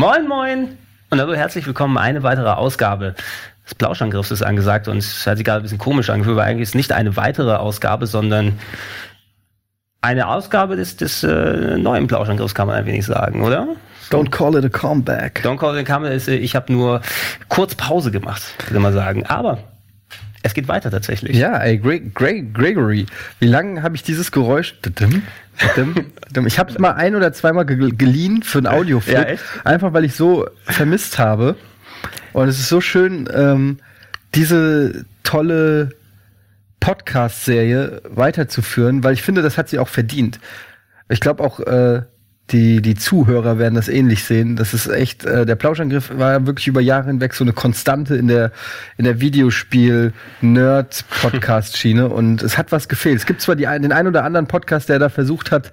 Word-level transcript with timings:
Moin, 0.00 0.26
moin! 0.26 0.78
Und 1.10 1.20
hallo, 1.20 1.34
herzlich 1.34 1.66
willkommen. 1.66 1.98
Eine 1.98 2.22
weitere 2.22 2.48
Ausgabe 2.48 3.14
des 3.66 3.74
Plauschangriffs 3.74 4.30
ist 4.30 4.40
angesagt 4.40 4.88
und 4.88 4.96
es 4.96 5.26
hat 5.26 5.36
sich 5.36 5.44
gerade 5.44 5.60
ein 5.60 5.64
bisschen 5.64 5.76
komisch 5.76 6.08
angefühlt, 6.08 6.38
weil 6.38 6.48
eigentlich 6.48 6.70
ist 6.70 6.74
nicht 6.74 6.92
eine 6.92 7.16
weitere 7.16 7.56
Ausgabe, 7.56 8.06
sondern 8.06 8.58
eine 10.00 10.28
Ausgabe 10.28 10.76
des, 10.76 10.96
des 10.96 11.22
äh, 11.22 11.76
neuen 11.76 12.06
Plauschangriffs, 12.06 12.54
kann 12.54 12.66
man 12.66 12.76
ein 12.76 12.86
wenig 12.86 13.04
sagen, 13.04 13.42
oder? 13.42 13.68
Don't 14.10 14.30
call 14.30 14.56
it 14.56 14.64
a 14.64 14.70
comeback. 14.70 15.42
Don't 15.44 15.58
call 15.58 15.76
it 15.76 15.86
a 15.86 15.92
comeback. 15.92 16.26
Ich 16.28 16.56
habe 16.56 16.72
nur 16.72 17.02
kurz 17.50 17.74
Pause 17.74 18.10
gemacht, 18.10 18.42
würde 18.68 18.80
man 18.80 18.94
sagen. 18.94 19.26
Aber 19.26 19.58
es 20.42 20.54
geht 20.54 20.68
weiter 20.68 20.90
tatsächlich. 20.90 21.36
Ja, 21.36 21.58
ey, 21.58 21.78
Greg, 21.78 22.14
Greg, 22.14 22.54
Gregory, 22.54 23.06
wie 23.38 23.46
lange 23.46 23.82
habe 23.82 23.94
ich 23.94 24.02
dieses 24.02 24.32
Geräusch? 24.32 24.74
Ich 26.46 26.58
habe 26.58 26.70
es 26.70 26.78
mal 26.78 26.92
ein 26.92 27.14
oder 27.14 27.32
zweimal 27.32 27.66
geliehen 27.66 28.42
für 28.42 28.58
ein 28.58 28.66
Audiofilm. 28.66 29.26
Ja? 29.28 29.36
Einfach 29.64 29.92
weil 29.92 30.04
ich 30.04 30.14
so 30.14 30.48
vermisst 30.64 31.18
habe. 31.18 31.56
Und 32.32 32.48
es 32.48 32.58
ist 32.58 32.68
so 32.68 32.80
schön, 32.80 33.28
ähm, 33.34 33.78
diese 34.34 35.04
tolle 35.22 35.90
Podcast-Serie 36.80 38.00
weiterzuführen, 38.08 39.04
weil 39.04 39.12
ich 39.12 39.22
finde, 39.22 39.42
das 39.42 39.58
hat 39.58 39.68
sie 39.68 39.78
auch 39.78 39.88
verdient. 39.88 40.40
Ich 41.08 41.20
glaube 41.20 41.42
auch, 41.42 41.60
äh, 41.60 42.02
die, 42.52 42.80
die 42.82 42.94
Zuhörer 42.94 43.58
werden 43.58 43.74
das 43.74 43.88
ähnlich 43.88 44.22
sehen. 44.24 44.54
Das 44.56 44.74
ist 44.74 44.88
echt, 44.88 45.24
äh, 45.24 45.46
der 45.46 45.56
Plauschangriff 45.56 46.10
war 46.16 46.46
wirklich 46.46 46.66
über 46.66 46.80
Jahre 46.80 47.06
hinweg 47.06 47.34
so 47.34 47.44
eine 47.44 47.52
Konstante 47.52 48.16
in 48.16 48.26
der, 48.28 48.52
in 48.96 49.04
der 49.04 49.20
Videospiel-Nerd-Podcast-Schiene 49.20 52.08
und 52.08 52.42
es 52.42 52.56
hat 52.58 52.72
was 52.72 52.88
gefehlt. 52.88 53.16
Es 53.16 53.26
gibt 53.26 53.40
zwar 53.40 53.54
die, 53.56 53.64
den 53.64 53.92
einen 53.92 54.08
oder 54.08 54.24
anderen 54.24 54.46
Podcast, 54.46 54.88
der 54.88 54.98
da 54.98 55.08
versucht 55.08 55.52
hat, 55.52 55.72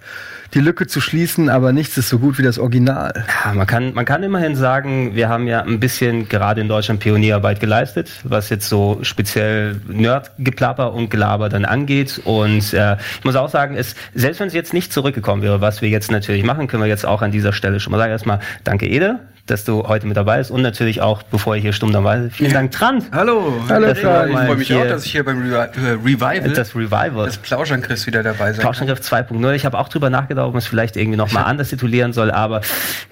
die 0.54 0.60
Lücke 0.60 0.88
zu 0.88 1.02
schließen, 1.02 1.50
aber 1.50 1.74
nichts 1.74 1.98
ist 1.98 2.10
so 2.10 2.20
gut 2.20 2.38
wie 2.38 2.44
das 2.44 2.58
Original. 2.58 3.26
Ja, 3.44 3.54
man 3.54 3.68
kann, 3.68 3.94
man 3.94 4.06
kann 4.06 4.24
immerhin 4.24 4.56
sagen, 4.56 5.16
wir 5.16 5.30
haben 5.30 5.48
ja 5.48 5.62
ein 5.62 5.80
bisschen 5.80 6.30
gerade 6.30 6.62
in 6.62 6.68
Deutschland 6.68 7.02
Pionierarbeit 7.02 7.60
geleistet, 7.60 8.10
was 8.24 8.50
jetzt 8.50 8.70
so 8.70 9.00
speziell 9.02 9.82
Nerd-Geplapper 9.88 10.94
und 10.94 11.10
Gelaber 11.10 11.50
dann 11.50 11.66
angeht. 11.66 12.22
Und 12.24 12.74
äh, 12.74 12.98
ich 13.20 13.26
muss 13.26 13.36
auch 13.36 13.50
sagen, 13.50 13.76
es, 13.76 13.96
selbst 14.14 14.40
wenn 14.40 14.48
es 14.48 14.54
jetzt 14.54 14.74
nicht 14.74 14.94
zurückgekommen 14.94 15.42
wäre, 15.42 15.60
was 15.60 15.82
wir 15.82 15.90
jetzt 15.90 16.12
natürlich 16.12 16.44
machen, 16.44 16.67
können 16.68 16.84
wir 16.84 16.88
jetzt 16.88 17.06
auch 17.06 17.22
an 17.22 17.32
dieser 17.32 17.54
Stelle 17.54 17.80
schon 17.80 17.92
mal 17.92 17.98
sagen, 17.98 18.12
erstmal 18.12 18.40
danke 18.64 18.88
Ede, 18.88 19.20
dass 19.48 19.64
du 19.64 19.88
heute 19.88 20.06
mit 20.08 20.18
dabei 20.18 20.38
bist 20.38 20.52
und 20.52 20.62
natürlich 20.62 21.02
auch, 21.02 21.24
bevor 21.24 21.56
ich 21.56 21.62
hier 21.64 21.74
stumm 21.74 21.92
dabei 21.92 22.18
bin, 22.18 22.32
vielen 22.32 22.54
Dank, 22.54 22.72
Trant. 22.72 23.06
Hallo. 23.12 23.54
Hallo. 23.70 23.92
Ich 23.92 24.00
freue 24.00 24.56
mich 24.56 24.74
auch, 24.74 24.88
dass 24.88 25.06
ich 25.06 25.12
hier 25.12 25.24
beim 25.24 25.42
Revi 25.42 25.54
äh, 25.54 25.92
Revival, 26.04 26.54
das 26.54 26.76
Revival, 26.76 27.26
das 27.26 27.38
Plauschangriff 27.38 28.06
wieder 28.06 28.24
dabei 28.24 28.54
sein 28.54 28.62
Plauschangriff 28.62 29.00
2.0. 29.00 29.54
Ich 29.54 29.66
habe 29.66 29.78
auch 29.80 29.90
drüber 29.90 30.10
nachgedacht, 30.10 30.46
ob 30.46 30.54
man 30.54 30.60
es 30.60 30.68
vielleicht 30.68 30.98
irgendwie 30.98 31.18
nochmal 31.18 31.46
anders 31.46 31.70
titulieren 31.70 32.14
soll, 32.14 32.32
aber 32.32 32.62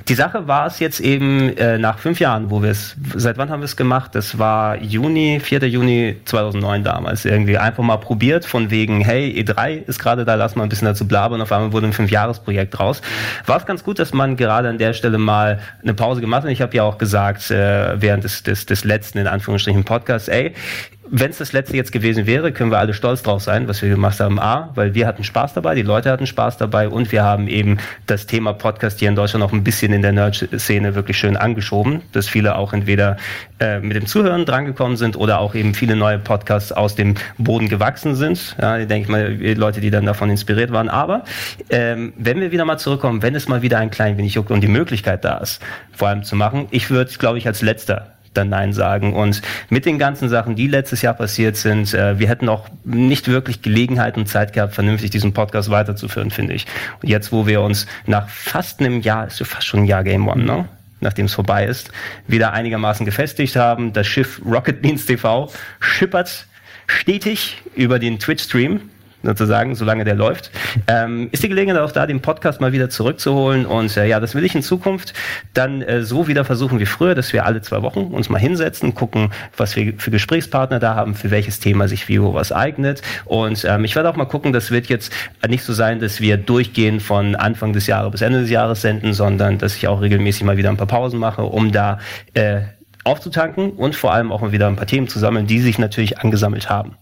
die 0.07 0.15
Sache 0.15 0.47
war 0.47 0.67
es 0.67 0.79
jetzt 0.79 0.99
eben 0.99 1.55
äh, 1.57 1.77
nach 1.77 1.99
fünf 1.99 2.19
Jahren, 2.19 2.51
wo 2.51 2.61
wir 2.61 2.71
es, 2.71 2.95
seit 3.15 3.37
wann 3.37 3.49
haben 3.49 3.61
wir 3.61 3.65
es 3.65 3.75
gemacht? 3.75 4.13
Das 4.13 4.37
war 4.37 4.77
Juni, 4.81 5.39
4. 5.39 5.65
Juni 5.67 6.17
2009 6.25 6.83
damals 6.83 7.25
irgendwie. 7.25 7.57
Einfach 7.57 7.83
mal 7.83 7.97
probiert 7.97 8.45
von 8.45 8.69
wegen, 8.69 9.01
hey, 9.01 9.31
E3 9.31 9.87
ist 9.87 9.99
gerade 9.99 10.25
da, 10.25 10.35
lass 10.35 10.55
mal 10.55 10.63
ein 10.63 10.69
bisschen 10.69 10.87
dazu 10.87 11.07
blabern. 11.07 11.41
Auf 11.41 11.51
einmal 11.51 11.71
wurde 11.71 11.87
ein 11.87 11.93
Fünfjahresprojekt 11.93 12.79
raus. 12.79 13.01
War 13.45 13.57
es 13.57 13.65
ganz 13.65 13.83
gut, 13.83 13.99
dass 13.99 14.13
man 14.13 14.35
gerade 14.37 14.69
an 14.69 14.77
der 14.77 14.93
Stelle 14.93 15.17
mal 15.17 15.59
eine 15.81 15.93
Pause 15.93 16.21
gemacht 16.25 16.43
hat. 16.43 16.51
Ich 16.51 16.61
habe 16.61 16.75
ja 16.75 16.83
auch 16.83 16.97
gesagt, 16.97 17.49
äh, 17.51 18.01
während 18.01 18.23
des, 18.23 18.43
des, 18.43 18.65
des 18.65 18.83
letzten, 18.83 19.19
in 19.19 19.27
Anführungsstrichen, 19.27 19.83
Podcasts, 19.83 20.27
ey, 20.27 20.53
wenn 21.09 21.31
es 21.31 21.37
das 21.37 21.53
letzte 21.53 21.75
jetzt 21.75 21.91
gewesen 21.91 22.25
wäre, 22.25 22.51
können 22.51 22.71
wir 22.71 22.79
alle 22.79 22.93
stolz 22.93 23.23
drauf 23.23 23.41
sein, 23.41 23.67
was 23.67 23.81
wir 23.81 23.89
gemacht 23.89 24.19
haben. 24.19 24.39
A, 24.39 24.71
weil 24.75 24.95
wir 24.95 25.07
hatten 25.07 25.23
Spaß 25.23 25.53
dabei, 25.53 25.75
die 25.75 25.81
Leute 25.81 26.11
hatten 26.11 26.25
Spaß 26.25 26.57
dabei 26.57 26.89
und 26.89 27.11
wir 27.11 27.23
haben 27.23 27.47
eben 27.47 27.77
das 28.07 28.25
Thema 28.25 28.53
Podcast 28.53 28.99
hier 28.99 29.09
in 29.09 29.15
Deutschland 29.15 29.43
auch 29.43 29.53
ein 29.53 29.63
bisschen 29.63 29.93
in 29.93 30.01
der 30.01 30.11
Nerd-Szene 30.11 30.95
wirklich 30.95 31.17
schön 31.17 31.37
angeschoben, 31.37 32.01
dass 32.11 32.27
viele 32.27 32.55
auch 32.55 32.73
entweder 32.73 33.17
äh, 33.59 33.79
mit 33.79 33.95
dem 33.95 34.05
Zuhören 34.05 34.45
drangekommen 34.45 34.97
sind 34.97 35.15
oder 35.15 35.39
auch 35.39 35.55
eben 35.55 35.73
viele 35.73 35.95
neue 35.95 36.19
Podcasts 36.19 36.71
aus 36.71 36.95
dem 36.95 37.15
Boden 37.37 37.69
gewachsen 37.69 38.15
sind. 38.15 38.55
Ja, 38.59 38.77
ich 38.77 38.87
denke 38.87 39.11
mal, 39.11 39.33
Leute, 39.55 39.81
die 39.81 39.91
dann 39.91 40.05
davon 40.05 40.29
inspiriert 40.29 40.71
waren. 40.71 40.89
Aber 40.89 41.23
ähm, 41.69 42.13
wenn 42.17 42.41
wir 42.41 42.51
wieder 42.51 42.65
mal 42.65 42.77
zurückkommen, 42.77 43.21
wenn 43.21 43.35
es 43.35 43.47
mal 43.47 43.61
wieder 43.61 43.77
ein 43.79 43.91
klein 43.91 44.17
wenig 44.17 44.33
juckt 44.33 44.51
und 44.51 44.61
die 44.61 44.67
Möglichkeit 44.67 45.23
da 45.23 45.37
ist, 45.37 45.61
vor 45.91 46.07
allem 46.07 46.23
zu 46.23 46.35
machen, 46.35 46.67
ich 46.71 46.89
würde, 46.89 47.11
glaube 47.17 47.37
ich, 47.37 47.47
als 47.47 47.61
letzter 47.61 48.14
dann 48.37 48.49
Nein 48.49 48.73
sagen. 48.73 49.13
Und 49.13 49.41
mit 49.69 49.85
den 49.85 49.99
ganzen 49.99 50.29
Sachen, 50.29 50.55
die 50.55 50.67
letztes 50.67 51.01
Jahr 51.01 51.13
passiert 51.13 51.57
sind, 51.57 51.93
äh, 51.93 52.19
wir 52.19 52.27
hätten 52.27 52.49
auch 52.49 52.67
nicht 52.83 53.27
wirklich 53.27 53.61
Gelegenheit 53.61 54.17
und 54.17 54.27
Zeit 54.27 54.53
gehabt, 54.53 54.73
vernünftig 54.73 55.11
diesen 55.11 55.33
Podcast 55.33 55.69
weiterzuführen, 55.69 56.31
finde 56.31 56.53
ich. 56.53 56.65
Und 57.01 57.09
jetzt, 57.09 57.31
wo 57.31 57.47
wir 57.47 57.61
uns 57.61 57.87
nach 58.05 58.29
fast 58.29 58.79
einem 58.79 59.01
Jahr, 59.01 59.27
ist 59.27 59.39
ja 59.39 59.45
fast 59.45 59.67
schon 59.67 59.81
ein 59.81 59.85
Jahr 59.85 60.03
Game 60.03 60.27
One, 60.27 60.43
ne? 60.43 60.65
nachdem 61.01 61.25
es 61.25 61.33
vorbei 61.33 61.65
ist, 61.65 61.91
wieder 62.27 62.53
einigermaßen 62.53 63.05
gefestigt 63.05 63.55
haben. 63.55 63.93
Das 63.93 64.07
Schiff 64.07 64.41
Rocket 64.45 64.81
Beans 64.81 65.05
TV 65.05 65.51
schippert 65.79 66.47
stetig 66.87 67.61
über 67.75 67.99
den 67.99 68.19
Twitch-Stream 68.19 68.81
sozusagen, 69.25 69.75
solange 69.75 70.03
der 70.03 70.15
läuft. 70.15 70.51
Ähm, 70.87 71.29
ist 71.31 71.43
die 71.43 71.49
Gelegenheit 71.49 71.81
auch 71.81 71.91
da, 71.91 72.05
den 72.07 72.21
Podcast 72.21 72.61
mal 72.61 72.71
wieder 72.71 72.89
zurückzuholen 72.89 73.65
und 73.65 73.95
äh, 73.97 74.07
ja, 74.07 74.19
das 74.19 74.35
will 74.35 74.43
ich 74.43 74.55
in 74.55 74.61
Zukunft 74.61 75.13
dann 75.53 75.81
äh, 75.81 76.03
so 76.03 76.27
wieder 76.27 76.45
versuchen 76.45 76.79
wie 76.79 76.85
früher, 76.85 77.15
dass 77.15 77.33
wir 77.33 77.45
alle 77.45 77.61
zwei 77.61 77.81
Wochen 77.81 78.05
uns 78.05 78.29
mal 78.29 78.39
hinsetzen, 78.39 78.95
gucken, 78.95 79.31
was 79.57 79.75
wir 79.75 79.93
für 79.97 80.11
Gesprächspartner 80.11 80.79
da 80.79 80.95
haben, 80.95 81.15
für 81.15 81.31
welches 81.31 81.59
Thema 81.59 81.87
sich 81.87 82.07
wie 82.07 82.21
wo 82.21 82.33
was 82.33 82.51
eignet 82.51 83.01
und 83.25 83.65
ähm, 83.65 83.83
ich 83.83 83.95
werde 83.95 84.09
auch 84.09 84.15
mal 84.15 84.25
gucken, 84.25 84.53
das 84.53 84.71
wird 84.71 84.87
jetzt 84.87 85.11
nicht 85.47 85.63
so 85.63 85.73
sein, 85.73 85.99
dass 85.99 86.21
wir 86.21 86.37
durchgehend 86.37 87.01
von 87.01 87.35
Anfang 87.35 87.73
des 87.73 87.87
Jahres 87.87 88.11
bis 88.11 88.21
Ende 88.21 88.41
des 88.41 88.49
Jahres 88.49 88.81
senden, 88.81 89.13
sondern 89.13 89.57
dass 89.57 89.75
ich 89.75 89.87
auch 89.87 90.01
regelmäßig 90.01 90.43
mal 90.43 90.57
wieder 90.57 90.69
ein 90.69 90.77
paar 90.77 90.87
Pausen 90.87 91.19
mache, 91.19 91.43
um 91.43 91.71
da 91.71 91.99
äh, 92.33 92.61
aufzutanken 93.03 93.71
und 93.71 93.95
vor 93.95 94.13
allem 94.13 94.31
auch 94.31 94.41
mal 94.41 94.51
wieder 94.51 94.67
ein 94.67 94.75
paar 94.75 94.87
Themen 94.87 95.07
zu 95.07 95.19
sammeln, 95.19 95.47
die 95.47 95.59
sich 95.59 95.79
natürlich 95.79 96.19
angesammelt 96.19 96.69
haben 96.69 96.95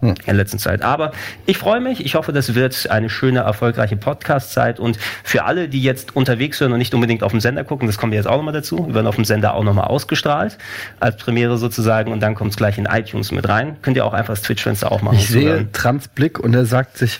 in 0.00 0.14
der 0.26 0.34
letzten 0.34 0.58
Zeit. 0.58 0.82
Aber 0.82 1.12
ich 1.46 1.58
freue 1.58 1.80
mich. 1.80 2.04
Ich 2.04 2.14
hoffe, 2.14 2.32
das 2.32 2.54
wird 2.54 2.88
eine 2.90 3.10
schöne, 3.10 3.40
erfolgreiche 3.40 3.96
Podcast-Zeit. 3.96 4.78
Und 4.78 4.98
für 5.24 5.44
alle, 5.44 5.68
die 5.68 5.82
jetzt 5.82 6.14
unterwegs 6.14 6.58
sind 6.58 6.72
und 6.72 6.78
nicht 6.78 6.94
unbedingt 6.94 7.22
auf 7.24 7.32
dem 7.32 7.40
Sender 7.40 7.64
gucken, 7.64 7.88
das 7.88 7.98
kommen 7.98 8.12
wir 8.12 8.18
jetzt 8.18 8.28
auch 8.28 8.36
nochmal 8.36 8.54
dazu. 8.54 8.86
Wir 8.86 8.94
werden 8.94 9.08
auf 9.08 9.16
dem 9.16 9.24
Sender 9.24 9.54
auch 9.54 9.64
nochmal 9.64 9.86
ausgestrahlt, 9.86 10.56
als 11.00 11.16
Premiere 11.16 11.58
sozusagen. 11.58 12.12
Und 12.12 12.20
dann 12.20 12.36
kommt 12.36 12.52
es 12.52 12.56
gleich 12.56 12.78
in 12.78 12.86
iTunes 12.86 13.32
mit 13.32 13.48
rein. 13.48 13.76
Könnt 13.82 13.96
ihr 13.96 14.04
auch 14.04 14.14
einfach 14.14 14.34
das 14.34 14.42
Twitch-Fenster 14.42 14.92
aufmachen. 14.92 15.18
Ich 15.18 15.28
sehe 15.28 15.70
Trans 15.72 16.06
Blick 16.08 16.38
und 16.38 16.54
er 16.54 16.64
sagt 16.64 16.96
sich, 16.96 17.18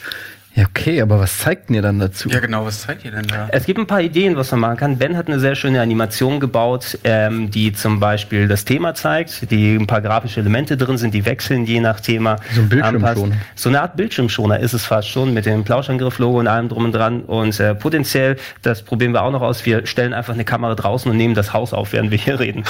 ja, 0.58 0.64
okay, 0.64 1.00
aber 1.00 1.20
was 1.20 1.38
zeigt 1.38 1.70
ihr 1.70 1.82
dann 1.82 2.00
dazu? 2.00 2.28
Ja, 2.28 2.40
genau, 2.40 2.66
was 2.66 2.80
zeigt 2.80 3.04
ihr 3.04 3.12
denn 3.12 3.28
da? 3.28 3.46
Es 3.52 3.64
gibt 3.64 3.78
ein 3.78 3.86
paar 3.86 4.00
Ideen, 4.00 4.34
was 4.36 4.50
man 4.50 4.58
machen 4.58 4.76
kann. 4.76 4.98
Ben 4.98 5.16
hat 5.16 5.28
eine 5.28 5.38
sehr 5.38 5.54
schöne 5.54 5.80
Animation 5.80 6.40
gebaut, 6.40 6.98
ähm, 7.04 7.48
die 7.48 7.72
zum 7.72 8.00
Beispiel 8.00 8.48
das 8.48 8.64
Thema 8.64 8.92
zeigt, 8.92 9.52
die 9.52 9.76
ein 9.76 9.86
paar 9.86 10.00
grafische 10.00 10.40
Elemente 10.40 10.76
drin 10.76 10.98
sind, 10.98 11.14
die 11.14 11.24
wechseln 11.24 11.64
je 11.64 11.78
nach 11.78 12.00
Thema. 12.00 12.38
So 12.52 12.62
ein 12.62 12.68
Bildschirmschoner. 12.68 13.36
So 13.54 13.68
eine 13.68 13.82
Art 13.82 13.96
Bildschirmschoner 13.96 14.58
ist 14.58 14.72
es 14.72 14.84
fast 14.84 15.08
schon, 15.08 15.32
mit 15.32 15.46
dem 15.46 15.62
Plauschangriff-Logo 15.62 16.40
und 16.40 16.48
allem 16.48 16.68
drum 16.68 16.86
und 16.86 16.92
dran. 16.92 17.20
Und 17.20 17.60
äh, 17.60 17.76
potenziell, 17.76 18.36
das 18.62 18.82
probieren 18.82 19.12
wir 19.12 19.22
auch 19.22 19.30
noch 19.30 19.42
aus, 19.42 19.64
wir 19.64 19.86
stellen 19.86 20.12
einfach 20.12 20.34
eine 20.34 20.44
Kamera 20.44 20.74
draußen 20.74 21.08
und 21.08 21.16
nehmen 21.16 21.36
das 21.36 21.52
Haus 21.52 21.72
auf, 21.72 21.92
während 21.92 22.10
wir 22.10 22.18
hier 22.18 22.40
reden. 22.40 22.64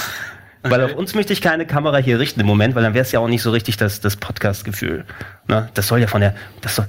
Okay. 0.62 0.72
Weil 0.72 0.82
auf 0.82 0.94
uns 0.94 1.14
möchte 1.14 1.32
ich 1.32 1.40
keine 1.40 1.66
Kamera 1.66 1.98
hier 1.98 2.18
richten 2.18 2.40
im 2.40 2.46
Moment, 2.46 2.74
weil 2.74 2.82
dann 2.82 2.92
wäre 2.92 3.04
es 3.04 3.12
ja 3.12 3.20
auch 3.20 3.28
nicht 3.28 3.42
so 3.42 3.52
richtig 3.52 3.76
das, 3.76 4.00
das 4.00 4.16
Podcast-Gefühl. 4.16 5.04
Ne? 5.46 5.68
Das 5.74 5.86
soll 5.86 6.00
ja 6.00 6.08
von 6.08 6.20
der, 6.20 6.34
das 6.62 6.74
soll, 6.74 6.86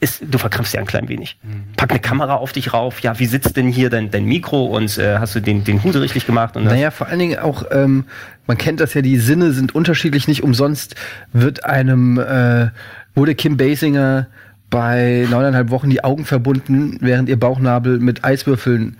ist, 0.00 0.22
du 0.26 0.38
verkrampfst 0.38 0.72
ja 0.72 0.80
ein 0.80 0.86
klein 0.86 1.08
wenig. 1.08 1.36
Mhm. 1.42 1.74
Pack 1.76 1.90
eine 1.90 2.00
Kamera 2.00 2.36
auf 2.36 2.52
dich 2.52 2.72
rauf. 2.72 3.00
Ja, 3.00 3.18
wie 3.18 3.26
sitzt 3.26 3.58
denn 3.58 3.68
hier 3.68 3.90
dein, 3.90 4.10
dein 4.10 4.24
Mikro 4.24 4.64
und 4.64 4.96
äh, 4.96 5.18
hast 5.18 5.34
du 5.34 5.40
den, 5.40 5.64
den 5.64 5.82
Hut 5.82 5.94
richtig 5.96 6.26
gemacht? 6.26 6.56
Und 6.56 6.64
naja, 6.64 6.90
vor 6.90 7.08
allen 7.08 7.18
Dingen 7.18 7.38
auch, 7.38 7.64
ähm, 7.70 8.06
man 8.46 8.56
kennt 8.56 8.80
das 8.80 8.94
ja, 8.94 9.02
die 9.02 9.18
Sinne 9.18 9.52
sind 9.52 9.74
unterschiedlich. 9.74 10.26
Nicht 10.26 10.42
umsonst 10.42 10.94
wird 11.34 11.66
einem, 11.66 12.18
äh, 12.18 12.70
wurde 13.14 13.34
Kim 13.34 13.58
Basinger 13.58 14.28
bei 14.70 15.26
neuneinhalb 15.30 15.70
Wochen 15.70 15.90
die 15.90 16.02
Augen 16.02 16.24
verbunden, 16.24 16.96
während 17.00 17.28
ihr 17.28 17.38
Bauchnabel 17.38 17.98
mit 17.98 18.24
Eiswürfeln 18.24 18.96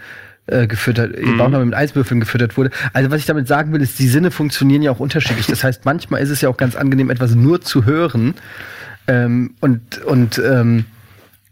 äh, 0.46 0.67
gefüttert, 0.67 1.19
mhm. 1.19 1.38
Bauchnabel 1.38 1.67
mit 1.67 1.75
Eiswürfeln 1.75 2.20
gefüttert 2.20 2.56
wurde. 2.56 2.70
Also 2.93 3.11
was 3.11 3.20
ich 3.20 3.26
damit 3.26 3.49
sagen 3.49 3.73
will, 3.73 3.81
ist, 3.81 3.99
die 3.99 4.08
Sinne 4.08 4.31
funktionieren 4.31 4.82
ja 4.82 4.91
auch 4.91 5.00
unterschiedlich. 5.00 5.46
Das 5.46 5.64
heißt, 5.64 5.85
manchmal 5.85 6.20
ist 6.23 6.31
es 6.31 6.41
ja 6.41 6.49
auch 6.49 6.56
ganz 6.56 6.76
angenehm, 6.76 7.11
etwas 7.11 7.35
nur 7.35 7.61
zu 7.61 7.85
hören 7.85 8.35
ähm, 9.06 9.55
und 9.61 10.02
und 10.05 10.38
ähm, 10.38 10.85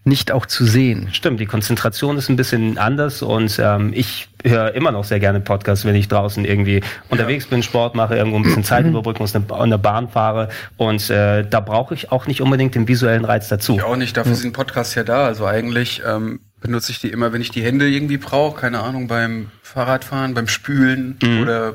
nicht 0.04 0.32
auch 0.32 0.46
zu 0.46 0.64
sehen. 0.64 1.08
Stimmt, 1.12 1.38
die 1.38 1.46
Konzentration 1.46 2.18
ist 2.18 2.28
ein 2.28 2.34
bisschen 2.34 2.76
anders 2.76 3.22
und 3.22 3.56
ähm, 3.62 3.92
ich 3.94 4.28
höre 4.44 4.74
immer 4.74 4.90
noch 4.90 5.04
sehr 5.04 5.20
gerne 5.20 5.38
Podcasts, 5.40 5.84
wenn 5.84 5.94
ich 5.94 6.08
draußen 6.08 6.44
irgendwie 6.44 6.80
unterwegs 7.08 7.46
bin, 7.46 7.62
Sport 7.62 7.94
mache, 7.94 8.16
irgendwo 8.16 8.36
ein 8.38 8.42
bisschen 8.42 8.64
Zeit 8.64 8.84
überbrücken 8.84 9.22
muss, 9.22 9.34
eine, 9.36 9.44
eine 9.54 9.78
Bahn 9.78 10.08
fahre 10.08 10.48
und 10.76 11.08
äh, 11.08 11.46
da 11.48 11.60
brauche 11.60 11.94
ich 11.94 12.10
auch 12.10 12.26
nicht 12.26 12.40
unbedingt 12.40 12.74
den 12.74 12.88
visuellen 12.88 13.24
Reiz 13.24 13.48
dazu. 13.48 13.76
Ich 13.76 13.82
auch 13.84 13.96
nicht, 13.96 14.16
dafür 14.16 14.34
sind 14.34 14.52
Podcasts 14.52 14.96
ja 14.96 15.04
da. 15.04 15.24
Also 15.24 15.46
eigentlich 15.46 16.02
ähm, 16.04 16.40
benutze 16.62 16.92
ich 16.92 17.00
die 17.00 17.08
immer, 17.08 17.32
wenn 17.32 17.42
ich 17.42 17.50
die 17.50 17.62
Hände 17.62 17.88
irgendwie 17.88 18.16
brauche, 18.16 18.60
keine 18.60 18.80
Ahnung, 18.80 19.08
beim 19.08 19.50
Fahrradfahren, 19.62 20.34
beim 20.34 20.48
Spülen 20.48 21.18
mhm. 21.22 21.42
oder 21.42 21.74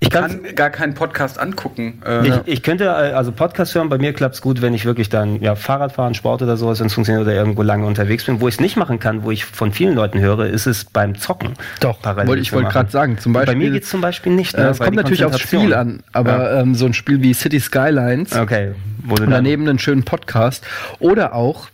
Ich 0.00 0.10
kann, 0.10 0.42
kann 0.42 0.54
gar 0.54 0.70
keinen 0.70 0.94
Podcast 0.94 1.38
angucken. 1.38 2.00
Äh, 2.06 2.26
ich, 2.26 2.34
ich, 2.46 2.62
könnte, 2.62 2.84
äh, 2.84 2.88
also 2.88 3.32
Podcast 3.32 3.74
hören, 3.74 3.88
bei 3.88 3.98
mir 3.98 4.12
klappt 4.12 4.36
es 4.36 4.40
gut, 4.40 4.62
wenn 4.62 4.72
ich 4.72 4.84
wirklich 4.84 5.08
dann 5.08 5.42
ja, 5.42 5.54
Fahrrad 5.56 5.92
fahren, 5.92 6.14
Sport 6.14 6.42
oder 6.42 6.56
sowas, 6.56 6.80
wenn 6.80 6.86
es 6.86 6.94
funktioniert 6.94 7.26
oder 7.26 7.34
irgendwo 7.34 7.62
lange 7.62 7.84
unterwegs 7.84 8.24
bin. 8.24 8.40
Wo 8.40 8.48
ich 8.48 8.54
es 8.54 8.60
nicht 8.60 8.76
machen 8.76 8.98
kann, 8.98 9.24
wo 9.24 9.30
ich 9.30 9.44
von 9.44 9.72
vielen 9.72 9.94
Leuten 9.94 10.20
höre, 10.20 10.46
ist 10.46 10.66
es 10.66 10.84
beim 10.84 11.16
Zocken. 11.16 11.54
Doch, 11.80 12.00
parallel 12.00 12.38
ich 12.38 12.52
wollte 12.52 12.70
gerade 12.70 12.90
sagen, 12.90 13.18
zum 13.18 13.32
Beispiel. 13.32 13.54
bei 13.54 13.58
mir 13.58 13.70
geht 13.70 13.82
es 13.82 13.90
zum 13.90 14.00
Beispiel 14.00 14.32
nicht. 14.32 14.56
Ne, 14.56 14.64
äh, 14.64 14.70
es 14.70 14.78
kommt 14.78 14.96
natürlich 14.96 15.24
aufs 15.24 15.40
Spiel 15.40 15.74
an, 15.74 16.02
aber 16.12 16.54
ja. 16.54 16.60
ähm, 16.60 16.74
so 16.74 16.86
ein 16.86 16.94
Spiel 16.94 17.20
wie 17.22 17.34
City 17.34 17.60
Skylines 17.60 18.34
okay, 18.34 18.72
und 19.08 19.30
daneben 19.30 19.68
einen 19.68 19.78
schönen 19.78 20.04
Podcast 20.04 20.64
oder 21.00 21.34
auch 21.34 21.68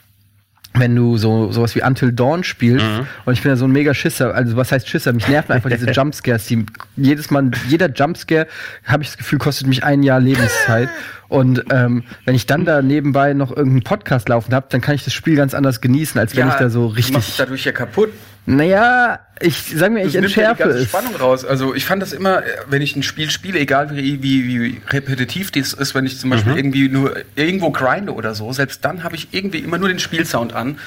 wenn 0.77 0.95
du 0.97 1.17
so 1.17 1.53
sowas 1.53 1.75
wie 1.77 1.83
Until 1.83 2.13
Dawn 2.13 2.43
spielst 2.43 2.85
mhm. 2.85 3.07
und 3.25 3.33
ich 3.33 3.43
bin 3.43 3.51
ja 3.51 3.57
so 3.57 3.65
ein 3.65 3.71
mega 3.71 3.95
Schisser, 3.95 4.35
also 4.35 4.57
was 4.57 4.73
heißt 4.73 4.89
Schisser? 4.89 5.13
Mich 5.13 5.29
nerven 5.29 5.53
einfach 5.53 5.71
diese 5.71 5.91
Jumpscares, 5.93 6.47
die 6.47 6.67
jedes 6.97 7.31
Mal 7.31 7.51
jeder 7.69 7.91
Jumpscare 7.91 8.47
habe 8.85 9.03
ich 9.05 9.11
das 9.11 9.19
Gefühl 9.19 9.39
kostet 9.39 9.69
mich 9.69 9.85
ein 9.85 10.03
Jahr 10.03 10.21
Lebenszeit 10.21 10.89
und 11.29 11.65
ähm, 11.71 12.03
wenn 12.25 12.35
ich 12.35 12.47
dann 12.47 12.65
da 12.65 12.83
nebenbei 12.83 13.35
noch 13.35 13.51
irgendeinen 13.51 13.83
Podcast 13.83 14.29
laufen 14.29 14.53
habe, 14.53 14.67
dann 14.71 14.81
kann 14.81 14.97
ich 14.97 15.05
das 15.05 15.15
Spiel 15.15 15.37
ganz 15.37 15.55
anders 15.55 15.81
genießen, 15.81 16.21
als 16.21 16.35
wenn 16.35 16.47
ja, 16.47 16.53
ich 16.53 16.59
da 16.59 16.69
so 16.69 16.87
richtig. 16.87 17.13
Du 17.13 17.19
machst 17.19 17.39
dadurch 17.39 17.65
ja 17.65 17.73
kaputt. 17.73 18.11
Naja, 18.47 19.21
ich 19.41 19.73
sag 19.75 19.93
mir, 19.93 20.05
ich 20.05 20.15
entschärfe 20.15 20.63
ja 20.63 20.69
die 20.69 20.83
es. 20.83 20.89
Spannung 20.89 21.17
raus. 21.17 21.45
Also 21.45 21.75
ich 21.75 21.87
fand 21.87 22.03
das 22.03 22.13
immer, 22.13 22.43
wenn 22.69 22.83
ich 22.83 22.95
ein 22.95 23.03
Spiel 23.03 23.31
spiele, 23.31 23.59
egal 23.59 23.97
wie, 23.97 24.23
wie, 24.23 24.49
wie 24.49 24.81
repetitiv 24.91 25.51
das 25.51 25.73
ist, 25.73 25.95
wenn 25.95 26.05
ich 26.05 26.19
zum 26.19 26.31
Beispiel 26.31 26.53
mhm. 26.53 26.59
irgendwie 26.59 26.89
nur 26.89 27.17
irgendwo 27.37 27.71
grinde 27.71 28.13
oder 28.13 28.35
so, 28.35 28.53
selbst 28.53 28.85
dann 28.85 29.03
habe 29.03 29.17
ich 29.17 29.29
irgendwie 29.33 29.59
immer 29.59 29.79
nur 29.79 29.89
den 29.89 29.99
Spielsound 29.99 30.53
an 30.53 30.79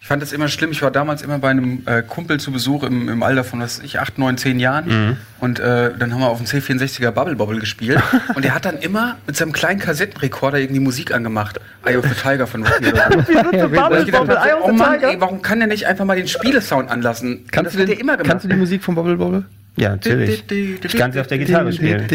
ich 0.00 0.06
fand 0.06 0.22
das 0.22 0.32
immer 0.32 0.48
schlimm. 0.48 0.70
Ich 0.70 0.80
war 0.80 0.90
damals 0.90 1.20
immer 1.20 1.38
bei 1.38 1.50
einem 1.50 1.82
äh, 1.84 2.02
Kumpel 2.02 2.40
zu 2.40 2.52
Besuch 2.52 2.84
im, 2.84 3.10
im 3.10 3.22
Alter 3.22 3.44
von, 3.44 3.60
was 3.60 3.80
ich, 3.80 4.00
acht, 4.00 4.18
neun, 4.18 4.38
zehn 4.38 4.58
Jahren. 4.58 4.86
Mhm. 4.86 5.16
Und 5.40 5.60
äh, 5.60 5.92
dann 5.96 6.14
haben 6.14 6.20
wir 6.20 6.28
auf 6.28 6.38
dem 6.38 6.46
C64er 6.46 7.10
Bubble 7.10 7.36
Bobble 7.36 7.60
gespielt. 7.60 8.02
und 8.34 8.42
der 8.44 8.54
hat 8.54 8.64
dann 8.64 8.78
immer 8.78 9.18
mit 9.26 9.36
seinem 9.36 9.52
kleinen 9.52 9.78
Kassettenrekorder 9.78 10.58
irgendwie 10.58 10.80
Musik 10.80 11.12
angemacht. 11.12 11.60
Eye 11.84 11.98
of 11.98 12.06
the 12.08 12.14
Tiger 12.14 12.46
von 12.46 12.66
Rocky 12.66 12.92
oder 12.92 13.10
so. 13.10 13.18
oh 14.64 14.72
Mann, 14.72 15.02
ey, 15.02 15.20
warum 15.20 15.42
kann 15.42 15.58
der 15.58 15.68
nicht 15.68 15.86
einfach 15.86 16.06
mal 16.06 16.16
den 16.16 16.28
Spielesound 16.28 16.90
anlassen? 16.90 17.44
Kannst, 17.50 17.74
du, 17.74 17.84
den, 17.84 17.98
immer 17.98 18.16
gemacht. 18.16 18.30
kannst 18.30 18.44
du 18.46 18.48
die 18.48 18.56
Musik 18.56 18.82
von 18.82 18.94
Bubble 18.94 19.16
Bobble? 19.16 19.44
Ja, 19.76 19.90
natürlich. 19.90 20.44
Ich 20.50 20.96
kann 20.96 21.12
sie 21.12 21.20
auf 21.20 21.26
der 21.26 21.38
Gitarre 21.38 21.72
spielen. 21.72 22.06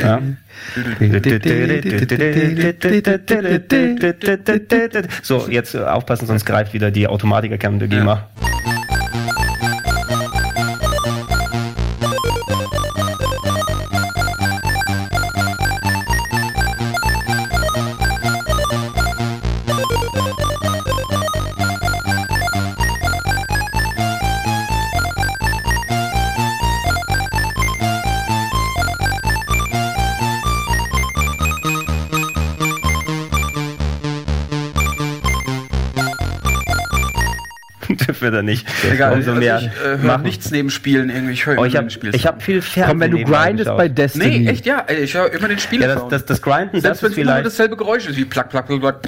Ja. 0.00 0.20
So, 5.22 5.48
jetzt 5.48 5.76
aufpassen, 5.76 6.26
sonst 6.26 6.44
greift 6.44 6.74
wieder 6.74 6.90
die 6.90 7.06
Automatikercam 7.06 7.78
der 7.78 7.88
GEMA. 7.88 8.28
Ja. 8.42 8.57
Wir 38.38 38.42
nicht. 38.42 38.66
Egal, 38.90 39.14
umso 39.14 39.30
also 39.30 39.40
mehr 39.40 39.58
ich 39.58 39.66
äh, 39.66 39.98
höre 39.98 40.18
nichts 40.18 40.50
neben 40.50 40.70
Spielen 40.70 41.10
irgendwie. 41.10 41.34
Ich 41.34 41.46
höre 41.46 41.58
oh, 41.58 41.64
ich 41.64 41.76
habe 41.76 41.88
hab 41.88 42.42
viel 42.42 42.62
Fernsehen. 42.62 42.90
Komm, 42.90 43.00
wenn 43.00 43.10
du 43.10 43.24
grindest 43.24 43.76
bei 43.76 43.88
Destiny. 43.88 44.40
Nee, 44.40 44.48
echt, 44.48 44.66
ja. 44.66 44.86
Ich 44.88 45.14
höre 45.14 45.32
immer 45.32 45.48
den 45.48 45.58
Spiel. 45.58 45.80
Ja, 45.82 45.94
das, 45.94 46.08
das, 46.08 46.24
das 46.24 46.42
Grinden, 46.42 46.80
Selbst 46.80 47.02
wenn 47.02 47.12
es 47.12 47.18
immer 47.18 47.42
dasselbe 47.42 47.76
Geräusch 47.76 48.06
ist, 48.06 48.16
wie 48.16 48.24
plack, 48.24 48.50
plack, 48.50 48.66
plack, 48.66 48.80
plack. 48.80 49.02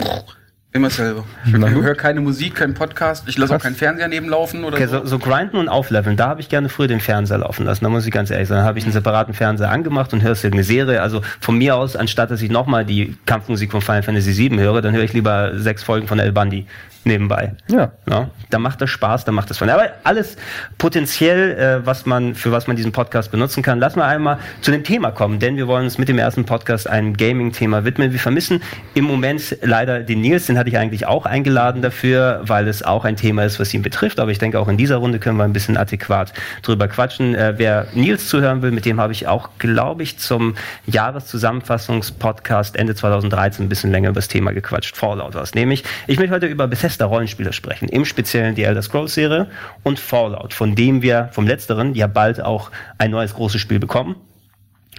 Immer 0.72 0.88
selber. 0.88 1.24
Ich 1.44 1.52
höre 1.52 1.96
keine 1.96 2.20
Musik, 2.20 2.54
keinen 2.54 2.74
Podcast, 2.74 3.28
ich 3.28 3.36
lasse 3.36 3.56
auch 3.56 3.60
keinen 3.60 3.74
Fernseher 3.74 4.06
nebenlaufen 4.06 4.62
oder 4.62 4.76
okay, 4.76 4.86
so. 4.86 5.00
so. 5.00 5.06
So 5.06 5.18
grinden 5.18 5.56
und 5.56 5.68
aufleveln, 5.68 6.16
da 6.16 6.28
habe 6.28 6.40
ich 6.40 6.48
gerne 6.48 6.68
früher 6.68 6.86
den 6.86 7.00
Fernseher 7.00 7.38
laufen 7.38 7.66
lassen, 7.66 7.82
da 7.82 7.90
muss 7.90 8.06
ich 8.06 8.12
ganz 8.12 8.30
ehrlich 8.30 8.46
sagen. 8.46 8.60
Da 8.60 8.66
habe 8.66 8.78
ich 8.78 8.84
einen 8.84 8.92
separaten 8.92 9.34
Fernseher 9.34 9.68
angemacht 9.68 10.12
und 10.12 10.22
hörst 10.22 10.44
irgendeine 10.44 10.62
Serie. 10.62 11.02
Also 11.02 11.22
von 11.40 11.58
mir 11.58 11.74
aus, 11.74 11.96
anstatt 11.96 12.30
dass 12.30 12.40
ich 12.40 12.52
nochmal 12.52 12.84
die 12.84 13.16
Kampfmusik 13.26 13.72
von 13.72 13.80
Final 13.80 14.04
Fantasy 14.04 14.36
VII 14.36 14.60
höre, 14.60 14.80
dann 14.80 14.94
höre 14.94 15.02
ich 15.02 15.12
lieber 15.12 15.58
sechs 15.58 15.82
Folgen 15.82 16.06
von 16.06 16.20
El 16.20 16.30
Bundy 16.30 16.66
nebenbei. 17.04 17.52
Ja. 17.68 17.92
ja. 18.08 18.30
Da 18.50 18.58
macht 18.58 18.80
das 18.80 18.90
Spaß, 18.90 19.24
da 19.24 19.32
macht 19.32 19.50
das 19.50 19.58
von. 19.58 19.70
Aber 19.70 19.88
alles 20.04 20.36
potenziell, 20.78 21.52
äh, 21.52 21.86
was 21.86 22.06
man, 22.06 22.34
für 22.34 22.52
was 22.52 22.66
man 22.66 22.76
diesen 22.76 22.92
Podcast 22.92 23.30
benutzen 23.30 23.62
kann. 23.62 23.78
Lass 23.78 23.96
mal 23.96 24.06
einmal 24.06 24.38
zu 24.60 24.70
dem 24.70 24.84
Thema 24.84 25.10
kommen, 25.10 25.38
denn 25.38 25.56
wir 25.56 25.66
wollen 25.66 25.84
uns 25.84 25.98
mit 25.98 26.08
dem 26.08 26.18
ersten 26.18 26.44
Podcast 26.44 26.88
einem 26.88 27.16
Gaming-Thema 27.16 27.84
widmen. 27.84 28.12
Wir 28.12 28.20
vermissen 28.20 28.62
im 28.94 29.04
Moment 29.04 29.56
leider 29.62 30.00
den 30.00 30.20
Nils, 30.20 30.46
den 30.46 30.58
hatte 30.58 30.68
ich 30.68 30.76
eigentlich 30.76 31.06
auch 31.06 31.26
eingeladen 31.26 31.82
dafür, 31.82 32.40
weil 32.44 32.68
es 32.68 32.82
auch 32.82 33.04
ein 33.04 33.16
Thema 33.16 33.44
ist, 33.44 33.58
was 33.60 33.72
ihn 33.72 33.82
betrifft. 33.82 34.20
Aber 34.20 34.30
ich 34.30 34.38
denke, 34.38 34.58
auch 34.58 34.68
in 34.68 34.76
dieser 34.76 34.96
Runde 34.96 35.18
können 35.18 35.38
wir 35.38 35.44
ein 35.44 35.52
bisschen 35.52 35.76
adäquat 35.76 36.32
drüber 36.62 36.88
quatschen. 36.88 37.34
Äh, 37.34 37.54
wer 37.56 37.86
Nils 37.94 38.28
zuhören 38.28 38.62
will, 38.62 38.72
mit 38.72 38.84
dem 38.84 39.00
habe 39.00 39.12
ich 39.12 39.26
auch, 39.26 39.50
glaube 39.58 40.02
ich, 40.02 40.18
zum 40.18 40.54
Jahreszusammenfassungs-Podcast 40.86 42.76
Ende 42.76 42.94
2013 42.94 43.66
ein 43.66 43.68
bisschen 43.68 43.90
länger 43.90 44.10
über 44.10 44.16
das 44.16 44.28
Thema 44.28 44.52
gequatscht. 44.52 44.96
Fallout 44.96 45.34
was. 45.34 45.54
Nämlich, 45.54 45.84
ich 46.06 46.18
möchte 46.18 46.34
heute 46.34 46.46
über 46.46 46.66
Bethesda 46.66 46.89
Bethesda 46.90 47.06
Rollenspiele 47.06 47.52
sprechen, 47.52 47.88
im 47.88 48.04
Speziellen 48.04 48.56
die 48.56 48.64
Elder 48.64 48.82
Scrolls 48.82 49.14
Serie 49.14 49.48
und 49.84 50.00
Fallout, 50.00 50.52
von 50.52 50.74
dem 50.74 51.02
wir 51.02 51.28
vom 51.30 51.46
letzteren 51.46 51.94
ja 51.94 52.08
bald 52.08 52.40
auch 52.40 52.72
ein 52.98 53.12
neues 53.12 53.32
großes 53.34 53.60
Spiel 53.60 53.78
bekommen. 53.78 54.16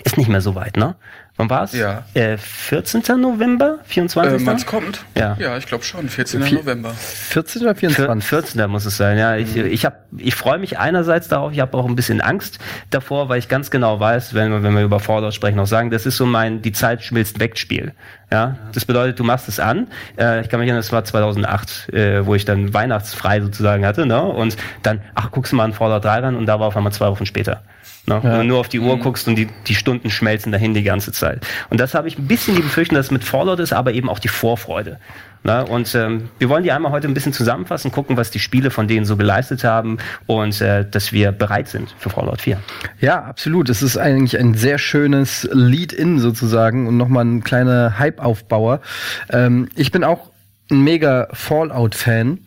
Ist 0.05 0.17
nicht 0.17 0.29
mehr 0.29 0.39
so 0.39 0.55
weit, 0.55 0.77
ne? 0.77 0.95
Wann 1.41 1.49
war 1.49 1.63
es? 1.63 1.73
Ja. 1.73 2.03
Äh, 2.13 2.37
14. 2.37 3.01
November? 3.19 3.79
24. 3.85 4.47
Äh, 4.47 4.51
es 4.51 4.65
kommt. 4.67 5.03
Ja. 5.17 5.35
ja, 5.39 5.57
ich 5.57 5.65
glaube 5.65 5.83
schon. 5.83 6.07
14. 6.07 6.43
Vier, 6.43 6.59
November. 6.59 6.91
14 6.91 7.63
oder 7.63 7.73
24? 7.73 8.23
14. 8.23 8.69
muss 8.69 8.85
es 8.85 8.95
sein, 8.95 9.17
ja. 9.17 9.35
Ich, 9.37 9.55
mhm. 9.55 9.65
ich, 9.65 9.83
hab, 9.83 10.05
ich 10.15 10.35
freue 10.35 10.59
mich 10.59 10.77
einerseits 10.77 11.29
darauf, 11.29 11.51
ich 11.51 11.59
habe 11.59 11.75
auch 11.75 11.87
ein 11.87 11.95
bisschen 11.95 12.21
Angst 12.21 12.59
davor, 12.91 13.27
weil 13.27 13.39
ich 13.39 13.47
ganz 13.47 13.71
genau 13.71 13.99
weiß, 13.99 14.35
wenn 14.35 14.51
wir, 14.51 14.61
wenn 14.61 14.75
wir 14.75 14.83
über 14.83 14.99
Fallout 14.99 15.33
sprechen, 15.33 15.57
auch 15.59 15.65
sagen, 15.65 15.89
das 15.89 16.05
ist 16.05 16.17
so 16.17 16.27
mein 16.27 16.61
Die 16.61 16.73
Zeit 16.73 17.03
schmilzt 17.03 17.39
weg 17.39 17.57
Spiel. 17.57 17.93
Ja, 18.31 18.57
das 18.71 18.85
bedeutet, 18.85 19.17
du 19.19 19.23
machst 19.23 19.47
es 19.47 19.59
an. 19.59 19.87
Äh, 20.19 20.41
ich 20.41 20.49
kann 20.49 20.59
mich 20.59 20.67
erinnern, 20.67 20.83
das 20.83 20.91
war 20.91 21.03
2008, 21.03 21.89
äh, 21.91 22.23
wo 22.23 22.35
ich 22.35 22.45
dann 22.45 22.71
weihnachtsfrei 22.71 23.41
sozusagen 23.41 23.83
hatte, 23.83 24.05
ne? 24.05 24.21
Und 24.21 24.57
dann, 24.83 25.01
ach, 25.15 25.31
guckst 25.31 25.53
du 25.53 25.55
mal 25.55 25.63
an 25.63 25.73
Fallout 25.73 26.05
3 26.05 26.19
ran 26.19 26.35
und 26.35 26.45
da 26.45 26.59
war 26.59 26.67
auf 26.67 26.77
einmal 26.77 26.93
zwei 26.93 27.07
Wochen 27.07 27.25
später. 27.25 27.63
Ne? 28.07 28.15
Ja. 28.15 28.23
Wenn 28.23 28.39
du 28.39 28.45
nur 28.45 28.59
auf 28.59 28.69
die 28.69 28.79
Uhr 28.79 28.95
mhm. 28.95 29.01
guckst 29.01 29.27
und 29.27 29.35
die, 29.35 29.47
die 29.67 29.75
Stunden 29.75 30.09
schmelzen 30.09 30.51
dahin 30.51 30.73
die 30.73 30.83
ganze 30.83 31.11
Zeit. 31.11 31.45
Und 31.69 31.79
das 31.79 31.93
habe 31.93 32.07
ich 32.07 32.17
ein 32.17 32.27
bisschen 32.27 32.55
die 32.55 32.61
Befürchtung, 32.61 32.95
dass 32.95 33.07
es 33.07 33.11
mit 33.11 33.23
Fallout 33.23 33.59
ist, 33.59 33.73
aber 33.73 33.93
eben 33.93 34.09
auch 34.09 34.19
die 34.19 34.27
Vorfreude. 34.27 34.99
Ne? 35.43 35.65
Und 35.65 35.93
ähm, 35.95 36.29
wir 36.39 36.49
wollen 36.49 36.63
die 36.63 36.71
einmal 36.71 36.91
heute 36.91 37.07
ein 37.07 37.13
bisschen 37.13 37.33
zusammenfassen, 37.33 37.91
gucken, 37.91 38.17
was 38.17 38.31
die 38.31 38.39
Spiele 38.39 38.69
von 38.69 38.87
denen 38.87 39.05
so 39.05 39.17
geleistet 39.17 39.63
haben 39.63 39.97
und 40.27 40.61
äh, 40.61 40.85
dass 40.89 41.13
wir 41.13 41.31
bereit 41.31 41.67
sind 41.67 41.95
für 41.97 42.09
Fallout 42.09 42.41
4. 42.41 42.59
Ja, 42.99 43.23
absolut. 43.23 43.69
Es 43.69 43.81
ist 43.81 43.97
eigentlich 43.97 44.39
ein 44.39 44.53
sehr 44.53 44.77
schönes 44.77 45.47
Lead-In 45.51 46.19
sozusagen 46.19 46.87
und 46.87 46.97
nochmal 46.97 47.25
ein 47.25 47.43
kleiner 47.43 47.97
Hype-Aufbauer. 47.97 48.81
Ähm, 49.29 49.69
ich 49.75 49.91
bin 49.91 50.03
auch 50.03 50.31
ein 50.69 50.83
mega 50.83 51.27
Fallout-Fan. 51.33 52.39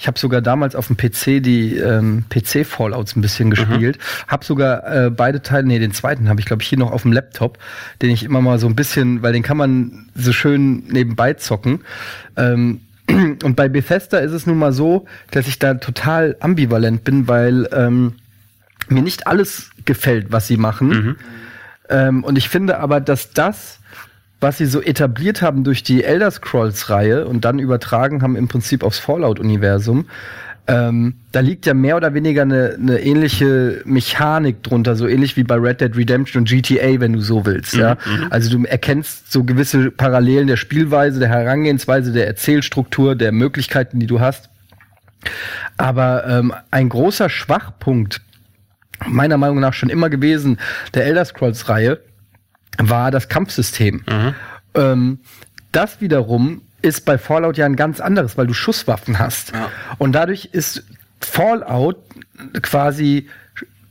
Ich 0.00 0.06
habe 0.06 0.18
sogar 0.18 0.40
damals 0.40 0.74
auf 0.74 0.86
dem 0.86 0.96
PC 0.96 1.42
die 1.42 1.76
ähm, 1.76 2.24
PC-Fallouts 2.30 3.16
ein 3.16 3.20
bisschen 3.20 3.50
gespielt. 3.50 3.98
Mhm. 3.98 4.28
Habe 4.28 4.46
sogar 4.46 4.90
äh, 4.90 5.10
beide 5.10 5.42
Teile, 5.42 5.66
nee, 5.66 5.78
den 5.78 5.92
zweiten 5.92 6.30
habe 6.30 6.40
ich, 6.40 6.46
glaube 6.46 6.62
ich, 6.62 6.68
hier 6.70 6.78
noch 6.78 6.90
auf 6.90 7.02
dem 7.02 7.12
Laptop, 7.12 7.58
den 8.00 8.08
ich 8.08 8.24
immer 8.24 8.40
mal 8.40 8.58
so 8.58 8.66
ein 8.66 8.74
bisschen, 8.74 9.20
weil 9.20 9.34
den 9.34 9.42
kann 9.42 9.58
man 9.58 10.08
so 10.14 10.32
schön 10.32 10.84
nebenbei 10.88 11.34
zocken. 11.34 11.80
Ähm, 12.38 12.80
und 13.10 13.56
bei 13.56 13.68
Bethesda 13.68 14.20
ist 14.20 14.32
es 14.32 14.46
nun 14.46 14.56
mal 14.56 14.72
so, 14.72 15.04
dass 15.32 15.46
ich 15.46 15.58
da 15.58 15.74
total 15.74 16.34
ambivalent 16.40 17.04
bin, 17.04 17.28
weil 17.28 17.68
ähm, 17.70 18.14
mir 18.88 19.02
nicht 19.02 19.26
alles 19.26 19.68
gefällt, 19.84 20.32
was 20.32 20.46
sie 20.46 20.56
machen. 20.56 20.88
Mhm. 20.88 21.16
Ähm, 21.90 22.24
und 22.24 22.38
ich 22.38 22.48
finde 22.48 22.78
aber, 22.78 23.02
dass 23.02 23.32
das 23.32 23.80
was 24.40 24.58
sie 24.58 24.66
so 24.66 24.80
etabliert 24.80 25.42
haben 25.42 25.64
durch 25.64 25.82
die 25.82 26.02
Elder 26.02 26.30
Scrolls-Reihe 26.30 27.26
und 27.26 27.44
dann 27.44 27.58
übertragen 27.58 28.22
haben 28.22 28.36
im 28.36 28.48
Prinzip 28.48 28.82
aufs 28.82 28.98
Fallout-Universum, 28.98 30.06
ähm, 30.66 31.14
da 31.32 31.40
liegt 31.40 31.66
ja 31.66 31.74
mehr 31.74 31.96
oder 31.96 32.14
weniger 32.14 32.42
eine, 32.42 32.76
eine 32.78 33.00
ähnliche 33.00 33.82
Mechanik 33.84 34.62
drunter, 34.62 34.94
so 34.94 35.08
ähnlich 35.08 35.36
wie 35.36 35.42
bei 35.42 35.56
Red 35.56 35.80
Dead 35.80 35.96
Redemption 35.96 36.42
und 36.42 36.48
GTA, 36.48 37.00
wenn 37.00 37.12
du 37.12 37.20
so 37.20 37.44
willst. 37.44 37.74
Mhm, 37.74 37.80
ja? 37.80 37.94
Mhm. 37.94 38.26
Also 38.30 38.56
du 38.56 38.64
erkennst 38.64 39.32
so 39.32 39.42
gewisse 39.42 39.90
Parallelen 39.90 40.46
der 40.46 40.56
Spielweise, 40.56 41.18
der 41.18 41.28
Herangehensweise, 41.28 42.12
der 42.12 42.28
Erzählstruktur, 42.28 43.16
der 43.16 43.32
Möglichkeiten, 43.32 43.98
die 43.98 44.06
du 44.06 44.20
hast. 44.20 44.48
Aber 45.76 46.26
ähm, 46.28 46.54
ein 46.70 46.88
großer 46.88 47.28
Schwachpunkt 47.28 48.20
meiner 49.06 49.38
Meinung 49.38 49.60
nach 49.60 49.74
schon 49.74 49.90
immer 49.90 50.08
gewesen 50.08 50.58
der 50.94 51.04
Elder 51.06 51.24
Scrolls-Reihe 51.24 51.98
war 52.78 53.10
das 53.10 53.28
Kampfsystem. 53.28 54.02
Mhm. 54.08 54.34
Ähm, 54.74 55.18
das 55.72 56.00
wiederum 56.00 56.62
ist 56.82 57.04
bei 57.04 57.18
Fallout 57.18 57.56
ja 57.56 57.66
ein 57.66 57.76
ganz 57.76 58.00
anderes, 58.00 58.38
weil 58.38 58.46
du 58.46 58.54
Schusswaffen 58.54 59.18
hast. 59.18 59.52
Ja. 59.52 59.70
Und 59.98 60.12
dadurch 60.12 60.46
ist 60.52 60.84
Fallout 61.20 61.98
quasi 62.62 63.28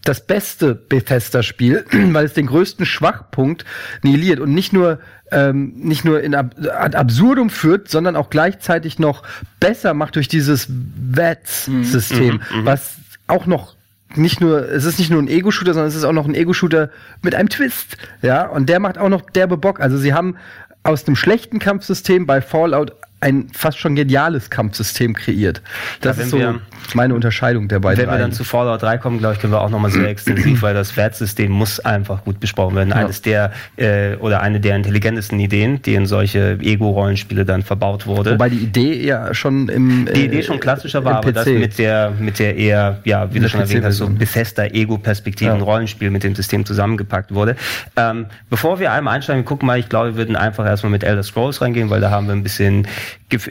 das 0.03 0.25
beste 0.25 0.73
Bethesda-Spiel, 0.73 1.85
weil 1.91 2.25
es 2.25 2.33
den 2.33 2.47
größten 2.47 2.85
Schwachpunkt 2.85 3.65
nihiliert 4.01 4.39
und 4.39 4.53
nicht 4.53 4.73
nur 4.73 4.99
ähm, 5.31 5.73
nicht 5.75 6.05
nur 6.05 6.21
in 6.21 6.33
ab 6.33 6.55
ad 6.57 6.97
absurdum 6.97 7.51
führt, 7.51 7.87
sondern 7.89 8.15
auch 8.15 8.31
gleichzeitig 8.31 8.97
noch 8.97 9.21
besser 9.59 9.93
macht 9.93 10.15
durch 10.15 10.27
dieses 10.27 10.67
VATS-System, 10.69 12.41
Mhm, 12.51 12.65
was 12.65 12.95
auch 13.27 13.45
noch 13.45 13.75
nicht 14.15 14.41
nur, 14.41 14.69
es 14.69 14.85
ist 14.85 14.99
nicht 14.99 15.11
nur 15.11 15.21
ein 15.21 15.27
Ego-Shooter, 15.27 15.73
sondern 15.73 15.89
es 15.89 15.95
ist 15.95 16.03
auch 16.03 16.13
noch 16.13 16.27
ein 16.27 16.35
Ego-Shooter 16.35 16.89
mit 17.21 17.35
einem 17.35 17.49
Twist. 17.49 17.97
Ja, 18.21 18.45
und 18.47 18.69
der 18.69 18.79
macht 18.79 18.97
auch 18.97 19.09
noch 19.09 19.21
derbe 19.21 19.57
Bock. 19.57 19.79
Also 19.79 19.97
sie 19.97 20.13
haben 20.13 20.35
aus 20.83 21.03
dem 21.03 21.15
schlechten 21.15 21.59
Kampfsystem 21.59 22.25
bei 22.25 22.41
Fallout 22.41 22.93
ein 23.21 23.47
fast 23.53 23.77
schon 23.79 23.95
geniales 23.95 24.49
Kampfsystem 24.49 25.13
kreiert. 25.13 25.61
Das 26.01 26.17
Ja, 26.17 26.23
ist 26.23 26.29
so 26.29 26.37
wir- 26.39 26.61
meine 26.93 27.13
Unterscheidung 27.13 27.67
der 27.67 27.79
beiden. 27.79 28.01
Wenn 28.03 28.09
wir 28.09 28.17
dann 28.17 28.31
zu 28.31 28.43
Fallout 28.43 28.81
3 28.81 28.97
kommen, 28.97 29.19
glaube 29.19 29.35
ich, 29.35 29.41
können 29.41 29.53
wir 29.53 29.61
auch 29.61 29.69
nochmal 29.69 29.91
sehr 29.91 30.07
extensiv, 30.09 30.61
weil 30.61 30.73
das 30.73 30.95
Wertsystem 30.97 31.51
muss 31.51 31.79
einfach 31.79 32.23
gut 32.23 32.39
besprochen 32.39 32.75
werden. 32.77 32.93
Eines 32.93 33.21
der 33.21 33.51
äh, 33.77 34.15
oder 34.15 34.41
eine 34.41 34.59
der 34.59 34.75
intelligentesten 34.75 35.39
Ideen, 35.39 35.81
die 35.81 35.95
in 35.95 36.05
solche 36.05 36.57
Ego-Rollenspiele 36.61 37.45
dann 37.45 37.61
verbaut 37.63 38.07
wurde. 38.07 38.31
Wobei 38.31 38.49
die 38.49 38.57
Idee 38.59 39.03
ja 39.05 39.33
schon 39.33 39.69
im 39.69 40.05
die 40.05 40.21
äh, 40.21 40.25
Idee 40.25 40.43
schon 40.43 40.59
klassischer 40.59 41.03
war, 41.03 41.17
aber 41.17 41.31
das 41.31 41.45
mit 41.45 41.77
der, 41.77 42.11
mit 42.17 42.39
der 42.39 42.55
eher, 42.55 42.99
ja, 43.03 43.33
wie 43.33 43.39
du 43.39 43.49
schon 43.49 43.59
erwähnt 43.61 43.83
hast, 43.85 43.97
so 43.97 44.05
PC-Version. 44.05 44.17
Bethesda 44.17 44.65
Ego-Perspektiven 44.65 45.57
Ja. 45.57 45.63
Rollenspiel 45.63 46.09
mit 46.09 46.23
dem 46.23 46.35
System 46.35 46.65
zusammengepackt 46.65 47.33
wurde. 47.33 47.55
Ähm, 47.95 48.27
bevor 48.49 48.79
wir 48.79 48.91
einmal 48.93 49.15
einsteigen, 49.15 49.45
gucken 49.45 49.67
mal, 49.67 49.77
ich 49.77 49.89
glaube, 49.89 50.09
wir 50.11 50.15
würden 50.15 50.35
einfach 50.35 50.65
erstmal 50.65 50.91
mit 50.91 51.03
Elder 51.03 51.23
Scrolls 51.23 51.61
reingehen, 51.61 51.89
weil 51.89 52.01
da 52.01 52.09
haben 52.11 52.27
wir 52.27 52.33
ein 52.33 52.43
bisschen, 52.43 52.87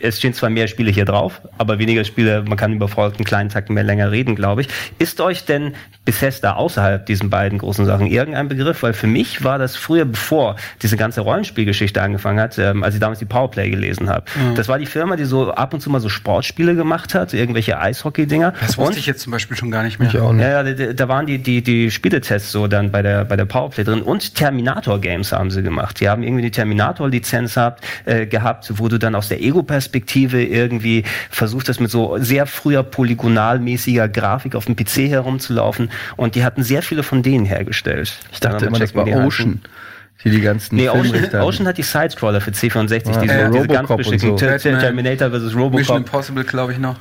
es 0.03 0.19
stehen 0.19 0.35
zwar 0.35 0.51
mehr 0.51 0.67
Spiele 0.67 0.91
hier 0.91 1.05
drauf, 1.05 1.41
aber 1.57 1.79
weniger 1.79 2.05
Spiele, 2.05 2.43
man 2.47 2.59
kann 2.59 2.73
über 2.73 2.89
Fallout 2.89 3.17
einen 3.17 3.25
kleinen 3.25 3.49
Takt 3.49 3.71
mehr 3.71 3.85
länger 3.85 4.11
reden, 4.11 4.35
glaube 4.35 4.63
ich. 4.63 4.69
Ist 4.99 5.21
euch 5.21 5.45
denn 5.45 5.75
Bethesda 6.05 6.55
außerhalb 6.55 7.07
diesen 7.07 7.31
beiden 7.31 7.59
großen 7.59 7.85
Sachen 7.87 8.07
irgendein 8.07 8.49
Begriff? 8.49 8.83
Weil 8.83 8.93
für 8.93 9.07
mich 9.07 9.45
war 9.45 9.59
das 9.59 9.77
früher, 9.77 10.05
bevor 10.05 10.57
diese 10.83 10.97
ganze 10.97 11.21
Rollenspielgeschichte 11.21 12.03
angefangen 12.03 12.41
hat, 12.41 12.59
ähm, 12.59 12.83
als 12.83 12.95
ich 12.95 13.01
damals 13.01 13.19
die 13.21 13.25
Powerplay 13.25 13.71
gelesen 13.71 14.09
habe. 14.09 14.25
Das 14.55 14.69
war 14.69 14.79
die 14.79 14.87
Firma, 14.87 15.17
die 15.17 15.25
so 15.25 15.53
ab 15.53 15.75
und 15.75 15.81
zu 15.81 15.91
mal 15.91 16.01
so 16.01 16.09
Sportspiele 16.09 16.75
gemacht 16.75 17.15
hat, 17.15 17.33
irgendwelche 17.35 17.79
Eishockey-Dinger. 17.79 18.55
Das 18.61 18.79
wusste 18.79 18.99
ich 18.99 19.07
jetzt 19.07 19.21
zum 19.21 19.31
Beispiel 19.31 19.57
schon 19.57 19.71
gar 19.71 19.83
nicht 19.83 19.99
mehr. 19.99 20.09
Ich 20.09 20.19
auch 20.19 20.33
nicht. 20.33 20.43
Ja, 20.43 20.63
ja, 20.63 20.75
da, 20.75 20.93
da 20.93 21.09
waren 21.09 21.27
die, 21.27 21.39
die, 21.39 21.63
die 21.63 21.91
Spieletests 21.91 22.51
so 22.51 22.67
dann 22.67 22.91
bei 22.91 23.03
der, 23.03 23.25
bei 23.25 23.37
der 23.37 23.45
Powerplay 23.45 23.85
drin 23.85 24.03
und 24.03 24.35
Terminator-Games 24.35 25.33
haben 25.33 25.51
sie 25.51 25.63
gemacht. 25.63 26.01
Die 26.01 26.09
haben 26.09 26.23
irgendwie 26.23 26.43
die 26.43 26.51
Terminator-Lizenz 26.51 27.55
gehabt, 27.55 27.85
äh, 28.05 28.27
gehabt, 28.27 28.73
wo 28.79 28.89
du 28.89 28.99
dann 28.99 29.15
aus 29.15 29.29
der 29.29 29.41
Ego-Perspektive 29.49 30.45
irgendwie 30.45 31.05
versucht 31.31 31.69
hast, 31.69 31.81
mit 31.81 31.91
so 31.91 32.17
sehr 32.19 32.47
früher 32.47 32.83
polygonalmäßiger 32.83 34.09
Grafik 34.09 34.55
auf 34.55 34.67
dem 34.67 34.77
PC 34.77 35.09
herumzulaufen 35.11 35.91
und 36.17 36.35
die 36.35 36.45
hatten 36.45 36.63
sehr 36.63 36.83
viele 36.83 37.03
von 37.03 37.23
denen 37.23 37.45
hergestellt. 37.45 38.19
Ich 38.33 38.41
dachte 38.41 38.65
Mal 38.65 38.69
immer, 38.69 38.79
das 38.79 38.95
war 38.95 39.05
die 39.05 39.15
Ocean. 39.15 39.61
Die 40.25 40.31
die 40.31 40.41
ganzen 40.41 40.77
Nee, 40.77 40.89
Ocean, 40.89 41.43
Ocean 41.43 41.67
hat 41.69 41.79
die 41.79 41.83
Sidescroller 41.83 42.41
für 42.41 42.51
C64, 42.51 43.13
Ja, 43.13 43.21
diese, 43.21 43.35
äh, 43.35 43.51
diese 43.51 43.69
ganz 43.69 43.89
beschickten 43.89 44.37
so. 44.37 44.37
Terminator 44.37 45.31
vs. 45.31 45.43
Mission 45.43 45.63
Robocop. 45.63 45.97
Impossible, 45.97 46.45
glaube 46.45 46.73
ich, 46.73 46.79
noch. 46.79 46.97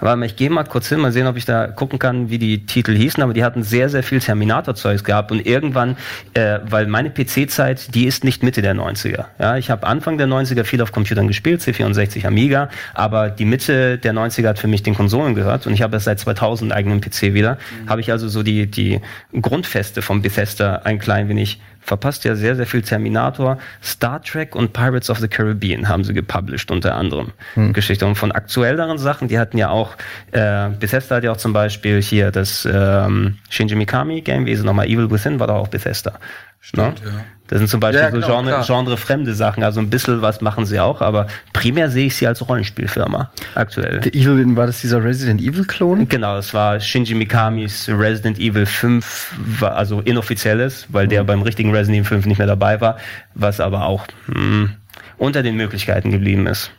Mal, 0.00 0.22
ich 0.24 0.36
gehe 0.36 0.50
mal 0.50 0.64
kurz 0.64 0.88
hin, 0.88 1.00
mal 1.00 1.12
sehen, 1.12 1.26
ob 1.26 1.36
ich 1.36 1.44
da 1.44 1.66
gucken 1.66 1.98
kann, 1.98 2.30
wie 2.30 2.38
die 2.38 2.66
Titel 2.66 2.94
hießen, 2.94 3.22
aber 3.22 3.32
die 3.32 3.44
hatten 3.44 3.62
sehr, 3.62 3.88
sehr 3.88 4.02
viel 4.02 4.20
Terminator-Zeugs 4.20 5.04
gehabt 5.04 5.32
und 5.32 5.44
irgendwann, 5.44 5.96
äh, 6.34 6.60
weil 6.64 6.86
meine 6.86 7.10
PC-Zeit, 7.10 7.94
die 7.94 8.06
ist 8.06 8.24
nicht 8.24 8.42
Mitte 8.42 8.62
der 8.62 8.74
90er. 8.74 9.26
Ja, 9.38 9.56
ich 9.56 9.70
habe 9.70 9.86
Anfang 9.86 10.18
der 10.18 10.26
90er 10.26 10.64
viel 10.64 10.80
auf 10.82 10.92
Computern 10.92 11.28
gespielt, 11.28 11.60
C64 11.60 12.26
Amiga, 12.26 12.68
aber 12.94 13.30
die 13.30 13.44
Mitte 13.44 13.98
der 13.98 14.12
90er 14.12 14.48
hat 14.48 14.58
für 14.58 14.68
mich 14.68 14.82
den 14.82 14.94
Konsolen 14.94 15.34
gehört 15.34 15.66
und 15.66 15.74
ich 15.74 15.82
habe 15.82 15.96
erst 15.96 16.04
seit 16.06 16.20
2000 16.20 16.72
einen 16.72 16.78
eigenen 16.78 17.00
PC 17.00 17.34
wieder. 17.34 17.58
Habe 17.86 18.00
ich 18.00 18.12
also 18.12 18.28
so 18.28 18.42
die, 18.42 18.66
die 18.66 19.00
Grundfeste 19.40 20.02
vom 20.02 20.22
Bethesda 20.22 20.82
ein 20.84 20.98
klein 20.98 21.28
wenig 21.28 21.60
verpasst 21.88 22.24
ja 22.24 22.36
sehr, 22.36 22.54
sehr 22.54 22.66
viel 22.66 22.82
Terminator, 22.82 23.58
Star 23.82 24.22
Trek 24.22 24.54
und 24.54 24.72
Pirates 24.72 25.10
of 25.10 25.18
the 25.18 25.28
Caribbean 25.28 25.88
haben 25.88 26.04
sie 26.04 26.14
gepublished 26.14 26.70
unter 26.70 26.94
anderem. 26.94 27.32
Geschichte. 27.72 28.06
Und 28.06 28.14
von 28.14 28.30
aktuelleren 28.30 28.98
Sachen, 28.98 29.28
die 29.28 29.38
hatten 29.38 29.58
ja 29.58 29.70
auch, 29.70 29.96
äh, 30.32 30.68
Bethesda 30.78 31.16
hat 31.16 31.24
ja 31.24 31.32
auch 31.32 31.36
zum 31.38 31.52
Beispiel 31.52 32.00
hier 32.00 32.30
das 32.30 32.68
ähm, 32.70 33.38
Shinji 33.48 33.74
Mikami 33.74 34.20
Game, 34.20 34.46
wie 34.46 34.52
ist 34.52 34.60
es 34.60 34.64
nochmal, 34.64 34.86
Evil 34.86 35.10
Within 35.10 35.40
war 35.40 35.48
doch 35.48 35.56
auch 35.56 35.68
Bethesda. 35.68 36.12
Stimmt, 36.60 37.02
Ne? 37.04 37.10
ja. 37.10 37.24
Das 37.48 37.58
sind 37.58 37.68
zum 37.68 37.80
Beispiel 37.80 38.00
Ja, 38.00 38.10
so 38.10 38.16
genau, 38.16 38.26
Genre, 38.26 38.62
klar. 38.62 38.66
genrefremde 38.84 39.34
Sachen, 39.34 39.62
also 39.64 39.80
ein 39.80 39.90
bisschen 39.90 40.22
was 40.22 40.40
machen 40.40 40.66
sie 40.66 40.78
auch, 40.80 41.00
aber 41.00 41.26
primär 41.52 41.90
sehe 41.90 42.06
ich 42.06 42.16
sie 42.16 42.26
als 42.26 42.46
Rollenspielfirma 42.46 43.30
aktuell. 43.54 44.00
The 44.02 44.10
Evil, 44.12 44.54
war 44.56 44.66
das 44.66 44.80
dieser 44.82 45.02
Resident 45.02 45.40
Evil 45.40 45.64
Klon? 45.64 46.08
Genau, 46.08 46.36
das 46.36 46.52
war 46.54 46.78
Shinji 46.78 47.14
Mikamis 47.14 47.88
Resident 47.88 48.38
Evil 48.38 48.66
5, 48.66 49.34
war 49.60 49.74
also 49.76 50.00
inoffizielles, 50.00 50.86
weil 50.90 51.06
Mhm. 51.06 51.10
der 51.10 51.24
beim 51.24 51.42
richtigen 51.42 51.70
Resident 51.74 51.96
Evil 52.06 52.08
5 52.18 52.26
nicht 52.26 52.38
mehr 52.38 52.46
dabei 52.46 52.80
war, 52.80 52.98
was 53.34 53.60
aber 53.60 53.84
auch 53.86 54.06
hm, 54.26 54.70
unter 55.16 55.42
den 55.42 55.56
Möglichkeiten 55.56 56.10
geblieben 56.10 56.46
ist. 56.46 56.70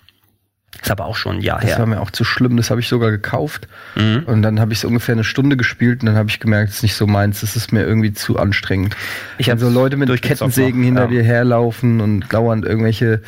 Ist 0.82 0.92
aber 0.92 1.06
auch 1.06 1.16
schon 1.16 1.38
ein 1.38 1.42
Jahr 1.42 1.60
Das 1.60 1.72
war 1.72 1.78
her. 1.78 1.86
mir 1.86 2.02
auch 2.02 2.12
zu 2.12 2.24
schlimm, 2.24 2.58
das 2.58 2.70
habe 2.70 2.80
ich 2.80 2.88
sogar 2.88 3.12
gekauft. 3.12 3.68
Mhm. 3.96 4.24
Und 4.26 4.42
dann 4.42 4.60
habe 4.60 4.74
ich 4.74 4.80
es 4.80 4.86
ungefähr 4.86 5.14
eine 5.14 5.24
Stunde 5.24 5.58
gespielt 5.58 6.02
und 6.02 6.08
dann 6.08 6.16
habe 6.16 6.30
ich 6.30 6.40
gemerkt, 6.40 6.70
es 6.70 6.78
ist 6.78 6.84
nicht 6.84 6.96
so 6.96 7.08
meins, 7.08 7.42
das 7.42 7.56
ist 7.56 7.72
mir 7.72 7.86
irgendwie 7.86 8.14
zu 8.14 8.38
anstrengend. 8.38 8.96
Ich 9.38 9.50
hab's 9.50 9.62
so 9.62 9.70
Leute 9.70 9.98
mit 9.98 10.10
Kettensägen 10.22 10.84
hinter 10.84 11.04
ja. 11.04 11.08
dir 11.08 11.24
herlaufen 11.24 12.02
und 12.02 12.32
dauernd 12.32 12.66
irgendwelche 12.66 13.22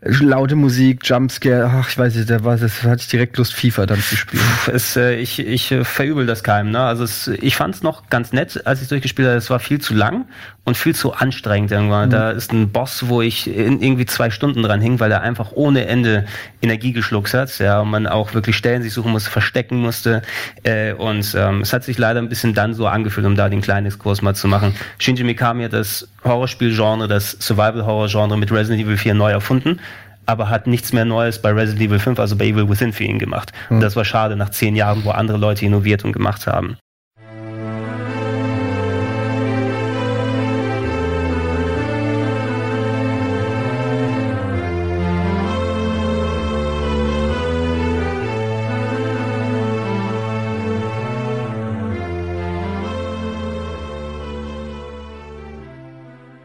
äh, 0.00 0.10
laute 0.20 0.56
Musik, 0.56 1.00
Jumpscare, 1.04 1.70
ach, 1.72 1.88
ich 1.88 1.98
weiß 1.98 2.14
nicht, 2.14 2.30
da 2.30 2.44
war, 2.44 2.56
das 2.56 2.82
hatte 2.82 3.02
ich 3.02 3.08
direkt 3.08 3.36
Lust, 3.36 3.54
FIFA 3.54 3.86
dann 3.86 4.00
zu 4.00 4.16
spielen. 4.16 4.42
Es, 4.72 4.96
äh, 4.96 5.16
ich 5.16 5.38
ich 5.38 5.72
äh, 5.72 5.84
verübel 5.84 6.26
das 6.26 6.42
keinem. 6.42 6.70
Ne? 6.70 6.80
Also 6.80 7.04
es, 7.04 7.28
ich 7.28 7.56
fand 7.56 7.74
es 7.74 7.82
noch 7.82 8.08
ganz 8.08 8.32
nett, 8.32 8.66
als 8.66 8.82
ich 8.82 8.88
durchgespielt 8.88 9.28
habe. 9.28 9.38
Es 9.38 9.50
war 9.50 9.60
viel 9.60 9.80
zu 9.80 9.94
lang 9.94 10.26
und 10.70 10.76
viel 10.76 10.94
zu 10.94 11.12
anstrengend 11.12 11.72
irgendwann. 11.72 12.08
Mhm. 12.08 12.12
Da 12.12 12.30
ist 12.30 12.52
ein 12.52 12.70
Boss, 12.70 13.08
wo 13.08 13.22
ich 13.22 13.52
in, 13.52 13.82
irgendwie 13.82 14.06
zwei 14.06 14.30
Stunden 14.30 14.62
dran 14.62 14.80
hing, 14.80 15.00
weil 15.00 15.10
er 15.10 15.20
einfach 15.20 15.50
ohne 15.52 15.86
Ende 15.86 16.26
Energie 16.62 16.92
geschluckt 16.92 17.34
hat. 17.34 17.58
Ja, 17.58 17.80
und 17.80 17.90
man 17.90 18.06
auch 18.06 18.34
wirklich 18.34 18.56
Stellen 18.56 18.80
sich 18.80 18.92
suchen 18.92 19.10
musste, 19.10 19.30
verstecken 19.30 19.78
musste. 19.80 20.22
Äh, 20.62 20.92
und 20.92 21.34
ähm, 21.36 21.62
es 21.62 21.72
hat 21.72 21.82
sich 21.82 21.98
leider 21.98 22.20
ein 22.20 22.28
bisschen 22.28 22.54
dann 22.54 22.72
so 22.72 22.86
angefühlt, 22.86 23.26
um 23.26 23.34
da 23.34 23.48
den 23.48 23.62
kleinen 23.62 23.86
Exkurs 23.86 24.22
mal 24.22 24.36
zu 24.36 24.46
machen. 24.46 24.76
Shinji 24.98 25.24
Mikami 25.24 25.64
hat 25.64 25.72
das 25.72 26.08
Horrorspiel-Genre, 26.22 27.08
das 27.08 27.32
Survival-Horror-Genre 27.40 28.38
mit 28.38 28.52
Resident 28.52 28.86
Evil 28.86 28.96
4 28.96 29.14
neu 29.14 29.32
erfunden 29.32 29.80
aber 30.26 30.48
hat 30.48 30.68
nichts 30.68 30.92
mehr 30.92 31.04
Neues 31.04 31.42
bei 31.42 31.50
Resident 31.50 31.82
Evil 31.82 31.98
5, 31.98 32.20
also 32.20 32.36
bei 32.36 32.44
Evil 32.44 32.68
Within 32.68 32.92
für 32.92 33.02
ihn 33.02 33.18
gemacht. 33.18 33.52
Und 33.68 33.80
das 33.80 33.96
war 33.96 34.04
schade 34.04 34.36
nach 34.36 34.50
zehn 34.50 34.76
Jahren, 34.76 35.04
wo 35.04 35.10
andere 35.10 35.38
Leute 35.38 35.66
innoviert 35.66 36.04
und 36.04 36.12
gemacht 36.12 36.46
haben. 36.46 36.76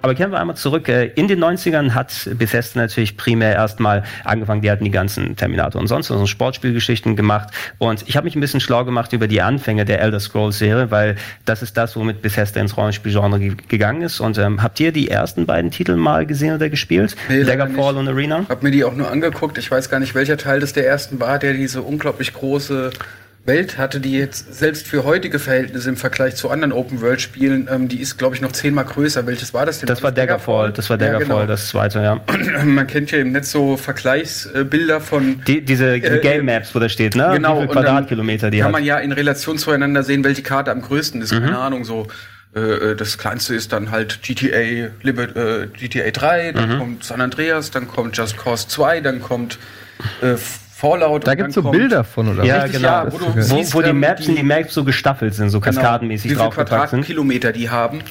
Aber 0.06 0.14
kehren 0.14 0.30
wir 0.32 0.40
einmal 0.40 0.56
zurück. 0.56 0.88
Äh, 0.88 1.08
In 1.16 1.28
den 1.28 1.44
90ern 1.44 1.96
hat 1.96 2.30
Bethesda 2.38 2.80
natürlich 2.80 3.18
primär 3.18 3.54
erstmal 3.54 4.04
angefangen, 4.24 4.62
die 4.62 4.70
hatten 4.70 4.84
die 4.84 4.92
ganzen 4.92 5.36
Terminator 5.36 5.82
und 5.82 5.88
sonst 5.88 6.12
was, 6.12 6.20
so 6.20 6.28
Sportspielgeschichten 6.28 7.16
gemacht. 7.16 7.50
Und 7.80 8.04
ich 8.08 8.16
habe 8.16 8.26
mich 8.26 8.36
ein 8.36 8.40
bisschen 8.40 8.60
schlau 8.60 8.86
gemacht 8.86 9.14
über 9.14 9.28
die 9.28 9.42
Anfänge 9.42 9.84
der 9.84 10.02
Elder 10.02 10.20
Scrolls 10.20 10.60
Serie, 10.60 10.92
weil 10.92 11.16
das 11.46 11.64
ist 11.64 11.76
das, 11.76 11.96
womit 11.96 12.22
Bethesda 12.22 12.62
ins 12.62 12.78
Rollenspielgenre 12.78 13.40
ge 13.40 13.56
gegangen 13.68 14.04
ist. 14.04 14.20
Und 14.20 14.38
ähm, 14.38 14.62
habt 14.62 14.80
ihr 14.80 14.92
die 14.92 15.10
ersten 15.10 15.48
beiden 15.48 15.72
Titel 15.72 15.96
mal 15.96 16.28
gesehen 16.28 16.54
oder 16.54 16.70
gespielt? 16.70 17.16
Nee, 17.28 17.44
Daggerfall 17.44 17.98
und 17.98 18.08
Arena? 18.08 18.46
Hab 18.48 18.62
mir 18.62 18.70
die 18.70 18.84
auch 18.84 18.94
nur 18.94 19.10
angeguckt. 19.10 19.58
Ich 19.58 19.72
weiß 19.72 19.90
gar 19.90 20.00
nicht, 20.00 20.14
welcher 20.14 20.38
Teil 20.38 20.60
das 20.60 20.74
der 20.74 20.86
ersten 20.88 21.20
war, 21.20 21.40
der 21.40 21.54
diese 21.54 21.82
unglaublich 21.82 22.32
große 22.32 22.92
Welt 23.46 23.78
hatte, 23.78 24.00
die 24.00 24.14
jetzt 24.18 24.56
selbst 24.56 24.88
für 24.88 25.04
heutige 25.04 25.38
Verhältnisse 25.38 25.88
im 25.90 25.98
Vergleich 25.98 26.36
zu 26.36 26.50
anderen 26.50 26.72
Open-World-Spielen, 26.72 27.70
ähm, 27.72 27.88
die 27.88 28.02
ist, 28.02 28.18
glaube 28.18 28.36
ich, 28.36 28.42
noch 28.42 28.52
zehnmal 28.52 28.86
größer. 28.86 29.28
Welches 29.28 29.54
war 29.54 29.66
das 29.68 29.80
denn? 29.80 29.88
Das 29.88 30.02
war 30.02 30.12
Daggerfall, 30.12 30.72
das 30.72 30.90
war 30.90 30.98
Daggerfall, 30.98 31.28
Ja, 31.28 31.36
genau. 31.42 31.46
das 31.48 31.68
zweite, 31.68 32.00
ja. 32.02 32.22
Man 32.66 32.88
kennt 32.88 33.12
ja 33.12 33.20
im 33.20 33.32
Netz 33.34 33.52
so 33.52 33.78
Vergleichsbilder 33.78 35.00
von 35.00 35.42
Die, 35.48 35.62
diese 35.62 35.96
Äh, 35.96 36.20
Game 36.22 36.46
Maps, 36.46 36.74
wo 36.74 36.80
da 36.80 36.90
steht, 36.90 37.16
ne? 37.16 37.30
genau, 37.34 37.62
Wie 37.62 37.68
Quadratkilometer 37.68 38.50
die 38.50 38.58
kann 38.58 38.66
hat. 38.68 38.72
man 38.74 38.84
ja 38.84 38.98
in 38.98 39.12
Relation 39.12 39.58
zueinander 39.60 40.02
sehen, 40.04 40.24
welche 40.24 40.42
Karte 40.42 40.72
am 40.72 40.82
größten 40.82 41.22
ist. 41.22 41.32
Mhm. 41.34 41.42
Keine 41.42 41.58
Ahnung, 41.60 41.86
so 41.86 42.08
äh, 42.56 42.60
äh, 42.60 42.96
das 42.96 43.18
kleinste 43.20 43.54
ist 43.54 43.72
dann 43.74 43.92
halt 43.92 44.24
GTA, 44.24 44.58
äh, 44.58 45.68
GTA 45.78 46.10
3, 46.10 46.52
dann 46.54 46.70
Mhm. 46.76 46.80
kommt 46.80 47.04
San 47.04 47.22
Andreas, 47.22 47.70
dann 47.70 47.88
kommt 47.88 48.18
Just 48.18 48.38
Cause 48.38 48.68
2, 48.70 49.02
dann 49.02 49.22
kommt 49.22 49.60
äh, 50.22 50.36
Fallout. 50.78 51.26
Da 51.26 51.36
gibt's 51.36 51.56
dann 51.56 51.64
so 51.64 51.70
kommt- 51.70 51.78
Bilder 51.78 52.04
von, 52.04 52.28
oder? 52.34 52.44
Ja, 52.44 52.56
Richtig, 52.64 52.82
genau. 52.82 52.88
ja, 52.90 53.12
wo 53.14 53.18
du 53.18 53.34
wo, 53.34 53.42
siehst, 53.42 53.74
wo 53.74 53.82
die 53.82 53.90
ähm, 53.92 54.00
Maps 54.02 54.26
die- 54.26 54.36
die 54.36 54.44
Maps 54.44 54.74
so 54.74 54.84
gestaffelt 54.84 55.34
sind, 55.34 55.50
so 55.50 55.62
Genau, 55.62 55.74
kaskadenmäßig 55.74 56.34
draufgepackt 56.34 56.90
sind. 56.90 57.02
Quadratkilometer 57.02 57.54
die 57.54 57.70
haben. 57.70 58.02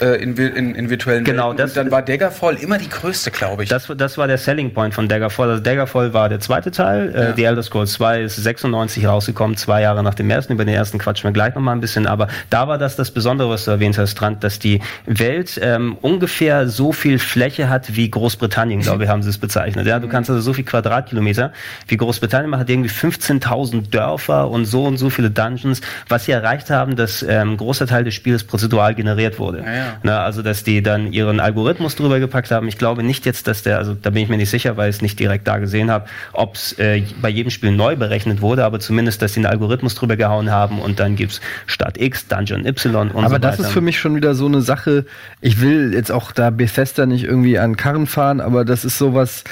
Äh, 0.00 0.22
in, 0.22 0.36
in, 0.36 0.74
in 0.74 0.90
virtuellen 0.90 1.24
Genau, 1.24 1.48
Welten. 1.48 1.56
das- 1.58 1.70
Und 1.70 1.76
dann 1.76 1.90
war 1.90 2.02
Daggerfall 2.02 2.56
immer 2.56 2.78
die 2.78 2.88
größte, 2.88 3.30
glaube 3.30 3.62
ich. 3.64 3.68
Das, 3.68 3.90
das 3.96 4.18
war 4.18 4.26
der 4.26 4.38
Selling 4.38 4.72
Point 4.74 4.92
von 4.94 5.08
Daggerfall. 5.08 5.48
Also 5.50 5.62
Daggerfall 5.62 6.12
war 6.12 6.28
der 6.28 6.40
zweite 6.40 6.70
Teil. 6.70 7.12
Ja. 7.14 7.20
Äh, 7.30 7.34
die 7.34 7.44
Elder 7.44 7.62
Scrolls 7.62 7.92
2 7.94 8.22
ist 8.22 8.36
96 8.36 9.06
rausgekommen, 9.06 9.56
zwei 9.56 9.80
Jahre 9.82 10.02
nach 10.02 10.14
dem 10.14 10.28
ersten. 10.30 10.52
Über 10.52 10.64
den 10.64 10.74
ersten 10.74 10.98
quatschen 10.98 11.28
wir 11.28 11.32
gleich 11.32 11.54
nochmal 11.54 11.74
ein 11.74 11.80
bisschen. 11.80 12.06
Aber 12.06 12.28
da 12.50 12.68
war 12.68 12.78
das 12.78 12.96
das 12.96 13.10
Besondere, 13.10 13.48
was 13.50 13.64
du 13.64 13.70
erwähnt 13.70 13.96
hast, 13.98 14.10
Strand, 14.12 14.44
dass 14.44 14.58
die 14.58 14.80
Welt 15.06 15.58
ähm, 15.62 15.96
ungefähr 16.02 16.68
so 16.68 16.92
viel 16.92 17.18
Fläche 17.18 17.68
hat 17.70 17.96
wie 17.96 18.10
Großbritannien, 18.10 18.82
glaube 18.82 19.04
ich, 19.04 19.10
haben 19.10 19.22
sie 19.22 19.30
es 19.30 19.38
bezeichnet. 19.38 19.86
Ja, 19.86 19.98
du 19.98 20.08
kannst 20.08 20.28
also 20.30 20.42
so 20.42 20.52
viel 20.52 20.64
Quadratkilometer 20.64 21.52
wie 21.88 21.96
Großbritannien. 21.96 22.50
Man 22.50 22.60
hat 22.60 22.68
irgendwie 22.70 22.90
15.000 22.90 23.90
Dörfer 23.90 24.50
und 24.50 24.64
so 24.66 24.84
und 24.84 24.96
so 24.98 25.10
viele 25.10 25.30
Dungeons, 25.30 25.80
was 26.08 26.24
sie 26.26 26.32
erreicht 26.32 26.70
haben, 26.70 26.96
dass 26.96 27.22
ähm, 27.22 27.52
ein 27.52 27.56
großer 27.56 27.86
Teil 27.86 28.04
des 28.04 28.14
Spiels 28.14 28.44
prozedural 28.44 28.94
generiert 28.94 29.38
wurde. 29.38 29.60
Ja, 29.64 29.72
ja. 29.74 29.85
Ne, 30.02 30.18
also, 30.18 30.42
dass 30.42 30.64
die 30.64 30.82
dann 30.82 31.12
ihren 31.12 31.40
Algorithmus 31.40 31.96
drüber 31.96 32.20
gepackt 32.20 32.50
haben. 32.50 32.68
Ich 32.68 32.78
glaube 32.78 33.02
nicht 33.02 33.26
jetzt, 33.26 33.46
dass 33.46 33.62
der, 33.62 33.78
also 33.78 33.94
da 33.94 34.10
bin 34.10 34.22
ich 34.22 34.28
mir 34.28 34.36
nicht 34.36 34.50
sicher, 34.50 34.76
weil 34.76 34.90
ich 34.90 34.96
es 34.96 35.02
nicht 35.02 35.18
direkt 35.18 35.46
da 35.46 35.58
gesehen 35.58 35.90
habe, 35.90 36.06
ob 36.32 36.54
es 36.54 36.72
äh, 36.78 37.02
bei 37.20 37.28
jedem 37.28 37.50
Spiel 37.50 37.72
neu 37.72 37.96
berechnet 37.96 38.40
wurde, 38.40 38.64
aber 38.64 38.80
zumindest, 38.80 39.22
dass 39.22 39.34
sie 39.34 39.40
einen 39.40 39.46
Algorithmus 39.46 39.94
drüber 39.94 40.16
gehauen 40.16 40.50
haben 40.50 40.80
und 40.80 41.00
dann 41.00 41.16
gibt's 41.16 41.40
Stadt 41.66 41.98
X, 42.00 42.28
Dungeon 42.28 42.66
Y 42.66 43.08
und 43.08 43.12
so 43.12 43.18
Aber 43.18 43.30
weiter. 43.30 43.38
das 43.38 43.60
ist 43.60 43.70
für 43.70 43.80
mich 43.80 43.98
schon 43.98 44.16
wieder 44.16 44.34
so 44.34 44.46
eine 44.46 44.62
Sache. 44.62 45.06
Ich 45.40 45.60
will 45.60 45.92
jetzt 45.94 46.12
auch 46.12 46.32
da 46.32 46.50
Bethesda 46.50 47.06
nicht 47.06 47.24
irgendwie 47.24 47.58
an 47.58 47.76
Karren 47.76 48.06
fahren, 48.06 48.40
aber 48.40 48.64
das 48.64 48.84
ist 48.84 48.98
sowas 48.98 49.44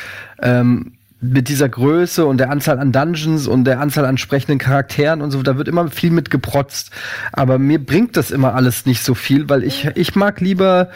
ähm, 0.42 0.92
mit 1.32 1.48
dieser 1.48 1.68
Größe 1.68 2.26
und 2.26 2.38
der 2.38 2.50
Anzahl 2.50 2.78
an 2.78 2.92
Dungeons 2.92 3.46
und 3.46 3.64
der 3.64 3.80
Anzahl 3.80 4.04
an 4.04 4.18
sprechenden 4.18 4.58
Charakteren 4.58 5.22
und 5.22 5.30
so. 5.30 5.42
Da 5.42 5.56
wird 5.56 5.68
immer 5.68 5.88
viel 5.90 6.10
mit 6.10 6.30
geprotzt. 6.30 6.90
Aber 7.32 7.58
mir 7.58 7.84
bringt 7.84 8.16
das 8.16 8.30
immer 8.30 8.54
alles 8.54 8.86
nicht 8.86 9.02
so 9.02 9.14
viel, 9.14 9.48
weil 9.48 9.64
ich 9.64 9.90
ich 9.94 10.14
mag 10.14 10.40
lieber 10.40 10.90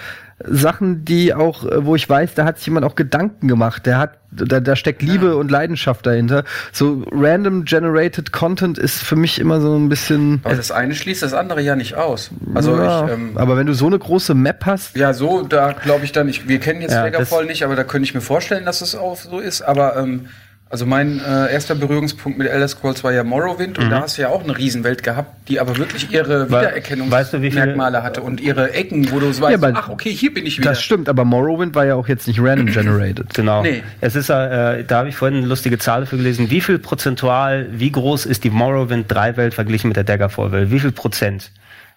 Sachen, 0.44 1.04
die 1.04 1.34
auch, 1.34 1.64
äh, 1.64 1.84
wo 1.84 1.96
ich 1.96 2.08
weiß, 2.08 2.34
da 2.34 2.44
hat 2.44 2.58
sich 2.58 2.66
jemand 2.66 2.86
auch 2.86 2.94
Gedanken 2.94 3.48
gemacht. 3.48 3.86
Der 3.86 3.98
hat, 3.98 4.18
da, 4.30 4.60
da 4.60 4.76
steckt 4.76 5.02
Liebe 5.02 5.36
und 5.36 5.50
Leidenschaft 5.50 6.06
dahinter. 6.06 6.44
So 6.72 7.04
random 7.10 7.64
generated 7.64 8.30
Content 8.30 8.78
ist 8.78 9.02
für 9.02 9.16
mich 9.16 9.40
immer 9.40 9.60
so 9.60 9.74
ein 9.76 9.88
bisschen. 9.88 10.40
Aber 10.44 10.54
das 10.54 10.70
eine 10.70 10.94
schließt 10.94 11.22
das 11.22 11.34
andere 11.34 11.60
ja 11.60 11.74
nicht 11.74 11.96
aus. 11.96 12.30
Also 12.54 12.76
ja, 12.76 13.06
ich, 13.06 13.12
ähm, 13.12 13.32
aber 13.36 13.56
wenn 13.56 13.66
du 13.66 13.74
so 13.74 13.86
eine 13.86 13.98
große 13.98 14.34
Map 14.34 14.64
hast, 14.64 14.96
ja, 14.96 15.12
so, 15.12 15.42
da 15.42 15.72
glaube 15.72 16.04
ich 16.04 16.12
dann, 16.12 16.28
ich, 16.28 16.46
wir 16.46 16.60
kennen 16.60 16.82
jetzt 16.82 16.92
Ja, 16.92 17.02
Daggerfall 17.02 17.46
nicht, 17.46 17.64
aber 17.64 17.74
da 17.74 17.82
könnte 17.82 18.04
ich 18.04 18.14
mir 18.14 18.20
vorstellen, 18.20 18.64
dass 18.64 18.80
es 18.80 18.94
auch 18.94 19.16
so 19.16 19.40
ist. 19.40 19.62
Aber 19.62 19.96
ähm, 19.96 20.26
also 20.70 20.84
mein 20.84 21.20
äh, 21.20 21.50
erster 21.50 21.74
Berührungspunkt 21.74 22.36
mit 22.38 22.46
Elder 22.46 22.68
Scrolls 22.68 23.02
war 23.02 23.12
ja 23.12 23.24
Morrowind 23.24 23.78
und 23.78 23.88
da 23.88 24.02
hast 24.02 24.18
du 24.18 24.22
ja 24.22 24.28
auch 24.28 24.44
eine 24.44 24.56
Riesenwelt 24.56 25.02
gehabt, 25.02 25.48
die 25.48 25.60
aber 25.60 25.78
wirklich 25.78 26.10
ihre 26.12 26.48
Wiedererkennungsmerkmale 26.48 27.96
weißt 27.96 28.02
du, 28.02 28.02
hatte 28.02 28.20
und 28.20 28.40
ihre 28.40 28.74
Ecken, 28.74 29.10
wo 29.10 29.18
du 29.18 29.32
so 29.32 29.42
weißt, 29.42 29.64
aber 29.64 29.78
ach 29.78 29.88
okay, 29.88 30.10
hier 30.10 30.34
bin 30.34 30.44
ich 30.44 30.58
wieder. 30.58 30.70
das 30.70 30.82
stimmt, 30.82 31.08
aber 31.08 31.24
Morrowind 31.24 31.74
war 31.74 31.86
ja 31.86 31.94
auch 31.94 32.06
jetzt 32.06 32.26
nicht 32.28 32.40
random 32.40 32.66
generated. 32.66 33.32
Genau. 33.32 33.62
Nee. 33.62 33.82
Es 34.02 34.14
ist, 34.14 34.28
äh, 34.28 34.84
da 34.84 34.98
habe 34.98 35.08
ich 35.08 35.16
vorhin 35.16 35.38
eine 35.38 35.46
lustige 35.46 35.78
Zahl 35.78 36.00
dafür 36.00 36.18
gelesen. 36.18 36.50
Wie 36.50 36.60
viel 36.60 36.78
prozentual, 36.78 37.66
wie 37.72 37.90
groß 37.90 38.26
ist 38.26 38.44
die 38.44 38.50
Morrowind 38.50 39.10
3 39.10 39.38
Welt 39.38 39.54
verglichen 39.54 39.88
mit 39.88 39.96
der 39.96 40.04
Daggerfall 40.04 40.52
Welt? 40.52 40.70
Wie 40.70 40.80
viel 40.80 40.92
Prozent 40.92 41.50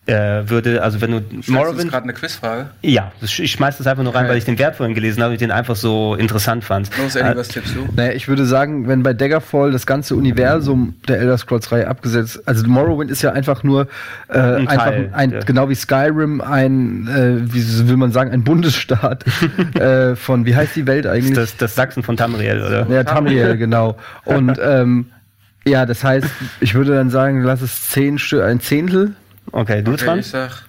äh, 0.08 0.50
würde, 0.50 0.82
also 0.82 1.00
wenn 1.00 1.12
du 1.12 1.22
Morrowind 1.52 1.92
gerade 1.92 2.06
eine 2.06 2.14
Quizfrage. 2.14 2.72
Ja, 2.82 3.12
ich 3.22 3.52
schmeiß 3.52 3.78
das 3.78 3.86
einfach 3.86 4.04
nur 4.04 4.16
rein, 4.16 4.24
Okay. 4.24 4.32
weil 4.32 4.38
ich 4.40 4.46
den 4.46 4.58
Wert 4.58 4.76
vorhin 4.76 4.96
gelesen 4.96 5.22
habe 5.22 5.30
und 5.30 5.34
ich 5.36 5.40
den 5.40 5.52
einfach 5.52 5.76
so 5.76 6.16
interessant 6.16 6.64
fand. 6.64 6.90
Los, 6.98 7.16
Eddie, 7.16 7.30
Äh, 7.30 7.36
was 7.38 7.50
tippst 7.50 7.76
du? 7.76 7.88
Naja, 7.96 8.12
ich 8.14 8.28
würde 8.28 8.46
sagen, 8.46 8.88
wenn 8.88 9.04
bei 9.04 9.14
Daggerfall 9.14 9.72
das 9.72 9.86
ganze 9.86 10.16
Universum 10.16 10.96
der 11.08 11.20
Elder 11.20 11.38
Scrolls 11.38 11.72
Reihe 11.72 11.88
abgesetzt, 11.88 12.42
also 12.48 12.66
Morrowind 12.68 13.12
ist 13.12 13.22
ja 13.22 13.32
einfach 13.32 13.64
nur 13.64 13.88
äh, 14.28 14.40
Ein 14.40 14.68
einfach 14.68 14.86
Teil, 14.86 15.10
ein, 15.14 15.32
ja. 15.32 15.40
genau 15.42 15.70
wie 15.70 15.76
Skyrim 15.76 16.42
ein, 16.42 17.08
äh, 17.08 17.54
wie 17.54 17.88
will 17.90 17.98
man 17.98 18.12
sagen, 18.12 18.32
ein 18.32 18.44
Bundesstaat 18.44 19.24
äh, 19.76 20.16
von, 20.16 20.46
wie 20.48 20.56
heißt 20.56 20.76
die 20.76 20.88
Welt 20.88 21.06
eigentlich? 21.06 21.36
das, 21.36 21.58
das 21.58 21.76
Sachsen 21.76 22.02
von 22.02 22.18
Tamriel, 22.18 22.60
oder? 22.64 22.88
ja, 22.90 23.04
Tamriel, 23.04 23.56
genau. 23.58 23.98
Und 24.26 24.60
ähm, 24.64 25.12
ja, 25.64 25.86
das 25.86 26.04
heißt, 26.04 26.28
ich 26.60 26.74
würde 26.74 26.96
dann 26.96 27.12
sagen, 27.12 27.44
lass 27.44 27.62
es 27.62 27.90
zehn 27.92 28.18
Stück, 28.18 28.42
ein 28.42 28.60
Zehntel. 28.62 29.14
Okay, 29.52 29.82
du 29.84 29.92
Okay, 29.94 30.06
dran? 30.06 30.20
ich 30.20 30.28
sag, 30.28 30.64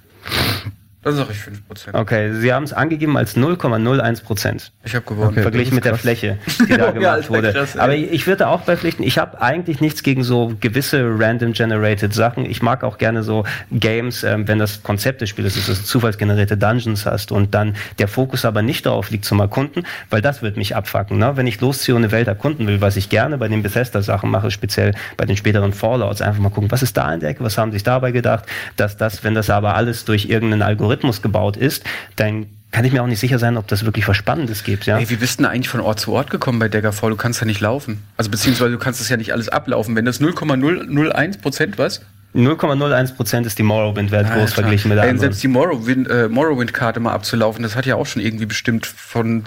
dann 1.03 1.15
sag 1.17 1.29
ich 1.31 1.37
5%. 1.37 1.95
Okay, 1.95 2.33
Sie 2.35 2.53
haben 2.53 2.63
es 2.63 2.73
angegeben 2.73 3.17
als 3.17 3.37
0,01 3.37 4.23
Prozent. 4.23 4.73
Ich 4.85 4.95
habe 4.95 5.05
gewonnen. 5.05 5.31
Okay. 5.31 5.43
verglichen 5.43 5.75
mit 5.75 5.85
der 5.85 5.93
krass. 5.93 6.01
Fläche, 6.03 6.39
die 6.69 6.77
da 6.77 6.87
Ja, 6.87 6.91
gemacht 6.93 7.09
Alter, 7.13 7.29
wurde. 7.31 7.53
krass. 7.53 7.77
Aber 7.77 7.95
ich, 7.95 8.13
ich 8.13 8.27
würde 8.29 8.47
auch 8.47 8.61
beipflichten, 8.61 9.05
ich 9.05 9.19
habe 9.19 9.41
eigentlich 9.43 9.81
nichts 9.81 10.03
gegen 10.05 10.23
so 10.23 10.55
gewisse 10.61 11.03
random 11.19 11.53
generated 11.55 12.15
Sachen. 12.15 12.47
Ich 12.47 12.63
mag 12.63 12.85
auch 12.85 12.99
gerne 12.99 13.25
so 13.25 13.45
Games, 13.73 14.23
ähm, 14.23 14.47
wenn 14.47 14.61
das 14.61 14.83
Konzept 14.85 15.21
des 15.23 15.29
Spiels 15.29 15.57
ist, 15.57 15.69
dass 15.69 15.81
du 15.81 15.85
zufallsgenerierte 15.87 16.57
Dungeons 16.57 17.05
hast 17.05 17.33
und 17.33 17.53
dann 17.53 17.75
der 17.99 18.07
Fokus 18.07 18.45
aber 18.45 18.63
nicht 18.63 18.87
darauf 18.87 19.11
liegt 19.11 19.25
zum 19.25 19.41
Erkunden, 19.41 19.85
weil 20.09 20.23
das 20.23 20.41
wird 20.41 20.57
mich 20.57 20.77
abfacken. 20.77 21.19
Ne? 21.19 21.33
Wenn 21.37 21.49
ich 21.49 21.61
losziehe 21.61 21.97
und 21.97 22.03
eine 22.03 22.13
Welt 22.13 22.29
erkunden 22.29 22.69
will, 22.69 22.81
was 22.81 22.97
ich 22.97 23.09
gerne 23.09 23.39
bei 23.39 23.49
den 23.49 23.63
Bethesda-Sachen 23.65 24.31
mache, 24.31 24.53
speziell 24.53 24.95
bei 25.17 25.25
den 25.25 25.37
späteren 25.37 25.73
Fallouts, 25.73 26.23
einfach 26.23 26.41
mal 26.41 26.51
gucken, 26.51 26.71
was 26.71 26.83
ist 26.85 26.97
da 26.97 27.13
in 27.13 27.19
der 27.19 27.31
Ecke, 27.31 27.43
was 27.43 27.59
haben 27.59 27.73
sich 27.73 27.83
dabei 27.83 28.13
gedacht, 28.13 28.45
dass 28.77 28.97
das, 28.97 29.25
wenn 29.25 29.35
das 29.35 29.51
aber 29.51 29.75
alles 29.75 30.05
durch 30.05 30.27
irgendeinen 30.27 30.63
Algorithmus 30.63 30.92
gebaut 31.23 31.57
ist, 31.57 31.85
dann 32.17 32.47
kann 32.71 32.85
ich 32.87 32.93
mir 32.93 33.03
auch 33.03 33.07
nicht 33.07 33.21
sicher 33.21 33.39
sein, 33.39 33.57
ob 33.59 33.69
das 33.69 33.85
wirklich 33.85 34.09
was 34.09 34.17
Spannendes 34.17 34.65
gibt. 34.65 34.87
Ja? 34.87 34.99
Ey, 34.99 35.11
wie 35.11 35.17
bist 35.17 35.39
du 35.39 35.43
denn 35.43 35.53
eigentlich 35.53 35.69
von 35.69 35.81
Ort 35.81 36.01
zu 36.01 36.13
Ort 36.13 36.31
gekommen 36.31 36.59
bei 36.59 36.69
Daggerfall? 36.69 37.11
Du 37.11 37.17
kannst 37.17 37.41
ja 37.41 37.47
nicht 37.47 37.61
laufen. 37.61 38.03
Also 38.17 38.31
beziehungsweise 38.31 38.73
du 38.73 38.79
kannst 38.79 39.01
das 39.01 39.09
ja 39.11 39.19
nicht 39.19 39.33
alles 39.33 39.51
ablaufen. 39.51 39.95
Wenn 39.95 40.07
das 40.07 40.21
0,001 40.21 41.39
Prozent 41.39 41.79
was? 41.79 42.01
0,01% 42.35 43.45
ist 43.45 43.59
die 43.59 43.63
Morrowind-Wert 43.63 44.27
groß 44.29 44.41
Alter. 44.41 44.55
verglichen 44.55 44.89
mit 44.89 44.97
und 44.97 45.03
anderen. 45.03 45.19
selbst 45.19 45.43
die 45.43 45.49
Morrowind, 45.49 46.09
äh, 46.09 46.29
Morrowind-Karte 46.31 46.99
mal 46.99 47.13
abzulaufen, 47.13 47.63
das 47.63 47.77
hat 47.77 47.85
ja 47.85 47.97
auch 47.97 48.07
schon 48.07 48.23
irgendwie 48.23 48.47
bestimmt 48.47 48.87
von 48.87 49.45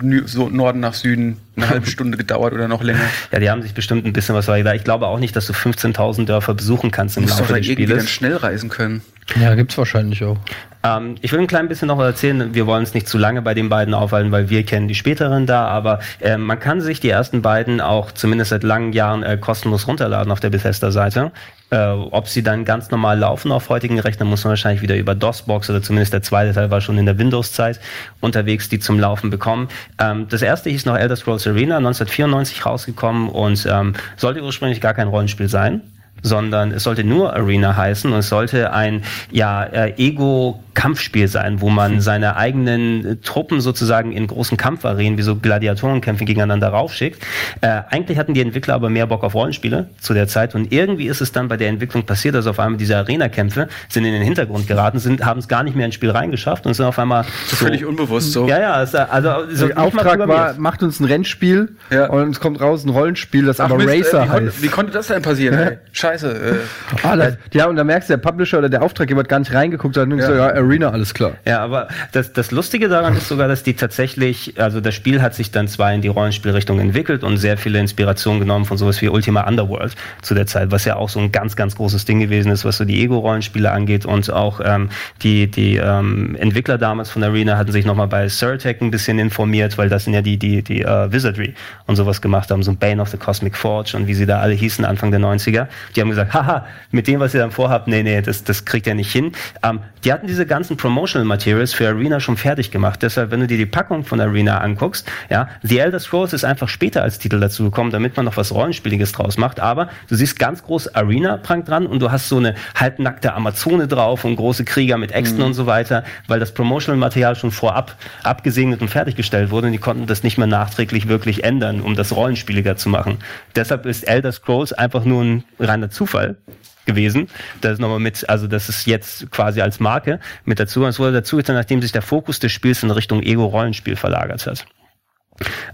Norden 0.52 0.82
nach 0.82 0.94
Süden 0.94 1.38
eine 1.56 1.70
halbe 1.70 1.88
Stunde 1.88 2.18
gedauert 2.18 2.54
oder 2.54 2.68
noch 2.68 2.84
länger. 2.84 3.00
Ja, 3.32 3.40
die 3.40 3.50
haben 3.50 3.62
sich 3.62 3.74
bestimmt 3.74 4.06
ein 4.06 4.14
bisschen 4.14 4.36
was 4.36 4.48
weiter. 4.48 4.76
Ich 4.76 4.84
glaube 4.84 5.08
auch 5.08 5.20
nicht, 5.20 5.36
dass 5.36 5.48
du 5.48 5.54
15.000 5.54 6.26
Dörfer 6.26 6.54
besuchen 6.54 6.92
kannst 6.92 7.18
im 7.18 7.24
musst 7.24 7.40
Laufe 7.40 7.54
des 7.54 7.68
irgendwie 7.68 7.86
dann 7.86 7.98
Spieles. 8.00 8.12
schnell 8.12 8.36
reisen 8.38 8.70
können. 8.70 9.02
Ja, 9.40 9.56
gibt's 9.56 9.78
wahrscheinlich 9.78 10.24
auch. 10.24 10.38
Ähm, 10.84 11.16
ich 11.22 11.32
will 11.32 11.40
ein 11.40 11.48
klein 11.48 11.68
bisschen 11.68 11.88
noch 11.88 12.00
erzählen. 12.00 12.54
Wir 12.54 12.68
wollen 12.68 12.84
es 12.84 12.94
nicht 12.94 13.08
zu 13.08 13.18
lange 13.18 13.42
bei 13.42 13.56
den 13.56 13.70
beiden 13.70 13.94
aufhalten, 13.96 14.32
weil 14.32 14.50
wir 14.52 14.64
kennen 14.64 14.88
die 14.88 14.94
späteren 14.96 15.48
da. 15.48 15.66
Aber 15.68 16.00
äh, 16.22 16.38
man 16.38 16.60
kann 16.60 16.80
sich 16.80 17.00
die 17.00 17.10
ersten 17.10 17.42
beiden 17.42 17.82
auch 17.82 18.12
zumindest 18.12 18.52
seit 18.52 18.62
langen 18.64 18.94
Jahren 18.94 19.24
äh, 19.24 19.38
kostenlos 19.38 19.88
runterladen 19.88 20.32
auf 20.32 20.40
der 20.40 20.52
Bethesda-Seite. 20.52 21.32
Äh, 21.72 21.88
ob 21.88 22.28
sie 22.28 22.44
dann 22.44 22.64
ganz 22.66 22.92
normal 22.92 23.18
laufen 23.18 23.52
auf 23.52 23.70
heutigen 23.70 24.00
Rechnern, 24.00 24.28
muss 24.30 24.44
man 24.44 24.52
wahrscheinlich 24.52 24.84
wieder 24.84 24.96
über 24.96 25.16
DOSBox 25.16 25.72
oder 25.72 25.82
zumindest 25.82 26.14
der 26.14 26.22
zweite 26.22 26.54
Teil 26.54 26.70
war 26.70 26.80
schon 26.80 27.00
in 27.00 27.08
der 27.08 27.18
Windows-Zeit 27.18 27.80
unterwegs, 28.22 28.70
die 28.70 28.78
zum 28.80 29.00
Laufen 29.00 29.32
bekommen. 29.32 29.70
Ähm, 30.00 30.28
das 30.30 30.44
erste 30.44 30.70
hieß 30.70 30.86
noch 30.86 30.96
Elder 30.96 31.16
Scrolls 31.16 31.45
Arena, 31.48 31.78
1994 31.78 32.66
rausgekommen 32.66 33.30
und 33.30 33.68
ähm, 33.70 33.94
sollte 34.18 34.44
ursprünglich 34.44 34.82
gar 34.82 34.94
kein 34.94 35.08
Rollenspiel 35.08 35.48
sein 35.48 35.82
sondern 36.26 36.72
es 36.72 36.84
sollte 36.84 37.04
nur 37.04 37.34
Arena 37.36 37.76
heißen 37.78 38.12
und 38.12 38.18
es 38.20 38.30
sollte 38.30 38.74
ein 38.74 39.04
ja 39.32 39.64
äh, 39.64 39.94
Ego-Kampfspiel 39.98 41.28
sein, 41.28 41.62
wo 41.62 41.70
man 41.70 42.02
seine 42.02 42.36
eigenen 42.36 43.06
äh, 43.06 43.16
Truppen 43.18 43.62
sozusagen 43.62 44.12
in 44.12 44.26
großen 44.28 44.58
Kampfarenen 44.58 45.18
wie 45.18 45.22
so 45.22 45.36
Gladiatorenkämpfe 45.36 46.26
gegeneinander 46.26 46.70
raufschickt. 46.70 47.22
Äh, 47.62 47.82
eigentlich 47.90 48.18
hatten 48.18 48.34
die 48.34 48.42
Entwickler 48.42 48.74
aber 48.74 48.90
mehr 48.90 49.06
Bock 49.08 49.24
auf 49.24 49.36
Rollenspiele 49.36 49.90
zu 50.02 50.14
der 50.14 50.28
Zeit 50.28 50.56
und 50.56 50.72
irgendwie 50.74 51.08
ist 51.08 51.22
es 51.22 51.32
dann 51.32 51.48
bei 51.48 51.58
der 51.58 51.70
Entwicklung 51.70 52.04
passiert, 52.06 52.36
dass 52.36 52.48
auf 52.48 52.60
einmal 52.60 52.78
diese 52.78 52.98
Arena-Kämpfe 52.98 53.68
sind 53.88 54.06
in 54.06 54.14
den 54.14 54.24
Hintergrund 54.24 54.68
geraten, 54.68 55.00
sind 55.00 55.24
haben 55.24 55.40
es 55.40 55.48
gar 55.48 55.64
nicht 55.64 55.76
mehr 55.76 55.86
ins 55.86 55.96
Spiel 55.96 56.10
reingeschafft 56.12 56.66
und 56.66 56.74
sind 56.74 56.86
auf 56.86 56.98
einmal 57.00 57.24
so, 57.48 57.56
Völlig 57.56 57.86
unbewusst 57.86 58.32
so. 58.32 58.48
ja 58.48 58.60
ja 58.60 58.82
es, 58.82 58.96
also 58.96 59.30
so 59.52 59.68
Der 59.68 59.78
Auftrag 59.80 60.28
war, 60.28 60.56
macht 60.58 60.82
uns 60.82 61.00
ein 61.00 61.06
Rennspiel 61.06 61.76
Ja. 61.92 62.08
und 62.08 62.32
es 62.32 62.40
kommt 62.40 62.60
raus 62.62 62.84
ein 62.84 62.90
Rollenspiel, 62.90 63.46
das 63.46 63.60
Ach, 63.60 63.66
aber 63.66 63.76
Mist, 63.78 63.90
äh, 63.90 63.98
Racer 64.00 64.24
wie, 64.24 64.28
konnte, 64.30 64.46
heißt. 64.48 64.62
wie 64.64 64.68
konnte 64.68 64.92
das 64.94 65.08
denn 65.08 65.22
passieren? 65.22 65.58
Ey? 65.58 65.78
Scheiße. 66.16 66.34
Äh, 66.34 66.56
Ah, 67.04 67.16
das, 67.16 67.38
ja, 67.54 67.68
und 67.68 67.76
da 67.76 67.84
merkst 67.84 68.10
du, 68.10 68.14
der 68.14 68.18
Publisher 68.18 68.58
oder 68.60 68.70
der 68.70 68.82
Auftraggeber 68.82 69.20
hat 69.20 69.30
gar 69.30 69.40
nicht 69.40 69.54
reingeguckt, 69.54 69.96
sondern 69.96 70.20
ja. 70.20 70.28
so, 70.28 70.34
ja, 70.34 70.48
Arena, 70.48 70.90
alles 70.90 71.14
klar. 71.14 71.34
Ja, 71.46 71.60
aber 71.60 71.88
das, 72.12 72.34
das 72.34 72.52
Lustige 72.52 72.88
daran 72.88 73.16
ist 73.16 73.28
sogar, 73.28 73.48
dass 73.48 73.64
die 73.64 73.74
tatsächlich, 73.74 74.60
also 74.60 74.82
das 74.82 74.96
Spiel 74.96 75.22
hat 75.22 75.36
sich 75.36 75.52
dann 75.52 75.68
zwar 75.68 75.94
in 75.94 76.02
die 76.02 76.08
Rollenspielrichtung 76.08 76.80
entwickelt 76.80 77.24
und 77.24 77.38
sehr 77.38 77.58
viele 77.58 77.80
Inspirationen 77.80 78.40
genommen 78.40 78.66
von 78.66 78.78
sowas 78.78 79.02
wie 79.02 79.10
Ultima 79.10 79.48
Underworld 79.48 79.96
zu 80.22 80.34
der 80.34 80.48
Zeit, 80.48 80.72
was 80.72 80.86
ja 80.86 80.96
auch 80.96 81.10
so 81.10 81.20
ein 81.20 81.32
ganz, 81.32 81.56
ganz 81.56 81.76
großes 81.76 82.06
Ding 82.06 82.20
gewesen 82.20 82.52
ist, 82.52 82.66
was 82.66 82.78
so 82.78 82.86
die 82.86 83.02
Ego-Rollenspiele 83.04 83.72
angeht 83.72 84.06
und 84.06 84.32
auch 84.32 84.62
ähm, 84.64 84.90
die, 85.22 85.50
die 85.50 85.78
ähm, 85.78 86.36
Entwickler 86.40 86.78
damals 86.78 87.10
von 87.10 87.24
Arena 87.24 87.58
hatten 87.58 87.72
sich 87.72 87.86
nochmal 87.86 88.08
bei 88.08 88.30
Surtech 88.30 88.82
ein 88.82 88.92
bisschen 88.92 89.20
informiert, 89.20 89.78
weil 89.78 89.90
das 89.90 90.06
sind 90.06 90.14
ja 90.14 90.22
die, 90.22 90.38
die, 90.38 90.64
die 90.64 90.82
äh, 90.82 91.12
Wizardry 91.12 91.54
und 91.88 91.96
sowas 91.96 92.22
gemacht 92.22 92.52
haben, 92.52 92.64
so 92.64 92.72
ein 92.72 92.78
Bane 92.78 93.02
of 93.02 93.10
the 93.10 93.18
Cosmic 93.18 93.56
Forge 93.56 93.98
und 93.98 94.08
wie 94.08 94.14
sie 94.14 94.26
da 94.26 94.40
alle 94.40 94.54
hießen 94.54 94.86
Anfang 94.86 95.12
der 95.12 95.20
90er. 95.20 95.68
Die 95.96 96.02
haben 96.02 96.10
gesagt, 96.10 96.34
haha, 96.34 96.66
mit 96.92 97.08
dem, 97.08 97.20
was 97.20 97.34
ihr 97.34 97.40
dann 97.40 97.52
vorhabt, 97.52 97.88
nee, 97.88 98.04
nee, 98.04 98.22
das, 98.22 98.44
das 98.44 98.66
kriegt 98.66 98.88
ihr 98.88 98.96
nicht 98.96 99.12
hin. 99.12 99.32
Ähm, 99.64 99.80
die 100.04 100.12
hatten 100.12 100.28
diese 100.28 100.46
ganzen 100.46 100.78
Promotional 100.78 101.26
Materials 101.26 101.74
für 101.74 101.88
Arena 101.88 102.20
schon 102.20 102.38
fertig 102.38 102.72
gemacht. 102.72 103.02
Deshalb, 103.02 103.32
wenn 103.32 103.40
du 103.40 103.48
dir 103.48 103.58
die 103.58 103.66
Packung 103.66 104.04
von 104.04 104.20
Arena 104.20 104.60
anguckst, 104.60 105.10
ja, 105.30 105.50
The 105.64 105.80
Elder 105.80 106.00
Scrolls 106.00 106.34
ist 106.34 106.44
einfach 106.46 106.70
später 106.70 107.02
als 107.02 107.20
Titel 107.20 107.40
dazu 107.40 107.64
gekommen, 107.64 107.92
damit 107.92 108.16
man 108.16 108.26
noch 108.26 108.38
was 108.38 108.54
Rollenspieliges 108.54 109.14
draus 109.14 109.38
macht. 109.38 109.60
Aber 109.60 109.90
du 110.08 110.16
siehst 110.16 110.38
ganz 110.38 110.64
groß 110.64 110.96
Arena 110.96 111.38
prangt 111.38 111.68
dran 111.68 111.88
und 111.88 112.02
du 112.02 112.12
hast 112.12 112.30
so 112.30 112.38
eine 112.38 112.56
halbnackte 112.76 113.34
Amazone 113.34 113.88
drauf 113.88 114.26
und 114.26 114.36
große 114.36 114.66
Krieger 114.66 114.98
mit 114.98 115.12
Äxten 115.12 115.40
mhm. 115.40 115.46
und 115.46 115.54
so 115.54 115.66
weiter, 115.66 116.04
weil 116.28 116.40
das 116.40 116.54
Promotional 116.54 117.00
Material 117.00 117.36
schon 117.36 117.52
vorab 117.52 117.96
abgesegnet 118.24 118.82
und 118.82 118.90
fertiggestellt 118.90 119.52
wurde 119.52 119.68
und 119.68 119.74
die 119.74 119.80
konnten 119.80 120.06
das 120.08 120.24
nicht 120.24 120.38
mehr 120.38 120.48
nachträglich 120.48 121.08
wirklich 121.08 121.44
ändern, 121.44 121.82
um 121.82 121.96
das 121.96 122.16
rollenspieliger 122.16 122.76
zu 122.76 122.90
machen. 122.90 123.18
Deshalb 123.56 123.86
ist 123.86 124.08
Elder 124.08 124.32
Scrolls 124.32 124.74
einfach 124.74 125.06
nur 125.06 125.24
ein 125.24 125.44
reiner 125.60 125.85
Zufall 125.90 126.38
gewesen. 126.86 127.28
Das 127.62 127.74
ist 127.74 127.80
nochmal 127.80 128.00
mit, 128.00 128.30
also 128.30 128.48
das 128.48 128.70
ist 128.70 128.86
jetzt 128.86 129.32
quasi 129.32 129.62
als 129.62 129.80
Marke 129.80 130.20
mit 130.46 130.60
dazu. 130.60 130.86
Es 130.86 131.00
wurde 131.00 131.14
dazu 131.14 131.38
nachdem 131.38 131.82
sich 131.82 131.92
der 131.92 132.02
Fokus 132.02 132.40
des 132.40 132.52
Spiels 132.52 132.84
in 132.84 132.92
Richtung 132.92 133.22
Ego-Rollenspiel 133.22 133.96
verlagert 133.96 134.46
hat. 134.46 134.66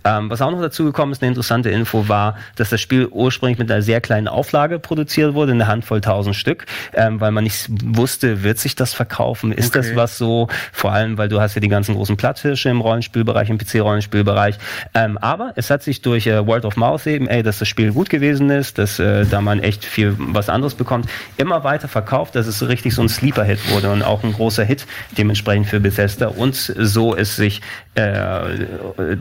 Ähm, 0.04 0.30
was 0.30 0.42
auch 0.42 0.50
noch 0.50 0.62
dazu 0.62 0.86
gekommen 0.86 1.12
ist, 1.12 1.22
eine 1.22 1.30
interessante 1.30 1.70
Info 1.70 2.08
war, 2.08 2.36
dass 2.56 2.70
das 2.70 2.82
Spiel 2.82 3.08
ursprünglich 3.08 3.60
mit 3.60 3.72
einer 3.72 3.82
sehr 3.82 4.02
kleinen 4.02 4.28
Auflage 4.28 4.80
produziert 4.80 5.36
wurde, 5.36 5.52
eine 5.52 5.68
Handvoll 5.68 6.02
tausend 6.02 6.36
Stück, 6.36 6.66
ähm, 6.94 7.22
weil 7.22 7.32
man 7.32 7.44
nicht 7.44 7.68
wusste, 7.70 8.44
wird 8.44 8.58
sich 8.58 8.76
das 8.76 8.94
verkaufen, 8.94 9.52
ist 9.52 9.76
okay. 9.76 9.88
das 9.88 9.96
was 9.96 10.18
so, 10.18 10.48
vor 10.72 10.92
allem, 10.92 11.18
weil 11.18 11.30
du 11.30 11.40
hast 11.40 11.54
ja 11.56 11.62
die 11.62 11.68
ganzen 11.68 11.94
großen 11.94 12.18
Platthirsche 12.18 12.70
im 12.70 12.82
Rollenspielbereich, 12.82 13.50
im 13.50 13.60
PC-Rollenspielbereich, 13.60 14.58
ähm, 14.96 15.20
aber 15.20 15.54
es 15.56 15.70
hat 15.70 15.84
sich 15.84 16.02
durch 16.02 16.26
äh, 16.26 16.46
Word 16.46 16.66
of 16.66 16.76
Mouth 16.76 17.06
eben, 17.06 17.28
ey, 17.28 17.44
dass 17.44 17.60
das 17.60 17.68
Spiel 17.68 17.92
gut 17.92 18.10
gewesen 18.10 18.50
ist, 18.50 18.80
dass 18.80 18.98
äh, 18.98 19.26
da 19.26 19.42
man 19.42 19.60
echt 19.60 19.86
viel 19.86 20.16
was 20.18 20.50
anderes 20.50 20.74
bekommt, 20.74 21.08
immer 21.38 21.64
weiter 21.64 21.88
verkauft, 21.88 22.36
dass 22.36 22.48
es 22.48 22.68
richtig 22.68 22.96
so 22.96 23.04
ein 23.04 23.10
Sleeper-Hit 23.10 23.72
wurde 23.72 23.92
und 23.92 24.02
auch 24.02 24.24
ein 24.24 24.34
großer 24.34 24.64
Hit 24.64 24.88
dementsprechend 25.18 25.68
für 25.68 25.80
Bethesda. 25.80 26.28
Und 26.28 26.56
so 26.56 27.16
es 27.16 27.36
sich 27.36 27.62
äh, 27.96 28.42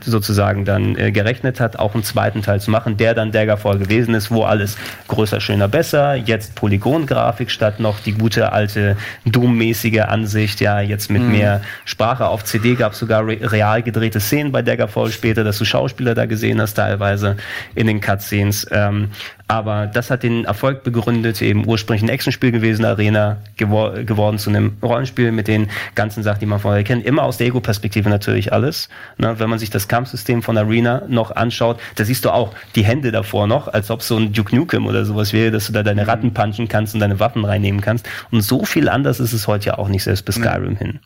sozusagen 0.02 0.29
sozusagen 0.30 0.64
dann 0.64 0.96
äh, 0.96 1.10
gerechnet 1.10 1.58
hat, 1.58 1.78
auch 1.78 1.94
einen 1.94 2.04
zweiten 2.04 2.42
Teil 2.42 2.60
zu 2.60 2.70
machen, 2.70 2.96
der 2.96 3.14
dann 3.14 3.32
Daggerfall 3.32 3.78
gewesen 3.78 4.14
ist, 4.14 4.30
wo 4.30 4.44
alles 4.44 4.76
größer, 5.08 5.40
schöner, 5.40 5.66
besser, 5.66 6.14
jetzt 6.14 6.54
Polygongrafik 6.54 7.50
statt 7.50 7.80
noch 7.80 7.98
die 7.98 8.12
gute 8.12 8.52
alte 8.52 8.96
Doom-mäßige 9.24 10.02
Ansicht, 10.02 10.60
ja, 10.60 10.80
jetzt 10.80 11.10
mit 11.10 11.22
mhm. 11.22 11.32
mehr 11.32 11.60
Sprache. 11.84 12.28
Auf 12.28 12.44
CD 12.44 12.76
gab 12.76 12.92
es 12.92 13.00
sogar 13.00 13.26
re 13.26 13.38
real 13.42 13.82
gedrehte 13.82 14.20
Szenen 14.20 14.52
bei 14.52 14.62
Daggerfall 14.62 15.10
später, 15.10 15.42
dass 15.42 15.58
du 15.58 15.64
Schauspieler 15.64 16.14
da 16.14 16.26
gesehen 16.26 16.60
hast, 16.60 16.74
teilweise 16.74 17.36
in 17.74 17.88
den 17.88 18.00
Cutscenes. 18.00 18.66
Ähm, 18.70 19.10
aber 19.50 19.88
das 19.88 20.12
hat 20.12 20.22
den 20.22 20.44
Erfolg 20.44 20.84
begründet, 20.84 21.42
eben 21.42 21.66
ursprünglich 21.66 22.04
ein 22.04 22.08
Actionspiel 22.08 22.52
gewesen, 22.52 22.84
Arena 22.84 23.38
gewor 23.56 23.94
geworden 24.04 24.38
zu 24.38 24.48
einem 24.48 24.76
Rollenspiel 24.80 25.32
mit 25.32 25.48
den 25.48 25.68
ganzen 25.96 26.22
Sachen, 26.22 26.38
die 26.38 26.46
man 26.46 26.60
vorher 26.60 26.84
kennt. 26.84 27.04
Immer 27.04 27.24
aus 27.24 27.38
der 27.38 27.48
Ego-Perspektive 27.48 28.08
natürlich 28.08 28.52
alles. 28.52 28.88
Ne, 29.18 29.40
wenn 29.40 29.50
man 29.50 29.58
sich 29.58 29.68
das 29.68 29.88
Kampfsystem 29.88 30.44
von 30.44 30.56
Arena 30.56 31.02
noch 31.08 31.32
anschaut, 31.32 31.80
da 31.96 32.04
siehst 32.04 32.24
du 32.24 32.30
auch 32.30 32.54
die 32.76 32.84
Hände 32.84 33.10
davor 33.10 33.48
noch, 33.48 33.66
als 33.66 33.90
ob 33.90 34.04
so 34.04 34.16
ein 34.18 34.32
Duke 34.32 34.54
Nukem 34.54 34.86
oder 34.86 35.04
sowas 35.04 35.32
wäre, 35.32 35.50
dass 35.50 35.66
du 35.66 35.72
da 35.72 35.82
deine 35.82 36.06
Ratten 36.06 36.32
punchen 36.32 36.68
kannst 36.68 36.94
und 36.94 37.00
deine 37.00 37.18
Waffen 37.18 37.44
reinnehmen 37.44 37.80
kannst. 37.80 38.08
Und 38.30 38.42
so 38.42 38.64
viel 38.64 38.88
anders 38.88 39.18
ist 39.18 39.32
es 39.32 39.48
heute 39.48 39.66
ja 39.66 39.78
auch 39.78 39.88
nicht, 39.88 40.04
selbst 40.04 40.26
bis 40.26 40.36
Skyrim 40.36 40.76
hin. 40.76 41.00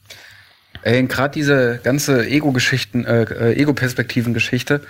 Ey, 0.83 1.03
gerade 1.07 1.33
diese 1.33 1.81
ganze 1.83 2.27
Ego-Geschichten, 2.27 3.07
äh, 3.07 3.23
äh 3.23 3.55
Ego-Perspektiven-Geschichte, 3.55 4.83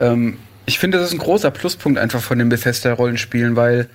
ähm, 0.00 0.38
ich 0.66 0.78
finde, 0.78 0.98
das 0.98 1.08
ist 1.08 1.14
ein 1.14 1.18
großer 1.18 1.50
Pluspunkt 1.50 1.98
einfach 1.98 2.20
von 2.20 2.38
den 2.38 2.48
Bethesda-Rollenspielen, 2.48 3.56
weil 3.56 3.88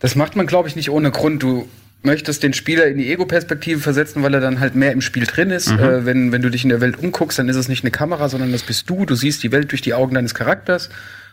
das 0.00 0.16
macht 0.16 0.36
man, 0.36 0.46
glaube 0.46 0.68
ich, 0.68 0.76
nicht 0.76 0.90
ohne 0.90 1.10
Grund. 1.10 1.42
Du 1.42 1.68
möchtest 2.02 2.42
den 2.42 2.52
Spieler 2.52 2.86
in 2.86 2.98
die 2.98 3.12
Ego-Perspektive 3.12 3.80
versetzen, 3.80 4.22
weil 4.22 4.34
er 4.34 4.40
dann 4.40 4.60
halt 4.60 4.74
mehr 4.74 4.92
im 4.92 5.00
Spiel 5.00 5.26
drin 5.26 5.50
ist. 5.50 5.70
Mhm. 5.70 5.78
Äh, 5.78 6.06
wenn, 6.06 6.32
wenn 6.32 6.42
du 6.42 6.50
dich 6.50 6.64
in 6.64 6.70
der 6.70 6.80
Welt 6.80 6.98
umguckst, 6.98 7.38
dann 7.38 7.48
ist 7.48 7.56
es 7.56 7.68
nicht 7.68 7.84
eine 7.84 7.90
Kamera, 7.90 8.28
sondern 8.28 8.52
das 8.52 8.62
bist 8.62 8.90
du. 8.90 9.04
Du 9.04 9.14
siehst 9.14 9.42
die 9.42 9.52
Welt 9.52 9.70
durch 9.70 9.82
die 9.82 9.94
Augen 9.94 10.14
deines 10.14 10.34
Charakters. 10.34 10.90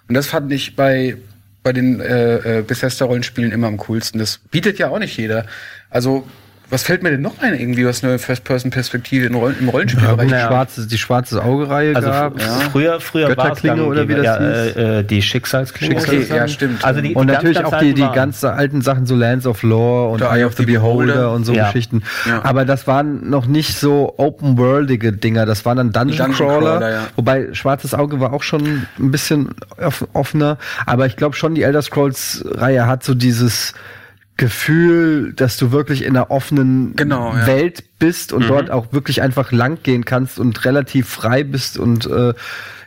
Und 0.07 0.15
das 0.15 0.27
fand 0.27 0.51
ich 0.51 0.75
bei, 0.75 1.17
bei 1.63 1.73
den 1.73 1.99
äh, 1.99 2.59
äh, 2.59 2.61
Bethesda-Rollenspielen 2.61 3.51
immer 3.51 3.67
am 3.67 3.77
coolsten. 3.77 4.19
Das 4.19 4.39
bietet 4.51 4.77
ja 4.77 4.89
auch 4.89 4.99
nicht 4.99 5.17
jeder. 5.17 5.45
Also 5.89 6.27
was 6.69 6.83
fällt 6.83 7.01
mir 7.01 7.11
denn 7.11 7.21
noch 7.21 7.39
ein, 7.39 7.57
irgendwie, 7.57 7.85
was 7.85 8.03
eine 8.03 8.19
First-Person-Perspektive 8.19 9.33
Roll 9.33 9.55
im 9.57 9.69
Rollenspielbereich 9.69 10.29
ja, 10.29 10.37
die, 10.37 10.47
schwarze, 10.47 10.87
die 10.87 10.97
schwarze 10.97 11.43
Augereihe 11.43 11.95
also 11.95 12.09
gab? 12.09 12.39
Ja. 12.39 12.45
Früher, 12.71 12.99
früher 12.99 13.37
war 13.37 13.53
es 13.53 13.63
oder 13.63 14.07
wie 14.09 14.15
das 14.15 14.25
ja, 14.25 14.65
äh, 14.65 15.03
die 15.03 15.21
Schicksalsklinge. 15.21 15.95
Schicksals 15.95 16.25
okay, 16.25 16.37
ja, 16.37 16.47
stimmt. 16.47 16.83
Also 16.83 16.99
die, 16.99 17.15
und 17.15 17.27
die 17.27 17.33
natürlich 17.33 17.63
auch 17.63 17.79
die, 17.79 17.93
die 17.93 18.01
ganz 18.01 18.43
alten 18.43 18.81
Sachen, 18.81 19.05
so 19.05 19.15
Lands 19.15 19.47
of 19.47 19.63
Lore 19.63 20.09
und 20.11 20.21
Eye 20.21 20.43
of 20.43 20.55
the 20.57 20.65
Beholder, 20.65 21.13
Beholder 21.13 21.31
und 21.31 21.45
so 21.45 21.53
ja. 21.53 21.67
Geschichten. 21.67 22.03
Ja. 22.25 22.43
Aber 22.43 22.65
das 22.65 22.85
waren 22.85 23.29
noch 23.29 23.45
nicht 23.45 23.77
so 23.77 24.15
open-worldige 24.17 25.13
Dinger, 25.13 25.45
das 25.45 25.65
waren 25.65 25.77
dann 25.77 25.93
Dungeon, 25.93 26.33
Dungeon 26.35 27.07
wobei 27.15 27.53
Schwarzes 27.53 27.93
Auge 27.93 28.19
war 28.19 28.33
auch 28.33 28.43
schon 28.43 28.87
ein 28.99 29.11
bisschen 29.11 29.51
offener. 30.11 30.57
Aber 30.85 31.05
ich 31.05 31.15
glaube 31.15 31.35
schon, 31.35 31.55
die 31.55 31.63
Elder 31.63 31.81
Scrolls-Reihe 31.81 32.87
hat 32.87 33.03
so 33.03 33.13
dieses 33.13 33.73
Gefühl, 34.37 35.33
dass 35.33 35.57
du 35.57 35.71
wirklich 35.71 36.03
in 36.03 36.15
einer 36.15 36.29
offenen 36.29 36.95
genau, 36.95 37.33
ja. 37.33 37.47
Welt 37.47 37.83
bist 37.97 38.31
und 38.33 38.43
mhm. 38.43 38.47
dort 38.47 38.71
auch 38.71 38.93
wirklich 38.93 39.21
einfach 39.21 39.51
lang 39.51 39.79
gehen 39.81 40.05
kannst 40.05 40.39
und 40.39 40.63
relativ 40.63 41.07
frei 41.09 41.43
bist 41.43 41.77
und 41.77 42.05
äh, 42.05 42.33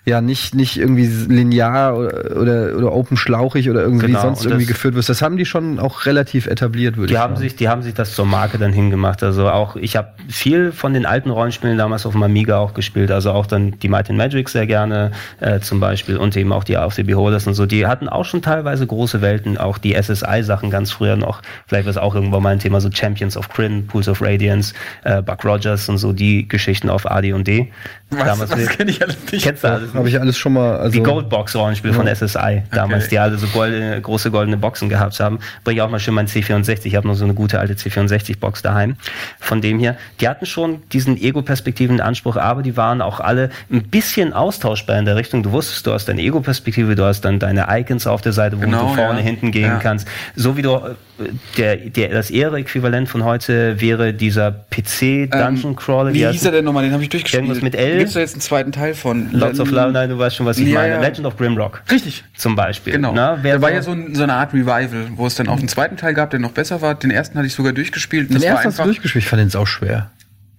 ja 0.05 0.21
nicht 0.21 0.55
nicht 0.55 0.79
irgendwie 0.79 1.07
linear 1.07 1.97
oder 1.97 2.37
oder, 2.41 2.77
oder 2.77 2.93
open 2.93 3.17
schlauchig 3.17 3.69
oder 3.69 3.83
irgendwie 3.83 4.07
genau, 4.07 4.23
sonst 4.23 4.45
irgendwie 4.45 4.67
geführt 4.67 4.95
wirst. 4.95 5.09
Das 5.09 5.23
haben 5.23 5.37
die 5.37 5.45
schon 5.45 5.79
auch 5.79 6.07
relativ 6.07 6.47
etabliert, 6.47 6.97
würde 6.97 7.13
ich 7.13 7.19
sagen. 7.19 7.35
Haben 7.35 7.41
sich, 7.41 7.57
die 7.57 7.69
haben 7.69 7.83
sich 7.83 7.95
das 7.95 8.15
zur 8.15 8.27
Marke 8.27 8.59
dann 8.59 8.73
hingemacht. 8.73 9.23
Also 9.23 9.49
auch 9.49 9.77
ich 9.77 9.97
habe 9.97 10.09
viel 10.29 10.73
von 10.73 10.95
den 10.95 11.07
alten 11.07 11.31
Rollenspielen 11.31 11.77
damals 11.77 12.07
auf 12.07 12.13
dem 12.13 12.23
Amiga 12.23 12.59
auch 12.59 12.75
gespielt. 12.75 13.11
Also 13.11 13.33
auch 13.33 13.47
dann 13.47 13.79
die 13.79 13.89
Might 13.89 14.09
and 14.09 14.19
Magic 14.19 14.49
sehr 14.49 14.67
gerne 14.67 15.13
äh, 15.41 15.61
zum 15.61 15.81
Beispiel 15.81 16.17
und 16.17 16.37
eben 16.37 16.53
auch 16.53 16.65
die 16.65 16.77
AFC 16.77 17.05
Beholders 17.05 17.47
und 17.47 17.55
so. 17.55 17.67
Die 17.67 17.87
hatten 17.87 18.09
auch 18.09 18.25
schon 18.25 18.43
teilweise 18.43 18.87
große 18.87 19.21
Welten, 19.21 19.59
auch 19.59 19.79
die 19.79 19.95
SSI-Sachen 19.95 20.71
ganz 20.71 20.91
früher 20.91 21.17
noch. 21.17 21.43
Vielleicht 21.67 21.85
war 21.85 21.91
es 21.91 21.99
auch 21.99 22.15
irgendwann 22.15 22.43
mal 22.43 22.51
ein 22.51 22.59
Thema, 22.59 22.81
so 22.81 22.91
Champions 22.91 23.37
of 23.37 23.49
Kryn, 23.49 23.87
Pools 23.87 24.09
of 24.09 24.23
Radiance, 24.23 24.75
äh, 25.05 25.23
Buck 25.23 25.45
Rogers 25.45 25.89
und 25.89 25.99
so 25.99 26.13
die 26.13 26.49
Geschichten 26.49 26.89
auf 26.89 27.11
AD 27.11 27.33
und 28.11 28.19
D. 28.19 28.25
Was, 28.27 28.51
was 28.51 28.69
kenne 28.69 28.91
ich 28.91 29.03
alles 29.03 29.17
nicht? 29.31 29.45
Kennst 29.45 29.65
du 29.65 29.69
alles? 29.69 29.95
Habe 29.95 30.09
ich 30.09 30.21
alles 30.21 30.37
schon 30.37 30.53
mal. 30.53 30.79
Also 30.79 30.93
die 30.93 31.03
Goldbox-Rollenspiel 31.03 31.93
ja. 31.93 31.97
von 31.97 32.07
SSI 32.07 32.63
damals, 32.73 33.05
okay. 33.05 33.11
die 33.11 33.19
alle 33.19 33.39
so 33.39 33.47
goldene, 33.49 34.01
große 34.01 34.31
goldene 34.31 34.57
Boxen 34.57 34.89
gehabt 34.89 35.19
haben. 35.21 35.39
Bringe 35.65 35.77
ich 35.79 35.83
auch 35.83 35.91
mal 35.91 36.01
schön 36.01 36.15
mein 36.15 36.27
C64. 36.27 36.87
Ich 36.87 36.97
habe 36.97 37.07
noch 37.07 37.15
so 37.15 37.25
eine 37.25 37.35
gute 37.35 37.59
alte 37.61 37.75
C64-Box 37.75 38.63
daheim. 38.63 38.97
Von 39.39 39.61
dem 39.61 39.79
hier. 39.79 39.97
Die 40.21 40.29
hatten 40.29 40.47
schon 40.47 40.83
diesen 40.93 41.17
Ego-Perspektiven 41.17 42.01
Anspruch, 42.01 42.37
aber 42.37 42.63
die 42.63 42.77
waren 42.77 43.03
auch 43.03 43.21
alle 43.21 43.51
ein 43.71 43.83
bisschen 43.85 44.33
austauschbar 44.33 44.99
in 44.99 45.05
der 45.05 45.17
Richtung. 45.17 45.43
Du 45.43 45.53
wusstest, 45.53 45.87
du 45.87 45.93
hast 45.93 46.07
deine 46.07 46.23
Ego-Perspektive, 46.23 46.95
du 46.95 47.05
hast 47.05 47.23
dann 47.23 47.39
deine 47.39 47.67
Icons 47.71 48.07
auf 48.07 48.23
der 48.23 48.33
Seite, 48.33 48.57
wo 48.57 48.61
genau, 48.63 48.89
du 48.89 48.95
vorne, 48.95 49.21
ja. 49.21 49.25
hinten 49.25 49.53
gehen 49.53 49.65
ja. 49.65 49.79
kannst. 49.79 50.09
So 50.35 50.57
wie 50.57 50.63
du 50.63 50.75
äh, 50.75 50.95
der, 51.57 51.77
der, 51.77 52.09
das 52.09 52.31
Ehre-Äquivalent 52.31 53.09
von 53.09 53.25
heute 53.25 53.81
wäre 53.81 54.13
dieser 54.13 54.51
PC-Dungeon 54.51 55.77
Crawler. 55.77 56.11
Ähm, 56.11 56.15
wie 56.15 56.27
hieß 56.27 56.45
er 56.45 56.53
denn 56.53 56.65
nochmal? 56.65 56.85
Den 56.85 56.93
habe 56.93 57.03
ich 57.03 57.09
durchgespielt. 57.09 57.45
Irgendwas 57.45 57.63
mit 57.63 57.75
L. 57.75 58.00
Gibt 58.01 58.11
es 58.11 58.15
jetzt 58.17 58.35
einen 58.35 58.41
zweiten 58.41 58.73
Teil 58.73 58.95
von? 58.95 59.31
Lots 59.33 59.61
of 59.61 59.71
Love, 59.71 59.93
nein, 59.93 60.11
du 60.11 60.19
weißt 60.19 60.37
schon, 60.37 60.47
was 60.47 60.59
ich 60.59 60.69
ja, 60.69 60.81
meine. 60.81 60.95
Ja. 60.95 61.01
Legend 61.01 61.27
of 61.27 61.37
Grimrock. 61.37 61.83
Richtig. 61.91 62.25
Zum 62.37 62.57
Beispiel. 62.57 62.93
Genau. 62.95 63.13
Na, 63.15 63.37
da 63.37 63.63
war 63.63 63.73
ja 63.73 63.83
so, 63.83 63.93
ein, 63.93 64.15
so, 64.15 64.23
eine 64.23 64.35
Art 64.35 64.53
Revival, 64.53 65.09
wo 65.17 65.27
es 65.27 65.35
dann 65.35 65.49
auch 65.49 65.59
einen 65.59 65.69
zweiten 65.69 65.97
Teil 65.97 66.15
gab, 66.15 66.31
der 66.31 66.41
noch 66.41 66.53
besser 66.53 66.83
war. 66.83 66.95
Den 66.95 67.11
ersten 67.11 67.37
hatte 67.39 67.47
ich 67.47 67.55
sogar 67.55 67.73
durchgespielt. 67.73 68.31
Den 68.31 68.35
das 68.35 68.43
ersten 68.43 68.67
hast 68.67 68.79
du 68.79 68.85
durchgespielt? 68.85 69.25
Ich 69.25 69.29
fand 69.29 69.41
den 69.41 69.61
auch 69.61 69.67
schwer. 69.67 70.11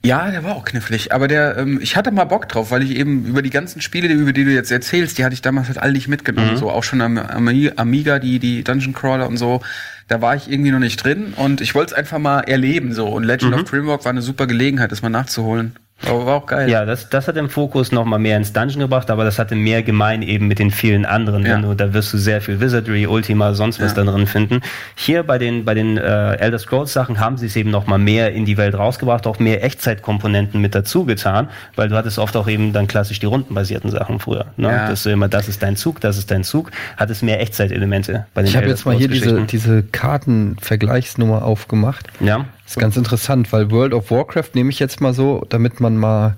Ja, 0.03 0.31
der 0.31 0.43
war 0.43 0.55
auch 0.55 0.65
knifflig. 0.65 1.13
Aber 1.13 1.27
der, 1.27 1.57
ähm, 1.57 1.79
ich 1.81 1.95
hatte 1.95 2.11
mal 2.11 2.23
Bock 2.23 2.49
drauf, 2.49 2.71
weil 2.71 2.81
ich 2.81 2.91
eben 2.91 3.25
über 3.25 3.43
die 3.43 3.51
ganzen 3.51 3.81
Spiele, 3.81 4.11
über 4.11 4.33
die 4.33 4.43
du 4.43 4.51
jetzt 4.51 4.71
erzählst, 4.71 5.17
die 5.17 5.25
hatte 5.25 5.33
ich 5.33 5.41
damals 5.41 5.67
halt 5.67 5.77
all 5.77 5.91
nicht 5.91 6.07
mitgenommen. 6.07 6.53
Mhm. 6.53 6.57
So 6.57 6.71
auch 6.71 6.83
schon 6.83 7.01
am, 7.01 7.19
am 7.19 7.47
Amiga, 7.47 8.17
die, 8.17 8.39
die 8.39 8.63
Dungeon 8.63 8.93
Crawler 8.93 9.27
und 9.27 9.37
so. 9.37 9.61
Da 10.07 10.19
war 10.19 10.35
ich 10.35 10.51
irgendwie 10.51 10.71
noch 10.71 10.79
nicht 10.79 10.97
drin 10.97 11.33
und 11.37 11.61
ich 11.61 11.75
wollte 11.75 11.93
es 11.93 11.97
einfach 11.97 12.17
mal 12.17 12.41
erleben 12.41 12.93
so. 12.93 13.07
Und 13.07 13.23
Legend 13.23 13.51
mhm. 13.51 13.61
of 13.61 13.69
Grimrock 13.69 14.03
war 14.03 14.09
eine 14.09 14.23
super 14.23 14.47
Gelegenheit, 14.47 14.91
das 14.91 15.03
mal 15.03 15.09
nachzuholen. 15.09 15.75
Aber 16.07 16.25
war 16.25 16.35
auch 16.35 16.45
geil. 16.45 16.69
Ja, 16.69 16.85
das, 16.85 17.09
das 17.09 17.27
hat 17.27 17.35
den 17.35 17.49
Fokus 17.49 17.91
noch 17.91 18.05
mal 18.05 18.17
mehr 18.17 18.37
ins 18.37 18.53
Dungeon 18.53 18.79
gebracht, 18.79 19.09
aber 19.09 19.23
das 19.23 19.39
hatte 19.39 19.55
mehr 19.55 19.83
gemein 19.83 20.21
eben 20.21 20.47
mit 20.47 20.59
den 20.59 20.71
vielen 20.71 21.05
anderen. 21.05 21.45
Ja. 21.45 21.59
Du, 21.59 21.73
da 21.73 21.93
wirst 21.93 22.13
du 22.13 22.17
sehr 22.17 22.41
viel 22.41 22.59
Wizardry, 22.59 23.07
Ultima, 23.07 23.53
sonst 23.53 23.79
was 23.79 23.95
ja. 23.95 24.03
da 24.03 24.11
drin 24.11 24.27
finden. 24.27 24.61
Hier 24.95 25.23
bei 25.23 25.37
den, 25.37 25.65
bei 25.65 25.73
den 25.73 25.97
äh, 25.97 26.35
Elder 26.35 26.59
Scrolls 26.59 26.93
Sachen 26.93 27.19
haben 27.19 27.37
sie 27.37 27.45
es 27.45 27.55
eben 27.55 27.69
noch 27.69 27.87
mal 27.87 27.99
mehr 27.99 28.31
in 28.33 28.45
die 28.45 28.57
Welt 28.57 28.75
rausgebracht, 28.75 29.27
auch 29.27 29.39
mehr 29.39 29.63
Echtzeitkomponenten 29.63 30.59
mit 30.59 30.75
dazu 30.75 31.05
getan, 31.05 31.49
weil 31.75 31.89
du 31.89 31.95
hattest 31.95 32.19
oft 32.19 32.35
auch 32.35 32.47
eben 32.47 32.73
dann 32.73 32.87
klassisch 32.87 33.19
die 33.19 33.27
rundenbasierten 33.27 33.91
Sachen 33.91 34.19
früher. 34.19 34.47
Ne? 34.57 34.69
Ja. 34.69 34.89
Das 34.89 35.05
ist 35.05 35.11
immer, 35.11 35.27
das 35.27 35.47
ist 35.47 35.61
dein 35.61 35.75
Zug, 35.75 36.01
das 36.01 36.17
ist 36.17 36.31
dein 36.31 36.43
Zug, 36.43 36.71
hat 36.97 37.09
es 37.09 37.21
mehr 37.21 37.39
Echtzeitelemente 37.41 38.25
bei 38.33 38.41
den 38.41 38.49
Ich 38.49 38.57
habe 38.57 38.67
jetzt 38.67 38.85
mal 38.85 38.95
hier 38.95 39.07
diese, 39.07 39.41
diese 39.41 39.83
Kartenvergleichsnummer 39.83 41.43
aufgemacht. 41.43 42.07
Ja. 42.19 42.45
Das 42.71 42.77
ist 42.77 42.81
ganz 42.83 42.95
interessant, 42.95 43.51
weil 43.51 43.69
World 43.69 43.93
of 43.93 44.11
Warcraft 44.11 44.51
nehme 44.53 44.69
ich 44.69 44.79
jetzt 44.79 45.01
mal 45.01 45.13
so, 45.13 45.45
damit 45.49 45.81
man 45.81 45.97
mal, 45.97 46.37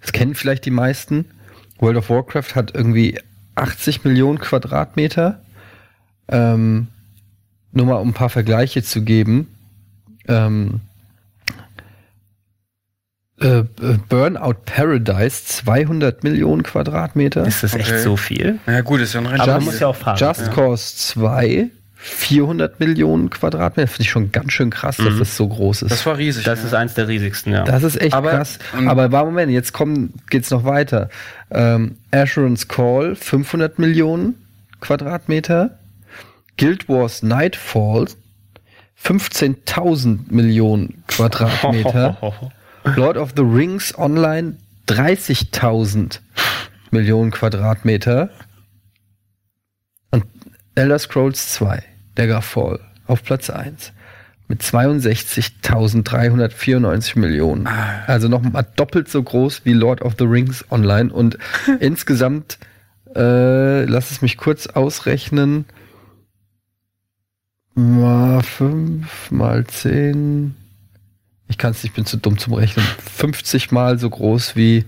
das 0.00 0.10
kennen 0.10 0.34
vielleicht 0.34 0.64
die 0.64 0.72
meisten. 0.72 1.26
World 1.78 1.98
of 1.98 2.10
Warcraft 2.10 2.56
hat 2.56 2.74
irgendwie 2.74 3.20
80 3.54 4.02
Millionen 4.02 4.40
Quadratmeter. 4.40 5.40
Ähm, 6.26 6.88
nur 7.70 7.86
mal 7.86 7.94
um 8.00 8.08
ein 8.08 8.12
paar 8.12 8.28
Vergleiche 8.28 8.82
zu 8.82 9.02
geben. 9.02 9.54
Ähm, 10.26 10.80
äh, 13.40 13.58
äh, 13.60 13.64
Burnout 14.08 14.54
Paradise 14.64 15.44
200 15.44 16.24
Millionen 16.24 16.64
Quadratmeter. 16.64 17.46
Ist 17.46 17.62
das 17.62 17.74
echt 17.74 17.88
Okay. 17.92 18.02
so 18.02 18.16
viel? 18.16 18.58
Na 18.66 18.72
ja, 18.72 18.80
gut, 18.80 19.00
ist 19.00 19.12
ja 19.12 19.20
ein 19.20 19.26
Aber 19.28 19.36
man 19.36 19.46
Rennspiel. 19.48 19.72
muss 19.72 19.78
ja 19.80 19.86
auch 19.86 19.94
fahren. 19.96 20.16
Just 20.18 20.50
Cause 20.50 20.96
2 20.96 21.70
400 22.04 22.80
Millionen 22.80 23.30
Quadratmeter. 23.30 23.86
Finde 23.86 24.02
ich 24.02 24.10
schon 24.10 24.32
ganz 24.32 24.52
schön 24.52 24.70
krass, 24.70 24.96
dass 24.96 25.18
das 25.18 25.36
so 25.36 25.46
groß 25.46 25.82
ist. 25.82 25.92
Das 25.92 26.04
war 26.04 26.18
riesig. 26.18 26.44
Das 26.44 26.58
ja. 26.58 26.66
ist 26.66 26.74
eins 26.74 26.94
der 26.94 27.06
riesigsten, 27.06 27.52
ja. 27.52 27.62
Das 27.62 27.84
ist 27.84 28.00
echt 28.00 28.12
Aber, 28.12 28.30
krass. 28.30 28.58
Aber 28.86 29.12
war 29.12 29.24
Moment, 29.24 29.52
jetzt 29.52 29.72
kommen, 29.72 30.12
geht's 30.28 30.50
noch 30.50 30.64
weiter. 30.64 31.10
Ähm, 31.52 31.98
Asheron's 32.10 32.66
Call 32.66 33.14
500 33.14 33.78
Millionen 33.78 34.34
Quadratmeter. 34.80 35.78
Guild 36.56 36.88
Wars 36.88 37.22
Nightfall 37.22 38.06
15.000 39.00 40.32
Millionen 40.32 41.04
Quadratmeter. 41.06 42.18
Lord 42.96 43.16
of 43.16 43.32
the 43.36 43.42
Rings 43.42 43.96
Online 43.96 44.56
30.000 44.88 46.18
Millionen 46.90 47.30
Quadratmeter. 47.30 48.30
Und 50.10 50.24
Elder 50.74 50.98
Scrolls 50.98 51.52
2, 51.52 51.82
Daggerfall, 52.14 52.80
auf 53.06 53.22
Platz 53.22 53.50
1 53.50 53.92
mit 54.48 54.62
62.394 54.62 57.18
Millionen. 57.18 57.66
Also 58.06 58.28
noch 58.28 58.42
mal 58.42 58.62
doppelt 58.62 59.08
so 59.08 59.22
groß 59.22 59.62
wie 59.64 59.72
Lord 59.72 60.02
of 60.02 60.16
the 60.18 60.24
Rings 60.24 60.62
Online. 60.70 61.10
Und 61.10 61.38
insgesamt, 61.80 62.58
äh, 63.16 63.84
lass 63.84 64.10
es 64.10 64.20
mich 64.20 64.36
kurz 64.36 64.66
ausrechnen, 64.66 65.64
mal 67.74 68.42
5 68.42 69.30
mal 69.30 69.66
10, 69.66 70.54
ich 71.48 71.56
kann 71.58 71.70
es 71.70 71.82
nicht, 71.82 71.92
ich 71.92 71.96
bin 71.96 72.04
zu 72.04 72.18
dumm 72.18 72.36
zum 72.38 72.52
Rechnen, 72.54 72.84
50 73.14 73.72
mal 73.72 73.98
so 73.98 74.10
groß 74.10 74.56
wie 74.56 74.84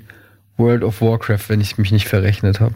World 0.56 0.84
of 0.84 1.00
Warcraft, 1.00 1.48
wenn 1.48 1.60
ich 1.60 1.78
mich 1.78 1.92
nicht 1.92 2.08
verrechnet 2.08 2.60
habe. 2.60 2.74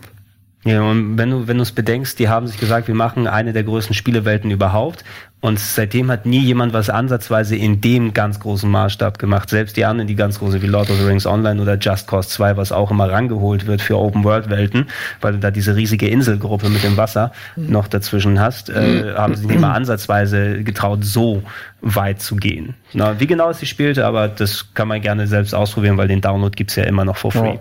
Ja, 0.64 0.82
und 0.82 1.16
wenn 1.16 1.30
du, 1.30 1.46
wenn 1.46 1.56
du 1.56 1.62
es 1.62 1.72
bedenkst, 1.72 2.18
die 2.18 2.28
haben 2.28 2.48
sich 2.48 2.58
gesagt, 2.58 2.88
wir 2.88 2.94
machen 2.94 3.26
eine 3.28 3.52
der 3.52 3.62
größten 3.62 3.94
Spielewelten 3.94 4.50
überhaupt. 4.50 5.04
Und 5.40 5.60
seitdem 5.60 6.10
hat 6.10 6.26
nie 6.26 6.40
jemand 6.40 6.72
was 6.72 6.90
ansatzweise 6.90 7.54
in 7.54 7.80
dem 7.80 8.12
ganz 8.12 8.40
großen 8.40 8.68
Maßstab 8.68 9.20
gemacht. 9.20 9.50
Selbst 9.50 9.76
die 9.76 9.84
anderen, 9.84 10.08
die 10.08 10.16
ganz 10.16 10.40
große 10.40 10.60
wie 10.62 10.66
Lord 10.66 10.90
of 10.90 10.96
the 10.98 11.04
Rings 11.04 11.26
Online 11.26 11.62
oder 11.62 11.78
Just 11.78 12.08
Cause 12.08 12.28
2, 12.28 12.56
was 12.56 12.72
auch 12.72 12.90
immer 12.90 13.08
rangeholt 13.08 13.68
wird 13.68 13.80
für 13.80 13.96
Open-World-Welten, 13.96 14.88
weil 15.20 15.34
du 15.34 15.38
da 15.38 15.52
diese 15.52 15.76
riesige 15.76 16.08
Inselgruppe 16.08 16.68
mit 16.70 16.82
dem 16.82 16.96
Wasser 16.96 17.30
noch 17.54 17.86
dazwischen 17.86 18.40
hast, 18.40 18.68
äh, 18.68 19.14
haben 19.14 19.36
sich 19.36 19.46
nicht 19.46 19.60
mal 19.60 19.74
ansatzweise 19.74 20.64
getraut, 20.64 21.04
so 21.04 21.44
weit 21.82 22.20
zu 22.20 22.34
gehen. 22.34 22.74
Na, 22.92 23.20
wie 23.20 23.28
genau 23.28 23.50
es 23.50 23.60
sich 23.60 23.68
spielte, 23.68 24.06
aber 24.06 24.26
das 24.26 24.74
kann 24.74 24.88
man 24.88 25.00
gerne 25.00 25.28
selbst 25.28 25.54
ausprobieren, 25.54 25.96
weil 25.98 26.08
den 26.08 26.20
Download 26.20 26.54
gibt's 26.56 26.74
ja 26.74 26.82
immer 26.82 27.04
noch 27.04 27.16
for 27.16 27.30
free. 27.30 27.54
Ja. 27.54 27.60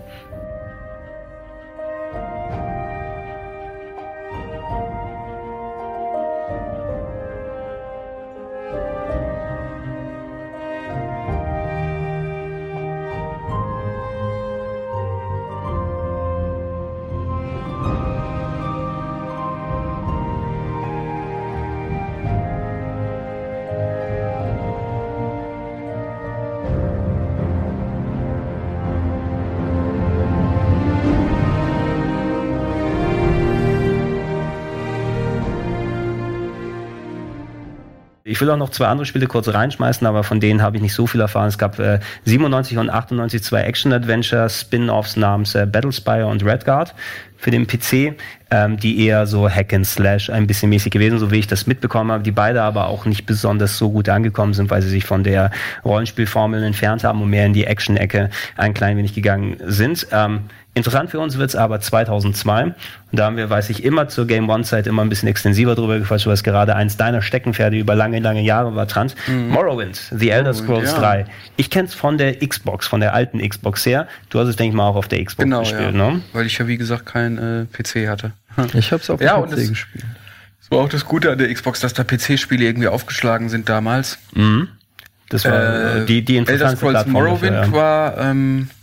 Ich 38.38 38.42
will 38.42 38.50
auch 38.50 38.56
noch 38.56 38.70
zwei 38.70 38.86
andere 38.86 39.04
Spiele 39.04 39.26
kurz 39.26 39.48
reinschmeißen, 39.48 40.06
aber 40.06 40.22
von 40.22 40.38
denen 40.38 40.62
habe 40.62 40.76
ich 40.76 40.82
nicht 40.84 40.94
so 40.94 41.08
viel 41.08 41.20
erfahren. 41.20 41.48
Es 41.48 41.58
gab 41.58 41.80
äh, 41.80 41.98
97 42.24 42.78
und 42.78 42.88
98 42.88 43.42
zwei 43.42 43.62
Action-Adventure, 43.62 44.48
Spin-Offs 44.48 45.16
namens 45.16 45.56
äh, 45.56 45.66
Battlespire 45.66 46.24
und 46.24 46.44
Redguard 46.44 46.94
für 47.36 47.50
den 47.50 47.66
PC, 47.66 48.14
ähm, 48.52 48.76
die 48.76 49.04
eher 49.04 49.26
so 49.26 49.50
Hack 49.50 49.72
and 49.72 49.84
Slash 49.84 50.30
ein 50.30 50.46
bisschen 50.46 50.68
mäßig 50.68 50.92
gewesen, 50.92 51.18
so 51.18 51.32
wie 51.32 51.40
ich 51.40 51.48
das 51.48 51.66
mitbekommen 51.66 52.12
habe, 52.12 52.22
die 52.22 52.30
beide 52.30 52.62
aber 52.62 52.86
auch 52.86 53.06
nicht 53.06 53.26
besonders 53.26 53.76
so 53.76 53.90
gut 53.90 54.08
angekommen 54.08 54.54
sind, 54.54 54.70
weil 54.70 54.82
sie 54.82 54.88
sich 54.88 55.04
von 55.04 55.24
der 55.24 55.50
Rollenspielformel 55.84 56.62
entfernt 56.62 57.02
haben 57.02 57.20
und 57.20 57.30
mehr 57.30 57.46
in 57.46 57.54
die 57.54 57.64
Action-Ecke 57.64 58.30
ein 58.56 58.72
klein 58.72 58.96
wenig 58.96 59.14
gegangen 59.14 59.56
sind. 59.66 60.06
Ähm, 60.12 60.42
Interessant 60.78 61.10
für 61.10 61.20
uns 61.20 61.36
wird's 61.36 61.54
aber 61.54 61.80
2002. 61.80 62.64
Und 62.64 62.74
da 63.10 63.26
haben 63.26 63.36
wir, 63.36 63.50
weiß 63.50 63.68
ich, 63.70 63.84
immer 63.84 64.08
zur 64.08 64.26
Game 64.26 64.48
One-Zeit 64.48 64.86
immer 64.86 65.02
ein 65.02 65.08
bisschen 65.10 65.28
extensiver 65.28 65.74
drüber 65.74 65.98
gequatscht, 65.98 66.26
was 66.26 66.42
gerade 66.42 66.74
eins 66.74 66.96
deiner 66.96 67.20
Steckenpferde 67.20 67.76
über 67.76 67.94
lange, 67.94 68.18
lange 68.20 68.40
Jahre 68.42 68.74
war, 68.74 68.88
Trans. 68.88 69.14
Morrowind, 69.50 70.00
The 70.16 70.30
Elder 70.30 70.54
Scrolls 70.54 70.92
ja. 70.92 70.98
3. 70.98 71.26
Ich 71.56 71.68
kenn's 71.68 71.94
von 71.94 72.16
der 72.16 72.36
Xbox, 72.38 72.86
von 72.86 73.00
der 73.00 73.12
alten 73.14 73.46
Xbox 73.46 73.84
her. 73.84 74.08
Du 74.30 74.38
hast 74.38 74.48
es, 74.48 74.56
denke 74.56 74.70
ich 74.70 74.76
mal, 74.76 74.88
auch 74.88 74.96
auf 74.96 75.08
der 75.08 75.24
Xbox 75.24 75.44
Genau, 75.44 75.60
gespielt, 75.60 75.94
ja. 75.94 76.10
ne? 76.12 76.22
Weil 76.32 76.46
ich 76.46 76.56
ja, 76.58 76.66
wie 76.66 76.76
gesagt, 76.78 77.06
kein 77.06 77.38
äh, 77.38 77.64
PC 77.66 78.08
hatte. 78.08 78.32
Ich 78.74 78.92
habe 78.92 79.02
es 79.02 79.10
auf 79.10 79.20
Ja, 79.20 79.34
und 79.36 79.50
PC 79.50 79.56
das- 79.56 79.68
gespielt. 79.68 80.04
Das 80.60 80.70
war 80.70 80.84
auch 80.84 80.88
das 80.88 81.04
Gute 81.06 81.30
an 81.32 81.38
der 81.38 81.52
Xbox, 81.52 81.80
dass 81.80 81.94
da 81.94 82.04
PC-Spiele 82.04 82.64
irgendwie 82.64 82.88
aufgeschlagen 82.88 83.48
sind 83.48 83.68
damals. 83.68 84.18
Mhm. 84.34 84.68
Das 85.30 85.44
war 85.44 85.96
äh, 85.96 86.06
die, 86.06 86.24
die 86.24 86.36
Elder 86.38 86.52
interessante 86.52 86.76
Scrolls 86.76 86.92
Plattform 87.04 87.12
Morrowind 87.12 87.56
dafür, 87.56 87.72
ja. 87.72 87.72
war, 87.72 88.18
ähm, 88.18 88.68
äh, 88.70 88.77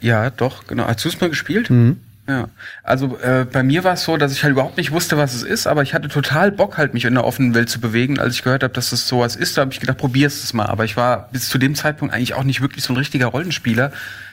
ja, 0.00 0.30
doch, 0.30 0.66
genau. 0.66 0.86
Hast 0.86 1.04
du 1.04 1.08
es 1.08 1.20
mal 1.20 1.30
gespielt? 1.30 1.70
Mhm. 1.70 2.00
Ja. 2.28 2.48
Also 2.82 3.18
äh, 3.18 3.46
bei 3.50 3.62
mir 3.62 3.84
war 3.84 3.94
es 3.94 4.02
so, 4.02 4.16
dass 4.16 4.32
ich 4.32 4.42
halt 4.42 4.52
überhaupt 4.52 4.76
nicht 4.76 4.90
wusste, 4.90 5.16
was 5.16 5.34
es 5.34 5.42
ist, 5.42 5.66
aber 5.66 5.82
ich 5.82 5.94
hatte 5.94 6.08
total 6.08 6.50
Bock, 6.50 6.76
halt 6.76 6.92
mich 6.92 7.04
in 7.04 7.14
der 7.14 7.24
offenen 7.24 7.54
Welt 7.54 7.70
zu 7.70 7.80
bewegen. 7.80 8.18
Als 8.18 8.34
ich 8.34 8.42
gehört 8.42 8.64
habe, 8.64 8.74
dass 8.74 8.90
es 8.90 9.06
sowas 9.06 9.36
ist, 9.36 9.56
da 9.56 9.62
habe 9.62 9.72
ich 9.72 9.78
gedacht, 9.80 9.98
probier's 9.98 10.42
es 10.42 10.52
mal. 10.52 10.66
Aber 10.66 10.84
ich 10.84 10.96
war 10.96 11.28
bis 11.30 11.48
zu 11.48 11.58
dem 11.58 11.74
Zeitpunkt 11.76 12.12
eigentlich 12.12 12.34
auch 12.34 12.42
nicht 12.42 12.60
wirklich 12.60 12.82
so 12.82 12.92
ein 12.92 12.96
richtiger 12.96 13.26
Rollenspieler. 13.26 13.92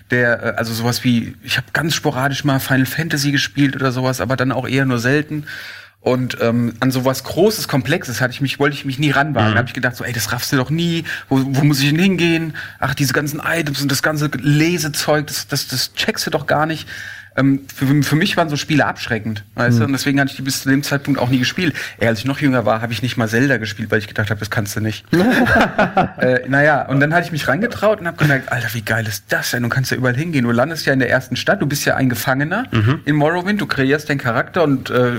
Der, 0.09 0.43
äh, 0.43 0.57
also 0.57 0.73
sowas 0.73 1.03
wie, 1.03 1.35
ich 1.43 1.57
habe 1.57 1.67
ganz 1.73 1.93
sporadisch 1.93 2.43
mal 2.43 2.59
Final 2.59 2.87
Fantasy 2.87 3.31
gespielt 3.31 3.75
oder 3.75 3.91
sowas, 3.91 4.21
aber 4.21 4.35
dann 4.35 4.51
auch 4.51 4.67
eher 4.67 4.85
nur 4.85 4.99
selten. 4.99 5.45
Und 6.03 6.37
ähm, 6.41 6.73
an 6.81 6.91
sowas 6.91 7.23
Großes, 7.23 7.69
Komplexes 7.69 8.19
hatte 8.19 8.33
ich 8.33 8.41
mich, 8.41 8.59
wollte 8.59 8.75
ich 8.75 8.83
mich 8.83 8.99
nie 8.99 9.11
ranwagen. 9.11 9.51
Mhm. 9.51 9.53
Da 9.53 9.57
habe 9.59 9.67
ich 9.69 9.73
gedacht, 9.73 9.95
so, 9.95 10.03
ey, 10.03 10.11
das 10.11 10.33
raffst 10.33 10.51
du 10.51 10.57
doch 10.57 10.69
nie. 10.69 11.05
Wo, 11.29 11.39
wo 11.41 11.63
muss 11.63 11.79
ich 11.79 11.89
denn 11.89 11.97
hingehen? 11.99 12.55
Ach, 12.79 12.93
diese 12.93 13.13
ganzen 13.13 13.39
Items 13.39 13.81
und 13.81 13.89
das 13.89 14.03
ganze 14.03 14.29
Lesezeug, 14.37 15.27
das, 15.27 15.47
das, 15.47 15.67
das 15.67 15.93
checkst 15.93 16.27
du 16.27 16.29
doch 16.29 16.45
gar 16.45 16.65
nicht. 16.65 16.89
Ähm, 17.35 17.61
für, 17.73 18.03
für 18.03 18.15
mich 18.17 18.37
waren 18.37 18.49
so 18.49 18.57
Spiele 18.57 18.85
abschreckend, 18.85 19.43
weißt 19.55 19.79
du? 19.79 19.85
Und 19.85 19.93
deswegen 19.93 20.19
hatte 20.19 20.31
ich 20.31 20.35
die 20.35 20.43
bis 20.43 20.61
zu 20.61 20.69
dem 20.69 20.83
Zeitpunkt 20.83 21.19
auch 21.19 21.29
nie 21.29 21.39
gespielt. 21.39 21.73
Ey, 21.97 22.07
als 22.07 22.19
ich 22.19 22.25
noch 22.25 22.39
jünger 22.39 22.65
war, 22.65 22.81
habe 22.81 22.93
ich 22.93 23.01
nicht 23.01 23.17
mal 23.17 23.27
Zelda 23.27 23.57
gespielt, 23.57 23.89
weil 23.89 23.99
ich 23.99 24.07
gedacht 24.07 24.29
habe, 24.29 24.39
das 24.39 24.49
kannst 24.49 24.75
du 24.75 24.81
nicht. 24.81 25.05
äh, 26.19 26.47
naja, 26.47 26.83
und 26.83 26.99
dann 26.99 27.13
hatte 27.13 27.25
ich 27.25 27.31
mich 27.31 27.47
reingetraut 27.47 28.01
und 28.01 28.07
habe 28.07 28.17
gemerkt, 28.17 28.51
Alter, 28.51 28.73
wie 28.73 28.81
geil 28.81 29.07
ist 29.07 29.25
das 29.29 29.51
denn? 29.51 29.63
Du 29.63 29.69
kannst 29.69 29.89
ja 29.89 29.97
überall 29.97 30.15
hingehen. 30.15 30.43
Du 30.43 30.51
landest 30.51 30.85
ja 30.85 30.93
in 30.93 30.99
der 30.99 31.09
ersten 31.09 31.35
Stadt, 31.35 31.61
du 31.61 31.65
bist 31.65 31.85
ja 31.85 31.95
ein 31.95 32.09
Gefangener 32.09 32.65
in 33.05 33.15
Morrowind, 33.15 33.61
du 33.61 33.65
kreierst 33.65 34.09
deinen 34.09 34.19
Charakter 34.19 34.63
und 34.63 34.89
äh, 34.89 35.13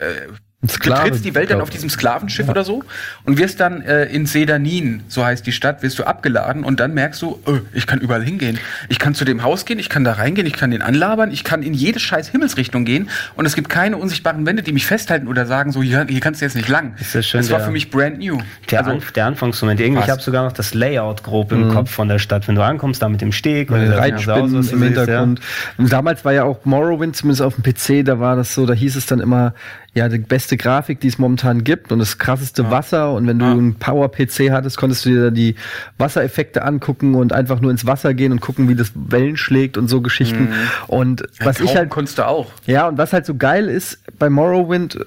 äh, 0.00 0.32
Sklave, 0.68 1.02
betrittst 1.02 1.24
die 1.24 1.34
Welt 1.34 1.50
dann 1.50 1.60
auf 1.60 1.70
diesem 1.70 1.90
Sklavenschiff 1.90 2.48
oder 2.48 2.64
so 2.64 2.82
und 3.24 3.38
wirst 3.38 3.60
dann 3.60 3.82
äh, 3.82 4.04
in 4.06 4.26
Sedanin, 4.26 5.02
so 5.08 5.24
heißt 5.24 5.46
die 5.46 5.52
Stadt, 5.52 5.82
wirst 5.82 5.98
du 5.98 6.04
abgeladen 6.04 6.64
und 6.64 6.80
dann 6.80 6.94
merkst 6.94 7.20
du, 7.22 7.40
äh, 7.46 7.60
ich 7.72 7.86
kann 7.86 8.00
überall 8.00 8.22
hingehen. 8.22 8.58
Ich 8.88 8.98
kann 8.98 9.14
zu 9.14 9.24
dem 9.24 9.42
Haus 9.42 9.64
gehen, 9.64 9.78
ich 9.78 9.88
kann 9.88 10.04
da 10.04 10.12
reingehen, 10.12 10.46
ich 10.46 10.54
kann 10.54 10.70
den 10.70 10.82
anlabern, 10.82 11.30
ich 11.32 11.44
kann 11.44 11.62
in 11.62 11.74
jede 11.74 12.00
scheiß 12.00 12.28
Himmelsrichtung 12.28 12.84
gehen 12.84 13.10
und 13.36 13.46
es 13.46 13.54
gibt 13.54 13.68
keine 13.68 13.96
unsichtbaren 13.96 14.46
Wände, 14.46 14.62
die 14.62 14.72
mich 14.72 14.86
festhalten 14.86 15.28
oder 15.28 15.46
sagen, 15.46 15.72
so 15.72 15.82
hier, 15.82 16.06
hier 16.08 16.20
kannst 16.20 16.40
du 16.40 16.46
jetzt 16.46 16.56
nicht 16.56 16.68
lang. 16.68 16.94
Ist 16.98 17.14
das 17.14 17.26
schön, 17.26 17.40
das 17.40 17.50
war 17.50 17.58
der- 17.58 17.66
für 17.66 17.72
mich 17.72 17.90
brand 17.90 18.18
new. 18.18 18.38
Der, 18.70 18.80
also, 18.80 18.92
Anf 18.92 19.12
der 19.12 19.26
Anfangsmoment. 19.26 19.80
Irgendwie, 19.80 20.02
ich 20.02 20.10
habe 20.10 20.22
sogar 20.22 20.44
noch 20.44 20.52
das 20.52 20.74
Layout 20.74 21.22
grob 21.22 21.52
im 21.52 21.68
Kopf 21.68 21.90
von 21.90 22.08
der 22.08 22.18
Stadt. 22.18 22.48
Wenn 22.48 22.54
du 22.54 22.62
ankommst, 22.62 23.02
da 23.02 23.08
mit 23.08 23.20
dem 23.20 23.32
Steg 23.32 23.68
den 23.68 23.90
das 23.90 23.98
Reitspinnen 23.98 24.62
du 24.62 24.68
im 24.70 24.80
ja. 24.80 24.86
Hintergrund. 24.86 25.40
Und 25.76 25.92
damals 25.92 26.24
war 26.24 26.32
ja 26.32 26.44
auch 26.44 26.64
Morrowind, 26.64 27.16
zumindest 27.16 27.42
auf 27.42 27.54
dem 27.56 27.62
PC, 27.62 28.04
da 28.04 28.18
war 28.18 28.36
das 28.36 28.54
so, 28.54 28.66
da 28.66 28.72
hieß 28.72 28.96
es 28.96 29.06
dann 29.06 29.20
immer, 29.20 29.54
ja, 29.96 30.08
die 30.08 30.18
beste 30.18 30.56
Grafik, 30.56 30.98
die 30.98 31.06
es 31.06 31.18
momentan 31.18 31.62
gibt 31.62 31.92
und 31.92 32.00
das 32.00 32.18
krasseste 32.18 32.70
Wasser. 32.72 33.12
Und 33.12 33.28
wenn 33.28 33.38
du 33.38 33.44
Ja. 33.44 33.52
einen 33.52 33.76
Power-PC 33.76 34.50
hattest, 34.50 34.76
konntest 34.76 35.04
du 35.04 35.10
dir 35.10 35.22
da 35.26 35.30
die 35.30 35.54
Wassereffekte 35.98 36.62
angucken 36.64 37.14
und 37.14 37.32
einfach 37.32 37.60
nur 37.60 37.70
ins 37.70 37.86
Wasser 37.86 38.12
gehen 38.12 38.32
und 38.32 38.40
gucken, 38.40 38.68
wie 38.68 38.74
das 38.74 38.90
Wellen 38.96 39.36
schlägt 39.36 39.76
und 39.78 39.86
so 39.86 40.00
Geschichten. 40.00 40.48
Und 40.88 41.22
was 41.40 41.60
ich 41.60 41.76
halt 41.76 41.90
konntest 41.90 42.18
du 42.18 42.26
auch. 42.26 42.50
ja, 42.66 42.88
und 42.88 42.98
was 42.98 43.12
halt 43.12 43.24
so 43.24 43.36
geil 43.36 43.68
ist 43.68 43.98
bei 44.18 44.28
Morrowind 44.28 44.98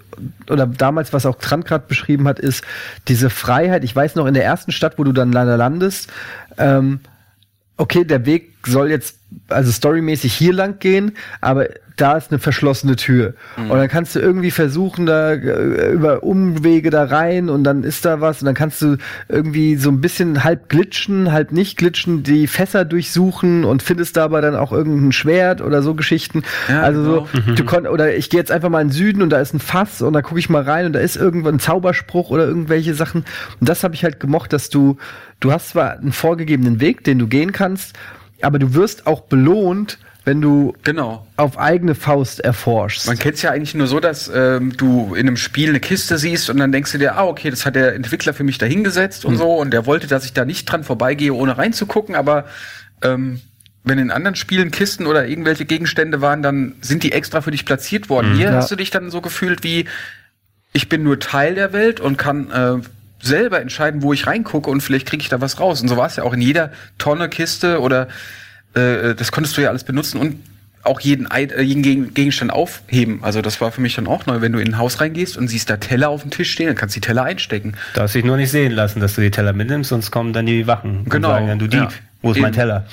oder 0.50 0.66
damals, 0.66 1.12
was 1.12 1.26
auch 1.26 1.36
Trant 1.36 1.66
gerade 1.66 1.84
beschrieben 1.88 2.26
hat, 2.28 2.40
ist 2.40 2.64
diese 3.10 3.30
Freiheit. 3.30 3.84
Ich 3.84 3.94
weiß 3.96 4.16
noch, 4.16 4.26
in 4.26 4.34
der 4.34 4.46
ersten 4.46 4.72
Stadt, 4.72 4.98
wo 4.98 5.04
du 5.04 5.12
dann 5.12 5.34
leider 5.34 5.58
landest, 5.58 6.10
ähm, 6.58 7.02
okay, 7.76 8.06
der 8.06 8.26
Weg 8.26 8.54
soll 8.66 8.90
jetzt 8.90 9.18
also 9.50 9.70
storymäßig 9.72 10.34
hier 10.34 10.54
lang 10.54 10.80
gehen, 10.80 11.12
aber 11.42 11.68
da 11.98 12.16
ist 12.16 12.32
eine 12.32 12.40
verschlossene 12.40 12.96
Tür. 12.96 13.34
Mhm. 13.58 13.72
Und 13.72 13.78
dann 13.78 13.88
kannst 13.88 14.16
du 14.16 14.20
irgendwie 14.20 14.52
versuchen, 14.52 15.08
da 15.08 15.34
äh, 15.34 15.92
über 15.92 16.24
Umwege 16.24 16.92
da 16.92 17.04
rein 17.04 17.50
und 17.50 17.64
dann 17.64 17.84
ist 17.84 18.06
da 18.06 18.22
was 18.22 18.42
und 18.42 18.46
dann 18.46 18.56
kannst 18.56 18.82
du 18.82 18.98
irgendwie 19.28 19.76
so 19.76 19.90
ein 19.90 20.00
bisschen 20.00 20.44
halb 20.44 20.70
glitschen, 20.70 21.32
halb 21.32 21.52
nicht 21.52 21.76
glitschen, 21.78 22.22
die 22.22 22.46
Fässer 22.48 22.86
durchsuchen 22.86 23.66
und 23.66 23.82
findest 23.82 24.16
dabei 24.16 24.42
dann 24.42 24.56
auch 24.56 24.72
irgendein 24.72 25.12
Schwert 25.12 25.60
oder 25.62 25.82
so 25.82 25.96
Geschichten. 25.96 26.44
Ja, 26.70 26.84
also 26.84 27.04
so, 27.04 27.28
genau. 27.34 27.56
du 27.56 27.66
konnt, 27.66 27.88
oder 27.90 28.16
ich 28.16 28.30
gehe 28.30 28.40
jetzt 28.40 28.52
einfach 28.52 28.70
mal 28.70 28.82
in 28.82 28.90
den 28.90 28.94
Süden 28.94 29.24
und 29.24 29.32
da 29.32 29.40
ist 29.40 29.56
ein 29.56 29.60
Fass 29.60 30.04
und 30.04 30.14
da 30.14 30.22
gucke 30.22 30.40
ich 30.40 30.50
mal 30.50 30.62
rein 30.62 30.86
und 30.86 30.94
da 30.94 31.00
ist 31.00 31.16
irgendwann 31.16 31.56
ein 31.56 31.60
Zauberspruch 31.60 32.30
oder 32.30 32.48
irgendwelche 32.48 32.94
Sachen. 32.94 33.26
Und 33.60 33.68
das 33.68 33.84
habe 33.84 33.96
ich 33.96 34.04
halt 34.04 34.20
gemocht, 34.20 34.54
dass 34.54 34.70
du, 34.70 34.98
du 35.40 35.52
hast 35.52 35.70
zwar 35.70 35.98
einen 35.98 36.12
vorgegebenen 36.12 36.80
Weg, 36.80 37.04
den 37.04 37.18
du 37.18 37.28
gehen 37.28 37.52
kannst, 37.52 37.98
aber 38.42 38.60
du 38.60 38.76
wirst 38.76 39.08
auch 39.08 39.22
belohnt, 39.22 39.98
wenn 40.28 40.42
du 40.42 40.74
Genau. 40.84 41.26
auf 41.38 41.58
eigene 41.58 41.96
Faust 41.96 42.42
erforschst. 42.42 43.08
Man 43.08 43.18
kennt 43.18 43.36
es 43.36 43.42
ja 43.42 43.52
eigentlich 43.52 43.74
nur 43.74 43.88
so, 43.88 44.00
dass 44.02 44.30
ähm, 44.34 44.76
du 44.76 45.16
in 45.16 45.26
einem 45.28 45.38
Spiel 45.38 45.70
eine 45.70 45.80
Kiste 45.80 46.18
siehst 46.18 46.50
und 46.50 46.58
dann 46.58 46.72
denkst 46.74 46.92
du 46.92 46.98
dir, 46.98 47.16
ah, 47.16 47.24
okay, 47.26 47.50
das 47.50 47.66
hat 47.66 47.76
der 47.76 47.96
Entwickler 47.96 48.34
für 48.34 48.44
mich 48.44 48.58
dahingesetzt 48.58 49.24
und 49.24 49.38
so 49.38 49.56
und 49.56 49.72
der 49.72 49.86
wollte, 49.86 50.06
dass 50.08 50.26
ich 50.26 50.34
da 50.34 50.44
nicht 50.44 50.66
dran 50.66 50.84
vorbeigehe, 50.84 51.34
ohne 51.34 51.58
reinzugucken, 51.58 52.14
aber 52.16 52.46
ähm, 53.02 53.40
wenn 53.86 54.00
in 54.00 54.12
anderen 54.12 54.36
Spielen 54.36 54.70
Kisten 54.70 55.06
oder 55.08 55.28
irgendwelche 55.28 55.64
Gegenstände 55.64 56.20
waren, 56.20 56.44
dann 56.44 56.76
sind 56.82 57.04
die 57.04 57.14
extra 57.14 57.40
für 57.40 57.52
dich 57.52 57.66
platziert 57.66 58.10
worden. 58.10 58.36
Hier 58.36 58.48
Ja. 58.50 58.56
hast 58.56 58.70
du 58.70 58.76
dich 58.76 58.90
dann 58.92 59.10
so 59.12 59.22
gefühlt 59.22 59.64
wie, 59.64 59.86
ich 60.74 60.90
bin 60.90 61.04
nur 61.04 61.20
Teil 61.22 61.56
der 61.56 61.72
Welt 61.72 62.02
und 62.02 62.18
kann 62.18 62.52
äh, 62.52 62.76
selber 63.26 63.62
entscheiden, 63.62 64.02
wo 64.04 64.12
ich 64.12 64.28
reingucke 64.28 64.70
und 64.70 64.82
vielleicht 64.82 65.08
kriege 65.08 65.22
ich 65.22 65.30
da 65.30 65.40
was 65.40 65.60
raus. 65.62 65.82
Und 65.82 65.88
so 65.88 65.96
war 65.96 66.08
es 66.08 66.18
ja 66.18 66.24
auch 66.24 66.34
in 66.34 66.42
jeder 66.42 66.72
Tonne, 66.98 67.30
Kiste 67.30 67.80
oder 67.80 68.10
äh, 68.78 69.16
das 69.16 69.32
konntest 69.32 69.58
du 69.58 69.62
ja 69.62 69.70
alles 69.70 69.84
benutzen 69.84 70.20
und 70.20 70.36
auch 70.84 71.02
jeden, 71.02 71.30
äh, 71.30 71.62
jeden 71.62 71.84
Gegen- 71.84 72.14
Gegenstand 72.14 72.52
aufheben. 72.54 73.20
Also 73.22 73.42
das 73.42 73.60
war 73.60 73.72
für 73.72 73.82
mich 73.82 73.96
dann 73.96 74.08
auch 74.08 74.26
neu, 74.26 74.40
wenn 74.42 74.54
du 74.54 74.60
in 74.60 74.70
ein 74.70 74.78
Haus 74.78 75.02
reingehst 75.02 75.36
und 75.38 75.50
siehst 75.50 75.70
da 75.70 75.76
Teller 75.78 76.10
auf 76.10 76.22
dem 76.22 76.32
Tisch 76.32 76.52
stehen, 76.52 76.68
dann 76.68 76.76
kannst 76.76 76.96
du 76.96 77.02
die 77.02 77.08
Teller 77.08 77.24
einstecken. 77.24 77.74
Darfst 77.94 78.16
dich 78.16 78.24
nur 78.24 78.38
nicht 78.38 78.52
sehen 78.52 78.72
lassen, 78.72 79.02
dass 79.02 79.16
du 79.16 79.22
die 79.22 79.32
Teller 79.32 79.52
mitnimmst, 79.52 79.90
sonst 79.90 80.12
kommen 80.12 80.32
dann 80.32 80.46
die 80.46 80.66
Wachen 80.66 81.04
Genau, 81.10 81.28
und 81.30 81.34
sagen 81.34 81.48
dann, 81.48 81.60
du 81.60 81.68
Dieb, 81.68 81.82
ja. 81.82 81.90
wo 82.22 82.32
ist 82.32 82.38
mein 82.40 82.52
Eben. 82.54 82.56
Teller? 82.56 82.86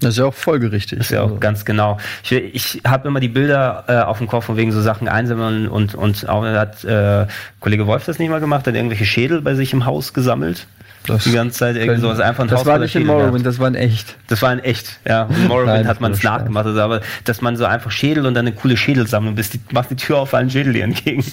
Das 0.00 0.10
ist 0.10 0.18
ja 0.18 0.24
auch 0.24 0.34
folgerichtig. 0.34 0.98
Das 0.98 1.06
ist 1.06 1.12
ja 1.12 1.20
auch 1.20 1.26
Also. 1.28 1.38
ganz 1.38 1.64
genau. 1.64 1.96
Ich, 2.24 2.32
ich 2.32 2.80
habe 2.84 3.06
immer 3.06 3.20
die 3.20 3.28
Bilder 3.28 3.84
äh, 3.86 3.92
auf 4.00 4.18
dem 4.18 4.26
Kopf 4.26 4.46
von 4.46 4.56
wegen 4.56 4.72
so 4.72 4.82
Sachen 4.82 5.06
einsammeln 5.08 5.68
und 5.68 5.94
und 5.94 6.28
auch 6.28 6.44
hat 6.44 6.82
äh, 6.84 7.26
Kollege 7.60 7.86
Wolf 7.86 8.04
das 8.04 8.18
nicht 8.18 8.28
mal 8.28 8.40
gemacht, 8.40 8.66
hat 8.66 8.74
irgendwelche 8.74 9.06
Schädel 9.06 9.40
bei 9.42 9.54
sich 9.54 9.72
im 9.72 9.86
Haus 9.86 10.12
gesammelt. 10.12 10.66
Das 11.06 11.24
die 11.24 11.32
ganze 11.32 11.58
Zeit 11.58 11.76
irgendwie 11.76 12.00
so, 12.00 12.08
also 12.08 12.22
einfach 12.22 12.44
ein 12.44 12.48
das 12.48 12.60
Haus 12.60 12.66
war 12.66 12.78
nicht 12.78 12.94
in 12.94 13.06
Morrowind, 13.06 13.44
das 13.44 13.58
war 13.58 13.68
in 13.68 13.74
echt. 13.74 14.16
Das 14.28 14.40
war 14.42 14.52
in 14.52 14.60
echt, 14.60 15.00
ja. 15.06 15.24
In 15.24 15.48
Morrowind 15.48 15.66
Nein, 15.66 15.88
hat 15.88 16.00
man 16.00 16.12
es 16.12 16.22
nachgemacht, 16.22 16.66
also, 16.66 16.80
aber 16.80 17.00
dass 17.24 17.40
man 17.40 17.56
so 17.56 17.64
einfach 17.64 17.90
Schädel 17.90 18.26
und 18.26 18.34
dann 18.34 18.46
eine 18.46 18.54
coole 18.54 18.76
Schädelsammlung 18.76 19.34
bist, 19.34 19.54
die 19.54 19.60
macht 19.72 19.90
die 19.90 19.96
Tür 19.96 20.18
auf 20.18 20.34
allen 20.34 20.50
Schädel 20.50 20.72
dir 20.72 20.84
entgegen. 20.84 21.24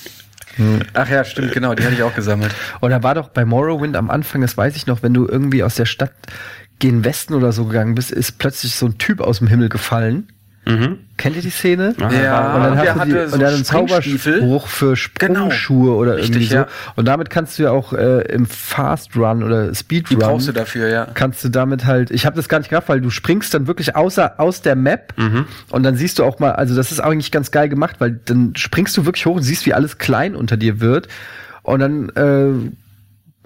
Ach 0.94 1.10
ja, 1.10 1.24
stimmt, 1.24 1.54
genau, 1.54 1.74
die 1.74 1.84
hatte 1.84 1.94
ich 1.94 2.04
auch 2.04 2.14
gesammelt. 2.14 2.54
Und 2.82 2.90
da 2.90 3.02
war 3.04 3.16
doch 3.16 3.30
bei 3.30 3.46
Morrowind 3.46 3.96
am 3.96 4.10
Anfang, 4.10 4.42
das 4.42 4.58
weiß 4.58 4.76
ich 4.76 4.88
noch, 4.88 5.04
wenn 5.04 5.14
du 5.14 5.28
irgendwie 5.28 5.64
aus 5.64 5.76
der 5.76 5.86
Stadt 5.86 6.12
gen 6.80 7.04
Westen 7.04 7.34
oder 7.34 7.52
so 7.52 7.66
gegangen 7.66 7.96
bist, 7.96 8.12
ist 8.12 8.40
plötzlich 8.40 8.76
so 8.76 8.88
ein 8.88 8.98
Typ 8.98 9.22
aus 9.22 9.40
dem 9.40 9.48
Himmel 9.48 9.70
gefallen. 9.70 10.32
Mhm. 10.66 11.00
Kennt 11.20 11.36
ihr 11.36 11.42
die 11.44 11.50
Szene? 11.52 11.94
Ja, 12.00 12.12
Ja, 12.12 12.56
und 12.56 12.64
dann 12.64 12.78
hast 12.78 12.88
du 12.88 12.94
die, 12.94 13.00
hatte 13.14 13.30
so 13.30 13.36
und 13.36 13.44
hat 13.44 13.54
einen. 13.54 13.64
Zauberspruch 13.66 14.68
für 14.68 14.96
Sprungschuhe 14.96 15.96
oder 15.96 16.16
Richtig, 16.16 16.30
irgendwie 16.36 16.46
so. 16.48 16.56
ja. 16.56 16.68
Und 16.96 17.06
damit 17.08 17.30
kannst 17.30 17.60
du 17.60 17.64
ja 17.64 17.72
auch 17.72 17.94
äh, 17.94 18.22
im 18.34 18.46
Fast 18.48 19.16
Run 19.16 19.44
oder 19.44 19.76
Speed 19.76 20.10
Die 20.10 20.14
Run 20.16 20.22
brauchst 20.24 20.48
du 20.48 20.52
dafür, 20.52 20.88
ja. 20.90 21.08
kannst 21.14 21.44
du 21.44 21.50
damit 21.50 21.86
halt, 21.86 22.10
ich 22.10 22.26
habe 22.26 22.36
das 22.36 22.50
gar 22.50 22.58
nicht 22.60 22.70
gehabt, 22.70 22.90
weil 22.90 23.02
du 23.02 23.10
springst 23.10 23.54
dann 23.54 23.68
wirklich 23.68 23.96
außer 23.96 24.40
aus 24.40 24.62
der 24.62 24.76
Map 24.76 25.14
Mhm. 25.18 25.46
und 25.70 25.84
dann 25.84 25.96
siehst 25.96 26.18
du 26.20 26.24
auch 26.24 26.40
mal, 26.40 26.54
also 26.54 26.76
das 26.76 26.92
ist 26.92 27.00
eigentlich 27.00 27.32
ganz 27.32 27.52
geil 27.52 27.68
gemacht, 27.70 27.98
weil 28.00 28.20
dann 28.26 28.54
springst 28.56 28.96
du 28.98 29.06
wirklich 29.06 29.26
hoch 29.26 29.36
und 29.36 29.44
siehst, 29.44 29.66
wie 29.66 29.74
alles 29.74 29.98
klein 29.98 30.36
unter 30.36 30.56
dir 30.58 30.80
wird 30.80 31.08
und 31.64 31.80
dann 31.80 32.10
äh, 32.10 32.72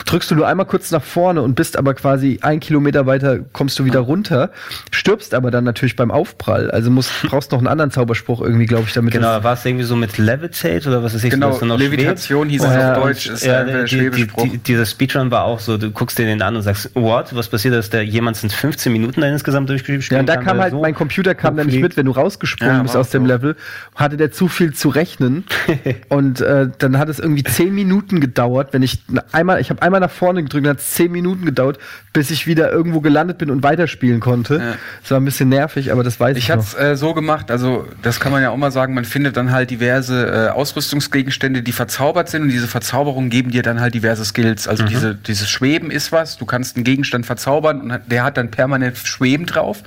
drückst 0.06 0.32
du 0.32 0.36
nur 0.36 0.48
einmal 0.48 0.66
kurz 0.66 0.92
nach 0.92 1.04
vorne 1.04 1.42
und 1.42 1.56
bist 1.56 1.78
aber 1.78 1.94
quasi 1.94 2.40
ein 2.42 2.60
Kilometer 2.60 3.06
weiter, 3.06 3.40
kommst 3.54 3.80
du 3.80 3.86
wieder 3.86 4.00
runter, 4.00 4.52
stirbst 4.92 5.34
aber 5.34 5.52
dann 5.52 5.64
natürlich 5.64 5.96
beim 5.96 6.12
Aufprall, 6.12 6.72
also 6.72 6.90
musst, 6.92 7.12
brauchst 7.24 7.52
noch 7.52 7.60
einen 7.60 7.68
anderen 7.68 7.92
Zauberspruch 7.92 8.42
irgendwie, 8.42 8.66
glaube 8.66 8.86
ich, 8.88 8.94
damit 8.94 9.14
Genau, 9.14 9.28
da 9.28 9.44
war 9.44 9.54
es 9.54 9.66
irgendwie 9.66 9.86
so 9.86 9.96
mit 9.96 10.18
Levitate 10.18 10.88
oder 10.90 11.04
was 11.04 11.14
ist 11.14 11.24
ich, 11.24 11.32
Genau, 11.32 11.58
du 11.58 11.66
noch 11.66 11.78
Levitation 11.80 12.50
hieß 12.50 12.62
Oh, 12.64 12.68
es 12.68 12.74
ja. 12.74 12.94
auf 12.94 13.04
Deutsch, 13.04 13.28
ist 13.28 13.46
ja, 13.46 13.64
der 13.64 13.84
die, 13.84 13.90
die, 13.90 13.96
Schwebespruch. 13.98 14.44
die, 14.44 14.58
dieser 14.60 14.86
Speedrun 14.86 15.32
war 15.32 15.44
auch 15.46 15.60
so, 15.60 15.78
du 15.78 15.92
guckst 15.92 16.18
dir 16.18 16.26
den 16.26 16.42
an 16.42 16.56
und 16.56 16.62
sagst, 16.62 16.92
what, 16.94 17.36
was 17.36 17.48
passiert, 17.50 17.74
dass 17.74 17.90
der 17.90 18.04
jemand 18.04 18.38
sind 18.38 18.52
15 18.54 18.92
Minuten 18.92 19.22
dann 19.22 19.32
insgesamt 19.34 19.70
durchgespielt 19.70 20.12
Ja, 20.12 20.20
und 20.20 20.28
da 20.28 20.38
kam 20.38 20.60
halt, 20.60 20.72
so 20.72 20.82
mein 20.82 20.94
Computer 20.96 21.36
kam 21.36 21.56
dann 21.58 21.66
nicht 21.68 21.76
hochfliegt. 21.76 21.90
mit, 21.90 21.98
wenn 21.98 22.06
du 22.06 22.12
rausgesprungen 22.12 22.76
Ja, 22.78 22.82
bist 22.84 22.96
aus 22.96 23.10
dem 23.10 23.24
so. 23.24 23.28
Level, 23.28 23.56
hatte 23.96 24.18
der 24.18 24.32
zu 24.32 24.48
viel 24.48 24.74
zu 24.74 24.90
rechnen. 24.90 25.46
und 26.10 26.42
äh, 26.42 26.70
dann 26.78 26.98
hat 27.00 27.10
es 27.10 27.20
irgendwie 27.20 27.44
zehn 27.44 27.74
Minuten 27.74 28.20
gedauert, 28.20 28.70
wenn 28.74 28.82
ich 28.84 29.00
einmal, 29.32 29.60
ich 29.62 29.70
habe 29.70 29.82
einmal 29.82 29.93
nach 30.00 30.12
vorne 30.12 30.44
gedrückt, 30.44 30.66
dann 30.66 30.72
hat 30.72 30.82
zehn 30.82 31.12
Minuten 31.12 31.46
gedauert, 31.46 31.80
bis 32.14 32.32
ich 32.32 32.48
wieder 32.48 32.72
irgendwo 32.72 33.02
gelandet 33.02 33.38
bin 33.38 33.50
und 33.50 33.64
weiterspielen 33.64 34.20
konnte. 34.20 34.56
Ja. 34.56 34.76
Das 35.02 35.12
war 35.12 35.20
ein 35.20 35.26
bisschen 35.26 35.50
nervig, 35.50 35.92
aber 35.92 36.04
das 36.04 36.20
weiß 36.20 36.38
ich, 36.38 36.46
Ich 36.46 36.52
hatte 36.52 36.62
es 36.62 36.74
äh, 36.74 36.96
so 36.96 37.14
gemacht, 37.14 37.52
also 37.52 37.88
das 38.02 38.20
kann 38.20 38.32
man 38.32 38.42
ja 38.42 38.50
auch 38.50 38.58
mal 38.58 38.72
sagen, 38.72 38.94
man 38.94 39.06
findet 39.06 39.38
dann 39.38 39.52
halt 39.52 39.70
diverse 39.70 40.26
äh, 40.28 40.50
Ausrüstungsgegenstände, 40.50 41.62
die 41.64 41.72
verzaubert 41.72 42.30
sind 42.30 42.44
und 42.44 42.50
diese 42.50 42.68
Verzauberungen 42.68 43.30
geben 43.30 43.52
dir 43.52 43.64
dann 43.64 43.80
halt 43.82 43.94
diverse 43.94 44.26
Skills. 44.26 44.68
Also 44.68 44.84
diese, 44.84 45.16
dieses 45.16 45.50
Schweben 45.50 45.92
ist 45.92 46.12
was, 46.12 46.38
du 46.38 46.46
kannst 46.46 46.76
einen 46.76 46.84
Gegenstand 46.84 47.26
verzaubern 47.26 47.82
und 47.82 48.02
der 48.08 48.24
hat 48.24 48.38
dann 48.38 48.52
permanent 48.52 48.98
Schweben 48.98 49.46
drauf. 49.46 49.84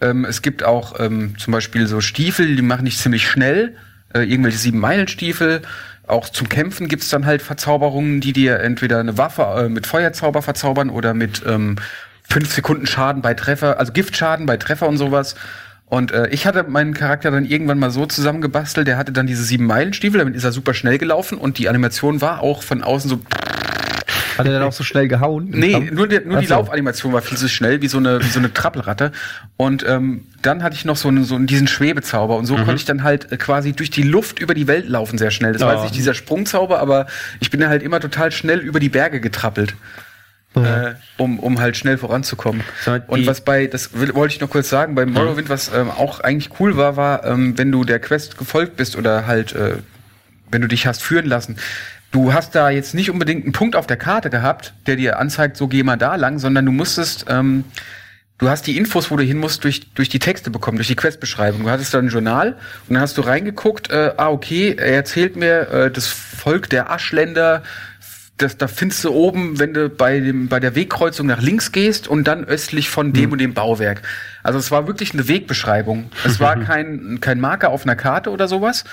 Ähm, 0.00 0.24
es 0.24 0.42
gibt 0.42 0.64
auch 0.64 0.98
ähm, 0.98 1.34
zum 1.38 1.52
Beispiel 1.52 1.86
so 1.86 2.00
Stiefel, 2.00 2.56
die 2.56 2.62
machen 2.62 2.84
dich 2.84 2.98
ziemlich 2.98 3.28
schnell, 3.28 3.76
äh, 4.12 4.20
irgendwelche 4.20 4.58
sieben 4.58 4.80
Meilen 4.80 5.08
Stiefel. 5.08 5.62
Auch 6.06 6.28
zum 6.28 6.48
Kämpfen 6.48 6.88
gibt's 6.88 7.08
dann 7.10 7.26
halt 7.26 7.42
Verzauberungen, 7.42 8.20
die 8.20 8.32
dir 8.32 8.60
entweder 8.60 8.98
eine 8.98 9.18
Waffe 9.18 9.42
äh, 9.42 9.68
mit 9.68 9.86
Feuerzauber 9.86 10.42
verzaubern 10.42 10.90
oder 10.90 11.14
mit 11.14 11.42
ähm, 11.46 11.76
fünf 12.28 12.52
Sekunden 12.52 12.86
Schaden 12.86 13.22
bei 13.22 13.34
Treffer, 13.34 13.78
also 13.78 13.92
Giftschaden 13.92 14.46
bei 14.46 14.56
Treffer 14.56 14.88
und 14.88 14.98
sowas. 14.98 15.36
Und 15.86 16.10
äh, 16.10 16.28
ich 16.28 16.46
hatte 16.46 16.64
meinen 16.64 16.94
Charakter 16.94 17.30
dann 17.30 17.44
irgendwann 17.44 17.78
mal 17.78 17.90
so 17.90 18.06
zusammengebastelt, 18.06 18.86
der 18.86 18.96
hatte 18.96 19.12
dann 19.12 19.26
diese 19.26 19.44
sieben 19.44 19.66
Meilen 19.66 19.92
Stiefel, 19.92 20.18
damit 20.18 20.34
ist 20.34 20.44
er 20.44 20.52
super 20.52 20.72
schnell 20.72 20.98
gelaufen 20.98 21.36
und 21.36 21.58
die 21.58 21.68
Animation 21.68 22.20
war 22.20 22.42
auch 22.42 22.62
von 22.62 22.82
außen 22.82 23.10
so 23.10 23.20
Hat 24.38 24.46
er 24.46 24.52
dann 24.52 24.62
auch 24.62 24.72
so 24.72 24.84
schnell 24.84 25.08
gehauen? 25.08 25.48
Nee, 25.50 25.72
Kampf? 25.72 25.90
nur, 25.92 26.08
der, 26.08 26.22
nur 26.22 26.40
die 26.40 26.46
so. 26.46 26.54
Laufanimation 26.54 27.12
war 27.12 27.22
viel 27.22 27.38
zu 27.38 27.48
schnell, 27.48 27.82
wie 27.82 27.88
so 27.88 27.98
eine, 27.98 28.20
wie 28.22 28.28
so 28.28 28.38
eine 28.38 28.52
Trappelratte. 28.52 29.12
Und 29.56 29.84
ähm, 29.86 30.26
dann 30.42 30.62
hatte 30.62 30.74
ich 30.76 30.84
noch 30.84 30.96
so, 30.96 31.08
einen, 31.08 31.24
so 31.24 31.38
diesen 31.38 31.68
Schwebezauber. 31.68 32.36
Und 32.36 32.46
so 32.46 32.54
konnte 32.56 32.74
ich 32.76 32.84
dann 32.84 33.02
halt 33.02 33.30
äh, 33.32 33.36
quasi 33.36 33.72
durch 33.72 33.90
die 33.90 34.02
Luft 34.02 34.38
über 34.38 34.54
die 34.54 34.66
Welt 34.66 34.88
laufen 34.88 35.18
sehr 35.18 35.30
schnell. 35.30 35.52
Das 35.52 35.62
war 35.62 35.70
Oh. 35.70 35.74
jetzt 35.74 35.82
nicht 35.84 35.96
dieser 35.96 36.14
Sprungzauber, 36.14 36.78
aber 36.80 37.06
ich 37.40 37.50
bin 37.50 37.66
halt 37.66 37.82
immer 37.82 38.00
total 38.00 38.32
schnell 38.32 38.58
über 38.60 38.80
die 38.80 38.88
Berge 38.88 39.20
getrappelt. 39.20 39.74
Äh, 40.54 40.96
um, 41.16 41.38
um 41.38 41.60
halt 41.60 41.78
schnell 41.78 41.96
voranzukommen. 41.96 42.62
Und 43.06 43.26
was 43.26 43.40
bei, 43.40 43.66
das 43.68 43.94
will, 43.98 44.14
wollte 44.14 44.34
ich 44.34 44.40
noch 44.42 44.50
kurz 44.50 44.68
sagen, 44.68 44.94
bei 44.94 45.06
Morrowind, 45.06 45.48
was 45.48 45.70
ähm, 45.74 45.90
auch 45.90 46.20
eigentlich 46.20 46.50
cool 46.60 46.76
war, 46.76 46.96
war, 46.98 47.24
ähm, 47.24 47.56
wenn 47.56 47.72
du 47.72 47.84
der 47.84 48.00
Quest 48.00 48.36
gefolgt 48.36 48.76
bist 48.76 48.94
oder 48.96 49.26
halt, 49.26 49.54
äh, 49.54 49.76
wenn 50.50 50.60
du 50.60 50.68
dich 50.68 50.86
hast 50.86 51.02
führen 51.02 51.24
lassen, 51.24 51.56
du 52.12 52.32
hast 52.32 52.54
da 52.54 52.70
jetzt 52.70 52.94
nicht 52.94 53.10
unbedingt 53.10 53.44
einen 53.44 53.52
Punkt 53.52 53.74
auf 53.74 53.86
der 53.86 53.96
Karte 53.96 54.30
gehabt, 54.30 54.74
der 54.86 54.96
dir 54.96 55.18
anzeigt, 55.18 55.56
so 55.56 55.66
geh 55.66 55.82
mal 55.82 55.96
da 55.96 56.14
lang, 56.14 56.38
sondern 56.38 56.64
du 56.64 56.72
musstest, 56.72 57.26
ähm, 57.28 57.64
du 58.38 58.48
hast 58.48 58.66
die 58.66 58.76
Infos, 58.76 59.10
wo 59.10 59.16
du 59.16 59.24
hin 59.24 59.38
musst, 59.38 59.64
durch, 59.64 59.92
durch 59.94 60.08
die 60.08 60.18
Texte 60.18 60.50
bekommen, 60.50 60.76
durch 60.76 60.88
die 60.88 60.96
Questbeschreibung. 60.96 61.64
Du 61.64 61.70
hattest 61.70 61.94
da 61.94 61.98
ein 61.98 62.08
Journal 62.08 62.52
und 62.88 62.94
dann 62.94 63.00
hast 63.00 63.18
du 63.18 63.22
reingeguckt, 63.22 63.90
äh, 63.90 64.12
ah, 64.16 64.28
okay, 64.28 64.76
er 64.78 64.94
erzählt 64.94 65.36
mir, 65.36 65.68
äh, 65.70 65.90
das 65.90 66.06
Volk 66.06 66.68
der 66.68 66.90
Aschländer, 66.90 67.62
das, 68.36 68.56
da 68.56 68.66
findest 68.66 69.04
du 69.04 69.12
oben, 69.12 69.58
wenn 69.58 69.72
du 69.72 69.88
bei, 69.88 70.20
dem, 70.20 70.48
bei 70.48 70.60
der 70.60 70.74
Wegkreuzung 70.74 71.26
nach 71.26 71.40
links 71.40 71.72
gehst 71.72 72.08
und 72.08 72.24
dann 72.24 72.44
östlich 72.44 72.90
von 72.90 73.12
dem 73.12 73.32
und 73.32 73.40
dem 73.40 73.54
Bauwerk. 73.54 74.02
Also 74.42 74.58
es 74.58 74.70
war 74.70 74.86
wirklich 74.86 75.12
eine 75.12 75.28
Wegbeschreibung. 75.28 76.10
Es 76.24 76.40
war 76.40 76.56
kein, 76.64 77.20
kein 77.20 77.40
Marker 77.40 77.70
auf 77.70 77.84
einer 77.84 77.96
Karte 77.96 78.30
oder 78.30 78.48
sowas. 78.48 78.84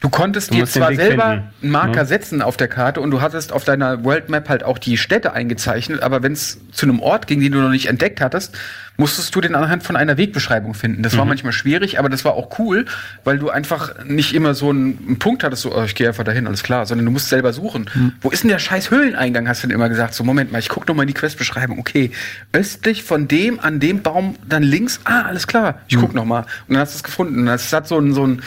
Du 0.00 0.08
konntest 0.08 0.50
Du 0.50 0.54
dir 0.54 0.66
zwar 0.66 0.94
selber 0.94 1.30
finden, 1.30 1.48
einen 1.62 1.70
Marker 1.72 2.00
ne? 2.00 2.06
setzen 2.06 2.40
auf 2.40 2.56
der 2.56 2.68
Karte 2.68 3.02
und 3.02 3.10
du 3.10 3.20
hattest 3.20 3.52
auf 3.52 3.64
deiner 3.64 4.02
World 4.02 4.30
Map 4.30 4.48
halt 4.48 4.64
auch 4.64 4.78
die 4.78 4.96
Städte 4.96 5.34
eingezeichnet, 5.34 6.02
aber 6.02 6.22
wenn 6.22 6.32
es 6.32 6.58
zu 6.72 6.86
einem 6.86 7.00
Ort 7.00 7.26
ging, 7.26 7.40
den 7.40 7.52
du 7.52 7.58
noch 7.58 7.68
nicht 7.68 7.86
entdeckt 7.86 8.22
hattest, 8.22 8.56
musstest 8.96 9.34
du 9.34 9.42
den 9.42 9.54
anhand 9.54 9.82
von 9.82 9.96
einer 9.96 10.16
Wegbeschreibung 10.16 10.72
finden. 10.72 11.02
Das 11.02 11.16
war 11.18 11.26
manchmal 11.26 11.52
schwierig, 11.52 11.98
aber 11.98 12.08
das 12.08 12.24
war 12.24 12.32
auch 12.32 12.58
cool, 12.58 12.86
weil 13.24 13.38
du 13.38 13.50
einfach 13.50 14.04
nicht 14.04 14.34
immer 14.34 14.54
so 14.54 14.70
einen, 14.70 15.18
Punkt 15.18 15.44
hattest, 15.44 15.62
so, 15.62 15.74
oh, 15.74 15.84
ich 15.84 15.94
gehe 15.94 16.08
einfach 16.08 16.24
dahin, 16.24 16.46
alles 16.46 16.62
klar, 16.62 16.86
sondern 16.86 17.04
du 17.04 17.12
musst 17.12 17.28
selber 17.28 17.52
suchen. 17.52 17.90
Wo 18.22 18.30
ist 18.30 18.42
denn 18.42 18.50
der 18.50 18.58
scheiß 18.58 18.90
Höhleneingang, 18.90 19.48
hast 19.48 19.62
du 19.62 19.68
dann 19.68 19.74
immer 19.74 19.88
gesagt. 19.88 20.14
So, 20.14 20.24
Moment 20.24 20.50
mal, 20.50 20.58
ich 20.58 20.68
guck 20.68 20.88
noch 20.88 20.94
mal 20.94 21.02
in 21.02 21.08
die 21.08 21.14
Questbeschreibung. 21.14 21.78
Okay, 21.78 22.10
östlich 22.52 23.02
von 23.02 23.28
dem, 23.28 23.60
an 23.60 23.80
dem 23.80 24.02
Baum, 24.02 24.36
dann 24.46 24.62
links, 24.62 25.00
ah, 25.04 25.22
alles 25.22 25.46
klar, 25.46 25.80
ich 25.88 25.96
guck 25.96 26.14
noch 26.14 26.24
mal. 26.24 26.40
Und 26.68 26.74
dann 26.74 26.78
hast 26.78 26.94
du 26.94 26.96
es 26.96 27.02
gefunden. 27.02 27.46
Das 27.46 27.72
hat 27.72 27.88
so 27.88 27.98
ein, 27.98 28.12
so 28.12 28.26
ein, 28.26 28.42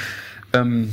ähm, 0.53 0.89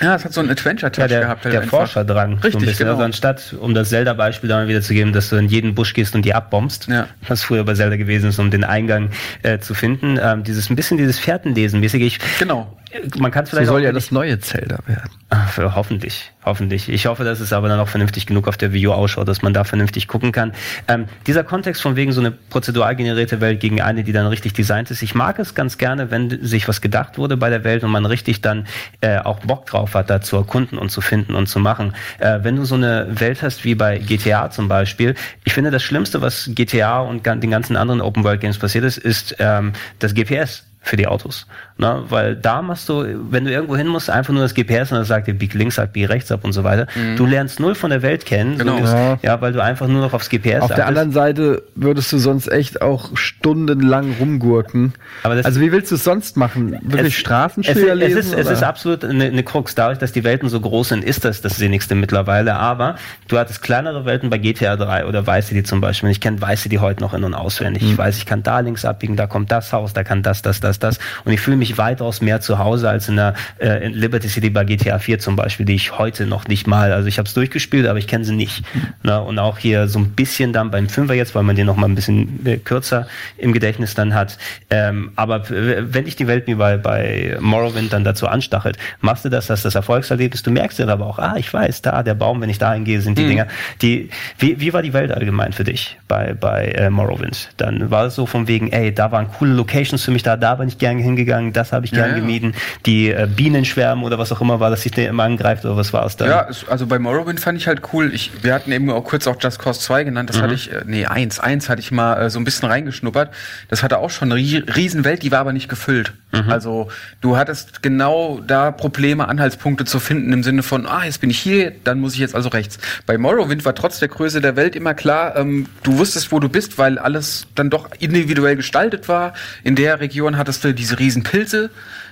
ja, 0.00 0.14
es 0.14 0.24
hat 0.24 0.32
so 0.32 0.40
einen 0.40 0.50
Adventure-Touch 0.50 1.02
Ja, 1.02 1.08
der, 1.08 1.20
gehabt. 1.20 1.44
halt 1.44 1.54
der 1.54 1.60
einfach. 1.62 1.78
Forscherdrang. 1.78 2.30
so 2.30 2.36
ein 2.36 2.42
Richtig, 2.42 2.60
bisschen. 2.62 2.78
genau. 2.78 2.90
Also 2.92 3.04
anstatt, 3.04 3.54
um 3.60 3.74
das 3.74 3.88
Zelda-Beispiel 3.90 4.48
da 4.48 4.56
mal 4.56 4.68
wieder 4.68 4.80
zu 4.82 4.92
geben, 4.94 5.12
dass 5.12 5.30
du 5.30 5.36
in 5.36 5.48
jeden 5.48 5.74
Busch 5.74 5.94
gehst 5.94 6.14
und 6.14 6.22
die 6.24 6.34
abbombst, 6.34 6.88
Ja. 6.88 7.06
was 7.28 7.42
früher 7.42 7.64
bei 7.64 7.74
Zelda 7.74 7.96
gewesen 7.96 8.28
ist, 8.30 8.38
um 8.38 8.50
den 8.50 8.64
Eingang 8.64 9.10
äh, 9.42 9.58
zu 9.58 9.74
finden, 9.74 10.18
ähm, 10.22 10.42
dieses 10.44 10.70
ein 10.70 10.76
bisschen 10.76 10.98
dieses 10.98 11.18
Fährtenlesen-mäßige. 11.18 12.02
Ich, 12.02 12.18
Genau. 12.38 12.76
Man 13.18 13.30
kann 13.30 13.46
vielleicht 13.46 13.66
so 13.66 13.72
soll 13.72 13.82
ja 13.82 13.92
das 13.92 14.10
neue 14.10 14.38
Zelda 14.38 14.78
werden. 14.86 15.10
Ach, 15.30 15.58
hoffentlich, 15.58 16.32
hoffentlich. 16.44 16.88
Ich 16.88 17.06
hoffe, 17.06 17.24
dass 17.24 17.40
es 17.40 17.52
aber 17.52 17.68
dann 17.68 17.80
auch 17.80 17.88
vernünftig 17.88 18.26
genug 18.26 18.46
auf 18.46 18.56
der 18.56 18.72
Wii 18.72 18.88
U 18.88 18.92
ausschaut, 18.92 19.26
dass 19.26 19.42
man 19.42 19.52
da 19.52 19.64
vernünftig 19.64 20.06
gucken 20.06 20.32
kann. 20.32 20.52
Ähm, 20.86 21.06
dieser 21.26 21.42
Kontext 21.44 21.82
von 21.82 21.96
wegen 21.96 22.12
so 22.12 22.20
eine 22.20 22.30
prozedural 22.30 22.94
generierte 22.94 23.40
Welt 23.40 23.60
gegen 23.60 23.80
eine, 23.80 24.04
die 24.04 24.12
dann 24.12 24.26
richtig 24.26 24.52
designt 24.52 24.90
ist. 24.90 25.02
Ich 25.02 25.14
mag 25.14 25.38
es 25.38 25.54
ganz 25.54 25.78
gerne, 25.78 26.10
wenn 26.10 26.44
sich 26.44 26.68
was 26.68 26.80
gedacht 26.80 27.18
wurde 27.18 27.36
bei 27.36 27.50
der 27.50 27.64
Welt 27.64 27.82
und 27.82 27.90
man 27.90 28.06
richtig 28.06 28.42
dann 28.42 28.66
äh, 29.00 29.18
auch 29.18 29.40
Bock 29.40 29.66
drauf 29.66 29.94
hat, 29.94 30.10
da 30.10 30.20
zu 30.20 30.36
erkunden 30.36 30.78
und 30.78 30.90
zu 30.90 31.00
finden 31.00 31.34
und 31.34 31.48
zu 31.48 31.58
machen. 31.58 31.94
Äh, 32.18 32.40
wenn 32.42 32.56
du 32.56 32.64
so 32.64 32.76
eine 32.76 33.08
Welt 33.08 33.42
hast 33.42 33.64
wie 33.64 33.74
bei 33.74 33.98
GTA 33.98 34.50
zum 34.50 34.68
Beispiel, 34.68 35.14
ich 35.44 35.52
finde 35.52 35.70
das 35.70 35.82
Schlimmste, 35.82 36.20
was 36.20 36.50
GTA 36.54 37.00
und 37.00 37.26
den 37.26 37.50
ganzen 37.50 37.76
anderen 37.76 38.00
Open 38.00 38.22
World 38.24 38.40
Games 38.40 38.58
passiert 38.58 38.84
ist, 38.84 38.98
ist 38.98 39.36
ähm, 39.38 39.72
das 39.98 40.14
GPS 40.14 40.64
für 40.84 40.96
die 40.96 41.06
Autos. 41.06 41.46
Ne? 41.78 42.04
Weil 42.08 42.36
da 42.36 42.62
machst 42.62 42.88
du, 42.88 43.04
wenn 43.30 43.46
du 43.46 43.50
irgendwo 43.50 43.76
hin 43.76 43.88
musst, 43.88 44.10
einfach 44.10 44.32
nur 44.32 44.42
das 44.42 44.54
GPS 44.54 44.92
und 44.92 44.98
dann 44.98 45.04
sagt 45.04 45.26
dir 45.26 45.34
bieg 45.34 45.54
links 45.54 45.78
ab, 45.78 45.94
bieg 45.94 46.08
rechts 46.10 46.30
ab 46.30 46.44
und 46.44 46.52
so 46.52 46.62
weiter. 46.62 46.86
Mhm. 46.94 47.16
Du 47.16 47.26
lernst 47.26 47.58
null 47.58 47.74
von 47.74 47.90
der 47.90 48.02
Welt 48.02 48.26
kennen, 48.26 48.58
genau. 48.58 48.76
so 48.78 48.84
ja. 48.84 49.18
ja. 49.22 49.40
weil 49.40 49.52
du 49.52 49.62
einfach 49.62 49.88
nur 49.88 50.02
noch 50.02 50.12
aufs 50.12 50.28
GPS 50.28 50.60
Auf 50.60 50.74
der 50.74 50.86
anderen 50.86 51.10
Seite 51.10 51.62
würdest 51.74 52.12
du 52.12 52.18
sonst 52.18 52.48
echt 52.48 52.82
auch 52.82 53.16
stundenlang 53.16 54.14
rumgurken. 54.20 54.92
Aber 55.22 55.34
das, 55.34 55.46
also 55.46 55.60
wie 55.60 55.72
willst 55.72 55.90
du 55.90 55.94
es 55.94 56.04
sonst 56.04 56.36
machen? 56.36 56.78
Wirklich 56.82 57.18
Straßenschilder 57.18 57.94
lesen? 57.94 58.18
Es 58.18 58.26
ist, 58.26 58.34
es 58.34 58.50
ist 58.50 58.62
absolut 58.62 59.04
eine, 59.04 59.24
eine 59.24 59.42
Krux. 59.42 59.74
Dadurch, 59.74 59.98
dass 59.98 60.12
die 60.12 60.22
Welten 60.22 60.50
so 60.50 60.60
groß 60.60 60.90
sind, 60.90 61.02
ist 61.02 61.24
das 61.24 61.40
das 61.40 61.56
Sinnigste 61.56 61.94
mittlerweile. 61.94 62.56
Aber 62.56 62.96
du 63.28 63.38
hattest 63.38 63.62
kleinere 63.62 64.04
Welten 64.04 64.28
bei 64.28 64.36
GTA 64.36 64.76
3 64.76 65.06
oder 65.06 65.26
Vice 65.26 65.48
City 65.48 65.62
zum 65.62 65.80
Beispiel. 65.80 66.10
Ich 66.10 66.20
kenne 66.20 66.42
Vice 66.42 66.62
City 66.62 66.76
heute 66.76 67.00
noch 67.00 67.14
in- 67.14 67.24
und 67.24 67.34
auswendig. 67.34 67.82
Mhm. 67.82 67.90
Ich 67.92 67.98
weiß, 67.98 68.18
ich 68.18 68.26
kann 68.26 68.42
da 68.42 68.60
links 68.60 68.84
abbiegen, 68.84 69.16
da 69.16 69.26
kommt 69.26 69.50
das 69.50 69.72
Haus, 69.72 69.94
da 69.94 70.04
kann 70.04 70.22
das, 70.22 70.42
das, 70.42 70.60
das, 70.60 70.73
das. 70.78 70.98
Und 71.24 71.32
ich 71.32 71.40
fühle 71.40 71.56
mich 71.56 71.78
weitaus 71.78 72.20
mehr 72.20 72.40
zu 72.40 72.58
Hause 72.58 72.88
als 72.88 73.08
in 73.08 73.16
der 73.16 73.34
äh, 73.58 73.84
in 73.86 73.92
Liberty 73.92 74.28
City 74.28 74.50
bei 74.50 74.64
GTA 74.64 74.98
4 74.98 75.18
zum 75.18 75.36
Beispiel, 75.36 75.66
die 75.66 75.74
ich 75.74 75.98
heute 75.98 76.26
noch 76.26 76.48
nicht 76.48 76.66
mal, 76.66 76.92
also 76.92 77.08
ich 77.08 77.18
habe 77.18 77.26
es 77.26 77.34
durchgespielt, 77.34 77.86
aber 77.86 77.98
ich 77.98 78.06
kenne 78.06 78.24
sie 78.24 78.34
nicht. 78.34 78.64
Na, 79.02 79.18
und 79.18 79.38
auch 79.38 79.58
hier 79.58 79.88
so 79.88 79.98
ein 79.98 80.10
bisschen 80.10 80.52
dann 80.52 80.70
beim 80.70 80.88
Fünfer 80.88 81.14
jetzt, 81.14 81.34
weil 81.34 81.42
man 81.42 81.56
den 81.56 81.66
noch 81.66 81.76
mal 81.76 81.86
ein 81.86 81.94
bisschen 81.94 82.44
äh, 82.46 82.56
kürzer 82.56 83.06
im 83.36 83.52
Gedächtnis 83.52 83.94
dann 83.94 84.14
hat. 84.14 84.38
Ähm, 84.70 85.12
aber 85.16 85.44
wenn 85.48 86.04
dich 86.04 86.16
die 86.16 86.26
Welt 86.26 86.46
wie 86.46 86.54
bei, 86.54 86.76
bei 86.76 87.36
Morrowind 87.40 87.92
dann 87.92 88.04
dazu 88.04 88.26
anstachelt, 88.26 88.76
machst 89.00 89.24
du 89.24 89.28
das, 89.28 89.46
dass 89.46 89.62
das 89.62 89.74
Erfolgserlebnis, 89.74 90.42
du 90.42 90.50
merkst 90.50 90.78
dann 90.78 90.88
aber 90.88 91.06
auch, 91.06 91.18
ah, 91.18 91.34
ich 91.36 91.52
weiß, 91.52 91.82
da, 91.82 92.02
der 92.02 92.14
Baum, 92.14 92.40
wenn 92.40 92.50
ich 92.50 92.58
da 92.58 92.72
hingehe, 92.72 93.00
sind 93.00 93.18
die 93.18 93.24
mhm. 93.24 93.28
Dinger. 93.28 93.46
Die, 93.82 94.10
wie, 94.38 94.60
wie 94.60 94.72
war 94.72 94.82
die 94.82 94.92
Welt 94.92 95.12
allgemein 95.12 95.52
für 95.52 95.64
dich 95.64 95.98
bei, 96.08 96.34
bei 96.34 96.66
äh, 96.66 96.90
Morrowind? 96.90 97.50
Dann 97.56 97.90
war 97.90 98.06
es 98.06 98.14
so 98.14 98.26
von 98.26 98.48
wegen, 98.48 98.72
ey, 98.72 98.92
da 98.92 99.12
waren 99.12 99.28
coole 99.28 99.52
Locations 99.52 100.02
für 100.02 100.10
mich 100.10 100.22
da, 100.22 100.36
da 100.36 100.58
bin 100.64 100.68
ich 100.70 100.78
gern 100.78 100.98
hingegangen, 100.98 101.52
das 101.52 101.72
habe 101.72 101.84
ich 101.84 101.92
gern 101.92 102.10
ja, 102.10 102.16
gemieden. 102.16 102.52
Ja. 102.52 102.58
Die 102.86 103.10
äh, 103.10 103.28
Bienenschwärmen 103.28 104.02
oder 104.02 104.18
was 104.18 104.32
auch 104.32 104.40
immer 104.40 104.60
war, 104.60 104.70
dass 104.70 104.82
sich 104.82 104.92
der 104.92 105.10
immer 105.10 105.24
angreift 105.24 105.64
oder 105.64 105.76
was 105.76 105.92
war 105.92 106.06
es 106.06 106.16
dann? 106.16 106.28
Ja, 106.28 106.48
also 106.68 106.86
bei 106.86 106.98
Morrowind 106.98 107.38
fand 107.38 107.58
ich 107.58 107.66
halt 107.66 107.82
cool. 107.92 108.12
Ich, 108.14 108.30
wir 108.42 108.54
hatten 108.54 108.72
eben 108.72 108.90
auch 108.90 109.04
kurz 109.04 109.26
auch 109.26 109.36
Just 109.38 109.58
Cause 109.58 109.80
2 109.80 110.04
genannt. 110.04 110.30
Das 110.30 110.38
mhm. 110.38 110.42
hatte 110.42 110.54
ich, 110.54 110.72
äh, 110.72 110.82
nee, 110.86 111.04
1, 111.04 111.38
1 111.38 111.68
hatte 111.68 111.80
ich 111.80 111.90
mal 111.90 112.14
äh, 112.14 112.30
so 112.30 112.38
ein 112.38 112.44
bisschen 112.44 112.68
reingeschnuppert. 112.68 113.30
Das 113.68 113.82
hatte 113.82 113.98
auch 113.98 114.10
schon 114.10 114.32
eine 114.32 114.40
Riesenwelt, 114.40 115.22
die 115.22 115.30
war 115.30 115.40
aber 115.40 115.52
nicht 115.52 115.68
gefüllt. 115.68 116.14
Mhm. 116.32 116.50
Also 116.50 116.88
du 117.20 117.36
hattest 117.36 117.82
genau 117.82 118.40
da 118.46 118.70
Probleme, 118.70 119.28
Anhaltspunkte 119.28 119.84
zu 119.84 120.00
finden 120.00 120.32
im 120.32 120.42
Sinne 120.42 120.62
von, 120.62 120.86
ah, 120.86 121.04
jetzt 121.04 121.20
bin 121.20 121.28
ich 121.28 121.38
hier, 121.38 121.72
dann 121.84 122.00
muss 122.00 122.14
ich 122.14 122.20
jetzt 122.20 122.34
also 122.34 122.48
rechts. 122.48 122.78
Bei 123.04 123.18
Morrowind 123.18 123.64
war 123.64 123.74
trotz 123.74 123.98
der 123.98 124.08
Größe 124.08 124.40
der 124.40 124.56
Welt 124.56 124.76
immer 124.76 124.94
klar, 124.94 125.36
ähm, 125.36 125.66
du 125.82 125.98
wusstest, 125.98 126.32
wo 126.32 126.40
du 126.40 126.48
bist, 126.48 126.78
weil 126.78 126.98
alles 126.98 127.46
dann 127.54 127.68
doch 127.68 127.90
individuell 127.98 128.56
gestaltet 128.56 129.08
war. 129.08 129.34
In 129.62 129.76
der 129.76 130.00
Region 130.00 130.38
hattest 130.38 130.53
du 130.62 130.74
diese 130.74 130.98
riesen 130.98 131.22
Pilze. 131.22 131.70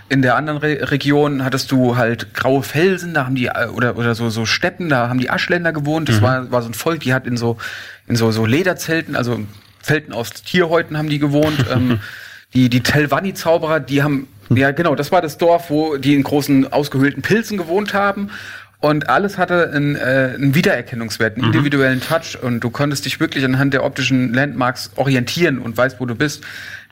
In 0.09 0.21
der 0.21 0.37
anderen 0.37 0.59
Re 0.59 0.91
Region 0.91 1.45
hattest 1.45 1.71
du 1.71 1.97
halt 1.97 2.35
graue 2.35 2.63
Felsen, 2.63 3.15
da 3.15 3.25
haben 3.25 3.35
die 3.35 3.47
äh, 3.47 3.69
oder 3.69 3.97
oder 3.97 4.15
so 4.15 4.29
so 4.31 4.45
Steppen, 4.45 4.89
da 4.89 5.09
haben 5.09 5.19
die 5.19 5.31
Aschländer 5.31 5.73
gewohnt. 5.73 6.09
Das 6.09 6.21
mhm. 6.21 6.25
war 6.25 6.51
war 6.51 6.63
so 6.63 6.69
ein 6.69 6.75
Volk, 6.75 7.01
die 7.01 7.15
hat 7.15 7.27
in 7.27 7.37
so 7.37 7.57
in 8.07 8.17
so 8.17 8.31
so 8.33 8.45
Lederzelten, 8.45 9.17
also 9.17 9.41
Zelten 9.81 10.13
aus 10.13 10.31
Tierhäuten 10.31 10.99
haben 10.99 11.09
die 11.09 11.19
gewohnt. 11.19 11.65
ähm, 11.73 12.01
die 12.55 12.69
die 12.69 12.83
Telvanni 12.83 13.35
Zauberer, 13.35 13.81
die 13.81 14.03
haben 14.03 14.29
ja 14.51 14.73
genau, 14.73 14.95
das 14.95 15.13
war 15.13 15.23
das 15.23 15.39
Dorf, 15.39 15.71
wo 15.71 15.97
die 15.97 16.15
in 16.15 16.23
großen 16.23 16.73
ausgehöhlten 16.73 17.23
Pilzen 17.23 17.57
gewohnt 17.57 17.95
haben. 17.95 18.31
Und 18.83 19.09
alles 19.09 19.39
hatte 19.39 19.71
einen, 19.73 19.95
äh, 19.95 20.33
einen 20.35 20.57
Wiedererkennungswert, 20.57 21.37
einen 21.37 21.47
mhm. 21.47 21.53
individuellen 21.53 22.01
Touch 22.01 22.37
und 22.43 22.59
du 22.61 22.69
konntest 22.69 23.05
dich 23.05 23.21
wirklich 23.21 23.45
anhand 23.45 23.75
der 23.75 23.85
optischen 23.85 24.35
Landmarks 24.35 24.91
orientieren 24.97 25.61
und 25.61 25.77
weißt, 25.77 26.01
wo 26.01 26.07
du 26.07 26.17
bist. 26.17 26.43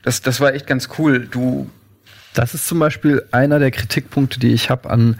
Das, 0.03 0.21
das 0.21 0.39
war 0.39 0.53
echt 0.53 0.67
ganz 0.67 0.89
cool. 0.97 1.27
Du 1.29 1.69
das 2.33 2.53
ist 2.53 2.67
zum 2.67 2.79
Beispiel 2.79 3.23
einer 3.31 3.59
der 3.59 3.71
Kritikpunkte, 3.71 4.39
die 4.39 4.53
ich 4.53 4.69
habe 4.69 4.89
an 4.89 5.17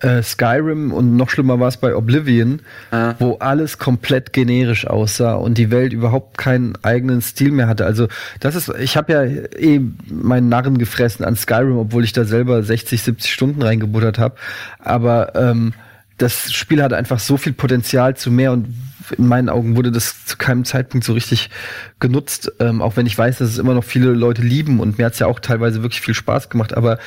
äh, 0.00 0.22
Skyrim 0.22 0.92
und 0.92 1.16
noch 1.16 1.30
schlimmer 1.30 1.58
war 1.58 1.68
es 1.68 1.78
bei 1.78 1.94
Oblivion, 1.94 2.60
ah. 2.90 3.14
wo 3.18 3.36
alles 3.36 3.78
komplett 3.78 4.32
generisch 4.32 4.86
aussah 4.86 5.34
und 5.34 5.56
die 5.58 5.70
Welt 5.70 5.92
überhaupt 5.92 6.36
keinen 6.38 6.76
eigenen 6.82 7.22
Stil 7.22 7.50
mehr 7.50 7.66
hatte. 7.66 7.86
Also 7.86 8.08
das 8.40 8.54
ist, 8.54 8.70
ich 8.78 8.96
habe 8.96 9.12
ja 9.12 9.22
eh 9.22 9.80
meinen 10.10 10.48
Narren 10.48 10.78
gefressen 10.78 11.24
an 11.24 11.36
Skyrim, 11.36 11.78
obwohl 11.78 12.04
ich 12.04 12.12
da 12.12 12.24
selber 12.24 12.62
60, 12.62 13.02
70 13.02 13.32
Stunden 13.32 13.62
reingebuttert 13.62 14.18
habe. 14.18 14.36
Aber 14.78 15.34
ähm, 15.34 15.72
das 16.18 16.52
Spiel 16.52 16.82
hat 16.82 16.92
einfach 16.92 17.18
so 17.18 17.36
viel 17.36 17.52
Potenzial 17.52 18.16
zu 18.16 18.30
mehr 18.30 18.52
und 18.52 18.68
in 19.16 19.26
meinen 19.26 19.48
Augen 19.48 19.76
wurde 19.76 19.92
das 19.92 20.24
zu 20.24 20.36
keinem 20.36 20.64
Zeitpunkt 20.64 21.04
so 21.04 21.12
richtig 21.12 21.50
genutzt, 22.00 22.52
ähm, 22.58 22.82
auch 22.82 22.96
wenn 22.96 23.06
ich 23.06 23.16
weiß, 23.16 23.38
dass 23.38 23.50
es 23.50 23.58
immer 23.58 23.74
noch 23.74 23.84
viele 23.84 24.10
Leute 24.10 24.42
lieben 24.42 24.80
und 24.80 24.98
mir 24.98 25.06
hat's 25.06 25.18
ja 25.18 25.26
auch 25.26 25.38
teilweise 25.38 25.82
wirklich 25.82 26.00
viel 26.00 26.14
Spaß 26.14 26.48
gemacht, 26.48 26.76
aber 26.76 26.98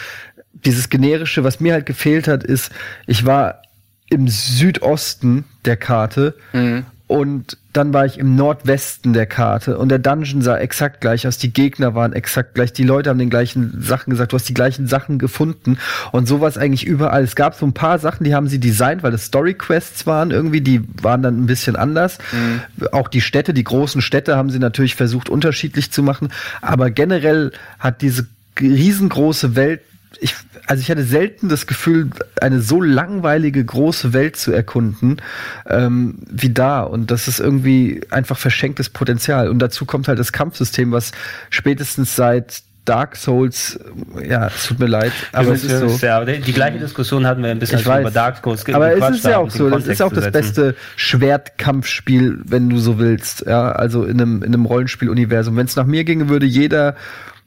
dieses 0.53 0.89
generische, 0.89 1.43
was 1.43 1.60
mir 1.60 1.74
halt 1.74 1.86
gefehlt 1.86 2.28
hat, 2.28 2.43
ist, 2.43 2.72
ich 3.05 3.26
war 3.26 3.62
im 4.10 4.28
Südosten 4.28 5.45
der 5.66 5.78
Karte 5.78 6.36
mhm. 6.53 6.86
Und 7.10 7.57
dann 7.74 7.91
war 7.91 8.05
ich 8.05 8.20
im 8.20 8.36
Nordwesten 8.36 9.14
der 9.14 9.26
Karte 9.26 9.80
und 9.80 9.89
der 9.89 9.97
Dungeon 9.97 10.43
sah 10.43 10.60
exakt 10.60 11.01
gleich 11.01 11.26
aus, 11.26 11.39
die 11.39 11.51
Gegner 11.51 11.95
waren 11.95 12.14
exakt 12.14 12.53
gleich, 12.53 12.72
die 12.72 12.84
Leute 12.84 13.10
haben 13.10 13.18
den 13.18 13.32
gleichen 13.32 13.82
Sachen 13.82 14.12
gesagt, 14.12 14.32
du 14.32 14.36
hast 14.36 14.47
die 14.47 14.53
gleichen 14.53 14.86
Sachen 14.86 15.18
gefunden 15.18 15.80
und 16.12 16.28
sowas 16.28 16.60
eigentlich 16.60 16.86
überall. 16.86 17.24
Es 17.24 17.36
gab 17.36 17.55
so 17.55 17.66
ein 17.66 17.74
paar 17.74 17.97
Sachen, 17.97 18.26
die 18.26 18.36
haben 18.36 18.47
sie 18.47 18.60
designt, 18.60 19.01
weil 19.01 19.12
das 19.12 19.26
Story 19.26 19.55
Quests 19.55 20.05
waren 20.05 20.30
irgendwie, 20.30 20.62
die 20.62 20.82
waren 21.01 21.24
dann 21.24 21.41
ein 21.41 21.47
bisschen 21.47 21.76
anders. 21.76 22.20
Mhm. 22.32 22.88
Auch 22.91 23.07
die 23.07 23.22
Städte, 23.22 23.55
die 23.55 23.64
großen 23.64 24.01
Städte 24.01 24.38
haben 24.38 24.51
sie 24.51 24.60
natürlich 24.60 24.93
versucht 24.93 25.30
unterschiedlich 25.30 25.91
zu 25.91 26.03
machen, 26.03 26.30
aber 26.62 26.91
generell 26.91 27.53
hat 27.80 28.03
diese 28.03 28.28
riesengroße 28.60 29.55
Welt 29.55 29.82
ich, 30.20 30.36
also 30.66 30.82
ich 30.82 30.89
hatte 30.89 31.03
selten 31.03 31.49
das 31.49 31.68
Gefühl, 31.68 32.10
eine 32.41 32.62
so 32.62 32.82
langweilige 32.82 33.64
große 33.64 34.14
Welt 34.14 34.36
zu 34.36 34.51
erkunden 34.51 35.22
ähm, 35.68 36.20
wie 36.30 36.49
da. 36.49 36.82
Und 36.82 37.12
das 37.12 37.28
ist 37.28 37.39
irgendwie 37.39 38.01
einfach 38.10 38.38
verschenktes 38.38 38.89
Potenzial. 38.89 39.49
Und 39.49 39.60
dazu 39.60 39.86
kommt 39.86 40.07
halt 40.07 40.20
das 40.20 40.32
Kampfsystem, 40.32 40.91
was 40.91 41.12
spätestens 41.49 42.16
seit 42.16 42.64
Dark 42.86 43.18
Souls, 43.18 43.80
ja, 44.28 44.47
es 44.47 44.66
tut 44.66 44.80
mir 44.80 44.88
leid, 44.88 45.12
aber 45.32 45.51
es 45.51 45.64
ist 45.64 45.78
so. 45.78 46.05
Ja, 46.07 46.26
die 46.26 46.53
gleiche 46.53 46.80
Diskussion 46.80 47.28
hatten 47.28 47.43
wir 47.43 47.51
ein 47.51 47.60
bisschen 47.60 47.82
über 47.82 48.10
Dark 48.10 48.41
Souls. 48.43 48.66
Aber 48.74 48.91
es 48.91 49.18
ist 49.18 49.26
ja 49.26 49.38
auch 49.38 49.51
so, 49.51 49.70
das 49.70 49.86
ist 49.86 50.01
auch 50.01 50.12
das 50.12 50.32
beste 50.32 50.76
Schwertkampfspiel, 50.95 52.39
wenn 52.45 52.68
du 52.68 52.80
so 52.80 52.97
willst, 52.97 53.45
ja, 53.45 53.72
also 53.74 54.05
in 54.05 54.20
einem, 54.20 54.38
in 54.41 54.55
einem 54.55 54.66
Rollenspiel-Universum. 54.66 55.55
Wenn 55.55 55.68
es 55.68 55.76
nach 55.76 55.86
mir 55.86 56.03
ginge, 56.03 56.30
würde 56.30 56.47
jeder 56.47 56.95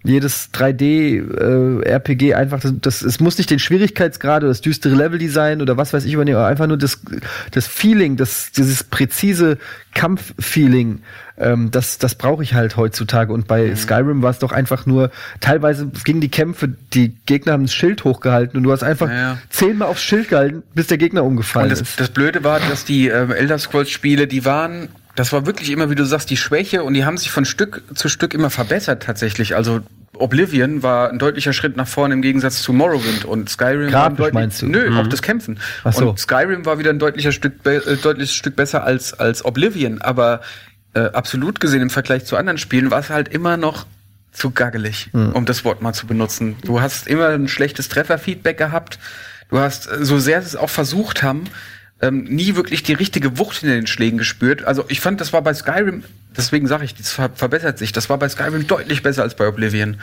jedes 0.04 0.52
3D-RPG 0.52 2.30
äh, 2.30 2.34
einfach, 2.34 2.60
das, 2.60 2.72
das, 2.80 3.02
es 3.02 3.20
muss 3.20 3.38
nicht 3.38 3.50
den 3.50 3.58
Schwierigkeitsgrad 3.58 4.42
oder 4.42 4.48
das 4.48 4.60
düstere 4.60 4.94
Level-Design 4.94 5.62
oder 5.62 5.76
was 5.76 5.92
weiß 5.92 6.04
ich 6.04 6.12
übernehmen, 6.12 6.38
aber 6.38 6.48
einfach 6.48 6.66
nur 6.66 6.76
das, 6.76 7.00
das 7.52 7.66
Feeling, 7.66 8.16
das, 8.16 8.50
dieses 8.52 8.82
präzise 8.84 9.58
Kampf-Feeling, 9.94 11.02
ähm, 11.38 11.70
das, 11.70 11.98
das 11.98 12.16
brauche 12.16 12.42
ich 12.42 12.54
halt 12.54 12.76
heutzutage. 12.76 13.32
Und 13.32 13.46
bei 13.46 13.68
mhm. 13.68 13.76
Skyrim 13.76 14.22
war 14.22 14.30
es 14.30 14.38
doch 14.38 14.52
einfach 14.52 14.86
nur, 14.86 15.10
teilweise 15.40 15.90
gingen 16.04 16.20
die 16.20 16.30
Kämpfe, 16.30 16.68
die 16.92 17.16
Gegner 17.26 17.52
haben 17.52 17.64
das 17.64 17.74
Schild 17.74 18.04
hochgehalten 18.04 18.56
und 18.56 18.64
du 18.64 18.72
hast 18.72 18.82
einfach 18.82 19.08
ja. 19.08 19.38
zehnmal 19.50 19.88
aufs 19.88 20.02
Schild 20.02 20.28
gehalten, 20.28 20.62
bis 20.74 20.88
der 20.88 20.98
Gegner 20.98 21.24
umgefallen 21.24 21.70
und 21.70 21.78
das, 21.78 21.80
ist. 21.80 22.00
Das 22.00 22.08
Blöde 22.10 22.42
war, 22.42 22.58
dass 22.58 22.84
die 22.84 23.08
äh, 23.08 23.32
Elder 23.32 23.58
Scrolls-Spiele, 23.58 24.26
die 24.26 24.44
waren 24.44 24.88
das 25.14 25.32
war 25.32 25.46
wirklich 25.46 25.70
immer, 25.70 25.90
wie 25.90 25.94
du 25.94 26.04
sagst, 26.04 26.30
die 26.30 26.36
Schwäche 26.36 26.82
und 26.84 26.94
die 26.94 27.04
haben 27.04 27.18
sich 27.18 27.30
von 27.30 27.44
Stück 27.44 27.82
zu 27.94 28.08
Stück 28.08 28.34
immer 28.34 28.50
verbessert 28.50 29.02
tatsächlich. 29.02 29.54
Also 29.54 29.80
Oblivion 30.16 30.82
war 30.82 31.10
ein 31.10 31.18
deutlicher 31.18 31.52
Schritt 31.52 31.76
nach 31.76 31.88
vorne 31.88 32.14
im 32.14 32.22
Gegensatz 32.22 32.62
zu 32.62 32.72
Morrowind 32.72 33.24
und 33.24 33.48
Skyrim 33.48 33.90
Grafisch 33.90 34.18
war 34.18 34.32
meinst 34.32 34.62
du? 34.62 34.68
Nö, 34.68 34.90
mhm. 34.90 34.98
auch 34.98 35.06
das 35.06 35.22
Kämpfen. 35.22 35.58
Ach 35.84 35.92
so. 35.92 36.10
Und 36.10 36.18
Skyrim 36.18 36.64
war 36.64 36.78
wieder 36.78 36.90
ein 36.90 36.98
deutlicher 36.98 37.32
Stück, 37.32 37.66
äh, 37.66 37.80
deutliches 37.96 38.34
Stück 38.34 38.56
besser 38.56 38.84
als, 38.84 39.14
als 39.14 39.44
Oblivion, 39.44 40.00
aber 40.00 40.40
äh, 40.94 41.00
absolut 41.00 41.60
gesehen 41.60 41.82
im 41.82 41.90
Vergleich 41.90 42.24
zu 42.24 42.36
anderen 42.36 42.58
Spielen 42.58 42.90
war 42.90 43.00
es 43.00 43.10
halt 43.10 43.28
immer 43.28 43.56
noch 43.56 43.86
zu 44.32 44.50
gaggelig, 44.50 45.10
mhm. 45.12 45.32
um 45.32 45.44
das 45.44 45.64
Wort 45.64 45.82
mal 45.82 45.92
zu 45.92 46.06
benutzen. 46.06 46.56
Du 46.64 46.80
hast 46.80 47.06
immer 47.06 47.28
ein 47.28 47.48
schlechtes 47.48 47.88
Trefferfeedback 47.88 48.56
gehabt. 48.56 48.98
Du 49.50 49.58
hast, 49.58 49.90
äh, 49.90 50.04
so 50.04 50.18
sehr 50.18 50.40
sie 50.40 50.48
es 50.48 50.56
auch 50.56 50.70
versucht 50.70 51.22
haben, 51.22 51.44
ähm, 52.02 52.24
nie 52.24 52.56
wirklich 52.56 52.82
die 52.82 52.92
richtige 52.92 53.38
Wucht 53.38 53.62
in 53.62 53.68
den 53.68 53.86
Schlägen 53.86 54.18
gespürt. 54.18 54.64
Also 54.64 54.84
ich 54.88 55.00
fand, 55.00 55.20
das 55.20 55.32
war 55.32 55.40
bei 55.40 55.54
Skyrim, 55.54 56.02
deswegen 56.36 56.66
sage 56.66 56.84
ich, 56.84 56.94
das 56.94 57.12
ver 57.12 57.30
verbessert 57.34 57.78
sich. 57.78 57.92
Das 57.92 58.10
war 58.10 58.18
bei 58.18 58.28
Skyrim 58.28 58.66
deutlich 58.66 59.02
besser 59.02 59.22
als 59.22 59.36
bei 59.36 59.46
Oblivion. 59.46 59.96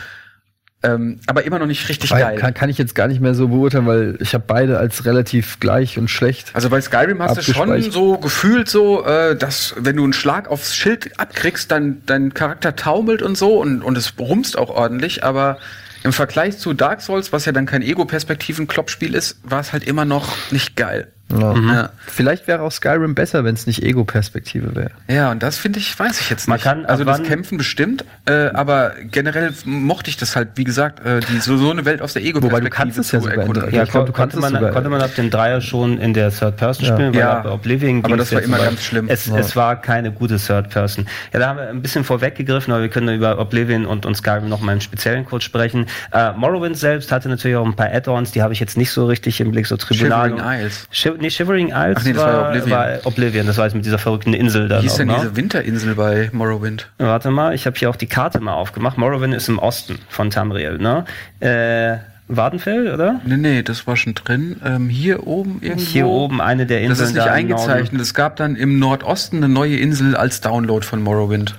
Ähm, 0.82 1.20
aber 1.28 1.44
immer 1.44 1.60
noch 1.60 1.66
nicht 1.66 1.90
richtig 1.90 2.12
Weil, 2.12 2.22
geil. 2.22 2.38
kann, 2.38 2.54
kann 2.54 2.70
ich 2.70 2.78
jetzt 2.78 2.96
gar 2.96 3.10
nicht 3.10 3.20
mehr 3.20 3.34
so 3.34 3.50
beurteilen, 3.50 3.86
weil 3.86 4.18
ich 4.22 4.34
habe 4.34 4.46
beide 4.48 4.78
als 4.78 5.04
relativ 5.04 5.60
gleich 5.60 5.98
und 5.98 6.08
schlecht. 6.08 6.52
Also 6.54 6.70
bei 6.70 6.80
Skyrim 6.80 7.22
hast 7.22 7.36
du 7.36 7.54
schon 7.54 7.82
so 7.92 8.18
gefühlt 8.18 8.70
so, 8.70 9.04
äh, 9.04 9.36
dass 9.36 9.76
wenn 9.78 9.98
du 9.98 10.06
einen 10.06 10.14
Schlag 10.14 10.48
aufs 10.48 10.74
Schild 10.74 11.20
abkriegst, 11.20 11.70
dann 11.70 12.02
dein 12.06 12.34
Charakter 12.34 12.78
taumelt 12.78 13.22
und 13.22 13.38
so 13.38 13.60
und, 13.60 13.84
und 13.84 13.98
es 13.98 14.14
rumst 14.18 14.58
auch 14.58 14.70
ordentlich, 14.70 15.26
aber 15.26 15.58
im 16.06 16.14
Vergleich 16.14 16.58
zu 16.60 16.74
Dark 16.74 17.02
Souls, 17.02 17.34
was 17.34 17.44
ja 17.44 17.52
dann 17.52 17.66
kein 17.66 17.82
Ego-Perspektiven-Kloppspiel 17.82 19.16
ist, 19.16 19.42
war 19.44 19.60
es 19.60 19.74
halt 19.74 19.84
immer 19.84 20.06
noch 20.06 20.34
nicht 20.52 20.78
geil. 20.78 21.12
Ja. 21.32 21.54
Ja. 21.56 21.90
Vielleicht 22.08 22.48
wäre 22.48 22.62
auch 22.62 22.72
Skyrim 22.72 23.14
besser, 23.16 23.44
wenn 23.44 23.54
es 23.54 23.68
nicht 23.68 23.84
Ego-Perspektive 23.84 24.76
wäre. 24.76 24.92
Ja, 25.08 25.32
und 25.32 25.44
das 25.44 25.58
finde 25.58 25.80
ich, 25.80 25.98
weiß 25.98 26.20
ich 26.22 26.30
jetzt 26.30 26.48
Man 26.48 26.56
nicht. 26.56 26.64
kann 26.64 26.86
also 26.86 27.04
das 27.04 27.22
Kämpfen 27.24 27.58
bestimmt, 27.58 28.04
äh, 28.26 28.48
aber 28.54 28.94
generell 29.12 29.54
mochte 29.66 30.10
ich 30.10 30.18
das 30.18 30.36
halt, 30.36 30.50
wie 30.56 30.64
gesagt, 30.64 31.06
äh, 31.06 31.20
die, 31.20 31.38
so, 31.40 31.58
so 31.58 31.70
eine 31.72 31.86
Welt 31.86 32.02
aus 32.02 32.14
der 32.14 32.24
Ego-Perspektive 32.24 32.52
Wobei 32.52 32.62
du 32.62 32.70
kannst 32.70 32.98
es 32.98 33.12
ja 33.12 33.20
sogar 33.20 33.36
in 33.36 33.42
erkunden. 33.42 33.74
Ja, 33.74 33.84
ich 33.84 33.92
glaub, 33.92 34.06
du 34.08 34.12
konnte, 34.12 34.40
man, 34.40 34.54
sogar- 34.54 34.72
konnte 34.72 34.90
man 34.90 35.02
ab 35.02 35.14
dem 35.16 35.30
Dreier 35.30 35.62
schon 35.62 36.00
in 36.00 36.14
der 36.14 36.32
Third 36.32 36.58
Person 36.58 36.86
Ja. 36.88 36.94
spielen, 36.96 37.14
weil 37.14 37.20
Ja, 37.20 37.40
ab 37.40 37.46
Oblivion 37.46 38.04
aber 38.04 38.18
das 38.18 38.32
war 38.34 38.42
immer 38.42 38.58
ganz 38.58 38.84
schlimm. 38.84 39.06
Es, 39.08 39.28
es 39.28 39.56
war 39.56 39.80
keine 39.82 40.12
gute 40.12 40.38
Third 40.38 40.70
Person. 40.70 41.06
Ja, 41.34 41.40
da 41.40 41.48
haben 41.50 41.58
wir 41.58 41.70
ein 41.70 41.82
bisschen 41.82 42.04
vorweggegriffen, 42.04 42.74
aber 42.74 42.82
wir 42.82 42.90
können 42.90 43.16
über 43.16 43.38
Oblivion 43.40 43.86
und, 43.86 44.06
und 44.06 44.16
Skyrim 44.16 44.50
noch 44.50 44.62
mal 44.62 44.74
im 44.74 44.82
Speziellen 44.82 45.26
kurz 45.26 45.44
sprechen. 45.44 45.86
Äh, 46.12 46.32
Morrowind 46.34 46.78
selbst 46.78 47.12
hatte 47.12 47.30
natürlich 47.30 47.58
auch 47.58 47.66
ein 47.66 47.76
paar 47.76 47.92
Add-ons, 47.94 48.32
die 48.32 48.42
habe 48.42 48.54
ich 48.54 48.60
jetzt 48.60 48.78
nicht 48.78 48.92
so 48.92 49.06
richtig 49.06 49.40
im 49.42 49.52
Blick, 49.52 49.68
so 49.68 49.78
Tribunal. 49.78 50.30
Shivering 50.30 50.60
Isles. 50.62 50.88
Nee, 51.20 51.30
Shivering 51.30 51.70
Isles 51.70 51.98
Ach 52.00 52.06
nee, 52.06 52.14
das 52.14 52.24
war, 52.24 52.34
war 52.34 52.50
Oblivion. 52.50 52.72
war 52.72 52.88
Oblivion, 53.06 53.48
das 53.48 53.58
war 53.58 53.66
jetzt 53.66 53.76
mit 53.76 53.86
dieser 53.86 53.98
verrückten 53.98 54.34
Insel 54.34 54.68
da. 54.68 54.80
Wie 54.80 54.84
hieß 54.84 54.96
denn 54.96 55.08
ne? 55.08 55.16
diese 55.18 55.36
Winterinsel 55.36 55.96
bei 55.96 56.30
Morrowind? 56.32 56.90
Warte 56.98 57.30
mal, 57.32 57.54
ich 57.54 57.66
habe 57.66 57.78
hier 57.78 57.90
auch 57.90 57.96
die 57.96 58.08
Karte 58.08 58.40
mal 58.40 58.54
aufgemacht. 58.54 58.98
Morrowind 58.98 59.34
ist 59.34 59.50
im 59.50 59.60
Osten 59.60 60.00
von 60.08 60.30
Tamriel, 60.30 60.78
ne? 60.78 61.06
Äh, 61.40 61.98
Wardenfell, 62.30 62.94
oder? 62.94 63.20
Nee, 63.26 63.38
nee, 63.38 63.64
das 63.64 63.88
war 63.88 63.98
schon 63.98 64.14
drin. 64.14 64.62
Ähm, 64.64 64.88
hier 64.88 65.26
oben 65.26 65.60
irgendwo. 65.62 65.86
Hier 65.86 66.08
oben 66.08 66.42
eine 66.42 66.68
der 66.68 66.80
Das 66.82 66.90
Inseln. 66.90 67.08
ist 67.08 67.14
nicht 67.16 67.26
da 67.26 67.32
eingezeichnet. 67.34 68.02
Es 68.02 68.14
gab 68.14 68.36
dann 68.36 68.56
im 68.56 68.78
Nordosten 68.78 69.38
eine 69.38 69.50
neue 69.50 69.78
Insel 69.78 70.16
als 70.16 70.40
Download 70.40 70.86
von 70.86 71.02
Morrowind. 71.02 71.56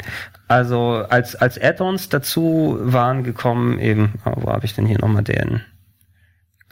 Also 0.46 1.04
als, 1.08 1.34
als 1.36 1.60
Add-ons 1.60 2.08
dazu 2.08 2.78
waren 2.80 3.24
gekommen 3.24 3.78
eben, 3.80 4.14
oh, 4.24 4.32
wo 4.36 4.50
habe 4.52 4.64
ich 4.64 4.74
denn 4.74 4.86
hier 4.86 4.98
nochmal 4.98 5.24
den? 5.24 5.60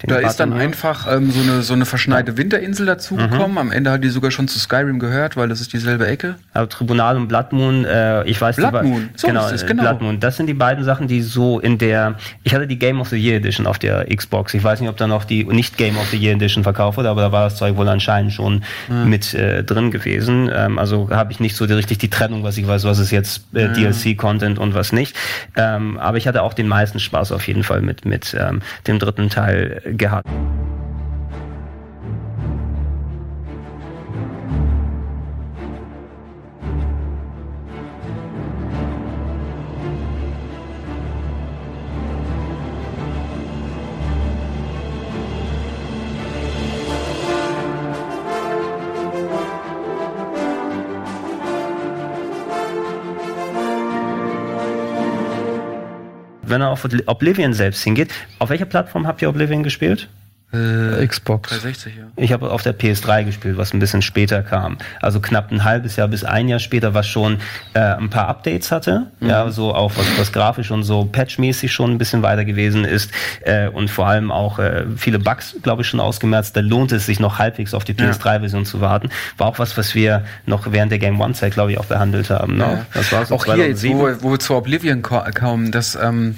Da 0.06 0.18
ist 0.18 0.36
dann 0.36 0.52
hier? 0.52 0.62
einfach 0.62 1.12
ähm, 1.12 1.32
so, 1.32 1.40
eine, 1.40 1.62
so 1.62 1.74
eine 1.74 1.84
verschneite 1.84 2.36
Winterinsel 2.36 2.86
dazugekommen. 2.86 3.58
Am 3.58 3.72
Ende 3.72 3.90
hat 3.90 4.04
die 4.04 4.10
sogar 4.10 4.30
schon 4.30 4.46
zu 4.46 4.60
Skyrim 4.60 5.00
gehört, 5.00 5.36
weil 5.36 5.48
das 5.48 5.60
ist 5.60 5.72
dieselbe 5.72 6.06
Ecke. 6.06 6.36
Also 6.54 6.66
Tribunal 6.66 7.16
und 7.16 7.26
Blood 7.26 7.52
Moon, 7.52 7.84
äh, 7.84 8.22
ich 8.24 8.40
weiß 8.40 8.56
Blood 8.56 8.84
Moon, 8.84 9.10
so 9.16 9.26
genau, 9.26 9.46
ist 9.46 9.52
es, 9.52 9.66
genau. 9.66 9.82
Blood 9.82 10.00
Moon. 10.00 10.20
Das 10.20 10.36
sind 10.36 10.46
die 10.46 10.54
beiden 10.54 10.84
Sachen, 10.84 11.08
die 11.08 11.20
so 11.22 11.58
in 11.58 11.78
der, 11.78 12.14
ich 12.44 12.54
hatte 12.54 12.68
die 12.68 12.78
Game 12.78 13.00
of 13.00 13.08
the 13.08 13.16
Year 13.16 13.36
Edition 13.38 13.66
auf 13.66 13.80
der 13.80 14.06
Xbox. 14.14 14.54
Ich 14.54 14.62
weiß 14.62 14.80
nicht, 14.80 14.88
ob 14.88 14.96
da 14.96 15.08
noch 15.08 15.24
die 15.24 15.44
nicht 15.44 15.76
Game 15.76 15.98
of 15.98 16.08
the 16.10 16.16
Year 16.16 16.34
Edition 16.34 16.62
verkauft 16.62 16.96
wurde, 16.96 17.08
aber 17.08 17.22
da 17.22 17.32
war 17.32 17.44
das 17.44 17.56
Zeug 17.56 17.76
wohl 17.76 17.88
anscheinend 17.88 18.32
schon 18.32 18.62
mit 19.04 19.34
äh, 19.34 19.64
drin 19.64 19.90
gewesen. 19.90 20.48
Ähm, 20.54 20.78
also 20.78 21.10
habe 21.10 21.32
ich 21.32 21.40
nicht 21.40 21.56
so 21.56 21.66
die, 21.66 21.72
richtig 21.72 21.98
die 21.98 22.08
Trennung, 22.08 22.44
was 22.44 22.56
ich 22.56 22.68
weiß, 22.68 22.84
was 22.84 23.00
ist 23.00 23.10
jetzt 23.10 23.46
äh, 23.52 23.68
DLC-Content 23.68 24.60
und 24.60 24.74
was 24.74 24.92
nicht. 24.92 25.16
Ähm, 25.56 25.98
aber 25.98 26.18
ich 26.18 26.28
hatte 26.28 26.42
auch 26.42 26.54
den 26.54 26.68
meisten 26.68 27.00
Spaß 27.00 27.32
auf 27.32 27.48
jeden 27.48 27.64
Fall 27.64 27.82
mit, 27.82 28.04
mit 28.04 28.36
ähm, 28.38 28.62
dem 28.86 29.00
dritten 29.00 29.28
Teil 29.28 29.82
gehabt. 29.96 30.28
Auf 56.84 56.90
Oblivion 57.06 57.52
selbst 57.52 57.82
hingeht, 57.82 58.10
auf 58.38 58.50
welcher 58.50 58.66
Plattform 58.66 59.06
habt 59.06 59.22
ihr 59.22 59.28
Oblivion 59.28 59.62
gespielt? 59.62 60.08
Äh, 60.50 61.06
Xbox. 61.06 61.50
360, 61.50 61.96
ja. 61.96 62.04
Ich 62.16 62.32
habe 62.32 62.50
auf 62.50 62.62
der 62.62 62.72
PS3 62.74 63.24
gespielt, 63.24 63.58
was 63.58 63.74
ein 63.74 63.80
bisschen 63.80 64.00
später 64.00 64.40
kam. 64.42 64.78
Also 65.02 65.20
knapp 65.20 65.52
ein 65.52 65.62
halbes 65.62 65.96
Jahr 65.96 66.08
bis 66.08 66.24
ein 66.24 66.48
Jahr 66.48 66.58
später, 66.58 66.94
was 66.94 67.06
schon 67.06 67.36
äh, 67.74 67.80
ein 67.80 68.08
paar 68.08 68.28
Updates 68.28 68.72
hatte. 68.72 69.08
Ja, 69.20 69.50
so 69.50 69.74
auch 69.74 69.92
was, 69.94 70.06
was 70.18 70.32
grafisch 70.32 70.70
und 70.70 70.84
so 70.84 71.04
patchmäßig 71.04 71.70
schon 71.70 71.90
ein 71.90 71.98
bisschen 71.98 72.22
weiter 72.22 72.46
gewesen 72.46 72.86
ist. 72.86 73.10
Äh, 73.42 73.68
und 73.68 73.90
vor 73.90 74.06
allem 74.06 74.30
auch 74.30 74.58
äh, 74.58 74.86
viele 74.96 75.18
Bugs, 75.18 75.54
glaube 75.62 75.82
ich, 75.82 75.88
schon 75.88 76.00
ausgemerzt. 76.00 76.56
Da 76.56 76.60
lohnt 76.60 76.92
es 76.92 77.04
sich 77.04 77.20
noch 77.20 77.38
halbwegs 77.38 77.74
auf 77.74 77.84
die 77.84 77.92
PS3-Version 77.92 78.64
zu 78.64 78.80
warten. 78.80 79.10
War 79.36 79.48
auch 79.48 79.58
was, 79.58 79.76
was 79.76 79.94
wir 79.94 80.24
noch 80.46 80.72
während 80.72 80.90
der 80.90 80.98
Game 80.98 81.20
One-Zeit, 81.20 81.52
glaube 81.52 81.72
ich, 81.72 81.78
auch 81.78 81.84
behandelt 81.84 82.30
haben. 82.30 82.56
Ne? 82.56 82.64
Ja. 82.64 82.86
Das 82.94 83.12
war 83.12 83.26
so 83.26 83.34
Auch 83.34 83.44
hier, 83.44 83.68
jetzt, 83.68 83.82
2007. 83.82 83.98
wo, 84.22 84.28
wo 84.28 84.30
wir 84.32 84.38
zu 84.38 84.54
Oblivion 84.54 85.02
ko- 85.02 85.24
kommen, 85.38 85.72
dass 85.72 85.94
ähm, 85.94 86.36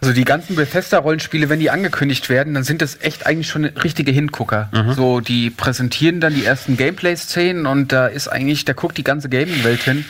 also 0.00 0.14
die 0.14 0.24
ganzen 0.24 0.56
Bethesda-Rollenspiele, 0.56 1.48
wenn 1.48 1.60
die 1.60 1.70
angekündigt 1.70 2.28
werden, 2.28 2.54
dann 2.54 2.64
sind 2.64 2.80
das 2.80 2.98
echt 3.02 3.26
eigentlich 3.26 3.48
schon 3.48 3.64
richtige 3.64 4.12
Hingucker. 4.12 4.68
Mhm. 4.72 4.92
So, 4.94 5.20
die 5.20 5.50
präsentieren 5.50 6.20
dann 6.20 6.34
die 6.34 6.44
ersten 6.44 6.76
Gameplay-Szenen 6.76 7.66
und 7.66 7.92
da 7.92 8.06
ist 8.06 8.28
eigentlich, 8.28 8.64
da 8.64 8.72
guckt 8.72 8.96
die 8.96 9.04
ganze 9.04 9.28
Gaming-Welt 9.28 9.82
hin. 9.82 10.04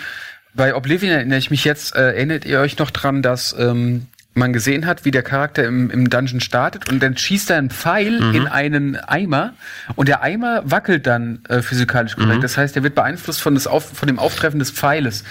Bei 0.54 0.74
Oblivion 0.74 1.12
erinnere 1.12 1.38
ich 1.38 1.50
mich 1.50 1.64
jetzt, 1.64 1.94
äh, 1.96 2.12
erinnert 2.12 2.44
ihr 2.44 2.60
euch 2.60 2.78
noch 2.78 2.90
dran, 2.90 3.22
dass 3.22 3.54
ähm, 3.58 4.06
man 4.34 4.52
gesehen 4.52 4.86
hat, 4.86 5.04
wie 5.04 5.10
der 5.10 5.22
Charakter 5.22 5.64
im, 5.64 5.90
im 5.90 6.08
Dungeon 6.08 6.40
startet 6.40 6.88
und 6.88 7.02
dann 7.02 7.16
schießt 7.16 7.50
er 7.50 7.58
einen 7.58 7.70
Pfeil 7.70 8.20
Mhm. 8.20 8.34
in 8.34 8.46
einen 8.46 8.96
Eimer 8.96 9.54
und 9.96 10.08
der 10.08 10.22
Eimer 10.22 10.62
wackelt 10.64 11.06
dann 11.06 11.40
äh, 11.48 11.62
physikalisch 11.62 12.14
korrekt. 12.14 12.38
Mhm. 12.38 12.42
Das 12.42 12.56
heißt, 12.56 12.76
er 12.76 12.82
wird 12.84 12.94
beeinflusst 12.94 13.40
von, 13.40 13.54
das 13.54 13.66
Auf, 13.66 13.90
von 13.92 14.06
dem 14.06 14.18
Auftreffen 14.18 14.58
des 14.60 14.70
Pfeiles. 14.70 15.24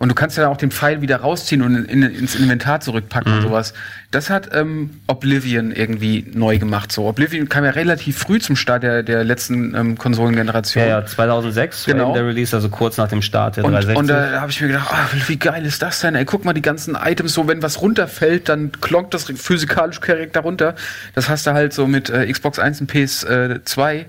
Und 0.00 0.08
du 0.08 0.14
kannst 0.14 0.38
ja 0.38 0.44
dann 0.44 0.50
auch 0.52 0.56
den 0.56 0.70
Pfeil 0.70 1.02
wieder 1.02 1.18
rausziehen 1.18 1.60
und 1.60 1.74
in, 1.84 2.02
ins 2.02 2.34
Inventar 2.34 2.80
zurückpacken 2.80 3.30
Mhm. 3.32 3.38
und 3.38 3.44
sowas. 3.44 3.74
Das 4.10 4.30
hat 4.30 4.48
ähm, 4.54 4.90
Oblivion 5.06 5.72
irgendwie 5.72 6.24
neu 6.32 6.58
gemacht. 6.58 6.90
So 6.90 7.04
Oblivion 7.06 7.50
kam 7.50 7.64
ja 7.64 7.70
relativ 7.72 8.16
früh 8.16 8.40
zum 8.40 8.56
Start 8.56 8.82
der, 8.82 9.02
der 9.02 9.24
letzten 9.24 9.74
ähm, 9.74 9.98
Konsolengeneration. 9.98 10.82
Ja, 10.82 11.00
ja, 11.00 11.06
2006 11.06 11.86
war 11.86 11.94
Genau. 11.94 12.14
der 12.14 12.26
Release, 12.26 12.56
also 12.56 12.70
kurz 12.70 12.96
nach 12.96 13.08
dem 13.08 13.20
Start 13.20 13.58
der 13.58 13.64
Und, 13.66 13.72
360. 13.72 13.98
und 13.98 14.06
da 14.08 14.40
habe 14.40 14.50
ich 14.50 14.60
mir 14.62 14.68
gedacht, 14.68 14.88
ah, 14.90 15.06
wie 15.26 15.36
geil 15.38 15.66
ist 15.66 15.82
das 15.82 16.00
denn? 16.00 16.14
Ey, 16.14 16.24
guck 16.24 16.46
mal 16.46 16.54
die 16.54 16.62
ganzen 16.62 16.94
Items, 16.96 17.34
so 17.34 17.46
wenn 17.46 17.62
was 17.62 17.82
runterfällt, 17.82 18.48
dann 18.48 18.72
klonkt 18.80 19.12
das 19.12 19.24
physikalisch 19.24 20.00
korrekt 20.00 20.34
darunter. 20.34 20.76
Das 21.14 21.28
hast 21.28 21.46
du 21.46 21.52
halt 21.52 21.74
so 21.74 21.86
mit 21.86 22.08
äh, 22.08 22.26
Xbox 22.32 22.58
1 22.58 22.80
und 22.80 22.90
PS2 22.90 24.06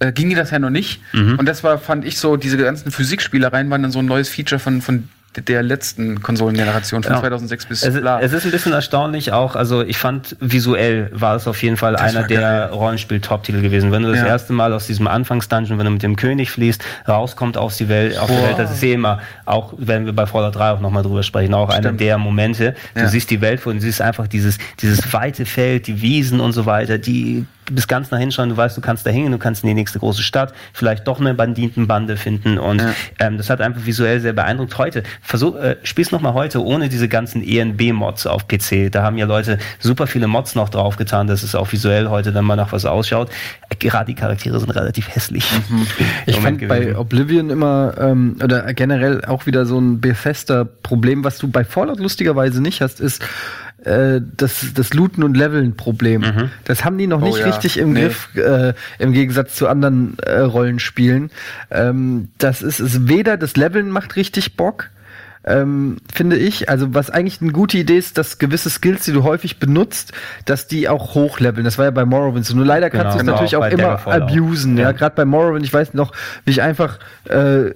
äh, 0.00 0.12
ging 0.12 0.34
das 0.36 0.50
ja 0.50 0.58
noch 0.58 0.68
nicht. 0.70 1.00
Mhm. 1.14 1.38
Und 1.38 1.46
das 1.46 1.64
war, 1.64 1.78
fand 1.78 2.04
ich 2.04 2.18
so, 2.18 2.36
diese 2.36 2.58
ganzen 2.58 2.90
Physikspielereien 2.90 3.70
waren 3.70 3.80
dann 3.82 3.92
so 3.92 4.00
ein 4.00 4.06
neues 4.06 4.28
Feature 4.28 4.58
von, 4.58 4.82
von 4.82 5.08
der 5.36 5.62
letzten 5.62 6.20
Konsolengeneration 6.22 7.02
von 7.02 7.12
Ja. 7.14 7.20
2006 7.20 7.66
bis 7.66 7.82
Es, 7.82 7.98
bla. 7.98 8.20
es 8.20 8.32
ist 8.32 8.44
ein 8.44 8.50
bisschen 8.50 8.72
erstaunlich 8.72 9.32
auch, 9.32 9.56
also 9.56 9.82
ich 9.82 9.96
fand 9.96 10.36
visuell 10.40 11.10
war 11.12 11.36
es 11.36 11.46
auf 11.48 11.62
jeden 11.62 11.76
Fall 11.78 11.96
einer 11.96 12.20
war 12.20 12.26
der. 12.26 12.70
Rollenspiel-Top-Titel 12.70 13.62
gewesen. 13.62 13.92
Wenn 13.92 14.02
du 14.02 14.10
das 14.10 14.18
Ja. 14.18 14.26
erste 14.26 14.52
Mal 14.52 14.72
aus 14.72 14.86
diesem 14.86 15.06
Anfangsdungeon, 15.08 15.78
wenn 15.78 15.86
du 15.86 15.92
mit 15.92 16.02
dem 16.02 16.16
König 16.16 16.50
fließt, 16.50 16.82
rauskommt 17.08 17.56
aus 17.56 17.76
die 17.78 17.88
Welt, 17.88 18.18
auf 18.18 18.28
die 18.30 18.36
Boah. 18.36 18.48
Welt, 18.48 18.58
das 18.58 18.70
ist 18.72 18.82
eh 18.82 18.92
immer, 18.92 19.20
auch 19.46 19.72
wenn 19.78 20.04
wir 20.06 20.12
bei 20.12 20.26
Fallout 20.26 20.54
3 20.56 20.70
auch 20.72 20.80
nochmal 20.80 21.02
drüber 21.02 21.22
sprechen, 21.22 21.54
auch 21.54 21.70
einer 21.70 21.82
Stimmt. 21.88 22.00
der 22.00 22.18
Momente. 22.18 22.74
Du 22.94 23.00
Ja. 23.00 23.08
siehst 23.08 23.30
die 23.30 23.40
Welt 23.40 23.60
vor 23.60 23.70
und 23.72 23.78
du 23.78 23.82
siehst 23.82 24.02
einfach 24.02 24.26
dieses, 24.28 24.58
dieses 24.80 25.12
weite 25.12 25.46
Feld, 25.46 25.86
die 25.86 26.02
Wiesen 26.02 26.40
und 26.40 26.52
so 26.52 26.66
weiter, 26.66 26.98
die 26.98 27.46
bis 27.70 27.86
ganz 27.88 28.10
nach 28.10 28.18
hinschauen, 28.18 28.48
du 28.48 28.56
weißt, 28.56 28.76
du 28.76 28.80
kannst 28.80 29.06
da 29.06 29.10
hingehen, 29.10 29.32
du 29.32 29.38
kannst 29.38 29.62
in 29.62 29.68
die 29.68 29.74
nächste 29.74 29.98
große 29.98 30.22
Stadt, 30.22 30.52
vielleicht 30.72 31.06
doch 31.06 31.20
eine 31.20 31.34
Banditenbande 31.34 32.16
finden 32.16 32.58
und 32.58 32.80
Ja. 32.80 32.94
ähm, 33.20 33.36
das 33.38 33.50
hat 33.50 33.60
einfach 33.60 33.84
visuell 33.86 34.20
sehr 34.20 34.32
beeindruckt. 34.32 34.76
Heute, 34.78 35.02
versuch, 35.20 35.56
äh, 35.56 35.76
spiel's 35.82 36.10
noch 36.10 36.20
mal 36.20 36.34
heute 36.34 36.62
ohne 36.64 36.88
diese 36.88 37.08
ganzen 37.08 37.42
ENB-Mods 37.42 38.26
auf 38.26 38.48
PC. 38.48 38.90
Da 38.90 39.02
haben 39.02 39.16
ja 39.18 39.26
Leute 39.26 39.58
super 39.78 40.06
viele 40.06 40.26
Mods 40.26 40.54
noch 40.54 40.68
draufgetan, 40.68 41.26
dass 41.26 41.42
es 41.42 41.54
auch 41.54 41.70
visuell 41.72 42.08
heute 42.08 42.32
dann 42.32 42.44
mal 42.44 42.56
nach 42.56 42.72
was 42.72 42.84
ausschaut. 42.84 43.30
Gerade 43.78 44.06
die 44.06 44.14
Charaktere 44.14 44.58
sind 44.60 44.70
relativ 44.70 45.08
hässlich. 45.14 45.44
Ich 46.26 46.36
Moment 46.36 46.60
fand 46.60 46.68
bei. 46.68 46.96
Oblivion 46.96 47.50
immer, 47.50 47.94
ähm, 47.98 48.36
oder 48.42 48.72
generell 48.74 49.24
auch 49.24 49.46
wieder 49.46 49.66
so 49.66 49.78
ein 49.78 50.00
Bethesda-Problem, 50.00 51.24
was 51.24 51.38
du 51.38 51.48
bei 51.48 51.64
Fallout 51.64 51.98
lustigerweise 52.00 52.60
nicht 52.62 52.80
hast, 52.80 53.00
ist 53.00 53.24
das, 53.84 54.66
das 54.74 54.94
Looten 54.94 55.22
und 55.24 55.36
Leveln 55.36 55.76
Problem. 55.76 56.50
Das 56.64 56.84
haben 56.84 56.98
die 56.98 57.06
noch 57.06 57.20
Oh 57.20 57.24
nicht 57.24 57.38
ja. 57.38 57.46
richtig 57.46 57.78
im 57.78 57.92
Nee. 57.92 58.02
Griff, 58.02 58.28
äh, 58.36 58.74
im 58.98 59.12
Gegensatz 59.12 59.54
zu 59.56 59.68
anderen 59.68 60.16
äh, 60.20 60.38
Rollenspielen. 60.38 61.30
Ähm, 61.70 62.28
das 62.38 62.62
ist, 62.62 62.80
ist 62.80 63.08
weder 63.08 63.36
das 63.36 63.56
Leveln 63.56 63.90
macht 63.90 64.14
richtig 64.16 64.56
Bock, 64.56 64.90
ähm, 65.44 65.96
finde 66.14 66.36
ich. 66.36 66.68
Also 66.68 66.94
was 66.94 67.10
eigentlich 67.10 67.42
eine 67.42 67.50
gute 67.52 67.76
Idee 67.78 67.98
ist, 67.98 68.18
dass 68.18 68.38
gewisse 68.38 68.70
Skills, 68.70 69.04
die 69.04 69.12
du 69.12 69.24
häufig 69.24 69.58
benutzt, 69.58 70.12
dass 70.44 70.68
die 70.68 70.88
auch 70.88 71.14
hochleveln. 71.16 71.64
Das 71.64 71.78
war 71.78 71.86
ja 71.86 71.90
bei 71.90 72.04
Morrowind 72.04 72.46
so. 72.46 72.54
Nur 72.54 72.64
leider 72.66 72.88
kannst 72.90 73.02
Genau, 73.02 73.10
du 73.12 73.16
es 73.16 73.20
genau, 73.20 73.32
natürlich 73.32 73.56
auch 73.56 73.66
immer 73.66 73.82
Daggerfall 73.96 74.22
auch. 74.22 74.30
abusen. 74.30 74.76
Ja, 74.76 74.84
Ja. 74.84 74.92
gerade 74.92 75.16
bei 75.16 75.24
Morrowind, 75.24 75.64
ich 75.66 75.74
weiß 75.74 75.94
noch, 75.94 76.12
wie 76.44 76.52
ich 76.52 76.62
einfach 76.62 76.98
äh, 77.28 77.68
äh, 77.68 77.74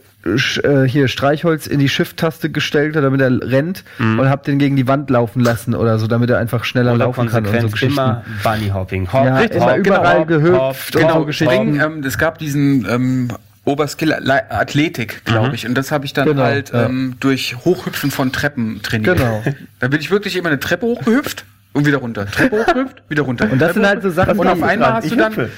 hier 0.86 1.08
Streichholz 1.08 1.66
in 1.66 1.78
die 1.78 1.88
Shift-Taste 1.88 2.50
gestellt, 2.50 2.96
damit 2.96 3.20
er 3.20 3.30
rennt 3.40 3.84
und 3.98 4.28
hab 4.28 4.42
den 4.44 4.58
gegen 4.58 4.76
die 4.76 4.86
Wand 4.88 5.10
laufen 5.10 5.40
lassen 5.40 5.74
oder 5.74 5.98
so, 5.98 6.06
damit 6.06 6.30
er 6.30 6.38
einfach 6.38 6.64
schneller 6.64 6.94
Oder 6.94 7.04
laufen 7.06 7.28
kann 7.28 7.46
und 7.46 7.60
so 7.60 7.68
Geschichten. 7.68 7.92
immer 7.94 8.24
Bunny 8.42 8.68
Hopping. 8.68 9.12
Hopp, 9.12 9.24
Ja, 9.24 9.38
immer 9.40 9.66
hopp, 9.72 9.78
überall 9.86 10.18
hopp, 10.20 10.28
gehüpft 10.28 10.96
und 10.96 11.02
Genau, 11.02 11.20
so 11.20 11.24
Geschichten. 11.26 11.80
Ähm, 11.80 12.02
es 12.04 12.18
gab 12.18 12.38
diesen 12.38 12.86
ähm, 12.90 13.28
Oberskill 13.64 14.14
Le- 14.20 14.50
Athletik, 14.50 15.24
glaube 15.24 15.54
ich. 15.54 15.66
Und 15.66 15.74
das 15.74 15.90
habe 15.90 16.04
ich 16.04 16.12
dann 16.12 16.26
Genau, 16.28 16.42
halt 16.42 16.72
ja. 16.72 16.86
ähm, 16.86 17.16
durch 17.20 17.56
Hochhüpfen 17.64 18.10
von 18.10 18.32
Treppen 18.32 18.80
trainiert. 18.82 19.16
Genau. 19.18 19.42
Da 19.80 19.88
bin 19.88 20.00
ich 20.00 20.10
wirklich 20.10 20.36
immer 20.36 20.48
eine 20.48 20.58
Treppe 20.60 20.86
hochgehüpft 20.86 21.44
und 21.72 21.84
wieder 21.86 21.98
runter. 21.98 22.26
Treppe 22.26 22.60
hochgehüpft, 22.60 23.02
wieder 23.08 23.22
runter. 23.22 23.50
Und 23.50 23.58
das 23.60 23.72
Treppe 23.72 23.80
sind 23.80 23.88
halt 23.88 24.02
so 24.02 24.10
Sachen, 24.10 24.38
Und 24.38 24.46
auf 24.48 24.62
einmal 24.62 24.94
hast 24.94 25.10
du 25.10 25.16
dann. 25.16 25.48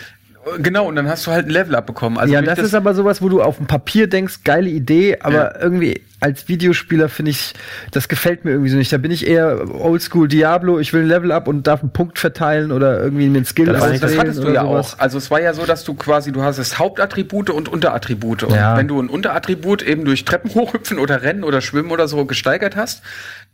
Genau, 0.59 0.86
und 0.86 0.96
dann 0.96 1.09
hast 1.09 1.26
du 1.26 1.30
halt 1.30 1.46
ein 1.46 1.51
Level 1.51 1.74
abbekommen. 1.74 2.18
Also 2.18 2.32
ja, 2.32 2.40
ich 2.40 2.46
das, 2.46 2.59
ist 2.59 2.74
aber 2.74 2.94
sowas, 2.94 3.20
wo 3.22 3.28
du 3.28 3.42
auf 3.42 3.57
dem 3.59 3.66
Papier 3.66 4.09
denkst, 4.09 4.40
geile 4.44 4.68
Idee, 4.68 5.18
aber 5.20 5.34
Ja. 5.55 5.61
irgendwie 5.61 6.03
als 6.20 6.49
Videospieler 6.49 7.09
finde 7.09 7.30
ich, 7.30 7.55
das 7.92 8.09
gefällt 8.09 8.44
mir 8.44 8.51
irgendwie 8.51 8.70
so 8.70 8.76
nicht. 8.76 8.92
Da 8.92 8.99
bin 8.99 9.12
ich 9.12 9.24
eher 9.26 9.72
Oldschool 9.72 10.26
Diablo, 10.26 10.80
ich 10.80 10.92
will 10.92 11.03
ein 11.03 11.07
Level 11.09 11.30
up 11.30 11.46
und 11.46 11.66
darf 11.68 11.80
einen 11.80 11.92
Punkt 11.92 12.18
verteilen 12.18 12.72
oder 12.72 13.01
irgendwie 13.01 13.26
einen 13.26 13.44
Skill 13.44 13.66
Das 13.66 13.82
Also 13.82 14.01
das 14.01 14.18
hattest 14.18 14.42
du 14.42 14.49
ja 14.49 14.62
sowas. 14.62 14.94
auch. 14.94 14.99
Also 14.99 15.18
es 15.18 15.30
war 15.30 15.40
ja 15.40 15.55
so, 15.55 15.64
dass 15.64 15.84
du 15.84 15.94
quasi, 15.94 16.32
du 16.32 16.42
hast 16.42 16.59
es 16.59 16.76
Hauptattribute 16.78 17.51
und 17.51 17.68
Unterattribute. 17.68 18.42
Und 18.42 18.55
Ja. 18.55 18.76
wenn 18.76 18.88
du 18.88 19.01
ein 19.01 19.09
Unterattribut 19.09 19.82
eben 19.82 20.05
durch 20.05 20.24
Treppen 20.24 20.51
hochhüpfen 20.55 20.99
oder 20.99 21.22
Rennen 21.22 21.44
oder 21.44 21.61
Schwimmen 21.61 21.92
oder 21.92 22.09
so 22.09 22.24
gesteigert 22.24 22.74
hast, 22.74 23.03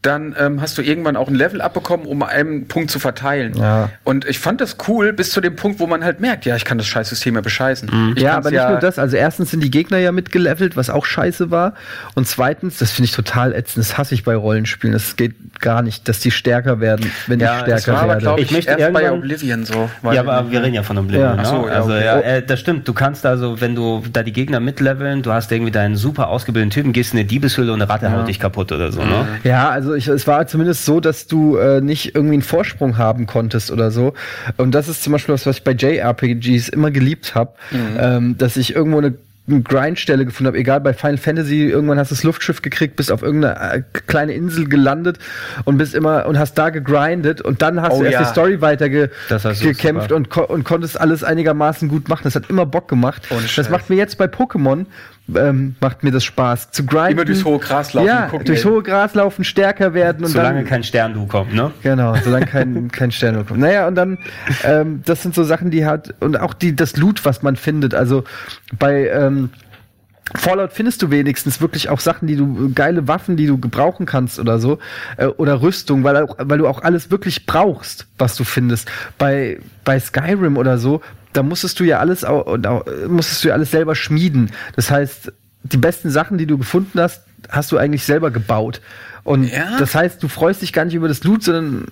dann 0.04 0.34
ähm, 0.38 0.60
hast 0.60 0.76
du 0.78 0.82
irgendwann 0.82 1.16
auch 1.16 1.28
ein 1.28 1.34
Level 1.34 1.60
abbekommen, 1.60 2.06
um 2.06 2.22
einen 2.22 2.68
Punkt 2.68 2.90
zu 2.90 2.98
verteilen. 2.98 3.54
Ja. 3.56 3.90
Und 4.04 4.24
ich 4.26 4.38
fand 4.38 4.60
das 4.60 4.76
cool 4.88 5.12
bis 5.12 5.30
zu 5.30 5.40
dem 5.40 5.56
Punkt, 5.56 5.80
wo 5.80 5.86
man 5.86 6.04
halt 6.04 6.20
merkt, 6.20 6.44
ja, 6.44 6.56
ich 6.56 6.64
kann 6.64 6.78
das 6.78 6.86
Scheißsystem 6.86 7.34
ja 7.34 7.40
bescheißen. 7.40 7.88
Mhm. 7.92 8.14
Ja, 8.18 8.36
aber 8.36 8.50
nicht 8.50 8.68
nur 8.68 8.78
das. 8.78 8.98
Also 8.98 9.16
erstens 9.16 9.50
sind 9.50 9.62
die 9.62 9.70
Gegner 9.70 9.98
ja 9.98 10.12
mitgelevelt, 10.12 10.76
was 10.76 10.90
auch 10.90 11.06
scheiße 11.06 11.50
war. 11.50 11.74
Und 12.14 12.26
zweitens, 12.28 12.78
das 12.78 12.90
finde 12.92 13.06
ich 13.06 13.12
total 13.12 13.54
ätzend, 13.54 13.84
das 13.84 13.96
hasse 13.96 14.14
ich 14.14 14.24
bei 14.24 14.36
Rollenspielen. 14.36 14.92
Das 14.92 15.16
geht 15.16 15.34
gar 15.60 15.82
nicht, 15.82 16.08
dass 16.08 16.20
die 16.20 16.30
stärker 16.30 16.80
werden, 16.80 17.10
wenn 17.26 17.40
Ja, 17.40 17.54
ich 17.54 17.60
stärker 17.62 17.74
Das 17.76 17.88
war 17.88 17.96
aber, 18.02 18.08
werde. 18.08 18.20
glaube 18.20 18.40
ich, 18.40 18.46
Ich 18.46 18.52
möchte 18.52 18.72
erst 18.72 18.92
bei 18.92 19.10
Oblivion 19.10 19.64
so. 19.64 19.88
weil- 20.02 20.14
Ja, 20.16 20.20
aber 20.20 20.50
wir 20.50 20.62
reden 20.62 20.74
ja 20.74 20.82
von 20.82 20.98
Oblivion. 20.98 21.22
Ja. 21.24 21.34
Ne? 21.36 21.44
So, 21.46 21.66
ja, 21.66 21.72
also 21.74 21.90
okay. 21.92 22.04
ja, 22.04 22.20
äh, 22.20 22.42
das 22.44 22.60
stimmt. 22.60 22.86
Du 22.86 22.92
kannst 22.92 23.24
also, 23.24 23.60
wenn 23.60 23.74
du 23.74 24.02
da 24.12 24.22
die 24.22 24.32
Gegner 24.32 24.60
mitleveln, 24.60 25.22
du 25.22 25.32
hast 25.32 25.50
irgendwie 25.50 25.72
deinen 25.72 25.96
super 25.96 26.28
ausgebildeten 26.28 26.70
Typen, 26.70 26.92
gehst 26.92 27.12
in 27.14 27.18
eine 27.20 27.26
Diebeshülle 27.26 27.72
und 27.72 27.80
eine 27.80 27.88
Ratte 27.90 28.12
haut 28.12 28.28
dich 28.28 28.38
kaputt 28.38 28.70
oder 28.72 28.92
so. 28.92 29.02
Ne? 29.02 29.26
Ja, 29.44 29.70
also 29.70 29.93
ich, 29.94 30.08
es 30.08 30.26
war 30.26 30.46
zumindest 30.46 30.84
so, 30.84 31.00
dass 31.00 31.26
du 31.26 31.56
äh, 31.56 31.80
nicht 31.80 32.14
irgendwie 32.14 32.34
einen 32.34 32.42
Vorsprung 32.42 32.98
haben 32.98 33.26
konntest 33.26 33.70
oder 33.70 33.90
so. 33.90 34.14
Und 34.56 34.74
das 34.74 34.88
ist 34.88 35.02
zum 35.02 35.12
Beispiel 35.12 35.34
was, 35.34 35.46
was 35.46 35.58
ich 35.58 35.64
bei 35.64 35.72
JRPGs 35.72 36.68
immer 36.68 36.90
geliebt 36.90 37.34
habe, 37.34 37.54
ähm, 37.98 38.36
dass 38.38 38.56
ich 38.56 38.74
irgendwo 38.74 38.98
eine 38.98 39.14
eine 39.46 39.60
Grindstelle 39.60 40.24
gefunden 40.24 40.48
habe, 40.48 40.58
egal 40.58 40.80
bei 40.80 40.94
Final 40.94 41.18
Fantasy, 41.18 41.64
irgendwann 41.64 41.98
hast 41.98 42.10
du 42.10 42.14
das 42.14 42.24
Luftschiff 42.24 42.62
gekriegt, 42.62 42.96
bist 42.96 43.12
auf 43.12 43.22
irgendeine 43.22 43.74
äh, 43.74 43.82
kleine 44.06 44.32
Insel 44.32 44.66
gelandet 44.66 45.18
und 45.64 45.76
bist 45.76 45.94
immer 45.94 46.24
und 46.26 46.38
hast 46.38 46.54
da 46.54 46.70
gegrindet 46.70 47.42
und 47.42 47.60
dann 47.60 47.82
hast 47.82 47.92
Oh 47.92 47.98
du 47.98 48.04
erst 48.04 48.14
ja. 48.14 48.22
die 48.22 48.28
Story 48.28 48.60
weiter 48.62 48.88
ge 48.88 49.10
gekämpft 49.28 50.08
super. 50.08 50.16
und, 50.16 50.30
ko 50.30 50.44
und 50.44 50.64
konntest 50.64 50.98
alles 50.98 51.22
einigermaßen 51.24 51.88
gut 51.88 52.08
machen. 52.08 52.22
Das 52.24 52.34
hat 52.34 52.48
immer 52.48 52.64
Bock 52.64 52.88
gemacht. 52.88 53.26
Ohne 53.30 53.42
das 53.54 53.68
macht 53.68 53.90
mir 53.90 53.96
jetzt 53.96 54.16
bei 54.16 54.26
Pokémon 54.26 54.86
ähm, 55.34 55.74
macht 55.80 56.02
mir 56.02 56.10
das 56.10 56.24
Spaß 56.24 56.70
zu 56.70 56.84
grinden. 56.84 57.12
Immer 57.12 57.24
durchs 57.24 57.44
hohe 57.44 57.58
Gras 57.58 57.94
laufen 57.94 58.06
Ja, 58.06 58.26
gucken, 58.26 58.46
durchs 58.46 58.64
ey. 58.64 58.70
hohe 58.70 58.82
Gras 58.82 59.14
laufen, 59.14 59.44
stärker 59.44 59.94
werden 59.94 60.24
und 60.24 60.30
Solange 60.30 60.58
dann 60.58 60.66
kein 60.66 60.82
Stern 60.84 61.28
kommt, 61.28 61.54
ne? 61.54 61.70
Genau, 61.82 62.14
solange 62.22 62.46
kein, 62.46 62.88
kein 62.92 63.10
Stern 63.10 63.46
kommt. 63.46 63.60
Naja, 63.60 63.88
und 63.88 63.94
dann, 63.94 64.18
ähm, 64.64 65.02
das 65.04 65.22
sind 65.22 65.34
so 65.34 65.42
Sachen, 65.44 65.70
die 65.70 65.86
hat, 65.86 66.14
und 66.20 66.38
auch 66.38 66.52
die, 66.54 66.76
das 66.76 66.96
Loot, 66.96 67.24
was 67.24 67.42
man 67.42 67.56
findet. 67.56 67.94
Also 67.94 68.24
bei 68.78 69.08
ähm, 69.08 69.50
Fallout 70.36 70.72
findest 70.72 71.02
du 71.02 71.10
wenigstens 71.10 71.60
wirklich 71.60 71.90
auch 71.90 72.00
Sachen, 72.00 72.26
die 72.26 72.36
du, 72.36 72.72
geile 72.74 73.06
Waffen, 73.08 73.36
die 73.36 73.46
du 73.46 73.58
gebrauchen 73.58 74.06
kannst 74.06 74.38
oder 74.38 74.58
so, 74.58 74.78
äh, 75.18 75.26
oder 75.26 75.60
Rüstung, 75.60 76.02
weil, 76.02 76.16
auch, 76.16 76.36
weil 76.38 76.58
du 76.58 76.66
auch 76.66 76.82
alles 76.82 77.10
wirklich 77.10 77.44
brauchst, 77.46 78.06
was 78.18 78.34
du 78.34 78.44
findest. 78.44 78.90
Bei, 79.18 79.60
bei 79.84 80.00
Skyrim 80.00 80.56
oder 80.56 80.78
so, 80.78 81.02
da 81.34 81.42
musstest 81.42 81.78
du 81.78 81.84
ja 81.84 81.98
alles, 81.98 82.24
au- 82.24 82.40
und 82.42 82.66
au- 82.66 82.84
musstest 83.08 83.44
du 83.44 83.48
ja 83.48 83.54
alles 83.54 83.70
selber 83.70 83.94
schmieden. 83.94 84.50
Das 84.76 84.90
heißt, 84.90 85.30
die 85.64 85.76
besten 85.76 86.10
Sachen, 86.10 86.38
die 86.38 86.46
du 86.46 86.56
gefunden 86.56 86.98
hast, 87.00 87.22
hast 87.50 87.70
du 87.72 87.76
eigentlich 87.76 88.04
selber 88.04 88.30
gebaut. 88.30 88.80
Und 89.24 89.44
Ja? 89.52 89.78
das 89.78 89.94
heißt, 89.94 90.22
du 90.22 90.28
freust 90.28 90.62
dich 90.62 90.72
gar 90.72 90.84
nicht 90.86 90.94
über 90.94 91.08
das 91.08 91.22
Loot, 91.24 91.42
sondern, 91.42 91.86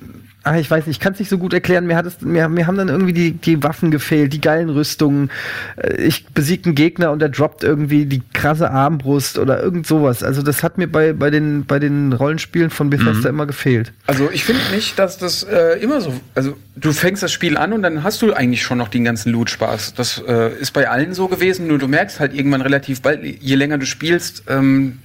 ah, 0.44 0.58
ich 0.58 0.70
weiß 0.70 0.86
nicht, 0.86 0.96
ich 0.96 1.00
kann 1.00 1.12
es 1.12 1.18
nicht 1.18 1.28
so 1.28 1.38
gut 1.38 1.52
erklären. 1.52 1.86
Mir, 1.86 1.96
hat 1.96 2.06
es, 2.06 2.20
mir, 2.20 2.48
mir 2.48 2.66
haben 2.66 2.76
dann 2.76 2.88
irgendwie 2.88 3.12
die, 3.12 3.32
die 3.32 3.62
Waffen 3.62 3.90
gefehlt, 3.90 4.32
die 4.32 4.40
geilen 4.40 4.70
Rüstungen. 4.70 5.30
Äh, 5.76 6.02
Ich 6.02 6.26
besiege 6.26 6.66
einen 6.66 6.74
Gegner 6.74 7.10
und 7.10 7.20
der 7.20 7.28
droppt 7.28 7.64
irgendwie 7.64 8.06
die 8.06 8.22
krasse 8.32 8.70
Armbrust 8.70 9.38
oder 9.38 9.62
irgend 9.62 9.86
sowas. 9.86 10.22
Also 10.22 10.42
das 10.42 10.62
hat 10.62 10.78
mir 10.78 10.86
bei, 10.86 11.12
bei, 11.12 11.30
den, 11.30 11.64
bei 11.66 11.78
den 11.78 12.12
Rollenspielen 12.12 12.70
von 12.70 12.90
Bethesda 12.90 13.28
immer 13.28 13.46
gefehlt. 13.46 13.92
Also 14.06 14.30
ich 14.32 14.44
finde 14.44 14.62
nicht, 14.74 14.98
dass 14.98 15.18
das 15.18 15.42
äh, 15.44 15.78
immer 15.80 16.00
so. 16.00 16.12
Also 16.34 16.56
du 16.76 16.92
fängst 16.92 17.22
das 17.22 17.32
Spiel 17.32 17.56
an 17.56 17.72
und 17.72 17.82
dann 17.82 18.02
hast 18.02 18.22
du 18.22 18.32
eigentlich 18.32 18.62
schon 18.62 18.78
noch 18.78 18.88
den 18.88 19.04
ganzen 19.04 19.32
Loot-Spaß. 19.32 19.94
Das 19.94 20.22
äh, 20.26 20.52
ist 20.58 20.72
bei 20.72 20.88
allen 20.88 21.14
so 21.14 21.28
gewesen, 21.28 21.66
nur 21.66 21.78
du 21.78 21.88
merkst 21.88 22.20
halt 22.20 22.34
irgendwann 22.34 22.62
relativ 22.62 23.02
bald, 23.02 23.22
je 23.22 23.54
länger 23.54 23.78
du 23.78 23.86
spielst, 23.86 24.44
ähm, 24.48 24.98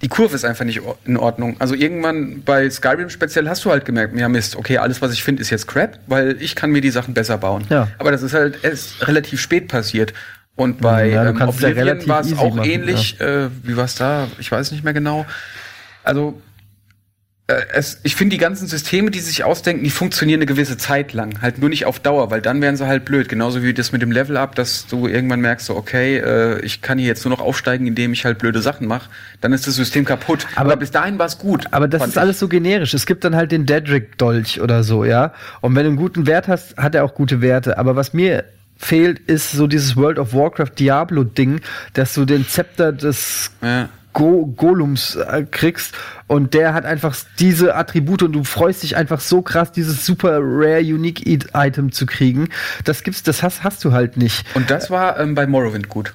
die 0.00 0.08
Kurve 0.08 0.34
ist 0.34 0.44
einfach 0.44 0.64
nicht 0.64 0.80
in 1.04 1.16
Ordnung. 1.16 1.56
Also 1.58 1.74
irgendwann 1.74 2.42
bei 2.44 2.70
Skyrim 2.70 3.10
speziell 3.10 3.48
hast 3.48 3.64
du 3.64 3.70
halt 3.70 3.84
gemerkt, 3.84 4.16
ja 4.16 4.28
Mist, 4.28 4.56
okay, 4.56 4.78
alles 4.78 5.02
was 5.02 5.12
ich 5.12 5.24
finde 5.24 5.42
ist 5.42 5.50
jetzt 5.50 5.66
Crap, 5.66 5.98
weil 6.06 6.40
ich 6.40 6.54
kann 6.54 6.70
mir 6.70 6.80
die 6.80 6.90
Sachen 6.90 7.14
besser 7.14 7.38
bauen. 7.38 7.64
Ja. 7.68 7.88
Aber 7.98 8.12
das 8.12 8.22
ist 8.22 8.32
halt 8.32 8.62
erst 8.62 9.06
relativ 9.08 9.40
spät 9.40 9.68
passiert. 9.68 10.12
Und 10.54 10.80
bei 10.80 11.08
Ja, 11.08 11.28
ähm, 11.28 11.38
ja 11.38 11.48
Oblivion 11.48 11.78
relativ 11.78 12.08
war 12.08 12.20
es 12.20 12.36
auch 12.36 12.54
machen, 12.54 12.68
ähnlich. 12.68 13.20
Äh, 13.20 13.48
wie 13.62 13.76
war 13.76 13.84
es 13.84 13.94
da? 13.94 14.28
Ich 14.38 14.50
weiß 14.50 14.72
nicht 14.72 14.84
mehr 14.84 14.92
genau. 14.92 15.26
Also 16.02 16.40
es, 17.48 17.98
ich 18.02 18.14
finde, 18.14 18.34
die 18.34 18.38
ganzen 18.38 18.68
Systeme, 18.68 19.10
die 19.10 19.20
sich 19.20 19.42
ausdenken, 19.42 19.82
die 19.82 19.90
funktionieren 19.90 20.38
eine 20.38 20.46
gewisse 20.46 20.76
Zeit 20.76 21.14
lang. 21.14 21.40
Halt 21.40 21.58
nur 21.58 21.70
nicht 21.70 21.86
auf 21.86 21.98
Dauer, 21.98 22.30
weil 22.30 22.42
dann 22.42 22.60
wären 22.60 22.76
sie 22.76 22.86
halt 22.86 23.06
blöd. 23.06 23.30
Genauso 23.30 23.62
wie 23.62 23.72
das 23.72 23.90
mit 23.90 24.02
dem 24.02 24.12
Level-Up, 24.12 24.54
dass 24.54 24.86
du 24.86 25.08
irgendwann 25.08 25.40
merkst, 25.40 25.64
so, 25.64 25.74
okay, 25.74 26.18
äh, 26.18 26.60
ich 26.60 26.82
kann 26.82 26.98
hier 26.98 27.06
jetzt 27.06 27.24
nur 27.24 27.34
noch 27.34 27.40
aufsteigen, 27.40 27.86
indem 27.86 28.12
ich 28.12 28.26
halt 28.26 28.38
blöde 28.38 28.60
Sachen 28.60 28.86
mache. 28.86 29.08
Dann 29.40 29.54
ist 29.54 29.66
das 29.66 29.76
System 29.76 30.04
kaputt. 30.04 30.46
Aber, 30.56 30.76
bis 30.76 30.90
dahin 30.90 31.18
war 31.18 31.24
es 31.24 31.38
gut. 31.38 31.64
Aber 31.70 31.88
das 31.88 32.02
ist 32.02 32.12
ich. 32.12 32.20
alles 32.20 32.38
so 32.38 32.48
generisch. 32.48 32.92
Es 32.92 33.06
gibt 33.06 33.24
dann 33.24 33.34
halt 33.34 33.50
den 33.50 33.64
Dedrick-Dolch 33.64 34.60
oder 34.60 34.82
so, 34.82 35.06
ja. 35.06 35.32
Und 35.62 35.74
wenn 35.74 35.84
du 35.84 35.88
einen 35.88 35.96
guten 35.96 36.26
Wert 36.26 36.48
hast, 36.48 36.76
hat 36.76 36.94
er 36.94 37.02
auch 37.02 37.14
gute 37.14 37.40
Werte. 37.40 37.78
Aber 37.78 37.96
was 37.96 38.12
mir 38.12 38.44
fehlt, 38.76 39.20
ist 39.20 39.52
so 39.52 39.66
dieses 39.66 39.96
World 39.96 40.18
of 40.18 40.34
Warcraft 40.34 40.72
Diablo-Ding, 40.78 41.62
dass 41.94 42.12
du 42.12 42.26
den 42.26 42.46
Zepter 42.46 42.92
des 42.92 43.50
Ja. 43.62 43.88
Go 44.18 44.46
Golums 44.46 45.14
äh, 45.14 45.44
kriegst 45.48 45.94
und 46.26 46.52
der 46.52 46.74
hat 46.74 46.84
einfach 46.84 47.16
diese 47.38 47.76
Attribute 47.76 48.24
und 48.24 48.32
du 48.32 48.42
freust 48.42 48.82
dich 48.82 48.96
einfach 48.96 49.20
so 49.20 49.42
krass, 49.42 49.70
dieses 49.70 50.04
super 50.04 50.40
rare 50.42 50.80
unique 50.80 51.24
Item 51.54 51.92
zu 51.92 52.04
kriegen. 52.04 52.48
Das 52.82 53.04
gibt's, 53.04 53.22
das 53.22 53.44
hast, 53.44 53.62
hast 53.62 53.84
du 53.84 53.92
halt 53.92 54.16
nicht. 54.16 54.44
Und 54.56 54.70
das 54.70 54.90
war 54.90 55.20
ähm, 55.20 55.36
bei 55.36 55.46
Morrowind 55.46 55.88
gut. 55.88 56.14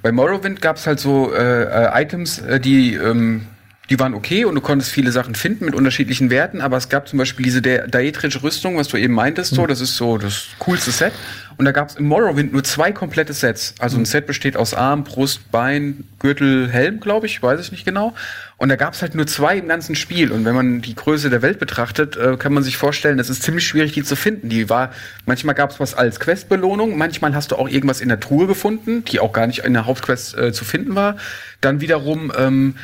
Bei 0.00 0.10
Morrowind 0.10 0.62
gab 0.62 0.76
es 0.76 0.86
halt 0.86 1.00
so 1.00 1.34
äh, 1.34 1.64
äh, 1.64 2.02
Items, 2.02 2.38
äh, 2.38 2.58
die, 2.58 2.94
ähm, 2.94 3.46
die 3.90 4.00
waren 4.00 4.14
okay 4.14 4.46
und 4.46 4.54
du 4.54 4.62
konntest 4.62 4.90
viele 4.90 5.12
Sachen 5.12 5.34
finden 5.34 5.66
mit 5.66 5.74
unterschiedlichen 5.74 6.30
Werten, 6.30 6.62
aber 6.62 6.78
es 6.78 6.88
gab 6.88 7.08
zum 7.08 7.18
Beispiel 7.18 7.44
diese 7.44 7.60
da 7.60 7.86
daedrische 7.86 8.42
Rüstung, 8.42 8.78
was 8.78 8.88
du 8.88 8.96
eben 8.96 9.12
meintest, 9.12 9.54
so, 9.54 9.66
das 9.66 9.82
ist 9.82 9.96
so 9.96 10.16
das 10.16 10.46
coolste 10.60 10.92
Set. 10.92 11.12
Und 11.56 11.64
da 11.64 11.72
gab 11.72 11.88
es 11.88 11.96
im 11.96 12.06
Morrowind 12.06 12.52
nur 12.52 12.64
zwei 12.64 12.92
komplette 12.92 13.32
Sets. 13.32 13.74
Also 13.78 13.96
ein 13.98 14.04
Set 14.04 14.26
besteht 14.26 14.56
aus 14.56 14.74
Arm, 14.74 15.04
Brust, 15.04 15.50
Bein, 15.50 16.04
Gürtel, 16.18 16.68
Helm, 16.70 17.00
glaube 17.00 17.26
ich, 17.26 17.42
weiß 17.42 17.60
ich 17.60 17.70
nicht 17.70 17.84
genau. 17.84 18.14
Und 18.56 18.68
da 18.68 18.76
gab 18.76 18.94
es 18.94 19.02
halt 19.02 19.14
nur 19.14 19.26
zwei 19.26 19.58
im 19.58 19.68
ganzen 19.68 19.94
Spiel. 19.94 20.32
Und 20.32 20.44
wenn 20.44 20.54
man 20.54 20.80
die 20.80 20.94
Größe 20.94 21.30
der 21.30 21.42
Welt 21.42 21.58
betrachtet, 21.58 22.16
äh, 22.16 22.36
kann 22.36 22.52
man 22.52 22.62
sich 22.62 22.76
vorstellen, 22.76 23.18
es 23.18 23.30
ist 23.30 23.42
ziemlich 23.42 23.66
schwierig, 23.66 23.92
die 23.92 24.02
zu 24.02 24.16
finden. 24.16 24.48
Die 24.48 24.70
war, 24.70 24.90
manchmal 25.26 25.54
gab 25.54 25.70
es 25.70 25.80
was 25.80 25.94
als 25.94 26.20
Questbelohnung, 26.20 26.96
manchmal 26.96 27.34
hast 27.34 27.50
du 27.50 27.56
auch 27.56 27.68
irgendwas 27.68 28.00
in 28.00 28.08
der 28.08 28.20
Truhe 28.20 28.46
gefunden, 28.46 29.04
die 29.04 29.20
auch 29.20 29.32
gar 29.32 29.46
nicht 29.46 29.60
in 29.60 29.74
der 29.74 29.86
Hauptquest 29.86 30.36
äh, 30.36 30.52
zu 30.52 30.64
finden 30.64 30.94
war. 30.94 31.16
Dann 31.60 31.80
wiederum, 31.80 32.32
ähm, 32.36 32.74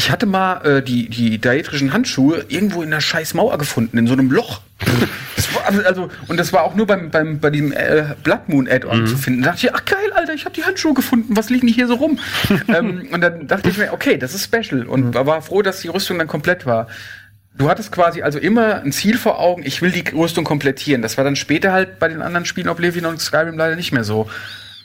ich 0.00 0.10
hatte 0.10 0.24
mal 0.24 0.64
äh, 0.64 0.82
die, 0.82 1.10
die 1.10 1.38
daedrischen 1.38 1.92
Handschuhe 1.92 2.46
irgendwo 2.48 2.80
in 2.80 2.88
einer 2.88 3.02
scheiß 3.02 3.34
Mauer 3.34 3.58
gefunden, 3.58 3.98
in 3.98 4.06
so 4.06 4.14
einem 4.14 4.30
Loch. 4.30 4.62
Das 5.36 5.54
war, 5.54 5.86
also- 5.86 6.10
und 6.28 6.36
das 6.36 6.52
war 6.52 6.64
auch 6.64 6.74
nur 6.74 6.86
beim, 6.86 7.10
beim, 7.10 7.40
bei 7.40 7.48
diesem 7.48 7.72
äh, 7.72 8.14
Blood 8.22 8.48
Moon 8.48 8.68
Add-on 8.68 9.06
zu 9.06 9.16
finden. 9.16 9.40
Da 9.40 9.52
dachte 9.52 9.66
ich, 9.66 9.74
ach 9.74 9.84
geil, 9.86 10.12
Alter, 10.14 10.34
ich 10.34 10.44
habe 10.44 10.54
die 10.54 10.64
Handschuhe 10.64 10.92
gefunden, 10.92 11.34
was 11.34 11.48
liegen 11.48 11.66
die 11.66 11.72
hier 11.72 11.86
so 11.86 11.94
rum? 11.94 12.18
ähm, 12.68 13.08
und 13.10 13.22
dann 13.22 13.46
dachte 13.46 13.70
ich 13.70 13.78
mir, 13.78 13.92
okay, 13.94 14.18
das 14.18 14.34
ist 14.34 14.44
special. 14.44 14.86
Und 14.86 15.14
war 15.14 15.40
froh, 15.40 15.62
dass 15.62 15.80
die 15.80 15.88
Rüstung 15.88 16.18
dann 16.18 16.28
komplett 16.28 16.66
war. 16.66 16.88
Du 17.56 17.70
hattest 17.70 17.90
quasi 17.90 18.20
also 18.20 18.38
immer 18.38 18.82
ein 18.82 18.92
Ziel 18.92 19.16
vor 19.16 19.38
Augen, 19.38 19.62
ich 19.64 19.80
will 19.80 19.92
die 19.92 20.04
Rüstung 20.14 20.44
komplettieren. 20.44 21.00
Das 21.00 21.16
war 21.16 21.24
dann 21.24 21.36
später 21.36 21.72
halt 21.72 21.98
bei 21.98 22.08
den 22.08 22.20
anderen 22.20 22.44
Spielen 22.44 22.68
Oblivion 22.68 23.06
und 23.06 23.18
Skyrim 23.18 23.56
leider 23.56 23.76
nicht 23.76 23.92
mehr 23.92 24.04
so. 24.04 24.28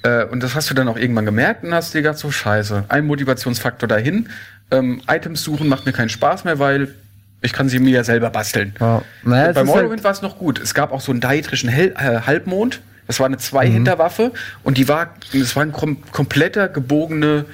Äh, 0.04 0.24
und 0.26 0.42
das 0.42 0.56
hast 0.56 0.70
du 0.70 0.74
dann 0.74 0.88
auch 0.88 0.98
irgendwann 0.98 1.26
gemerkt 1.26 1.64
und 1.64 1.74
hast 1.74 1.94
dir 1.94 2.02
gedacht, 2.02 2.18
so 2.18 2.32
scheiße, 2.32 2.86
ein 2.88 3.06
Motivationsfaktor 3.06 3.90
dahin. 3.90 4.30
Ähm, 4.72 5.02
Items 5.08 5.44
suchen 5.44 5.68
macht 5.70 5.86
mir 5.86 5.92
keinen 5.92 6.10
Spaß 6.10 6.44
mehr, 6.44 6.60
weil 6.60 6.94
ich 7.42 7.54
kann 7.54 7.70
sie 7.70 7.80
mir 7.80 7.92
ja 7.92 8.04
selber 8.04 8.30
basteln. 8.32 8.74
Ja. 8.80 9.04
Naja, 9.24 9.52
Bei 9.54 9.64
Morrowind 9.64 9.90
halt- 9.92 10.04
war 10.04 10.12
es 10.12 10.22
noch 10.22 10.38
gut. 10.40 10.60
Es 10.60 10.74
gab 10.74 10.92
auch 10.92 11.02
so 11.02 11.12
einen 11.12 11.22
daedrischen 11.22 11.70
Hel 11.70 11.94
äh, 11.98 12.22
Halbmond. 12.22 12.82
Das 13.08 13.20
war 13.20 13.28
eine 13.28 13.36
Mhm. 13.36 13.42
Zwei-Hinterwaffe 13.42 14.32
und 14.64 14.78
die 14.80 14.88
war, 14.88 15.14
es 15.32 15.56
war 15.56 15.62
ein 15.64 15.72
kom 15.72 15.98
kompletter 16.12 16.68
gebogene 16.68 17.46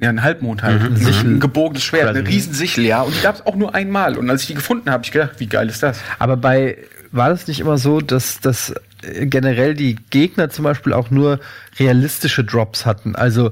Ja, 0.00 0.08
ein 0.10 0.22
Halbmond 0.22 0.62
halt. 0.62 0.80
Mhm. 0.80 0.86
Ein, 0.94 0.96
Sichel. 0.96 1.30
ein 1.32 1.40
gebogenes 1.40 1.82
Schwert, 1.82 2.04
eine 2.04 2.20
Present. 2.22 2.28
Riesensichel, 2.28 2.84
ja. 2.86 3.02
Und 3.02 3.14
die 3.16 3.20
gab 3.20 3.34
es 3.34 3.44
auch 3.44 3.56
nur 3.56 3.74
einmal. 3.74 4.16
Und 4.16 4.30
als 4.30 4.42
ich 4.42 4.46
die 4.46 4.54
gefunden 4.54 4.86
habe, 4.86 4.94
hab 5.00 5.04
ich 5.04 5.10
gedacht, 5.12 5.32
wie 5.38 5.46
geil 5.46 5.68
ist 5.68 5.82
das? 5.82 5.98
Aber 6.20 6.36
bei, 6.36 6.78
war 7.12 7.28
das 7.30 7.48
nicht 7.48 7.58
immer 7.60 7.76
so, 7.78 8.00
dass, 8.00 8.40
dass 8.40 8.72
generell 9.02 9.74
die 9.74 9.96
Gegner 10.10 10.48
zum 10.50 10.62
Beispiel 10.64 10.92
auch 10.94 11.10
nur 11.10 11.40
realistische 11.78 12.44
Drops 12.44 12.86
hatten? 12.86 13.14
Also, 13.16 13.50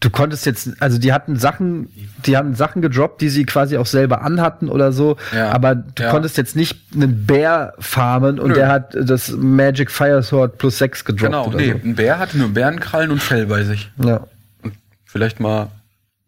du 0.00 0.10
konntest 0.10 0.46
jetzt, 0.46 0.70
also 0.80 0.98
die 0.98 1.12
hatten 1.12 1.36
Sachen, 1.36 1.88
die 2.24 2.36
haben 2.36 2.54
Sachen 2.54 2.82
gedroppt, 2.82 3.20
die 3.20 3.28
sie 3.28 3.44
quasi 3.44 3.76
auch 3.78 3.86
selber 3.86 4.22
anhatten 4.22 4.68
oder 4.68 4.92
so, 4.92 5.16
Ja. 5.34 5.50
aber 5.50 5.74
du 5.74 6.02
Ja. 6.04 6.10
konntest 6.10 6.36
jetzt 6.36 6.54
nicht 6.54 6.78
einen 6.94 7.26
Bär 7.26 7.74
farmen 7.80 8.38
und 8.38 8.50
Nö. 8.50 8.54
der 8.54 8.68
hat 8.68 8.96
das 9.00 9.30
Magic 9.30 9.90
Fire 9.90 10.22
Sword 10.22 10.58
plus 10.58 10.78
6 10.78 11.04
gedroppt 11.04 11.24
Genau, 11.32 11.46
oder 11.48 11.56
nee, 11.56 11.72
ein 11.72 11.94
Bär 11.96 12.18
hatte 12.18 12.38
nur 12.38 12.50
Bärenkrallen 12.50 13.10
und 13.10 13.20
Fell 13.22 13.46
bei 13.46 13.64
sich. 13.64 13.90
so. 13.98 14.08
Ja. 14.08 14.26
Und 14.62 14.74
vielleicht 15.04 15.40
mal 15.40 15.68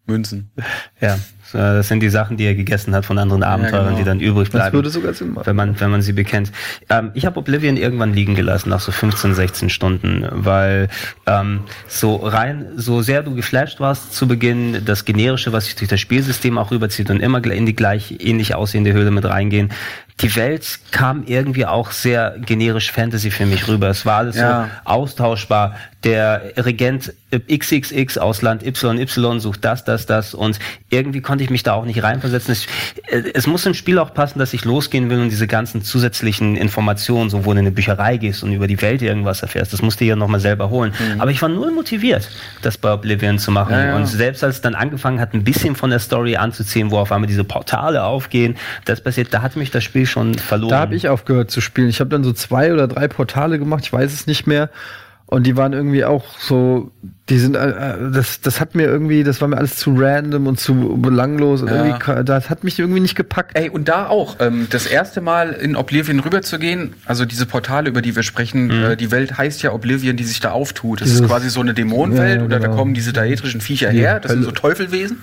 Münzen. 0.05 0.51
Ja, 0.99 1.15
so, 1.15 1.21
das 1.51 1.87
sind 1.87 2.01
die 2.01 2.09
Sachen, 2.09 2.37
die 2.37 2.45
er 2.45 2.55
gegessen 2.55 2.93
hat 2.95 3.05
von 3.05 3.17
anderen 3.17 3.43
Abenteurern, 3.43 3.87
genau. 3.87 3.97
die 3.97 4.03
dann 4.03 4.19
übrig 4.19 4.49
Das 4.49 4.59
bleiben. 4.59 4.73
würde 4.75 4.89
sogar 4.89 5.13
Sinn 5.13 5.33
machen. 5.33 5.45
wenn 5.45 5.55
man, 5.55 5.79
wenn 5.79 5.91
man 5.91 6.01
sie 6.01 6.13
bekennt. 6.13 6.51
Ähm, 6.89 7.11
ich 7.13 7.25
habe 7.25 7.39
Oblivion 7.39 7.77
irgendwann 7.77 8.13
liegen 8.13 8.35
gelassen, 8.35 8.69
nach 8.69 8.79
so 8.79 8.91
15, 8.91 9.33
16 9.33 9.69
Stunden, 9.69 10.25
weil 10.31 10.87
ähm, 11.25 11.61
so 11.87 12.15
rein, 12.15 12.65
so 12.75 13.01
sehr 13.01 13.23
du 13.23 13.35
geflasht 13.35 13.79
warst 13.79 14.13
zu 14.13 14.27
Beginn, 14.27 14.83
das 14.85 15.05
Generische, 15.05 15.51
was 15.53 15.65
sich 15.65 15.75
durch 15.75 15.89
das 15.89 15.99
Spielsystem 15.99 16.57
auch 16.57 16.71
rüberzieht 16.71 17.09
und 17.09 17.19
immer 17.21 17.43
in 17.45 17.65
die 17.65 17.75
gleich 17.75 18.15
ähnlich 18.19 18.55
aussehende 18.55 18.93
Höhle 18.93 19.11
mit 19.11 19.25
reingehen, 19.25 19.71
die 20.19 20.35
Welt 20.35 20.79
kam 20.91 21.23
irgendwie 21.25 21.65
auch 21.65 21.89
sehr 21.91 22.35
generisch 22.45 22.91
Fantasy 22.91 23.31
für 23.31 23.45
mich 23.47 23.67
rüber. 23.67 23.89
Es 23.89 24.05
war 24.05 24.17
alles 24.17 24.35
Ja. 24.35 24.69
so 24.85 24.89
austauschbar. 24.91 25.75
Der 26.03 26.41
Regent 26.57 27.13
XXX 27.49 28.17
aus 28.17 28.41
Land 28.41 28.63
YY 28.63 29.39
sucht 29.39 29.63
das, 29.65 29.83
das, 29.83 30.05
das 30.05 30.33
und 30.33 30.59
irgendwie 30.89 31.21
konnte 31.21 31.40
ich 31.43 31.49
mich 31.49 31.63
da 31.63 31.73
auch 31.73 31.85
nicht 31.85 32.03
reinversetzen. 32.03 32.51
Es, 32.51 32.65
äh, 33.07 33.23
es 33.33 33.47
muss 33.47 33.65
im 33.65 33.73
Spiel 33.73 33.99
auch 33.99 34.13
passen, 34.13 34.39
dass 34.39 34.53
ich 34.53 34.65
losgehen 34.65 35.09
will 35.09 35.19
und 35.19 35.29
diese 35.29 35.47
ganzen 35.47 35.83
zusätzlichen 35.83 36.55
Informationen, 36.55 37.29
so 37.29 37.45
wo 37.45 37.51
du 37.51 37.51
in 37.51 37.59
eine 37.59 37.71
Bücherei 37.71 38.17
gehst 38.17 38.43
und 38.43 38.53
über 38.53 38.67
die 38.67 38.81
Welt 38.81 39.01
irgendwas 39.01 39.41
erfährst, 39.41 39.73
das 39.73 39.81
musst 39.81 40.01
du 40.01 40.05
ja 40.05 40.15
nochmal 40.15 40.39
selber 40.39 40.69
holen. 40.69 40.93
Aber 41.19 41.31
ich 41.31 41.41
war 41.41 41.49
null 41.49 41.71
motiviert, 41.71 42.29
das 42.61 42.77
bei 42.77 42.91
Oblivion 42.93 43.39
zu 43.39 43.51
machen. 43.51 43.73
Ja, 43.73 43.85
ja. 43.85 43.95
Und 43.95 44.05
selbst 44.05 44.43
als 44.43 44.55
es 44.55 44.61
dann 44.61 44.75
angefangen 44.75 45.19
hat, 45.19 45.33
ein 45.33 45.43
bisschen 45.43 45.75
von 45.75 45.89
der 45.89 45.99
Story 45.99 46.35
anzuziehen, 46.35 46.91
wo 46.91 46.97
auf 46.97 47.11
einmal 47.11 47.27
diese 47.27 47.43
Portale 47.43 48.03
aufgehen, 48.03 48.57
das 48.85 49.01
passiert, 49.01 49.33
da 49.33 49.41
hat 49.41 49.55
mich 49.55 49.71
das 49.71 49.83
Spiel 49.83 50.05
schon 50.05 50.35
verloren. 50.35 50.69
Da 50.69 50.79
habe 50.79 50.95
ich 50.95 51.09
aufgehört 51.09 51.51
zu 51.51 51.61
spielen. 51.61 51.89
Ich 51.89 51.99
habe 51.99 52.09
dann 52.09 52.23
so 52.23 52.33
zwei 52.33 52.73
oder 52.73 52.87
drei 52.87 53.07
Portale 53.07 53.59
gemacht, 53.59 53.83
ich 53.85 53.93
weiß 53.93 54.13
es 54.13 54.27
nicht 54.27 54.47
mehr. 54.47 54.69
Und 55.33 55.47
die 55.47 55.55
waren 55.55 55.71
irgendwie 55.71 56.03
auch 56.03 56.25
so, 56.39 56.91
die 57.29 57.39
sind, 57.39 57.55
äh, 57.55 57.69
äh, 57.69 58.11
das, 58.11 58.41
das 58.41 58.59
hat 58.59 58.75
mir 58.75 58.83
irgendwie, 58.83 59.23
das 59.23 59.39
war 59.39 59.47
mir 59.47 59.57
alles 59.57 59.77
zu 59.77 59.95
random 59.97 60.45
und 60.45 60.59
zu 60.59 60.97
belanglos. 61.01 61.61
Und 61.61 61.69
Ja. 61.69 61.85
irgendwie, 61.85 62.25
das 62.25 62.49
hat 62.49 62.65
mich 62.65 62.77
irgendwie 62.77 62.99
nicht 62.99 63.15
gepackt. 63.15 63.51
Ey, 63.57 63.69
und 63.69 63.87
da 63.87 64.07
auch, 64.07 64.35
ähm, 64.41 64.67
das 64.69 64.85
erste 64.87 65.21
Mal 65.21 65.51
in 65.53 65.77
Oblivion 65.77 66.19
rüberzugehen, 66.19 66.95
also 67.05 67.23
diese 67.23 67.45
Portale, 67.45 67.87
über 67.89 68.01
die 68.01 68.13
wir 68.13 68.23
sprechen, 68.23 68.69
äh, 68.71 68.97
die 68.97 69.09
Welt 69.11 69.37
heißt 69.37 69.61
ja 69.63 69.71
Oblivion, 69.71 70.17
die 70.17 70.25
sich 70.25 70.41
da 70.41 70.51
auftut. 70.51 70.99
Das 70.99 71.07
ist 71.07 71.19
Dieses- 71.19 71.27
quasi 71.29 71.49
so 71.49 71.61
eine 71.61 71.73
Dämonenwelt, 71.73 72.39
Ja, 72.39 72.45
oder 72.45 72.59
da 72.59 72.65
genau. 72.67 72.77
kommen 72.77 72.93
diese 72.93 73.13
daedrischen 73.13 73.61
Viecher 73.61 73.89
her, 73.89 74.19
das 74.19 74.33
sind 74.33 74.43
so 74.43 74.51
Teufelwesen. 74.51 75.19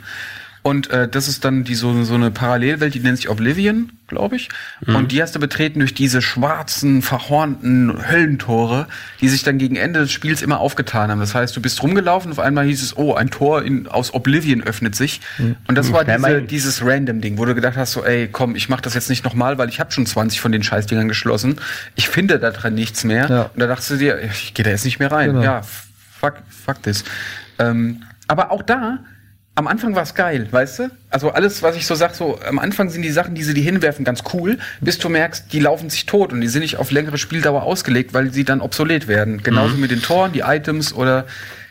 Und 0.69 0.91
äh, 0.91 1.09
das 1.09 1.29
ist 1.29 1.47
dann 1.47 1.65
die 1.65 1.75
so, 1.75 2.05
so 2.05 2.15
eine 2.15 2.31
Parallelwelt, 2.31 2.93
die 2.93 3.01
nennt 3.01 3.17
sich 3.17 3.31
Oblivion, 3.31 3.91
glaube 4.07 4.37
ich. 4.37 4.51
Und 4.87 5.13
die 5.13 5.23
hast 5.23 5.35
du 5.35 5.41
betreten 5.41 5.79
durch 5.79 5.95
diese 5.95 6.21
schwarzen, 6.21 7.01
verhornten 7.01 8.07
Höllentore, 8.07 8.87
die 9.23 9.31
sich 9.31 9.43
dann 9.43 9.57
gegen 9.57 9.77
Ende 9.77 10.01
des 10.01 10.13
Spiels 10.13 10.43
immer 10.43 10.61
aufgetan 10.61 11.11
haben. 11.11 11.21
Das 11.21 11.35
heißt, 11.35 11.57
du 11.57 11.63
bist 11.63 11.83
rumgelaufen, 11.83 12.31
auf 12.33 12.39
einmal 12.39 12.67
hieß 12.67 12.83
es, 12.83 12.99
oh, 12.99 13.15
ein 13.15 13.31
Tor 13.31 13.63
in, 13.63 13.89
aus 13.89 14.13
Oblivion 14.13 14.63
öffnet 14.63 14.95
sich. 14.95 15.23
Und 15.67 15.75
das 15.75 15.91
war 15.91 16.05
Ja, 16.07 16.17
diese, 16.19 16.43
dieses 16.43 16.85
Random-Ding, 16.85 17.39
wo 17.39 17.47
du 17.47 17.55
gedacht 17.55 17.79
hast, 17.79 17.93
so, 17.93 18.05
ey, 18.05 18.29
komm, 18.31 18.55
ich 18.55 18.69
mach 18.69 18.83
das 18.83 18.93
jetzt 18.93 19.09
nicht 19.09 19.25
nochmal, 19.25 19.57
weil 19.57 19.71
ich 19.71 19.81
habe 19.81 19.91
schon 19.91 20.05
20 20.05 20.39
von 20.39 20.53
den 20.53 20.63
Scheißdingern 20.63 21.09
geschlossen. 21.09 21.57
Ich 21.95 22.11
finde 22.11 22.39
da 22.39 22.51
dran 22.51 22.75
nichts 22.75 23.05
mehr. 23.05 23.27
Ja. 23.31 23.43
Und 23.55 23.59
da 23.59 23.67
dachtest 23.67 23.91
du 23.93 23.97
dir, 23.97 24.21
ich 24.23 24.53
gehe 24.53 24.67
da 24.67 24.71
jetzt 24.71 24.85
nicht 24.85 24.99
mehr 24.99 25.11
rein. 25.11 25.31
Genau. 25.31 25.43
Ja, 25.43 25.63
fuck, 26.21 26.35
fuck 26.51 26.83
this. 26.83 27.05
Ähm, 27.59 28.03
aber 28.27 28.51
auch 28.51 28.63
da, 28.63 28.99
am 29.59 29.67
Anfang 29.67 29.97
war 29.97 30.05
es 30.05 30.15
geil, 30.15 30.47
weißt 30.49 30.79
du? 30.79 30.91
Also 31.11 31.33
alles, 31.33 31.65
was 31.65 31.75
ich 31.75 31.85
so 31.85 31.97
sag, 31.97 32.15
so 32.15 32.39
am 32.49 32.61
Anfang 32.61 32.91
sind 32.91 33.03
die 33.03 33.11
Sachen, 33.11 33.35
die 33.35 33.43
sie 33.43 33.55
dir 33.55 33.65
hinwerfen, 33.65 34.05
ganz 34.05 34.23
cool, 34.33 34.57
bis 34.81 34.99
du 34.99 35.09
merkst, 35.09 35.53
die 35.53 35.59
laufen 35.59 35.91
sich 35.91 36.07
tot 36.07 36.33
und 36.33 36.41
die 36.41 36.47
sind 36.47 36.63
nicht 36.63 36.77
auf 36.77 36.93
längere 36.93 37.19
Spieldauer 37.19 37.65
ausgelegt, 37.65 38.15
weil 38.15 38.33
sie 38.33 38.45
dann 38.45 38.61
obsolet 38.61 39.09
werden. 39.09 39.43
Genauso 39.43 39.77
mit 39.77 39.91
den 39.91 40.01
Toren, 40.01 40.31
die 40.31 40.43
Items 40.47 40.93
oder 40.93 41.27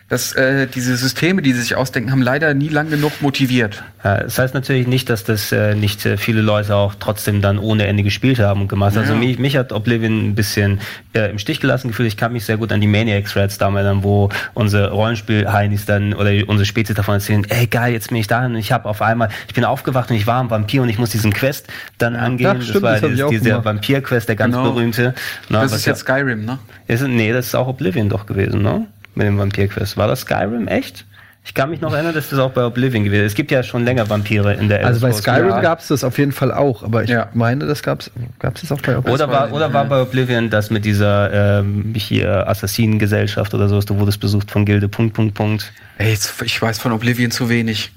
das, 0.10 0.32
äh, 0.34 0.68
diese 0.68 0.96
Systeme, 0.96 1.42
die 1.42 1.52
sie 1.52 1.62
sich 1.62 1.76
ausdenken, 1.76 2.12
haben 2.12 2.22
leider 2.22 2.54
nie 2.54 2.70
lang 2.70 2.90
genug 2.90 3.22
motiviert. 3.22 3.84
Ja, 4.06 4.20
das 4.24 4.40
heißt 4.40 4.54
natürlich 4.54 4.88
nicht, 4.88 5.10
dass 5.10 5.26
das 5.26 5.52
äh, 5.52 5.76
nicht 5.76 6.06
äh, 6.06 6.16
viele 6.16 6.40
Leute 6.42 6.76
auch 6.76 6.96
trotzdem 6.98 7.42
dann 7.42 7.60
ohne 7.60 7.88
Ende 7.88 8.04
gespielt 8.04 8.40
haben 8.40 8.62
und 8.62 8.68
gemacht. 8.70 8.96
Also 8.96 9.12
Ja. 9.14 9.20
mich, 9.20 9.38
mich 9.38 9.58
hat 9.58 9.74
Oblivion 9.74 10.30
ein 10.30 10.36
bisschen 10.36 10.80
äh, 11.14 11.30
im 11.30 11.40
Stich 11.40 11.60
gelassen 11.60 11.90
gefühlt. 11.90 12.08
Ich 12.08 12.16
kann 12.16 12.32
mich 12.32 12.46
sehr 12.46 12.56
gut 12.56 12.72
an 12.72 12.80
die 12.80 12.88
Maniac 12.88 13.26
Threads 13.26 13.58
damals 13.58 13.84
dann, 13.86 14.02
wo 14.04 14.30
unsere 14.54 14.92
Rollenspiel-Heinis 14.92 15.86
dann 15.86 16.14
oder 16.14 16.32
unsere 16.48 16.66
Spezies 16.66 16.96
davon 16.96 17.16
erzählen, 17.16 17.44
ey 17.50 17.68
geil, 17.68 17.92
jetzt 17.92 18.08
bin 18.08 18.18
ich 18.18 18.28
da 18.28 18.46
und 18.46 18.56
ich 18.56 18.72
habe 18.72 18.86
auf 18.88 19.02
einmal, 19.02 19.28
ich 19.50 19.54
bin 19.56 19.66
aufgewacht 19.66 20.10
und 20.10 20.16
ich 20.16 20.26
war 20.26 20.42
ein 20.42 20.50
Vampir 20.50 20.84
und 20.84 20.90
ich 20.90 21.00
muss 21.00 21.10
diesen 21.10 21.34
Quest 21.34 21.68
dann 21.98 22.16
angehen. 22.16 22.56
Ja, 22.56 22.62
stimmt, 22.62 22.82
war 22.84 22.94
das 22.94 23.02
hab 23.02 23.10
ich 23.10 23.16
dieses- 23.18 23.44
dieser. 23.44 23.66
Vampir-Quest, 23.66 24.30
der 24.30 24.38
ganz 24.38 24.56
Genau. 24.56 24.72
berühmte. 24.72 25.14
Na, 25.50 25.64
Das 25.64 25.74
ist 25.74 25.86
ja- 25.86 25.92
jetzt 25.92 26.00
Skyrim, 26.02 26.46
ne? 26.46 26.60
ist, 26.88 27.06
nee, 27.06 27.34
das 27.34 27.48
ist 27.48 27.56
auch 27.56 27.68
Oblivion 27.68 28.08
doch 28.08 28.26
gewesen, 28.26 28.62
ne? 28.62 28.88
Mit 29.18 29.26
dem 29.26 29.38
Vampir-Quest. 29.40 29.98
War 29.98 30.08
das 30.08 30.22
Skyrim 30.22 30.68
echt? 30.68 31.06
Ich 31.44 31.54
kann 31.54 31.70
mich 31.70 31.80
noch 31.82 31.94
erinnern, 31.94 32.14
dass 32.14 32.30
das 32.30 32.40
auch 32.40 32.52
bei 32.52 32.64
Oblivion 32.66 33.04
gewesen 33.06 33.24
ist. 33.26 33.32
Es 33.32 33.36
gibt 33.36 33.52
ja 33.52 33.64
schon 33.64 33.84
länger 33.86 34.10
Vampire 34.10 34.54
in 34.54 34.68
der 34.68 34.86
Also 34.86 35.00
bei 35.00 35.08
Elder. 35.08 35.18
Skyrim 35.20 35.50
Ja. 35.50 35.62
gab 35.62 35.80
es 35.80 35.88
das 35.88 36.04
auf 36.04 36.18
jeden 36.20 36.34
Fall 36.34 36.52
auch, 36.52 36.84
aber 36.84 37.04
ich 37.04 37.10
Ja. 37.10 37.30
meine, 37.34 37.66
das 37.66 37.82
gab's, 37.84 38.12
gab's 38.38 38.62
das 38.62 38.72
auch 38.72 38.82
bei 38.82 38.98
Oblivion? 38.98 39.16
Oder 39.16 39.30
war, 39.32 39.52
oder 39.54 39.74
war 39.74 39.86
bei 39.86 40.02
Oblivion 40.02 40.50
das 40.50 40.70
mit 40.70 40.84
dieser 40.86 41.60
ähm, 41.62 41.94
hier 41.96 42.48
Assassinengesellschaft 42.50 43.54
oder 43.54 43.70
sowas, 43.70 43.86
du 43.86 43.98
wurdest 43.98 44.20
besucht 44.20 44.52
von 44.52 44.66
Gilde, 44.66 44.88
Punkt, 44.90 45.14
Punkt, 45.16 45.34
Punkt. 45.36 45.72
Ey, 45.98 46.12
jetzt, 46.12 46.42
ich 46.44 46.62
weiß 46.62 46.80
von 46.80 46.92
Oblivion 46.92 47.32
zu 47.32 47.50
wenig. 47.50 47.92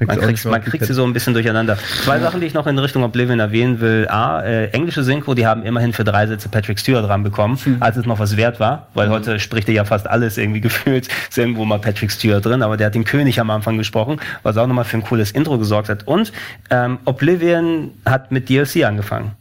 Man 0.00 0.20
kriegt, 0.20 0.44
man 0.44 0.62
kriegt 0.62 0.84
sie 0.84 0.94
so 0.94 1.04
ein 1.04 1.12
bisschen 1.12 1.34
durcheinander. 1.34 1.76
Zwei 2.02 2.20
Sachen, 2.20 2.40
die 2.40 2.46
ich 2.46 2.54
noch 2.54 2.66
in 2.66 2.78
Richtung 2.78 3.02
Oblivion 3.04 3.40
erwähnen 3.40 3.80
will. 3.80 4.06
A, 4.08 4.42
äh, 4.42 4.68
englische 4.68 5.02
Synchro, 5.02 5.34
die 5.34 5.46
haben 5.46 5.62
immerhin 5.62 5.92
für 5.92 6.04
drei 6.04 6.26
Sätze 6.26 6.48
Patrick 6.48 6.78
Stewart 6.78 7.04
dran 7.04 7.22
bekommen, 7.22 7.58
als 7.80 7.96
es 7.96 8.06
noch 8.06 8.18
was 8.18 8.36
wert 8.36 8.60
war, 8.60 8.88
weil 8.94 9.08
heute 9.10 9.38
spricht 9.40 9.68
er 9.68 9.74
ja 9.74 9.84
fast 9.84 10.08
alles 10.08 10.38
irgendwie 10.38 10.60
gefühlt, 10.62 11.08
ist 11.28 11.38
irgendwo 11.38 11.64
mal 11.64 11.78
Patrick 11.78 12.10
Stewart 12.10 12.44
drin, 12.44 12.62
aber 12.62 12.76
der 12.76 12.88
hat 12.88 12.94
den 12.94 13.04
König 13.04 13.40
am 13.40 13.50
Anfang 13.50 13.78
gesprochen, 13.78 14.20
was 14.42 14.56
auch 14.56 14.66
nochmal 14.66 14.84
für 14.84 14.96
ein 14.96 15.02
cooles 15.02 15.30
Intro 15.30 15.58
gesorgt 15.58 15.88
hat. 15.88 16.06
Und 16.06 16.32
ähm, 16.70 16.98
Oblivion 17.04 17.90
hat 18.04 18.32
mit 18.32 18.48
DLC 18.48 18.84
angefangen. 18.84 19.32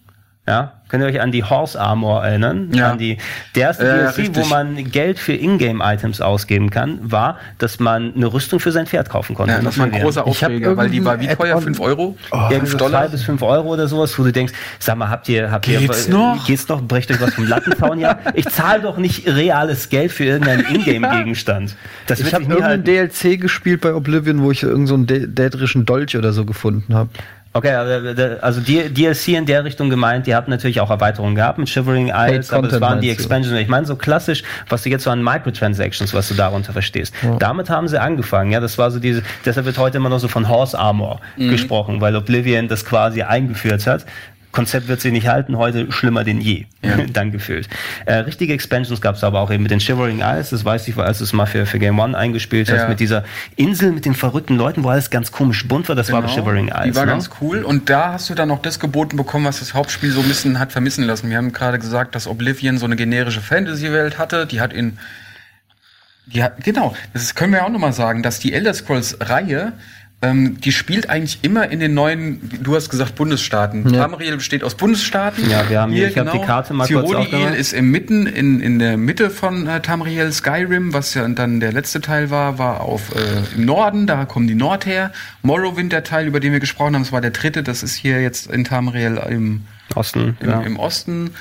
Ja, 0.47 0.73
könnt 0.93 1.03
ihr 1.03 1.07
euch 1.09 1.21
an 1.21 1.31
die 1.31 1.43
Horse 1.43 1.81
Armor 1.81 2.23
erinnern? 2.23 2.69
Ja. 2.71 2.91
An 2.91 2.99
die, 2.99 3.17
der 3.55 3.63
erste 3.63 3.83
Ja, 3.87 3.95
ja, 3.97 4.11
DLC, 4.11 4.17
wo 4.35 4.39
richtig. 4.41 4.49
man 4.51 4.91
Geld 4.91 5.17
für 5.17 5.33
Ingame-Items 5.33 6.21
ausgeben 6.21 6.69
kann, 6.69 6.99
war, 7.01 7.39
dass 7.57 7.79
man 7.79 8.13
eine 8.15 8.31
Rüstung 8.31 8.59
für 8.59 8.71
sein 8.71 8.85
Pferd 8.85 9.09
kaufen 9.09 9.33
konnte. 9.35 9.53
Ja, 9.53 9.59
das 9.61 9.79
war 9.79 9.87
ein 9.87 9.91
großer 9.91 10.27
Aufreger, 10.27 10.77
weil 10.77 10.91
die 10.91 11.03
war 11.03 11.19
wie 11.19 11.25
teuer? 11.27 11.55
Add-on- 11.55 11.63
5 11.63 11.79
Euro? 11.79 12.15
Irgendwie 12.31 12.57
5 12.59 12.71
so 12.73 12.77
Dollar? 12.77 13.01
zwei 13.01 13.07
bis 13.07 13.23
fünf 13.23 13.41
Euro 13.41 13.73
oder 13.73 13.87
sowas, 13.87 14.17
wo 14.19 14.23
du 14.23 14.31
denkst, 14.31 14.53
sag 14.77 14.95
mal, 14.97 15.09
habt 15.09 15.27
ihr, 15.29 15.49
habt 15.49 15.65
Geht's 15.65 16.07
ihr, 16.07 16.13
noch? 16.13 16.45
geht's 16.45 16.67
noch, 16.67 16.79
brecht 16.83 17.09
euch 17.09 17.19
was 17.19 17.33
vom 17.33 17.47
Lattenzaun? 17.47 17.99
ja, 17.99 18.19
ich 18.35 18.47
zahle 18.49 18.83
doch 18.83 18.97
nicht 18.97 19.27
reales 19.27 19.89
Geld 19.89 20.11
für 20.11 20.25
irgendeinen 20.25 20.63
Ingame-Gegenstand. 20.75 21.75
Ich 22.07 22.33
habe 22.33 22.43
irgendeinen 22.43 22.63
halten. 22.63 22.83
DLC 22.83 23.41
gespielt 23.41 23.81
bei 23.81 23.95
Oblivion, 23.95 24.43
wo 24.43 24.51
ich 24.51 24.61
irgendeinen 24.61 24.87
so 24.87 24.93
einen 24.93 25.07
dä- 25.07 25.27
dädrischen 25.27 25.85
Dolch 25.85 26.15
oder 26.15 26.33
so 26.33 26.45
gefunden 26.45 26.93
habe. 26.93 27.09
Okay, 27.55 27.71
aber, 27.73 28.17
äh, 28.17 28.37
also 28.41 28.61
die 28.61 28.89
DLC 28.91 29.29
in 29.29 29.45
der 29.45 29.63
Richtung 29.63 29.89
gemeint, 29.91 30.25
die 30.25 30.33
hatten 30.35 30.49
natürlich 30.49 30.81
auch 30.81 30.89
Erweiterungen 30.89 31.35
gehabt 31.35 31.59
mit 31.59 31.69
Shivering 31.69 32.11
Isles, 32.13 32.51
aber 32.51 32.67
das 32.67 32.81
waren 32.81 32.99
die? 32.99 33.11
Expansions. 33.11 33.59
Ich 33.59 33.67
meine 33.67 33.85
so 33.85 33.95
klassisch, 33.95 34.41
was 34.69 34.81
du 34.81 34.89
jetzt 34.89 35.03
so 35.03 35.11
an 35.11 35.23
Microtransactions, 35.23 36.13
was 36.15 36.29
du 36.29 36.33
darunter 36.33 36.73
verstehst. 36.73 37.13
Damit 37.37 37.69
haben 37.69 37.87
sie 37.87 38.01
angefangen, 38.01 38.51
ja, 38.51 38.59
das 38.59 38.77
war 38.79 38.89
so 38.89 38.99
diese, 38.99 39.21
deshalb 39.45 39.67
wird 39.67 39.77
heute 39.77 39.97
immer 39.97 40.09
noch 40.09 40.19
so 40.19 40.27
von 40.27 40.49
Horse 40.49 40.77
Armor 40.77 41.21
Mhm. 41.37 41.49
gesprochen, 41.49 42.01
weil 42.01 42.15
Oblivion 42.15 42.67
das 42.67 42.85
quasi 42.85 43.21
eingeführt 43.21 43.85
hat. 43.85 44.05
Konzept 44.53 44.87
wird 44.87 45.01
sie 45.01 45.11
nicht 45.11 45.27
halten, 45.27 45.57
heute 45.57 45.91
schlimmer 45.91 46.23
denn 46.23 46.39
je, 46.39 46.65
dann 47.11 47.31
gefühlt. 47.31 47.67
Äh, 48.05 48.19
richtige 48.19 48.53
Expansions 48.53 49.01
gab 49.01 49.15
es 49.15 49.23
aber 49.23 49.41
auch 49.41 49.51
eben 49.51 49.63
mit 49.63 49.71
den 49.71 49.81
Shivering 49.81 50.21
Isles, 50.21 50.51
das 50.51 50.63
weiß 50.63 50.87
ich, 50.87 50.97
als 50.97 51.17
du 51.17 51.25
es 51.25 51.33
mal 51.33 51.45
für, 51.45 51.65
für 51.65 51.79
Game 51.79 51.99
One 51.99 52.17
eingespielt 52.17 52.71
hast, 52.71 52.77
Ja. 52.77 52.87
mit 52.87 52.99
dieser 53.01 53.25
Insel 53.57 53.91
mit 53.91 54.05
den 54.05 54.13
verrückten 54.13 54.55
Leuten, 54.55 54.83
wo 54.83 54.89
alles 54.89 55.09
ganz 55.09 55.31
komisch 55.31 55.67
bunt 55.67 55.89
war, 55.89 55.95
das 55.95 56.11
war 56.11 56.21
bei 56.21 56.29
Shivering 56.29 56.67
Isles. 56.69 56.81
Genau. 56.81 56.85
Die 56.85 56.95
war 56.95 57.05
ne? 57.05 57.11
ganz 57.11 57.29
cool. 57.41 57.63
Und 57.63 57.89
da 57.89 58.13
hast 58.13 58.29
du 58.29 58.35
dann 58.35 58.47
noch 58.47 58.61
das 58.61 58.79
geboten 58.79 59.17
bekommen, 59.17 59.45
was 59.45 59.59
das 59.59 59.73
Hauptspiel 59.73 60.11
so 60.11 60.21
ein 60.21 60.27
bisschen 60.27 60.59
hat 60.59 60.71
vermissen 60.71 61.03
lassen. 61.03 61.29
Wir 61.29 61.37
haben 61.37 61.51
gerade 61.51 61.79
gesagt, 61.79 62.15
dass 62.15 62.27
Oblivion 62.27 62.77
so 62.77 62.85
eine 62.85 62.95
generische 62.95 63.41
Fantasy-Welt 63.41 64.17
hatte. 64.17 64.45
Die 64.45 64.61
hat 64.61 64.71
in 64.71 64.97
hat, 66.39 66.63
genau, 66.63 66.95
das 67.13 67.35
können 67.35 67.51
wir 67.51 67.59
ja 67.59 67.65
auch 67.65 67.69
nochmal 67.69 67.93
sagen, 67.93 68.23
dass 68.23 68.39
die 68.39 68.53
Elder 68.53 68.73
Scrolls-Reihe 68.73 69.73
ähm, 70.23 70.59
die 70.61 70.71
spielt 70.71 71.09
eigentlich 71.09 71.39
immer 71.43 71.69
in 71.69 71.79
den 71.79 71.93
neuen, 71.93 72.39
du 72.63 72.75
hast 72.75 72.89
gesagt 72.89 73.15
Bundesstaaten. 73.15 73.93
Ja. 73.93 74.01
Tamriel 74.07 74.35
besteht 74.37 74.63
aus 74.63 74.73
Bundesstaaten. 74.75 75.47
Ja, 75.49 75.69
wir 75.69 75.81
haben 75.81 75.91
hier- 75.91 76.07
ich 76.07 76.17
hab 76.17 76.31
die 76.31 76.39
Karte 76.39 76.73
mal 76.73 76.87
kurz 76.87 77.05
Tiroliel 77.07 77.17
aufgemacht. 77.25 77.55
ist 77.55 77.73
im 77.73 77.91
Mitten, 77.91 78.25
in, 78.25 78.59
in 78.61 78.79
der 78.79 78.97
Mitte 78.97 79.29
von 79.29 79.67
äh, 79.67 79.81
Tamriel. 79.81 80.31
Skyrim, 80.31 80.93
was 80.93 81.13
ja 81.13 81.27
dann 81.27 81.59
der 81.59 81.71
letzte 81.73 82.01
Teil 82.01 82.29
war, 82.31 82.57
war 82.57 82.81
auf 82.81 83.13
äh, 83.15 83.55
im 83.55 83.65
Norden, 83.65 84.07
da 84.07 84.25
kommen 84.25 84.47
die 84.47 84.55
Nord 84.55 84.85
her. 84.85 85.11
Morrowind, 85.41 85.91
der 85.93 86.03
Teil, 86.03 86.25
über 86.25 86.39
den 86.39 86.53
wir 86.53 86.59
gesprochen 86.59 86.95
haben, 86.95 87.03
das 87.03 87.11
war 87.11 87.21
der 87.21 87.31
dritte, 87.31 87.61
das 87.61 87.83
ist 87.83 87.95
hier 87.95 88.21
jetzt 88.21 88.49
in 88.49 88.63
Tamriel 88.63 89.19
im, 89.29 89.61
Osten. 89.93 90.37
im, 90.39 90.49
ja. 90.49 90.61
im 90.61 90.79
Osten. 90.79 91.31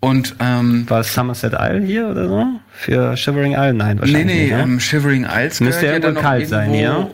Und 0.00 0.34
ähm, 0.40 0.84
War 0.90 1.00
es 1.00 1.14
Somerset 1.14 1.52
Isle 1.52 1.82
hier 1.86 2.08
oder 2.08 2.26
so? 2.26 2.46
Für 2.72 3.16
Shivering 3.16 3.52
Isle? 3.52 3.74
Nein, 3.74 3.96
nee, 3.96 4.00
wahrscheinlich 4.00 4.26
nee, 4.26 4.42
nicht. 4.46 4.52
ne? 4.52 4.62
ähm, 4.62 4.80
Shivering 4.80 5.24
Isles 5.30 5.60
Müsste 5.60 5.86
ja 5.86 5.92
dann 5.92 6.02
irgendwo 6.02 6.20
kalt 6.22 6.48
sein, 6.48 6.74
irgendwo- 6.74 7.02
ja? 7.02 7.10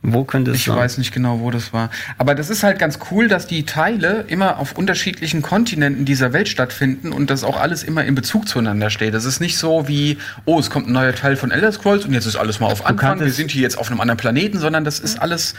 Wo 0.00 0.22
könnte 0.22 0.52
es 0.52 0.58
Ich 0.58 0.64
sein? 0.66 0.76
weiß 0.76 0.98
nicht 0.98 1.12
genau, 1.12 1.40
wo 1.40 1.50
das 1.50 1.72
war. 1.72 1.90
Aber 2.18 2.36
das 2.36 2.50
ist 2.50 2.62
halt 2.62 2.78
ganz 2.78 3.00
cool, 3.10 3.26
dass 3.26 3.48
die 3.48 3.64
Teile 3.64 4.24
immer 4.28 4.58
auf 4.58 4.78
unterschiedlichen 4.78 5.42
Kontinenten 5.42 6.04
dieser 6.04 6.32
Welt 6.32 6.48
stattfinden 6.48 7.10
und 7.12 7.30
das 7.30 7.42
auch 7.42 7.58
alles 7.60 7.82
immer 7.82 8.04
in 8.04 8.14
Bezug 8.14 8.48
zueinander 8.48 8.90
steht. 8.90 9.12
Das 9.12 9.24
ist 9.24 9.40
nicht 9.40 9.58
so 9.58 9.88
wie, 9.88 10.18
oh, 10.44 10.60
es 10.60 10.70
kommt 10.70 10.86
ein 10.88 10.92
neuer 10.92 11.14
Teil 11.14 11.34
von 11.36 11.50
Elder 11.50 11.72
Scrolls 11.72 12.04
und 12.04 12.12
jetzt 12.14 12.26
ist 12.26 12.36
alles 12.36 12.60
mal 12.60 12.66
auf 12.66 12.86
Anfang. 12.86 13.18
Wir 13.18 13.32
sind 13.32 13.50
hier 13.50 13.62
jetzt 13.62 13.76
auf 13.76 13.90
einem 13.90 14.00
anderen 14.00 14.18
Planeten, 14.18 14.58
sondern 14.60 14.84
das 14.84 15.00
ist 15.00 15.20
alles, 15.20 15.54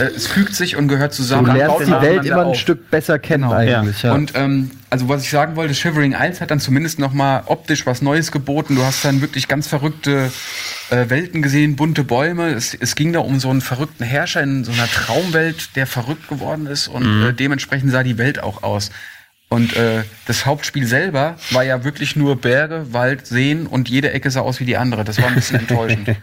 äh, 0.00 0.04
es 0.04 0.26
fügt 0.26 0.54
sich 0.54 0.76
und 0.76 0.88
gehört 0.88 1.12
Du 1.12 1.16
zusammen. 1.16 1.54
lernst 1.54 1.78
baut 1.78 1.86
die 1.86 1.92
Welt 2.06 2.24
immer 2.24 2.38
ein 2.40 2.46
auf. 2.46 2.56
Stück 2.58 2.90
besser 2.90 3.18
kennen 3.18 3.42
Genau. 3.44 3.54
eigentlich. 3.54 4.02
Ja. 4.02 4.14
Und 4.14 4.32
ähm, 4.34 4.70
also 4.92 5.08
was 5.08 5.24
ich 5.24 5.30
sagen 5.30 5.56
wollte, 5.56 5.74
Shivering 5.74 6.12
Isles 6.12 6.42
hat 6.42 6.50
dann 6.50 6.60
zumindest 6.60 6.98
noch 6.98 7.14
mal 7.14 7.44
optisch 7.46 7.86
was 7.86 8.02
Neues 8.02 8.30
geboten. 8.30 8.74
Du 8.76 8.84
hast 8.84 9.02
dann 9.06 9.22
wirklich 9.22 9.48
ganz 9.48 9.66
verrückte 9.66 10.30
äh, 10.90 11.08
Welten 11.08 11.40
gesehen, 11.40 11.76
bunte 11.76 12.04
Bäume. 12.04 12.50
Es, 12.50 12.74
es 12.74 12.94
ging 12.94 13.14
da 13.14 13.20
um 13.20 13.40
so 13.40 13.48
einen 13.48 13.62
verrückten 13.62 14.04
Herrscher 14.04 14.42
in 14.42 14.64
so 14.64 14.72
einer 14.72 14.86
Traumwelt, 14.86 15.76
der 15.76 15.86
verrückt 15.86 16.28
geworden 16.28 16.66
ist 16.66 16.88
und 16.88 17.22
äh, 17.22 17.32
dementsprechend 17.32 17.90
sah 17.90 18.02
die 18.02 18.18
Welt 18.18 18.42
auch 18.42 18.62
aus. 18.62 18.90
Und 19.48 19.74
äh, 19.76 20.04
das 20.26 20.44
Hauptspiel 20.44 20.86
selber 20.86 21.36
war 21.52 21.64
ja 21.64 21.84
wirklich 21.84 22.14
nur 22.14 22.38
Berge, 22.38 22.92
Wald, 22.92 23.26
Seen 23.26 23.66
und 23.66 23.88
jede 23.88 24.12
Ecke 24.12 24.30
sah 24.30 24.42
aus 24.42 24.60
wie 24.60 24.66
die 24.66 24.76
andere. 24.76 25.04
Das 25.04 25.16
war 25.22 25.28
ein 25.28 25.34
bisschen 25.34 25.60
enttäuschend. 25.60 26.16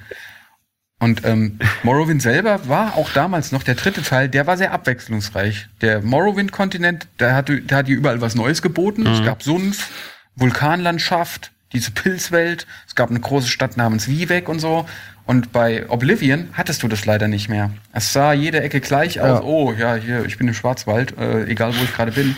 Und 1.00 1.24
ähm, 1.24 1.58
Morrowind 1.84 2.22
selber 2.22 2.68
war 2.68 2.98
auch 2.98 3.10
damals 3.12 3.54
noch 3.54 3.64
der 3.64 3.76
dritte 3.76 4.04
Teil, 4.04 4.28
der 4.28 4.48
war 4.48 4.58
sehr 4.58 4.74
abwechslungsreich. 4.74 5.70
Der 5.82 6.02
Morrowind-Kontinent, 6.02 7.08
der 7.20 7.36
hatte, 7.36 7.62
der 7.62 7.78
hat 7.78 7.88
hier 7.88 7.96
überall 7.96 8.20
was 8.20 8.36
Neues 8.36 8.62
geboten. 8.62 9.08
Es 9.08 9.24
gab 9.24 9.42
Sumpf, 9.42 9.90
Vulkanlandschaft, 10.36 11.52
diese 11.72 11.92
Pilzwelt, 11.92 12.68
es 12.86 12.96
gab 12.96 13.10
eine 13.10 13.20
große 13.20 13.48
Stadt 13.48 13.78
namens 13.78 14.10
Vivek 14.10 14.50
und 14.50 14.60
so. 14.60 14.86
Und 15.26 15.52
bei 15.52 15.88
Oblivion 15.90 16.50
hattest 16.54 16.84
du 16.84 16.88
das 16.88 17.06
leider 17.06 17.28
nicht 17.28 17.50
mehr. 17.50 17.70
Es 17.94 18.12
sah 18.12 18.34
jede 18.34 18.62
Ecke 18.62 18.82
gleich 18.82 19.22
aus. 19.22 19.40
Ja. 19.40 19.44
Oh, 19.44 19.74
ja, 19.74 19.96
hier, 19.96 20.26
ich 20.26 20.38
bin 20.38 20.48
im 20.48 20.54
Schwarzwald, 20.54 21.18
äh, 21.18 21.46
egal 21.46 21.74
wo 21.78 21.84
ich 21.84 21.94
gerade 21.94 22.12
bin. 22.12 22.36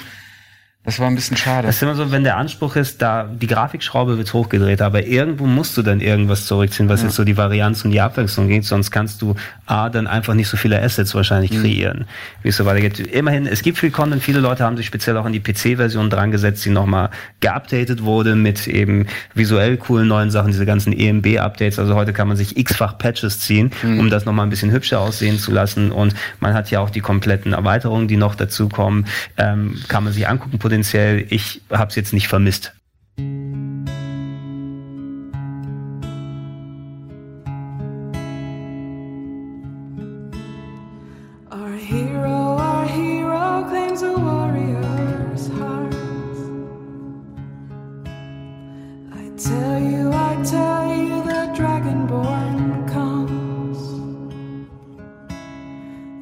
Das 0.83 0.99
war 0.99 1.05
ein 1.05 1.13
bisschen 1.13 1.37
schade. 1.37 1.67
Das 1.67 1.75
ist 1.75 1.83
immer 1.83 1.93
so, 1.93 2.11
wenn 2.11 2.23
der 2.23 2.37
Anspruch 2.37 2.75
ist, 2.75 3.03
da 3.03 3.25
die 3.25 3.45
Grafikschraube 3.45 4.17
wird 4.17 4.33
hochgedreht, 4.33 4.81
aber 4.81 5.05
irgendwo 5.05 5.45
musst 5.45 5.77
du 5.77 5.83
dann 5.83 6.01
irgendwas 6.01 6.47
zurückziehen, 6.47 6.89
was 6.89 7.03
jetzt 7.03 7.13
so 7.13 7.23
die 7.23 7.37
Varianz 7.37 7.85
und 7.85 7.91
die 7.91 8.01
Abwechslung 8.01 8.47
geht, 8.47 8.65
sonst 8.65 8.89
kannst 8.89 9.21
du 9.21 9.35
A, 9.67 9.89
dann 9.89 10.07
einfach 10.07 10.33
nicht 10.33 10.47
so 10.47 10.57
viele 10.57 10.81
Assets 10.81 11.13
wahrscheinlich 11.13 11.51
kreieren, 11.51 12.05
wie 12.41 12.49
es 12.49 12.57
so 12.57 12.65
weitergeht. 12.65 12.99
Immerhin, 12.99 13.45
es 13.45 13.61
gibt 13.61 13.77
viel 13.77 13.91
Content, 13.91 14.23
viele 14.23 14.39
Leute 14.39 14.63
haben 14.63 14.75
sich 14.75 14.87
speziell 14.87 15.17
auch 15.17 15.27
in 15.27 15.33
die 15.33 15.39
PC-Version 15.39 16.09
dran 16.09 16.31
gesetzt, 16.31 16.65
die 16.65 16.71
nochmal 16.71 17.11
geupdatet 17.41 18.01
wurde 18.01 18.35
mit 18.35 18.67
eben 18.67 19.05
visuell 19.35 19.77
coolen 19.77 20.07
neuen 20.07 20.31
Sachen, 20.31 20.51
diese 20.51 20.65
ganzen 20.65 20.93
EMB-Updates, 20.93 21.77
also 21.77 21.93
heute 21.93 22.11
kann 22.11 22.27
man 22.27 22.37
sich 22.37 22.57
x-fach 22.57 22.97
Patches 22.97 23.39
ziehen, 23.39 23.69
um 23.83 24.09
das 24.09 24.25
nochmal 24.25 24.47
ein 24.47 24.49
bisschen 24.49 24.71
hübscher 24.71 24.99
aussehen 24.99 25.37
zu 25.37 25.51
lassen. 25.51 25.91
Und 25.91 26.15
man 26.39 26.55
hat 26.55 26.71
ja 26.71 26.79
auch 26.79 26.89
die 26.89 27.01
kompletten 27.01 27.53
Erweiterungen, 27.53 28.07
die 28.07 28.17
noch 28.17 28.33
dazukommen, 28.33 29.05
ähm, 29.37 29.75
kann 29.87 30.03
man 30.03 30.11
sich 30.11 30.27
angucken 30.27 30.57
potenziell. 30.71 31.27
Ich 31.29 31.61
habe 31.69 31.89
es 31.89 31.95
jetzt 31.95 32.13
nicht 32.13 32.29
vermisst. 32.29 32.73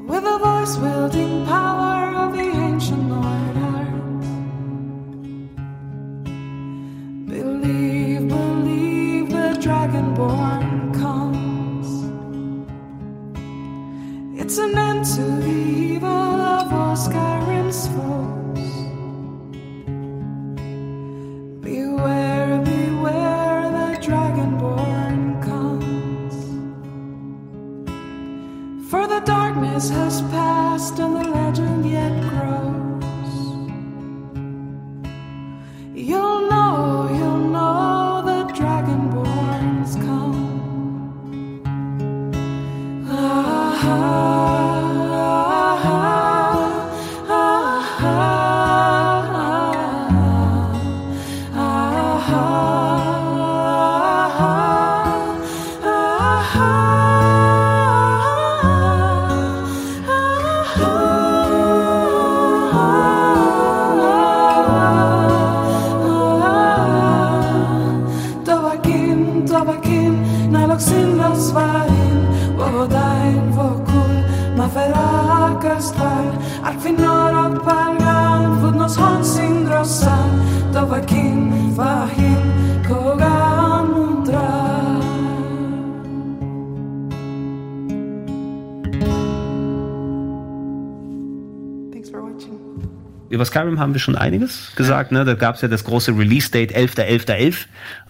With 0.08 0.24
a 0.26 0.40
voice 0.40 0.76
wielding 0.80 1.46
power 1.46 2.09
It's 14.50 14.58
an 14.58 14.76
end 14.76 15.06
to 15.06 15.22
the 15.22 15.48
evil 15.48 16.08
of 16.08 16.74
all 16.74 16.96
Skyrim's 16.96 17.88
foes. 17.90 18.72
Beware, 21.62 22.58
beware, 22.58 23.70
the 23.78 24.00
dragonborn 24.02 25.40
comes. 25.44 26.34
For 28.90 29.06
the 29.06 29.20
darkness 29.20 29.92
has 29.92 30.24
passed 30.34 30.98
and 30.98 31.16
the 31.16 31.30
legend 31.30 31.88
yet 31.88 32.20
grows. 32.32 32.79
Über 93.40 93.46
Skyrim 93.46 93.80
haben 93.80 93.94
wir 93.94 94.02
schon 94.02 94.18
einiges 94.18 94.74
gesagt. 94.76 95.14
Ne? 95.14 95.24
Da 95.24 95.34
gab 95.34 95.56
es 95.56 95.62
ja 95.62 95.70
das 95.70 95.86
große 95.86 96.12
Release-Date 96.12 96.76
11.11.11. 96.76 97.26
.11. 97.30 97.56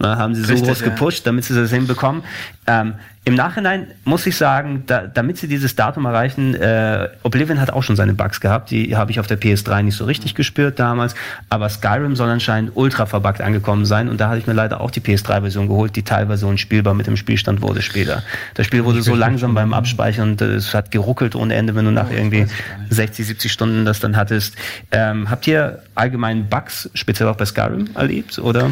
Na, 0.00 0.16
haben 0.16 0.34
sie 0.34 0.40
Richtig, 0.40 0.60
so 0.60 0.64
groß 0.64 0.80
ja. 0.80 0.88
gepusht, 0.88 1.26
damit 1.26 1.44
sie 1.44 1.54
das 1.54 1.70
hinbekommen. 1.70 2.22
Ähm, 2.66 2.94
Im 3.26 3.34
Nachhinein 3.34 3.88
muss 4.04 4.24
ich 4.26 4.34
sagen, 4.34 4.84
da, 4.86 5.06
damit 5.06 5.36
sie 5.36 5.46
dieses 5.46 5.76
Datum 5.76 6.06
erreichen, 6.06 6.54
äh, 6.54 7.10
Oblivion 7.22 7.60
hat 7.60 7.70
auch 7.70 7.82
schon 7.82 7.96
seine 7.96 8.14
Bugs 8.14 8.40
gehabt. 8.40 8.70
Die 8.70 8.96
habe 8.96 9.10
ich 9.10 9.20
auf 9.20 9.26
der 9.26 9.38
PS3 9.38 9.82
nicht 9.82 9.96
so 9.96 10.06
richtig 10.06 10.34
gespürt 10.34 10.78
damals. 10.78 11.14
Aber 11.50 11.68
Skyrim 11.68 12.16
soll 12.16 12.30
anscheinend 12.30 12.72
ultra 12.76 13.04
verbuggt 13.04 13.42
angekommen 13.42 13.84
sein. 13.84 14.08
Und 14.08 14.22
da 14.22 14.30
hatte 14.30 14.38
ich 14.38 14.46
mir 14.46 14.54
leider 14.54 14.80
auch 14.80 14.90
die 14.90 15.00
PS3-Version 15.00 15.68
geholt, 15.68 15.94
die 15.96 16.02
teilweise 16.02 16.46
unspielbar 16.46 16.94
mit 16.94 17.06
dem 17.06 17.18
Spielstand 17.18 17.60
wurde 17.60 17.82
später. 17.82 18.22
Das 18.54 18.64
Spiel 18.64 18.86
wurde 18.86 19.02
so 19.02 19.14
langsam 19.14 19.52
beim 19.52 19.74
Abspeichern 19.74 20.30
und 20.30 20.40
äh, 20.40 20.54
es 20.54 20.72
hat 20.72 20.92
geruckelt 20.92 21.34
ohne 21.34 21.54
Ende, 21.56 21.74
wenn 21.74 21.84
du 21.84 21.90
nach 21.90 22.10
irgendwie 22.10 22.46
60, 22.88 23.26
70 23.26 23.52
Stunden 23.52 23.84
das 23.84 24.00
dann 24.00 24.16
hattest. 24.16 24.56
Ähm, 24.92 25.28
habt 25.28 25.46
ihr 25.46 25.82
allgemein 25.94 26.48
Bugs, 26.48 26.88
speziell 26.94 27.28
auch 27.28 27.36
bei 27.36 27.44
Skyrim, 27.44 27.90
erlebt? 27.94 28.38
Oder? 28.38 28.70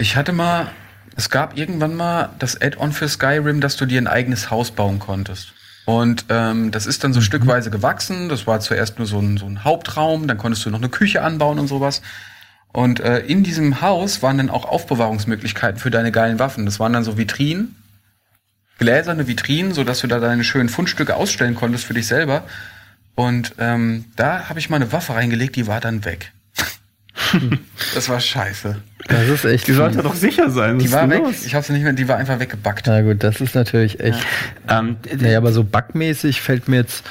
Ich 0.00 0.14
hatte 0.14 0.32
mal, 0.32 0.70
es 1.16 1.28
gab 1.28 1.58
irgendwann 1.58 1.94
mal 1.94 2.30
das 2.38 2.60
Add-on 2.60 2.92
für 2.92 3.08
Skyrim, 3.08 3.60
dass 3.60 3.76
du 3.76 3.84
dir 3.84 4.00
ein 4.00 4.06
eigenes 4.06 4.50
Haus 4.50 4.70
bauen 4.70 5.00
konntest. 5.00 5.52
Und 5.86 6.26
ähm, 6.28 6.70
das 6.70 6.86
ist 6.86 7.02
dann 7.02 7.12
so 7.12 7.20
stückweise 7.20 7.70
gewachsen. 7.70 8.28
Das 8.28 8.46
war 8.46 8.60
zuerst 8.60 8.98
nur 8.98 9.08
so 9.08 9.18
ein, 9.18 9.38
so 9.38 9.46
ein 9.46 9.64
Hauptraum, 9.64 10.28
dann 10.28 10.38
konntest 10.38 10.64
du 10.64 10.70
noch 10.70 10.78
eine 10.78 10.88
Küche 10.88 11.22
anbauen 11.22 11.58
und 11.58 11.66
sowas. 11.66 12.02
Und 12.72 13.00
äh, 13.00 13.20
in 13.20 13.42
diesem 13.42 13.80
Haus 13.80 14.22
waren 14.22 14.36
dann 14.36 14.50
auch 14.50 14.66
Aufbewahrungsmöglichkeiten 14.66 15.80
für 15.80 15.90
deine 15.90 16.12
geilen 16.12 16.38
Waffen. 16.38 16.64
Das 16.66 16.78
waren 16.78 16.92
dann 16.92 17.04
so 17.04 17.16
Vitrinen. 17.16 17.74
gläserne 18.78 19.26
Vitrinen, 19.26 19.72
sodass 19.72 20.00
du 20.00 20.06
da 20.06 20.20
deine 20.20 20.44
schönen 20.44 20.68
Fundstücke 20.68 21.16
ausstellen 21.16 21.56
konntest 21.56 21.86
für 21.86 21.94
dich 21.94 22.06
selber. 22.06 22.44
Und 23.16 23.54
ähm, 23.58 24.04
da 24.14 24.48
habe 24.48 24.60
ich 24.60 24.70
mal 24.70 24.76
eine 24.76 24.92
Waffe 24.92 25.14
reingelegt, 25.14 25.56
die 25.56 25.66
war 25.66 25.80
dann 25.80 26.04
weg. 26.04 26.32
das 27.94 28.08
war 28.08 28.20
scheiße. 28.20 28.76
Das 29.08 29.28
ist 29.28 29.44
echt. 29.44 29.66
Die 29.68 29.72
sollte 29.72 30.02
doch 30.02 30.14
sicher 30.14 30.50
sein. 30.50 30.78
Die 30.78 30.92
war 30.92 31.08
weg. 31.08 31.20
los? 31.20 31.44
Ich 31.46 31.54
habe 31.54 31.64
sie 31.64 31.72
nicht 31.72 31.82
mehr, 31.82 31.92
die 31.92 32.08
war 32.08 32.16
einfach 32.16 32.38
weggebackt. 32.40 32.86
Na 32.86 33.00
gut, 33.02 33.22
das 33.22 33.40
ist 33.40 33.54
natürlich 33.54 34.00
echt. 34.00 34.20
Ähm, 34.68 34.96
Naja, 35.18 35.38
aber 35.38 35.52
so 35.52 35.64
bugmäßig 35.64 36.40
fällt 36.42 36.68
mir 36.68 36.76
jetzt. 36.76 37.04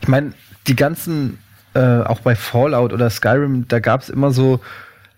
Ich 0.00 0.08
meine, 0.08 0.32
die 0.66 0.76
ganzen, 0.76 1.38
äh, 1.74 1.80
auch 1.80 2.20
bei 2.20 2.34
Fallout 2.34 2.92
oder 2.92 3.08
Skyrim, 3.10 3.66
da 3.68 3.78
gab 3.78 4.02
es 4.02 4.08
immer 4.08 4.30
so 4.32 4.60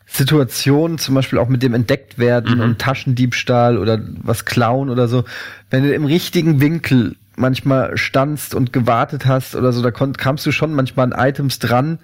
Situationen, 0.06 0.98
zum 0.98 1.14
Beispiel 1.14 1.38
auch 1.38 1.48
mit 1.48 1.62
dem 1.62 1.72
Entdecktwerden 1.72 2.60
und 2.60 2.78
Taschendiebstahl 2.80 3.78
oder 3.78 4.00
was 4.22 4.44
klauen 4.44 4.90
oder 4.90 5.06
so. 5.06 5.24
Wenn 5.70 5.84
du 5.84 5.94
im 5.94 6.04
richtigen 6.04 6.60
Winkel 6.60 7.14
manchmal 7.36 7.96
standst 7.96 8.54
und 8.54 8.72
gewartet 8.72 9.24
hast 9.26 9.54
oder 9.54 9.72
so, 9.72 9.82
da 9.82 9.90
konnt, 9.92 10.18
kamst 10.18 10.44
du 10.44 10.52
schon 10.52 10.74
manchmal 10.74 11.12
an 11.12 11.28
Items 11.28 11.60
dran, 11.60 11.98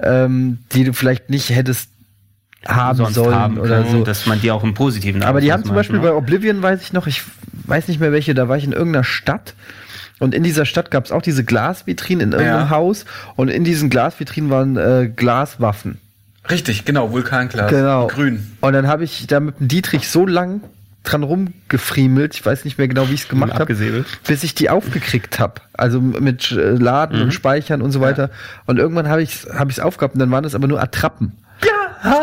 ähm, 0.00 0.58
die 0.72 0.84
du 0.84 0.92
vielleicht 0.92 1.30
nicht 1.30 1.50
hättest 1.50 1.90
haben 2.66 2.96
sonst 2.96 3.14
sollen 3.14 3.34
haben 3.34 3.58
oder 3.58 3.82
können, 3.82 3.98
so. 3.98 4.04
dass 4.04 4.26
man 4.26 4.40
die 4.40 4.50
auch 4.50 4.64
im 4.64 4.74
Positiven 4.74 5.22
Aber 5.22 5.40
die 5.40 5.52
haben 5.52 5.64
zum 5.64 5.74
Beispiel 5.74 5.98
ne? 5.98 6.02
bei 6.02 6.14
Oblivion, 6.14 6.62
weiß 6.62 6.82
ich 6.82 6.92
noch, 6.92 7.06
ich 7.06 7.22
weiß 7.66 7.88
nicht 7.88 8.00
mehr 8.00 8.12
welche, 8.12 8.34
da 8.34 8.48
war 8.48 8.56
ich 8.56 8.64
in 8.64 8.72
irgendeiner 8.72 9.04
Stadt 9.04 9.54
und 10.18 10.34
in 10.34 10.42
dieser 10.42 10.64
Stadt 10.64 10.90
gab 10.90 11.04
es 11.04 11.12
auch 11.12 11.22
diese 11.22 11.44
Glasvitrinen 11.44 12.28
in 12.28 12.32
irgendeinem 12.32 12.66
Ja. 12.66 12.70
Haus 12.70 13.04
und 13.36 13.48
in 13.48 13.64
diesen 13.64 13.90
Glasvitrinen 13.90 14.50
waren 14.50 14.76
äh, 14.76 15.10
Glaswaffen. 15.14 15.98
Richtig, 16.50 16.84
genau, 16.84 17.10
Vulkanglas. 17.10 17.70
Genau. 17.70 18.06
Grün. 18.06 18.52
Und 18.60 18.72
dann 18.74 18.86
habe 18.86 19.04
ich 19.04 19.26
da 19.26 19.40
mit 19.40 19.60
dem 19.60 19.68
Dietrich 19.68 20.08
so 20.08 20.26
lang 20.26 20.60
dran 21.04 21.22
rumgefriemelt, 21.22 22.34
ich 22.34 22.44
weiß 22.44 22.64
nicht 22.64 22.78
mehr 22.78 22.88
genau, 22.88 23.08
wie 23.08 23.14
ich 23.14 23.22
es 23.22 23.28
gemacht 23.28 23.52
habe, 23.54 24.04
bis 24.26 24.42
ich 24.42 24.54
die 24.54 24.70
aufgekriegt 24.70 25.38
habe. 25.38 25.60
Also 25.74 26.00
mit 26.00 26.50
Laden 26.50 27.20
und 27.20 27.32
Speichern 27.32 27.82
und 27.82 27.92
so 27.92 28.00
weiter. 28.00 28.30
Und 28.66 28.78
irgendwann 28.78 29.08
habe 29.08 29.22
ich 29.22 29.44
es 29.44 29.54
hab 29.54 29.70
ich's 29.70 29.80
aufgehabt 29.80 30.14
und 30.14 30.20
dann 30.20 30.30
waren 30.30 30.44
es 30.44 30.54
aber 30.54 30.66
nur 30.66 30.82
Attrappen. 30.82 31.32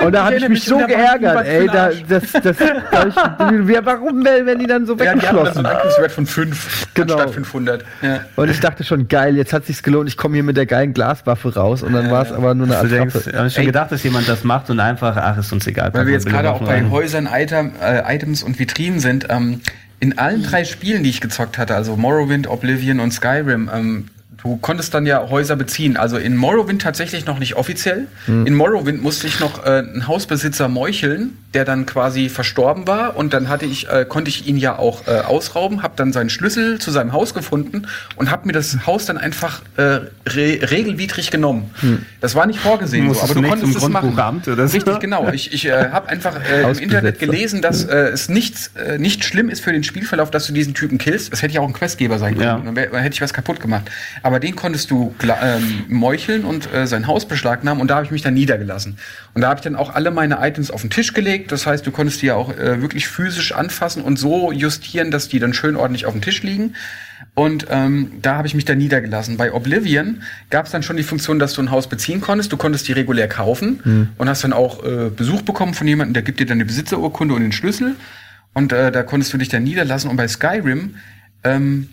Und 0.05 0.11
da 0.13 0.25
habe 0.25 0.35
ich 0.35 0.47
mich 0.49 0.63
so 0.63 0.77
geärgert, 0.77 1.45
ey. 1.45 1.67
Da, 1.67 1.89
das, 2.07 2.31
das, 2.31 2.57
da 2.57 2.65
hab 2.91 3.51
ich, 3.51 3.85
warum 3.85 4.23
werden 4.23 4.59
die 4.59 4.67
dann 4.67 4.85
so 4.85 4.95
Ja, 4.95 5.15
die 5.15 5.27
haben 5.27 5.37
dann 5.43 5.53
so 5.53 5.63
weggeschlossen? 5.63 6.09
von 6.09 6.25
5 6.25 6.87
Genau. 6.93 7.13
anstatt 7.15 7.33
500. 7.33 7.85
Ja. 8.01 8.19
Und 8.35 8.49
ich 8.49 8.59
dachte 8.59 8.83
schon, 8.83 9.07
geil, 9.07 9.35
jetzt 9.37 9.53
hat 9.53 9.65
sich's 9.65 9.81
gelohnt, 9.83 10.09
ich 10.09 10.17
komme 10.17 10.35
hier 10.35 10.43
mit 10.43 10.57
der 10.57 10.65
geilen 10.65 10.93
Glaswaffe 10.93 11.53
raus. 11.55 11.83
Und 11.83 11.93
dann 11.93 12.11
war 12.11 12.23
es 12.23 12.31
aber 12.31 12.53
nur 12.53 12.67
eine 12.67 12.87
Du 12.87 12.87
denkst, 12.95 13.15
Attrappe. 13.15 13.37
habe 13.37 13.47
ich 13.47 13.53
schon 13.53 13.61
Ey. 13.61 13.67
gedacht, 13.67 13.91
dass 13.91 14.03
jemand 14.03 14.27
das 14.29 14.43
macht 14.43 14.69
und 14.69 14.79
einfach, 14.79 15.17
ach, 15.17 15.37
ist 15.37 15.51
uns 15.51 15.65
egal. 15.67 15.93
Weil 15.93 16.05
wir 16.05 16.13
jetzt 16.13 16.27
gerade 16.27 16.51
auch 16.51 16.59
bei 16.61 16.73
rein. 16.75 16.91
Häusern, 16.91 17.27
Item, 17.31 17.71
äh, 17.81 18.15
Items 18.15 18.43
und 18.43 18.59
Vitrinen 18.59 18.99
sind. 18.99 19.27
Ähm, 19.29 19.61
in 19.99 20.17
allen 20.17 20.43
drei 20.43 20.63
Spielen, 20.63 21.03
die 21.03 21.09
ich 21.11 21.21
gezockt 21.21 21.57
hatte, 21.57 21.75
also 21.75 21.95
Morrowind, 21.95 22.47
Oblivion 22.47 22.99
und 22.99 23.11
Skyrim, 23.11 23.69
ähm, 23.73 24.07
du 24.43 24.57
konntest 24.57 24.93
dann 24.93 25.05
ja 25.05 25.29
Häuser 25.29 25.55
beziehen. 25.55 25.97
Also 25.97 26.17
in 26.17 26.35
Morrowind 26.35 26.81
tatsächlich 26.81 27.25
noch 27.25 27.39
nicht 27.39 27.55
offiziell. 27.55 28.07
In 28.45 28.55
Morrowind 28.55 29.01
musste 29.01 29.27
ich 29.27 29.39
noch 29.39 29.65
äh, 29.65 29.69
einen 29.69 30.07
Hausbesitzer 30.07 30.67
meucheln, 30.67 31.37
der 31.53 31.65
dann 31.65 31.85
quasi 31.85 32.29
verstorben 32.29 32.87
war. 32.87 33.15
Und 33.15 33.33
dann 33.33 33.49
hatte 33.49 33.65
ich, 33.65 33.89
äh, 33.89 34.05
konnte 34.07 34.29
ich 34.29 34.47
ihn 34.47 34.57
ja 34.57 34.77
auch 34.77 35.07
äh, 35.07 35.21
ausrauben, 35.21 35.83
habe 35.83 35.93
dann 35.95 36.13
seinen 36.13 36.29
Schlüssel 36.29 36.79
zu 36.79 36.91
seinem 36.91 37.13
Haus 37.13 37.33
gefunden 37.33 37.87
und 38.15 38.31
habe 38.31 38.47
mir 38.47 38.53
das 38.53 38.85
Haus 38.85 39.05
dann 39.05 39.17
einfach 39.17 39.61
äh, 39.77 39.81
re 39.81 40.11
regelwidrig 40.71 41.31
genommen. 41.31 41.71
Das 42.21 42.35
war 42.35 42.45
nicht 42.45 42.59
vorgesehen, 42.59 43.03
so, 43.03 43.09
Musstest 43.09 43.31
aber 43.31 43.41
du 43.41 43.41
du 43.41 43.49
konntest 43.49 43.75
es 43.77 43.89
machen. 43.89 44.07
Grundbuchamt 44.07 44.47
oder 44.47 44.67
so? 44.67 44.73
Richtig, 44.73 44.99
genau. 44.99 45.29
Ich, 45.29 45.53
ich 45.53 45.65
äh, 45.65 45.89
habe 45.89 46.09
einfach 46.09 46.35
äh, 46.49 46.61
im. 46.61 46.91
Internet 46.91 47.19
gelesen, 47.19 47.61
dass 47.61 47.85
äh, 47.85 47.95
es 48.09 48.29
nichts, 48.29 48.71
äh, 48.75 48.97
nicht 48.97 49.23
schlimm 49.23 49.49
ist 49.49 49.61
für 49.61 49.71
den 49.71 49.83
Spielverlauf, 49.83 50.31
dass 50.31 50.47
du 50.47 50.53
diesen 50.53 50.73
Typen 50.73 50.97
killst. 50.97 51.31
Es 51.33 51.41
hätte 51.41 51.53
ja 51.53 51.61
auch 51.61 51.67
ein 51.67 51.73
Questgeber 51.73 52.19
sein 52.19 52.33
können. 52.35 52.45
Ja. 52.45 52.61
Dann, 52.63 52.75
wär, 52.75 52.87
dann 52.87 53.01
hätte 53.01 53.13
ich 53.13 53.21
was 53.21 53.33
kaputt 53.33 53.59
gemacht. 53.59 53.89
Aber 54.23 54.39
den 54.39 54.55
konntest 54.55 54.91
du 54.91 55.13
ähm, 55.23 55.85
meucheln 55.87 56.43
und 56.43 56.73
äh, 56.73 56.87
sein 56.87 57.07
Haus 57.07 57.27
beschlagnahmen 57.27 57.81
und 57.81 57.89
da 57.89 57.95
habe 57.95 58.05
ich 58.05 58.11
mich 58.11 58.21
dann 58.21 58.33
niedergelassen. 58.33 58.97
Und 59.33 59.41
da 59.41 59.49
habe 59.49 59.59
ich 59.59 59.63
dann 59.63 59.75
auch 59.75 59.93
alle 59.93 60.11
meine 60.11 60.37
Items 60.41 60.71
auf 60.71 60.81
den 60.81 60.89
Tisch 60.89 61.13
gelegt. 61.13 61.40
Das 61.47 61.65
heißt, 61.65 61.85
du 61.85 61.91
konntest 61.91 62.21
die 62.21 62.27
ja 62.27 62.35
auch 62.35 62.55
äh, 62.57 62.81
wirklich 62.81 63.07
physisch 63.07 63.53
anfassen 63.53 64.03
und 64.03 64.17
so 64.17 64.51
justieren, 64.51 65.11
dass 65.11 65.27
die 65.27 65.39
dann 65.39 65.53
schön 65.53 65.75
ordentlich 65.75 66.05
auf 66.05 66.13
dem 66.13 66.21
Tisch 66.21 66.43
liegen. 66.43 66.75
Und 67.33 67.67
ähm, 67.69 68.11
da 68.21 68.35
habe 68.35 68.47
ich 68.47 68.55
mich 68.55 68.65
dann 68.65 68.77
niedergelassen. 68.77 69.37
Bei 69.37 69.53
Oblivion 69.53 70.21
gab 70.49 70.65
es 70.65 70.71
dann 70.71 70.83
schon 70.83 70.97
die 70.97 71.03
Funktion, 71.03 71.39
dass 71.39 71.53
du 71.53 71.61
ein 71.61 71.71
Haus 71.71 71.87
beziehen 71.87 72.19
konntest. 72.19 72.51
Du 72.51 72.57
konntest 72.57 72.87
die 72.87 72.91
regulär 72.91 73.27
kaufen 73.27 73.79
und 74.17 74.27
hast 74.29 74.43
dann 74.43 74.53
auch 74.53 74.83
äh, 74.83 75.09
Besuch 75.09 75.41
bekommen 75.41 75.73
von 75.73 75.87
jemandem, 75.87 76.13
der 76.13 76.23
gibt 76.23 76.39
dir 76.39 76.45
dann 76.45 76.57
eine 76.57 76.65
Besitzerurkunde 76.65 77.33
und 77.33 77.41
den 77.41 77.51
Schlüssel. 77.51 77.95
Und 78.53 78.73
äh, 78.73 78.91
da 78.91 79.03
konntest 79.03 79.31
du 79.33 79.37
dich 79.37 79.47
dann 79.47 79.63
niederlassen. 79.63 80.09
Und 80.09 80.17
bei 80.17 80.27
Skyrim, 80.27 80.95
ähm, 81.43 81.89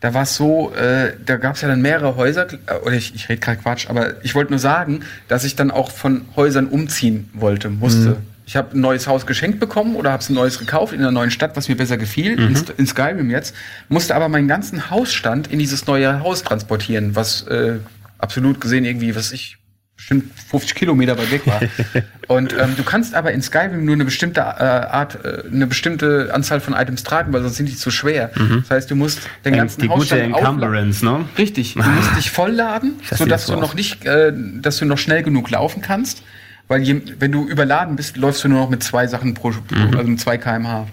da 0.00 0.14
war 0.14 0.22
es 0.22 0.34
so, 0.34 0.72
äh, 0.74 1.12
da 1.24 1.36
gab 1.36 1.54
es 1.54 1.60
ja 1.60 1.68
dann 1.68 1.80
mehrere 1.80 2.16
Häuser, 2.16 2.48
oder 2.84 2.94
ich, 2.94 3.14
ich 3.14 3.28
rede 3.28 3.40
gerade 3.40 3.60
Quatsch, 3.60 3.88
aber 3.88 4.24
ich 4.24 4.34
wollte 4.34 4.50
nur 4.50 4.58
sagen, 4.58 5.02
dass 5.28 5.44
ich 5.44 5.54
dann 5.54 5.70
auch 5.70 5.92
von 5.92 6.22
Häusern 6.34 6.66
umziehen 6.66 7.30
wollte, 7.34 7.70
musste. 7.70 8.16
Ich 8.44 8.56
habe 8.56 8.76
ein 8.76 8.80
neues 8.80 9.06
Haus 9.06 9.24
geschenkt 9.26 9.60
bekommen 9.60 9.94
oder 9.94 10.10
habe 10.12 10.22
ein 10.28 10.34
neues 10.34 10.58
gekauft 10.58 10.92
in 10.92 11.00
einer 11.00 11.12
neuen 11.12 11.30
Stadt, 11.30 11.56
was 11.56 11.68
mir 11.68 11.76
besser 11.76 11.96
gefiel, 11.96 12.32
in, 12.38 12.56
St- 12.56 12.72
in 12.76 12.86
Skyrim 12.86 13.30
jetzt, 13.30 13.54
musste 13.88 14.14
aber 14.16 14.28
meinen 14.28 14.48
ganzen 14.48 14.90
Hausstand 14.90 15.46
in 15.46 15.58
dieses 15.58 15.86
neue 15.86 16.20
Haus 16.20 16.42
transportieren, 16.42 17.14
was 17.14 17.42
äh, 17.46 17.76
absolut 18.18 18.60
gesehen 18.60 18.84
irgendwie, 18.84 19.14
was 19.14 19.30
ich 19.32 19.58
bestimmt 19.96 20.32
50 20.50 20.74
Kilometer 20.74 21.16
weit 21.16 21.30
weg 21.30 21.46
war. 21.46 21.60
Und 22.26 22.52
ähm, 22.58 22.74
du 22.76 22.82
kannst 22.82 23.14
aber 23.14 23.30
in 23.30 23.42
Skyrim 23.42 23.84
nur 23.84 23.94
eine 23.94 24.04
bestimmte 24.04 24.40
äh, 24.40 24.44
Art, 24.44 25.24
äh, 25.24 25.44
eine 25.46 25.66
bestimmte 25.68 26.30
Anzahl 26.34 26.60
von 26.60 26.74
Items 26.74 27.04
tragen, 27.04 27.32
weil 27.32 27.42
sonst 27.42 27.56
sind 27.56 27.68
die 27.68 27.76
zu 27.76 27.90
schwer. 27.92 28.30
Das 28.62 28.70
heißt, 28.70 28.90
du 28.90 28.96
musst 28.96 29.20
den 29.44 29.54
ganzen 29.54 29.80
die 29.82 29.86
gute 29.88 30.00
Hausstand 30.00 30.34
aufladen. 30.34 30.62
Encumbrance, 30.62 31.04
ne? 31.04 31.24
Richtig, 31.38 31.74
du 31.74 31.82
musst 31.82 32.16
dich 32.16 32.30
vollladen, 32.32 32.94
sodass 33.16 33.46
du 33.46 33.52
noch 33.60 33.74
nicht, 33.74 34.04
äh, 34.04 34.32
dass 34.34 34.78
du 34.78 34.84
noch 34.86 34.98
schnell 34.98 35.22
genug 35.22 35.50
laufen 35.50 35.82
kannst. 35.82 36.22
Weil 36.72 36.80
je, 36.84 37.02
wenn 37.18 37.32
du 37.32 37.46
überladen 37.46 37.96
bist, 37.96 38.16
läufst 38.16 38.44
du 38.44 38.48
nur 38.48 38.60
noch 38.60 38.70
mit 38.70 38.82
zwei 38.82 39.06
Sachen 39.06 39.34
pro, 39.34 39.50
pro 39.50 39.98
also 39.98 40.08
mit 40.08 40.18
zwei 40.18 40.38
kmh. 40.38 40.86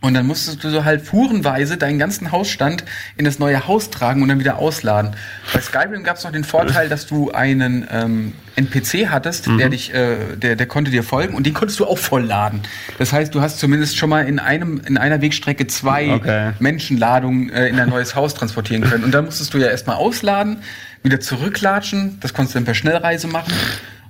Und 0.00 0.14
dann 0.14 0.26
musstest 0.26 0.64
du 0.64 0.70
so 0.70 0.86
halt 0.86 1.02
fuhrenweise 1.02 1.76
deinen 1.76 1.98
ganzen 1.98 2.32
Hausstand 2.32 2.84
in 3.18 3.26
das 3.26 3.38
neue 3.38 3.68
Haus 3.68 3.90
tragen 3.90 4.22
und 4.22 4.30
dann 4.30 4.40
wieder 4.40 4.58
ausladen. 4.58 5.10
Bei 5.52 5.60
Skyrim 5.60 6.04
gab 6.04 6.16
es 6.16 6.24
noch 6.24 6.32
den 6.32 6.44
Vorteil, 6.44 6.88
dass 6.88 7.06
du 7.06 7.32
einen 7.32 7.86
ähm, 7.90 8.32
NPC 8.56 9.10
hattest, 9.10 9.46
der 9.46 9.68
dich, 9.68 9.92
äh, 9.92 10.36
der, 10.36 10.56
der 10.56 10.66
konnte 10.66 10.90
dir 10.90 11.02
folgen 11.02 11.34
und 11.34 11.44
den 11.44 11.52
konntest 11.52 11.80
du 11.80 11.84
auch 11.84 11.98
vollladen. 11.98 12.60
Das 12.96 13.12
heißt, 13.12 13.34
du 13.34 13.42
hast 13.42 13.58
zumindest 13.58 13.98
schon 13.98 14.08
mal 14.08 14.26
in 14.26 14.38
einem, 14.38 14.80
in 14.86 14.96
einer 14.96 15.20
Wegstrecke 15.20 15.66
zwei 15.66 16.14
Okay. 16.14 16.52
Menschenladungen 16.60 17.50
äh, 17.50 17.68
in 17.68 17.78
ein 17.78 17.90
neues 17.90 18.14
Haus 18.14 18.32
transportieren 18.32 18.84
können. 18.84 19.04
Und 19.04 19.12
dann 19.12 19.26
musstest 19.26 19.52
du 19.52 19.58
ja 19.58 19.66
erstmal 19.66 19.96
ausladen, 19.96 20.62
wieder 21.02 21.20
zurücklatschen. 21.20 22.18
Das 22.20 22.32
konntest 22.32 22.54
du 22.54 22.58
dann 22.60 22.64
per 22.64 22.74
Schnellreise 22.74 23.26
machen. 23.26 23.52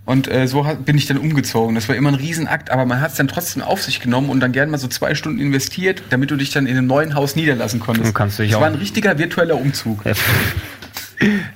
Und 0.07 0.29
äh, 0.31 0.47
so 0.47 0.67
hat, 0.67 0.85
bin 0.85 0.99
ich 0.99 1.07
dann 1.07 1.17
umgezogen. 1.17 1.75
Das 1.75 1.89
war 1.89 1.97
immer 1.97 2.11
ein 2.11 2.15
Riesenakt, 2.15 2.71
aber 2.71 2.85
man 2.85 3.01
hat 3.01 3.13
es 3.13 3.17
dann 3.17 3.27
trotzdem 3.29 3.63
auf 3.63 3.83
sich 3.83 4.01
genommen 4.01 4.29
und 4.29 4.41
dann 4.41 4.53
gerne 4.53 4.71
mal 4.71 4.77
so 4.79 4.87
zwei 4.89 5.15
Stunden 5.15 5.41
investiert, 5.41 6.03
damit 6.11 6.31
du 6.31 6.37
dich 6.37 6.51
dann 6.51 6.67
in 6.67 6.77
einem 6.77 6.87
neuen 6.87 7.15
Haus 7.15 7.37
niederlassen 7.37 7.81
konntest. 7.81 8.09
Und 8.09 8.15
kannst 8.15 8.39
du 8.39 8.43
dich 8.43 8.51
das 8.53 8.59
auch- 8.59 8.63
war 8.63 8.69
ein 8.69 8.75
richtiger 8.75 9.17
virtueller 9.19 9.57
Umzug. 9.57 10.05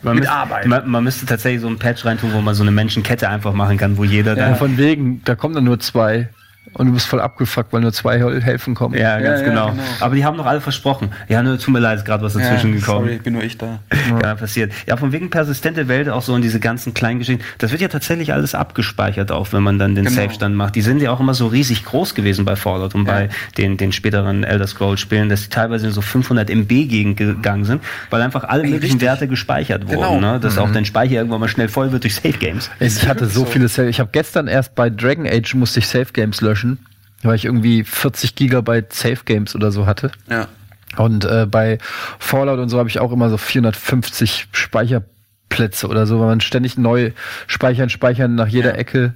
Man 0.03 0.15
Mit 0.15 0.23
müsste, 0.23 0.31
Arbeit. 0.33 0.67
Man, 0.67 0.89
man 0.89 1.05
müsste 1.05 1.27
tatsächlich 1.27 1.61
so 1.61 1.69
ein 1.69 1.79
Patch 1.79 2.05
reintun, 2.05 2.33
wo 2.33 2.41
man 2.41 2.55
so 2.55 2.63
eine 2.63 2.71
Menschenkette 2.71 3.29
einfach 3.29 3.53
machen 3.53 3.77
kann, 3.77 3.99
wo 3.99 4.05
jeder 4.05 4.37
Ja, 4.37 4.51
da. 4.51 4.55
von 4.55 4.79
wegen, 4.79 5.21
da 5.25 5.35
kommen 5.35 5.55
dann 5.55 5.65
nur 5.65 5.79
zwei. 5.81 6.29
Und 6.75 6.87
du 6.87 6.93
bist 6.93 7.07
voll 7.07 7.21
abgefuckt, 7.21 7.73
weil 7.73 7.81
nur 7.81 7.93
zwei 7.93 8.19
hel- 8.19 8.43
helfen 8.43 8.75
kommen. 8.75 8.95
Ja, 8.99 9.19
ganz 9.21 9.41
ja, 9.41 9.47
genau. 9.49 9.71
genau. 9.71 9.83
Aber 10.01 10.15
die 10.15 10.25
haben 10.25 10.37
doch 10.37 10.47
alle 10.47 10.61
versprochen. 10.61 11.11
Ja, 11.29 11.43
nur 11.43 11.59
tut 11.59 11.73
mir 11.73 11.81
leid, 11.81 11.99
ist 11.99 12.05
gerade 12.05 12.23
was 12.25 12.35
dazwischen 12.35 12.73
gekommen. 12.73 13.07
sorry, 13.07 13.19
bin 13.19 13.35
nur 13.35 13.43
ich 13.43 13.59
da. 13.59 13.81
Ja, 14.23 14.35
passiert. 14.35 14.73
Ja, 14.87 14.97
von 14.97 15.13
wegen 15.13 15.31
persistente 15.31 15.89
Welt 15.89 16.09
auch 16.09 16.23
so 16.23 16.35
in 16.37 16.43
diese 16.43 16.61
ganzen 16.61 16.95
kleinen 16.95 17.19
Geschichten. 17.19 17.43
Das 17.59 17.71
wird 17.73 17.81
ja 17.81 17.89
tatsächlich 17.89 18.33
alles 18.33 18.55
abgespeichert, 18.55 19.33
auch 19.33 19.53
wenn 19.53 19.63
man 19.63 19.79
dann 19.79 19.95
den 19.95 20.05
Genau. 20.05 20.17
Safe-Stand 20.17 20.55
macht. 20.55 20.75
Die 20.77 20.83
sind 20.83 21.01
ja 21.03 21.11
auch 21.11 21.21
immer 21.21 21.35
so 21.35 21.47
riesig 21.49 21.85
groß 21.85 22.15
gewesen 22.15 22.45
bei 22.45 22.57
Fallout 22.57 22.95
und 22.95 23.05
bei 23.05 23.29
den, 23.57 23.77
den 23.77 23.93
späteren 23.93 24.45
Elder 24.45 24.67
Scrolls-Spielen, 24.67 25.29
dass 25.29 25.43
die 25.43 25.49
teilweise 25.49 25.87
in 25.87 25.93
so 25.93 26.01
500 26.01 26.49
MB 26.51 26.69
gegangen 27.17 27.65
sind, 27.65 27.83
weil 28.11 28.23
einfach 28.23 28.45
alle 28.45 28.63
Ey, 28.65 28.71
möglichen 28.71 28.95
richtig. 28.95 29.09
Werte 29.09 29.29
gespeichert 29.29 29.89
wurden. 29.89 30.21
Genau. 30.21 30.21
Ne? 30.35 30.41
Dass 30.41 30.59
auch 30.59 30.71
dein 30.73 30.85
Speicher 30.85 31.15
irgendwann 31.17 31.41
mal 31.41 31.49
schnell 31.49 31.69
voll 31.69 31.93
wird 31.93 32.05
durch 32.05 32.15
Safe-Games. 32.17 32.71
Ich 32.81 33.09
hatte 33.09 33.27
so 33.27 33.41
so. 33.41 33.45
viele 33.47 33.69
Save. 33.69 33.89
Ich 33.89 34.01
habe 34.01 34.11
gestern 34.13 34.49
erst 34.49 34.75
bei 34.75 34.91
Dragon 34.91 35.27
Age 35.27 35.55
musste 35.55 35.79
ich 35.79 35.87
Save 35.89 36.07
Games 36.13 36.41
löschen, 36.59 36.79
weil 37.23 37.37
ich 37.37 37.45
irgendwie 37.45 37.85
40 37.85 38.35
Gigabyte 38.35 38.93
Save 38.93 39.21
Games 39.25 39.55
oder 39.55 39.71
so 39.73 39.87
hatte. 39.87 40.11
Ja. 40.29 40.49
Und 40.97 41.25
äh, 41.25 41.47
bei 41.49 41.79
Fallout 42.19 42.59
und 42.59 42.69
so 42.69 42.79
habe 42.79 42.89
ich 42.89 42.99
auch 42.99 43.13
immer 43.13 43.31
so 43.31 43.37
450 43.37 44.49
Speicherplätze 44.53 45.87
oder 45.89 46.07
so, 46.07 46.19
weil 46.21 46.27
man 46.27 46.41
ständig 46.41 46.79
neu 46.79 47.13
speichern, 47.47 47.91
speichern 47.91 48.35
nach 48.35 48.49
jeder 48.49 48.71
Ja. 48.73 48.77
Ecke. 48.77 49.15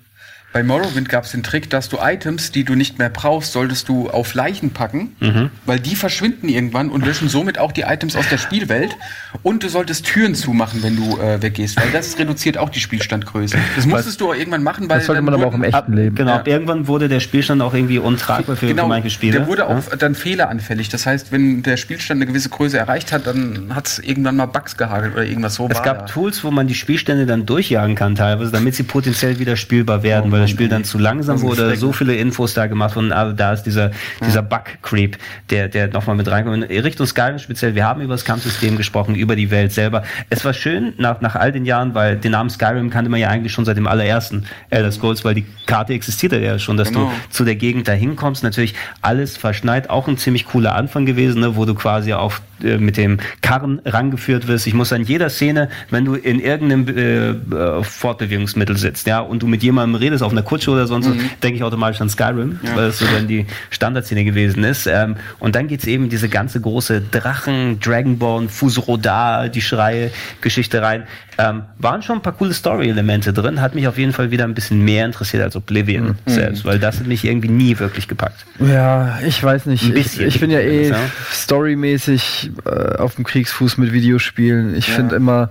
Bei 0.53 0.63
Morrowind 0.63 1.09
gab 1.09 1.25
es 1.25 1.31
den 1.31 1.43
Trick, 1.43 1.71
dass 1.71 1.89
du 1.89 1.97
Items, 2.03 2.53
die 2.53 2.65
du 2.65 2.75
nicht 2.75 2.99
mehr 2.99 3.09
brauchst, 3.09 3.53
solltest 3.53 3.89
du 3.89 4.11
auf 4.11 4.35
Leichen 4.35 4.71
packen, 4.71 5.17
Mhm. 5.19 5.49
weil 5.65 5.81
die 5.81 5.97
verschwinden 5.97 6.49
irgendwann 6.51 6.91
und 6.91 7.07
löschen 7.07 7.31
somit 7.31 7.59
auch 7.59 7.73
die 7.73 7.83
Items 7.83 8.17
aus 8.17 8.29
der 8.29 8.37
Spielwelt. 8.37 8.95
Und 9.43 9.63
du 9.63 9.69
solltest 9.69 10.05
Türen 10.05 10.35
zumachen, 10.35 10.83
wenn 10.83 10.95
du 10.97 11.19
äh, 11.19 11.41
weggehst, 11.41 11.79
weil 11.81 11.91
das 11.91 12.19
reduziert 12.19 12.59
auch 12.59 12.69
die 12.69 12.81
Spielstandgröße. 12.81 13.57
Das 13.77 13.87
musstest 13.87 14.21
du 14.21 14.29
auch 14.31 14.35
irgendwann 14.35 14.63
machen, 14.63 14.91
weil 14.91 14.99
Das 14.99 15.07
sollte 15.07 15.23
man 15.23 15.33
aber 15.33 15.47
auch 15.47 15.55
im 15.55 15.65
echten 15.65 15.95
Leben. 15.95 16.17
Genau, 16.17 16.33
Ja. 16.37 16.43
irgendwann 16.45 16.87
wurde 16.87 17.09
der 17.09 17.21
Spielstand 17.21 17.63
auch 17.63 17.73
irgendwie 17.73 17.99
untragbar 17.99 18.57
für, 18.57 18.67
Genau, 18.67 18.89
manche 18.89 19.09
Spiele. 19.09 19.39
der 19.39 19.47
wurde 19.47 19.63
Ja. 19.63 19.69
auch 19.69 19.97
dann 19.97 20.15
fehleranfällig. 20.15 20.91
Das 20.91 21.07
heißt, 21.07 21.33
wenn 21.33 21.63
der 21.63 21.79
Spielstand 21.79 22.19
eine 22.19 22.27
gewisse 22.27 22.51
Größe 22.51 22.77
erreicht 22.77 23.11
hat, 23.11 23.27
dann 23.27 23.75
hat 23.75 23.89
es 23.89 23.99
irgendwann 24.01 24.37
mal 24.37 24.47
Bugs 24.47 24.77
gehagelt 24.77 25.15
oder 25.15 25.25
irgendwas 25.25 25.55
so 25.55 25.67
Es 25.71 25.77
war 25.79 25.83
gab 25.83 25.99
da. 26.01 26.13
Tools, 26.13 26.45
wo 26.45 26.51
man 26.51 26.67
die 26.67 26.75
Spielstände 26.75 27.25
dann 27.25 27.47
durchjagen 27.47 27.95
kann 27.95 28.17
teilweise, 28.17 28.53
damit 28.53 28.75
sie 28.75 28.83
potenziell 28.83 29.39
wieder 29.39 29.57
spielbar 29.57 30.03
werden, 30.03 30.31
weil 30.31 30.42
das 30.43 30.51
Spiel 30.51 30.69
dann 30.69 30.85
zu 30.85 30.99
langsam 30.99 31.41
wurde, 31.41 31.75
so 31.77 31.93
viele 31.93 32.17
Infos 32.17 32.55
da 32.55 32.67
gemacht 32.67 32.97
wurden, 32.97 33.13
aber 33.13 33.33
da 33.33 33.53
ist 33.53 33.65
dieser, 33.65 33.91
dieser 34.25 34.43
Bug-Creep, 34.43 35.17
der, 35.51 35.69
der 35.69 35.89
nochmal 35.89 36.17
mit 36.17 36.29
reinkommt. 36.31 36.65
In 36.65 36.83
Richtung 36.83 37.07
Skyrim 37.07 37.39
speziell, 37.39 37.75
wir 37.75 37.85
haben 37.85 38.01
über 38.03 38.15
das 38.15 38.25
Kampfsystem 38.25 38.77
gesprochen, 38.77 39.15
über 39.15 39.37
die 39.37 39.51
Welt 39.51 39.73
selber. 39.73 40.03
Es 40.31 40.45
war 40.45 40.53
schön 40.53 40.93
nach, 40.99 41.21
nach 41.21 41.35
all 41.37 41.53
den 41.53 41.65
Jahren, 41.65 41.95
weil 41.95 42.17
den 42.17 42.33
Namen 42.33 42.51
Skyrim 42.51 42.91
kannte 42.91 43.11
man 43.11 43.21
ja 43.21 43.29
eigentlich 43.29 43.53
schon 43.53 43.65
seit 43.65 43.77
dem 43.77 43.87
allerersten 43.87 44.45
Elder 44.71 44.93
Scrolls, 44.93 45.25
weil 45.25 45.35
die 45.35 45.47
Karte 45.67 45.95
existierte 45.95 46.39
ja 46.39 46.59
schon, 46.59 46.77
dass 46.77 46.89
Genau. 46.89 47.07
du 47.07 47.13
zu 47.31 47.45
der 47.45 47.57
Gegend 47.57 47.89
dahin 47.89 48.17
kommst. 48.17 48.43
Natürlich 48.43 48.75
alles 49.01 49.37
verschneit, 49.37 49.89
auch 49.91 50.09
ein 50.09 50.19
ziemlich 50.19 50.47
cooler 50.47 50.75
Anfang 50.75 51.07
gewesen, 51.07 51.41
ne, 51.41 51.57
wo 51.57 51.65
du 51.65 51.75
quasi 51.75 52.13
auf 52.13 52.43
äh, 52.63 52.79
mit 52.79 52.97
dem 52.97 53.19
Karren 53.41 53.81
rangeführt 53.85 54.49
wirst. 54.49 54.67
Ich 54.67 54.75
muss 54.75 54.93
an 54.93 55.03
jeder 55.03 55.31
Szene, 55.31 55.69
wenn 55.91 56.05
du 56.05 56.15
in 56.15 56.41
irgendeinem 56.41 56.89
äh, 56.89 57.31
äh, 57.31 57.83
Fortbewegungsmittel 57.83 58.77
sitzt, 58.77 59.07
ja, 59.07 59.21
und 59.21 59.43
du 59.43 59.47
mit 59.47 59.63
jemandem 59.63 60.01
redest, 60.01 60.23
auf 60.23 60.33
einer 60.33 60.43
Kutsche 60.43 60.71
oder 60.71 60.87
sonst, 60.87 61.09
was, 61.09 61.17
denke 61.43 61.57
ich 61.57 61.65
automatisch 61.65 62.01
an 62.01 62.09
Skyrim, 62.09 62.61
weil 62.75 62.87
das 62.87 62.99
so 62.99 63.07
dann 63.07 63.29
die 63.29 63.47
Standardszene 63.71 64.25
gewesen 64.25 64.65
ist. 64.65 64.87
Ähm, 64.87 65.17
und 65.39 65.55
dann 65.55 65.69
geht's 65.69 65.87
eben 65.87 66.09
diese 66.09 66.29
ganze 66.29 66.61
große 66.61 67.01
Drachen, 67.01 67.81
Dragonborn, 67.81 68.49
Fusorodar, 68.49 69.49
die 69.49 69.63
Schreie, 69.63 70.11
Geschichte 70.41 70.83
rein. 70.83 71.05
Ähm, 71.39 71.63
waren 71.79 72.03
schon 72.03 72.17
ein 72.17 72.23
paar 72.23 72.35
coole 72.35 72.53
Story-Elemente 72.53 73.33
drin, 73.33 73.61
hat 73.63 73.75
mich 73.75 73.89
auf 73.89 73.97
jeden 73.97 74.13
Fall 74.13 74.31
wieder 74.31 74.45
ein 74.45 74.53
bisschen 74.53 74.85
mehr 74.85 75.07
interessiert 75.07 75.43
als 75.43 75.57
Oblivion 75.57 76.17
selbst, 76.27 76.65
weil 76.67 76.79
das 76.79 76.99
hat 77.01 77.07
mich 77.07 77.25
irgendwie 77.25 77.49
nie 77.49 77.79
wirklich 77.79 78.07
gepackt. 78.07 78.45
Ja, 78.61 79.19
ich 79.27 79.43
weiß 79.43 79.65
nicht. 79.67 79.95
Ich, 79.95 80.21
ich 80.21 80.41
bin 80.41 80.51
ja 80.51 80.59
eh 80.61 80.91
Ja. 80.91 80.99
storymäßig 81.31 82.51
äh, 82.67 82.97
auf 82.97 83.15
dem 83.17 83.25
Kriegsfuß 83.25 83.79
mit 83.79 83.93
Videospielen. 83.93 84.75
Ich 84.75 84.89
Ja. 84.89 84.95
finde 84.95 85.17
immer, 85.17 85.51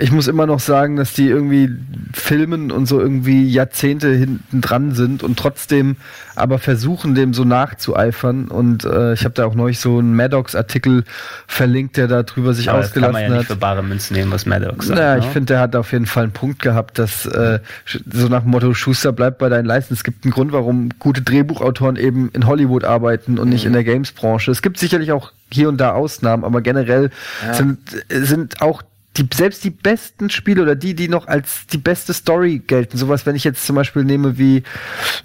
ich 0.00 0.12
muss 0.12 0.28
immer 0.28 0.46
noch 0.46 0.60
sagen, 0.60 0.94
dass 0.94 1.12
die 1.12 1.26
irgendwie 1.26 1.70
filmen 2.12 2.70
und 2.70 2.86
so 2.86 3.00
irgendwie 3.00 3.48
Jahrzehnte 3.48 4.14
hinten 4.14 4.60
dran 4.60 4.92
sind 4.92 5.24
und 5.24 5.36
trotzdem 5.36 5.96
aber 6.36 6.60
versuchen, 6.60 7.16
dem 7.16 7.34
so 7.34 7.44
nachzueifern. 7.44 8.46
Und 8.46 8.84
äh, 8.84 9.14
ich 9.14 9.24
habe 9.24 9.34
da 9.34 9.44
auch 9.44 9.56
neulich 9.56 9.80
so 9.80 9.98
einen 9.98 10.14
Maddox-Artikel 10.14 11.02
verlinkt, 11.48 11.96
der 11.96 12.06
darüber 12.06 12.54
sich 12.54 12.70
Aber 12.70 12.78
das 12.78 12.92
kann 12.92 13.02
ausgelassen 13.04 13.12
man 13.12 13.22
ja 13.22 13.28
nicht 13.28 13.38
hat. 13.38 13.46
für 13.46 13.56
bare 13.56 13.82
Münze 13.82 14.14
nehmen, 14.14 14.30
was 14.30 14.46
Maddox 14.46 14.86
sagt. 14.86 15.00
Naja, 15.00 15.16
ne? 15.16 15.20
ich 15.20 15.26
finde, 15.26 15.54
der 15.54 15.60
hat 15.60 15.74
auf 15.74 15.90
jeden 15.90 16.06
Fall 16.06 16.24
einen 16.24 16.32
Punkt 16.32 16.62
gehabt, 16.62 17.00
dass 17.00 17.26
äh, 17.26 17.58
so 17.84 18.28
nach 18.28 18.42
dem 18.42 18.52
Motto 18.52 18.72
Schuster 18.74 19.10
bleibt 19.10 19.38
bei 19.38 19.48
deinen 19.48 19.66
Leisten. 19.66 19.94
Es 19.94 20.04
gibt 20.04 20.24
einen 20.24 20.32
Grund, 20.32 20.52
warum 20.52 20.90
gute 21.00 21.22
Drehbuchautoren 21.22 21.96
eben 21.96 22.30
in 22.34 22.46
Hollywood 22.46 22.84
arbeiten 22.84 23.36
und 23.36 23.48
nicht 23.48 23.64
in 23.64 23.72
der 23.72 23.82
Games-Branche. 23.82 24.52
Es 24.52 24.62
gibt 24.62 24.78
sicherlich 24.78 25.10
auch 25.10 25.32
hier 25.50 25.68
und 25.68 25.78
da 25.78 25.92
Ausnahmen, 25.92 26.44
aber 26.44 26.60
generell 26.60 27.10
sind, 27.52 27.78
sind 28.08 28.62
auch 28.62 28.82
die, 29.18 29.28
selbst 29.34 29.64
die 29.64 29.70
besten 29.70 30.30
Spiele 30.30 30.62
oder 30.62 30.74
die, 30.74 30.94
die 30.94 31.08
noch 31.08 31.26
als 31.26 31.66
die 31.66 31.78
beste 31.78 32.12
Story 32.12 32.62
gelten, 32.66 32.96
sowas, 32.96 33.26
wenn 33.26 33.36
ich 33.36 33.44
jetzt 33.44 33.66
zum 33.66 33.76
Beispiel 33.76 34.04
nehme 34.04 34.38
wie, 34.38 34.62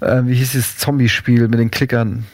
äh, 0.02 0.22
wie 0.26 0.36
hieß 0.36 0.54
das 0.54 0.78
Zombie-Spiel 0.78 1.48
mit 1.48 1.60
den 1.60 1.72
Klickern? 1.72 2.26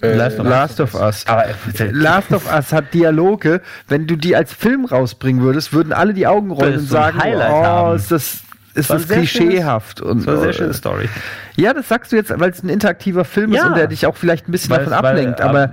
Last 0.00 0.38
of 0.40 0.46
Us. 0.46 0.50
Last 0.50 0.80
of 0.80 0.94
Us. 0.94 1.26
Aber 1.26 1.44
Last 1.92 2.32
of 2.32 2.52
Us 2.52 2.72
hat 2.72 2.94
Dialoge, 2.94 3.60
wenn 3.88 4.06
du 4.06 4.16
die 4.16 4.34
als 4.34 4.52
Film 4.52 4.84
rausbringen 4.84 5.42
würdest, 5.42 5.72
würden 5.72 5.92
alle 5.92 6.14
die 6.14 6.26
Augen 6.26 6.50
rollen 6.50 6.78
und 6.78 6.88
sagen, 6.88 7.18
oh, 7.22 7.40
haben. 7.40 7.96
ist 7.96 8.10
das 8.10 8.38
ist 8.74 8.90
das 8.90 9.08
klischeehaft 9.08 10.02
und 10.02 10.18
das 10.18 10.26
war 10.26 10.34
eine 10.34 10.42
sehr 10.42 10.50
äh, 10.50 10.54
schöne 10.54 10.74
Story. 10.74 11.08
Ja, 11.56 11.72
das 11.72 11.88
sagst 11.88 12.12
du 12.12 12.16
jetzt, 12.16 12.32
weil 12.38 12.50
es 12.50 12.62
ein 12.62 12.68
interaktiver 12.68 13.24
Film 13.24 13.52
ist 13.52 13.58
Ja. 13.58 13.68
und 13.68 13.76
der 13.76 13.86
dich 13.86 14.06
auch 14.06 14.16
vielleicht 14.16 14.48
ein 14.48 14.52
bisschen 14.52 14.70
Weil- 14.70 14.84
davon 14.84 14.92
weil, 15.04 15.10
ablenkt, 15.12 15.40
äh, 15.40 15.42
aber 15.42 15.72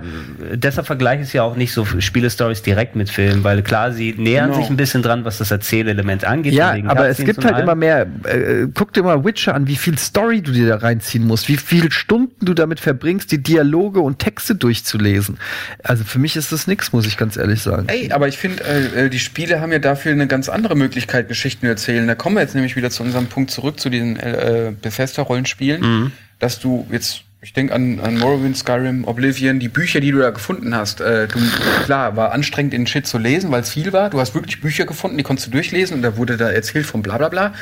deshalb 0.54 0.86
vergleiche 0.86 1.22
ich 1.22 1.28
es 1.28 1.32
ja 1.34 1.42
auch 1.42 1.56
nicht 1.56 1.72
so 1.72 1.84
Spielestories 1.84 2.62
direkt 2.62 2.96
mit 2.96 3.10
Filmen, 3.10 3.44
weil 3.44 3.62
klar, 3.62 3.92
sie 3.92 4.14
nähern 4.16 4.50
Genau. 4.50 4.60
sich 4.60 4.70
ein 4.70 4.76
bisschen 4.76 5.02
dran, 5.02 5.24
was 5.24 5.38
das 5.38 5.50
Erzählelement 5.50 6.24
angeht. 6.24 6.54
ja, 6.54 6.74
aber 6.86 7.08
es 7.08 7.18
gibt 7.18 7.44
halt 7.44 7.54
allem. 7.54 7.64
immer 7.64 7.74
mehr. 7.74 8.06
Äh, 8.24 8.66
guck 8.74 8.92
dir 8.92 9.02
mal 9.02 9.24
Witcher 9.24 9.54
an, 9.54 9.66
wie 9.66 9.76
viel 9.76 9.98
Story 9.98 10.42
du 10.42 10.52
dir 10.52 10.68
da 10.68 10.76
reinziehen 10.76 11.26
musst, 11.26 11.48
wie 11.48 11.56
viele 11.56 11.90
Stunden 11.92 12.44
du 12.46 12.54
damit 12.54 12.80
verbringst, 12.80 13.30
die 13.32 13.42
Dialoge 13.42 14.00
und 14.00 14.18
Texte 14.18 14.54
durchzulesen. 14.54 15.38
Also 15.82 16.04
für 16.04 16.18
mich 16.18 16.36
ist 16.36 16.52
das 16.52 16.66
nichts, 16.66 16.92
muss 16.92 17.06
ich 17.06 17.16
ganz 17.16 17.36
ehrlich 17.36 17.62
sagen. 17.62 17.86
Ey, 17.88 18.10
aber 18.12 18.28
ich 18.28 18.38
finde, 18.38 18.62
äh, 18.64 19.06
äh, 19.06 19.08
die 19.10 19.18
Spiele 19.18 19.60
haben 19.60 19.72
ja 19.72 19.78
dafür 19.78 20.12
eine 20.12 20.26
ganz 20.26 20.48
andere 20.48 20.74
Möglichkeit, 20.76 21.28
Geschichten 21.28 21.62
zu 21.66 21.70
erzählen. 21.70 22.06
Da 22.06 22.14
kommen 22.14 22.36
wir 22.36 22.40
jetzt 22.42 22.54
nämlich 22.54 22.76
wieder 22.76 22.90
zu 22.90 23.02
unserem 23.02 23.26
Punkt 23.26 23.50
zurück, 23.50 23.78
zu 23.80 23.90
diesen 23.90 24.18
äh, 24.18 24.72
Bethesda-Rollenspielen, 24.80 25.73
Mhm. 25.80 26.12
dass 26.38 26.60
du 26.60 26.86
jetzt, 26.90 27.22
ich 27.40 27.52
denke 27.52 27.74
an, 27.74 28.00
an 28.00 28.18
Morrowind, 28.18 28.56
Skyrim, 28.56 29.04
Oblivion, 29.04 29.58
die 29.58 29.68
Bücher, 29.68 30.00
die 30.00 30.10
du 30.10 30.18
da 30.18 30.30
gefunden 30.30 30.74
hast. 30.74 31.00
Äh, 31.00 31.28
du, 31.28 31.38
klar, 31.84 32.16
war 32.16 32.32
anstrengend, 32.32 32.72
den 32.72 32.86
Shit 32.86 33.06
zu 33.06 33.18
lesen, 33.18 33.50
weil 33.50 33.62
es 33.62 33.70
viel 33.70 33.92
war. 33.92 34.10
Du 34.10 34.20
hast 34.20 34.34
wirklich 34.34 34.60
Bücher 34.60 34.86
gefunden, 34.86 35.16
die 35.16 35.22
konntest 35.22 35.48
du 35.48 35.52
durchlesen 35.52 35.96
und 35.96 36.02
da 36.02 36.16
wurde 36.16 36.36
da 36.36 36.50
erzählt 36.50 36.86
von 36.86 37.02
bla 37.02 37.18
bla 37.18 37.28
bla. 37.28 37.54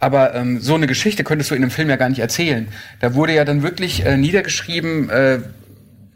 Aber 0.00 0.34
ähm, 0.34 0.60
so 0.60 0.74
eine 0.74 0.86
Geschichte 0.86 1.24
könntest 1.24 1.50
du 1.50 1.54
in 1.54 1.62
einem 1.62 1.70
Film 1.70 1.90
ja 1.90 1.96
gar 1.96 2.08
nicht 2.08 2.20
erzählen. 2.20 2.68
Da 3.00 3.14
wurde 3.14 3.34
ja 3.34 3.44
dann 3.44 3.62
wirklich 3.62 4.06
äh, 4.06 4.16
niedergeschrieben, 4.16 5.10
äh, 5.10 5.40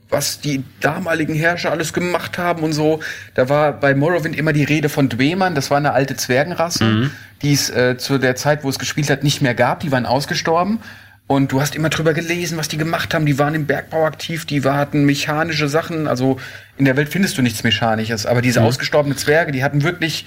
was 0.08 0.40
die 0.40 0.62
damaligen 0.80 1.34
Herrscher 1.34 1.72
alles 1.72 1.92
gemacht 1.92 2.38
haben 2.38 2.62
und 2.62 2.74
so. 2.74 3.00
Da 3.34 3.48
war 3.48 3.72
bei 3.72 3.94
Morrowind 3.94 4.36
immer 4.36 4.52
die 4.52 4.62
Rede 4.62 4.88
von 4.88 5.08
Dwemern, 5.08 5.54
das 5.54 5.70
war 5.70 5.78
eine 5.78 5.94
alte 5.94 6.16
Zwergenrasse, 6.16 7.10
die 7.40 7.52
es 7.54 7.70
äh, 7.70 7.96
zu 7.96 8.18
der 8.18 8.36
Zeit, 8.36 8.62
wo 8.62 8.68
es 8.68 8.78
gespielt 8.78 9.08
hat, 9.10 9.24
nicht 9.24 9.40
mehr 9.40 9.54
gab, 9.54 9.80
die 9.80 9.90
waren 9.90 10.04
ausgestorben. 10.06 10.80
Und 11.26 11.52
du 11.52 11.60
hast 11.60 11.74
immer 11.74 11.88
drüber 11.88 12.12
gelesen, 12.12 12.58
was 12.58 12.68
die 12.68 12.76
gemacht 12.76 13.14
haben. 13.14 13.24
Die 13.24 13.38
waren 13.38 13.54
im 13.54 13.66
Bergbau 13.66 14.04
aktiv, 14.04 14.44
die 14.44 14.62
hatten 14.62 15.04
mechanische 15.04 15.68
Sachen. 15.68 16.06
Also 16.06 16.38
in 16.76 16.84
der 16.84 16.96
Welt 16.96 17.08
findest 17.08 17.38
du 17.38 17.42
nichts 17.42 17.62
Mechanisches. 17.64 18.26
Aber 18.26 18.42
diese 18.42 18.62
ausgestorbenen 18.62 19.16
Zwerge, 19.16 19.52
die 19.52 19.64
hatten 19.64 19.82
wirklich. 19.82 20.26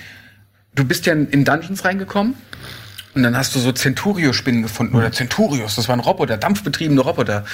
Du 0.73 0.83
bist 0.83 1.05
ja 1.05 1.13
in, 1.13 1.29
in 1.29 1.45
Dungeons 1.45 1.85
reingekommen 1.85 2.35
und 3.15 3.23
dann 3.23 3.37
hast 3.37 3.55
du 3.55 3.59
so 3.59 3.71
Centurio-Spinnen 3.71 4.61
gefunden 4.61 4.95
oder 4.95 5.11
Centurios, 5.11 5.75
das 5.75 5.87
waren 5.87 6.01
Roboter, 6.01 6.35
dampfbetriebene 6.35 6.99
Roboter. 6.99 7.45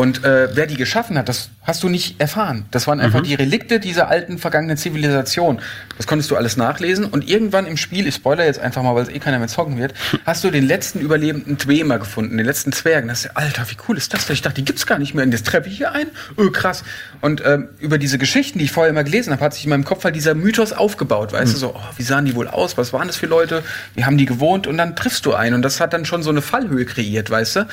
Und 0.00 0.24
äh, 0.24 0.48
wer 0.56 0.66
die 0.66 0.78
geschaffen 0.78 1.18
hat, 1.18 1.28
das 1.28 1.50
hast 1.62 1.82
du 1.82 1.90
nicht 1.90 2.18
erfahren. 2.18 2.64
Das 2.70 2.86
waren 2.86 3.00
einfach 3.00 3.20
die 3.20 3.34
Relikte 3.34 3.78
dieser 3.80 4.08
alten 4.08 4.38
vergangenen 4.38 4.78
Zivilisation. 4.78 5.60
Das 5.98 6.06
konntest 6.06 6.30
du 6.30 6.36
alles 6.36 6.56
nachlesen. 6.56 7.04
Und 7.04 7.28
irgendwann 7.28 7.66
im 7.66 7.76
Spiel, 7.76 8.06
ich 8.06 8.14
spoiler 8.14 8.46
jetzt 8.46 8.60
einfach 8.60 8.82
mal, 8.82 8.94
weil 8.94 9.02
es 9.02 9.10
eh 9.10 9.18
keiner 9.18 9.38
mehr 9.38 9.48
zocken 9.48 9.76
wird, 9.76 9.92
hast 10.24 10.42
du 10.42 10.50
den 10.50 10.66
letzten 10.66 11.00
überlebenden 11.00 11.58
Dwemer 11.58 11.98
gefunden, 11.98 12.38
den 12.38 12.46
letzten 12.46 12.72
Zwergen. 12.72 13.08
Das 13.08 13.26
ist, 13.26 13.36
Alter, 13.36 13.68
wie 13.68 13.76
cool 13.88 13.98
ist 13.98 14.14
das 14.14 14.24
denn? 14.24 14.32
Ich 14.32 14.40
dachte, 14.40 14.54
die 14.54 14.64
gibt's 14.64 14.86
gar 14.86 14.98
nicht 14.98 15.12
mehr. 15.12 15.22
Und 15.22 15.32
jetzt 15.32 15.46
treffe 15.46 15.68
ich 15.68 15.76
hier 15.76 15.92
ein. 15.92 16.06
Öh, 16.38 16.50
krass. 16.50 16.82
Und 17.20 17.42
ähm, 17.44 17.68
über 17.78 17.98
diese 17.98 18.16
Geschichten, 18.16 18.58
die 18.58 18.64
ich 18.64 18.72
vorher 18.72 18.88
immer 18.88 19.04
gelesen 19.04 19.34
habe, 19.34 19.44
hat 19.44 19.52
sich 19.52 19.64
in 19.64 19.70
meinem 19.70 19.84
Kopf 19.84 20.04
halt 20.04 20.16
dieser 20.16 20.34
Mythos 20.34 20.72
aufgebaut. 20.72 21.34
Weißt 21.34 21.52
du, 21.52 21.58
so, 21.58 21.74
oh, 21.76 21.80
wie 21.98 22.04
sahen 22.04 22.24
die 22.24 22.34
wohl 22.34 22.48
aus? 22.48 22.78
Was 22.78 22.94
waren 22.94 23.06
das 23.06 23.16
für 23.16 23.26
Leute? 23.26 23.62
Wie 23.94 24.06
haben 24.06 24.16
die 24.16 24.24
gewohnt? 24.24 24.66
Und 24.66 24.78
dann 24.78 24.96
triffst 24.96 25.26
du 25.26 25.34
einen. 25.34 25.56
Und 25.56 25.60
das 25.62 25.78
hat 25.78 25.92
dann 25.92 26.06
schon 26.06 26.22
so 26.22 26.30
eine 26.30 26.40
Fallhöhe 26.40 26.86
kreiert, 26.86 27.28
weißt 27.28 27.56
du? 27.56 27.66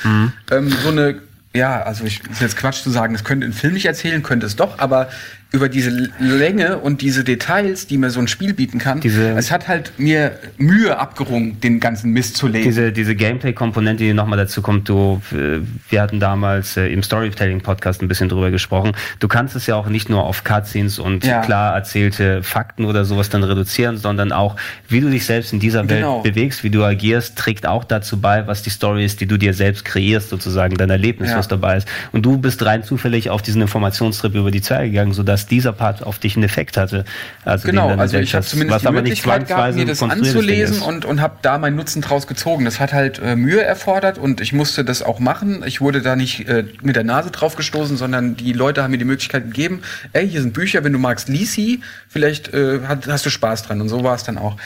Ähm, 0.50 0.70
so 0.82 0.90
eine 0.90 1.22
ja, 1.54 1.82
also 1.82 2.04
ich 2.04 2.20
ist 2.30 2.40
jetzt 2.40 2.56
Quatsch 2.56 2.82
zu 2.82 2.90
sagen, 2.90 3.14
das 3.14 3.24
könnte 3.24 3.46
ein 3.46 3.52
Film 3.52 3.74
nicht 3.74 3.86
erzählen, 3.86 4.22
könnte 4.22 4.46
es 4.46 4.56
doch, 4.56 4.78
aber 4.78 5.08
über 5.50 5.70
diese 5.70 6.10
Länge 6.20 6.76
und 6.76 7.00
diese 7.00 7.24
Details, 7.24 7.86
die 7.86 7.96
mir 7.96 8.10
so 8.10 8.20
ein 8.20 8.28
Spiel 8.28 8.52
bieten 8.52 8.78
kann, 8.78 9.00
Diese- 9.00 9.30
es 9.30 9.50
hat 9.50 9.66
halt 9.66 9.92
mir 9.96 10.32
Mühe 10.58 10.98
abgerungen, 10.98 11.58
den 11.60 11.80
ganzen 11.80 12.12
Mist 12.12 12.36
zu 12.36 12.48
lesen. 12.48 12.64
Diese, 12.68 12.92
diese 12.92 13.14
Gameplay-Komponente, 13.16 14.04
die 14.04 14.12
nochmal 14.12 14.36
dazu 14.38 14.60
kommt, 14.60 14.90
du, 14.90 15.22
äh, 15.32 15.60
wir 15.88 16.02
hatten 16.02 16.20
damals 16.20 16.76
äh, 16.76 16.88
im 16.88 17.02
Storytelling-Podcast 17.02 18.02
ein 18.02 18.08
bisschen 18.08 18.28
drüber 18.28 18.50
gesprochen. 18.50 18.92
Du 19.20 19.28
kannst 19.28 19.56
es 19.56 19.66
ja 19.66 19.76
auch 19.76 19.86
nicht 19.88 20.10
nur 20.10 20.24
auf 20.24 20.44
Cutscenes 20.44 20.98
und 20.98 21.24
Ja. 21.24 21.40
klar 21.40 21.74
erzählte 21.74 22.42
Fakten 22.42 22.84
oder 22.84 23.06
sowas 23.06 23.30
dann 23.30 23.42
reduzieren, 23.42 23.96
sondern 23.96 24.32
auch, 24.32 24.56
wie 24.88 25.00
du 25.00 25.08
dich 25.08 25.24
selbst 25.24 25.54
in 25.54 25.60
dieser 25.60 25.88
Welt 25.88 26.00
Genau. 26.00 26.20
bewegst, 26.20 26.62
wie 26.62 26.68
du 26.70 26.84
agierst, 26.84 27.36
trägt 27.38 27.66
auch 27.66 27.84
dazu 27.84 28.20
bei, 28.20 28.46
was 28.46 28.62
die 28.62 28.70
Story 28.70 29.02
ist, 29.02 29.22
die 29.22 29.26
du 29.26 29.38
dir 29.38 29.54
selbst 29.54 29.86
kreierst, 29.86 30.28
sozusagen, 30.28 30.76
dein 30.76 30.90
Erlebnis, 30.90 31.30
Ja. 31.30 31.38
was 31.38 31.48
dabei 31.48 31.78
ist. 31.78 31.88
Und 32.12 32.26
du 32.26 32.36
bist 32.36 32.62
rein 32.66 32.84
zufällig 32.84 33.30
auf 33.30 33.40
diesen 33.40 33.62
Informationstrip 33.62 34.34
über 34.34 34.50
die 34.50 34.60
Zwerge 34.60 34.90
gegangen, 34.90 35.14
sodass 35.14 35.37
dieser 35.46 35.72
Part 35.72 36.02
auf 36.02 36.18
dich 36.18 36.36
einen 36.36 36.44
Effekt 36.44 36.76
hatte. 36.76 37.04
Also 37.44 37.68
Genau, 37.68 37.88
also 37.88 38.18
ich 38.18 38.34
habe 38.34 38.42
hast, 38.42 38.50
zumindest 38.50 38.84
die 38.84 38.92
Möglichkeit 38.92 39.48
gehabt, 39.48 39.74
mir 39.74 39.86
das 39.86 40.02
anzulesen 40.02 40.82
und, 40.82 41.04
und 41.04 41.20
habe 41.20 41.38
da 41.42 41.58
meinen 41.58 41.76
Nutzen 41.76 42.02
draus 42.02 42.26
gezogen. 42.26 42.64
Das 42.64 42.80
hat 42.80 42.92
halt 42.92 43.18
äh, 43.18 43.36
Mühe 43.36 43.62
erfordert 43.62 44.18
und 44.18 44.40
ich 44.40 44.52
musste 44.52 44.84
das 44.84 45.02
auch 45.02 45.20
machen. 45.20 45.62
Ich 45.66 45.80
wurde 45.80 46.02
da 46.02 46.16
nicht 46.16 46.48
äh, 46.48 46.64
mit 46.82 46.96
der 46.96 47.04
Nase 47.04 47.30
drauf 47.30 47.56
gestoßen, 47.56 47.96
sondern 47.96 48.36
die 48.36 48.52
Leute 48.52 48.82
haben 48.82 48.90
mir 48.90 48.98
die 48.98 49.04
Möglichkeit 49.04 49.44
gegeben, 49.44 49.82
ey, 50.12 50.28
hier 50.28 50.42
sind 50.42 50.54
Bücher, 50.54 50.84
wenn 50.84 50.92
du 50.92 50.98
magst, 50.98 51.28
lies 51.28 51.52
sie, 51.52 51.80
vielleicht 52.08 52.52
äh, 52.54 52.80
hat, 52.86 53.06
hast 53.06 53.26
du 53.26 53.30
Spaß 53.30 53.64
dran 53.64 53.80
und 53.80 53.88
so 53.88 54.02
war 54.04 54.14
es 54.14 54.24
dann 54.24 54.38
auch. 54.38 54.56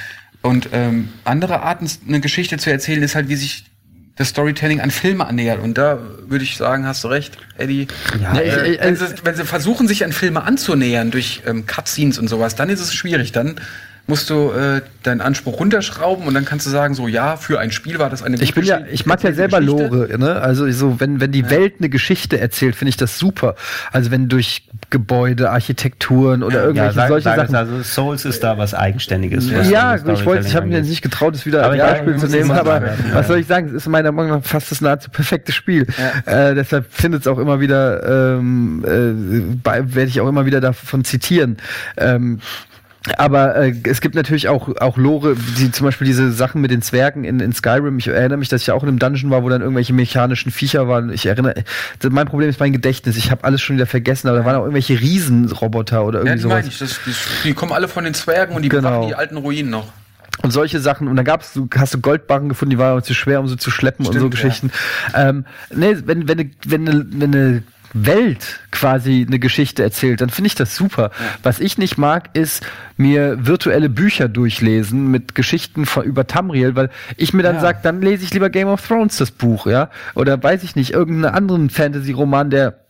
Und 0.42 0.70
ähm, 0.72 1.08
andere 1.24 1.62
Arten, 1.62 1.88
eine 2.06 2.20
Geschichte 2.20 2.58
zu 2.58 2.70
erzählen, 2.70 3.02
ist 3.02 3.14
halt, 3.14 3.28
wie 3.28 3.36
sich 3.36 3.64
das 4.16 4.28
Storytelling 4.28 4.80
an 4.80 4.90
Filme 4.90 5.26
annähert. 5.26 5.60
Und 5.62 5.78
da 5.78 5.98
würde 6.26 6.44
ich 6.44 6.56
sagen, 6.56 6.86
hast 6.86 7.02
du 7.04 7.08
recht, 7.08 7.38
Eddie. 7.56 7.88
Ja, 8.20 8.34
äh, 8.36 8.68
ich- 8.72 8.74
ich- 8.78 8.80
wenn, 8.84 8.96
sie, 8.96 9.06
wenn 9.24 9.34
sie 9.34 9.44
versuchen, 9.44 9.88
sich 9.88 10.04
an 10.04 10.12
Filme 10.12 10.42
anzunähern 10.42 11.10
durch 11.10 11.42
ähm, 11.46 11.66
Cutscenes 11.66 12.18
und 12.18 12.28
sowas, 12.28 12.54
dann 12.54 12.68
ist 12.68 12.80
es 12.80 12.92
schwierig. 12.94 13.32
Dann 13.32 13.56
musst 14.08 14.28
du 14.30 14.50
äh, 14.50 14.82
deinen 15.04 15.20
Anspruch 15.20 15.60
runterschrauben 15.60 16.26
und 16.26 16.34
dann 16.34 16.44
kannst 16.44 16.66
du 16.66 16.70
sagen, 16.70 16.94
so 16.94 17.06
ja, 17.06 17.36
für 17.36 17.60
ein 17.60 17.70
Spiel 17.70 17.98
war 18.00 18.10
das 18.10 18.22
eine 18.22 18.36
Ich 18.42 18.52
bin 18.52 18.64
ja, 18.64 18.78
Geschichte- 18.78 18.94
ich 18.94 19.06
mag 19.06 19.22
ja 19.22 19.32
selber 19.32 19.60
Geschichte. 19.60 19.86
Lore, 19.86 20.18
ne? 20.18 20.40
Also 20.40 20.68
so, 20.72 20.98
wenn, 20.98 21.20
wenn 21.20 21.30
die 21.30 21.48
Welt 21.50 21.74
eine 21.78 21.88
Geschichte 21.88 22.38
erzählt, 22.40 22.74
finde 22.74 22.90
ich 22.90 22.96
das 22.96 23.18
super. 23.18 23.54
Also 23.92 24.10
wenn 24.10 24.28
durch 24.28 24.68
Gebäude, 24.90 25.50
Architekturen 25.50 26.42
oder 26.42 26.56
Ja, 26.58 26.64
irgendwelche 26.64 26.94
sag, 26.94 27.08
solche 27.08 27.24
sag 27.24 27.36
Sachen. 27.36 27.54
also 27.54 27.82
Souls 27.82 28.24
ist 28.24 28.42
da 28.42 28.58
was 28.58 28.74
Eigenständiges. 28.74 29.48
Ja, 29.50 29.92
was 29.92 30.00
ich 30.00 30.06
das 30.06 30.24
wollte, 30.26 30.48
ich 30.48 30.56
habe 30.56 30.66
mir 30.66 30.82
nicht 30.82 31.02
getraut, 31.02 31.34
es 31.36 31.46
wieder 31.46 31.64
Aber 31.64 31.76
ja, 31.76 31.86
Beispiel 31.92 32.16
zu 32.16 32.26
nehmen, 32.26 32.50
aber 32.50 32.82
ja. 32.84 32.92
was 33.14 33.28
soll 33.28 33.38
ich 33.38 33.46
sagen? 33.46 33.68
Es 33.68 33.74
ist 33.74 33.88
meiner 33.88 34.10
Meinung 34.12 34.32
nach 34.38 34.44
fast 34.44 34.70
das 34.72 34.80
nahezu 34.80 35.10
perfekte 35.10 35.52
Spiel. 35.52 35.86
Äh, 36.26 36.54
deshalb 36.56 36.92
findet 36.92 37.22
es 37.22 37.26
auch 37.28 37.38
immer 37.38 37.60
wieder, 37.60 38.34
ähm, 38.36 38.84
äh, 38.84 39.64
werde 39.94 40.08
ich 40.08 40.20
auch 40.20 40.28
immer 40.28 40.44
wieder 40.44 40.60
davon 40.60 41.04
zitieren. 41.04 41.56
Ähm, 41.96 42.40
aber 43.18 43.56
äh, 43.56 43.74
es 43.84 44.00
gibt 44.00 44.14
natürlich 44.14 44.48
auch, 44.48 44.68
auch 44.80 44.96
Lore, 44.96 45.34
die 45.58 45.72
zum 45.72 45.86
Beispiel 45.86 46.06
diese 46.06 46.30
Sachen 46.32 46.60
mit 46.60 46.70
den 46.70 46.82
Zwergen 46.82 47.24
in, 47.24 47.40
in 47.40 47.52
Skyrim. 47.52 47.98
Ich 47.98 48.06
erinnere 48.08 48.38
mich, 48.38 48.48
dass 48.48 48.62
ich 48.62 48.70
auch 48.70 48.82
in 48.84 48.88
einem 48.88 48.98
Dungeon 49.00 49.30
war, 49.30 49.42
wo 49.42 49.48
dann 49.48 49.60
irgendwelche 49.60 49.92
mechanischen 49.92 50.52
Viecher 50.52 50.86
waren. 50.86 51.12
Ich 51.12 51.26
erinnere, 51.26 51.64
mein 52.10 52.26
Problem 52.26 52.48
ist 52.48 52.60
mein 52.60 52.72
Gedächtnis. 52.72 53.16
Ich 53.16 53.30
habe 53.32 53.42
alles 53.44 53.60
schon 53.60 53.76
wieder 53.76 53.86
vergessen, 53.86 54.28
aber 54.28 54.38
da 54.38 54.44
waren 54.44 54.54
auch 54.56 54.60
irgendwelche 54.62 55.00
Riesenroboter 55.00 56.04
oder 56.04 56.20
Ja, 56.20 56.24
irgendwie 56.26 56.36
die 56.36 56.42
sowas. 56.42 56.54
meine 56.56 56.68
ich. 56.68 56.78
Das, 56.78 57.00
die, 57.04 57.48
die 57.48 57.54
kommen 57.54 57.72
alle 57.72 57.88
von 57.88 58.04
den 58.04 58.14
Zwergen 58.14 58.54
und 58.54 58.62
die 58.62 58.68
Genau. 58.68 58.90
bewachen 58.90 59.08
die 59.08 59.14
alten 59.16 59.36
Ruinen 59.36 59.70
noch. 59.70 59.88
und 60.42 60.50
solche 60.52 60.78
Sachen. 60.80 61.08
Und 61.08 61.16
dann 61.16 61.24
gab's, 61.24 61.52
du 61.54 61.68
hast 61.76 61.94
du 61.94 62.00
Goldbarren 62.00 62.48
gefunden, 62.48 62.70
die 62.70 62.78
waren 62.78 62.92
aber 62.92 63.02
zu 63.02 63.14
schwer, 63.14 63.40
um 63.40 63.48
sie 63.48 63.56
zu 63.56 63.70
schleppen 63.70 64.06
und 64.06 64.12
so 64.12 64.18
Stimmt, 64.20 64.34
ja. 64.34 64.40
Geschichten. 64.48 64.70
Ähm, 65.14 65.44
nee, 65.74 65.96
wenn, 66.04 66.28
wenn, 66.28 66.52
wenn, 66.66 67.20
wenn 67.20 67.34
eine 67.34 67.62
Welt 67.94 68.60
quasi 68.70 69.24
eine 69.26 69.38
Geschichte 69.38 69.82
erzählt, 69.82 70.20
dann 70.20 70.30
finde 70.30 70.46
ich 70.48 70.54
das 70.54 70.74
super. 70.74 71.10
Was 71.42 71.60
ich 71.60 71.78
nicht 71.78 71.98
mag, 71.98 72.30
ist 72.34 72.64
mir 72.96 73.46
virtuelle 73.46 73.88
Bücher 73.88 74.28
durchlesen 74.28 75.10
mit 75.10 75.34
Geschichten 75.34 75.86
von, 75.86 76.04
über 76.04 76.26
Tamriel, 76.26 76.74
weil 76.74 76.90
ich 77.16 77.32
mir 77.32 77.42
dann 77.42 77.56
Ja. 77.56 77.60
sag, 77.60 77.82
dann 77.82 78.00
lese 78.00 78.24
ich 78.24 78.32
lieber 78.34 78.50
Game 78.50 78.68
of 78.68 78.86
Thrones 78.86 79.16
das 79.16 79.30
Buch, 79.30 79.66
ja. 79.66 79.90
Oder 80.14 80.42
weiß 80.42 80.62
ich 80.62 80.76
nicht, 80.76 80.92
irgendeinen 80.92 81.34
anderen 81.34 81.70
Fantasy-Roman, 81.70 82.50
der 82.50 82.81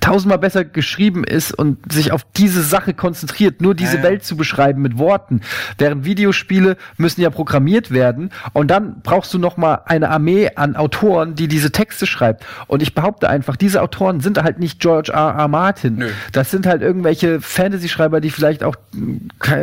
tausendmal 0.00 0.38
besser 0.38 0.64
geschrieben 0.64 1.24
ist 1.24 1.52
und 1.52 1.92
sich 1.92 2.12
auf 2.12 2.24
diese 2.36 2.62
Sache 2.62 2.94
konzentriert, 2.94 3.60
nur 3.60 3.74
diese 3.74 3.96
Ja, 3.96 4.02
ja. 4.02 4.08
Welt 4.10 4.24
zu 4.24 4.36
beschreiben 4.36 4.82
mit 4.82 4.98
Worten. 4.98 5.42
Während 5.78 6.04
Videospiele 6.04 6.76
müssen 6.96 7.20
ja 7.20 7.30
programmiert 7.30 7.90
werden 7.90 8.30
und 8.52 8.70
dann 8.70 9.02
brauchst 9.02 9.32
du 9.34 9.38
noch 9.38 9.56
mal 9.56 9.80
eine 9.86 10.10
Armee 10.10 10.50
an 10.56 10.76
Autoren, 10.76 11.34
die 11.34 11.48
diese 11.48 11.72
Texte 11.72 12.06
schreibt. 12.06 12.44
Und 12.66 12.82
ich 12.82 12.94
behaupte 12.94 13.28
einfach, 13.28 13.56
diese 13.56 13.82
Autoren 13.82 14.20
sind 14.20 14.42
halt 14.42 14.58
nicht 14.58 14.80
George 14.80 15.12
R. 15.12 15.34
R. 15.36 15.48
Martin. 15.48 15.96
Nö. 15.96 16.08
Das 16.32 16.50
sind 16.50 16.66
halt 16.66 16.82
irgendwelche 16.82 17.40
Fantasy-Schreiber, 17.40 18.20
die 18.20 18.30
vielleicht 18.30 18.64
auch 18.64 18.76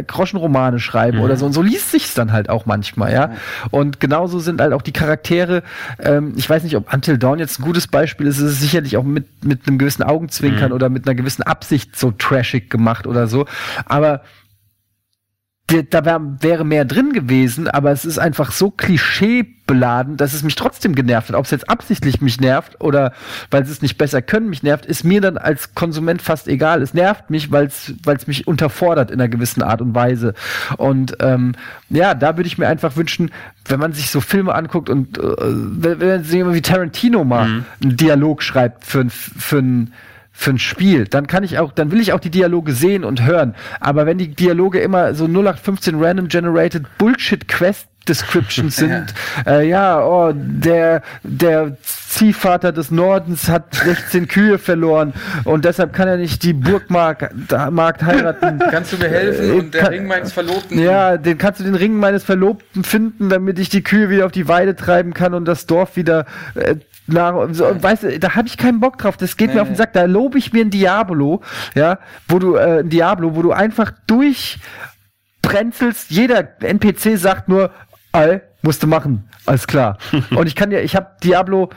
Groschenromane 0.08 0.80
schreiben 0.80 1.20
oder 1.20 1.38
so. 1.38 1.46
Und 1.46 1.54
so 1.54 1.62
liest 1.62 1.92
sich's 1.92 2.14
dann 2.14 2.32
halt 2.32 2.50
auch 2.50 2.66
manchmal, 2.66 3.14
ja. 3.14 3.32
Und 3.72 4.00
genauso 4.00 4.40
sind 4.40 4.62
halt 4.62 4.74
auch 4.74 4.82
die 4.82 4.94
Charaktere. 4.94 5.64
Ähm, 6.00 6.34
ich 6.36 6.50
weiß 6.50 6.64
nicht, 6.64 6.76
ob 6.76 6.94
Until 6.94 7.18
Dawn 7.18 7.40
jetzt 7.40 7.60
ein 7.60 7.64
gutes 7.64 7.88
Beispiel 7.88 8.28
ist. 8.28 8.40
Es 8.40 8.54
ist 8.54 8.62
sicherlich 8.62 8.98
auch 8.98 9.04
mit 9.04 9.26
mit 9.44 9.68
einem 9.68 9.78
gewissen 9.78 10.04
Augenzwinkern 10.20 10.74
oder 10.74 10.90
mit 10.90 11.08
einer 11.08 11.16
gewissen 11.16 11.44
Absicht 11.44 11.96
so 11.96 12.12
trashig 12.12 12.70
gemacht 12.70 13.08
oder 13.08 13.28
so. 13.28 13.46
Aber 13.86 14.22
da 15.90 16.06
wär, 16.06 16.22
wäre 16.42 16.66
mehr 16.66 16.86
drin 16.86 17.14
gewesen, 17.14 17.68
aber 17.68 17.92
es 17.92 18.06
ist 18.06 18.18
einfach 18.18 18.52
so 18.52 18.72
klischeebeladen, 18.72 20.18
dass 20.18 20.34
es 20.34 20.44
mich 20.44 20.56
trotzdem 20.56 20.96
genervt 20.96 21.30
hat. 21.30 21.36
Ob 21.36 21.46
es 21.46 21.52
jetzt 21.52 21.70
absichtlich 21.70 22.22
mich 22.22 22.40
nervt 22.40 22.82
oder 22.82 23.14
weil 23.52 23.66
sie 23.66 23.72
es 23.72 23.82
nicht 23.82 23.98
besser 23.98 24.22
können, 24.22 24.50
mich 24.50 24.64
nervt, 24.64 24.86
ist 24.86 25.04
mir 25.04 25.22
dann 25.22 25.38
als 25.38 25.76
Konsument 25.76 26.22
fast 26.22 26.48
egal. 26.48 26.82
Es 26.82 26.94
nervt 26.94 27.30
mich, 27.30 27.52
weil 27.52 27.68
es 27.68 28.28
mich 28.28 28.48
unterfordert 28.48 29.12
in 29.12 29.20
einer 29.20 29.30
gewissen 29.30 29.62
Art 29.62 29.82
und 29.82 29.94
Weise. 29.94 30.34
Und 30.78 31.18
ähm, 31.20 31.54
ja, 31.90 32.14
da 32.14 32.38
würde 32.38 32.48
ich 32.48 32.58
mir 32.58 32.68
einfach 32.68 32.96
wünschen, 32.96 33.32
wenn 33.66 33.80
man 33.80 33.94
sich 33.94 34.10
so 34.10 34.22
Filme 34.22 34.56
anguckt 34.56 34.90
und 34.90 35.18
äh, 35.18 35.22
wenn, 35.22 36.00
wenn 36.00 36.24
sich 36.24 36.34
jemand 36.34 36.56
wie 36.56 36.62
Tarantino 36.62 37.24
mal 37.24 37.64
einen 37.84 37.98
Dialog 37.98 38.42
schreibt 38.42 38.86
für 38.86 39.06
für 39.10 39.60
ein 39.60 39.94
für 40.40 40.52
ein 40.52 40.58
Spiel, 40.58 41.06
dann 41.06 41.28
kann 41.28 41.44
ich 41.44 41.60
auch, 41.60 41.74
dann 41.74 41.92
will 41.92 42.00
ich 42.00 42.14
auch 42.14 42.20
die 42.22 42.32
Dialoge 42.32 42.72
sehen 42.72 43.04
und 43.04 43.26
hören. 43.26 43.56
Aber 43.82 44.06
wenn 44.06 44.18
die 44.18 44.30
Dialoge 44.30 44.80
immer 44.80 45.14
so 45.14 45.26
0815 45.26 46.02
random 46.02 46.30
generated 46.30 46.86
Bullshit 46.98 47.50
Quest 47.50 47.90
Descriptions 48.10 48.76
sind, 48.76 49.14
äh, 49.46 49.68
ja, 49.70 50.04
oh, 50.04 50.34
der, 50.36 51.02
der 51.24 51.78
Ziehvater 51.84 52.72
des 52.72 52.90
Nordens 52.92 53.48
hat 53.48 53.76
16 53.76 54.28
Kühe 54.28 54.58
verloren 54.58 55.14
und 55.46 55.64
deshalb 55.64 55.94
kann 55.94 56.08
er 56.08 56.18
nicht 56.18 56.42
die 56.44 56.54
Burgmark 56.54 57.32
da- 57.48 57.70
Markt 57.72 58.04
heiraten. 58.04 58.60
Kannst 58.72 58.94
du 58.94 58.98
mir 58.98 59.10
helfen? 59.10 59.50
Äh, 59.50 59.54
und 59.54 59.74
der 59.74 59.84
kann- 59.84 59.94
Ring 59.94 60.08
meines 60.08 60.34
Verlobten. 60.34 60.80
Ja, 60.80 61.18
den 61.18 61.38
kannst 61.38 61.60
du 61.60 61.64
den 61.64 61.76
Ring 61.76 61.94
meines 61.98 62.24
Verlobten 62.24 62.84
finden, 62.84 63.30
damit 63.30 63.60
ich 63.60 63.70
die 63.70 63.84
Kühe 63.84 64.10
wieder 64.10 64.26
auf 64.26 64.32
die 64.32 64.48
Weide 64.48 64.76
treiben 64.76 65.14
kann 65.14 65.34
und 65.36 65.46
das 65.46 65.66
Dorf 65.68 65.96
wieder 65.96 66.26
äh, 66.56 66.76
nach, 67.08 67.36
so, 67.52 67.66
weißt 67.82 68.04
du, 68.04 68.20
da 68.20 68.36
habe 68.36 68.48
ich 68.48 68.58
keinen 68.58 68.80
Bock 68.80 68.98
drauf. 68.98 69.18
Das 69.18 69.36
geht 69.38 69.54
mir 69.54 69.62
auf 69.62 69.68
den 69.68 69.76
Sack. 69.76 69.94
Da 69.94 70.04
lobe 70.06 70.38
ich 70.38 70.54
mir 70.54 70.64
ein 70.66 70.70
Diablo, 70.70 71.42
ja, 71.76 72.00
wo 72.28 72.40
du 72.40 72.56
äh, 72.56 72.84
Diablo, 72.84 73.36
wo 73.36 73.42
du 73.42 73.52
einfach 73.52 73.92
durchbrenzelst. 74.08 76.12
Jeder 76.12 76.48
NPC 76.62 77.18
sagt 77.18 77.50
nur, 77.50 77.72
all 78.12 78.42
musst 78.62 78.84
du 78.84 78.88
machen, 78.88 79.30
alles 79.46 79.68
klar. 79.68 79.98
und 80.36 80.48
ich 80.48 80.56
kann 80.56 80.72
ja, 80.72 80.80
ich 80.80 80.96
habe 80.96 81.12
Diablo, 81.24 81.70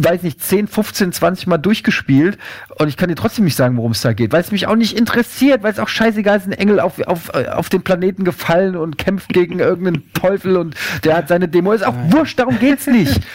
weiß 0.00 0.22
nicht, 0.22 0.42
10, 0.42 0.68
15, 0.68 1.12
20 1.12 1.46
Mal 1.46 1.58
durchgespielt 1.58 2.38
und 2.78 2.88
ich 2.88 2.96
kann 2.96 3.08
dir 3.08 3.14
trotzdem 3.14 3.44
nicht 3.44 3.56
sagen, 3.56 3.76
worum 3.76 3.92
es 3.92 4.00
da 4.00 4.12
geht, 4.12 4.32
weil 4.32 4.40
es 4.40 4.52
mich 4.52 4.66
auch 4.66 4.76
nicht 4.76 4.98
interessiert, 4.98 5.62
weil 5.62 5.72
es 5.72 5.78
auch 5.78 5.88
scheißegal 5.88 6.38
ist, 6.38 6.46
ein 6.46 6.52
Engel 6.52 6.80
auf, 6.80 7.00
auf, 7.00 7.30
auf 7.30 7.68
den 7.68 7.82
Planeten 7.82 8.24
gefallen 8.24 8.76
und 8.76 8.98
kämpft 8.98 9.30
gegen 9.30 9.58
irgendeinen 9.58 10.12
Teufel 10.14 10.56
und 10.56 10.74
der 11.04 11.16
hat 11.16 11.28
seine 11.28 11.48
Demo. 11.48 11.72
Ist 11.72 11.86
auch 11.86 11.94
wurscht, 12.10 12.38
darum 12.38 12.58
geht's 12.58 12.86
nicht. 12.86 13.20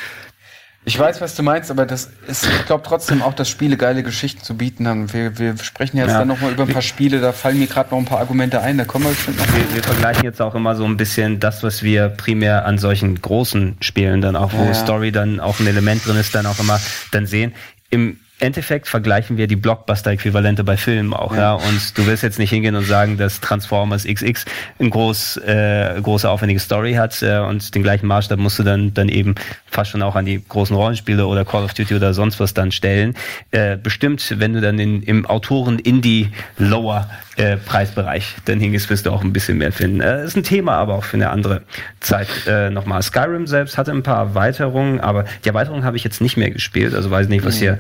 Ich 0.84 0.98
weiß, 0.98 1.22
was 1.22 1.36
du 1.36 1.44
meinst, 1.44 1.70
aber 1.70 1.86
das 1.86 2.10
ist, 2.28 2.48
ich 2.48 2.66
glaube 2.66 2.84
trotzdem 2.84 3.22
auch, 3.22 3.34
dass 3.36 3.48
Spiele 3.48 3.78
geile 3.78 4.02
Geschichten 4.02 4.42
zu 4.44 4.58
bieten 4.58 4.88
haben. 4.88 5.14
Wir, 5.14 5.38
wir 5.38 5.56
sprechen 5.60 5.98
jetzt 5.98 6.10
Ja. 6.10 6.20
dann 6.20 6.28
nochmal 6.28 6.52
über 6.54 6.64
ein 6.64 6.70
paar 6.74 6.82
Spiele, 6.82 7.22
da 7.22 7.34
fallen 7.34 7.60
mir 7.60 7.68
gerade 7.68 7.92
noch 7.92 8.00
ein 8.00 8.06
paar 8.06 8.18
Argumente 8.20 8.62
ein, 8.62 8.80
da 8.80 8.86
kommen 8.86 9.06
wir 9.06 9.12
bestimmt 9.12 9.38
noch. 9.38 9.46
Wir, 9.56 9.76
wir 9.76 9.84
vergleichen 9.84 10.24
jetzt 10.24 10.42
auch 10.42 10.56
immer 10.56 10.76
so 10.76 10.84
ein 10.86 10.98
bisschen 10.98 11.40
das, 11.40 11.62
was 11.62 11.84
wir 11.84 12.10
primär 12.10 12.66
an 12.66 12.80
solchen 12.80 13.22
großen 13.22 13.78
Spielen 13.82 14.22
dann 14.22 14.36
auch, 14.36 14.54
wo 14.54 14.64
Ja. 14.66 14.74
Story 14.74 15.12
dann 15.12 15.40
auch 15.40 15.60
ein 15.60 15.68
Element 15.68 16.04
drin 16.06 16.18
ist, 16.18 16.34
dann 16.34 16.48
auch 16.48 16.58
immer 16.60 16.80
dann 17.12 17.28
sehen. 17.28 17.54
Im 17.92 18.20
Endeffekt 18.42 18.88
vergleichen 18.88 19.38
wir 19.38 19.48
die 19.48 19.56
Blockbuster-Äquivalente 19.56 20.64
bei 20.64 20.78
Filmen 20.78 21.14
auch, 21.14 21.36
ja. 21.36 21.54
Und 21.54 21.98
du 21.98 22.06
wirst 22.06 22.24
jetzt 22.24 22.40
nicht 22.40 22.50
hingehen 22.50 22.76
und 22.76 22.86
sagen, 22.86 23.18
dass 23.18 23.40
Transformers 23.40 24.06
XX 24.06 24.46
ein 24.80 24.90
groß, 24.90 25.38
äh, 25.38 26.02
große 26.02 26.30
aufwendige 26.30 26.60
Story 26.60 26.94
hat 26.94 27.22
äh, 27.22 27.40
und 27.40 27.74
den 27.76 27.84
gleichen 27.84 28.08
Maßstab 28.08 28.40
musst 28.40 28.60
du 28.60 28.64
dann 28.64 28.94
dann 28.94 29.10
eben 29.10 29.36
fast 29.68 29.92
schon 29.92 30.02
auch 30.02 30.16
an 30.16 30.26
die 30.26 30.44
großen 30.46 30.76
Rollenspiele 30.76 31.26
oder 31.26 31.46
Call 31.46 31.64
of 31.64 31.74
Duty 31.74 31.96
oder 31.96 32.14
sonst 32.14 32.40
was 32.40 32.54
dann 32.54 32.72
stellen. 32.72 33.16
Äh, 33.52 33.78
bestimmt, 33.78 34.36
wenn 34.38 34.54
du 34.54 34.62
dann 34.62 34.80
in, 34.80 35.04
im 35.04 35.26
Autoren-Indie-Lower 35.26 37.10
äh, 37.38 37.58
Preisbereich 37.58 38.36
dann 38.46 38.60
hingehst, 38.60 38.90
wirst 38.90 39.06
du 39.06 39.12
auch 39.12 39.24
ein 39.24 39.34
bisschen 39.34 39.58
mehr 39.58 39.72
finden. 39.72 40.02
Äh, 40.02 40.26
ist 40.26 40.36
ein 40.36 40.44
Thema, 40.44 40.74
aber 40.74 40.96
auch 40.96 41.04
für 41.04 41.18
eine 41.18 41.30
andere 41.30 41.62
Zeit. 42.00 42.28
Äh, 42.48 42.70
Nochmal, 42.70 43.02
Skyrim 43.02 43.48
selbst 43.48 43.78
hatte 43.78 43.92
ein 43.92 44.04
paar 44.04 44.18
Erweiterungen, 44.18 45.00
aber 45.00 45.26
die 45.44 45.50
Erweiterungen 45.50 45.84
habe 45.84 45.98
ich 45.98 46.04
jetzt 46.04 46.22
nicht 46.22 46.38
mehr 46.38 46.52
gespielt. 46.52 46.94
Also 46.94 47.10
weiß 47.10 47.30
nicht, 47.30 47.46
was 47.46 47.58
hier 47.58 47.80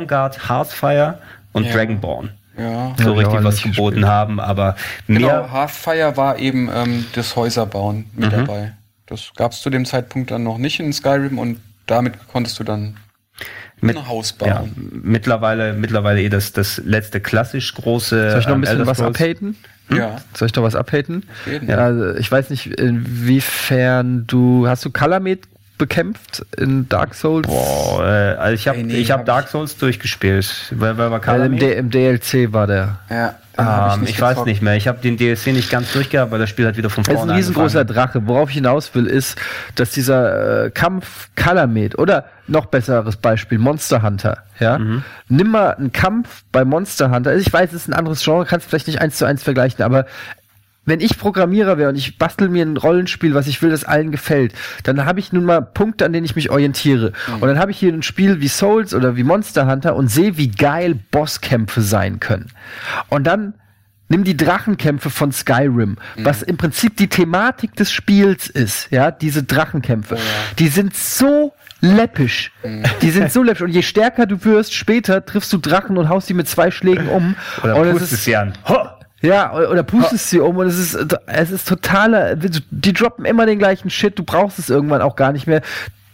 Dawnguard, 0.00 0.48
Hearthfire 0.48 1.18
und 1.52 1.64
Ja. 1.64 1.72
Dragonborn 1.72 2.30
Ja. 2.58 2.94
so 2.98 3.10
Ja, 3.10 3.18
richtig 3.18 3.34
ja, 3.34 3.44
was 3.44 3.62
geboten 3.62 3.96
gespielt. 3.96 4.06
haben, 4.06 4.40
aber 4.40 4.76
Genau, 5.06 5.26
mehr 5.26 5.52
Hearthfire 5.52 6.16
war 6.16 6.38
eben 6.38 6.70
ähm, 6.74 7.06
das 7.14 7.36
Häuserbauen 7.36 8.06
mit 8.14 8.32
Mhm. 8.32 8.36
dabei. 8.36 8.72
Das 9.06 9.30
gab 9.36 9.52
es 9.52 9.60
zu 9.62 9.70
dem 9.70 9.84
Zeitpunkt 9.84 10.30
dann 10.30 10.42
noch 10.42 10.58
nicht 10.58 10.80
in 10.80 10.92
Skyrim 10.92 11.38
und 11.38 11.60
damit 11.86 12.14
konntest 12.28 12.58
du 12.58 12.64
dann 12.64 12.96
mit, 13.80 13.96
ein 13.96 14.08
Haus 14.08 14.34
ja, 14.44 14.54
bauen. 14.60 14.90
mittlerweile, 15.04 15.74
mittlerweile 15.74 16.22
eh 16.22 16.28
das, 16.30 16.52
das 16.52 16.78
letzte 16.84 17.20
klassisch 17.20 17.74
große. 17.74 18.30
Soll 18.30 18.40
ich 18.40 18.46
noch 18.46 18.52
ein 18.54 18.56
ähm, 18.56 18.60
bisschen 18.62 18.78
Elder 18.78 18.90
was 18.90 18.98
Scrolls. 18.98 19.20
abhaten? 19.20 19.56
Ja. 19.90 20.16
Soll 20.34 20.46
ich 20.48 20.54
noch 20.56 20.62
was 20.64 20.74
abhaten? 20.74 21.24
Ja, 21.66 21.76
also 21.76 22.14
ich 22.16 22.32
weiß 22.32 22.50
nicht, 22.50 22.66
inwiefern 22.66 24.26
du, 24.26 24.66
hast 24.66 24.84
du 24.84 24.90
Kalamet 24.90 25.46
bekämpft 25.78 26.44
in 26.56 26.88
Dark 26.88 27.14
Souls? 27.14 27.46
Boah, 27.46 28.02
äh, 28.04 28.36
also 28.36 28.54
ich 28.54 28.68
habe 28.68 28.78
nee, 28.82 28.94
ich 28.96 29.10
hab 29.10 29.20
hab 29.20 29.26
Dark 29.26 29.44
ich- 29.46 29.50
Souls 29.50 29.76
durchgespielt. 29.76 30.72
Wer, 30.72 30.96
wer 30.98 31.10
war 31.10 31.26
Weil 31.26 31.46
im, 31.46 31.54
im 31.58 31.90
DLC 31.90 32.52
war 32.52 32.66
der. 32.66 32.98
Ja, 33.10 33.34
Ähm, 33.58 34.02
ich 34.02 34.08
nicht 34.08 34.20
weiß 34.20 34.44
nicht 34.44 34.60
mehr. 34.62 34.76
Ich 34.76 34.86
habe 34.88 34.98
den 35.00 35.16
DLC 35.16 35.48
nicht 35.48 35.70
ganz 35.70 35.92
durchgehabt, 35.92 36.30
weil 36.30 36.38
das 36.38 36.50
Spiel 36.50 36.66
hat 36.66 36.76
wieder 36.76 36.90
von 36.90 37.02
Es 37.02 37.08
ist 37.08 37.14
vorne 37.16 37.32
ein 37.32 37.36
riesengroßer 37.36 37.80
angefangen. 37.80 38.12
Drache. 38.12 38.26
Worauf 38.28 38.48
ich 38.50 38.56
hinaus 38.56 38.94
will, 38.94 39.06
ist, 39.06 39.38
dass 39.76 39.90
dieser 39.92 40.66
äh, 40.66 40.70
Kampf 40.70 41.28
Kalamet 41.36 41.98
oder 41.98 42.26
noch 42.48 42.66
besseres 42.66 43.16
Beispiel 43.16 43.58
Monster 43.58 44.02
Hunter, 44.02 44.38
ja, 44.60 44.78
Mhm. 44.78 45.02
nimm 45.28 45.50
mal 45.50 45.70
einen 45.74 45.90
Kampf 45.92 46.44
bei 46.52 46.64
Monster 46.64 47.10
Hunter. 47.10 47.30
Also 47.30 47.44
ich 47.46 47.52
weiß, 47.52 47.70
es 47.70 47.82
ist 47.82 47.88
ein 47.88 47.94
anderes 47.94 48.22
Genre, 48.22 48.44
kannst 48.44 48.68
vielleicht 48.68 48.86
nicht 48.86 49.00
eins 49.00 49.16
zu 49.18 49.24
eins 49.24 49.42
vergleichen, 49.42 49.82
aber 49.84 50.06
wenn 50.86 51.00
ich 51.00 51.18
Programmierer 51.18 51.76
wäre 51.78 51.90
und 51.90 51.96
ich 51.96 52.16
bastel 52.16 52.48
mir 52.48 52.64
ein 52.64 52.76
Rollenspiel, 52.76 53.34
was 53.34 53.46
ich 53.46 53.60
will, 53.60 53.70
das 53.70 53.84
allen 53.84 54.10
gefällt, 54.12 54.54
dann 54.84 55.04
habe 55.04 55.20
ich 55.20 55.32
nun 55.32 55.44
mal 55.44 55.60
Punkte, 55.60 56.06
an 56.06 56.12
denen 56.12 56.24
ich 56.24 56.36
mich 56.36 56.50
orientiere. 56.50 57.12
Und 57.40 57.48
dann 57.48 57.58
habe 57.58 57.72
ich 57.72 57.78
hier 57.78 57.92
ein 57.92 58.02
Spiel 58.02 58.40
wie 58.40 58.48
Souls 58.48 58.94
oder 58.94 59.16
wie 59.16 59.24
Monster 59.24 59.66
Hunter 59.70 59.96
und 59.96 60.08
sehe, 60.08 60.36
wie 60.36 60.50
geil 60.50 60.98
Bosskämpfe 61.10 61.82
sein 61.82 62.20
können. 62.20 62.50
Und 63.08 63.24
dann 63.24 63.54
nimm 64.08 64.24
die 64.24 64.36
Drachenkämpfe 64.36 65.10
von 65.10 65.32
Skyrim, 65.32 65.96
was 66.18 66.42
im 66.42 66.56
Prinzip 66.56 66.96
die 66.96 67.08
Thematik 67.08 67.74
des 67.74 67.90
Spiels 67.90 68.48
ist, 68.48 68.88
ja, 68.90 69.10
diese 69.10 69.42
Drachenkämpfe. 69.42 70.16
Die 70.58 70.68
sind 70.68 70.94
so 70.94 71.52
läppisch. 71.80 72.52
Die 73.02 73.10
sind 73.10 73.32
so 73.32 73.42
läppisch. 73.42 73.62
Und 73.62 73.70
je 73.70 73.82
stärker 73.82 74.26
du 74.26 74.44
wirst, 74.44 74.74
später 74.74 75.24
triffst 75.24 75.52
du 75.52 75.58
Drachen 75.58 75.98
und 75.98 76.08
haust 76.08 76.28
die 76.28 76.34
mit 76.34 76.48
zwei 76.48 76.70
Schlägen 76.70 77.08
um. 77.08 77.34
Oder 77.62 77.76
und 77.76 78.02
es 78.02 78.12
ist, 78.12 78.24
sie 78.24 78.36
an. 78.36 78.52
Ja, 79.22 79.54
oder 79.54 79.82
pustest 79.82 80.30
sie 80.30 80.40
um 80.40 80.56
und 80.56 80.66
es 80.66 80.78
ist, 80.78 81.18
es 81.26 81.50
ist 81.50 81.68
totaler, 81.68 82.36
die 82.36 82.92
droppen 82.92 83.24
immer 83.24 83.46
den 83.46 83.58
gleichen 83.58 83.90
Shit, 83.90 84.18
du 84.18 84.22
brauchst 84.24 84.58
es 84.58 84.70
irgendwann 84.70 85.02
auch 85.02 85.16
gar 85.16 85.32
nicht 85.32 85.46
mehr. 85.46 85.62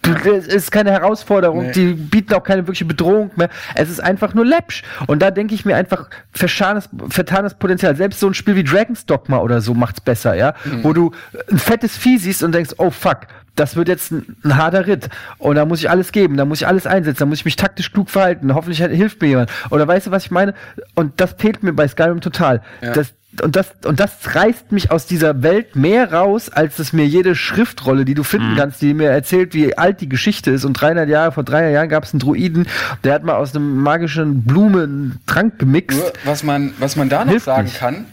Du, 0.02 0.10
es 0.32 0.48
ist 0.48 0.72
keine 0.72 0.90
Herausforderung, 0.90 1.66
Nee. 1.66 1.72
die 1.72 1.92
bieten 1.92 2.34
auch 2.34 2.42
keine 2.42 2.62
wirkliche 2.62 2.84
Bedrohung 2.84 3.30
mehr. 3.36 3.48
Es 3.76 3.88
ist 3.88 4.00
einfach 4.00 4.34
nur 4.34 4.44
läppsch. 4.44 4.82
Und 5.06 5.22
da 5.22 5.30
denke 5.30 5.54
ich 5.54 5.64
mir 5.64 5.76
einfach, 5.76 6.10
verschanes, 6.32 6.88
vertanes 7.08 7.54
Potenzial. 7.54 7.94
Selbst 7.94 8.18
so 8.18 8.26
ein 8.26 8.34
Spiel 8.34 8.56
wie 8.56 8.64
Dragon's 8.64 9.06
Dogma 9.06 9.38
oder 9.38 9.60
so 9.60 9.74
macht's 9.74 10.00
besser, 10.00 10.34
ja? 10.34 10.54
Wo 10.82 10.92
du 10.92 11.12
ein 11.52 11.58
fettes 11.58 11.96
Vieh 11.96 12.18
siehst 12.18 12.42
und 12.42 12.50
denkst, 12.52 12.72
oh 12.78 12.90
fuck, 12.90 13.28
das 13.54 13.76
wird 13.76 13.88
jetzt 13.88 14.12
ein, 14.12 14.36
ein 14.44 14.56
harter 14.56 14.86
Ritt. 14.86 15.08
Und 15.38 15.56
da 15.56 15.64
muss 15.64 15.80
ich 15.80 15.90
alles 15.90 16.12
geben, 16.12 16.36
da 16.36 16.44
muss 16.44 16.60
ich 16.60 16.66
alles 16.66 16.86
einsetzen, 16.86 17.20
da 17.20 17.26
muss 17.26 17.38
ich 17.38 17.44
mich 17.44 17.56
taktisch 17.56 17.92
klug 17.92 18.10
verhalten. 18.10 18.54
Hoffentlich 18.54 18.78
hilft 18.78 19.20
mir 19.20 19.28
jemand. 19.28 19.50
Oder 19.70 19.86
weißt 19.86 20.06
du, 20.06 20.10
was 20.10 20.24
ich 20.24 20.30
meine? 20.30 20.54
Und 20.94 21.20
das 21.20 21.34
fehlt 21.38 21.62
mir 21.62 21.72
bei 21.72 21.86
Skyrim 21.86 22.20
total. 22.20 22.62
Ja. 22.80 22.92
Das, 22.92 23.14
und 23.40 23.56
das, 23.56 23.72
und 23.84 23.98
das 23.98 24.34
reißt 24.34 24.72
mich 24.72 24.90
aus 24.90 25.06
dieser 25.06 25.42
Welt 25.42 25.74
mehr 25.74 26.12
raus, 26.12 26.50
als 26.50 26.78
es 26.78 26.92
mir 26.92 27.06
jede 27.06 27.34
Schriftrolle, 27.34 28.04
die 28.04 28.14
du 28.14 28.24
finden 28.24 28.56
kannst, 28.56 28.82
die 28.82 28.92
mir 28.92 29.08
erzählt, 29.08 29.54
wie 29.54 29.76
alt 29.76 30.00
die 30.02 30.08
Geschichte 30.08 30.50
ist. 30.50 30.64
Und 30.64 30.74
300 30.74 31.08
Jahre, 31.08 31.32
vor 31.32 31.42
300 31.42 31.72
Jahren 31.72 31.88
gab 31.88 32.04
es 32.04 32.12
einen 32.12 32.20
Druiden, 32.20 32.66
der 33.04 33.14
hat 33.14 33.24
mal 33.24 33.36
aus 33.36 33.56
einem 33.56 33.76
magischen 33.78 34.44
Blumen 34.44 34.82
einen 34.82 35.20
Trank 35.26 35.58
gemixt. 35.58 35.98
Nur, 35.98 36.12
was 36.24 36.42
man, 36.42 36.74
was 36.78 36.96
man 36.96 37.08
da 37.08 37.24
noch 37.24 37.30
Hilft 37.30 37.46
sagen 37.46 37.64
nicht. 37.64 37.78
kann, 37.78 38.06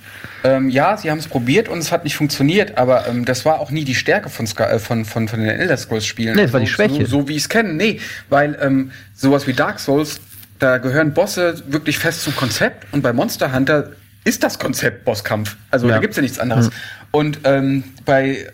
ähm, 0.43 0.69
ja, 0.69 0.95
sie 0.95 1.11
haben 1.11 1.17
es 1.17 1.27
probiert 1.27 1.67
und 1.67 1.79
es 1.79 1.91
hat 1.91 2.05
nicht 2.05 2.15
funktioniert, 2.15 2.77
aber 2.77 3.07
ähm, 3.07 3.25
das 3.25 3.43
war 3.43 3.59
auch 3.59 3.71
nie 3.71 3.83
die 3.83 3.95
Stärke 3.95 4.29
von, 4.29 4.47
Sky, 4.47 4.63
äh, 4.63 4.79
von, 4.79 5.03
von, 5.03 5.27
von 5.27 5.39
den 5.39 5.49
Elder 5.49 5.75
Scrolls 5.75 6.05
Spielen. 6.05 6.35
Nee, 6.35 6.43
es 6.43 6.53
war 6.53 6.61
die 6.61 6.67
Schwäche. 6.67 7.05
So, 7.05 7.21
so 7.21 7.27
wie 7.27 7.33
ich 7.33 7.43
es 7.43 7.49
kenne. 7.49 7.73
Nee, 7.73 7.99
weil 8.29 8.57
ähm, 8.61 8.91
sowas 9.13 9.47
wie 9.47 9.53
Dark 9.53 9.81
Souls, 9.81 10.21
da 10.59 10.77
gehören 10.77 11.13
Bosse 11.13 11.61
wirklich 11.67 11.99
fest 11.99 12.23
zum 12.23 12.35
Konzept 12.35 12.87
und 12.93 13.01
bei 13.01 13.11
Monster 13.11 13.53
Hunter 13.53 13.89
ist 14.23 14.43
das 14.43 14.59
Konzept 14.59 15.05
Bosskampf. 15.05 15.55
Also 15.71 15.87
Ja. 15.87 15.95
da 15.95 15.99
gibt's 16.01 16.17
ja 16.17 16.21
nichts 16.21 16.39
anderes. 16.39 16.69
Und 17.11 17.39
ähm, 17.43 17.83
bei 18.05 18.51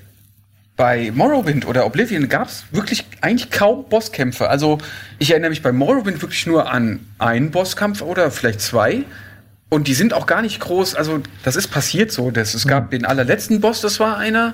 bei 0.78 1.12
Morrowind 1.16 1.66
oder 1.68 1.86
Oblivion 1.86 2.28
gab 2.28 2.50
es 2.50 2.66
wirklich 2.72 3.06
eigentlich 3.22 3.50
kaum 3.50 3.88
Bosskämpfe. 3.88 4.50
Also 4.50 4.78
ich 5.20 5.32
erinnere 5.32 5.50
mich 5.50 5.62
bei 5.62 5.72
Morrowind 5.72 6.22
wirklich 6.22 6.46
nur 6.48 6.70
an 6.70 7.00
einen 7.18 7.52
Bosskampf 7.52 8.02
oder 8.02 8.30
vielleicht 8.30 8.60
zwei. 8.60 9.04
Und 9.70 9.88
die 9.88 9.94
sind 9.94 10.14
auch 10.14 10.26
gar 10.26 10.42
nicht 10.42 10.60
groß. 10.60 10.96
Also 10.96 11.22
das 11.44 11.56
ist 11.56 11.70
passiert 11.70 12.12
so. 12.12 12.30
Dass 12.30 12.54
es 12.54 12.68
gab 12.68 12.92
den 12.92 13.06
allerletzten 13.06 13.62
Boss, 13.62 13.82
das 13.82 14.00
war 14.02 14.18
einer. 14.18 14.54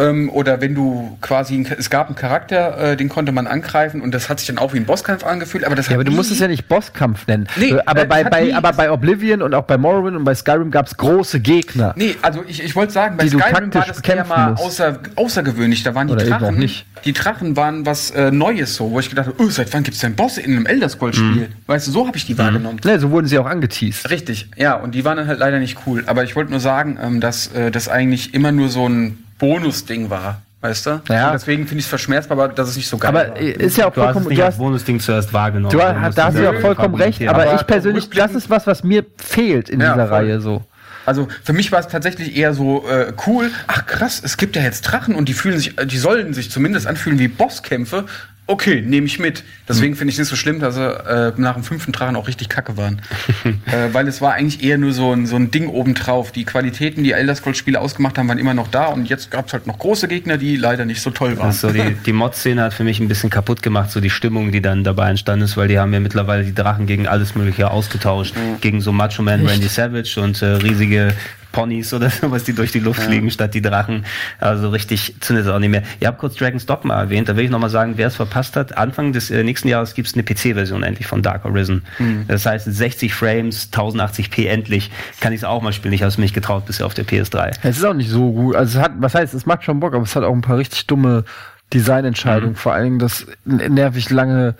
Ähm, 0.00 0.30
oder 0.30 0.60
wenn 0.60 0.74
du 0.74 1.18
quasi, 1.20 1.66
es 1.78 1.90
gab 1.90 2.06
einen 2.06 2.16
Charakter, 2.16 2.92
äh, 2.92 2.96
den 2.96 3.08
konnte 3.08 3.32
man 3.32 3.46
angreifen 3.46 4.00
und 4.00 4.12
das 4.12 4.28
hat 4.28 4.38
sich 4.38 4.46
dann 4.46 4.58
auch 4.58 4.72
wie 4.72 4.78
ein 4.78 4.86
Bosskampf 4.86 5.24
angefühlt. 5.24 5.64
Aber 5.64 5.74
das 5.74 5.88
Ja, 5.88 5.94
aber 5.94 6.04
du 6.04 6.12
musst 6.12 6.30
es 6.30 6.38
ja 6.38 6.48
nicht 6.48 6.68
Bosskampf 6.68 7.26
nennen. 7.26 7.46
Nee, 7.56 7.74
aber, 7.84 8.02
äh, 8.02 8.06
bei, 8.06 8.24
bei, 8.24 8.54
aber 8.54 8.72
bei 8.72 8.90
Oblivion 8.90 9.42
und 9.42 9.54
auch 9.54 9.64
bei 9.64 9.76
Morrowind 9.76 10.16
und 10.16 10.24
bei 10.24 10.34
Skyrim 10.34 10.70
gab 10.70 10.86
es 10.86 10.96
große 10.96 11.40
Gegner. 11.40 11.92
Nee, 11.96 12.16
also 12.22 12.42
ich, 12.46 12.62
ich 12.62 12.74
wollte 12.74 12.92
sagen, 12.92 13.16
bei 13.16 13.28
Skyrim 13.28 13.74
war 13.74 13.86
das 13.86 13.96
bekämpfen 13.96 14.28
mal 14.28 14.54
außer, 14.54 14.98
außergewöhnlich. 15.16 15.82
Da 15.82 15.94
waren 15.94 16.06
die 16.06 16.14
Oder 16.14 16.24
Drachen. 16.24 16.58
nicht. 16.58 16.86
Die 17.04 17.12
Drachen 17.12 17.56
waren 17.56 17.86
was 17.86 18.10
äh, 18.10 18.30
Neues 18.30 18.76
so, 18.76 18.90
wo 18.90 19.00
ich 19.00 19.08
gedacht 19.08 19.26
habe, 19.28 19.42
oh, 19.42 19.48
seit 19.48 19.72
wann 19.72 19.82
gibt's 19.82 20.00
denn 20.00 20.14
Bosse 20.14 20.40
in 20.40 20.52
einem 20.52 20.66
Elder 20.66 20.88
Scrolls 20.88 21.16
Spiel? 21.16 21.48
Weißt 21.66 21.86
du, 21.86 21.92
so 21.92 22.06
habe 22.06 22.16
ich 22.16 22.26
die 22.26 22.36
wahrgenommen. 22.38 22.80
Ne, 22.84 22.98
so 22.98 23.10
wurden 23.10 23.26
sie 23.26 23.38
auch 23.38 23.46
angeteased. 23.46 24.10
Richtig, 24.10 24.50
ja, 24.56 24.74
und 24.74 24.94
die 24.94 25.04
waren 25.04 25.16
dann 25.16 25.26
halt 25.26 25.38
leider 25.38 25.58
nicht 25.58 25.78
cool. 25.86 26.04
Aber 26.06 26.24
ich 26.24 26.36
wollte 26.36 26.50
nur 26.50 26.60
sagen, 26.60 26.98
ähm, 27.02 27.20
dass 27.20 27.48
äh, 27.48 27.70
das 27.70 27.88
eigentlich 27.88 28.34
immer 28.34 28.52
nur 28.52 28.68
so 28.68 28.88
ein 28.88 29.18
Bonus-Ding 29.40 30.08
war. 30.10 30.42
Weißt 30.62 30.84
du? 30.86 31.00
Ja. 31.08 31.28
Und 31.28 31.32
deswegen 31.32 31.66
finde 31.66 31.78
ich 31.80 31.86
es 31.86 31.88
verschmerzbar, 31.88 32.38
aber 32.38 32.48
dass 32.52 32.68
es 32.68 32.76
nicht 32.76 32.86
so 32.86 32.98
geil 32.98 33.08
Aber 33.08 33.30
war. 33.30 33.36
äh, 33.40 33.50
ist 33.52 33.78
ja 33.78 33.86
auch 33.88 33.94
Du 33.94 34.02
hast 34.02 34.08
es 34.08 34.12
vollkommen. 34.12 34.28
nicht 34.28 34.38
Du 34.38 34.44
als 34.44 34.54
hast, 34.54 34.58
Bonusding 34.58 35.00
zuerst 35.00 35.32
wahrgenommen. 35.32 35.72
du 35.72 35.78
Du 35.78 35.82
hast, 35.82 36.18
da 36.18 36.24
hast 36.26 36.36
du 36.36 36.42
ja 36.44 36.52
vollkommen 36.60 36.94
recht, 36.96 37.26
aber, 37.26 37.42
Aber 37.44 37.54
ich 37.54 37.66
persönlich, 37.66 38.10
das 38.10 38.34
ist 38.34 38.50
was, 38.50 38.66
was 38.66 38.84
mir 38.84 39.04
fehlt 39.16 39.70
in 39.70 39.80
Ja, 39.80 39.94
dieser 39.94 40.06
voll. 40.08 40.16
Reihe 40.18 40.40
so. 40.42 40.62
Also 41.06 41.28
für 41.42 41.54
mich 41.54 41.72
war 41.72 41.80
es 41.80 41.88
tatsächlich 41.88 42.36
eher 42.36 42.52
so 42.52 42.86
äh, 42.86 43.10
cool. 43.26 43.50
Ach 43.68 43.86
krass, 43.86 44.20
es 44.22 44.36
gibt 44.36 44.54
ja 44.54 44.60
jetzt 44.62 44.82
Drachen 44.82 45.14
und 45.14 45.30
die 45.30 45.32
fühlen 45.32 45.56
sich, 45.58 45.74
die 45.76 45.96
sollen 45.98 46.34
sich 46.34 46.50
zumindest 46.50 46.86
anfühlen 46.86 47.18
wie 47.18 47.28
Bosskämpfe. 47.28 48.04
Okay, 48.50 48.82
nehme 48.84 49.06
ich 49.06 49.20
mit. 49.20 49.44
Deswegen 49.68 49.94
finde 49.94 50.10
ich 50.10 50.16
es 50.16 50.18
nicht 50.18 50.28
so 50.28 50.34
schlimm, 50.34 50.58
dass 50.58 50.74
sie 50.74 50.82
äh, 50.84 51.32
nach 51.36 51.54
dem 51.54 51.62
fünften 51.62 51.92
Drachen 51.92 52.16
auch 52.16 52.26
richtig 52.26 52.48
kacke 52.48 52.76
waren. 52.76 53.00
äh, 53.44 53.92
weil 53.92 54.08
es 54.08 54.20
war 54.20 54.32
eigentlich 54.32 54.64
eher 54.64 54.76
nur 54.76 54.92
so 54.92 55.12
ein, 55.12 55.26
so 55.26 55.36
ein 55.36 55.52
Ding 55.52 55.68
obendrauf. 55.68 56.32
Die 56.32 56.44
Qualitäten, 56.44 57.04
die 57.04 57.12
Elder 57.12 57.36
Scrolls 57.36 57.58
Spiele 57.58 57.80
ausgemacht 57.80 58.18
haben, 58.18 58.26
waren 58.26 58.38
immer 58.38 58.52
noch 58.52 58.66
da 58.66 58.86
und 58.86 59.08
jetzt 59.08 59.30
gab 59.30 59.46
es 59.46 59.52
halt 59.52 59.68
noch 59.68 59.78
große 59.78 60.08
Gegner, 60.08 60.36
die 60.36 60.56
leider 60.56 60.84
nicht 60.84 61.00
so 61.00 61.10
toll 61.10 61.38
waren. 61.38 61.46
Also 61.46 61.70
die, 61.70 61.94
die 62.04 62.12
Mod-Szene 62.12 62.60
hat 62.60 62.74
für 62.74 62.82
mich 62.82 62.98
ein 62.98 63.06
bisschen 63.06 63.30
kaputt 63.30 63.62
gemacht, 63.62 63.92
so 63.92 64.00
die 64.00 64.10
Stimmung, 64.10 64.50
die 64.50 64.60
dann 64.60 64.82
dabei 64.82 65.10
entstanden 65.10 65.44
ist, 65.44 65.56
weil 65.56 65.68
die 65.68 65.78
haben 65.78 65.92
ja 65.92 66.00
mittlerweile 66.00 66.42
die 66.42 66.54
Drachen 66.54 66.86
gegen 66.86 67.06
alles 67.06 67.36
Mögliche 67.36 67.70
ausgetauscht. 67.70 68.34
Gegen 68.60 68.80
so 68.80 68.90
Macho 68.90 69.22
Man 69.22 69.46
Randy 69.46 69.68
Savage 69.68 70.20
und 70.20 70.42
äh, 70.42 70.46
riesige 70.46 71.14
Ponys 71.52 71.92
oder 71.92 72.10
sowas, 72.20 72.44
die 72.44 72.52
durch 72.52 72.72
die 72.72 72.80
Luft 72.80 73.02
fliegen, 73.02 73.30
statt 73.30 73.54
die 73.54 73.62
Drachen. 73.62 74.04
Also 74.38 74.70
richtig 74.70 75.14
zündet 75.20 75.46
es 75.46 75.52
auch 75.52 75.58
nicht 75.58 75.70
mehr. 75.70 75.82
Ihr 76.00 76.08
habt 76.08 76.18
kurz 76.18 76.36
Dragon's 76.36 76.66
Dogma 76.66 77.00
erwähnt, 77.00 77.28
da 77.28 77.36
will 77.36 77.44
ich 77.44 77.50
nochmal 77.50 77.70
sagen, 77.70 77.94
wer 77.96 78.08
es 78.08 78.16
verpasst 78.16 78.56
hat, 78.56 78.76
Anfang 78.76 79.12
des 79.12 79.30
äh, 79.30 79.42
nächsten 79.42 79.68
Jahres 79.68 79.94
gibt 79.94 80.08
es 80.08 80.14
eine 80.14 80.22
PC-Version 80.22 80.82
endlich 80.82 81.06
von 81.06 81.22
Dark 81.22 81.44
Arisen. 81.44 81.82
Das 82.28 82.46
heißt 82.46 82.66
60 82.66 83.14
Frames, 83.14 83.70
1080p 83.72 84.46
endlich. 84.46 84.90
Kann 85.20 85.32
ich 85.32 85.40
es 85.40 85.44
auch 85.44 85.62
mal 85.62 85.72
spielen. 85.72 85.92
Ich 85.94 86.02
habe 86.02 86.08
es 86.08 86.18
mir 86.18 86.24
nicht 86.24 86.34
getraut 86.34 86.66
bisher 86.66 86.86
auf 86.86 86.94
der 86.94 87.04
PS3. 87.06 87.52
Es 87.62 87.78
ist 87.78 87.84
auch 87.84 87.94
nicht 87.94 88.10
so 88.10 88.32
gut. 88.32 88.56
Also 88.56 88.78
es 88.78 88.84
hat, 88.84 88.92
was 88.98 89.14
heißt, 89.14 89.34
es 89.34 89.46
macht 89.46 89.64
schon 89.64 89.80
Bock, 89.80 89.94
aber 89.94 90.04
es 90.04 90.16
hat 90.16 90.24
auch 90.24 90.32
ein 90.32 90.40
paar 90.40 90.58
richtig 90.58 90.86
dumme 90.86 91.24
Designentscheidungen. 91.72 92.56
Vor 92.56 92.72
allen 92.72 92.84
Dingen 92.84 92.98
das 92.98 93.26
nervig 93.44 94.10
lange 94.10 94.54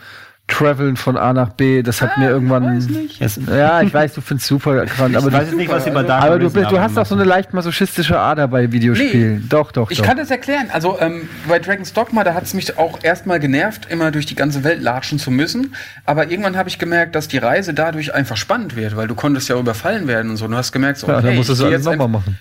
Traveln 0.51 0.97
von 0.97 1.17
A 1.17 1.33
nach 1.33 1.51
B, 1.51 1.83
das 1.83 2.03
hat 2.03 2.19
mir 2.19 2.29
irgendwann. 2.29 2.77
Es, 3.19 3.39
Ja, 3.47 3.81
ich 3.83 3.93
weiß, 3.95 4.15
du 4.15 4.21
findest 4.21 4.49
super 4.49 4.85
krank, 4.87 5.17
aber 5.17 5.29
ich 5.29 5.33
weiß 5.33 5.41
du, 5.41 5.47
jetzt 5.47 5.57
nicht, 5.57 5.71
was 5.71 5.85
bei 5.85 6.03
Dark 6.03 6.25
aber 6.25 6.39
du, 6.39 6.51
bist- 6.51 6.71
du 6.71 6.81
hast 6.81 6.99
auch 6.99 7.07
so 7.07 7.15
eine 7.15 7.25
leicht 7.25 7.55
masochistische 7.55 8.19
Ader 8.19 8.49
bei 8.49 8.71
Videospielen. 8.71 9.47
Doch, 9.49 9.73
doch, 9.73 9.91
Ich 9.91 9.99
doch. 9.99 10.05
kann 10.07 10.17
das 10.17 10.31
erklären. 10.31 10.67
Also 10.73 10.99
ähm, 11.01 11.29
bei 11.49 11.59
Dragon's 11.59 11.93
Dogma, 11.93 12.25
da 12.25 12.35
hat 12.35 12.45
es 12.45 12.55
mich 12.55 12.77
auch 12.79 12.99
erstmal 13.03 13.41
genervt, 13.41 13.87
immer 13.91 14.11
durch 14.11 14.27
die 14.27 14.35
ganze 14.35 14.65
Welt 14.65 14.83
latschen 14.83 15.19
zu 15.19 15.31
müssen. 15.31 15.75
Aber 16.05 16.31
irgendwann 16.31 16.57
habe 16.57 16.69
ich 16.69 16.79
gemerkt, 16.79 17.15
dass 17.15 17.29
die 17.29 17.39
Reise 17.39 17.73
dadurch 17.73 18.13
einfach 18.15 18.37
spannend 18.37 18.77
wird, 18.77 18.97
weil 18.97 19.09
du 19.09 19.15
konntest 19.15 19.49
ja 19.49 19.59
überfallen 19.59 20.07
werden 20.09 20.31
und 20.31 20.37
so. 20.37 20.47
Du 20.49 20.57
hast 20.57 20.73
gemerkt, 20.73 20.99
so, 20.99 21.07
ja, 21.07 21.19
okay, 21.19 21.27
dann 21.29 21.37
musst 21.37 21.49
du 21.49 21.55
ich 21.55 21.61
alles 21.63 21.73
jetzt 21.73 21.85
nochmal 21.85 22.09
machen. 22.09 22.39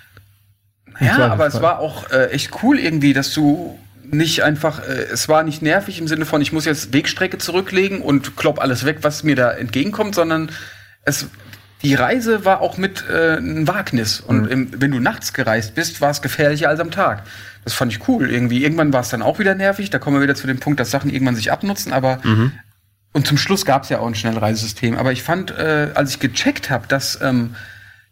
Ja, 0.99 1.27
aber 1.31 1.47
es 1.47 1.61
war 1.61 1.79
auch 1.79 2.09
äh, 2.11 2.25
echt 2.31 2.51
cool 2.61 2.77
irgendwie, 2.77 3.13
dass 3.13 3.33
du 3.33 3.79
nicht 4.11 4.43
einfach, 4.43 4.79
äh, 4.87 5.07
es 5.11 5.29
war 5.29 5.43
nicht 5.43 5.61
nervig 5.61 5.99
im 5.99 6.07
Sinne 6.07 6.25
von, 6.25 6.41
ich 6.41 6.51
muss 6.51 6.65
jetzt 6.65 6.93
Wegstrecke 6.93 7.37
zurücklegen 7.37 8.01
und 8.01 8.35
klopp 8.37 8.59
alles 8.59 8.85
weg, 8.85 8.99
was 9.01 9.23
mir 9.23 9.35
da 9.35 9.51
entgegenkommt, 9.51 10.15
sondern 10.15 10.51
es, 11.03 11.27
die 11.81 11.95
Reise 11.95 12.45
war 12.45 12.61
auch 12.61 12.77
mit 12.77 13.05
äh, 13.09 13.37
ein 13.37 13.67
Wagnis. 13.67 14.19
Und 14.19 14.47
im, 14.47 14.81
wenn 14.81 14.91
du 14.91 14.99
nachts 14.99 15.33
gereist 15.33 15.75
bist, 15.75 16.01
war 16.01 16.11
es 16.11 16.21
gefährlicher 16.21 16.69
als 16.69 16.79
am 16.79 16.91
Tag. 16.91 17.23
Das 17.63 17.73
fand 17.73 17.91
ich 17.91 18.07
cool 18.07 18.29
irgendwie. 18.29 18.63
Irgendwann 18.63 18.91
war 18.93 19.01
es 19.01 19.09
dann 19.09 19.21
auch 19.21 19.39
wieder 19.39 19.55
nervig. 19.55 19.89
Da 19.89 19.99
kommen 19.99 20.17
wir 20.17 20.23
wieder 20.23 20.35
zu 20.35 20.47
dem 20.47 20.59
Punkt, 20.59 20.79
dass 20.79 20.91
Sachen 20.91 21.09
irgendwann 21.09 21.35
sich 21.35 21.51
abnutzen, 21.51 21.93
aber 21.93 22.19
und 23.11 23.25
zum 23.27 23.37
Schluss 23.37 23.65
gab 23.65 23.83
es 23.83 23.89
ja 23.89 23.99
auch 23.99 24.07
ein 24.07 24.15
Schnellreisesystem. 24.15 24.97
Aber 24.97 25.11
ich 25.11 25.23
fand, 25.23 25.51
äh, 25.51 25.89
als 25.95 26.11
ich 26.11 26.19
gecheckt 26.19 26.69
habe, 26.69 26.87
dass, 26.87 27.19
ähm, 27.21 27.55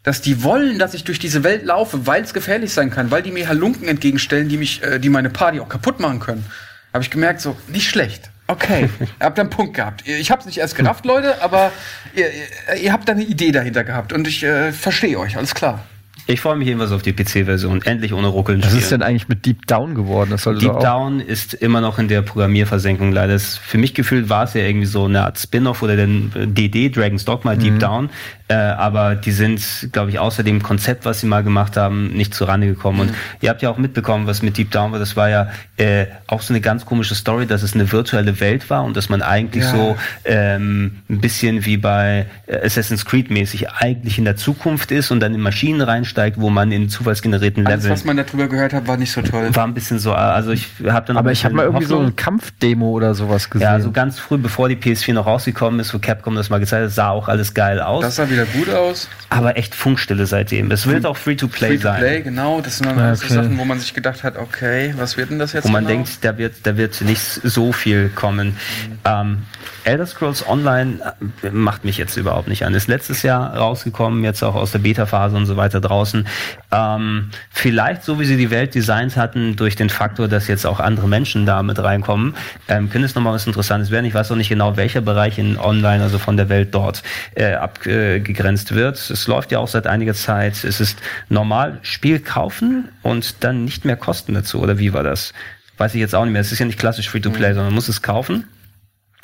dass 0.02 0.22
die 0.22 0.42
wollen, 0.42 0.78
dass 0.78 0.94
ich 0.94 1.04
durch 1.04 1.18
diese 1.18 1.44
Welt 1.44 1.64
laufe, 1.64 2.06
weil 2.06 2.22
es 2.22 2.32
gefährlich 2.32 2.72
sein 2.72 2.90
kann, 2.90 3.10
weil 3.10 3.22
die 3.22 3.30
mir 3.30 3.48
Halunken 3.48 3.88
entgegenstellen, 3.88 4.48
die 4.48 4.56
mich, 4.56 4.82
äh, 4.82 4.98
die 4.98 5.08
meine 5.08 5.30
Party 5.30 5.60
auch 5.60 5.68
kaputt 5.68 6.00
machen 6.00 6.20
können, 6.20 6.46
habe 6.92 7.02
ich 7.02 7.10
gemerkt, 7.10 7.40
so 7.40 7.56
nicht 7.68 7.88
schlecht. 7.88 8.30
Okay, 8.46 8.88
ihr 9.00 9.26
habt 9.26 9.38
einen 9.38 9.50
Punkt 9.50 9.74
gehabt. 9.74 10.06
Ich 10.06 10.30
habe 10.30 10.40
es 10.40 10.46
nicht 10.46 10.58
erst 10.58 10.74
gerafft, 10.74 11.04
Leute, 11.04 11.42
aber 11.42 11.70
ihr, 12.14 12.26
ihr, 12.32 12.76
ihr 12.76 12.92
habt 12.92 13.08
da 13.08 13.12
eine 13.12 13.24
Idee 13.24 13.52
dahinter 13.52 13.84
gehabt 13.84 14.12
und 14.12 14.26
ich 14.26 14.42
äh, 14.42 14.72
verstehe 14.72 15.18
euch, 15.18 15.36
alles 15.36 15.54
klar. 15.54 15.84
Ich 16.30 16.40
freue 16.40 16.56
mich 16.56 16.66
jedenfalls 16.68 16.92
auf 16.92 17.02
die 17.02 17.12
PC-Version. 17.12 17.82
Endlich 17.82 18.12
ohne 18.12 18.26
Ruckeln 18.28 18.60
Was 18.60 18.66
spielen. 18.68 18.82
ist 18.82 18.92
denn 18.92 19.02
eigentlich 19.02 19.28
mit 19.28 19.46
Deep 19.46 19.66
Down 19.66 19.94
geworden? 19.94 20.30
Das 20.30 20.42
sollte 20.42 20.60
Deep 20.60 20.70
auch 20.72 20.82
Down 20.82 21.20
ist 21.20 21.54
immer 21.54 21.80
noch 21.80 21.98
in 21.98 22.06
der 22.08 22.20
Programmierversenkung 22.22 23.12
leider. 23.12 23.34
Es, 23.34 23.56
für 23.56 23.78
mich 23.78 23.94
gefühlt 23.94 24.28
war 24.28 24.44
es 24.44 24.52
ja 24.54 24.60
irgendwie 24.60 24.86
so 24.86 25.06
eine 25.06 25.24
Art 25.24 25.38
Spin-off 25.38 25.82
oder 25.82 25.96
den 25.96 26.30
DD, 26.54 26.90
Dragon's 26.90 27.24
Dogma, 27.24 27.54
Mhm. 27.54 27.58
Deep 27.60 27.78
Down. 27.80 28.10
Äh, 28.50 28.54
aber 28.54 29.14
die 29.14 29.32
sind, 29.32 29.88
glaube 29.92 30.10
ich, 30.10 30.18
außer 30.18 30.42
dem 30.42 30.62
Konzept, 30.62 31.04
was 31.04 31.20
sie 31.20 31.26
mal 31.26 31.42
gemacht 31.42 31.76
haben, 31.76 32.08
nicht 32.08 32.34
zurande 32.34 32.66
gekommen. 32.66 32.96
Mhm. 32.96 33.02
Und 33.08 33.14
ihr 33.40 33.48
habt 33.50 33.62
ja 33.62 33.70
auch 33.70 33.78
mitbekommen, 33.78 34.26
was 34.26 34.42
mit 34.42 34.56
Deep 34.58 34.70
Down 34.70 34.92
war. 34.92 34.98
Das 34.98 35.16
war 35.16 35.28
ja 35.30 35.48
äh, 35.76 36.06
auch 36.26 36.42
so 36.42 36.52
eine 36.52 36.60
ganz 36.60 36.84
komische 36.86 37.14
Story, 37.14 37.46
dass 37.46 37.62
es 37.62 37.74
eine 37.74 37.90
virtuelle 37.90 38.38
Welt 38.40 38.68
war 38.70 38.84
und 38.84 38.96
dass 38.96 39.08
man 39.08 39.22
eigentlich 39.22 39.64
Ja. 39.64 39.70
so 39.70 39.96
ähm, 40.24 40.98
ein 41.08 41.20
bisschen 41.20 41.64
wie 41.64 41.76
bei 41.78 42.26
äh, 42.46 42.64
Assassin's 42.66 43.04
Creed 43.04 43.30
mäßig 43.30 43.70
eigentlich 43.70 44.18
in 44.18 44.24
der 44.24 44.36
Zukunft 44.36 44.92
ist 44.92 45.10
und 45.10 45.20
dann 45.20 45.34
in 45.34 45.40
Maschinen 45.40 45.80
reinsteigt 45.80 46.17
einsteigt, 46.18 46.40
wo 46.40 46.50
man 46.50 46.72
in 46.72 46.88
zufallsgenerierten 46.88 47.66
Alles, 47.66 47.82
Leveln 47.84 47.92
was 47.92 48.04
man 48.04 48.16
darüber 48.16 48.48
gehört 48.48 48.72
hat, 48.72 48.86
war 48.86 48.96
nicht 48.96 49.12
so 49.12 49.22
toll. 49.22 49.54
war 49.54 49.64
ein 49.66 49.74
bisschen 49.74 49.98
so, 49.98 50.12
also 50.12 50.50
ich 50.50 50.68
habe 50.88 51.06
dann 51.06 51.16
Aber 51.16 51.30
ein 51.30 51.32
ich 51.32 51.44
habe 51.44 51.54
mal 51.54 51.64
irgendwie 51.64 51.84
so 51.84 51.94
Hoffnung. 51.96 52.06
eine 52.06 52.14
Kampfdemo 52.14 52.90
oder 52.90 53.14
sowas 53.14 53.50
gesehen. 53.50 53.66
ja, 53.66 53.80
so 53.80 53.90
ganz 53.92 54.18
früh, 54.18 54.36
bevor 54.38 54.68
die 54.68 54.76
PS4 54.76 55.14
noch 55.14 55.26
rausgekommen 55.26 55.80
ist, 55.80 55.94
wo 55.94 55.98
Capcom 55.98 56.34
das 56.34 56.50
mal 56.50 56.58
gezeigt 56.60 56.84
hat, 56.84 56.90
sah 56.92 57.10
auch 57.10 57.28
alles 57.28 57.54
geil 57.54 57.80
aus. 57.80 58.02
Das 58.02 58.16
sah 58.16 58.28
wieder 58.30 58.44
gut 58.46 58.70
aus. 58.70 59.08
aber 59.30 59.56
echt 59.56 59.74
Funkstille 59.74 60.26
seitdem. 60.26 60.70
Es 60.70 60.86
wird 60.86 61.06
auch 61.06 61.16
Free-to-Play 61.16 61.68
Free 61.68 61.76
to 61.76 61.82
sein. 61.82 62.00
Play, 62.00 62.20
genau. 62.22 62.60
Das 62.60 62.78
sind 62.78 62.86
dann 62.86 62.98
Ja, 62.98 63.04
alles 63.08 63.20
so 63.20 63.26
okay. 63.26 63.34
Sachen, 63.34 63.58
wo 63.58 63.64
man 63.64 63.78
sich 63.78 63.94
gedacht 63.94 64.24
hat, 64.24 64.36
okay, 64.36 64.94
was 64.96 65.16
wird 65.16 65.30
denn 65.30 65.38
das 65.38 65.52
jetzt? 65.52 65.64
wo 65.64 65.68
man 65.68 65.84
genau? 65.86 65.96
denkt, 66.04 66.24
da 66.24 66.36
wird, 66.38 66.54
da 66.64 66.76
wird 66.76 67.00
nicht 67.02 67.20
so 67.22 67.72
viel 67.72 68.08
kommen. 68.14 68.56
Ähm, 69.04 69.38
Elder 69.84 70.06
Scrolls 70.06 70.46
Online 70.46 71.14
äh, 71.42 71.50
macht 71.50 71.84
mich 71.84 71.96
jetzt 71.96 72.16
überhaupt 72.16 72.48
nicht 72.48 72.64
an. 72.64 72.74
Ist 72.74 72.88
letztes 72.88 73.22
Jahr 73.22 73.56
rausgekommen, 73.56 74.24
jetzt 74.24 74.42
auch 74.42 74.54
aus 74.54 74.72
der 74.72 74.80
Beta-Phase 74.80 75.36
und 75.36 75.46
so 75.46 75.56
weiter 75.56 75.80
draußen. 75.80 76.26
Ähm, 76.72 77.30
vielleicht, 77.50 78.02
so 78.02 78.20
wie 78.20 78.24
sie 78.24 78.36
die 78.36 78.50
Welt 78.50 78.74
designt 78.74 79.16
hatten, 79.16 79.56
durch 79.56 79.76
den 79.76 79.90
Faktor, 79.90 80.28
dass 80.28 80.48
jetzt 80.48 80.66
auch 80.66 80.80
andere 80.80 81.08
Menschen 81.08 81.46
da 81.46 81.62
mit 81.62 81.78
reinkommen, 81.78 82.34
ähm, 82.68 82.90
könnte 82.90 83.06
es 83.06 83.14
nochmal 83.14 83.34
was 83.34 83.46
Interessantes 83.46 83.90
werden. 83.90 84.04
Ich 84.04 84.14
weiß 84.14 84.30
auch 84.30 84.36
nicht 84.36 84.48
genau, 84.48 84.76
welcher 84.76 85.00
Bereich 85.00 85.38
in 85.38 85.58
Online, 85.58 86.02
also 86.02 86.18
von 86.18 86.36
der 86.36 86.48
Welt 86.48 86.74
dort, 86.74 87.02
äh, 87.34 87.54
abgegrenzt 87.54 88.74
wird. 88.74 88.98
Es 88.98 89.26
läuft 89.26 89.52
ja 89.52 89.58
auch 89.58 89.68
seit 89.68 89.86
einiger 89.86 90.14
Zeit. 90.14 90.64
Es 90.64 90.80
ist 90.80 90.98
normal, 91.28 91.78
Spiel 91.82 92.20
kaufen 92.20 92.88
und 93.02 93.42
dann 93.44 93.64
nicht 93.64 93.84
mehr 93.84 93.96
Kosten 93.96 94.34
dazu. 94.34 94.60
Oder 94.60 94.78
wie 94.78 94.92
war 94.92 95.02
das? 95.02 95.32
Weiß 95.78 95.94
ich 95.94 96.00
jetzt 96.00 96.14
auch 96.14 96.24
nicht 96.24 96.32
mehr. 96.32 96.40
Es 96.40 96.52
ist 96.52 96.58
ja 96.58 96.66
nicht 96.66 96.78
klassisch 96.78 97.08
Free-to-Play, 97.08 97.48
sondern 97.48 97.66
man 97.66 97.74
muss 97.74 97.88
es 97.88 98.02
kaufen. 98.02 98.44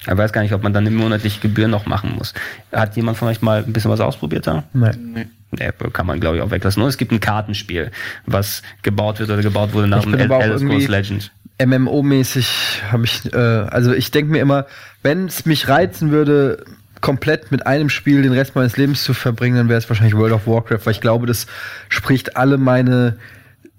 Ich 0.07 0.17
weiß 0.17 0.33
gar 0.33 0.43
nicht, 0.43 0.53
ob 0.53 0.63
man 0.63 0.73
dann 0.73 0.87
eine 0.87 0.95
monatliche 0.95 1.41
Gebühr 1.41 1.69
noch 1.69 1.87
machen 1.87 2.15
muss. 2.17 2.35
Hat 2.73 2.97
jemand 2.97 3.17
von 3.17 3.29
euch 3.29 3.43
mal 3.43 3.65
ein 3.65 3.73
bisschen 3.73 3.91
was 3.91 4.01
ausprobiert 4.01 4.47
da? 4.47 4.65
Nein. 4.73 5.31
Nee, 5.51 5.71
kann 5.93 6.07
man, 6.07 6.21
glaube 6.21 6.37
ich, 6.37 6.43
auch 6.43 6.51
weglassen. 6.51 6.81
Nur 6.81 6.89
es 6.89 6.97
gibt 6.97 7.13
ein 7.13 7.21
Kartenspiel, 7.21 7.91
was 8.27 8.63
gebaut 8.83 9.21
wird 9.21 9.31
oder 9.31 9.43
gebaut 9.43 9.73
wurde 9.73 9.87
nach 9.87 10.03
dem 10.03 10.15
Elder 10.15 10.59
Scrolls 10.59 10.89
Legend. 10.89 11.31
MMO-mäßig 11.59 12.83
habe 12.91 13.05
ich, 13.05 13.33
äh, 13.33 13.37
also 13.37 13.93
ich 13.93 14.11
denke 14.11 14.33
mir 14.33 14.41
immer, 14.41 14.67
wenn 15.03 15.27
es 15.27 15.47
mich 15.47 15.69
reizen 15.69 16.11
würde, 16.11 16.65
komplett 17.01 17.53
mit 17.53 17.67
einem 17.67 17.91
Spiel 17.91 18.23
den 18.23 18.33
Rest 18.33 18.57
meines 18.57 18.77
Lebens 18.77 19.05
zu 19.05 19.15
verbringen, 19.15 19.57
dann 19.57 19.69
wäre 19.69 19.79
es 19.79 19.89
wahrscheinlich 19.89 20.17
World 20.17 20.33
of 20.33 20.47
Warcraft, 20.47 20.81
weil 20.85 20.93
ich 20.93 21.01
glaube, 21.01 21.27
das 21.27 21.47
spricht 21.89 22.37
alle 22.37 22.59
meine 22.59 23.19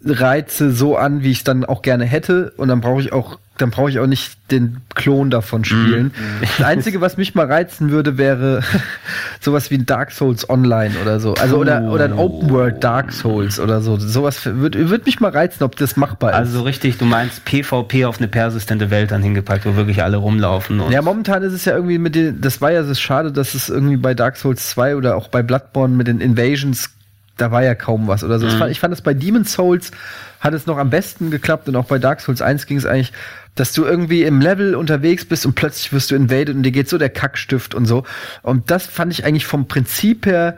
Reize 0.04 0.72
so 0.72 0.98
an, 0.98 1.24
wie 1.24 1.32
ich 1.32 1.40
es 1.40 1.44
dann 1.44 1.66
auch 1.66 1.82
gerne 1.82 2.06
hätte. 2.06 2.54
Und 2.58 2.68
dann 2.68 2.82
brauche 2.82 3.02
ich 3.02 3.12
auch, 3.12 3.40
dann 3.58 3.72
brauche 3.72 3.90
ich 3.90 4.00
auch 4.00 4.06
nicht 4.06 4.38
den 4.52 4.82
Klon 4.94 5.32
davon 5.32 5.66
spielen. 5.66 6.14
Das 6.42 6.68
Einzige, 6.68 7.02
was 7.02 7.18
mich 7.18 7.34
mal 7.34 7.48
reizen 7.48 7.90
würde, 7.90 8.18
wäre 8.18 8.62
sowas 9.42 9.72
wie 9.72 9.76
ein 9.76 9.86
Dark 9.86 10.12
Souls 10.12 10.48
Online 10.50 10.94
oder 11.02 11.20
so. 11.20 11.34
Also 11.36 11.58
oder, 11.58 11.90
oder 11.90 12.06
ein 12.06 12.14
Open 12.14 12.52
World 12.52 12.84
Dark 12.84 13.12
Souls 13.14 13.60
oder 13.60 13.82
so. 13.82 13.98
Sowas 13.98 14.46
würde 14.46 14.90
würd 14.90 15.06
mich 15.06 15.20
mal 15.20 15.32
reizen, 15.32 15.64
ob 15.64 15.76
das 15.76 15.98
machbar 15.98 16.32
ist. 16.32 16.38
Also 16.38 16.62
richtig, 16.62 16.98
du 16.98 17.06
meinst 17.06 17.44
PvP 17.46 18.06
auf 18.06 18.20
eine 18.20 18.28
persistente 18.28 18.92
Welt 18.92 19.12
dann 19.12 19.24
hingepackt, 19.24 19.66
wo 19.66 19.76
wirklich 19.76 20.04
alle 20.04 20.18
rumlaufen 20.18 20.84
Ja, 20.92 21.02
momentan 21.02 21.42
ist 21.42 21.54
es 21.54 21.66
ja 21.66 21.74
irgendwie 21.74 21.98
mit 21.98 22.14
den, 22.14 22.42
das 22.42 22.62
war 22.62 22.72
ja 22.72 22.84
so 22.84 22.94
schade, 22.94 23.32
dass 23.32 23.56
es 23.56 23.70
irgendwie 23.70 23.98
bei 23.98 24.14
Dark 24.14 24.38
Souls 24.38 24.70
2 24.70 24.98
oder 24.98 25.16
auch 25.16 25.30
bei 25.30 25.42
Bloodborne 25.42 25.96
mit 25.96 26.08
den 26.08 26.22
Invasions, 26.22 26.92
da 27.38 27.52
war 27.52 27.64
ja 27.64 27.76
kaum 27.76 28.08
was 28.08 28.24
oder 28.24 28.40
so. 28.40 28.48
Fand, 28.50 28.72
ich 28.72 28.80
fand 28.80 28.92
das 28.92 29.02
bei 29.02 29.14
Demon's 29.14 29.54
Souls 29.54 29.92
hat 30.40 30.54
es 30.54 30.68
noch 30.68 30.78
am 30.78 30.90
besten 30.90 31.32
geklappt 31.32 31.68
und 31.68 31.76
auch 31.76 31.86
bei 31.86 31.98
Dark 31.98 32.22
Souls 32.22 32.42
1 32.42 32.68
ging 32.68 32.78
es 32.78 32.86
eigentlich, 32.86 33.12
dass 33.56 33.74
du 33.74 33.84
irgendwie 33.84 34.24
im 34.24 34.42
Level 34.42 34.76
unterwegs 34.76 35.26
bist 35.26 35.46
und 35.46 35.56
plötzlich 35.56 35.92
wirst 35.92 36.12
du 36.12 36.16
invaded 36.16 36.56
und 36.56 36.64
dir 36.64 36.72
geht 36.72 36.88
so 36.90 36.98
der 36.98 37.10
Kackstift 37.10 37.74
und 37.74 37.86
so. 37.86 38.04
Und 38.44 38.70
das 38.70 38.86
fand 38.86 39.12
ich 39.12 39.26
eigentlich 39.26 39.46
vom 39.46 39.68
Prinzip 39.68 40.26
her 40.26 40.58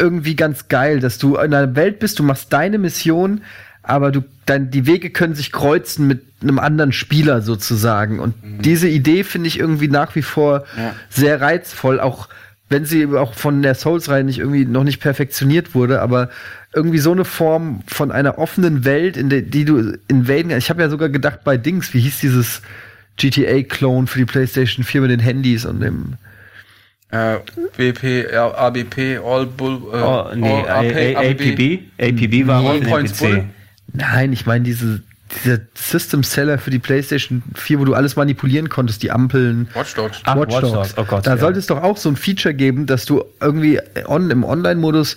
irgendwie 0.00 0.36
ganz 0.36 0.68
geil, 0.68 1.00
dass 1.00 1.18
du 1.18 1.36
in 1.36 1.54
einer 1.54 1.76
Welt 1.76 1.98
bist, 1.98 2.18
du 2.18 2.22
machst 2.22 2.52
deine 2.52 2.78
Mission, 2.78 3.42
aber 3.82 4.10
du, 4.10 4.24
dein, 4.46 4.70
die 4.70 4.86
Wege 4.86 5.10
können 5.10 5.34
sich 5.34 5.52
kreuzen 5.52 6.06
mit 6.06 6.22
einem 6.42 6.58
anderen 6.58 6.92
Spieler 6.92 7.42
sozusagen. 7.42 8.18
Und 8.18 8.34
diese 8.42 8.88
Idee 8.88 9.24
finde 9.24 9.48
ich 9.48 9.58
irgendwie 9.58 9.88
nach 9.88 10.14
wie 10.14 10.22
vor 10.22 10.64
Ja. 10.76 10.94
sehr 11.10 11.40
reizvoll, 11.40 12.00
auch 12.00 12.28
wenn 12.74 12.84
sie 12.86 13.06
auch 13.06 13.34
von 13.34 13.62
der 13.62 13.76
Souls-Reihe 13.76 14.24
nicht 14.24 14.40
irgendwie 14.40 14.64
noch 14.64 14.82
nicht 14.82 15.00
perfektioniert 15.00 15.76
wurde, 15.76 16.02
aber 16.02 16.28
irgendwie 16.74 16.98
so 16.98 17.12
eine 17.12 17.24
Form 17.24 17.84
von 17.86 18.10
einer 18.10 18.36
offenen 18.38 18.84
Welt, 18.84 19.16
in 19.16 19.30
der, 19.30 19.42
die 19.42 19.64
du 19.64 19.96
invaden 20.08 20.48
kannst. 20.48 20.66
Ich 20.66 20.70
habe 20.70 20.82
ja 20.82 20.88
sogar 20.88 21.08
gedacht 21.08 21.44
bei 21.44 21.56
Dings, 21.56 21.94
wie 21.94 22.00
hieß 22.00 22.18
dieses 22.18 22.62
GTA-Clone 23.16 24.08
für 24.08 24.18
die 24.18 24.24
PlayStation 24.24 24.84
4 24.84 25.02
mit 25.02 25.10
den 25.12 25.20
Handys 25.20 25.64
und 25.64 25.78
dem 25.80 26.14
Äh, 27.10 27.36
BP, 27.76 28.34
ABP, 28.34 29.18
All 29.24 29.46
Bull, 29.46 29.74
äh, 29.92 29.96
Oh, 30.02 30.26
nee, 30.34 30.48
All 30.66 31.14
A- 31.16 31.20
A- 31.20 31.30
APB? 31.30 31.78
APB 32.00 32.46
war 32.48 32.64
All 32.68 32.80
Points 32.80 33.12
PC. 33.12 33.18
Bull. 33.20 33.44
Nein, 33.92 34.32
ich 34.32 34.46
meine 34.46 34.64
diese 34.64 35.00
dieser 35.44 35.58
System 35.74 36.22
Seller 36.22 36.58
für 36.58 36.70
die 36.70 36.78
PlayStation 36.78 37.42
4, 37.54 37.80
wo 37.80 37.84
du 37.84 37.94
alles 37.94 38.16
manipulieren 38.16 38.68
konntest, 38.68 39.02
die 39.02 39.10
Ampeln. 39.10 39.68
Watch 39.74 39.94
Dogs. 39.94 40.20
Ach, 40.24 40.36
Watch 40.36 40.52
Watch 40.54 40.60
Dogs. 40.60 40.72
Dogs, 40.94 40.94
oh 40.98 41.04
Gott, 41.04 41.26
da 41.26 41.32
ja. 41.32 41.38
sollte 41.38 41.58
es 41.58 41.66
doch 41.66 41.82
auch 41.82 41.96
so 41.96 42.08
ein 42.10 42.16
Feature 42.16 42.54
geben, 42.54 42.86
dass 42.86 43.04
du 43.06 43.24
irgendwie 43.40 43.80
on, 44.06 44.30
im 44.30 44.44
Online-Modus 44.44 45.16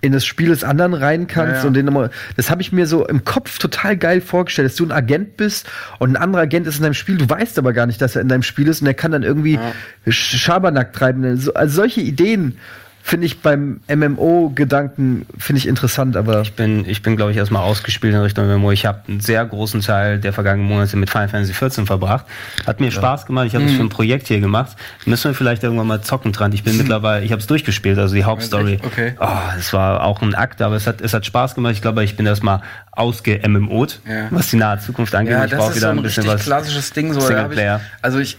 in 0.00 0.10
das 0.12 0.24
Spiel 0.26 0.48
des 0.48 0.64
anderen 0.64 0.94
rein 0.94 1.28
kannst 1.28 1.54
Ja, 1.54 1.60
ja. 1.60 1.66
und 1.68 1.74
den 1.74 1.86
nochmal. 1.86 2.10
Das 2.36 2.50
habe 2.50 2.60
ich 2.60 2.72
mir 2.72 2.86
so 2.88 3.06
im 3.06 3.24
Kopf 3.24 3.58
total 3.58 3.96
geil 3.96 4.20
vorgestellt, 4.20 4.66
dass 4.66 4.74
du 4.74 4.84
ein 4.84 4.90
Agent 4.90 5.36
bist 5.36 5.68
und 6.00 6.10
ein 6.10 6.16
anderer 6.16 6.42
Agent 6.42 6.66
ist 6.66 6.78
in 6.78 6.82
deinem 6.82 6.94
Spiel, 6.94 7.18
du 7.18 7.28
weißt 7.30 7.56
aber 7.58 7.72
gar 7.72 7.86
nicht, 7.86 8.00
dass 8.02 8.16
er 8.16 8.22
in 8.22 8.28
deinem 8.28 8.42
Spiel 8.42 8.66
ist 8.66 8.80
und 8.80 8.88
er 8.88 8.94
kann 8.94 9.12
dann 9.12 9.22
irgendwie 9.22 9.60
Sch- 10.06 10.36
Schabernack 10.38 10.92
treiben. 10.92 11.36
So- 11.36 11.54
Also 11.54 11.76
solche 11.76 12.00
Ideen 12.00 12.58
finde 13.04 13.26
ich 13.26 13.40
beim 13.40 13.80
MMO-Gedanken 13.92 15.26
finde 15.38 15.58
ich 15.58 15.66
interessant, 15.68 16.16
aber 16.16 16.40
Ich 16.42 16.52
bin, 16.54 16.88
ich 16.88 17.02
bin, 17.02 17.16
glaube 17.16 17.32
ich, 17.32 17.36
erstmal 17.36 17.62
ausgespielt 17.62 18.14
in 18.14 18.20
Richtung 18.20 18.46
MMO. 18.46 18.70
Ich 18.72 18.86
habe 18.86 19.00
einen 19.08 19.20
sehr 19.20 19.44
großen 19.44 19.80
Teil 19.80 20.18
der 20.18 20.32
vergangenen 20.32 20.68
Monate 20.68 20.96
mit 20.96 21.10
Final 21.10 21.28
Fantasy 21.28 21.52
14 21.52 21.86
verbracht. 21.86 22.26
Hat 22.66 22.80
mir 22.80 22.90
Spaß 22.90 23.26
gemacht. 23.26 23.46
Ich 23.48 23.54
habe 23.54 23.64
das 23.64 23.74
für 23.74 23.82
ein 23.82 23.88
Projekt 23.88 24.28
hier 24.28 24.40
gemacht. 24.40 24.76
Müssen 25.04 25.30
wir 25.30 25.34
vielleicht 25.34 25.62
irgendwann 25.64 25.86
mal 25.88 26.00
zocken 26.00 26.32
dran. 26.32 26.52
Ich 26.52 26.62
bin 26.64 26.76
mittlerweile, 26.76 27.24
ich 27.24 27.32
habe 27.32 27.40
es 27.40 27.46
durchgespielt, 27.46 27.98
also 27.98 28.14
die 28.14 28.24
Hauptstory. 28.24 28.78
Okay. 28.84 29.14
Oh, 29.20 29.26
es 29.58 29.72
war 29.72 30.04
auch 30.04 30.22
ein 30.22 30.34
Akt, 30.34 30.62
aber 30.62 30.76
es 30.76 30.86
hat, 30.86 31.00
es 31.00 31.12
hat 31.12 31.26
Spaß 31.26 31.54
gemacht. 31.54 31.72
Ich 31.74 31.82
glaube, 31.82 32.02
ich 32.04 32.16
bin 32.16 32.24
erstmal 32.26 32.60
ausge-MMO't, 32.92 33.98
Ja. 34.08 34.26
was 34.30 34.50
die 34.50 34.56
nahe 34.56 34.78
Zukunft 34.78 35.14
angeht. 35.14 35.32
Ja, 35.32 35.44
ich 35.44 35.50
das 35.50 35.58
brauche 35.58 35.70
ist 35.70 35.76
wieder 35.76 35.88
so 35.88 35.92
ein 35.92 35.98
ein 35.98 36.02
bisschen 36.02 36.26
was. 36.26 36.42
klassisches 36.44 36.92
Ding. 36.92 37.12
So, 37.12 37.20
hab 37.20 37.28
ich, 37.30 37.36
Singleplayer. 37.36 37.80
also 38.00 38.18
ich 38.18 38.36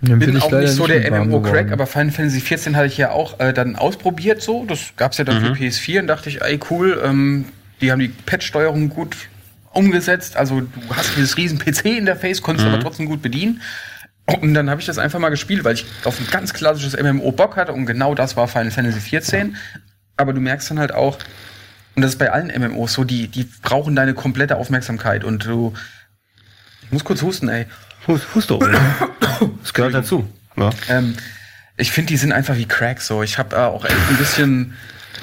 Dann 0.00 0.20
bin 0.20 0.30
bin 0.30 0.36
ich 0.36 0.42
auch 0.44 0.52
nicht 0.52 0.72
so 0.72 0.86
nicht 0.86 1.04
der 1.04 1.24
MMO-Crack, 1.24 1.72
aber 1.72 1.86
Final 1.86 2.12
Fantasy 2.12 2.40
14 2.40 2.76
hatte 2.76 2.86
ich 2.86 2.96
ja 2.98 3.10
auch 3.10 3.40
äh, 3.40 3.52
dann 3.52 3.74
ausprobiert 3.74 4.40
so. 4.42 4.64
Das 4.64 4.92
gab's 4.96 5.18
ja 5.18 5.24
dann 5.24 5.44
für 5.44 5.52
PS4 5.52 6.00
und 6.00 6.06
dachte 6.06 6.28
ich, 6.28 6.40
ey 6.40 6.60
cool, 6.70 7.02
ähm, 7.04 7.46
die 7.80 7.90
haben 7.90 7.98
die 7.98 8.08
Patch-Steuerung 8.08 8.90
gut 8.90 9.16
umgesetzt. 9.72 10.36
Also 10.36 10.60
du 10.60 10.68
hast 10.90 11.16
dieses 11.16 11.36
riesen 11.36 11.58
PC-Interface, 11.58 12.42
konntest 12.42 12.68
aber 12.68 12.80
trotzdem 12.80 13.06
gut 13.06 13.22
bedienen. 13.22 13.60
Und 14.40 14.54
dann 14.54 14.68
habe 14.68 14.80
ich 14.80 14.86
das 14.86 14.98
einfach 14.98 15.18
mal 15.18 15.30
gespielt, 15.30 15.64
weil 15.64 15.74
ich 15.74 15.86
auf 16.04 16.20
ein 16.20 16.26
ganz 16.30 16.52
klassisches 16.52 17.00
MMO 17.00 17.32
Bock 17.32 17.56
hatte 17.56 17.72
und 17.72 17.86
genau 17.86 18.14
das 18.14 18.36
war 18.36 18.46
Final 18.46 18.70
Fantasy 18.70 19.00
14. 19.00 19.56
Aber 20.16 20.32
du 20.32 20.40
merkst 20.40 20.70
dann 20.70 20.78
halt 20.78 20.92
auch, 20.92 21.18
und 21.96 22.02
das 22.02 22.12
ist 22.12 22.18
bei 22.18 22.30
allen 22.30 22.48
MMOs 22.48 22.92
so, 22.92 23.04
die, 23.04 23.28
die 23.28 23.48
brauchen 23.62 23.96
deine 23.96 24.14
komplette 24.14 24.56
Aufmerksamkeit 24.56 25.24
und 25.24 25.46
du. 25.46 25.72
Ich 26.82 26.92
muss 26.92 27.04
kurz 27.04 27.22
husten, 27.22 27.48
ey. 27.48 27.66
Hust, 28.08 28.26
Hust 28.34 28.50
doch. 28.50 28.60
Das 29.62 29.72
gehört 29.72 29.94
dazu. 29.94 30.28
Ja. 30.56 30.70
Ähm, 30.88 31.14
ich 31.76 31.92
finde, 31.92 32.08
die 32.08 32.16
sind 32.16 32.32
einfach 32.32 32.56
wie 32.56 32.66
Crack 32.66 33.00
so. 33.00 33.22
Ich 33.22 33.38
habe 33.38 33.54
äh, 33.54 33.60
auch 33.60 33.84
echt 33.84 33.94
ein 34.10 34.16
bisschen 34.16 34.74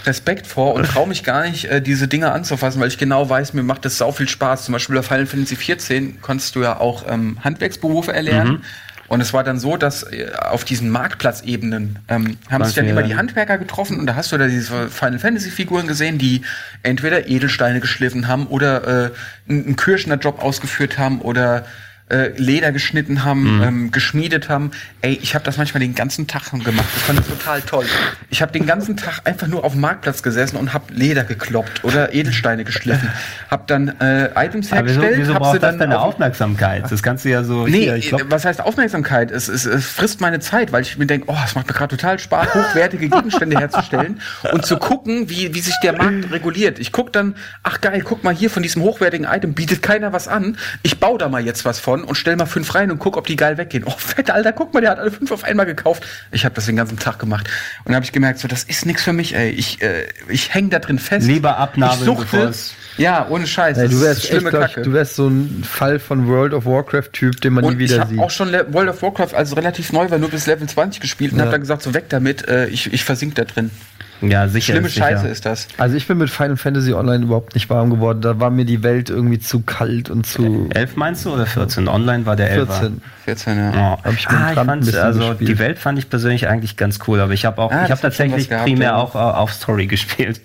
Respekt 0.06 0.48
vor 0.48 0.74
und 0.74 0.86
traue 0.86 1.08
mich 1.08 1.24
gar 1.24 1.48
nicht, 1.50 1.66
äh, 1.66 1.82
diese 1.82 2.08
Dinge 2.08 2.32
anzufassen, 2.32 2.80
weil 2.80 2.88
ich 2.88 2.98
genau 2.98 3.30
weiß, 3.30 3.54
mir 3.54 3.64
macht 3.64 3.86
das 3.86 3.98
sau 3.98 4.12
viel 4.12 4.30
Spaß. 4.30 4.66
Zum 4.66 4.74
Beispiel 4.74 4.96
bei 4.96 5.02
Final 5.02 5.26
Fantasy 5.26 5.56
14 5.56 6.22
konntest 6.22 6.56
du 6.56 6.62
ja 6.62 6.80
auch 6.80 7.06
ähm, 7.10 7.40
Handwerksberufe 7.44 8.14
erlernen. 8.14 8.64
Und 9.08 9.22
es 9.22 9.34
war 9.34 9.44
dann 9.44 9.60
so, 9.60 9.78
dass 9.78 10.04
äh, 10.04 10.32
auf 10.36 10.64
diesen 10.64 10.90
Marktplatzebenen 10.90 12.00
ähm, 12.08 12.38
haben 12.50 12.62
Was 12.62 12.70
sich 12.70 12.76
dann 12.76 12.88
immer 12.88 13.04
die 13.04 13.16
Handwerker 13.16 13.58
getroffen 13.58 14.00
und 14.00 14.08
da 14.08 14.16
hast 14.16 14.32
du 14.32 14.38
da 14.38 14.48
diese 14.48 14.90
Final 14.90 15.20
Fantasy 15.20 15.52
Figuren 15.52 15.88
gesehen, 15.88 16.18
die 16.18 16.42
entweder 16.82 17.28
Edelsteine 17.28 17.82
geschliffen 17.82 18.28
haben 18.28 18.48
oder 18.48 18.88
äh, 18.88 19.12
einen 19.48 19.66
einen 19.66 19.76
Kirschner-Job 19.76 20.42
ausgeführt 20.42 20.98
haben 20.98 21.22
oder 21.22 21.66
äh, 22.10 22.30
Leder 22.38 22.72
geschnitten 22.72 23.24
haben, 23.26 23.62
ähm, 23.64 23.92
geschmiedet 23.92 24.48
haben. 24.48 24.72
Ey, 25.02 25.18
ich 25.22 25.34
habe 25.34 25.44
das 25.44 25.58
manchmal 25.58 25.80
den 25.82 25.96
ganzen 25.96 26.28
Tag 26.28 26.52
gemacht. 26.52 26.86
Ich 26.96 27.02
fand 27.04 27.18
das 27.20 27.28
total 27.28 27.62
toll. 27.62 27.86
Ich 28.30 28.42
habe 28.44 28.52
den 28.52 28.66
ganzen 28.68 28.96
Tag 28.96 29.22
einfach 29.26 29.48
nur 29.48 29.64
auf 29.64 29.72
dem 29.72 29.82
Marktplatz 29.82 30.22
gesessen 30.22 30.58
und 30.58 30.74
habe 30.74 30.94
Leder 30.94 31.24
gekloppt 31.24 31.84
oder 31.84 32.14
Edelsteine 32.14 32.64
geschliffen. 32.64 33.10
Hab 33.50 33.66
dann 33.68 33.88
äh, 34.00 34.30
Items 34.36 34.72
Aber 34.72 34.86
wieso, 34.86 35.02
hergestellt. 35.02 35.18
wieso 35.22 35.34
hab 35.34 35.42
braucht 35.42 35.54
sie 35.54 35.60
das 35.60 35.72
dann 35.72 35.80
deine 35.80 36.00
auf- 36.00 36.14
Aufmerksamkeit? 36.14 36.92
Das 36.92 37.02
kannst 37.02 37.26
du 37.26 37.30
ja 37.30 37.44
so. 37.44 37.66
Nee, 37.66 37.82
hier, 37.86 37.96
ich 37.96 38.10
glaub, 38.10 38.30
was 38.30 38.46
heißt 38.46 38.62
Aufmerksamkeit? 38.62 39.32
Es, 39.32 39.48
es, 39.48 39.66
es 39.66 39.86
frisst 39.88 40.22
meine 40.22 40.40
Zeit, 40.40 40.72
weil 40.72 40.84
ich 40.84 40.98
mir 41.00 41.08
denke, 41.08 41.26
oh, 41.30 41.38
es 41.44 41.56
macht 41.56 41.68
mir 41.68 41.74
gerade 41.74 41.96
total 41.98 42.20
Spaß, 42.20 42.54
hochwertige 42.54 43.10
Gegenstände 43.10 43.58
herzustellen 43.58 44.22
und 44.52 44.66
zu 44.66 44.78
gucken, 44.78 45.30
wie, 45.30 45.54
wie 45.56 45.60
sich 45.62 45.76
der 45.82 45.94
Markt 45.94 46.32
reguliert. 46.32 46.78
Ich 46.78 46.92
guck 46.92 47.12
dann, 47.14 47.36
ach 47.64 47.82
geil, 47.82 48.02
guck 48.06 48.24
mal 48.24 48.34
hier 48.36 48.50
von 48.52 48.62
diesem 48.62 48.84
hochwertigen 48.84 49.26
Item 49.26 49.54
bietet 49.56 49.82
keiner 49.82 50.14
was 50.14 50.28
an. 50.28 50.58
Ich 50.84 51.00
baue 51.00 51.18
da 51.18 51.30
mal 51.30 51.44
jetzt 51.44 51.66
was 51.66 51.80
von 51.80 51.95
von 52.00 52.04
und 52.08 52.16
stell 52.16 52.36
mal 52.36 52.46
fünf 52.46 52.74
rein 52.76 52.92
und 52.92 53.00
guck, 53.00 53.18
ob 53.18 53.28
die 53.28 53.36
geil 53.36 53.58
weggehen. 53.58 53.84
Oh, 53.86 53.92
fett, 53.98 54.30
Alter, 54.32 54.52
guck 54.54 54.74
mal, 54.74 54.82
der 54.82 54.92
hat 54.92 55.00
alle 55.00 55.12
fünf 55.12 55.32
auf 55.32 55.44
einmal 55.44 55.66
gekauft. 55.66 56.04
Ich 56.32 56.46
habe 56.46 56.56
das 56.56 56.66
den 56.66 56.76
ganzen 56.76 56.98
Tag 57.00 57.20
gemacht. 57.20 57.48
Und 57.80 57.88
dann 57.88 57.96
habe 57.96 58.06
ich 58.06 58.12
gemerkt, 58.12 58.40
so, 58.40 58.48
das 58.48 58.64
ist 58.64 58.86
nichts 58.86 59.04
für 59.04 59.14
mich, 59.14 59.36
ey. 59.36 59.50
Ich, 59.52 59.82
äh, 59.82 60.06
ich 60.30 60.54
hänge 60.54 60.70
da 60.70 60.80
drin 60.80 61.00
fest. 61.00 61.26
Lieber 61.28 61.58
abnabeln, 61.58 62.00
ich 62.00 62.06
suchte, 62.06 62.52
Ja, 62.98 63.28
ohne 63.30 63.48
Scheiß. 63.48 63.78
Ey, 63.78 63.90
du 63.90 64.02
wärst 64.02 64.26
schlimme 64.28 64.44
echt, 64.44 64.50
glaub 64.52 64.64
ich, 64.66 64.74
Kacke. 64.74 64.82
du 64.84 64.94
wärst 64.94 65.16
so 65.16 65.28
ein 65.28 65.64
Fall 65.64 66.00
von 66.00 66.28
World 66.28 66.54
of 66.54 66.66
Warcraft-Typ, 66.66 67.42
den 67.42 67.54
man 67.54 67.64
Und 67.64 67.78
nie 67.78 67.84
ich 67.86 67.92
wieder 67.92 68.02
habe 68.02 68.12
sieht. 68.12 68.20
auch 68.20 68.32
schon 68.32 68.50
Le 68.50 68.66
World 68.74 68.90
of 68.90 69.02
Warcraft, 69.02 69.34
also 69.36 69.56
relativ 69.56 69.92
neu, 69.94 70.10
war 70.10 70.18
nur 70.18 70.30
bis 70.30 70.46
Level 70.48 70.68
20 70.68 71.02
gespielt 71.02 71.32
und 71.34 71.40
Ja. 71.40 71.46
hab 71.46 71.52
dann 71.52 71.62
gesagt, 71.62 71.82
so 71.84 71.94
weg 71.94 72.06
damit, 72.10 72.48
äh, 72.48 72.68
ich, 72.68 72.92
ich 72.94 73.04
versink 73.04 73.36
da 73.36 73.44
drin. 73.46 73.72
Ja, 74.22 74.48
sicher. 74.48 74.74
Schlimme 74.74 74.88
ist 74.88 74.96
sicher. 74.96 75.08
Scheiße 75.08 75.28
ist 75.28 75.46
das. 75.46 75.68
Also 75.78 75.96
ich 75.96 76.08
bin 76.08 76.18
mit 76.18 76.30
Final 76.30 76.58
Fantasy 76.58 76.94
Online 76.94 77.26
überhaupt 77.26 77.54
nicht 77.54 77.70
warm 77.70 77.90
geworden. 77.90 78.22
Da 78.22 78.40
war 78.40 78.50
mir 78.50 78.66
die 78.66 78.84
Welt 78.84 79.10
irgendwie 79.10 79.40
zu 79.40 79.62
kalt 79.62 80.10
und 80.10 80.26
zu 80.26 80.70
11 80.74 80.96
meinst 80.96 81.26
du 81.26 81.34
oder 81.34 81.46
14? 81.46 81.88
Online 81.88 82.26
war 82.26 82.36
der 82.36 82.52
11. 82.52 82.68
14. 82.68 83.02
14, 83.26 83.58
ja. 83.58 83.72
Ja. 83.74 83.98
Hab 84.04 84.14
ich 84.14 84.28
ah, 84.28 84.52
ich 84.52 84.80
bisschen 84.80 85.00
also 85.00 85.20
gespielt. 85.30 85.50
die 85.50 85.60
Welt 85.60 85.80
fand 85.80 86.00
ich 86.00 86.10
persönlich 86.10 86.48
eigentlich 86.48 86.78
ganz 86.78 87.00
cool, 87.08 87.20
aber 87.20 87.34
ich 87.34 87.46
habe 87.46 87.62
auch, 87.62 87.72
Ah, 87.72 87.86
ich 87.86 87.92
habe 87.92 88.02
tatsächlich 88.02 88.50
gehabt, 88.50 88.66
primär 88.66 88.90
ja. 88.90 88.96
auch 88.96 89.16
äh, 89.16 89.18
auf 89.18 89.52
Story 89.54 89.88
gespielt. 89.88 90.42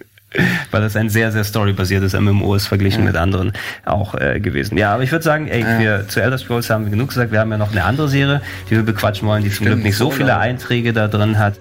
Weil 0.70 0.80
das 0.82 0.94
ein 0.94 1.08
sehr, 1.08 1.32
sehr 1.32 1.42
storybasiertes 1.42 2.12
MMO 2.12 2.54
ist, 2.54 2.68
verglichen 2.68 3.04
mit 3.04 3.16
anderen 3.16 3.52
auch 3.84 4.14
äh, 4.14 4.38
gewesen. 4.38 4.78
Ja, 4.78 4.94
aber 4.94 5.02
ich 5.02 5.10
würde 5.10 5.24
sagen, 5.24 5.48
ey, 5.48 5.64
wir 5.80 6.06
zu 6.06 6.22
Elder 6.22 6.38
Scrolls 6.38 6.70
haben 6.70 6.84
wir 6.84 6.90
genug 6.90 7.08
gesagt. 7.08 7.32
Wir 7.32 7.40
haben 7.40 7.50
ja 7.50 7.58
noch 7.58 7.72
eine 7.72 7.82
andere 7.82 8.08
Serie, 8.08 8.40
die 8.68 8.76
wir 8.76 8.84
bequatschen 8.84 9.26
wollen, 9.26 9.42
die 9.42 9.48
zum 9.48 9.66
Stimmt, 9.66 9.70
Glück 9.70 9.84
nicht 9.84 9.96
so 9.96 10.12
viele 10.12 10.36
Einträge 10.36 10.92
da 10.92 11.08
drin 11.08 11.38
hat. 11.38 11.54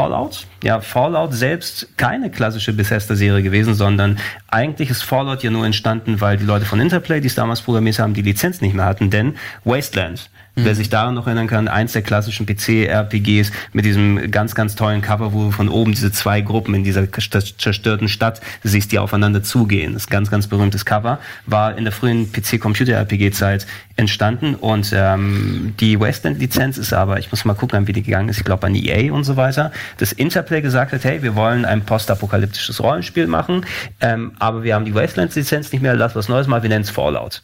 Fallout. 0.00 0.46
Ja, 0.62 0.80
Fallout 0.80 1.34
selbst 1.34 1.98
keine 1.98 2.30
klassische 2.30 2.72
Bethesda-Serie 2.72 3.42
gewesen, 3.42 3.74
sondern 3.74 4.18
eigentlich 4.48 4.88
ist 4.88 5.02
Fallout 5.02 5.42
ja 5.42 5.50
nur 5.50 5.66
entstanden, 5.66 6.22
weil 6.22 6.38
die 6.38 6.46
Leute 6.46 6.64
von 6.64 6.80
Interplay, 6.80 7.20
die 7.20 7.26
es 7.26 7.34
damals 7.34 7.60
programmiert 7.60 7.98
haben, 7.98 8.14
die 8.14 8.22
Lizenz 8.22 8.62
nicht 8.62 8.74
mehr 8.74 8.86
hatten, 8.86 9.10
denn 9.10 9.36
Wasteland, 9.64 10.30
wer 10.54 10.74
sich 10.74 10.90
daran 10.90 11.14
noch 11.14 11.26
erinnern 11.26 11.46
kann, 11.46 11.68
eins 11.68 11.92
der 11.92 12.02
klassischen 12.02 12.44
PC-RPGs 12.46 13.50
mit 13.72 13.84
diesem 13.84 14.30
ganz, 14.30 14.54
ganz 14.54 14.74
tollen 14.74 15.00
Cover, 15.02 15.32
wo 15.32 15.50
von 15.50 15.68
oben 15.68 15.92
diese 15.92 16.12
zwei 16.12 16.40
Gruppen 16.40 16.74
in 16.74 16.84
dieser 16.84 17.02
st- 17.02 17.56
zerstörten 17.58 18.08
Stadt 18.08 18.40
siehst, 18.62 18.92
die 18.92 18.98
aufeinander 18.98 19.42
zugehen. 19.42 19.94
Das 19.94 20.02
ist 20.02 20.08
ein 20.08 20.12
ganz, 20.12 20.30
ganz 20.30 20.46
berühmtes 20.48 20.84
Cover, 20.84 21.18
war 21.46 21.76
in 21.78 21.84
der 21.84 21.92
frühen 21.92 22.30
PC-Computer-RPG-Zeit 22.32 23.66
entstanden 23.96 24.54
und 24.54 24.92
ähm, 24.94 25.74
die 25.78 26.00
Wasteland-Lizenz 26.00 26.78
ist 26.78 26.92
aber, 26.92 27.18
ich 27.18 27.30
muss 27.30 27.44
mal 27.44 27.54
gucken, 27.54 27.86
wie 27.86 27.92
die 27.92 28.02
gegangen 28.02 28.28
ist, 28.28 28.38
ich 28.38 28.44
glaube 28.44 28.66
an 28.66 28.74
EA 28.74 29.12
und 29.12 29.24
so 29.24 29.36
weiter, 29.36 29.72
dass 29.98 30.12
Interplay 30.12 30.60
gesagt 30.62 30.92
hat, 30.92 31.04
hey, 31.04 31.22
wir 31.22 31.34
wollen 31.34 31.64
ein 31.64 31.82
postapokalyptisches 31.84 32.82
Rollenspiel 32.82 33.26
machen, 33.26 33.66
ähm, 34.00 34.32
aber 34.38 34.62
wir 34.62 34.74
haben 34.74 34.84
die 34.84 34.94
Wasteland-Lizenz 34.94 35.72
nicht 35.72 35.82
mehr, 35.82 35.94
lass 35.94 36.14
was 36.16 36.28
Neues 36.28 36.46
mal, 36.46 36.62
wir 36.62 36.68
nennen 36.70 36.82
es 36.84 36.90
Fallout. 36.90 37.42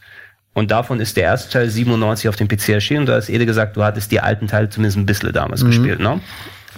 Und 0.57 0.71
davon 0.71 1.01
ist 1.01 1.19
der 1.19 1.25
erste 1.25 1.53
Teil 1.53 1.69
97 1.69 2.31
auf 2.31 2.37
dem 2.37 2.49
PC 2.49 2.71
erschienen. 2.71 3.01
Und 3.01 3.07
da 3.11 3.17
hast 3.17 3.29
Ede 3.29 3.45
gesagt, 3.45 3.77
du 3.77 3.85
hattest 3.85 4.11
die 4.11 4.21
alten 4.21 4.47
Teile 4.47 4.71
zumindest 4.71 4.97
ein 4.97 5.05
bisschen 5.05 5.31
damals 5.35 5.63
gespielt, 5.63 6.01
ne? 6.01 6.19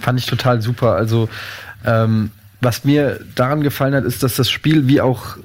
Fand 0.01 0.19
ich 0.19 0.25
total 0.25 0.61
super. 0.61 0.95
Also, 0.95 1.29
ähm, 1.85 2.31
was 2.59 2.83
mir 2.83 3.21
daran 3.35 3.61
gefallen 3.61 3.95
hat, 3.95 4.03
ist, 4.03 4.21
dass 4.21 4.35
das 4.35 4.49
Spiel 4.49 4.89
wie 4.89 4.99
auch, 4.99 5.37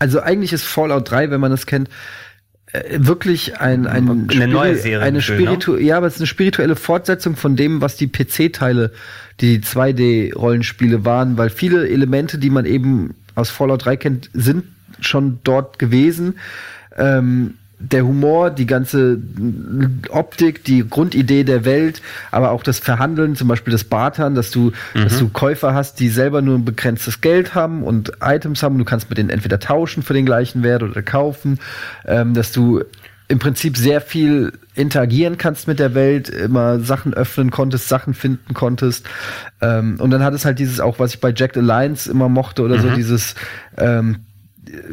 also 0.00 0.18
eigentlich 0.18 0.52
ist 0.52 0.64
Fallout 0.64 1.08
3, 1.08 1.30
wenn 1.30 1.40
man 1.40 1.52
das 1.52 1.66
kennt, 1.66 1.88
äh, 2.72 2.98
wirklich 2.98 3.60
ein, 3.60 3.86
ein 3.86 4.28
Eine 4.28 4.48
neue 4.48 4.72
Spiri- 4.72 4.82
Serie 4.82 5.06
eine 5.06 5.18
gefühlt, 5.18 5.38
ne? 5.38 5.44
spiritu 5.46 5.76
ja, 5.76 5.98
aber 5.98 6.08
es 6.08 6.14
ist 6.14 6.20
eine 6.20 6.26
spirituelle 6.26 6.74
Fortsetzung 6.74 7.36
von 7.36 7.54
dem, 7.54 7.80
was 7.80 7.94
die 7.94 8.08
PC-Teile, 8.08 8.90
die 9.40 9.60
2D-Rollenspiele 9.60 11.04
waren, 11.04 11.38
weil 11.38 11.48
viele 11.48 11.88
Elemente, 11.88 12.38
die 12.38 12.50
man 12.50 12.64
eben 12.64 13.14
aus 13.36 13.50
Fallout 13.50 13.84
3 13.84 13.96
kennt, 13.98 14.30
sind 14.32 14.64
schon 14.98 15.38
dort 15.44 15.78
gewesen. 15.78 16.34
Ähm, 16.96 17.54
der 17.82 18.06
Humor, 18.06 18.50
die 18.50 18.66
ganze 18.66 19.18
Optik, 20.10 20.64
die 20.64 20.88
Grundidee 20.88 21.42
der 21.44 21.64
Welt, 21.64 22.00
aber 22.30 22.52
auch 22.52 22.62
das 22.62 22.78
Verhandeln, 22.78 23.34
zum 23.34 23.48
Beispiel 23.48 23.72
das 23.72 23.84
Bartern, 23.84 24.34
dass 24.34 24.50
du, 24.50 24.72
dass 24.94 25.18
du 25.18 25.28
Käufer 25.28 25.74
hast, 25.74 25.98
die 25.98 26.08
selber 26.08 26.42
nur 26.42 26.58
ein 26.58 26.64
begrenztes 26.64 27.20
Geld 27.20 27.54
haben 27.54 27.82
und 27.82 28.12
Items 28.22 28.62
haben. 28.62 28.78
Du 28.78 28.84
kannst 28.84 29.08
mit 29.08 29.18
denen 29.18 29.30
entweder 29.30 29.58
tauschen 29.58 30.02
für 30.02 30.14
den 30.14 30.26
gleichen 30.26 30.62
Wert 30.62 30.82
oder 30.82 31.02
kaufen, 31.02 31.58
ähm, 32.06 32.34
dass 32.34 32.52
du 32.52 32.84
im 33.28 33.38
Prinzip 33.38 33.76
sehr 33.76 34.00
viel 34.00 34.52
interagieren 34.74 35.38
kannst 35.38 35.66
mit 35.66 35.78
der 35.78 35.94
Welt, 35.94 36.28
immer 36.28 36.80
Sachen 36.80 37.14
öffnen 37.14 37.50
konntest, 37.50 37.88
Sachen 37.88 38.14
finden 38.14 38.54
konntest. 38.54 39.06
Ähm, 39.60 39.96
und 39.98 40.10
dann 40.10 40.22
hat 40.22 40.34
es 40.34 40.44
halt 40.44 40.58
dieses 40.58 40.80
auch, 40.80 40.98
was 40.98 41.14
ich 41.14 41.20
bei 41.20 41.32
Jacked 41.34 41.56
Alliance 41.56 42.10
immer 42.10 42.28
mochte 42.28 42.62
oder 42.62 42.78
so, 42.78 42.90
dieses 42.90 43.34
ähm, 43.76 44.16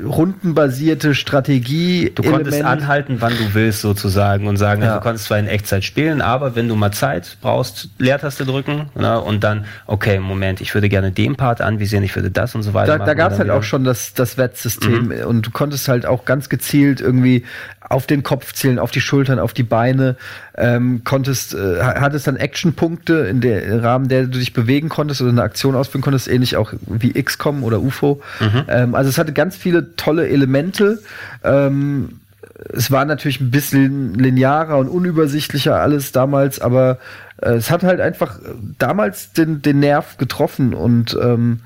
rundenbasierte 0.03 1.13
Strategie. 1.13 2.11
Du 2.13 2.23
konntest 2.23 2.63
anhalten, 2.63 3.17
wann 3.19 3.33
du 3.37 3.53
willst, 3.53 3.81
sozusagen, 3.81 4.47
und 4.47 4.57
sagen, 4.57 4.81
Ja. 4.81 4.87
also 4.87 4.99
du 4.99 5.03
konntest 5.03 5.25
zwar 5.25 5.37
in 5.37 5.47
Echtzeit 5.47 5.83
spielen, 5.83 6.21
aber 6.21 6.55
wenn 6.55 6.67
du 6.67 6.75
mal 6.75 6.91
Zeit 6.91 7.37
brauchst, 7.41 7.89
Leertaste 7.99 8.45
drücken, 8.45 8.89
ne, 8.95 9.21
und 9.21 9.43
dann, 9.43 9.65
okay, 9.85 10.19
Moment, 10.19 10.59
ich 10.59 10.73
würde 10.73 10.89
gerne 10.89 11.11
den 11.11 11.35
Part 11.35 11.61
anvisieren, 11.61 12.03
ich 12.03 12.15
würde 12.15 12.31
das 12.31 12.55
und 12.55 12.63
so 12.63 12.73
weiter. 12.73 12.97
Da, 12.97 13.05
da 13.05 13.13
gab 13.13 13.31
es 13.31 13.39
halt 13.39 13.51
auch 13.51 13.63
schon 13.63 13.83
das, 13.83 14.13
das 14.15 14.37
Wettsystem 14.37 15.13
und 15.25 15.45
du 15.45 15.51
konntest 15.51 15.87
halt 15.87 16.05
auch 16.05 16.25
ganz 16.25 16.49
gezielt 16.49 16.99
irgendwie 16.99 17.45
auf 17.89 18.05
den 18.05 18.23
Kopf 18.23 18.53
zielen, 18.53 18.79
auf 18.79 18.91
die 18.91 19.01
Schultern, 19.01 19.39
auf 19.39 19.53
die 19.53 19.63
Beine, 19.63 20.15
ähm, 20.55 21.03
konntest, 21.03 21.55
äh, 21.55 21.81
hattest 21.81 22.27
dann 22.27 22.37
Actionpunkte 22.37 23.15
in 23.27 23.41
der 23.41 23.63
im 23.63 23.79
Rahmen, 23.79 24.07
der 24.07 24.23
du 24.23 24.37
dich 24.37 24.53
bewegen 24.53 24.89
konntest 24.89 25.21
oder 25.21 25.31
eine 25.31 25.41
Aktion 25.41 25.75
ausführen 25.75 26.01
konntest, 26.01 26.27
ähnlich 26.27 26.55
auch 26.55 26.73
wie 26.85 27.13
XCOM 27.13 27.63
oder 27.63 27.81
UFO. 27.81 28.21
Ähm, 28.67 28.95
also 28.95 29.09
es 29.09 29.17
hatte 29.17 29.33
ganz 29.33 29.57
viele 29.57 29.95
tolle 29.95 30.29
Elemente. 30.29 31.01
Ähm, 31.43 32.19
es 32.73 32.91
war 32.91 33.05
natürlich 33.05 33.39
ein 33.39 33.51
bisschen 33.51 34.13
linearer 34.13 34.77
und 34.77 34.87
unübersichtlicher 34.89 35.79
alles 35.79 36.11
damals, 36.11 36.59
aber 36.59 36.99
äh, 37.41 37.53
es 37.53 37.71
hat 37.71 37.83
halt 37.83 38.01
einfach 38.01 38.39
damals 38.77 39.33
den, 39.33 39.61
den 39.61 39.79
Nerv 39.79 40.17
getroffen 40.17 40.73
und 40.73 41.17
ähm, 41.21 41.61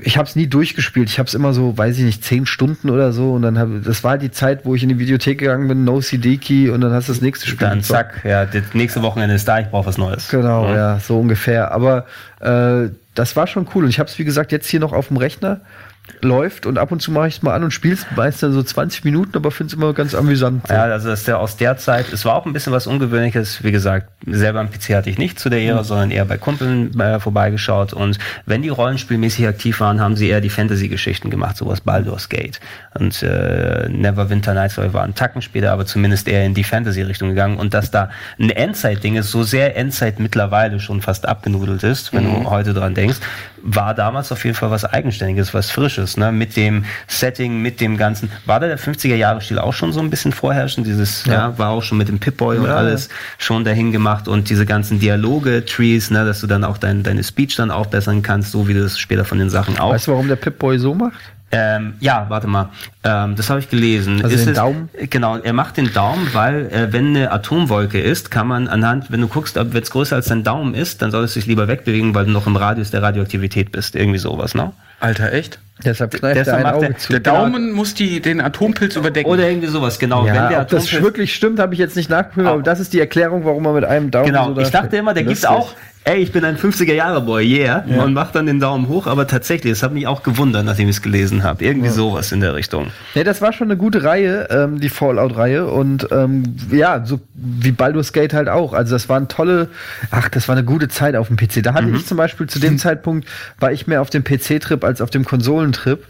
ich 0.00 0.16
habe 0.16 0.28
es 0.28 0.36
nie 0.36 0.46
durchgespielt. 0.46 1.08
Ich 1.08 1.18
habe 1.18 1.26
es 1.26 1.34
immer 1.34 1.52
so, 1.52 1.76
weiß 1.76 1.98
ich 1.98 2.04
nicht, 2.04 2.22
zehn 2.24 2.46
Stunden 2.46 2.88
oder 2.90 3.12
so. 3.12 3.32
Und 3.32 3.42
dann 3.42 3.58
habe 3.58 3.80
das 3.80 4.04
war 4.04 4.16
die 4.16 4.30
Zeit, 4.30 4.64
wo 4.64 4.74
ich 4.74 4.82
in 4.82 4.88
die 4.88 4.98
Videothek 4.98 5.38
gegangen 5.38 5.66
bin, 5.66 5.84
No 5.84 6.00
CD 6.00 6.36
Key 6.36 6.70
und 6.70 6.80
dann 6.80 6.92
hast 6.92 7.08
du 7.08 7.12
das 7.12 7.20
nächste 7.20 7.46
Spiel. 7.48 7.66
Dann 7.66 7.82
zack, 7.82 8.24
ja, 8.24 8.44
das 8.44 8.62
nächste 8.74 9.02
Wochenende 9.02 9.34
ist 9.34 9.46
da, 9.48 9.58
ich 9.58 9.68
brauche 9.68 9.86
was 9.86 9.98
Neues. 9.98 10.28
Genau, 10.28 10.66
Ja. 10.68 10.74
ja, 10.76 11.00
so 11.00 11.18
ungefähr. 11.18 11.72
Aber 11.72 12.06
äh, 12.40 12.90
das 13.14 13.34
war 13.34 13.46
schon 13.46 13.66
cool. 13.74 13.84
Und 13.84 13.90
ich 13.90 13.98
habe 13.98 14.08
es, 14.08 14.18
wie 14.18 14.24
gesagt, 14.24 14.52
jetzt 14.52 14.68
hier 14.68 14.80
noch 14.80 14.92
auf 14.92 15.08
dem 15.08 15.16
Rechner 15.16 15.60
läuft 16.20 16.66
und 16.66 16.78
ab 16.78 16.92
und 16.92 17.00
zu 17.00 17.10
mache 17.10 17.28
ich 17.28 17.36
es 17.36 17.42
mal 17.42 17.54
an 17.54 17.64
und 17.64 17.70
spiele 17.70 17.94
es 17.94 18.06
meist 18.16 18.42
dann 18.42 18.52
so 18.52 18.62
20 18.62 19.04
Minuten, 19.04 19.36
aber 19.36 19.50
finde 19.50 19.68
es 19.68 19.74
immer 19.74 19.92
ganz 19.92 20.14
amüsant. 20.14 20.68
Ja, 20.68 20.84
also 20.84 21.08
das 21.08 21.20
ist 21.20 21.28
ja 21.28 21.36
aus 21.36 21.56
der 21.56 21.76
Zeit, 21.76 22.12
es 22.12 22.24
war 22.24 22.34
auch 22.34 22.46
ein 22.46 22.52
bisschen 22.52 22.72
was 22.72 22.86
Ungewöhnliches. 22.86 23.62
Wie 23.62 23.72
gesagt, 23.72 24.08
selber 24.26 24.60
am 24.60 24.70
PC 24.70 24.94
hatte 24.94 25.10
ich 25.10 25.18
nicht 25.18 25.38
zu 25.38 25.48
der 25.48 25.60
Ära, 25.60 25.84
sondern 25.84 26.10
eher 26.10 26.24
bei 26.24 26.38
Kumpeln 26.38 26.98
äh, 26.98 27.20
vorbeigeschaut. 27.20 27.92
Und 27.92 28.18
wenn 28.46 28.62
die 28.62 28.68
rollenspielmäßig 28.68 29.46
aktiv 29.46 29.80
waren, 29.80 30.00
haben 30.00 30.16
sie 30.16 30.28
eher 30.28 30.40
die 30.40 30.50
Fantasy-Geschichten 30.50 31.30
gemacht, 31.30 31.56
sowas 31.56 31.80
Baldur's 31.80 32.28
Gate. 32.28 32.60
Und 32.94 33.22
äh, 33.22 33.88
Neverwinter 33.88 34.54
Nights 34.54 34.78
war 34.78 35.02
ein 35.02 35.14
Tacken 35.14 35.42
später, 35.42 35.72
aber 35.72 35.86
zumindest 35.86 36.28
eher 36.28 36.44
in 36.44 36.54
die 36.54 36.64
Fantasy-Richtung 36.64 37.30
gegangen. 37.30 37.58
Und 37.58 37.74
dass 37.74 37.90
da 37.90 38.10
ein 38.38 38.50
Endzeit-Ding 38.50 39.16
ist, 39.16 39.30
so 39.30 39.42
sehr 39.44 39.76
Endzeit 39.76 40.18
mittlerweile 40.18 40.80
schon 40.80 41.00
fast 41.00 41.26
abgenudelt 41.26 41.82
ist, 41.82 42.12
wenn 42.12 42.24
du 42.24 42.50
heute 42.50 42.74
dran 42.74 42.94
denkst, 42.94 43.18
war 43.62 43.94
damals 43.94 44.32
auf 44.32 44.44
jeden 44.44 44.56
Fall 44.56 44.70
was 44.70 44.84
Eigenständiges, 44.84 45.54
was 45.54 45.70
Frisches, 45.70 46.16
ne? 46.16 46.32
Mit 46.32 46.56
dem 46.56 46.84
Setting, 47.06 47.62
mit 47.62 47.80
dem 47.80 47.96
Ganzen. 47.96 48.30
War 48.46 48.60
da 48.60 48.66
der 48.66 48.78
50er-Jahre-Stil 48.78 49.58
auch 49.58 49.72
schon 49.72 49.92
so 49.92 50.00
ein 50.00 50.10
bisschen 50.10 50.32
vorherrschend? 50.32 50.86
Dieses, 50.86 51.24
ja, 51.24 51.56
war 51.58 51.70
auch 51.70 51.82
schon 51.82 51.98
mit 51.98 52.08
dem 52.08 52.18
Pip-Boy 52.18 52.58
und 52.58 52.66
Ja. 52.66 52.76
alles 52.76 53.08
schon 53.38 53.64
dahin 53.64 53.92
gemacht 53.92 54.28
und 54.28 54.50
diese 54.50 54.66
ganzen 54.66 54.98
Dialoge, 54.98 55.64
Trees, 55.64 56.10
ne? 56.10 56.24
Dass 56.24 56.40
du 56.40 56.46
dann 56.46 56.64
auch 56.64 56.78
dein, 56.78 57.02
deine 57.02 57.22
Speech 57.22 57.56
dann 57.56 57.70
aufbessern 57.70 58.22
kannst, 58.22 58.52
so 58.52 58.68
wie 58.68 58.74
du 58.74 58.82
das 58.82 58.98
später 58.98 59.24
von 59.24 59.38
den 59.38 59.50
Sachen 59.50 59.78
auch. 59.78 59.92
Weißt 59.92 60.06
du, 60.08 60.12
warum 60.12 60.28
der 60.28 60.36
Pip-Boy 60.36 60.78
so 60.78 60.94
macht? 60.94 61.20
Ähm, 61.54 61.94
ja, 62.00 62.24
warte 62.30 62.46
mal. 62.46 62.70
Ähm, 63.04 63.36
das 63.36 63.50
habe 63.50 63.60
ich 63.60 63.68
gelesen. 63.68 64.22
Also 64.24 64.34
den 64.36 64.48
es, 64.48 64.56
Daumen? 64.56 64.88
Genau, 65.10 65.36
er 65.36 65.52
macht 65.52 65.76
den 65.76 65.92
Daumen, 65.92 66.28
weil 66.32 66.66
äh, 66.72 66.92
wenn 66.94 67.08
eine 67.08 67.30
Atomwolke 67.30 68.00
ist, 68.00 68.30
kann 68.30 68.46
man 68.46 68.68
anhand, 68.68 69.12
wenn 69.12 69.20
du 69.20 69.28
guckst, 69.28 69.58
ob 69.58 69.74
es 69.74 69.90
größer 69.90 70.16
als 70.16 70.26
dein 70.28 70.44
Daumen 70.44 70.74
ist, 70.74 71.02
dann 71.02 71.10
solltest 71.10 71.36
du 71.36 71.40
dich 71.40 71.46
lieber 71.48 71.68
wegbewegen, 71.68 72.14
weil 72.14 72.24
du 72.24 72.30
noch 72.30 72.46
im 72.46 72.56
Radius 72.56 72.90
der 72.90 73.02
Radioaktivität 73.02 73.70
bist. 73.70 73.94
Irgendwie 73.96 74.18
sowas, 74.18 74.54
ne? 74.54 74.72
Alter, 75.00 75.32
echt? 75.32 75.58
Deshalb 75.84 76.12
kneift 76.14 76.36
Deshalb 76.36 76.60
er 76.64 76.66
ein 76.68 76.74
Auge 76.74 76.96
zu. 76.96 77.12
Der 77.12 77.20
Genau. 77.20 77.36
Daumen 77.42 77.72
muss 77.72 77.92
die, 77.92 78.20
den 78.20 78.40
Atompilz 78.40 78.96
überdecken. 78.96 79.28
Oder 79.28 79.48
irgendwie 79.48 79.66
sowas, 79.66 79.98
genau. 79.98 80.24
wenn 80.24 80.34
Ja, 80.34 80.48
der 80.48 80.60
ob 80.62 80.68
das 80.68 80.86
Atompilz- 80.88 81.02
wirklich 81.02 81.34
stimmt, 81.34 81.58
habe 81.58 81.74
ich 81.74 81.80
jetzt 81.80 81.96
nicht 81.96 82.08
nachgeprüft, 82.08 82.46
aber 82.46 82.62
das 82.62 82.80
ist 82.80 82.92
die 82.94 83.00
Erklärung, 83.00 83.44
warum 83.44 83.64
man 83.64 83.74
mit 83.74 83.84
einem 83.84 84.10
Daumen 84.10 84.26
Genau, 84.26 84.54
so 84.54 84.60
ich 84.60 84.70
dachte 84.70 84.96
immer, 84.96 85.12
der 85.12 85.24
gibt 85.24 85.42
Lustig. 85.42 85.50
auch, 85.50 85.72
ey, 86.04 86.18
ich 86.18 86.32
bin 86.32 86.44
ein 86.44 86.56
50er-Jahre-Boy, 86.56 87.44
yeah, 87.46 87.84
und 88.02 88.12
macht 88.12 88.34
dann 88.34 88.46
den 88.46 88.60
Daumen 88.60 88.88
hoch, 88.88 89.06
aber 89.06 89.26
tatsächlich, 89.26 89.72
das 89.72 89.82
hat 89.82 89.92
mich 89.92 90.06
auch 90.06 90.22
gewundert, 90.22 90.64
nachdem 90.64 90.88
ich 90.88 90.96
es 90.96 91.02
gelesen 91.02 91.42
habe. 91.42 91.64
Irgendwie 91.64 91.88
sowas 91.88 92.32
in 92.32 92.40
der 92.40 92.54
Richtung. 92.54 92.88
Nee, 93.14 93.24
das 93.24 93.40
war 93.40 93.52
schon 93.52 93.68
eine 93.68 93.76
gute 93.76 94.02
Reihe, 94.02 94.48
ähm, 94.50 94.80
die 94.80 94.88
Fallout-Reihe. 94.88 95.66
Und 95.66 96.08
ähm, 96.10 96.56
ja, 96.70 97.04
so 97.04 97.20
wie 97.34 97.72
Baldur's 97.72 98.12
Gate 98.12 98.34
halt 98.34 98.48
auch. 98.48 98.72
Also 98.72 98.94
das 98.94 99.08
waren 99.08 99.28
tolle, 99.28 99.68
ach, 100.10 100.28
das 100.28 100.48
war 100.48 100.56
eine 100.56 100.64
gute 100.64 100.88
Zeit 100.88 101.14
auf 101.14 101.28
dem 101.28 101.36
PC. 101.36 101.62
Da 101.62 101.74
hatte 101.74 101.90
ich 101.90 102.06
zum 102.06 102.16
Beispiel 102.16 102.48
zu 102.48 102.58
dem 102.58 102.78
Zeitpunkt, 102.78 103.28
war 103.58 103.72
ich 103.72 103.86
mehr 103.86 104.00
auf 104.00 104.10
dem 104.10 104.24
PC-Trip 104.24 104.82
als 104.84 105.00
auf 105.00 105.10
dem 105.10 105.24
Konsolentrip. 105.24 106.04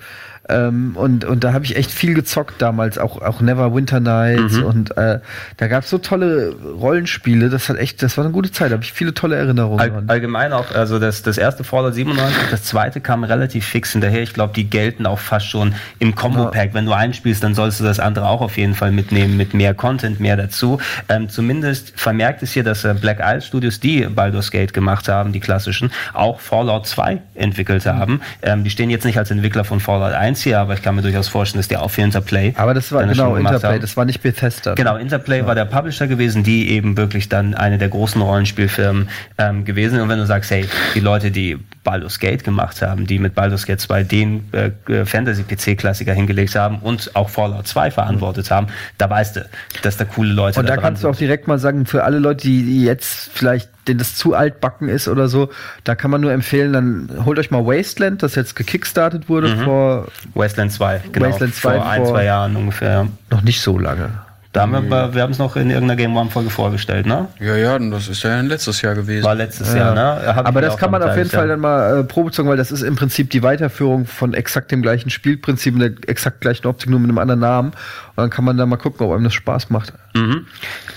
Ähm, 0.48 0.96
und, 0.96 1.24
und 1.24 1.44
da 1.44 1.52
habe 1.52 1.64
ich 1.64 1.76
echt 1.76 1.90
viel 1.90 2.14
gezockt 2.14 2.60
damals, 2.60 2.98
auch, 2.98 3.22
auch 3.22 3.40
Never 3.40 3.74
Winter 3.74 4.00
Nights 4.00 4.58
und 4.58 4.96
äh, 4.96 5.20
da 5.56 5.68
gab 5.68 5.84
es 5.84 5.90
so 5.90 5.98
tolle 5.98 6.54
Rollenspiele, 6.54 7.48
das 7.48 7.68
hat 7.68 7.76
echt, 7.76 8.02
das 8.02 8.16
war 8.16 8.24
eine 8.24 8.32
gute 8.32 8.50
Zeit, 8.50 8.70
da 8.70 8.74
habe 8.74 8.84
ich 8.84 8.92
viele 8.92 9.14
tolle 9.14 9.36
Erinnerungen 9.36 9.80
All, 9.80 10.04
allgemein 10.08 10.52
auch, 10.52 10.74
also 10.74 10.98
das, 10.98 11.22
das 11.22 11.38
erste 11.38 11.62
Fallout 11.62 11.94
97, 11.94 12.50
das 12.50 12.64
zweite 12.64 13.00
kam 13.00 13.22
relativ 13.22 13.64
fix 13.66 13.92
hinterher. 13.92 14.22
Ich 14.22 14.34
glaube, 14.34 14.52
die 14.54 14.68
gelten 14.68 15.06
auch 15.06 15.18
fast 15.18 15.46
schon 15.46 15.74
im 15.98 16.14
Combo-Pack. 16.14 16.74
Wenn 16.74 16.86
du 16.86 16.92
einspielst, 16.92 17.42
dann 17.42 17.54
sollst 17.54 17.80
du 17.80 17.84
das 17.84 18.00
andere 18.00 18.26
auch 18.28 18.40
auf 18.40 18.56
jeden 18.56 18.74
Fall 18.74 18.90
mitnehmen, 18.90 19.36
mit 19.36 19.54
mehr 19.54 19.74
Content, 19.74 20.20
mehr 20.20 20.36
dazu. 20.36 20.80
Ähm, 21.08 21.28
zumindest 21.28 21.92
vermerkt 21.94 22.42
es 22.42 22.52
hier, 22.52 22.64
dass 22.64 22.84
äh, 22.84 22.94
Black 22.94 23.20
Isle 23.22 23.42
Studios, 23.42 23.80
die 23.80 24.02
Baldur's 24.06 24.50
Gate 24.50 24.72
gemacht 24.72 25.08
haben, 25.08 25.32
die 25.32 25.40
klassischen, 25.40 25.92
auch 26.14 26.40
Fallout 26.40 26.86
2 26.86 27.20
entwickelt 27.34 27.86
haben. 27.86 28.20
Ähm, 28.42 28.64
die 28.64 28.70
stehen 28.70 28.90
jetzt 28.90 29.04
nicht 29.04 29.18
als 29.18 29.30
Entwickler 29.30 29.64
von 29.64 29.80
Fallout 29.80 30.12
1 30.12 30.31
hier, 30.40 30.60
aber 30.60 30.74
ich 30.74 30.82
kann 30.82 30.94
mir 30.94 31.02
durchaus 31.02 31.28
vorstellen, 31.28 31.60
dass 31.60 31.68
die 31.68 31.76
auch 31.76 31.90
für 31.90 32.00
Interplay. 32.00 32.54
Aber 32.56 32.72
das 32.72 32.92
war 32.92 33.04
genau 33.04 33.36
Interplay, 33.36 33.68
haben. 33.68 33.80
das 33.80 33.96
war 33.96 34.04
nicht 34.04 34.22
Bethesda. 34.22 34.74
Genau, 34.74 34.96
Interplay 34.96 35.44
war 35.44 35.54
der 35.54 35.64
Publisher 35.64 36.06
gewesen, 36.06 36.42
die 36.42 36.70
eben 36.70 36.96
wirklich 36.96 37.28
dann 37.28 37.54
eine 37.54 37.78
der 37.78 37.88
großen 37.88 38.20
Rollenspielfirmen 38.20 39.08
ähm, 39.38 39.64
gewesen. 39.64 40.00
Und 40.00 40.08
wenn 40.08 40.18
du 40.18 40.26
sagst, 40.26 40.50
hey, 40.50 40.66
die 40.94 41.00
Leute, 41.00 41.30
die 41.30 41.58
Baldur's 41.84 42.18
Gate 42.18 42.44
gemacht 42.44 42.80
haben, 42.82 43.06
die 43.06 43.18
mit 43.18 43.34
Baldur's 43.34 43.66
Gate 43.66 43.80
2 43.80 44.04
den 44.04 44.48
äh, 44.52 44.70
äh, 44.90 45.04
Fantasy-PC-Klassiker 45.04 46.14
hingelegt 46.14 46.54
haben 46.54 46.78
und 46.78 47.14
auch 47.14 47.28
Fallout 47.28 47.66
2 47.66 47.90
verantwortet 47.90 48.50
haben, 48.50 48.68
da 48.98 49.10
weißt 49.10 49.36
du, 49.36 49.48
dass 49.82 49.96
da 49.96 50.04
coole 50.04 50.32
Leute 50.32 50.60
Und 50.60 50.68
da 50.68 50.76
kannst 50.76 51.02
du 51.02 51.08
auch 51.08 51.14
sind. 51.14 51.26
direkt 51.26 51.48
mal 51.48 51.58
sagen, 51.58 51.86
für 51.86 52.04
alle 52.04 52.18
Leute, 52.18 52.46
die 52.46 52.84
jetzt 52.84 53.30
vielleicht, 53.34 53.68
denen 53.88 53.98
das 53.98 54.14
zu 54.14 54.34
altbacken 54.34 54.88
ist 54.88 55.08
oder 55.08 55.28
so, 55.28 55.48
da 55.84 55.94
kann 55.94 56.10
man 56.10 56.20
nur 56.20 56.32
empfehlen, 56.32 56.72
dann 56.72 57.24
holt 57.24 57.38
euch 57.38 57.50
mal 57.50 57.66
Wasteland, 57.66 58.22
das 58.22 58.34
jetzt 58.34 58.54
gekickstartet 58.56 59.28
wurde 59.28 59.48
Mhm. 59.56 59.64
vor 59.64 60.06
Wasteland 60.34 60.72
2, 60.72 61.00
genau, 61.12 61.28
Wasteland 61.28 61.54
2 61.54 61.74
vor 61.76 61.86
ein, 61.88 62.06
zwei 62.06 62.24
Jahren 62.24 62.56
ungefähr. 62.56 63.08
noch 63.30 63.42
nicht 63.42 63.60
so 63.60 63.78
lange. 63.78 64.10
Da 64.52 64.60
haben 64.62 64.90
wir, 64.90 65.14
wir 65.14 65.22
haben 65.22 65.30
es 65.32 65.38
noch 65.38 65.56
in 65.56 65.70
irgendeiner 65.70 65.96
Game 65.96 66.14
One-Folge 66.14 66.50
vorgestellt, 66.50 67.06
ne? 67.06 67.26
Ja, 67.40 67.56
ja, 67.56 67.78
das 67.78 68.08
ist 68.08 68.22
ja 68.22 68.38
letztes 68.42 68.82
Jahr 68.82 68.94
gewesen. 68.94 69.24
War 69.24 69.34
letztes 69.34 69.72
Jahr, 69.72 69.94
ne? 69.94 70.34
Hab 70.36 70.46
Aber 70.46 70.60
das 70.60 70.76
kann 70.76 70.90
man 70.90 71.02
auf 71.02 71.16
jeden 71.16 71.30
Fall 71.30 71.44
ja. 71.44 71.52
dann 71.52 71.60
mal 71.60 72.00
äh, 72.00 72.04
Probe 72.04 72.32
zocken, 72.32 72.50
weil 72.50 72.58
das 72.58 72.70
ist 72.70 72.82
im 72.82 72.94
Prinzip 72.94 73.30
die 73.30 73.42
Weiterführung 73.42 74.04
von 74.04 74.34
exakt 74.34 74.70
dem 74.70 74.82
gleichen 74.82 75.08
Spielprinzip, 75.08 75.74
mit 75.74 76.02
der 76.02 76.10
exakt 76.10 76.42
gleichen 76.42 76.66
Optik, 76.66 76.90
nur 76.90 77.00
mit 77.00 77.08
einem 77.08 77.16
anderen 77.16 77.40
Namen. 77.40 77.68
Und 77.70 78.16
dann 78.18 78.28
kann 78.28 78.44
man 78.44 78.58
da 78.58 78.66
mal 78.66 78.76
gucken, 78.76 79.06
ob 79.06 79.14
einem 79.14 79.24
das 79.24 79.32
Spaß 79.32 79.70
macht. 79.70 79.94
Mhm. 80.14 80.44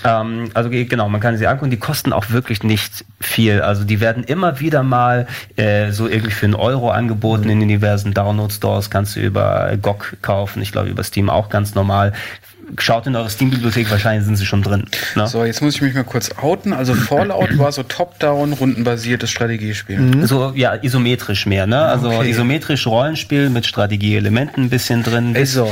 Ähm, 0.06 0.50
also 0.54 0.70
ge- 0.70 0.84
genau, 0.84 1.08
man 1.08 1.20
kann 1.20 1.36
sie 1.36 1.46
angucken. 1.46 1.70
Die 1.70 1.76
kosten 1.78 2.12
auch 2.12 2.30
wirklich 2.30 2.62
nicht 2.62 3.04
viel. 3.20 3.60
Also 3.60 3.84
die 3.84 4.00
werden 4.00 4.24
immer 4.24 4.60
wieder 4.60 4.82
mal 4.82 5.26
äh, 5.56 5.90
so 5.90 6.06
irgendwie 6.08 6.30
für 6.32 6.46
einen 6.46 6.54
Euro 6.54 6.90
angeboten 6.90 7.48
in 7.48 7.60
den 7.60 7.68
diversen 7.68 8.14
Download-Stores. 8.14 8.90
Kannst 8.90 9.16
du 9.16 9.20
über 9.20 9.72
GOG 9.82 10.18
kaufen. 10.22 10.62
Ich 10.62 10.72
glaube 10.72 10.88
über 10.88 11.02
Steam 11.02 11.28
auch 11.30 11.48
ganz 11.48 11.74
normal. 11.74 12.12
Schaut 12.78 13.06
in 13.06 13.14
eure 13.14 13.30
Steam-Bibliothek, 13.30 13.88
wahrscheinlich 13.92 14.24
sind 14.26 14.34
sie 14.34 14.44
schon 14.44 14.60
drin. 14.60 14.86
Ne? 15.14 15.28
So, 15.28 15.44
jetzt 15.44 15.62
muss 15.62 15.76
ich 15.76 15.82
mich 15.82 15.94
mal 15.94 16.02
kurz 16.02 16.30
outen. 16.42 16.72
Also 16.72 16.94
Fallout 16.94 17.56
war 17.58 17.70
so 17.70 17.84
top-down, 17.84 18.54
rundenbasiertes 18.54 19.30
Strategiespiel. 19.30 20.26
So, 20.26 20.52
ja, 20.56 20.74
isometrisch 20.74 21.46
mehr, 21.46 21.68
ne? 21.68 21.80
Also 21.82 22.10
Okay. 22.10 22.28
isometrisch 22.30 22.88
Rollenspiel 22.88 23.50
mit 23.50 23.66
Strategieelementen 23.66 24.64
ein 24.64 24.70
bisschen 24.70 25.04
drin. 25.04 25.34
Also, 25.36 25.70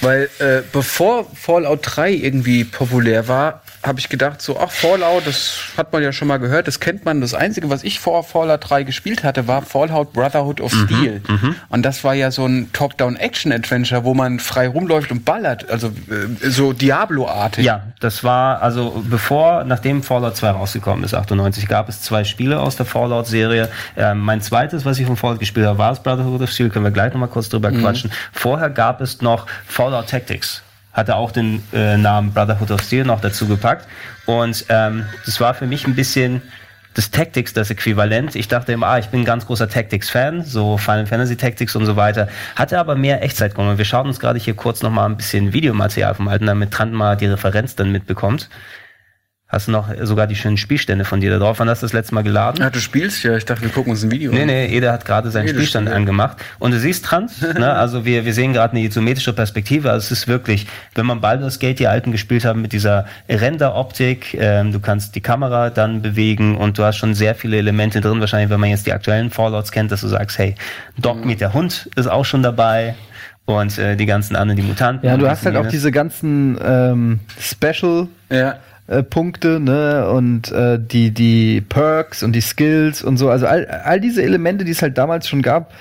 weil 0.00 0.28
äh, 0.38 0.62
bevor 0.72 1.26
Fallout 1.34 1.80
3 1.82 2.12
irgendwie 2.12 2.64
populär 2.64 3.28
war, 3.28 3.62
habe 3.82 4.00
ich 4.00 4.08
gedacht, 4.08 4.42
so, 4.42 4.58
ach, 4.58 4.70
Fallout, 4.70 5.26
das 5.26 5.60
hat 5.76 5.92
man 5.92 6.02
ja 6.02 6.12
schon 6.12 6.28
mal 6.28 6.38
gehört, 6.38 6.66
das 6.66 6.80
kennt 6.80 7.04
man. 7.04 7.20
Das 7.20 7.34
Einzige, 7.34 7.70
was 7.70 7.84
ich 7.84 8.00
vor 8.00 8.24
Fallout 8.24 8.68
3 8.68 8.82
gespielt 8.82 9.24
hatte, 9.24 9.46
war 9.46 9.62
Fallout 9.62 10.12
Brotherhood 10.12 10.60
of 10.60 10.72
Steel. 10.72 11.22
Und 11.68 11.82
das 11.82 12.02
war 12.04 12.14
ja 12.14 12.30
so 12.30 12.44
ein 12.44 12.72
Top-Down-Action-Adventure, 12.72 14.04
wo 14.04 14.14
man 14.14 14.40
frei 14.40 14.68
rumläuft 14.68 15.10
und 15.12 15.24
ballert. 15.24 15.70
Also 15.70 15.88
äh, 15.88 16.50
so 16.50 16.72
Diablo-artig. 16.72 17.64
Ja, 17.64 17.84
das 18.00 18.24
war, 18.24 18.62
also 18.62 19.02
bevor, 19.08 19.64
nachdem 19.64 20.02
Fallout 20.02 20.36
2 20.36 20.50
rausgekommen 20.50 21.04
ist, 21.04 21.14
98, 21.14 21.68
gab 21.68 21.88
es 21.88 22.02
zwei 22.02 22.24
Spiele 22.24 22.60
aus 22.60 22.76
der 22.76 22.86
Fallout-Serie. 22.86 23.68
Ähm, 23.96 24.20
mein 24.20 24.40
zweites, 24.42 24.84
was 24.84 24.98
ich 24.98 25.06
von 25.06 25.16
Fallout 25.16 25.38
gespielt 25.38 25.66
habe, 25.66 25.78
war 25.78 25.90
das 25.90 26.02
Brotherhood 26.02 26.42
of 26.42 26.50
Steel, 26.50 26.68
können 26.68 26.84
wir 26.84 26.92
gleich 26.92 27.12
nochmal 27.12 27.28
kurz 27.28 27.48
drüber 27.48 27.70
quatschen. 27.70 28.10
Vorher 28.32 28.70
gab 28.70 29.00
es 29.00 29.22
noch 29.22 29.46
Fallout 29.66 29.87
Tactics. 30.06 30.62
Hatte 30.92 31.16
auch 31.16 31.30
den 31.30 31.62
äh, 31.72 31.96
Namen 31.96 32.32
Brotherhood 32.32 32.70
of 32.70 32.82
Steel 32.82 33.04
noch 33.04 33.20
dazu 33.20 33.46
gepackt. 33.46 33.86
Und 34.26 34.64
ähm, 34.68 35.06
das 35.24 35.40
war 35.40 35.54
für 35.54 35.66
mich 35.66 35.86
ein 35.86 35.94
bisschen 35.94 36.42
des 36.96 37.12
Tactics 37.12 37.52
das 37.52 37.70
Äquivalent. 37.70 38.34
Ich 38.34 38.48
dachte 38.48 38.72
immer, 38.72 38.88
ah, 38.88 38.98
ich 38.98 39.06
bin 39.06 39.20
ein 39.20 39.24
ganz 39.24 39.46
großer 39.46 39.68
Tactics-Fan, 39.68 40.44
so 40.44 40.78
Final 40.78 41.06
Fantasy 41.06 41.36
Tactics 41.36 41.76
und 41.76 41.86
so 41.86 41.94
weiter. 41.94 42.28
Hatte 42.56 42.78
aber 42.78 42.96
mehr 42.96 43.22
Echtzeitkommen. 43.22 43.78
Wir 43.78 43.84
schauen 43.84 44.08
uns 44.08 44.18
gerade 44.18 44.38
hier 44.40 44.54
kurz 44.54 44.82
nochmal 44.82 45.08
ein 45.08 45.16
bisschen 45.16 45.52
Videomaterial 45.52 46.14
vom 46.14 46.26
Alten, 46.26 46.46
damit 46.46 46.72
Trant 46.72 46.92
mal 46.92 47.16
die 47.16 47.26
Referenz 47.26 47.76
dann 47.76 47.92
mitbekommt. 47.92 48.48
Hast 49.50 49.66
du 49.66 49.72
noch 49.72 49.88
sogar 50.02 50.26
die 50.26 50.36
schönen 50.36 50.58
Spielstände 50.58 51.06
von 51.06 51.20
dir 51.20 51.30
da 51.30 51.38
drauf? 51.38 51.58
Wann 51.58 51.70
hast 51.70 51.80
du 51.80 51.86
das 51.86 51.94
letzte 51.94 52.14
Mal 52.14 52.22
geladen? 52.22 52.60
Ja, 52.60 52.68
du 52.68 52.80
spielst 52.80 53.22
ja. 53.24 53.34
Ich 53.34 53.46
dachte, 53.46 53.62
wir 53.62 53.70
gucken 53.70 53.92
uns 53.92 54.02
ein 54.02 54.10
Video 54.10 54.30
Nee, 54.30 54.42
an. 54.42 54.46
nee, 54.48 54.66
Ede 54.66 54.92
hat 54.92 55.06
gerade 55.06 55.30
seinen 55.30 55.44
Ede 55.46 55.54
Spielstand 55.54 55.86
steht. 55.88 55.96
angemacht. 55.96 56.36
Und 56.58 56.72
du 56.72 56.78
siehst 56.78 57.06
Trans, 57.06 57.40
ne? 57.58 57.72
also 57.72 58.04
wir, 58.04 58.26
wir 58.26 58.34
sehen 58.34 58.52
gerade 58.52 58.72
eine 58.76 58.82
isometrische 58.84 59.32
Perspektive. 59.32 59.90
Also 59.90 60.04
es 60.04 60.10
ist 60.12 60.28
wirklich, 60.28 60.66
wenn 60.94 61.06
man 61.06 61.22
Baldur's 61.22 61.58
Gate 61.58 61.78
die 61.78 61.86
alten 61.86 62.12
gespielt 62.12 62.44
haben 62.44 62.60
mit 62.60 62.74
dieser 62.74 63.06
Render-Optik, 63.30 64.34
ähm, 64.38 64.70
du 64.72 64.80
kannst 64.80 65.14
die 65.14 65.22
Kamera 65.22 65.70
dann 65.70 66.02
bewegen 66.02 66.56
und 66.58 66.76
du 66.76 66.84
hast 66.84 66.98
schon 66.98 67.14
sehr 67.14 67.34
viele 67.34 67.56
Elemente 67.56 68.02
drin. 68.02 68.20
Wahrscheinlich, 68.20 68.50
wenn 68.50 68.60
man 68.60 68.68
jetzt 68.68 68.86
die 68.86 68.92
aktuellen 68.92 69.30
Fallouts 69.30 69.72
kennt, 69.72 69.90
dass 69.90 70.02
du 70.02 70.08
sagst, 70.08 70.36
hey, 70.38 70.56
Doc 70.98 71.24
mit 71.24 71.40
der 71.40 71.54
Hund 71.54 71.88
ist 71.96 72.06
auch 72.06 72.26
schon 72.26 72.42
dabei. 72.42 72.94
Und 73.46 73.78
äh, 73.78 73.96
die 73.96 74.04
ganzen 74.04 74.36
anderen, 74.36 74.58
die 74.60 74.62
Mutanten. 74.62 75.08
Ja, 75.08 75.16
du 75.16 75.26
hast 75.26 75.46
halt 75.46 75.56
auch 75.56 75.66
diese 75.68 75.90
ganzen 75.90 76.58
ähm, 76.62 77.20
Special 77.40 78.08
Ja. 78.28 78.56
Äh, 78.88 79.02
Punkte, 79.02 79.60
ne, 79.60 80.08
und 80.10 80.50
äh, 80.50 80.78
die, 80.80 81.10
die 81.12 81.60
Perks 81.60 82.22
und 82.22 82.32
die 82.32 82.40
Skills 82.40 83.02
und 83.02 83.16
so, 83.16 83.30
also 83.30 83.46
all, 83.46 83.66
all 83.66 84.00
diese 84.00 84.22
Elemente, 84.22 84.64
die 84.64 84.72
es 84.72 84.82
halt 84.82 84.98
damals 84.98 85.28
schon 85.28 85.42
gab. 85.42 85.72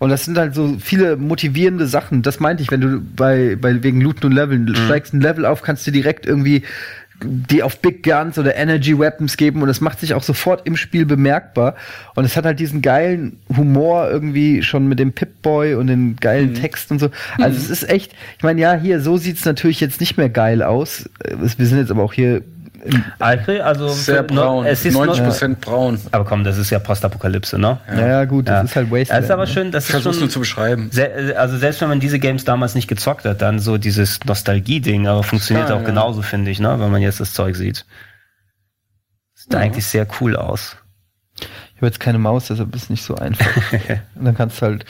Und 0.00 0.10
das 0.10 0.24
sind 0.24 0.36
halt 0.36 0.54
so 0.54 0.76
viele 0.80 1.16
motivierende 1.16 1.86
Sachen. 1.86 2.22
Das 2.22 2.40
meinte 2.40 2.62
ich, 2.62 2.70
wenn 2.70 2.80
du 2.80 3.00
bei, 3.00 3.56
bei 3.58 3.82
wegen 3.82 4.00
Looten 4.00 4.26
und 4.26 4.32
Leveln 4.32 4.64
Mhm. 4.64 4.74
steigst 4.74 5.14
ein 5.14 5.20
Level 5.20 5.46
auf, 5.46 5.62
kannst 5.62 5.86
du 5.86 5.92
direkt 5.92 6.26
irgendwie 6.26 6.62
die 7.22 7.62
auf 7.62 7.78
Big 7.78 8.02
Guns 8.02 8.38
oder 8.38 8.56
Energy 8.56 8.98
Weapons 8.98 9.36
geben 9.36 9.62
und 9.62 9.68
es 9.68 9.80
macht 9.80 10.00
sich 10.00 10.14
auch 10.14 10.24
sofort 10.24 10.66
im 10.66 10.76
Spiel 10.76 11.06
bemerkbar. 11.06 11.76
Und 12.16 12.24
es 12.24 12.36
hat 12.36 12.44
halt 12.44 12.58
diesen 12.58 12.82
geilen 12.82 13.38
Humor 13.56 14.10
irgendwie 14.10 14.62
schon 14.62 14.88
mit 14.88 14.98
dem 14.98 15.12
Pip-Boy 15.12 15.74
und 15.76 15.86
den 15.86 16.16
geilen 16.16 16.50
Mhm. 16.50 16.54
Text 16.54 16.90
und 16.90 16.98
so. 16.98 17.10
Also 17.38 17.56
es 17.56 17.70
ist 17.70 17.88
echt, 17.88 18.12
ich 18.36 18.42
meine, 18.42 18.60
ja, 18.60 18.74
hier, 18.74 19.00
so 19.00 19.16
sieht's 19.16 19.44
natürlich 19.44 19.80
jetzt 19.80 20.00
nicht 20.00 20.16
mehr 20.18 20.28
geil 20.28 20.62
aus. 20.62 21.08
Äh, 21.20 21.36
Wir 21.56 21.66
sind 21.66 21.78
jetzt 21.78 21.92
aber 21.92 22.02
auch 22.02 22.12
hier 22.12 22.42
im 22.84 23.04
Alfred, 23.18 23.60
also 23.62 23.88
Sehr 23.88 24.22
braun. 24.22 24.66
Es 24.66 24.84
ist 24.84 24.94
90 24.94 25.18
noch, 25.20 25.28
Prozent 25.28 25.60
braun. 25.60 25.98
aber 26.12 26.24
komm, 26.24 26.44
das 26.44 26.58
ist 26.58 26.70
ja 26.70 26.78
Postapokalypse, 26.78 27.58
ne? 27.58 27.78
Naja, 27.88 28.24
gut, 28.26 28.46
das 28.48 28.54
Ja. 28.54 28.60
ist 28.62 28.76
halt 28.76 28.90
Wasteland. 28.90 29.10
Das 29.10 29.24
ist 29.24 29.30
aber 29.30 29.42
ne? 29.46 29.50
schön, 29.50 29.72
das 29.72 29.84
Ich 29.84 29.88
ist 29.88 29.92
versuch's 29.92 30.16
schon, 30.16 30.24
nur 30.24 30.30
zu 30.30 30.38
beschreiben. 30.40 30.88
Se 30.92 31.34
also 31.38 31.56
selbst 31.56 31.80
wenn 31.80 31.88
man 31.88 32.00
diese 32.00 32.18
Games 32.18 32.44
damals 32.44 32.74
nicht 32.74 32.88
gezockt 32.88 33.24
hat, 33.24 33.42
dann 33.42 33.58
so 33.58 33.78
dieses 33.78 34.20
Nostalgie-Ding, 34.24 35.06
aber 35.08 35.22
funktioniert 35.22 35.68
Ja, 35.70 35.76
auch 35.76 35.80
ja. 35.80 35.86
genauso, 35.86 36.22
finde 36.22 36.50
ich, 36.50 36.60
ne, 36.60 36.78
wenn 36.78 36.90
man 36.90 37.00
jetzt 37.02 37.20
das 37.20 37.32
Zeug 37.32 37.56
sieht. 37.56 37.86
Sieht 39.34 39.54
eigentlich 39.54 39.86
sehr 39.86 40.06
cool 40.20 40.36
aus. 40.36 40.76
Ich 41.40 41.76
habe 41.78 41.86
jetzt 41.86 42.00
keine 42.00 42.18
Maus, 42.18 42.46
deshalb 42.46 42.74
ist 42.74 42.84
es 42.84 42.90
nicht 42.90 43.04
so 43.04 43.16
einfach. 43.16 43.50
und 44.14 44.24
dann 44.24 44.36
kannst 44.36 44.58
du 44.62 44.66
halt, 44.66 44.84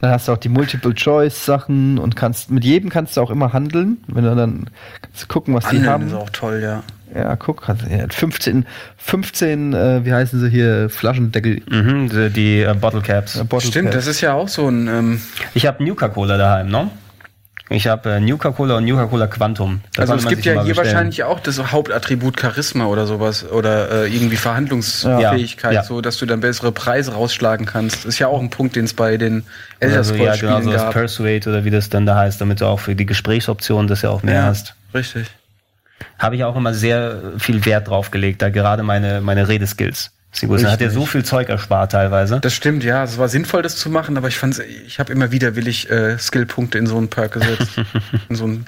dann 0.00 0.10
hast 0.10 0.26
du 0.28 0.32
auch 0.32 0.38
die 0.38 0.48
Multiple-Choice-Sachen 0.48 1.98
und 1.98 2.16
kannst, 2.16 2.50
mit 2.50 2.64
jedem 2.64 2.88
kannst 2.90 3.16
du 3.16 3.20
auch 3.20 3.30
immer 3.30 3.52
handeln. 3.52 3.98
Wenn 4.06 4.24
du 4.24 4.34
dann 4.34 4.70
kannst 5.02 5.22
du 5.22 5.26
gucken, 5.26 5.54
was 5.54 5.64
die 5.64 5.76
Handeln 5.76 5.88
haben. 5.90 6.06
ist 6.08 6.14
auch 6.14 6.30
toll, 6.30 6.60
ja. 6.62 6.82
Ja, 7.14 7.34
guck, 7.36 7.66
hat 7.68 7.78
er 7.88 8.02
hat 8.04 8.14
15, 8.14 8.66
15, 8.96 9.72
äh, 9.72 10.04
wie 10.04 10.12
heißen 10.12 10.38
sie 10.40 10.48
hier, 10.48 10.88
Flaschendeckel. 10.90 11.60
Mhm, 11.68 12.08
die, 12.08 12.30
die 12.30 12.60
äh, 12.62 12.74
Bottle 12.74 13.00
Caps. 13.02 13.36
äh, 13.40 13.44
Bottle 13.44 13.68
Stimmt, 13.68 13.90
Caps. 13.90 14.04
das 14.04 14.06
ist 14.16 14.20
ja 14.20 14.34
auch 14.34 14.48
so 14.48 14.68
ein. 14.68 14.86
Ähm, 14.86 15.20
Ich 15.54 15.66
habe 15.66 15.82
Nuka-Cola 15.84 16.36
daheim, 16.36 16.68
ne? 16.68 16.90
Ich 17.72 17.86
habe 17.86 18.10
äh, 18.14 18.20
Nuka-Cola 18.20 18.78
und 18.78 18.84
Nuka-Cola 18.84 19.28
Quantum. 19.28 19.80
Da 19.94 20.02
also 20.02 20.14
es 20.14 20.26
gibt 20.26 20.44
ja 20.44 20.54
hier 20.54 20.62
bestellen. 20.74 20.86
wahrscheinlich 20.88 21.22
auch 21.22 21.38
das 21.38 21.70
Hauptattribut 21.70 22.40
Charisma 22.40 22.86
oder 22.86 23.06
sowas 23.06 23.48
oder 23.48 24.04
äh, 24.06 24.06
irgendwie 24.12 24.34
Verhandlungsfähigkeit, 24.36 25.72
Ja. 25.74 25.82
so 25.84 26.00
dass 26.00 26.18
du 26.18 26.26
dann 26.26 26.40
bessere 26.40 26.72
Preise 26.72 27.12
rausschlagen 27.12 27.66
kannst. 27.66 28.04
Ist 28.06 28.18
ja 28.18 28.26
auch 28.26 28.40
ein 28.40 28.50
Punkt, 28.50 28.74
den 28.76 28.86
es 28.86 28.94
bei 28.94 29.16
den 29.16 29.44
Elder 29.78 29.98
also, 29.98 30.14
ja, 30.14 30.34
Scrolls 30.34 30.40
genau, 30.40 30.60
so 30.62 30.72
das 30.72 30.82
gab. 30.82 30.92
Persuade 30.94 31.48
oder 31.48 31.64
wie 31.64 31.70
das 31.70 31.88
dann 31.90 32.06
da 32.06 32.16
heißt, 32.16 32.40
damit 32.40 32.60
du 32.60 32.66
auch 32.66 32.80
für 32.80 32.96
die 32.96 33.06
Gesprächsoptionen 33.06 33.86
das 33.86 34.02
ja 34.02 34.10
auch 34.10 34.22
mehr 34.24 34.34
ja, 34.34 34.42
hast. 34.46 34.74
richtig. 34.92 35.26
Habe 36.18 36.36
ich 36.36 36.44
auch 36.44 36.56
immer 36.56 36.74
sehr 36.74 37.34
viel 37.38 37.64
Wert 37.64 37.88
drauf 37.88 38.10
gelegt, 38.10 38.42
da 38.42 38.50
gerade 38.50 38.82
meine, 38.82 39.20
meine 39.20 39.48
Redeskills 39.48 40.12
größte. 40.38 40.70
Hat 40.70 40.80
ja 40.80 40.90
so 40.90 41.06
viel 41.06 41.24
Zeug 41.24 41.48
erspart 41.48 41.92
teilweise. 41.92 42.40
Das 42.40 42.54
stimmt, 42.54 42.84
ja. 42.84 43.02
Es 43.02 43.18
war 43.18 43.28
sinnvoll, 43.28 43.62
das 43.62 43.76
zu 43.76 43.90
machen, 43.90 44.16
aber 44.16 44.28
ich 44.28 44.38
fand, 44.38 44.58
ich 44.58 44.98
habe 44.98 45.12
immer 45.12 45.32
widerwillig 45.32 45.90
äh, 45.90 46.18
Skillpunkte 46.18 46.78
in 46.78 46.86
so 46.86 46.96
einen 46.96 47.08
Perk 47.08 47.32
gesetzt. 47.32 47.80
in 48.28 48.36
so 48.36 48.44
einen 48.44 48.66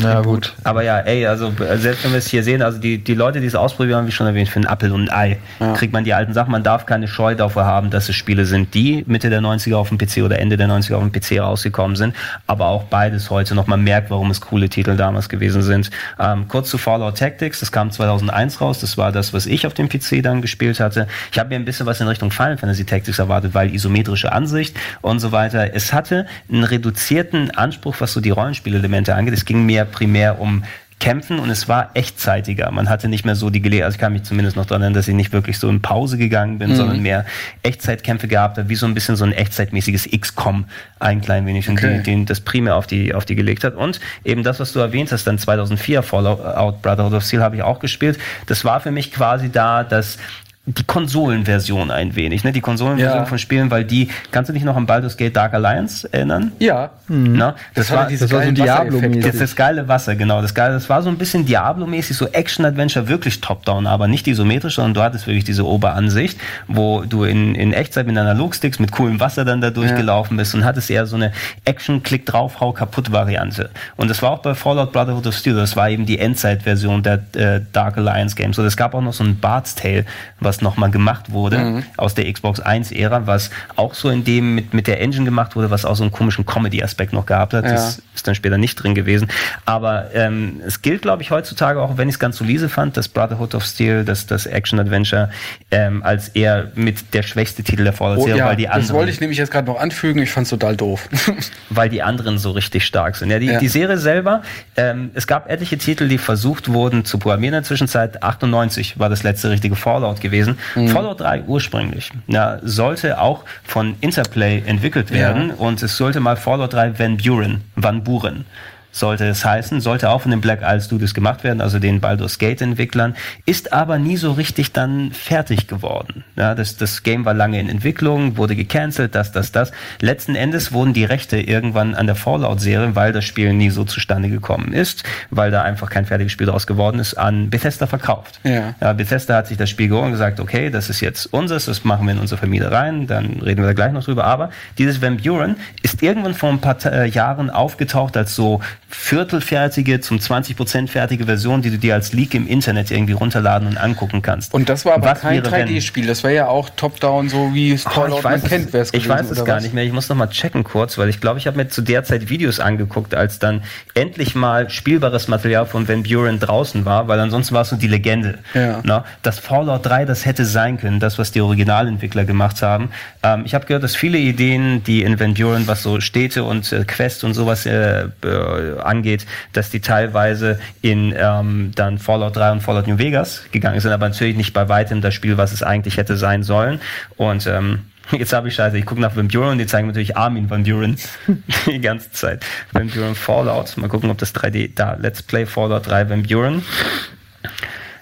Na 0.00 0.22
gut. 0.22 0.54
Aber 0.64 0.82
ja, 0.82 1.00
ey, 1.00 1.26
also 1.26 1.52
äh, 1.60 1.76
selbst 1.76 2.02
wenn 2.04 2.12
wir 2.12 2.18
es 2.18 2.26
hier 2.28 2.42
sehen, 2.42 2.62
also 2.62 2.78
die, 2.78 2.96
die 2.96 3.12
Leute, 3.14 3.40
die 3.40 3.46
es 3.46 3.54
ausprobieren, 3.54 4.06
wie 4.06 4.10
schon 4.10 4.26
erwähnt, 4.26 4.48
für 4.48 4.56
einen 4.56 4.66
Apfel 4.66 4.90
und 4.90 5.10
ein 5.10 5.14
Ei, 5.32 5.38
Ja. 5.60 5.74
kriegt 5.74 5.92
man 5.92 6.02
die 6.04 6.14
alten 6.14 6.32
Sachen. 6.32 6.50
Man 6.50 6.62
darf 6.62 6.86
keine 6.86 7.08
Scheu 7.08 7.34
davor 7.34 7.66
haben, 7.66 7.90
dass 7.90 8.08
es 8.08 8.16
Spiele 8.16 8.46
sind, 8.46 8.72
die 8.72 9.04
Mitte 9.06 9.28
der 9.28 9.42
90er 9.42 9.74
auf 9.76 9.90
dem 9.90 9.98
PC 9.98 10.22
oder 10.24 10.38
Ende 10.38 10.56
der 10.56 10.66
90er 10.66 10.94
auf 10.94 11.02
dem 11.06 11.12
PC 11.12 11.40
rausgekommen 11.42 11.94
sind, 11.96 12.14
aber 12.46 12.68
auch 12.68 12.84
beides 12.84 13.28
heute 13.28 13.54
noch. 13.54 13.66
Man 13.66 13.84
merkt, 13.84 14.08
warum 14.10 14.30
es 14.30 14.40
coole 14.40 14.70
Titel 14.70 14.96
damals 14.96 15.28
gewesen 15.28 15.60
sind. 15.60 15.90
Ähm, 16.18 16.48
kurz 16.48 16.70
zu 16.70 16.78
Fallout 16.78 17.18
Tactics, 17.18 17.60
das 17.60 17.70
kam 17.70 17.90
2001 17.90 18.62
raus, 18.62 18.80
das 18.80 18.96
war 18.96 19.12
das, 19.12 19.34
was 19.34 19.44
ich 19.44 19.66
auf 19.66 19.74
dem 19.74 19.90
PC 19.90 20.22
dann 20.22 20.40
gespielt 20.40 20.80
hatte. 20.80 21.06
Ich 21.30 21.38
habe 21.38 21.50
mir 21.50 21.56
ein 21.56 21.66
bisschen 21.66 21.84
was 21.84 22.00
in 22.00 22.08
Richtung 22.08 22.30
Final 22.30 22.56
Fantasy 22.56 22.84
Tactics 22.86 23.18
erwartet, 23.18 23.52
weil 23.52 23.74
isometrische 23.74 24.32
Ansicht 24.32 24.74
und 25.02 25.20
so 25.20 25.32
weiter. 25.32 25.74
Es 25.74 25.92
hatte 25.92 26.26
einen 26.50 26.64
reduzierten 26.64 27.50
Anspruch, 27.50 27.96
was 27.98 28.14
so 28.14 28.22
die 28.22 28.30
Rollenspielelemente 28.30 29.14
angeht. 29.14 29.34
Es 29.34 29.44
ging 29.44 29.66
mehr 29.66 29.81
primär 29.84 30.40
um 30.40 30.64
Kämpfen 31.00 31.40
und 31.40 31.50
es 31.50 31.68
war 31.68 31.90
echtzeitiger. 31.94 32.70
Man 32.70 32.88
hatte 32.88 33.08
nicht 33.08 33.24
mehr 33.24 33.34
so 33.34 33.50
die 33.50 33.60
Gelegenheit, 33.60 33.86
also 33.86 33.96
ich 33.96 34.00
kann 34.00 34.12
mich 34.12 34.22
zumindest 34.22 34.56
noch 34.56 34.66
daran 34.66 34.82
erinnern, 34.82 34.94
dass 34.94 35.08
ich 35.08 35.14
nicht 35.16 35.32
wirklich 35.32 35.58
so 35.58 35.68
in 35.68 35.82
Pause 35.82 36.16
gegangen 36.16 36.58
bin, 36.58 36.76
sondern 36.76 37.02
mehr 37.02 37.26
Echtzeitkämpfe 37.64 38.28
gehabt 38.28 38.56
habe, 38.56 38.68
wie 38.68 38.76
so 38.76 38.86
ein 38.86 38.94
bisschen 38.94 39.16
so 39.16 39.24
ein 39.24 39.32
echtzeitmäßiges 39.32 40.08
XCOM 40.16 40.66
ein 41.00 41.20
klein 41.20 41.44
wenig 41.44 41.68
und 41.68 41.76
Okay. 41.78 41.96
die, 41.96 42.02
den 42.04 42.24
das 42.24 42.38
primär 42.38 42.76
auf 42.76 42.86
die, 42.86 43.14
auf 43.14 43.24
die 43.24 43.34
gelegt 43.34 43.64
hat. 43.64 43.74
Und 43.74 43.98
eben 44.24 44.44
das, 44.44 44.60
was 44.60 44.72
du 44.72 44.78
erwähnt 44.78 45.10
hast, 45.10 45.26
dann 45.26 45.38
2004 45.38 46.04
Fallout 46.04 46.82
Brotherhood 46.82 47.14
of 47.14 47.24
Steel 47.24 47.42
habe 47.42 47.56
ich 47.56 47.62
auch 47.64 47.80
gespielt. 47.80 48.16
Das 48.46 48.64
war 48.64 48.78
für 48.78 48.92
mich 48.92 49.10
quasi 49.12 49.50
da, 49.50 49.82
dass 49.82 50.18
die 50.64 50.84
Konsolenversion 50.84 51.90
ein 51.90 52.14
wenig, 52.14 52.44
ne? 52.44 52.52
Die 52.52 52.60
Konsolenversion 52.60 53.18
Ja. 53.22 53.26
von 53.26 53.38
Spielen, 53.38 53.72
weil 53.72 53.84
die, 53.84 54.08
kannst 54.30 54.48
du 54.48 54.52
dich 54.52 54.62
noch 54.62 54.76
an 54.76 54.86
Baldur's 54.86 55.16
Gate 55.16 55.34
Dark 55.34 55.54
Alliance 55.54 56.08
erinnern? 56.12 56.52
Ja. 56.60 56.90
Na, 57.08 57.56
das, 57.74 57.90
hatte 57.90 58.00
war, 58.02 58.06
diese 58.06 58.26
das 58.28 58.32
war 58.32 58.44
so. 58.44 58.62
Wassereffekte. 58.62 59.18
das 59.20 59.34
ist 59.34 59.40
das 59.40 59.56
geile 59.56 59.88
Wasser, 59.88 60.14
genau. 60.14 60.40
Das 60.40 60.54
geile, 60.54 60.74
das 60.74 60.88
war 60.88 61.02
so 61.02 61.08
ein 61.10 61.18
bisschen 61.18 61.44
Diablo-mäßig, 61.46 62.16
so 62.16 62.28
Action-Adventure, 62.28 63.08
wirklich 63.08 63.40
top-down, 63.40 63.88
aber 63.88 64.06
nicht 64.06 64.26
isometrisch, 64.28 64.76
sondern 64.76 64.94
du 64.94 65.02
hattest 65.02 65.26
wirklich 65.26 65.44
diese 65.44 65.66
Oberansicht, 65.66 66.38
wo 66.68 67.02
du 67.02 67.24
in, 67.24 67.56
in 67.56 67.72
Echtzeit 67.72 68.06
mit 68.06 68.16
Analogsticks 68.16 68.78
mit 68.78 68.92
coolem 68.92 69.18
Wasser 69.18 69.44
dann 69.44 69.60
da 69.60 69.70
durchgelaufen 69.70 70.36
bist 70.36 70.54
und 70.54 70.64
hattest 70.64 70.90
eher 70.90 71.06
so 71.06 71.16
eine 71.16 71.32
Action-Klick 71.64 72.24
drauf, 72.24 72.60
hau 72.60 72.72
kaputt 72.72 73.10
Variante. 73.10 73.70
Und 73.96 74.08
das 74.08 74.22
war 74.22 74.30
auch 74.30 74.38
bei 74.38 74.54
Fallout 74.54 74.92
Brotherhood 74.92 75.26
of 75.26 75.34
Steel, 75.34 75.54
das 75.56 75.74
war 75.74 75.90
eben 75.90 76.06
die 76.06 76.20
Endzeit-Version 76.20 77.02
der 77.02 77.14
äh, 77.34 77.60
Dark 77.72 77.98
Alliance 77.98 78.36
Games. 78.36 78.58
Und 78.58 78.64
es 78.64 78.76
gab 78.76 78.94
auch 78.94 79.02
noch 79.02 79.12
so 79.12 79.24
ein 79.24 79.38
Bard's 79.40 79.74
Tale, 79.74 80.04
was 80.40 80.51
nochmal 80.60 80.90
gemacht 80.90 81.32
wurde 81.32 81.82
aus 81.96 82.14
der 82.14 82.30
Xbox 82.32 82.60
1-Ära, 82.60 83.26
was 83.26 83.50
auch 83.76 83.94
so 83.94 84.10
in 84.10 84.24
dem 84.24 84.54
mit, 84.54 84.74
mit 84.74 84.86
der 84.86 85.00
Engine 85.00 85.24
gemacht 85.24 85.56
wurde, 85.56 85.70
was 85.70 85.84
auch 85.84 85.96
so 85.96 86.02
einen 86.02 86.12
komischen 86.12 86.44
Comedy-Aspekt 86.44 87.12
noch 87.12 87.26
gehabt 87.26 87.54
hat. 87.54 87.64
Ja. 87.64 87.72
Das 87.72 88.02
ist 88.14 88.26
dann 88.26 88.34
später 88.34 88.58
nicht 88.58 88.74
drin 88.76 88.94
gewesen. 88.94 89.28
Aber 89.64 90.10
ähm, 90.14 90.60
es 90.66 90.82
gilt, 90.82 91.02
glaube 91.02 91.22
ich, 91.22 91.30
heutzutage 91.30 91.80
auch, 91.80 91.96
wenn 91.96 92.08
ich 92.08 92.16
es 92.16 92.18
ganz 92.18 92.36
solide 92.38 92.68
fand, 92.68 92.96
das 92.96 93.08
Brotherhood 93.08 93.54
of 93.54 93.64
Steel, 93.64 94.04
das, 94.04 94.26
das 94.26 94.46
Action-Adventure, 94.46 95.30
ähm, 95.70 96.02
als 96.02 96.28
eher 96.28 96.72
mit 96.74 97.14
der 97.14 97.22
schwächste 97.22 97.62
Titel 97.62 97.84
der 97.84 97.92
Oh, 97.92 97.96
Fallout-Serie, 97.96 98.36
ja, 98.38 98.46
weil, 98.46 98.56
die 98.56 98.64
das 98.64 98.74
anderen, 98.74 98.94
wollte 98.96 99.12
ich 99.12 99.20
nämlich 99.20 99.38
jetzt 99.38 99.50
gerade 99.50 99.66
noch 99.66 99.78
anfügen. 99.80 100.22
Ich 100.22 100.30
fand's 100.30 100.50
total 100.50 100.76
doof. 100.76 101.08
weil 101.70 101.88
die 101.88 102.02
anderen 102.02 102.38
so 102.38 102.50
richtig 102.50 102.84
stark 102.84 103.16
sind. 103.16 103.30
Ja, 103.30 103.38
die, 103.38 103.46
Ja. 103.46 103.58
die 103.58 103.68
Serie 103.68 103.98
selber, 103.98 104.42
ähm, 104.76 105.10
es 105.14 105.26
gab 105.26 105.50
etliche 105.50 105.78
Titel, 105.78 106.08
die 106.08 106.18
versucht 106.18 106.72
wurden 106.72 107.04
zu 107.04 107.18
programmieren 107.18 107.54
in 107.54 107.60
der 107.60 107.64
Zwischenzeit. 107.64 108.22
98 108.22 108.98
war 108.98 109.08
das 109.08 109.22
letzte 109.22 109.50
richtige 109.50 109.76
Fallout 109.76 110.20
gewesen. 110.20 110.41
Mhm. 110.74 110.88
Fallout 110.88 111.20
3 111.20 111.42
ursprünglich. 111.46 112.10
Ja, 112.26 112.58
sollte 112.62 113.20
auch 113.20 113.44
von 113.64 113.96
Interplay 114.00 114.62
entwickelt 114.64 115.10
werden 115.12 115.50
und 115.50 115.82
es 115.82 115.96
sollte 115.96 116.20
mal 116.20 116.36
Fallout 116.36 116.72
3 116.72 116.98
Van 116.98 117.16
Buren, 117.16 117.60
Van 117.76 118.02
Buren 118.04 118.44
sollte 118.92 119.26
es 119.26 119.44
heißen, 119.44 119.80
sollte 119.80 120.10
auch 120.10 120.20
von 120.20 120.30
den 120.30 120.40
Black 120.40 120.60
Isle 120.62 120.80
Studios 120.80 121.14
gemacht 121.14 121.42
werden, 121.42 121.60
also 121.60 121.78
den 121.78 122.00
Baldur's 122.00 122.38
Gate 122.38 122.60
Entwicklern, 122.60 123.16
ist 123.46 123.72
aber 123.72 123.98
nie 123.98 124.16
so 124.16 124.32
richtig 124.32 124.72
dann 124.72 125.10
fertig 125.12 125.66
geworden. 125.66 126.24
Ja, 126.36 126.54
das, 126.54 126.76
das 126.76 127.02
Game 127.02 127.24
war 127.24 127.34
lange 127.34 127.58
in 127.58 127.68
Entwicklung, 127.68 128.36
wurde 128.36 128.54
gecancelt, 128.54 129.14
das, 129.14 129.32
das, 129.32 129.50
das. 129.50 129.72
Letzten 130.00 130.34
Endes 130.34 130.72
wurden 130.72 130.92
die 130.92 131.04
Rechte 131.04 131.40
irgendwann 131.40 131.94
an 131.94 132.06
der 132.06 132.14
Fallout-Serie, 132.14 132.94
weil 132.94 133.12
das 133.12 133.24
Spiel 133.24 133.52
nie 133.54 133.70
so 133.70 133.84
zustande 133.84 134.28
gekommen 134.28 134.72
ist, 134.72 135.04
weil 135.30 135.50
da 135.50 135.62
einfach 135.62 135.88
kein 135.90 136.04
fertiges 136.04 136.32
Spiel 136.32 136.46
draus 136.46 136.66
geworden 136.66 136.98
ist, 136.98 137.14
an 137.14 137.50
Bethesda 137.50 137.86
verkauft. 137.86 138.40
Ja. 138.44 138.74
Ja, 138.80 138.92
Bethesda 138.92 139.36
hat 139.36 139.46
sich 139.46 139.56
das 139.56 139.70
Spiel 139.70 139.88
geholt 139.88 140.06
und 140.06 140.12
gesagt, 140.12 140.38
okay, 140.38 140.68
das 140.68 140.90
ist 140.90 141.00
jetzt 141.00 141.26
unseres, 141.26 141.64
das 141.64 141.84
machen 141.84 142.06
wir 142.06 142.12
in 142.12 142.20
unsere 142.20 142.38
Familie 142.38 142.70
rein, 142.70 143.06
dann 143.06 143.40
reden 143.40 143.62
wir 143.62 143.68
da 143.68 143.72
gleich 143.72 143.92
noch 143.92 144.04
drüber. 144.04 144.24
Aber 144.24 144.50
dieses 144.76 145.00
Van 145.00 145.16
Buren 145.16 145.56
ist 145.82 146.02
irgendwann 146.02 146.34
vor 146.34 146.50
ein 146.50 146.60
paar 146.60 146.76
äh, 146.84 147.08
Jahren 147.08 147.48
aufgetaucht 147.48 148.16
als 148.16 148.34
so 148.34 148.60
viertelfertige, 148.94 150.00
zum 150.00 150.18
20% 150.18 150.88
fertige 150.88 151.24
Version, 151.24 151.62
die 151.62 151.70
du 151.70 151.78
dir 151.78 151.94
als 151.94 152.12
Leak 152.12 152.34
im 152.34 152.46
Internet 152.46 152.90
irgendwie 152.90 153.14
runterladen 153.14 153.66
und 153.68 153.76
angucken 153.76 154.22
kannst. 154.22 154.52
Und 154.52 154.68
das 154.68 154.84
war 154.84 154.94
aber 154.94 155.06
Was 155.06 155.20
kein 155.20 155.42
wäre, 155.42 155.50
wenn? 155.50 155.68
3D-Spiel. 155.68 156.06
Das 156.06 156.22
wäre 156.22 156.34
ja 156.34 156.46
auch 156.48 156.68
Top-Down, 156.70 157.28
so 157.28 157.54
wie 157.54 157.72
es 157.72 157.86
Oh, 157.86 157.90
Fallout 157.90 158.24
weiß, 158.24 158.42
man 158.42 158.50
kennt, 158.50 158.72
wär's 158.72 158.88
es, 158.88 158.94
ich 158.94 159.08
weiß 159.08 159.30
es 159.30 159.44
gar 159.44 159.56
was? 159.56 159.62
nicht 159.64 159.74
mehr. 159.74 159.84
Ich 159.84 159.92
muss 159.92 160.08
noch 160.08 160.16
mal 160.16 160.28
checken 160.28 160.62
kurz, 160.64 160.98
weil 160.98 161.08
ich 161.08 161.20
glaube, 161.20 161.38
ich 161.38 161.46
habe 161.46 161.56
mir 161.56 161.68
zu 161.68 161.82
der 161.82 162.04
Zeit 162.04 162.28
Videos 162.28 162.60
angeguckt, 162.60 163.14
als 163.14 163.38
dann 163.38 163.62
endlich 163.94 164.34
mal 164.34 164.68
spielbares 164.70 165.28
Material 165.28 165.66
von 165.66 165.88
Van 165.88 166.02
Buren 166.02 166.38
draußen 166.38 166.84
war, 166.84 167.08
weil 167.08 167.18
ansonsten 167.18 167.54
war 167.54 167.62
es 167.62 167.70
so 167.70 167.76
die 167.76 167.88
Legende. 167.88 168.38
Ja. 168.54 168.80
Na, 168.84 169.04
das 169.22 169.38
Fallout 169.38 169.86
3, 169.86 170.04
das 170.04 170.26
hätte 170.26 170.44
sein 170.44 170.78
können, 170.78 171.00
das, 171.00 171.18
was 171.18 171.32
die 171.32 171.40
Originalentwickler 171.40 172.24
gemacht 172.24 172.62
haben. 172.62 172.90
Ähm, 173.22 173.42
ich 173.44 173.54
habe 173.54 173.66
gehört, 173.66 173.82
dass 173.82 173.96
viele 173.96 174.18
Ideen, 174.18 174.84
die 174.84 175.02
in 175.02 175.18
Van 175.18 175.34
Buren, 175.34 175.66
was 175.66 175.82
so 175.82 176.00
Städte 176.00 176.44
und 176.44 176.72
äh, 176.72 176.84
Quest 176.84 177.24
und 177.24 177.34
sowas 177.34 177.66
äh, 177.66 178.04
äh, 178.24 178.81
angeht, 178.82 179.26
dass 179.52 179.70
die 179.70 179.80
teilweise 179.80 180.58
in 180.80 181.14
ähm, 181.16 181.72
dann 181.74 181.98
Fallout 181.98 182.36
3 182.36 182.52
und 182.52 182.60
Fallout 182.60 182.86
New 182.86 182.98
Vegas 182.98 183.44
gegangen 183.52 183.80
sind, 183.80 183.92
aber 183.92 184.08
natürlich 184.08 184.36
nicht 184.36 184.52
bei 184.52 184.68
weitem 184.68 185.00
das 185.00 185.14
Spiel, 185.14 185.36
was 185.36 185.52
es 185.52 185.62
eigentlich 185.62 185.96
hätte 185.96 186.16
sein 186.16 186.42
sollen. 186.42 186.80
Und 187.16 187.46
ähm, 187.46 187.80
Jetzt 188.10 188.32
habe 188.32 188.48
ich 188.48 188.54
Scheiße, 188.54 188.76
ich 188.76 188.86
gucke 188.86 189.00
nach 189.00 189.16
Van 189.16 189.28
Buren 189.28 189.58
die 189.58 189.66
zeigen 189.66 189.86
natürlich 189.86 190.16
Armin 190.16 190.50
Van 190.50 190.64
Buren 190.64 190.96
die 191.66 191.80
ganze 191.80 192.10
Zeit. 192.12 192.44
Van 192.72 192.88
Buren 192.88 193.14
Fallout. 193.14 193.76
Mal 193.76 193.88
gucken, 193.88 194.10
ob 194.10 194.18
das 194.18 194.34
3D 194.34 194.72
da. 194.74 194.94
Let's 195.00 195.22
Play 195.22 195.46
Fallout 195.46 195.86
3 195.86 196.10
Van 196.10 196.22
Buren. 196.24 196.64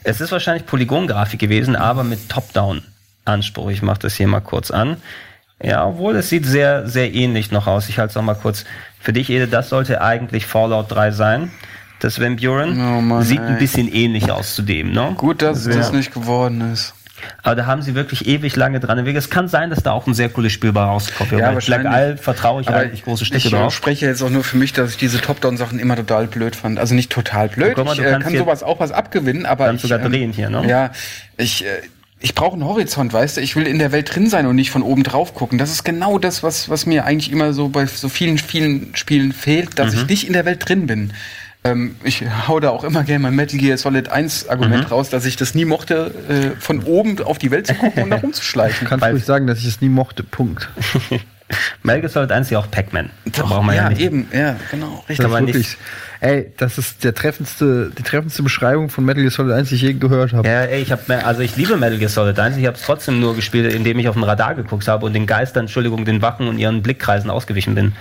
Es 0.03 0.21
ist 0.21 0.33
wahrscheinlich 0.33 0.67
Polygongrafik 0.67 1.41
gewesen, 1.41 1.77
aber 1.77 2.05
mit 2.05 2.29
Top-Down-Anspruch. 2.29 3.71
Ich 3.71 3.83
mache 3.83 4.01
das 4.01 4.15
hier 4.15 4.27
mal 4.27 4.41
kurz 4.41 4.71
an. 4.71 4.97
Ja, 5.63 5.85
obwohl 5.87 6.17
es 6.17 6.29
sieht 6.29 6.47
sehr, 6.47 6.89
sehr 6.89 7.13
ähnlich 7.13 7.51
noch 7.51 7.67
aus. 7.67 7.89
Ich 7.89 7.99
halte 7.99 8.11
es 8.11 8.15
noch 8.17 8.23
mal 8.23 8.35
kurz 8.35 8.65
für 8.99 9.13
dich, 9.13 9.29
Ede. 9.31 9.47
Das 9.47 9.69
sollte 9.69 10.01
eigentlich 10.01 10.47
Fallout 10.47 10.91
3 10.91 11.11
sein. 11.11 11.51
Das 12.01 12.19
Van 12.19 12.37
Buren 12.37 12.81
Oh 12.81 13.01
Mann, 13.03 13.23
sieht 13.23 13.41
ein 13.41 13.59
bisschen 13.59 13.93
ähnlich 13.93 14.31
aus 14.33 14.55
zu 14.55 14.63
dem, 14.63 14.93
ne? 14.93 15.13
Gut, 15.19 15.43
dass 15.43 15.67
Ja. 15.67 15.75
das 15.75 15.93
nicht 15.93 16.15
geworden 16.15 16.73
ist. 16.73 16.95
Aber 17.43 17.55
da 17.55 17.67
haben 17.67 17.83
sie 17.83 17.95
wirklich 17.95 18.27
ewig 18.27 18.57
lange 18.57 18.81
dran. 18.81 19.07
Es 19.07 19.29
kann 19.29 19.49
sein, 19.49 19.69
dass 19.69 19.83
da 19.83 19.93
auch 19.93 20.07
ein 20.07 20.15
sehr 20.15 20.31
cooles 20.31 20.53
Spiel 20.53 20.73
bei 20.73 20.83
rauskommt. 20.83 21.33
Ja, 21.33 21.53
Black. 21.53 21.85
Isle 21.85 22.17
vertraue 22.17 22.63
ich 22.63 22.69
Aber 22.69 22.79
eigentlich 22.79 23.05
große 23.05 23.27
Stücke 23.27 23.47
ich 23.47 23.51
drauf. 23.53 23.75
spreche 23.75 24.07
jetzt 24.07 24.23
auch 24.23 24.31
nur 24.31 24.43
für 24.45 24.57
mich, 24.57 24.73
dass 24.73 24.93
ich 24.93 24.97
diese 24.97 25.21
Top-Down-Sachen 25.21 25.79
immer 25.79 25.97
total 25.97 26.27
blöd 26.27 26.57
fand. 26.57 26.79
Also 26.79 26.95
nicht 26.95 27.13
total 27.13 27.51
blöd. 27.51 27.75
Guck 27.75 27.85
mal, 27.85 27.95
du 27.95 28.01
ich 28.01 28.09
äh, 28.09 28.13
kannst 28.13 28.29
kann 28.29 28.37
sowas 28.39 28.63
auch 28.63 28.81
was 28.81 28.93
abgewinnen, 28.93 29.45
aber 29.45 29.67
kannst 29.67 29.85
ich, 29.85 29.91
sogar 29.91 30.09
drehen 30.09 30.33
hier, 30.33 30.49
ne? 30.49 30.67
Ja, 30.67 30.93
ich, 31.37 31.65
äh, 31.67 31.69
ich 32.21 32.35
brauche 32.35 32.53
einen 32.55 32.65
Horizont, 32.65 33.13
weißt 33.13 33.37
du? 33.39 33.41
Ich 33.41 33.57
will 33.57 33.67
in 33.67 33.79
der 33.79 33.93
Welt 33.93 34.15
drin 34.15 34.29
sein 34.29 34.47
und 34.47 34.57
nicht 34.57 34.71
von 34.71 34.83
oben 34.83 35.03
drauf 35.03 35.35
gucken. 35.35 35.59
Das 35.59 35.71
ist 35.71 35.85
genau 35.85 36.19
das, 36.19 36.43
was, 36.43 36.69
was 36.69 36.85
mir 36.87 37.05
eigentlich 37.07 37.33
immer 37.33 37.53
so 37.53 37.69
bei 37.69 37.87
so 37.87 38.09
vielen, 38.09 38.37
vielen 38.39 38.95
Spielen 38.95 39.33
fehlt, 39.33 39.79
dass 39.79 39.95
Mhm. 39.95 40.01
ich 40.03 40.07
nicht 40.09 40.27
in 40.27 40.33
der 40.35 40.45
Welt 40.45 40.69
drin 40.69 40.87
bin. 40.87 41.13
Ähm, 41.65 41.97
ich 42.05 42.25
hau 42.49 42.59
da 42.61 42.71
auch 42.71 42.85
immer 42.85 43.05
gerne 43.05 43.21
mein 43.21 43.35
Metal 43.37 43.59
Gear 43.59 43.77
Solid 43.77 44.09
1 44.11 44.49
Argument 44.49 44.85
Mhm. 44.85 44.91
raus, 44.93 45.11
dass 45.11 45.25
ich 45.27 45.37
das 45.37 45.55
nie 45.55 45.65
mochte, 45.67 46.15
äh, 46.57 46.61
von 46.61 46.83
oben 46.85 47.23
auf 47.23 47.39
die 47.39 47.51
Welt 47.51 47.67
zu 47.67 47.75
gucken 47.75 48.05
und 48.05 48.11
da 48.11 48.17
rumzuschleichen. 48.23 48.87
Kannst 48.89 49.03
Weil- 49.03 49.13
ruhig 49.13 49.25
sagen, 49.25 49.47
dass 49.47 49.59
ich 49.59 49.67
es 49.67 49.81
nie 49.81 49.89
mochte. 49.91 50.23
Punkt. 50.23 50.69
Metal 51.83 52.01
Gear 52.01 52.11
Solid 52.11 52.33
1 52.33 52.47
ist 52.47 52.51
ja 52.51 52.59
auch 52.59 52.71
Pac-Man. 52.71 53.11
Da 53.25 53.43
braucht 53.43 53.65
man 53.65 53.75
ja, 53.75 53.85
ja, 53.85 53.89
nicht. 53.91 54.01
eben, 54.01 54.29
ja, 54.33 54.57
genau, 54.71 55.05
richtig. 55.09 55.27
Das 55.27 55.41
wirklich, 55.41 55.77
ey, 56.21 56.53
das 56.57 56.79
ist 56.79 57.05
der 57.05 57.15
treffendste, 57.15 57.91
die 57.97 58.03
treffendste 58.03 58.43
Beschreibung 58.43 58.89
von 58.89 59.05
Metal 59.05 59.23
Gear 59.23 59.33
Solid 59.33 59.53
1, 59.53 59.69
die 59.69 59.75
ich 59.75 59.83
je 59.83 59.95
gehört 59.95 60.33
habe. 60.33 60.47
Ja, 60.47 60.63
ey, 60.63 60.83
ich 60.83 60.93
habe 60.93 61.25
also 61.25 61.41
ich 61.43 61.57
liebe 61.57 61.77
Metal 61.77 61.99
Gear 61.99 62.11
Solid 62.11 62.39
1. 62.39 62.57
Ich 62.57 62.67
habe 62.67 62.77
es 62.77 62.83
trotzdem 62.83 63.21
nur 63.21 63.35
gespielt, 63.35 63.73
indem 63.73 63.99
ich 63.99 64.09
auf 64.09 64.15
dem 64.15 64.25
Radar 64.25 64.55
geguckt 64.55 64.87
habe 64.89 65.07
und 65.07 65.13
den 65.13 65.27
Geistern, 65.27 65.65
Entschuldigung, 65.65 66.05
den 66.05 66.23
Wachen 66.23 66.49
und 66.49 66.59
ihren 66.59 66.83
Blickkreisen 66.83 67.31
ausgewichen 67.31 67.75
bin. 67.75 67.93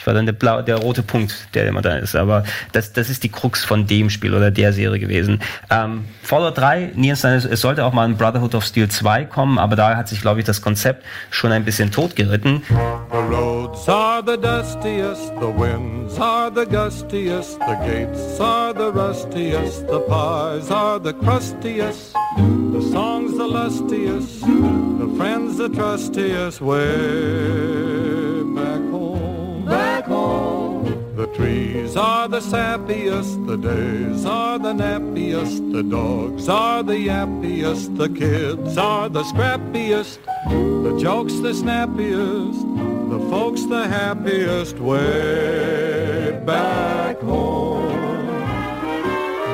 Ich 0.00 0.06
war 0.06 0.14
dann 0.14 0.24
der, 0.24 0.32
blau, 0.32 0.62
der 0.62 0.76
rote 0.76 1.02
Punkt, 1.02 1.48
der 1.52 1.68
immer 1.68 1.82
da 1.82 1.96
ist. 1.96 2.16
Aber 2.16 2.42
das, 2.72 2.94
das 2.94 3.10
ist 3.10 3.22
die 3.22 3.28
Krux 3.28 3.62
von 3.62 3.86
dem 3.86 4.08
Spiel 4.08 4.32
oder 4.32 4.50
der 4.50 4.72
Serie 4.72 4.98
gewesen. 4.98 5.42
Ähm, 5.68 6.06
Fallout 6.22 6.56
3, 6.56 6.92
Niels, 6.94 7.22
es 7.22 7.60
sollte 7.60 7.84
auch 7.84 7.92
mal 7.92 8.08
ein 8.08 8.16
Brotherhood 8.16 8.54
of 8.54 8.64
Steel 8.64 8.88
2 8.88 9.26
kommen, 9.26 9.58
aber 9.58 9.76
da 9.76 9.96
hat 9.96 10.08
sich, 10.08 10.22
glaube 10.22 10.40
ich, 10.40 10.46
das 10.46 10.62
Konzept 10.62 11.04
schon 11.30 11.52
ein 11.52 11.66
bisschen 11.66 11.90
totgeritten. 11.90 12.62
The 12.70 13.18
roads 13.30 13.86
are 13.90 14.22
the 14.24 14.40
dustiest, 14.40 15.34
the 15.38 15.52
winds 15.54 16.18
are 16.18 16.50
the 16.50 16.64
gustiest, 16.64 17.58
the 17.60 17.76
gates 17.84 18.40
are 18.40 18.72
the 18.72 18.90
rustiest, 18.98 19.86
the 19.86 20.00
pies 20.08 20.70
are 20.70 20.98
the 20.98 21.12
crustiest, 21.12 22.14
the 22.72 22.80
songs 22.90 23.36
the 23.36 23.46
lustiest, 23.46 24.40
the 24.40 25.14
friends 25.18 25.58
the 25.58 25.68
trustiest, 25.68 26.62
way 26.62 28.19
trees 31.34 31.96
are 31.96 32.28
the 32.28 32.40
sappiest, 32.40 33.46
the 33.46 33.56
days 33.56 34.24
are 34.24 34.58
the 34.58 34.72
nappiest, 34.72 35.72
the 35.72 35.82
dogs 35.82 36.48
are 36.48 36.82
the 36.82 37.06
yappiest, 37.08 37.96
the 37.96 38.08
kids 38.08 38.76
are 38.76 39.08
the 39.08 39.22
scrappiest, 39.24 40.18
the 40.84 40.98
jokes 41.00 41.34
the 41.34 41.52
snappiest, 41.52 42.60
the 43.10 43.18
folks 43.30 43.64
the 43.66 43.86
happiest, 43.86 44.78
way 44.78 46.40
back 46.44 47.18
home. 47.20 47.88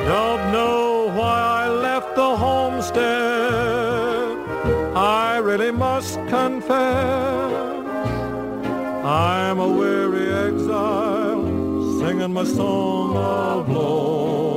Don't 0.05 0.51
know 0.51 1.11
why 1.15 1.65
I 1.65 1.69
left 1.69 2.15
the 2.15 2.35
homestead. 2.35 4.37
I 4.95 5.37
really 5.37 5.71
must 5.71 6.15
confess. 6.27 7.53
I'm 9.03 9.59
a 9.59 9.67
weary 9.67 10.27
exile, 10.47 11.06
singing 12.07 12.31
my 12.31 12.43
song 12.45 13.17
of 13.17 13.67
loneliness. 13.67 14.56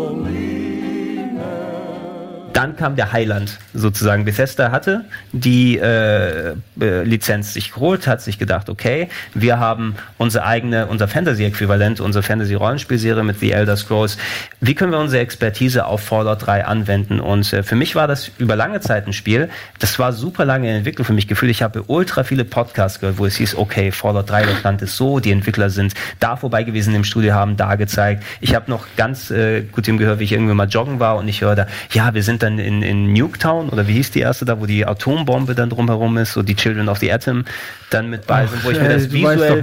Dann 2.52 2.77
kam 2.77 2.97
der 2.97 3.12
Highland 3.12 3.59
sozusagen. 3.74 4.24
Bethesda 4.24 4.70
hatte 4.72 5.05
die 5.32 5.78
äh, 5.78 6.51
äh, 6.81 7.02
Lizenz 7.05 7.55
sich 7.55 7.72
geholt, 7.72 8.06
hat 8.06 8.22
sich 8.22 8.39
gedacht, 8.39 8.68
okay, 8.68 9.09
wir 9.35 9.59
haben 9.59 9.94
unsere 10.18 10.44
eigene, 10.44 10.86
unser 10.89 11.06
Fantasy-Äquivalent, 11.06 12.01
unsere 12.01 12.22
Fantasy-Rollenspielserie 12.22 13.22
mit 13.22 13.39
The 13.39 13.52
Elder 13.52 13.77
Scrolls. 13.77 14.18
Wie 14.60 14.74
können 14.74 14.90
wir 14.90 14.98
unsere 14.98 15.22
Expertise 15.22 15.86
auf 15.86 16.02
Fallout 16.02 16.47
3 16.47 16.64
anwenden? 16.64 17.20
Und 17.20 17.52
äh, 17.52 17.62
für 17.62 17.77
mich 17.77 17.94
war 17.94 18.09
das 18.09 18.31
über 18.39 18.56
lange 18.56 18.81
Zeit 18.81 19.06
ein 19.06 19.12
Spiel. 19.12 19.48
Das 19.78 19.98
war 19.98 20.12
super 20.12 20.44
lange 20.44 20.68
in 20.68 20.77
Entwicklung 20.77 21.05
für 21.05 21.12
mich 21.12 21.28
gefühlt. 21.28 21.51
Ich 21.51 21.62
habe 21.62 21.85
ultra 21.86 22.24
viele 22.24 22.44
Podcasts 22.44 22.98
gehört, 22.98 23.18
wo 23.18 23.27
es 23.27 23.36
hieß, 23.36 23.55
okay, 23.55 23.93
Fallout 23.93 24.28
3, 24.28 24.47
das 24.47 24.62
Land 24.64 24.82
ist 24.82 24.97
so, 24.97 25.20
die 25.20 25.31
Entwickler 25.31 25.70
sind 25.70 25.94
da 26.18 26.36
vorbei 26.36 26.64
gewesen 26.64 26.94
im 26.94 27.05
Studio, 27.05 27.35
haben 27.35 27.56
da 27.56 27.77
gezeigt. 27.77 28.24
Ich 28.40 28.55
habe 28.55 28.70
noch 28.70 28.86
ganz 28.97 29.31
äh, 29.31 29.62
gut 29.62 29.86
ihm 29.86 29.98
gehört, 29.98 30.18
wie 30.18 30.24
ich 30.24 30.32
irgendwie 30.32 30.55
mal 30.55 30.68
joggen 30.68 30.98
war 30.98 31.16
und 31.16 31.28
ich 31.28 31.43
höre 31.43 31.55
da, 31.55 31.66
ja, 31.93 32.12
wir 32.12 32.22
sind 32.22 32.39
dann 32.42 32.58
in, 32.58 32.82
in 32.82 33.12
Nuketown 33.12 33.68
oder 33.68 33.86
wie 33.86 33.94
hieß 33.94 34.10
die 34.10 34.20
erste 34.20 34.44
da, 34.44 34.60
wo 34.60 34.66
die 34.66 34.86
Atombombe 34.86 35.54
dann 35.54 35.70
drumherum 35.70 36.18
ist, 36.18 36.32
so 36.32 36.42
die 36.42 36.56
Children 36.56 36.88
of 36.88 36.98
the 36.98 37.12
Atom 37.12 37.44
dann 37.90 38.10
mit 38.10 38.26
bei 38.26 38.46
sind, 38.46 38.64
wo 38.64 38.70
ich 38.70 38.80
mir 38.80 38.88
das 38.88 39.10
visuell 39.10 39.62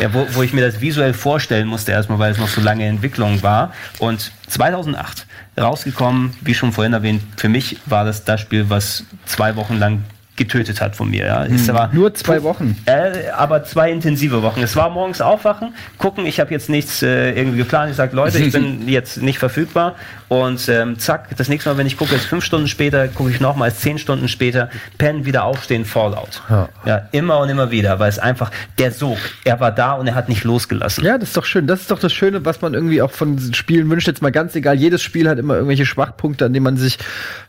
ja, 0.00 0.12
wo, 0.12 0.26
wo 0.32 0.42
ich 0.42 0.52
mir 0.52 0.64
das 0.64 0.80
visuell 0.80 1.14
vorstellen 1.14 1.68
musste 1.68 1.92
erstmal, 1.92 2.18
weil 2.18 2.32
es 2.32 2.38
noch 2.38 2.48
so 2.48 2.60
lange 2.60 2.86
Entwicklung 2.86 3.42
war. 3.42 3.72
Und 3.98 4.32
2008 4.48 5.26
rausgekommen, 5.58 6.34
wie 6.40 6.54
schon 6.54 6.72
vorhin 6.72 6.92
erwähnt, 6.92 7.22
für 7.36 7.48
mich 7.48 7.78
war 7.86 8.04
das 8.04 8.24
das 8.24 8.40
Spiel, 8.40 8.68
was 8.68 9.04
zwei 9.24 9.56
Wochen 9.56 9.78
lang 9.78 10.04
getötet 10.36 10.80
hat 10.80 10.96
von 10.96 11.10
mir. 11.10 11.26
Ja. 11.26 11.44
Es 11.44 11.72
war 11.72 11.90
Nur 11.92 12.14
zwei 12.14 12.42
Wochen. 12.42 12.76
äh, 12.86 13.30
aber 13.36 13.64
zwei 13.64 13.90
intensive 13.90 14.42
Wochen. 14.42 14.62
Es 14.62 14.76
war 14.76 14.90
morgens 14.90 15.20
aufwachen, 15.20 15.74
gucken, 15.98 16.26
ich 16.26 16.40
habe 16.40 16.50
jetzt 16.50 16.68
nichts 16.68 17.02
äh, 17.02 17.32
irgendwie 17.32 17.58
geplant. 17.58 17.90
Ich 17.90 17.96
sage, 17.96 18.14
Leute, 18.14 18.38
ich 18.38 18.52
bin 18.52 18.88
jetzt 18.88 19.22
nicht 19.22 19.38
verfügbar. 19.38 19.94
Und 20.28 20.68
ähm, 20.68 20.98
zack, 20.98 21.36
das 21.36 21.48
nächste 21.48 21.70
Mal, 21.70 21.78
wenn 21.78 21.86
ich 21.86 21.96
gucke, 21.96 22.14
ist 22.14 22.24
fünf 22.24 22.44
Stunden 22.44 22.66
später, 22.66 23.06
gucke 23.08 23.30
ich 23.30 23.40
nochmals 23.40 23.78
zehn 23.80 23.96
Stunden 23.98 24.28
später, 24.28 24.70
pennen, 24.98 25.24
wieder 25.24 25.44
aufstehen, 25.44 25.84
Fallout. 25.84 26.42
Ja. 26.50 26.68
ja, 26.84 27.08
immer 27.12 27.38
und 27.38 27.48
immer 27.48 27.70
wieder, 27.70 27.98
weil 28.00 28.08
es 28.08 28.18
einfach, 28.18 28.50
der 28.78 28.90
Sog, 28.90 29.18
er 29.44 29.60
war 29.60 29.70
da 29.70 29.92
und 29.92 30.08
er 30.08 30.16
hat 30.16 30.28
nicht 30.28 30.42
losgelassen. 30.42 31.04
Ja, 31.04 31.16
das 31.16 31.28
ist 31.28 31.36
doch 31.36 31.44
schön. 31.44 31.66
Das 31.68 31.80
ist 31.82 31.90
doch 31.92 32.00
das 32.00 32.12
Schöne, 32.12 32.44
was 32.44 32.60
man 32.60 32.74
irgendwie 32.74 33.02
auch 33.02 33.12
von 33.12 33.36
diesen 33.36 33.54
Spielen 33.54 33.88
wünscht. 33.88 34.08
Jetzt 34.08 34.20
mal 34.20 34.32
ganz 34.32 34.54
egal, 34.56 34.74
jedes 34.74 35.02
Spiel 35.02 35.28
hat 35.28 35.38
immer 35.38 35.54
irgendwelche 35.54 35.86
Schwachpunkte, 35.86 36.44
an 36.44 36.52
denen 36.52 36.64
man 36.64 36.76
sich, 36.76 36.98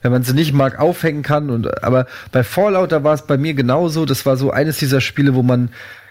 wenn 0.04 0.12
man 0.12 0.22
sie 0.24 0.34
nicht 0.34 0.54
mag, 0.54 0.80
aufhängen 0.80 1.24
kann. 1.24 1.50
Und, 1.50 1.84
aber 1.84 2.06
bei 2.32 2.44
Fallout, 2.44 2.77
da 2.86 3.04
war 3.04 3.14
es 3.14 3.24
bei 3.24 3.38
mir 3.38 3.54
genauso. 3.54 4.06
Das 4.06 4.26
war 4.26 4.38
so 4.38 4.52
eines 4.52 4.78
dieser 4.78 5.02
Spiele, 5.02 5.34
wo 5.34 5.42
man 5.44 5.70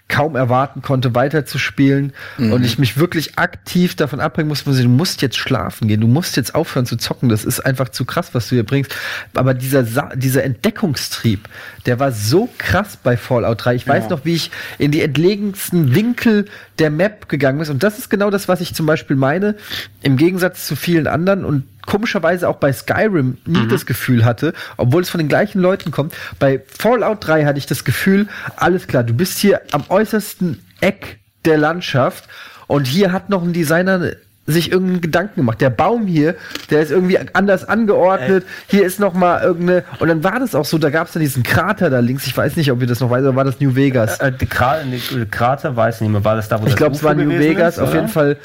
kaum 0.09 0.37
erwarten 0.37 0.81
konnte, 0.81 1.13
weiterzuspielen 1.15 2.13
und 2.37 2.63
ich 2.63 2.79
mich 2.79 2.97
wirklich 2.97 3.37
aktiv 3.37 3.93
davon 3.93 4.21
abbringen 4.21 4.47
musste, 4.47 4.71
du 4.71 4.87
musst 4.87 5.21
jetzt 5.21 5.35
schlafen 5.37 5.89
gehen, 5.89 5.99
du 5.99 6.07
musst 6.07 6.37
jetzt 6.37 6.55
aufhören 6.55 6.85
zu 6.85 6.95
zocken, 6.95 7.27
das 7.27 7.43
ist 7.43 7.59
einfach 7.59 7.89
zu 7.89 8.05
krass, 8.05 8.29
was 8.31 8.47
du 8.47 8.55
hier 8.55 8.65
bringst. 8.65 8.95
Aber 9.33 9.53
dieser, 9.53 9.83
Sa 9.83 10.09
dieser 10.15 10.45
Entdeckungstrieb, 10.45 11.49
der 11.87 11.99
war 11.99 12.13
so 12.13 12.47
krass 12.57 12.97
bei 13.03 13.17
Fallout 13.17 13.65
3. 13.65 13.75
Ich 13.75 13.85
weiß 13.87 14.05
Ja. 14.05 14.09
noch, 14.11 14.23
wie 14.23 14.35
ich 14.35 14.49
in 14.77 14.91
die 14.91 15.01
entlegensten 15.01 15.93
Winkel 15.93 16.45
der 16.79 16.89
Map 16.89 17.27
gegangen 17.27 17.59
bin. 17.59 17.69
Und 17.69 17.83
das 17.83 17.99
ist 17.99 18.09
genau 18.09 18.29
das, 18.29 18.47
was 18.47 18.61
ich 18.61 18.73
zum 18.73 18.85
Beispiel 18.85 19.17
meine, 19.17 19.55
im 20.03 20.15
Gegensatz 20.15 20.67
zu 20.67 20.77
vielen 20.77 21.07
anderen 21.07 21.43
und 21.43 21.63
komischerweise 21.87 22.47
auch 22.47 22.57
bei 22.57 22.71
Skyrim 22.71 23.37
nie 23.45 23.67
das 23.67 23.87
Gefühl 23.87 24.23
hatte, 24.23 24.53
obwohl 24.77 25.01
es 25.01 25.09
von 25.09 25.17
den 25.17 25.27
gleichen 25.27 25.59
Leuten 25.59 25.89
kommt. 25.89 26.13
Bei 26.37 26.61
Fallout 26.67 27.25
3 27.25 27.45
hatte 27.45 27.57
ich 27.57 27.65
das 27.65 27.83
Gefühl, 27.83 28.27
alles 28.55 28.87
klar, 28.87 29.03
du 29.03 29.13
bist 29.13 29.39
hier 29.39 29.61
am 29.71 29.85
äußersten 29.89 30.59
Eck 30.81 31.19
der 31.45 31.57
Landschaft 31.57 32.25
und 32.67 32.85
hier 32.85 33.11
hat 33.11 33.29
noch 33.29 33.41
ein 33.41 33.53
Designer 33.53 34.11
sich 34.47 34.71
irgendeinen 34.71 35.01
Gedanken 35.01 35.35
gemacht. 35.35 35.59
Der 35.59 35.69
Baum 35.69 36.07
hier, 36.07 36.35
der 36.69 36.81
ist 36.81 36.91
irgendwie 36.91 37.19
anders 37.33 37.67
angeordnet. 37.67 38.45
Hier 38.67 38.85
ist 38.85 38.99
noch 38.99 39.13
mal 39.13 39.43
irgendeine 39.43 39.83
und 39.99 40.07
dann 40.07 40.23
war 40.23 40.39
das 40.39 40.55
auch 40.55 40.63
so. 40.63 40.77
Da 40.77 40.89
gab 40.89 41.07
es 41.07 41.13
dann 41.13 41.21
diesen 41.21 41.43
Krater 41.43 41.89
da 41.89 41.99
links. 41.99 42.25
Ich 42.27 42.35
weiß 42.35 42.55
nicht, 42.55 42.71
ob 42.71 42.79
ihr 42.79 42.87
das 42.87 43.01
noch 43.01 43.09
weiß, 43.09 43.23
oder 43.23 43.35
war 43.35 43.43
das 43.43 43.59
New 43.59 43.75
Vegas? 43.75 44.19
Äh, 44.19 44.31
die 44.31 44.45
Kra 44.45 44.77
die 44.83 45.25
Krater 45.25 45.75
weiß 45.75 45.99
nicht 45.99 46.09
mehr, 46.09 46.23
war 46.23 46.37
das 46.37 46.47
da, 46.47 46.61
wo 46.61 46.63
Ich 46.63 46.71
das 46.71 46.77
glaube, 46.77 46.95
es 46.95 47.03
war 47.03 47.13
New 47.13 47.29
Vegas, 47.29 47.75
ist, 47.75 47.83
auf 47.83 47.93
jeden 47.93 48.07
Fall 48.07 48.37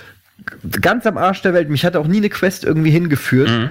ganz 0.81 1.07
am 1.07 1.17
Arsch 1.17 1.43
der 1.43 1.55
Welt. 1.55 1.71
Mich 1.71 1.85
hat 1.85 1.97
auch 1.97 2.07
nie 2.07 2.19
eine 2.19 2.29
Quest 2.31 2.65
irgendwie 2.65 2.91
hingeführt. 2.91 3.51
Mhm. 3.51 3.69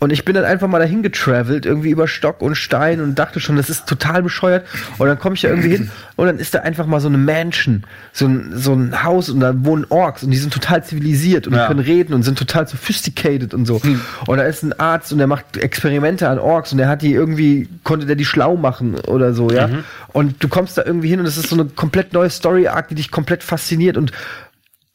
Und 0.00 0.10
ich 0.12 0.24
bin 0.24 0.34
dann 0.34 0.44
einfach 0.44 0.66
mal 0.68 0.80
dahin 0.80 1.02
getravelt, 1.02 1.64
irgendwie 1.64 1.88
über 1.90 2.08
Stock 2.08 2.42
und 2.42 2.56
Stein 2.56 3.00
und 3.00 3.18
dachte 3.18 3.38
schon, 3.40 3.56
das 3.56 3.70
ist 3.70 3.86
total 3.86 4.22
bescheuert. 4.22 4.66
Und 4.98 5.06
dann 5.06 5.18
komme 5.18 5.36
ich 5.36 5.42
da 5.42 5.48
irgendwie 5.48 5.70
hin 5.70 5.90
und 6.16 6.26
dann 6.26 6.38
ist 6.38 6.52
da 6.52 6.58
einfach 6.58 6.84
mal 6.84 7.00
so 7.00 7.08
eine 7.08 7.16
Mansion, 7.16 7.84
so 8.12 8.26
ein, 8.26 8.52
so 8.54 8.74
ein 8.74 9.04
Haus 9.04 9.30
und 9.30 9.40
da 9.40 9.54
wohnen 9.64 9.86
Orks 9.88 10.24
und 10.24 10.32
die 10.32 10.36
sind 10.36 10.52
total 10.52 10.84
zivilisiert 10.84 11.46
und 11.46 11.54
Ja. 11.54 11.68
können 11.68 11.78
reden 11.80 12.12
und 12.12 12.22
sind 12.24 12.36
total 12.38 12.66
sophisticated 12.66 13.54
und 13.54 13.66
so. 13.66 13.80
Und 14.26 14.36
da 14.36 14.42
ist 14.42 14.62
ein 14.64 14.78
Arzt 14.78 15.12
und 15.12 15.18
der 15.18 15.28
macht 15.28 15.56
Experimente 15.56 16.28
an 16.28 16.38
Orks 16.38 16.72
und 16.72 16.78
der 16.78 16.88
hat 16.88 17.00
die 17.00 17.12
irgendwie, 17.12 17.68
konnte 17.84 18.04
der 18.04 18.16
die 18.16 18.26
schlau 18.26 18.56
machen 18.56 18.96
oder 19.06 19.32
so, 19.32 19.48
ja. 19.50 19.70
Und 20.12 20.42
du 20.42 20.48
kommst 20.48 20.76
da 20.76 20.82
irgendwie 20.84 21.08
hin 21.08 21.20
und 21.20 21.26
es 21.26 21.38
ist 21.38 21.48
so 21.48 21.56
eine 21.56 21.66
komplett 21.66 22.12
neue 22.12 22.28
Story-Arc, 22.28 22.88
die 22.88 22.96
dich 22.96 23.10
komplett 23.12 23.42
fasziniert 23.44 23.96
und 23.96 24.12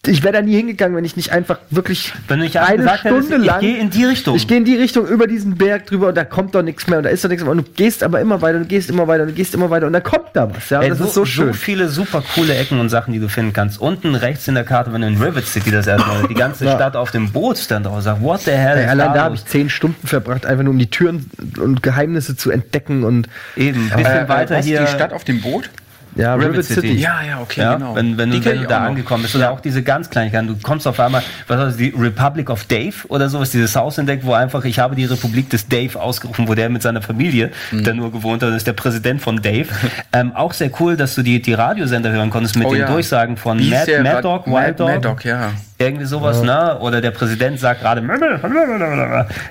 ich 0.09 0.23
wäre 0.23 0.33
da 0.33 0.41
nie 0.41 0.55
hingegangen, 0.55 0.95
wenn 0.97 1.05
ich 1.05 1.15
nicht 1.15 1.31
einfach 1.31 1.59
wirklich 1.69 2.11
Wenn 2.27 2.41
einfach 2.41 2.61
eine 2.67 2.77
gesagt 2.77 3.03
hättest, 3.03 3.27
Stunde 3.27 3.41
ich 3.43 3.47
lang. 3.51 3.59
gehe 3.61 3.77
in 3.77 3.89
die 3.89 4.03
Richtung. 4.05 4.35
Ich 4.35 4.47
gehe 4.47 4.57
in 4.57 4.65
die 4.65 4.75
Richtung 4.75 5.07
über 5.07 5.27
diesen 5.27 5.55
Berg 5.57 5.85
drüber 5.85 6.09
und 6.09 6.15
da 6.17 6.25
kommt 6.25 6.55
doch 6.55 6.61
nichts 6.63 6.87
mehr 6.87 6.97
und 6.97 7.03
da 7.03 7.09
ist 7.09 7.23
doch 7.23 7.29
nichts 7.29 7.43
mehr. 7.43 7.51
Und 7.51 7.57
du 7.59 7.71
gehst 7.75 8.03
aber 8.03 8.19
immer 8.19 8.41
weiter, 8.41 8.59
du 8.59 8.65
gehst 8.65 8.89
immer 8.89 9.07
weiter, 9.07 9.25
du 9.25 9.31
gehst 9.33 9.53
immer 9.53 9.69
weiter 9.69 9.87
und 9.87 9.93
da 9.93 9.99
kommt 9.99 10.27
da 10.33 10.49
was. 10.53 10.69
Ja, 10.69 10.79
und 10.79 10.83
Ey, 10.83 10.89
das 10.89 10.97
so, 10.99 11.05
ist 11.05 11.13
so 11.13 11.25
schön. 11.25 11.47
so 11.47 11.53
viele 11.53 11.87
super 11.89 12.23
coole 12.35 12.55
Ecken 12.55 12.79
und 12.79 12.89
Sachen, 12.89 13.13
die 13.13 13.19
du 13.19 13.29
finden 13.29 13.53
kannst. 13.53 13.79
Unten 13.79 14.15
rechts 14.15 14.47
in 14.47 14.55
der 14.55 14.63
Karte, 14.63 14.91
wenn 14.93 15.01
du 15.01 15.07
in 15.07 15.21
Rivet 15.21 15.45
City 15.47 15.71
das 15.71 15.87
erstmal, 15.87 16.27
die 16.27 16.33
ganze 16.33 16.65
Ja. 16.69 16.75
Stadt 16.75 16.95
auf 16.95 17.11
dem 17.11 17.31
Boot 17.31 17.69
dann 17.71 17.83
drauf 17.83 18.01
sagt, 18.01 18.21
what 18.21 18.41
the 18.41 18.51
hell 18.51 18.77
Ey, 18.77 18.85
allein 18.87 19.13
da 19.13 19.23
habe 19.25 19.35
ich 19.35 19.45
zehn 19.45 19.69
Stunden 19.69 20.05
verbracht, 20.07 20.45
einfach 20.45 20.63
nur 20.63 20.73
um 20.73 20.79
die 20.79 20.89
Türen 20.89 21.29
und 21.59 21.83
Geheimnisse 21.83 22.35
zu 22.35 22.51
entdecken 22.51 23.03
und 23.03 23.27
Eben, 23.55 23.89
ein 23.91 23.97
bisschen 23.97 24.25
Äh, 24.25 24.29
weiter 24.29 24.55
was, 24.57 24.65
hier. 24.65 24.81
Die 24.81 24.87
Stadt 24.87 25.13
auf 25.13 25.23
dem 25.23 25.41
Boot? 25.41 25.69
Ja, 26.15 26.33
Rivet 26.35 26.51
Rivet 26.53 26.65
City. 26.65 26.81
City. 26.87 26.99
Ja, 27.01 27.21
ja, 27.21 27.39
okay, 27.41 27.61
Ja, 27.61 27.73
genau. 27.75 27.95
wenn, 27.95 28.17
wenn, 28.17 28.31
Die 28.31 28.43
wenn 28.43 28.61
du 28.61 28.67
da 28.67 28.79
angekommen 28.85 29.23
bist. 29.23 29.35
Oder 29.35 29.51
auch 29.51 29.59
diese 29.59 29.83
ganz 29.83 30.09
Kleinigkeiten. 30.09 30.47
Du 30.47 30.55
kommst 30.61 30.87
auf 30.87 30.99
einmal, 30.99 31.21
was 31.47 31.59
heißt 31.59 31.79
die 31.79 31.93
Republic 31.97 32.49
of 32.49 32.63
Dave 32.65 32.95
oder 33.09 33.29
sowas, 33.29 33.51
dieses 33.51 33.75
Haus 33.75 33.97
entdeckt, 33.97 34.25
wo 34.25 34.33
einfach, 34.33 34.63
ich 34.65 34.79
habe 34.79 34.95
die 34.95 35.05
Republik 35.05 35.49
des 35.49 35.67
Dave 35.67 35.99
ausgerufen, 35.99 36.47
wo 36.47 36.55
der 36.55 36.69
mit 36.69 36.81
seiner 36.81 37.01
Familie 37.01 37.51
Mhm. 37.71 37.83
da 37.83 37.93
nur 37.93 38.11
gewohnt 38.11 38.41
hat. 38.43 38.49
Das 38.49 38.57
ist 38.57 38.67
der 38.67 38.73
Präsident 38.73 39.21
von 39.21 39.41
Dave. 39.41 39.67
ähm, 40.13 40.31
auch 40.35 40.53
sehr 40.53 40.71
cool, 40.79 40.97
dass 40.97 41.15
du 41.15 41.21
die, 41.21 41.41
die 41.41 41.53
Radiosender 41.53 42.11
hören 42.11 42.29
konntest 42.29 42.55
mit 42.57 42.67
Oh 42.67 42.71
den 42.71 42.81
ja. 42.81 42.87
Durchsagen 42.91 43.37
von 43.37 43.57
Mad, 43.69 44.01
Mad 44.03 44.21
Dog, 44.21 44.47
Mad- 44.47 44.67
Wild 44.67 44.79
Dog. 44.79 44.87
Mad 44.89 45.01
Dog, 45.01 45.25
ja. 45.25 45.51
Irgendwie 45.81 46.05
sowas, 46.05 46.41
ne? 46.41 46.77
Oder 46.79 46.99
der 46.99 47.11
Präsident 47.11 47.59
sagt 47.59 47.81
gerade 47.81 48.01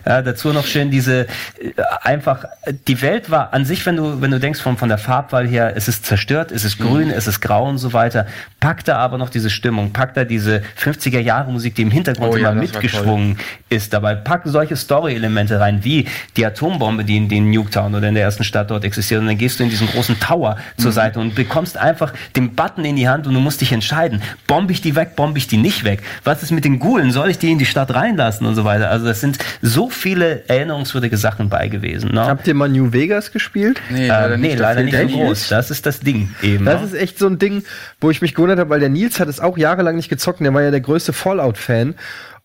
ja, 0.07 0.23
dazu 0.23 0.53
noch 0.53 0.67
schön 0.67 0.91
diese 0.91 1.23
äh, 1.23 1.27
einfach 2.03 2.45
die 2.87 3.01
Welt 3.01 3.31
war 3.31 3.55
an 3.55 3.65
sich, 3.65 3.85
wenn 3.87 3.97
du 3.97 4.21
wenn 4.21 4.31
du 4.31 4.39
denkst 4.39 4.61
von 4.61 4.77
von 4.77 4.89
der 4.89 4.99
Farbwahl 4.99 5.49
her, 5.49 5.73
es 5.75 5.89
ist 5.89 6.05
zerstört, 6.05 6.53
es 6.53 6.65
ist 6.65 6.79
grün, 6.79 7.11
es 7.11 7.27
ist 7.27 7.41
grau 7.41 7.67
und 7.67 7.79
so 7.79 7.93
weiter. 7.93 8.27
Packt 8.61 8.89
da 8.89 8.99
aber 8.99 9.17
noch 9.19 9.31
diese 9.31 9.49
Stimmung, 9.49 9.93
packt 9.93 10.17
da 10.17 10.25
diese 10.25 10.63
50er 10.79 11.21
Jahre 11.21 11.51
Musik, 11.51 11.75
die 11.75 11.83
im 11.83 11.91
Hintergrund 11.91 12.35
Oh 12.35 12.37
ja, 12.37 12.39
immer 12.39 12.49
war 12.49 12.55
mitgeschwungen 12.55 13.39
ist 13.69 13.93
dabei. 13.93 14.15
Pack 14.15 14.43
solche 14.45 14.77
Story-Elemente 14.77 15.61
rein, 15.61 15.85
wie 15.85 16.07
die 16.37 16.45
Atombombe, 16.45 17.05
die 17.05 17.17
in, 17.17 17.29
die 17.29 17.39
in 17.39 17.51
Nuketown 17.51 17.95
oder 17.95 18.09
in 18.09 18.15
der 18.15 18.25
ersten 18.25 18.45
Stadt 18.45 18.71
dort 18.71 18.85
existiert. 18.85 19.21
Und 19.21 19.27
dann 19.27 19.39
gehst 19.39 19.59
du 19.59 19.65
in 19.65 19.71
diesen 19.71 19.89
großen 19.89 20.19
Tower 20.21 20.59
zur 20.77 20.93
Seite 20.93 21.21
und 21.21 21.35
bekommst 21.35 21.77
einfach 21.77 22.13
den 22.37 22.55
Button 22.55 22.85
in 22.85 22.97
die 22.97 23.09
Hand 23.09 23.27
und 23.27 23.35
du 23.35 23.41
musst 23.41 23.61
dich 23.61 23.73
entscheiden. 23.73 24.23
Bombe 24.47 24.73
ich 24.73 24.81
die 24.81 24.95
weg, 24.95 25.17
bombe 25.17 25.39
ich 25.39 25.47
die 25.47 25.57
nicht 25.57 25.85
weg? 25.85 26.03
Was 26.25 26.43
ist 26.43 26.51
mit 26.51 26.65
den 26.65 26.79
Gulen? 26.79 27.11
Soll 27.11 27.31
ich 27.31 27.39
die 27.39 27.51
in 27.51 27.59
die 27.59 27.67
Stadt 27.67 27.95
reinlassen 27.95 28.47
und 28.47 28.55
so 28.55 28.65
weiter? 28.65 28.91
Also 28.91 29.07
das 29.07 29.21
sind 29.21 29.39
so 29.63 29.91
viele 29.91 30.49
erinnerungswürdige 30.49 31.17
Sachen 31.17 31.49
bei 31.49 31.69
gewesen. 31.69 32.13
Ne? 32.13 32.25
Habt 32.25 32.47
ihr 32.47 32.55
mal 32.55 32.69
New 32.69 32.93
Vegas 32.93 33.33
gespielt? 33.33 33.81
Nee, 33.91 34.09
äh, 34.09 34.37
nee, 34.37 34.53
Das 34.53 34.61
leider 34.61 34.83
nicht 34.83 34.97
so 34.97 35.19
groß. 35.19 35.49
Das 35.49 35.71
ist 35.71 35.87
das 35.87 36.01
Ding 36.01 36.31
eben. 36.43 36.65
Das 36.65 36.81
ne? 36.81 36.87
ist 36.87 36.95
echt 36.95 37.19
so 37.19 37.27
ein 37.27 37.39
Ding, 37.39 37.63
wo 38.01 38.11
ich 38.11 38.23
mich 38.23 38.35
gewundert 38.35 38.59
habe, 38.59 38.71
weil 38.71 38.81
der 38.81 38.89
Nils 38.89 39.21
hat 39.21 39.29
es 39.29 39.41
auch 39.41 39.59
jahrelang 39.59 39.97
nicht 39.97 40.09
gezockt. 40.09 40.41
und 40.41 40.45
Der 40.45 40.55
war 40.55 40.63
ja 40.63 40.71
der 40.71 40.81
größte 40.81 41.13
Fallout-Fan. 41.13 41.95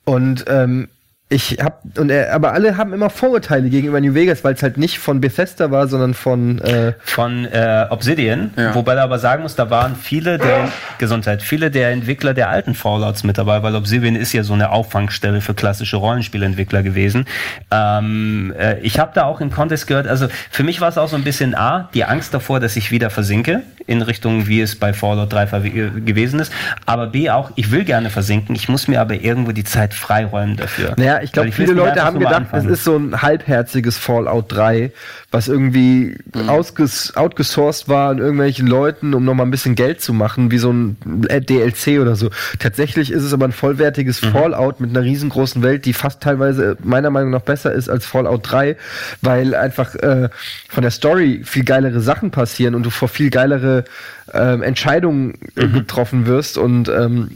Und 0.06 0.46
ähm, 0.48 0.90
ich 1.34 1.58
hab 1.62 1.82
und 1.98 2.10
er, 2.10 2.34
aber 2.34 2.54
alle 2.54 2.78
haben 2.78 2.94
immer 2.94 3.10
Vorurteile 3.10 3.70
gegenüber 3.70 4.00
New 4.00 4.14
Vegas, 4.14 4.44
weil 4.44 4.54
es 4.54 4.64
halt 4.64 4.78
nicht 4.78 5.00
von 5.00 5.20
Bethesda 5.20 5.72
war, 5.72 5.88
sondern 5.88 6.14
von 6.14 6.60
äh, 6.62 6.94
von 7.04 7.46
äh, 7.46 7.88
Obsidian, 7.90 8.52
Ja. 8.56 8.74
wobei 8.76 8.94
er 8.94 9.04
aber 9.04 9.20
sagen 9.20 9.44
muss, 9.44 9.56
da 9.56 9.70
waren 9.70 9.96
viele 9.96 10.38
der 10.38 10.70
Gesundheit, 11.00 11.42
viele 11.42 11.72
der 11.72 11.90
Entwickler 11.92 12.34
der 12.34 12.50
alten 12.50 12.76
Fallouts 12.76 13.24
mit 13.24 13.38
dabei, 13.38 13.64
weil 13.64 13.76
Obsidian 13.76 14.16
ist 14.16 14.32
ja 14.34 14.44
so 14.44 14.54
eine 14.54 14.70
Auffangstelle 14.72 15.42
für 15.42 15.54
klassische 15.54 15.98
Rollenspielentwickler 15.98 16.84
gewesen. 16.84 17.26
Ähm, 17.72 18.54
äh, 18.58 18.80
ich 18.82 19.00
habe 19.00 19.12
da 19.14 19.24
auch 19.26 19.42
im 19.42 19.52
Contest 19.52 19.88
gehört, 19.88 20.08
also 20.08 20.28
für 20.52 20.64
mich 20.64 20.82
war 20.82 20.90
es 20.90 20.98
auch 20.98 21.10
so 21.10 21.16
ein 21.16 21.24
bisschen 21.24 21.56
A, 21.56 21.90
die 21.94 22.04
Angst 22.06 22.34
davor, 22.34 22.60
dass 22.60 22.76
ich 22.76 22.92
wieder 22.92 23.10
versinke 23.10 23.62
in 23.88 24.02
Richtung, 24.02 24.48
wie 24.48 24.62
es 24.62 24.76
bei 24.78 24.94
Fallout 24.94 25.34
3 25.34 25.44
verw- 25.46 26.02
gewesen 26.06 26.40
ist, 26.40 26.54
aber 26.86 27.08
B 27.08 27.30
auch, 27.30 27.52
ich 27.56 27.72
will 27.72 27.84
gerne 27.84 28.10
versinken, 28.10 28.56
ich 28.56 28.70
muss 28.70 28.88
mir 28.88 29.02
aber 29.02 29.16
irgendwo 29.16 29.52
die 29.52 29.64
Zeit 29.66 29.94
freiräumen 29.94 30.56
dafür. 30.56 30.94
Naja, 30.98 31.22
ich 31.24 31.32
glaube, 31.32 31.52
viele 31.52 31.74
Leute 31.74 32.04
haben 32.04 32.20
gedacht, 32.20 32.48
es 32.52 32.66
ist 32.66 32.84
so 32.84 32.98
ein 32.98 33.22
halbherziges 33.22 33.98
Fallout 33.98 34.52
3, 34.52 34.92
was 35.32 35.48
irgendwie 35.48 36.18
ausges 36.48 37.16
outgesourced 37.16 37.88
war 37.88 38.10
an 38.10 38.20
irgendwelchen 38.20 38.68
Leuten, 38.68 39.14
um 39.14 39.24
nochmal 39.24 39.48
ein 39.48 39.52
bisschen 39.52 39.76
Geld 39.76 40.02
zu 40.02 40.14
machen, 40.14 40.52
wie 40.52 40.58
so 40.58 40.72
ein 40.72 40.98
äh, 41.30 41.42
DLC 41.42 42.00
oder 42.00 42.16
so. 42.16 42.30
Tatsächlich 42.60 43.12
ist 43.12 43.24
es 43.24 43.34
aber 43.34 43.46
ein 43.46 43.52
vollwertiges 43.52 44.20
Fallout 44.20 44.80
mit 44.80 44.90
einer 44.90 45.06
riesengroßen 45.06 45.64
Welt, 45.64 45.86
die 45.86 45.94
fast 45.94 46.22
teilweise 46.22 46.72
äh, 46.72 46.76
meiner 46.84 47.10
Meinung 47.10 47.32
nach 47.32 47.42
besser 47.42 47.72
ist 47.72 47.90
als 47.90 48.06
Fallout 48.06 48.52
3, 48.52 48.76
weil 49.22 49.56
einfach 49.56 49.96
äh, 49.96 50.30
von 50.70 50.82
der 50.82 50.92
Story 50.92 51.42
viel 51.44 51.64
geilere 51.64 52.02
Sachen 52.02 52.32
passieren 52.32 52.76
und 52.76 52.84
du 52.84 52.90
vor 52.90 53.08
viel 53.08 53.30
geilere 53.30 53.86
ähm, 54.34 54.62
Entscheidungen 54.62 55.36
äh, 55.56 55.68
getroffen 55.68 56.26
wirst 56.26 56.58
und 56.58 56.90
ähm, 56.90 57.32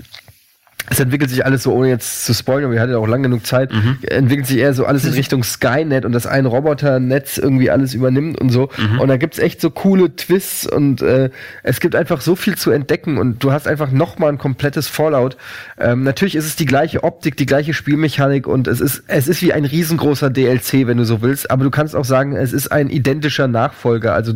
es 0.90 1.00
entwickelt 1.00 1.30
sich 1.30 1.46
alles 1.46 1.64
so, 1.64 1.74
ohne 1.74 1.90
jetzt 1.90 2.26
zu 2.26 2.34
spoilern, 2.34 2.72
wir 2.72 2.80
hatten 2.80 2.92
ja 2.92 2.98
auch 2.98 3.08
lang 3.08 3.22
genug 3.24 3.46
Zeit, 3.46 3.72
entwickelt 4.10 4.48
sich 4.48 4.58
eher 4.58 4.74
so 4.74 4.86
alles 4.86 5.04
in 5.06 5.14
Richtung 5.14 5.44
Skynet 5.44 6.06
und 6.06 6.14
das 6.14 6.26
ein 6.28 6.46
Roboternetz 6.46 7.38
irgendwie 7.38 7.70
alles 7.70 7.94
übernimmt 7.94 8.40
und 8.40 8.50
so. 8.50 8.70
Und 9.00 9.08
da 9.10 9.18
gibt's 9.18 9.38
echt 9.40 9.60
so 9.62 9.70
coole 9.70 10.16
Twists 10.16 10.66
und 10.66 11.02
äh, 11.02 11.30
es 11.64 11.80
gibt 11.80 11.96
einfach 11.96 12.22
so 12.22 12.36
viel 12.36 12.56
zu 12.56 12.72
entdecken 12.72 13.18
und 13.18 13.44
du 13.44 13.52
hast 13.52 13.68
einfach 13.68 13.92
nochmal 13.92 14.30
ein 14.30 14.38
komplettes 14.38 14.88
Fallout. 14.88 15.38
Ähm, 15.80 16.04
natürlich 16.04 16.36
ist 16.36 16.46
es 16.46 16.56
die 16.56 16.66
gleiche 16.66 17.04
Optik, 17.04 17.36
die 17.38 17.46
gleiche 17.46 17.74
Spielmechanik 17.74 18.48
und 18.48 18.68
es 18.68 18.80
ist, 18.80 19.04
es 19.08 19.28
ist 19.28 19.42
wie 19.42 19.54
ein 19.54 19.66
riesengroßer 19.66 20.30
DLC, 20.30 20.88
wenn 20.88 20.98
du 20.98 21.06
so 21.06 21.22
willst, 21.22 21.52
aber 21.52 21.64
du 21.64 21.70
kannst 21.70 21.96
auch 21.96 22.06
sagen, 22.06 22.36
es 22.36 22.54
ist 22.54 22.72
ein 22.72 22.90
identischer 22.90 23.48
Nachfolger, 23.48 24.14
also 24.14 24.34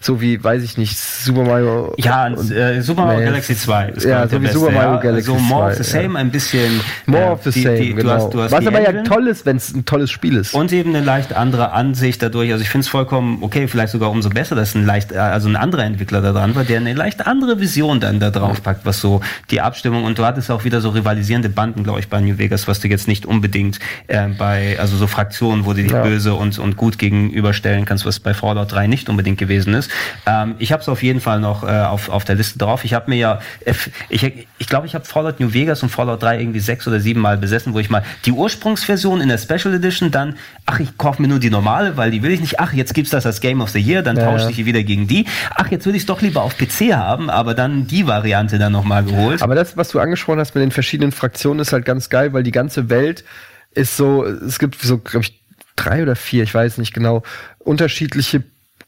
so 0.00 0.20
wie, 0.20 0.42
weiß 0.42 0.62
ich 0.62 0.78
nicht, 0.78 0.98
Super 0.98 1.44
Mario. 1.44 1.94
Ja, 1.98 2.26
und, 2.26 2.50
äh, 2.50 2.82
Super 2.82 3.02
Mario 3.04 3.20
Nee. 3.20 3.26
Galaxy 3.26 3.56
2 3.56 3.88
ist 3.90 4.04
Ja, 4.04 4.26
so 4.28 4.42
wie 4.42 4.46
Super 4.48 4.66
beste, 4.66 4.78
Mario 4.78 4.94
ja. 4.96 5.00
Galaxy 5.00 5.26
So 5.26 5.38
more 5.38 5.75
of 5.80 5.86
2, 5.86 5.92
the 5.98 6.02
same, 6.06 6.18
ein 6.18 6.30
bisschen. 6.30 6.80
More 7.06 7.24
äh, 7.24 7.28
of 7.30 7.42
the 7.44 7.50
die- 7.50 7.62
same, 7.62 7.76
die- 7.80 7.94
genau. 7.94 8.10
hast- 8.12 8.34
hast 8.34 8.52
Was 8.52 8.66
aber 8.66 8.80
ja 8.80 8.86
Engine 8.88 9.04
toll 9.04 9.26
ist, 9.28 9.46
wenn 9.46 9.56
es 9.56 9.74
ein 9.74 9.84
tolles 9.84 10.10
Spiel 10.10 10.36
ist. 10.36 10.54
Und 10.54 10.72
eben 10.72 10.94
eine 10.94 11.04
leicht 11.04 11.32
andere 11.34 11.72
Ansicht 11.72 12.22
dadurch. 12.22 12.50
Also 12.52 12.62
ich 12.62 12.68
finde 12.68 12.82
es 12.84 12.88
vollkommen 12.88 13.38
okay, 13.42 13.68
vielleicht 13.68 13.92
sogar 13.92 14.10
umso 14.10 14.28
besser, 14.30 14.54
dass 14.54 14.74
ein 14.74 14.84
leicht, 14.86 15.12
äh, 15.12 15.16
also 15.18 15.48
ein 15.48 15.56
anderer 15.56 15.84
Entwickler 15.84 16.20
da 16.22 16.32
dran 16.32 16.54
war, 16.54 16.64
der 16.64 16.78
eine 16.80 16.94
leicht 16.94 17.26
andere 17.26 17.60
Vision 17.60 18.00
dann 18.00 18.20
da 18.20 18.30
drauf 18.30 18.62
packt, 18.62 18.84
was 18.86 19.00
so 19.00 19.20
die 19.50 19.60
Abstimmung 19.60 20.04
und 20.04 20.18
du 20.18 20.24
hattest 20.24 20.50
auch 20.50 20.64
wieder 20.64 20.80
so 20.80 20.90
rivalisierende 20.90 21.48
Banden, 21.48 21.84
glaube 21.84 22.00
ich, 22.00 22.08
bei 22.08 22.20
New 22.20 22.38
Vegas, 22.38 22.68
was 22.68 22.80
du 22.80 22.88
jetzt 22.88 23.08
nicht 23.08 23.26
unbedingt 23.26 23.78
äh, 24.06 24.28
bei, 24.28 24.76
also 24.78 24.96
so 24.96 25.06
Fraktionen, 25.06 25.64
wo 25.64 25.72
du 25.72 25.82
dich 25.82 25.92
Ja. 25.92 26.02
böse 26.02 26.34
und, 26.34 26.58
und 26.58 26.76
gut 26.76 26.98
gegenüberstellen 26.98 27.84
kannst, 27.84 28.04
was 28.06 28.20
bei 28.20 28.34
Fallout 28.34 28.72
3 28.72 28.86
nicht 28.86 29.08
unbedingt 29.08 29.38
gewesen 29.38 29.74
ist. 29.74 29.90
Ähm, 30.26 30.54
ich 30.58 30.72
habe 30.72 30.82
es 30.82 30.88
auf 30.88 31.02
jeden 31.02 31.20
Fall 31.20 31.40
noch 31.40 31.62
äh, 31.62 31.66
auf, 31.66 32.08
auf 32.08 32.24
der 32.24 32.34
Liste 32.36 32.58
drauf. 32.58 32.84
Ich 32.84 32.94
habe 32.94 33.10
mir 33.10 33.16
ja, 33.16 33.38
äh, 33.64 33.72
ich, 34.08 34.46
ich 34.58 34.66
glaube, 34.66 34.86
ich 34.86 34.94
habe 34.94 35.04
Fallout 35.04 35.40
New 35.40 35.52
Vegas 35.52 35.65
und 35.82 35.88
Fallout 35.90 36.22
3 36.22 36.40
irgendwie 36.40 36.60
sechs 36.60 36.86
oder 36.86 37.00
sieben 37.00 37.20
Mal 37.20 37.38
besessen, 37.38 37.74
wo 37.74 37.78
ich 37.78 37.90
mal 37.90 38.02
die 38.24 38.32
Ursprungsversion 38.32 39.20
in 39.20 39.28
der 39.28 39.38
Special 39.38 39.74
Edition 39.74 40.10
dann, 40.10 40.36
ach, 40.66 40.80
ich 40.80 40.96
kaufe 40.98 41.20
mir 41.20 41.28
nur 41.28 41.38
die 41.38 41.50
normale, 41.50 41.96
weil 41.96 42.10
die 42.10 42.22
will 42.22 42.30
ich 42.30 42.40
nicht. 42.40 42.60
Ach, 42.60 42.72
jetzt 42.72 42.94
gibt's 42.94 43.10
das 43.10 43.26
als 43.26 43.40
Game 43.40 43.60
of 43.60 43.70
the 43.70 43.80
Year, 43.80 44.02
dann 44.02 44.16
Ja, 44.16 44.24
tausche 44.24 44.50
ich 44.50 44.56
die 44.56 44.66
wieder 44.66 44.82
gegen 44.82 45.06
die. 45.06 45.26
Ach, 45.54 45.70
jetzt 45.70 45.86
würde 45.86 45.96
ich 45.96 46.02
es 46.02 46.06
doch 46.06 46.20
lieber 46.22 46.42
auf 46.42 46.56
PC 46.56 46.94
haben, 46.94 47.30
aber 47.30 47.54
dann 47.54 47.86
die 47.86 48.06
Variante 48.06 48.58
dann 48.58 48.72
nochmal 48.72 49.04
geholt. 49.04 49.42
Aber 49.42 49.54
das, 49.54 49.76
was 49.76 49.90
du 49.90 50.00
angesprochen 50.00 50.40
hast 50.40 50.54
mit 50.54 50.62
den 50.62 50.70
verschiedenen 50.70 51.12
Fraktionen, 51.12 51.60
ist 51.60 51.72
halt 51.72 51.84
ganz 51.84 52.08
geil, 52.08 52.32
weil 52.32 52.42
die 52.42 52.52
ganze 52.52 52.90
Welt 52.90 53.24
ist 53.72 53.96
so, 53.96 54.24
es 54.24 54.58
gibt 54.58 54.80
so, 54.80 54.98
glaube 54.98 55.24
ich, 55.26 55.40
drei 55.76 56.02
oder 56.02 56.16
vier, 56.16 56.42
ich 56.42 56.54
weiß 56.54 56.78
nicht 56.78 56.94
genau, 56.94 57.22
unterschiedliche 57.58 58.42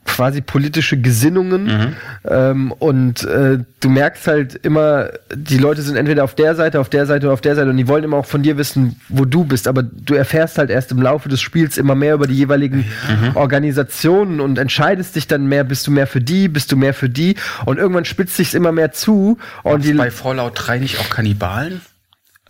quasi 0.08 0.40
politische 0.40 0.96
Gesinnungen. 1.00 1.94
Ähm, 2.28 2.72
und 2.72 3.22
äh, 3.24 3.58
du 3.80 3.88
merkst 3.88 4.26
halt 4.26 4.54
immer, 4.54 5.10
die 5.32 5.58
Leute 5.58 5.82
sind 5.82 5.96
entweder 5.96 6.24
auf 6.24 6.34
der 6.34 6.54
Seite, 6.56 6.80
auf 6.80 6.88
der 6.88 7.06
Seite 7.06 7.26
oder 7.26 7.34
auf 7.34 7.40
der 7.40 7.54
Seite 7.54 7.70
und 7.70 7.76
die 7.76 7.86
wollen 7.86 8.02
immer 8.02 8.16
auch 8.16 8.26
von 8.26 8.42
dir 8.42 8.56
wissen, 8.56 9.00
wo 9.08 9.24
du 9.24 9.44
bist, 9.44 9.68
aber 9.68 9.82
du 9.82 10.14
erfährst 10.14 10.58
halt 10.58 10.70
erst 10.70 10.90
im 10.90 11.00
Laufe 11.00 11.28
des 11.28 11.40
Spiels 11.40 11.78
immer 11.78 11.94
mehr 11.94 12.14
über 12.14 12.26
die 12.26 12.34
jeweiligen 12.34 12.84
Organisationen 13.34 14.40
und 14.40 14.58
entscheidest 14.58 15.14
dich 15.14 15.28
dann 15.28 15.46
mehr, 15.46 15.62
bist 15.62 15.86
du 15.86 15.90
mehr 15.90 16.06
für 16.06 16.20
die, 16.20 16.48
bist 16.48 16.72
du 16.72 16.76
mehr 16.76 16.94
für 16.94 17.08
die? 17.08 17.36
Und 17.66 17.78
irgendwann 17.78 18.04
spitzt 18.04 18.36
sich's 18.36 18.54
immer 18.54 18.72
mehr 18.72 18.92
zu 18.92 19.38
und 19.62 19.84
die 19.84 19.92
bei 19.92 20.10
Fallout 20.10 20.52
3 20.54 20.78
nicht 20.78 20.98
auch 20.98 21.10
Kannibalen? 21.10 21.80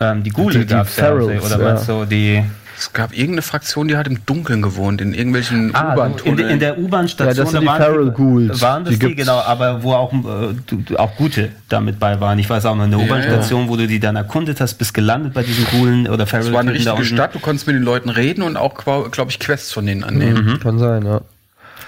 ähm, 0.00 0.22
die 0.22 0.30
Gule 0.30 0.60
die 0.60 0.66
gab's 0.66 0.96
ja, 0.96 1.04
Ferals, 1.04 1.44
oder 1.44 1.58
ja. 1.58 1.74
was 1.74 1.86
so 1.86 2.04
die 2.04 2.44
Es 2.78 2.92
gab 2.92 3.12
irgendeine 3.12 3.42
Fraktion, 3.42 3.88
die 3.88 3.96
hat 3.96 4.06
im 4.06 4.24
Dunkeln 4.24 4.62
gewohnt, 4.62 5.00
in 5.00 5.12
irgendwelchen 5.12 5.74
Ah, 5.74 5.88
in, 5.88 5.92
U-Bahn-Tunneln. 5.94 6.48
in 6.50 6.60
der 6.60 6.78
U-Bahn-Station 6.78 7.36
Ja, 7.36 7.42
das 7.42 7.50
sind 7.50 7.60
die 7.62 7.66
waren 7.66 7.82
Feral 7.82 8.10
Ghouls. 8.12 8.62
Waren 8.62 8.84
das 8.84 8.92
Die 8.98 9.06
die, 9.06 9.14
genau, 9.16 9.38
aber 9.40 9.82
wo 9.82 9.94
auch, 9.94 10.12
äh, 10.12 10.94
auch 10.96 11.16
gute 11.16 11.50
damit 11.68 11.98
bei 11.98 12.20
waren. 12.20 12.38
Ich 12.38 12.48
weiß 12.48 12.66
auch 12.66 12.76
noch, 12.76 12.84
eine 12.84 12.98
U-Bahn-Station, 12.98 13.68
wo 13.68 13.76
du 13.76 13.86
die 13.88 13.98
dann 13.98 14.14
erkundet 14.16 14.60
hast, 14.60 14.74
bist 14.74 14.94
gelandet 14.94 15.34
bei 15.34 15.42
diesen 15.42 15.64
Ghoulen 15.66 16.08
oder 16.08 16.26
Feral 16.26 16.46
es 16.46 16.52
war 16.52 16.60
eine 16.60 16.72
richtige. 16.72 17.04
Stadt, 17.04 17.34
du 17.34 17.40
konntest 17.40 17.66
mit 17.66 17.74
den 17.74 17.82
Leuten 17.82 18.10
reden 18.10 18.42
und 18.42 18.56
auch, 18.56 18.74
glaube 18.74 19.30
ich, 19.30 19.38
Quests 19.40 19.72
von 19.72 19.84
denen 19.84 20.04
annehmen. 20.04 20.60
kann 20.62 20.78
sein, 20.78 21.04
ja. 21.04 21.20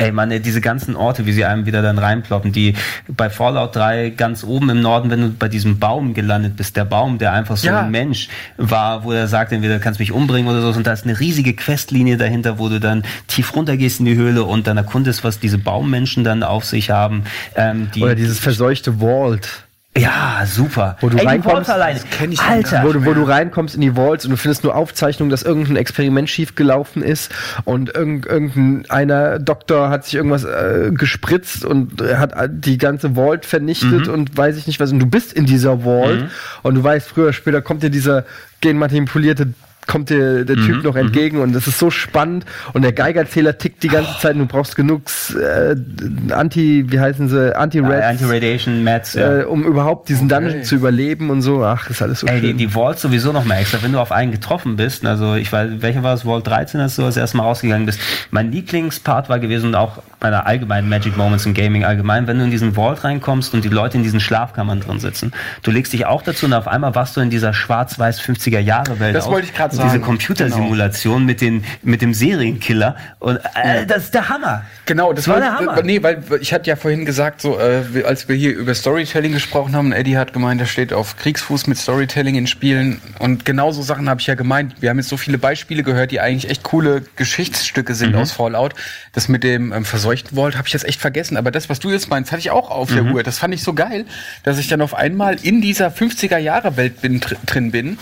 Ey, 0.01 0.13
man, 0.13 0.31
diese 0.43 0.61
ganzen 0.61 0.97
Orte, 0.97 1.27
wie 1.27 1.33
sie 1.33 1.45
einem 1.45 1.67
wieder 1.67 1.83
dann 1.83 1.99
reinploppen, 1.99 2.53
die 2.53 2.75
bei 3.09 3.29
Fallout 3.31 3.77
3 3.77 4.11
ganz 4.11 4.45
oben 4.45 4.71
im 4.71 4.81
Norden, 4.81 5.11
wenn 5.11 5.21
du 5.21 5.29
bei 5.31 5.49
diesem 5.49 5.79
Baum 5.79 6.15
gelandet 6.15 6.57
bist, 6.57 6.77
der 6.77 6.85
Baum, 6.85 7.19
der 7.19 7.33
einfach 7.33 7.57
so 7.57 7.67
Ja. 7.69 7.83
ein 7.83 7.91
Mensch 7.91 8.29
war, 8.57 9.05
wo 9.05 9.13
er 9.13 9.29
sagt, 9.29 9.53
entweder 9.53 9.75
du 9.75 9.81
kannst 9.81 10.01
mich 10.01 10.13
umbringen 10.13 10.51
oder 10.51 10.63
so, 10.63 10.69
und 10.77 10.87
da 10.87 10.93
ist 10.93 11.05
eine 11.05 11.19
riesige 11.21 11.55
Questlinie 11.55 12.17
dahinter, 12.17 12.59
wo 12.59 12.69
du 12.69 12.81
dann 12.81 13.05
tief 13.29 13.55
runtergehst 13.55 14.01
in 14.01 14.07
die 14.07 14.17
Höhle 14.17 14.45
und 14.45 14.67
dann 14.67 14.77
erkundest, 14.77 15.25
was 15.25 15.39
diese 15.39 15.59
Baummenschen 15.59 16.25
dann 16.25 16.43
auf 16.43 16.65
sich 16.65 16.91
haben. 16.91 17.25
Ähm, 17.55 17.91
die, 17.95 18.03
Oder 18.03 18.15
dieses 18.15 18.39
verseuchte 18.39 19.01
Vault. 19.01 19.65
Ja, 20.01 20.43
super. 20.47 20.97
Wo 21.01 21.09
du 21.09 21.19
Ey, 21.19 21.27
reinkommst, 21.27 21.71
alleine. 21.71 21.99
das 22.01 22.09
kenn 22.11 22.33
ich 22.33 22.41
Alter. 22.41 22.83
Wo 22.85 22.93
du, 22.93 23.05
wo 23.05 23.15
du 23.15 23.23
reinkommst 23.23 23.75
in 23.75 23.81
die 23.81 23.97
Vaults 23.97 24.25
und 24.25 24.31
du 24.31 24.37
findest 24.37 24.65
nur 24.65 24.75
Aufzeichnungen, 24.75 25.31
dass 25.31 25.43
irgendein 25.43 25.77
Experiment 25.77 26.31
schiefgelaufen 26.31 27.03
ist 27.03 27.31
und 27.65 27.95
irgend, 27.95 28.27
irgendeiner 28.27 29.39
Doktor 29.39 29.91
hat 29.91 30.05
sich 30.05 30.15
irgendwas 30.15 30.45
äh, 30.45 30.91
gespritzt 30.93 31.65
und 31.65 32.01
hat 32.01 32.35
die 32.51 32.79
ganze 32.79 33.15
Vault 33.15 33.45
vernichtet 33.45 34.09
und 34.09 34.37
weiß 34.37 34.57
ich 34.57 34.67
nicht 34.67 34.81
was. 34.81 34.93
Und 34.93 35.01
du 35.01 35.07
bist 35.07 35.33
in 35.33 35.47
dieser 35.47 35.85
Vault 35.85 36.29
und 36.63 36.75
du 36.75 36.83
weißt, 36.83 37.09
früher 37.09 37.25
oder 37.25 37.33
später 37.33 37.63
kommt 37.63 37.83
dir 37.83 37.91
dieser 37.91 38.25
genmanipulierte 38.61 39.55
kommt 39.91 40.09
dir 40.09 40.45
der 40.45 40.55
Typ 40.55 40.85
noch 40.85 40.95
entgegen 40.95 41.39
und 41.39 41.53
das 41.53 41.67
ist 41.67 41.79
so 41.81 41.91
spannend 41.91 42.45
und 42.75 42.83
der 42.83 42.93
Geigerzähler 42.93 43.59
tickt 43.59 43.83
die 43.83 43.89
ganze 43.89 44.19
Zeit 44.21 44.35
und 44.35 44.41
du 44.41 44.47
brauchst 44.47 44.77
genug 44.77 45.03
äh, 45.35 45.75
Anti, 46.33 46.85
wie 46.89 47.01
heißen 47.01 47.29
sie, 47.29 47.57
Anti-Reds, 47.57 48.07
Anti-Radiation 48.07 48.85
Mats, 48.85 49.15
ja. 49.15 49.41
äh, 49.41 49.45
um 49.45 49.65
überhaupt 49.65 50.09
diesen 50.09 50.29
Dungeon 50.29 50.63
zu 50.63 50.77
überleben 50.77 51.31
und 51.31 51.43
so. 51.43 51.65
Ach, 51.65 51.91
ist 51.91 52.03
alles 52.03 52.21
so 52.21 52.29
Ey, 52.29 52.41
die, 52.41 52.49
schön. 52.49 52.59
die 52.59 52.75
Vaults 52.75 53.03
sowieso 53.03 53.33
noch 53.33 53.45
mal 53.45 53.57
extra, 53.57 53.83
wenn 53.83 53.93
du 53.93 53.99
auf 53.99 54.13
einen 54.13 54.31
getroffen 54.31 54.77
bist, 54.77 55.05
also 55.05 55.35
ich 55.35 55.53
weiß, 55.53 55.71
welcher 55.79 56.05
war 56.05 56.15
es, 56.15 56.23
Vault 56.23 56.47
13, 56.47 56.81
als 56.81 56.95
du 56.95 57.03
das 57.03 57.17
erste 57.17 57.37
Mal 57.39 57.43
rausgegangen 57.43 57.87
bist. 57.87 57.99
Mein 58.31 58.53
Lieblingspart 58.53 59.29
war 59.29 59.41
gewesen 59.41 59.67
und 59.71 59.75
auch 59.75 60.03
meiner 60.21 60.47
allgemeinen 60.47 60.89
Magic 60.89 61.17
Moments 61.17 61.47
im 61.47 61.55
Gaming 61.55 61.85
allgemein, 61.85 62.29
wenn 62.29 62.39
du 62.39 62.45
in 62.45 62.51
diesen 62.51 62.75
Vault 62.75 63.03
reinkommst 63.03 63.55
und 63.55 63.65
die 63.65 63.69
Leute 63.69 63.97
in 63.97 64.03
diesen 64.03 64.21
Schlafkammern 64.21 64.81
drin 64.81 65.01
sitzen. 65.01 65.33
Du 65.63 65.71
legst 65.71 65.93
dich 65.93 66.07
auch 66.07 66.23
dazu 66.23 66.47
und 66.47 66.53
auf 66.53 66.69
einmal 66.69 66.95
warst 66.95 67.17
du 67.17 67.21
in 67.21 67.31
dieser 67.31 67.53
schwarz-weiß 67.53 68.21
50er 68.21 68.61
Jahre 68.61 69.01
Welt. 69.01 69.17
Das 69.17 69.27
auf. 69.27 69.33
wollte 69.33 69.47
ich 69.47 69.55
grad 69.55 69.73
Und 69.73 69.80
sagen. 69.81 69.93
Diese 69.93 70.05
Computersimulation 70.05 71.25
mit 71.25 71.41
den, 71.41 71.65
mit 71.83 72.03
dem 72.03 72.15
Serienkiller 72.15 72.97
und 73.19 73.39
äh, 73.55 73.87
das 73.87 74.05
ist 74.05 74.15
der 74.15 74.29
Hammer. 74.29 74.65
Genau, 74.87 75.13
das, 75.13 75.27
war 75.29 75.35
war 75.35 75.41
der 75.41 75.59
Hammer. 75.59 75.83
Nee, 75.83 76.03
weil 76.03 76.23
ich 76.41 76.53
hatte 76.53 76.69
ja 76.69 76.77
vorhin 76.77 77.05
gesagt, 77.05 77.41
so 77.41 77.59
äh, 77.59 78.05
als 78.05 78.29
wir 78.29 78.37
hier 78.37 78.57
über 78.57 78.75
Storytelling 78.75 79.33
gesprochen 79.33 79.75
haben, 79.75 79.93
Eddie 79.93 80.17
hat 80.17 80.33
gemeint, 80.33 80.61
er 80.61 80.67
steht 80.67 80.93
auf 80.93 81.17
Kriegsfuß 81.17 81.67
mit 81.67 81.79
Storytelling 81.79 82.35
in 82.35 82.47
Spielen 82.47 83.01
und 83.19 83.45
genau 83.45 83.73
so 83.73 83.83
Sachen 83.83 84.09
habe 84.09 84.21
ich 84.21 84.27
ja 84.27 84.35
gemeint. 84.35 84.75
Wir 84.81 84.91
haben 84.91 84.99
jetzt 84.99 85.09
so 85.09 85.17
viele 85.17 85.39
Beispiele 85.39 85.83
gehört, 85.83 86.11
die 86.11 86.21
eigentlich 86.21 86.51
echt 86.51 86.63
coole 86.63 87.03
Geschichtsstücke 87.17 87.95
sind 87.95 88.15
aus 88.15 88.33
Fallout. 88.33 88.75
Das 89.13 89.29
mit 89.29 89.45
dem 89.45 89.73
ähm, 89.73 89.85
verseuchten 89.85 90.37
Vault 90.37 90.57
habe 90.57 90.69
ich 90.69 90.73
jetzt 90.73 90.85
echt 90.85 91.01
vergessen, 91.01 91.37
aber 91.37 91.51
das, 91.51 91.69
was 91.69 91.81
du 91.81 91.91
jetzt 91.91 92.11
meinst, 92.11 92.33
hatte 92.33 92.41
ich 92.41 92.51
auch 92.51 92.71
auf 92.71 92.93
der 92.93 93.05
Uhr. 93.05 93.23
Das 93.23 93.39
fand 93.39 93.55
ich 93.55 93.63
so 93.63 93.75
geil, 93.75 94.05
dass 94.43 94.59
ich 94.59 94.69
dann 94.69 94.81
auf 94.81 94.95
einmal 94.95 95.37
in 95.43 95.61
dieser 95.61 95.89
50er 95.89 96.39
Jahre 96.39 96.77
Welt 96.77 97.01
bin, 97.01 97.21
dr 97.21 97.39
drin 97.47 97.71
bin. 97.71 97.99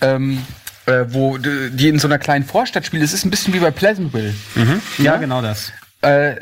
Ähm, 0.00 0.38
äh, 0.86 1.04
wo 1.08 1.38
die 1.38 1.88
in 1.88 1.98
so 1.98 2.08
einer 2.08 2.18
kleinen 2.18 2.44
Vorstadt 2.44 2.86
spielt. 2.86 3.02
Es 3.02 3.12
ist 3.12 3.24
ein 3.24 3.30
bisschen 3.30 3.54
wie 3.54 3.58
bei 3.60 3.70
Pleasantville. 3.70 4.34
Ja, 4.98 5.16
genau 5.16 5.42
das. 5.42 5.72
Äh, 6.02 6.36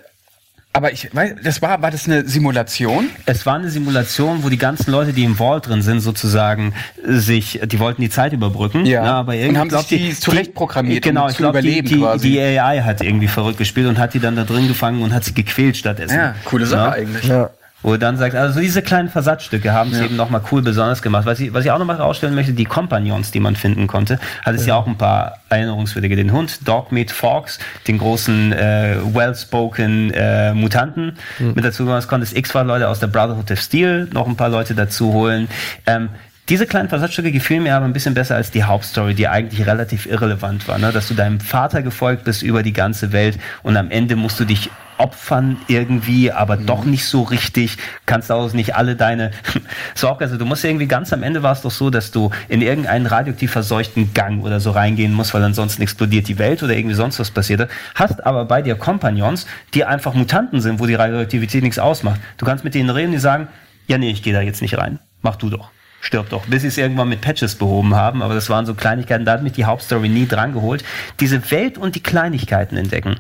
aber 0.73 0.93
ich 0.93 1.13
weiß, 1.13 1.33
das 1.43 1.61
war, 1.63 1.83
war 1.83 1.91
das 1.91 2.07
eine 2.07 2.29
Simulation? 2.29 3.09
Es 3.27 3.45
war 3.45 3.57
eine 3.57 3.71
Simulation, 3.71 4.45
wo 4.45 4.49
die 4.49 4.57
ganzen 4.57 4.93
Leute, 4.93 5.13
die 5.13 5.25
im 5.25 5.35
Vault 5.35 5.67
drin 5.67 5.83
sind, 5.83 5.99
sozusagen 6.01 6.75
äh, 7.05 7.15
sich, 7.15 7.61
die 7.65 7.81
wollten 7.81 8.01
die 8.03 8.09
Zeit 8.09 8.33
überbrücken. 8.33 8.87
Ja. 8.87 9.03
Ne, 9.03 9.11
aber 9.13 9.33
Und 9.33 9.39
irgendwie 9.39 9.59
haben 9.59 9.69
glaub 9.69 9.85
sich 9.89 10.01
die 10.01 10.15
zurechtprogrammiert, 10.15 11.03
Genau, 11.03 11.25
um 11.25 11.31
ich 11.31 11.37
zu 11.37 11.43
glaube, 11.43 11.61
die, 11.61 11.69
überleben 11.81 11.89
die, 11.89 11.99
quasi. 11.99 12.31
die 12.31 12.41
AI 12.41 12.83
hat 12.83 13.01
irgendwie 13.03 13.27
verrückt 13.27 13.59
gespielt 13.59 13.89
und 13.89 13.99
hat 13.99 14.15
die 14.15 14.21
dann 14.21 14.37
da 14.37 14.45
drin 14.45 14.69
gefangen 14.69 15.03
und 15.03 15.13
hat 15.13 15.25
sie 15.25 15.35
gequält 15.35 15.77
stattdessen. 15.77 16.17
Ja, 16.17 16.37
coole 16.45 16.67
Sache 16.67 16.87
Ja. 16.91 16.93
eigentlich. 16.93 17.25
Ja. 17.25 17.51
Wo 17.83 17.93
du 17.93 17.99
dann 17.99 18.17
sagst, 18.17 18.37
also 18.37 18.61
diese 18.61 18.83
kleinen 18.83 19.09
Versatzstücke 19.09 19.73
haben 19.73 19.93
es 19.93 20.01
eben 20.01 20.17
nochmal 20.17 20.43
cool 20.53 20.63
besonders 20.63 21.01
gemacht. 21.01 21.25
Was 21.27 21.41
ich, 21.41 21.55
was 21.55 21.65
ich 21.65 21.71
auch 21.71 21.79
nochmal 21.79 21.97
rausstellen 21.97 22.35
möchte, 22.35 22.53
die 22.53 22.65
Kompagnons, 22.67 23.31
die 23.31 23.41
man 23.41 23.57
finden 23.57 23.87
konnte, 23.87 24.19
hat 24.45 24.55
es 24.55 24.67
ja, 24.67 24.77
auch 24.77 24.87
ein 24.87 24.99
paar 24.99 25.39
erinnerungswürdige. 25.49 26.17
Den 26.17 26.33
Hund, 26.33 26.69
Dogmeat 26.69 27.11
Fox, 27.11 27.59
den 27.89 27.99
großen, 27.99 28.53
äh, 28.53 28.97
well-spoken 29.13 30.13
äh, 30.13 30.53
Mutanten 30.53 31.17
mit 31.39 31.65
dazu 31.65 31.85
gemacht. 31.85 32.01
Es 32.01 32.09
konntest 32.09 32.37
extra 32.37 32.63
Leute 32.63 32.89
aus 32.89 33.01
der 33.01 33.07
Brotherhood 33.07 33.51
of 33.51 33.61
Steel 33.61 34.09
noch 34.13 34.27
ein 34.27 34.37
paar 34.37 34.51
Leute 34.51 34.75
dazu 34.75 35.13
holen. 35.13 35.49
Ähm, 35.87 36.11
diese 36.51 36.67
kleinen 36.67 36.89
Versatzstücke 36.89 37.31
gefielen 37.31 37.63
mir 37.63 37.77
aber 37.77 37.85
ein 37.85 37.93
bisschen 37.93 38.13
besser 38.13 38.35
als 38.35 38.51
die 38.51 38.65
Hauptstory, 38.65 39.15
die 39.15 39.29
eigentlich 39.29 39.67
relativ 39.67 40.07
irrelevant 40.07 40.67
war. 40.67 40.79
Ne? 40.79 40.91
Dass 40.91 41.07
du 41.07 41.15
deinem 41.15 41.39
Vater 41.39 41.81
gefolgt 41.81 42.25
bist 42.25 42.43
über 42.43 42.65
die 42.65 42.73
ganze 42.73 43.13
Welt 43.13 43.39
und 43.63 43.77
am 43.77 43.89
Ende 43.93 44.17
musst 44.17 44.41
du 44.41 44.45
dich 44.45 44.69
opfern 44.99 45.59
irgendwie, 45.69 46.33
aber 46.33 46.57
doch 46.57 46.85
nicht 46.85 47.07
so 47.07 47.23
richtig. 47.23 47.79
Kannst 48.05 48.33
auch 48.33 48.53
nicht 48.53 48.75
alle 48.75 48.97
deine. 48.97 49.31
so 49.95 50.09
auch 50.09 50.21
also 50.21 50.37
du 50.37 50.45
musst 50.45 50.65
irgendwie 50.65 50.89
ganz 50.89 51.13
am 51.13 51.23
Ende 51.23 51.45
war 51.45 51.53
es 51.53 51.63
doch 51.63 51.71
so, 51.71 51.89
dass 51.89 52.11
du 52.11 52.33
in 52.49 52.63
irgendeinen 52.63 53.07
radioaktiv 53.07 53.53
verseuchten 53.53 54.13
Gang 54.13 54.43
oder 54.43 54.59
so 54.59 54.73
reingehen 54.73 55.15
musst, 55.15 55.33
weil 55.33 55.45
ansonsten 55.45 55.83
explodiert 55.83 56.27
die 56.27 56.39
Welt 56.39 56.65
oder 56.65 56.77
irgendwie 56.77 56.97
sonst 56.97 57.21
was 57.21 57.31
passiert. 57.31 57.71
Hast 57.95 58.27
aber 58.27 58.45
bei 58.45 58.61
dir 58.61 58.75
Kompagnons, 58.75 59.47
die 59.73 59.85
einfach 59.85 60.15
Mutanten 60.15 60.61
sind, 60.61 60.81
wo 60.81 60.87
die 60.87 60.97
Radioaktivität 60.97 61.63
nichts 61.63 61.79
ausmacht. 61.79 62.21
Du 62.39 62.45
kannst 62.45 62.65
mit 62.65 62.75
denen 62.75 62.91
reden, 62.91 63.13
die 63.13 63.19
sagen, 63.19 63.47
ja 63.87 63.99
nee, 63.99 64.11
ich 64.11 64.25
gehe 64.25 64.33
da 64.33 64.41
jetzt 64.41 64.63
nicht 64.63 64.77
rein. 64.77 64.99
Mach 65.23 65.37
du 65.37 65.49
doch. 65.49 65.71
Stirb 66.01 66.31
doch. 66.31 66.47
Bis 66.47 66.63
sie 66.63 66.69
es 66.69 66.79
irgendwann 66.79 67.09
mit 67.11 67.21
Patches 67.21 67.55
behoben 67.57 67.95
haben, 67.95 68.23
aber 68.23 68.35
das 68.35 68.49
waren 68.49 68.65
so 68.67 68.75
Kleinigkeiten, 68.75 69.25
da 69.25 69.33
hat 69.33 69.43
mich 69.43 69.53
die 69.53 69.67
Hauptstory 69.67 70.09
nie 70.09 70.27
dran 70.27 70.53
geholt. 70.53 70.83
Diese 71.21 71.51
Welt 71.51 71.77
und 71.79 71.95
die 71.95 72.03
Kleinigkeiten 72.03 72.77
entdecken. 72.77 73.17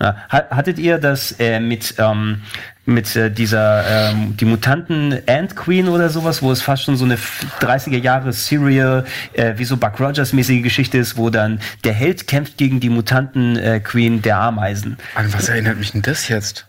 Ja, 0.00 0.16
ha- 0.30 0.46
hattet 0.50 0.78
ihr 0.78 0.96
das 0.98 1.32
äh, 1.40 1.60
mit, 1.60 1.96
ähm, 1.98 2.40
mit 2.86 3.14
äh, 3.16 3.30
dieser, 3.30 3.84
ähm, 4.12 4.34
die 4.38 4.46
Mutanten 4.46 5.18
Ant 5.28 5.56
Queen 5.56 5.88
oder 5.88 6.08
sowas, 6.08 6.40
wo 6.40 6.50
es 6.52 6.62
fast 6.62 6.84
schon 6.84 6.96
so 6.96 7.04
eine 7.04 7.14
f- 7.14 7.44
30er 7.60 7.98
Jahre 7.98 8.32
Serial, 8.32 9.04
äh, 9.34 9.54
wie 9.58 9.64
so 9.66 9.76
Buck 9.76 10.00
Rogers 10.00 10.32
mäßige 10.32 10.62
Geschichte 10.62 10.96
ist, 10.96 11.18
wo 11.18 11.28
dann 11.28 11.60
der 11.84 11.92
Held 11.92 12.26
kämpft 12.28 12.56
gegen 12.56 12.80
die 12.80 12.88
Mutanten 12.88 13.56
äh, 13.58 13.80
Queen 13.80 14.22
der 14.22 14.38
Ameisen. 14.38 14.96
An 15.16 15.30
was 15.34 15.50
erinnert 15.50 15.76
mich 15.78 15.92
denn 15.92 16.00
das 16.02 16.28
jetzt? 16.28 16.64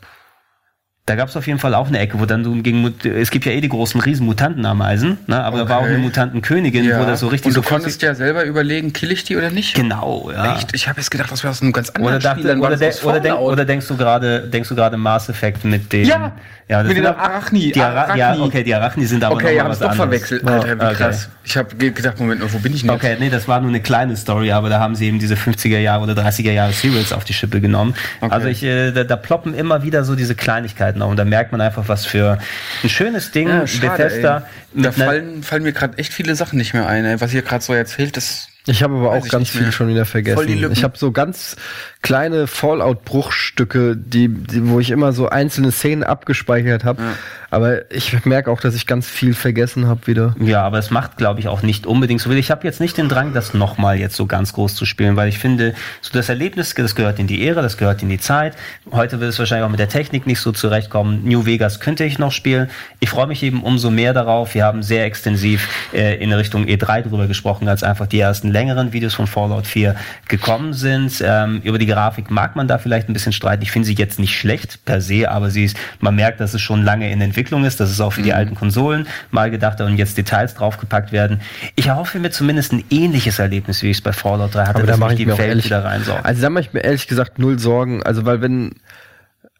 Da 1.08 1.16
gab 1.16 1.30
es 1.30 1.36
auf 1.36 1.48
jeden 1.48 1.58
Fall 1.58 1.74
auch 1.74 1.88
eine 1.88 1.98
Ecke, 1.98 2.20
wo 2.20 2.26
dann 2.28 2.44
du 2.44 2.62
gegen 2.62 2.82
Mut- 2.82 3.06
es 3.06 3.32
gibt 3.32 3.46
ja 3.46 3.52
eh 3.52 3.60
die 3.60 3.70
großen 3.70 4.00
riesen 4.00 4.24
Mutantenameisen, 4.28 5.18
ne? 5.26 5.44
aber 5.44 5.58
da 5.58 5.68
war 5.70 5.78
auch 5.78 5.82
Okay. 5.82 5.90
eine 5.96 5.98
Mutantenkönigin, 5.98 6.86
wo 6.96 7.06
das 7.06 7.22
so 7.22 7.28
richtig 7.28 7.48
Und 7.48 7.58
du 7.58 7.64
so 7.64 7.68
konntest 7.68 8.04
ja 8.04 8.14
selber 8.14 8.44
überlegen, 8.46 8.94
kill 8.94 9.12
ich 9.12 9.24
die 9.24 9.36
oder 9.36 9.50
nicht? 9.50 9.74
genau, 9.74 10.30
ja. 10.32 10.56
Echt? 10.56 10.76
Ich 10.76 10.88
habe 10.88 11.00
jetzt 11.00 11.10
gedacht, 11.10 11.32
das 11.32 11.44
wäre 11.44 11.50
aus 11.52 11.62
einem 11.64 11.72
ganz 11.74 11.90
anderen 11.90 12.18
Oder, 12.18 12.20
dachte, 12.20 12.42
Spiel. 12.42 12.62
Oder, 12.62 12.76
de 12.78 12.98
oder, 13.04 13.20
denk, 13.20 13.40
oder 13.40 13.66
denkst 13.66 13.88
du 13.88 13.98
gerade, 13.98 14.42
denkst 14.48 14.70
du 14.70 14.76
gerade 14.76 14.96
Mass 14.96 15.28
Effect 15.28 15.66
mit 15.66 15.92
dem? 15.92 16.06
Ja, 16.06 16.34
ja 16.70 16.84
mit 16.84 16.96
den 16.96 17.08
Arachni, 17.08 17.72
Die 17.72 17.82
Ara 17.82 18.16
ja, 18.16 18.28
Arachni. 18.28 18.44
okay, 18.46 18.64
die 18.64 18.76
Arachni 18.76 19.06
sind 19.08 19.24
aber 19.24 19.36
Okay, 19.36 19.56
mal 19.56 19.64
haben 19.64 19.72
es 19.72 19.82
was 19.82 19.88
doch 19.90 19.96
verwechselt. 19.96 20.48
Alter, 20.48 20.68
wie 20.80 20.86
okay. 20.86 20.94
krass. 20.94 21.30
Ich 21.44 21.58
habe 21.58 21.76
gedacht, 21.76 22.20
Moment 22.20 22.42
mal, 22.42 22.54
wo 22.54 22.60
bin 22.60 22.76
ich 22.76 22.82
denn? 22.82 22.92
Okay, 22.92 23.18
nee, 23.20 23.32
das 23.32 23.48
war 23.48 23.60
nur 23.60 23.70
eine 23.70 23.82
kleine 23.82 24.16
Story, 24.16 24.52
aber 24.52 24.70
da 24.70 24.80
haben 24.80 24.94
sie 24.96 25.08
eben 25.08 25.18
diese 25.18 25.34
50er 25.34 25.80
Jahre 25.80 26.04
oder 26.04 26.14
30er 26.14 26.52
Jahre 26.52 26.74
Serials 26.74 27.12
auf 27.12 27.24
die 27.24 27.34
Schippe 27.34 27.60
genommen. 27.60 27.96
Okay. 28.22 28.32
Also 28.32 28.48
ich, 28.48 28.62
äh, 28.64 28.92
da, 28.92 29.04
da 29.04 29.16
ploppen 29.16 29.56
immer 29.56 29.82
wieder 29.82 30.04
so 30.04 30.14
diese 30.16 30.36
Kleinigkeiten 30.36 30.91
auf 31.00 31.12
und 31.12 31.18
da 31.18 31.26
merkt 31.26 31.52
man 31.52 31.62
einfach, 31.62 31.88
was 31.88 32.06
für 32.06 32.40
ein 32.84 32.90
schönes 32.90 33.32
Ding 33.32 33.48
Ja, 33.48 33.68
schade, 33.68 34.04
Bethesda 34.04 34.48
Da 34.74 34.92
fallen, 34.92 35.44
fallen 35.44 35.64
mir 35.64 35.74
gerade 35.74 35.98
echt 35.98 36.14
viele 36.14 36.36
Sachen 36.36 36.58
nicht 36.58 36.74
mehr 36.74 36.88
ein. 36.88 37.06
Ey. 37.06 37.22
Was 37.22 37.34
ihr 37.34 37.42
gerade 37.42 37.64
so 37.64 37.74
erzählt, 37.74 38.18
das 38.18 38.48
Ich 38.68 38.84
habe 38.84 38.96
aber 38.96 39.12
Weiß 39.12 39.24
auch 39.24 39.30
ganz 39.30 39.50
viel 39.50 39.64
mehr. 39.64 39.72
schon 39.72 39.88
wieder 39.88 40.06
Voll 40.06 40.22
die 40.22 40.28
vergessen. 40.54 40.72
Ich 40.72 40.84
habe 40.84 40.96
so 40.98 41.12
ganz 41.12 41.56
kleine 42.04 42.46
Fallout-Bruchstücke, 42.46 43.98
die, 43.98 44.28
die, 44.28 44.70
wo 44.70 44.80
ich 44.80 44.92
immer 44.92 45.14
so 45.14 45.30
einzelne 45.30 45.72
Szenen 45.72 46.04
abgespeichert 46.04 46.84
habe. 46.84 47.02
Aber 47.50 47.92
ich 47.92 48.26
merke 48.26 48.52
auch, 48.52 48.62
dass 48.62 48.76
ich 48.76 48.86
ganz 48.86 49.08
viel 49.08 49.34
vergessen 49.34 49.88
habe 49.88 50.06
wieder. 50.06 50.36
Ja, 50.40 50.64
aber 50.64 50.78
es 50.78 50.92
macht, 50.92 51.18
glaube 51.18 51.40
ich, 51.40 51.48
auch 51.48 51.64
nicht 51.64 51.86
unbedingt 51.86 52.22
so 52.22 52.30
viel. 52.30 52.38
Ich 52.38 52.52
habe 52.52 52.66
jetzt 52.66 52.80
nicht 52.80 52.98
den 52.98 53.10
Drang, 53.10 53.34
das 53.34 53.54
nochmal 53.54 54.00
jetzt 54.00 54.16
so 54.16 54.26
ganz 54.26 54.54
groß 54.54 54.76
zu 54.76 54.86
spielen, 54.86 55.16
weil 55.16 55.28
ich 55.28 55.40
finde, 55.40 55.74
so 56.02 56.12
das 56.14 56.30
Erlebnis, 56.30 56.74
das 56.76 56.96
gehört 56.96 57.20
in 57.20 57.28
die 57.28 57.46
Ära, 57.46 57.62
das 57.62 57.78
gehört 57.78 58.04
in 58.04 58.10
die 58.10 58.20
Zeit. 58.20 58.56
Heute 58.92 59.20
wird 59.20 59.32
es 59.32 59.40
wahrscheinlich 59.40 59.66
auch 59.66 59.72
mit 59.72 59.80
der 59.80 59.90
Technik 59.90 60.28
nicht 60.28 60.40
so 60.40 60.52
zurechtkommen. 60.52 61.24
New 61.24 61.46
Vegas 61.46 61.80
könnte 61.80 62.04
ich 62.04 62.20
noch 62.20 62.32
spielen. 62.32 62.70
Ich 63.00 63.10
freue 63.10 63.28
mich 63.28 63.44
eben 63.44 63.64
umso 63.64 63.90
mehr 63.90 64.14
darauf. 64.14 64.54
Wir 64.54 64.66
haben 64.66 64.84
sehr 64.84 65.06
extensiv 65.06 65.68
äh, 65.94 66.24
in 66.24 66.32
Richtung 66.32 66.66
E3 66.66 67.02
drüber 67.02 67.28
gesprochen, 67.28 67.68
als 67.68 67.84
einfach 67.84 68.08
die 68.08 68.20
ersten 68.20 68.51
längeren 68.52 68.94
Videos 68.94 69.14
von 69.14 69.28
Fallout 69.28 69.66
4 69.68 69.96
gekommen 70.28 70.74
sind. 70.74 71.24
Ähm, 71.26 71.62
über 71.64 71.80
die 71.80 71.86
Grafik 71.86 72.30
mag 72.30 72.56
man 72.56 72.68
da 72.68 72.78
vielleicht 72.78 73.10
ein 73.10 73.14
bisschen 73.14 73.34
streiten. 73.34 73.64
Ich 73.64 73.72
finde 73.72 73.88
sie 73.88 73.96
jetzt 73.96 74.20
nicht 74.20 74.38
schlecht 74.38 74.86
per 74.86 75.02
se, 75.02 75.30
aber 75.32 75.50
sie 75.50 75.64
ist, 75.66 75.78
man 76.00 76.16
merkt, 76.16 76.40
dass 76.40 76.54
es 76.54 76.62
schon 76.62 76.84
lange 76.84 77.12
in 77.12 77.22
Entwicklung 77.22 77.66
ist, 77.66 77.80
dass 77.80 77.90
es 77.90 78.00
auch 78.02 78.12
für 78.14 78.22
die 78.22 78.34
alten 78.34 78.56
Konsolen 78.56 79.08
mal 79.32 79.50
gedacht 79.52 79.82
und 79.82 79.98
jetzt 79.98 80.18
Details 80.18 80.54
draufgepackt 80.56 81.12
werden. 81.12 81.42
Ich 81.76 81.88
erhoffe 81.88 82.20
mir 82.20 82.32
zumindest 82.32 82.74
ein 82.74 82.84
ähnliches 82.90 83.40
Erlebnis, 83.40 83.82
wie 83.84 83.90
ich 83.90 83.98
es 83.98 84.02
bei 84.02 84.14
Fallout 84.14 84.54
3 84.56 84.62
hatte, 84.66 84.70
Aber 84.76 84.80
da 84.82 84.88
dass 84.94 85.00
mache 85.00 85.14
ich 85.14 85.18
die 85.20 85.26
mir 85.26 85.38
Welt 85.38 85.50
ehrlich, 85.50 85.66
wieder 85.66 85.84
reinsaugt. 85.84 86.26
also 86.26 86.42
da 86.42 86.50
mache 86.50 86.62
ich 86.66 86.74
mir 86.74 86.82
ehrlich 86.82 87.08
gesagt 87.08 87.40
null 87.40 87.58
Sorgen. 87.60 88.04
Also 88.04 88.26
weil 88.26 88.42
wenn, 88.42 88.76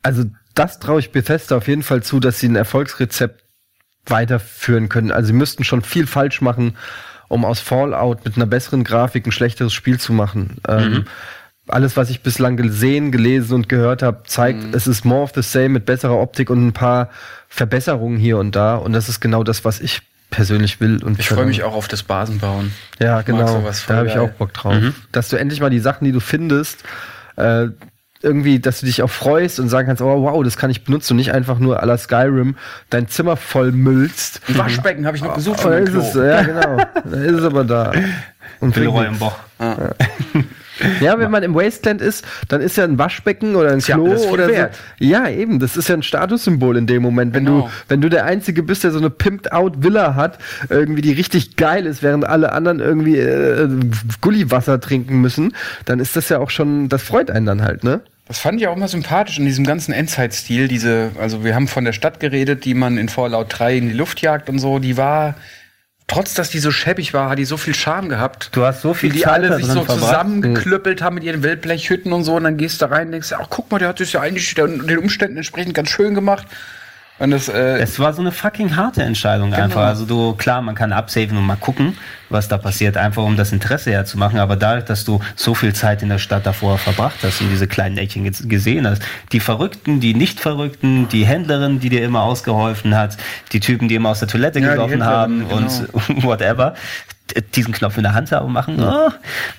also 0.04 0.24
das 0.56 0.80
traue 0.80 1.00
ich 1.00 1.12
Bethesda 1.12 1.58
auf 1.58 1.68
jeden 1.68 1.84
Fall 1.84 2.04
zu, 2.04 2.20
dass 2.20 2.40
sie 2.40 2.48
ein 2.50 2.56
Erfolgsrezept 2.56 3.42
weiterführen 4.06 4.90
können. 4.90 5.12
Also 5.12 5.28
sie 5.28 5.34
müssten 5.34 5.64
schon 5.64 5.82
viel 5.82 6.08
falsch 6.08 6.42
machen, 6.42 6.76
um 7.32 7.46
aus 7.46 7.60
Fallout 7.60 8.26
mit 8.26 8.36
einer 8.36 8.46
besseren 8.46 8.84
Grafik 8.84 9.26
ein 9.26 9.32
schlechteres 9.32 9.74
Spiel 9.74 10.00
zu 10.00 10.14
machen. 10.14 10.58
Ähm, 10.68 11.06
alles, 11.68 11.96
was 11.96 12.10
ich 12.10 12.22
bislang 12.22 12.58
gesehen, 12.58 13.12
gelesen 13.12 13.54
und 13.54 13.70
gehört 13.70 14.04
habe, 14.04 14.24
zeigt, 14.26 14.76
es 14.76 14.88
ist 14.88 15.06
more 15.06 15.22
of 15.22 15.32
the 15.36 15.42
same 15.42 15.70
mit 15.70 15.86
besserer 15.86 16.20
Optik 16.20 16.50
und 16.50 16.66
ein 16.68 16.74
paar 16.74 17.10
Verbesserungen 17.48 18.18
hier 18.18 18.38
und 18.38 18.56
da. 18.56 18.76
Und 18.76 18.94
das 18.94 19.08
ist 19.10 19.20
genau 19.22 19.44
das, 19.44 19.64
was 19.64 19.80
ich 19.80 20.02
persönlich 20.30 20.80
will. 20.82 21.04
Und 21.04 21.20
Ich 21.20 21.30
freue 21.30 21.46
mich 21.46 21.64
auch 21.64 21.74
auf 21.76 21.88
das 21.88 22.04
Basenbauen. 22.04 22.74
ja, 23.00 23.20
Ich 23.20 23.26
genau. 23.26 23.64
Da 23.88 23.96
habe 23.96 24.08
ich 24.08 24.18
auch 24.18 24.30
Bock 24.32 24.54
drauf. 24.54 24.76
Dass 25.12 25.30
du 25.30 25.38
endlich 25.38 25.62
mal 25.62 25.70
die 25.70 25.80
Sachen, 25.80 26.06
die 26.06 26.12
du 26.12 26.20
findest, 26.20 26.84
äh, 27.38 27.68
irgendwie, 28.24 28.60
dass 28.60 28.80
du 28.80 28.86
dich 28.86 29.02
auch 29.02 29.10
freust 29.10 29.60
und 29.60 29.70
sagen 29.70 29.88
kannst, 29.88 30.02
oh 30.02 30.24
wow, 30.24 30.44
das 30.44 30.58
kann 30.58 30.70
ich 30.70 30.84
benutzen 30.84 31.14
und 31.14 31.18
nicht 31.18 31.34
einfach 31.34 31.60
nur 31.60 31.82
à 31.82 31.86
la 31.86 31.98
Skyrim 31.98 32.56
dein 32.90 33.08
Zimmer 33.08 33.38
voll 33.38 33.72
müllst. 33.72 34.42
Ein 34.48 34.58
Waschbecken 34.58 35.06
habe 35.06 35.18
ich 35.18 35.24
noch 35.24 35.36
gesucht 35.36 35.60
Da 35.60 35.64
von 35.64 35.72
meinem 35.72 35.84
ist 35.86 35.92
Klo. 35.92 36.02
es, 36.02 36.14
ja 36.14 36.42
genau. 36.44 36.78
Da 36.78 37.18
ist 37.18 37.34
es 37.34 37.44
aber 37.44 37.64
da. 37.64 37.92
Und 38.60 38.76
Willeroy 38.76 39.06
bringt 39.06 39.14
im 39.14 39.20
Boch. 39.20 39.36
Ja, 39.60 39.78
wenn 41.00 41.32
man 41.32 41.44
im 41.44 41.54
Wasteland 41.56 42.02
ist, 42.02 42.26
dann 42.48 42.62
ist 42.62 42.78
ja 42.78 42.84
ein 42.84 42.98
Waschbecken 42.98 43.56
oder 43.56 43.72
ein 43.72 43.80
ja 43.80 43.96
Klo 43.96 44.18
viel 44.18 44.30
oder 44.32 44.48
so. 44.48 44.54
Ja, 45.00 45.30
eben, 45.30 45.60
das 45.60 45.78
ist 45.78 45.90
ja 45.90 45.96
ein 45.96 46.04
Statussymbol 46.04 46.78
in 46.78 46.88
dem 46.88 47.02
Moment. 47.02 47.34
Wenn 47.34 47.46
Genau. 47.46 47.62
du, 47.62 47.70
wenn 47.88 48.02
du 48.02 48.10
der 48.10 48.26
Einzige 48.26 48.64
bist, 48.64 48.84
der 48.84 48.92
so 48.92 49.00
eine 49.00 49.10
pimped-out 49.10 49.84
Villa 49.84 50.16
hat, 50.16 50.38
irgendwie 50.70 51.02
die 51.02 51.12
richtig 51.12 51.56
geil 51.56 51.86
ist, 51.86 52.04
während 52.04 52.26
alle 52.26 52.52
anderen 52.52 52.80
irgendwie 52.80 53.18
äh, 53.18 53.68
Gulliwasser 54.22 54.80
trinken 54.80 55.22
müssen, 55.22 55.54
dann 55.86 56.00
ist 56.00 56.16
das 56.16 56.30
ja 56.30 56.40
auch 56.40 56.50
schon, 56.50 56.90
das 56.90 57.04
freut 57.04 57.32
einen 57.32 57.46
dann 57.46 57.62
halt, 57.62 57.84
ne? 57.84 58.02
Das 58.28 58.40
fand 58.40 58.62
ich 58.62 58.68
auch 58.68 58.78
immer 58.78 58.88
sympathisch 58.88 59.40
in 59.40 59.46
diesem 59.46 59.66
ganzen 59.66 59.92
Endzeit-Stil. 59.92 60.70
Diese, 60.70 61.12
also 61.20 61.44
wir 61.44 61.54
haben 61.54 61.68
von 61.68 61.84
der 61.84 61.92
Stadt 61.92 62.22
geredet, 62.22 62.64
die 62.64 62.74
man 62.74 62.98
in 62.98 63.10
Fallout 63.10 63.48
3 63.50 63.76
in 63.78 63.88
die 63.90 63.94
Luft 63.94 64.22
jagt 64.22 64.50
und 64.50 64.60
so. 64.60 64.80
Die 64.80 64.96
war, 64.96 65.36
trotz 66.12 66.34
dass 66.34 66.50
die 66.50 66.60
so 66.60 66.72
schäbig 66.72 67.14
war, 67.14 67.30
hat 67.30 67.40
die 67.40 67.46
so 67.46 67.58
viel 67.58 67.74
Charme 67.74 68.10
gehabt. 68.10 68.50
Du 68.52 68.66
hast 68.66 68.82
so 68.82 68.94
Wie 68.96 69.00
viel 69.00 69.12
die 69.14 69.22
Zeit 69.22 69.34
alle 69.34 69.56
sich 69.56 69.66
so 69.66 69.84
verbracht. 69.86 70.00
zusammengeklüppelt 70.00 71.02
haben 71.02 71.16
mit 71.16 71.24
ihren 71.24 71.42
Wildblechhütten 71.42 72.12
und 72.12 72.24
so. 72.24 72.36
Und 72.36 72.44
dann 72.44 72.58
gehst 72.58 72.82
du 72.82 72.86
da 72.86 72.94
rein 72.94 73.08
und 73.08 73.12
denkst, 73.14 73.32
ach 73.34 73.48
guck 73.50 73.72
mal, 73.72 73.80
der 73.80 73.88
hat 73.88 73.98
sich 73.98 74.14
ja 74.14 74.22
eigentlich 74.22 74.54
den 74.54 74.98
Umständen 74.98 75.38
entsprechend 75.38 75.74
ganz 75.74 75.90
schön 75.90 76.14
gemacht. 76.14 76.46
Und 77.22 77.30
das, 77.32 77.48
äh, 77.50 77.78
Es 77.78 78.00
war 78.00 78.14
so 78.14 78.22
eine 78.22 78.32
fucking 78.32 78.76
harte 78.76 79.04
Entscheidung 79.04 79.52
Genau. 79.52 79.64
einfach. 79.64 79.82
Also 79.86 80.06
du, 80.06 80.34
klar, 80.34 80.62
man 80.62 80.74
kann 80.74 80.92
absaven 80.92 81.38
und 81.38 81.46
mal 81.46 81.56
gucken, 81.56 81.96
was 82.30 82.48
da 82.48 82.58
passiert, 82.58 82.98
einfach 82.98 83.24
um 83.24 83.38
das 83.38 83.52
Interesse 83.52 83.92
herzumachen. 83.92 84.40
Aber 84.40 84.56
dadurch, 84.56 84.86
dass 84.86 85.06
du 85.06 85.20
so 85.36 85.54
viel 85.54 85.74
Zeit 85.74 86.02
in 86.02 86.10
der 86.10 86.18
Stadt 86.18 86.46
davor 86.48 86.80
verbracht 86.80 87.18
hast 87.22 87.42
und 87.42 87.50
diese 87.52 87.68
kleinen 87.68 87.98
Eckchen 88.00 88.24
ge- 88.24 88.48
gesehen 88.48 88.88
hast, 88.88 89.04
die 89.34 89.40
Verrückten, 89.40 90.00
die 90.00 90.16
Nicht-Verrückten, 90.16 91.10
die 91.10 91.26
Händlerin, 91.26 91.80
die 91.80 91.90
dir 91.90 92.04
immer 92.04 92.24
ausgeholfen 92.24 92.96
hat, 92.98 93.18
die 93.52 93.60
Typen, 93.60 93.88
die 93.88 93.96
immer 93.96 94.10
aus 94.10 94.20
der 94.20 94.28
Toilette 94.28 94.60
Ja, 94.60 94.72
gelaufen 94.74 95.04
haben 95.06 95.48
genau. 95.48 95.58
und 95.58 95.90
whatever, 96.24 96.74
diesen 97.56 97.74
Knopf 97.74 97.98
in 97.98 98.04
der 98.04 98.14
Hand 98.14 98.32
haben 98.32 98.52
machen. 98.52 98.82
Oh, 98.82 99.10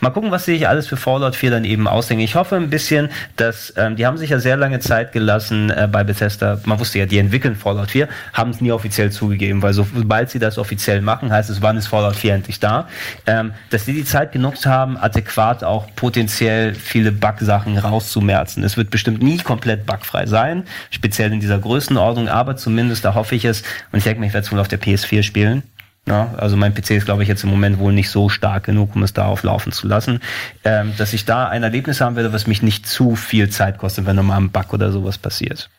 mal 0.01 0.11
gucken, 0.11 0.31
was 0.31 0.45
sich 0.45 0.69
alles 0.69 0.87
für 0.87 0.97
Fallout 0.97 1.37
4 1.37 1.51
dann 1.51 1.65
eben 1.65 1.89
ausdenken. 1.89 2.23
Ich 2.25 2.35
hoffe 2.35 2.57
ein 2.57 2.71
bisschen, 2.71 3.09
dass 3.37 3.73
ähm, 3.77 3.97
die 3.97 4.07
haben 4.07 4.17
sich 4.17 4.31
ja 4.31 4.39
sehr 4.39 4.57
lange 4.57 4.81
Zeit 4.81 5.13
gelassen 5.13 5.71
äh, 5.71 5.89
bei 5.91 6.05
Bethesda. 6.05 6.61
Man 6.65 6.79
wusste 6.79 6.99
ja, 6.99 7.07
die 7.07 7.19
entwickeln 7.19 7.57
Fallout 7.57 7.91
4, 7.91 8.09
haben 8.33 8.51
es 8.51 8.61
nie 8.61 8.73
offiziell 8.73 9.11
zugegeben, 9.11 9.63
weil 9.63 9.73
so, 9.73 9.87
sobald 9.95 10.31
sie 10.31 10.39
das 10.39 10.59
offiziell 10.59 11.01
machen, 11.01 11.33
heißt 11.33 11.51
es, 11.51 11.63
wann 11.63 11.77
ist 11.77 11.87
Fallout 11.87 12.17
4 12.17 12.35
endlich 12.35 12.61
da, 12.61 12.89
ähm, 13.27 13.53
dass 13.71 13.85
die 13.85 13.93
die 13.93 14.05
Zeit 14.05 14.33
genutzt 14.33 14.67
haben, 14.67 14.97
adäquat 14.97 15.65
auch 15.65 15.87
potenziell 15.97 16.75
viele 16.75 17.13
Bug-Sachen 17.13 17.79
rauszumerzen. 17.79 18.65
Es 18.65 18.77
wird 18.77 18.91
bestimmt 18.91 19.23
nie 19.23 19.39
komplett 19.39 19.87
bugfrei 19.87 20.27
sein, 20.27 20.65
speziell 20.91 21.33
in 21.33 21.41
dieser 21.41 21.59
Größenordnung, 21.59 22.29
aber 22.29 22.57
zumindest 22.57 23.05
da 23.05 23.15
hoffe 23.15 23.35
ich 23.35 23.45
es 23.45 23.63
und 23.93 23.99
ich 23.99 24.05
denke 24.05 24.21
mir, 24.21 24.27
ich 24.27 24.35
werde 24.35 24.47
es 24.47 24.53
wohl 24.53 24.59
auf 24.59 24.69
der 24.69 24.81
PS4 24.81 25.23
spielen. 25.23 25.63
Ja, 26.07 26.35
also 26.37 26.57
mein 26.57 26.75
PC 26.75 26.91
ist, 26.97 27.05
glaube 27.05 27.23
ich, 27.23 27.29
jetzt 27.29 27.45
im 27.45 27.51
Moment 27.51 27.79
wohl 27.79 27.93
nicht 27.93 28.11
so 28.11 28.29
stark 28.29 28.65
genug, 28.65 28.97
um 28.97 29.05
es 29.05 29.13
darauf 29.13 29.45
laufen 29.45 29.71
zu 29.71 29.87
lassen, 29.87 30.21
ähm, 30.65 30.93
dass 30.99 31.13
ich 31.13 31.25
da 31.25 31.49
ein 31.49 31.63
Erlebnis 31.63 32.01
haben 32.01 32.17
werde, 32.17 32.33
was 32.33 32.49
mich 32.49 32.61
nicht 32.61 32.89
zu 32.89 33.15
viel 33.15 33.51
Zeit 33.51 33.79
kostet, 33.79 34.05
wenn 34.07 34.17
nochmal 34.17 34.39
ein 34.41 34.51
Bug 34.51 34.73
oder 34.73 34.91
sowas 34.91 35.17
passiert. 35.17 35.71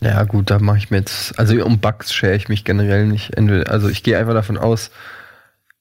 Ja, 0.00 0.22
gut, 0.22 0.50
da 0.50 0.60
mache 0.60 0.78
ich 0.78 0.90
mir 0.92 0.98
jetzt, 0.98 1.36
also 1.40 1.54
um 1.64 1.80
Bugs 1.80 2.12
schere 2.14 2.36
ich 2.36 2.48
mich 2.48 2.62
generell 2.64 3.06
nicht. 3.06 3.36
Also 3.68 3.88
ich 3.88 4.04
gehe 4.04 4.16
einfach 4.16 4.34
davon 4.34 4.56
aus, 4.56 4.92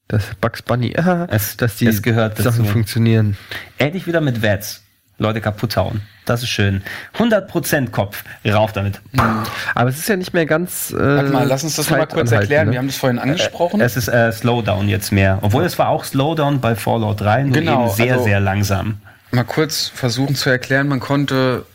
dass 0.08 0.24
Bugs 0.41 0.64
Bunny, 0.64 0.95
ah, 0.98 1.28
Es- 1.30 1.56
dass 1.58 1.76
die 1.76 1.86
es 1.86 2.02
gehört 2.02 2.38
Sachen 2.38 2.62
dazu. 2.64 2.72
funktionieren. 2.72 3.38
Endlich 3.78 4.08
wieder 4.08 4.22
mit 4.22 4.41
Vets. 4.41 4.82
Leute 5.19 5.41
kaputt 5.41 5.76
hauen. 5.77 6.02
Das 6.26 6.44
ist 6.44 6.49
schön. 6.49 6.84
100% 7.18 7.89
Kopf. 7.89 8.23
Rauf 8.45 8.72
damit. 8.73 8.99
Aber 9.73 9.89
es 9.89 9.98
ist 9.98 10.10
ja 10.10 10.15
nicht 10.15 10.34
mehr 10.34 10.45
ganz. 10.45 10.91
Äh, 10.91 10.98
warte 10.98 11.31
mal, 11.31 11.48
lass 11.48 11.64
uns 11.64 11.76
das 11.76 11.89
mal 11.89 12.06
kurz 12.06 12.31
erklären. 12.31 12.68
Ne? 12.68 12.73
Wir 12.73 12.80
haben 12.80 12.88
das 12.88 12.98
vorhin 12.98 13.18
angesprochen. 13.18 13.81
Es 13.81 13.98
ist 13.98 14.10
äh, 14.10 14.31
Slowdown 14.31 14.89
jetzt 14.89 15.11
mehr. 15.11 15.39
Obwohl 15.41 15.64
es 15.64 15.80
war 15.80 15.89
auch 15.89 16.03
Slowdown 16.03 16.61
bei 16.61 16.76
Fallout 16.76 17.22
3, 17.22 17.44
nur 17.44 17.53
Genau, 17.53 17.85
eben 17.88 17.95
sehr, 17.95 18.14
also- 18.14 18.26
sehr 18.26 18.39
langsam. 18.39 18.99
mal 19.31 19.44
kurz 19.44 19.88
versuchen 19.88 20.35
zu 20.35 20.49
erklären. 20.49 20.88
Man 20.88 20.99
konnte, 20.99 21.65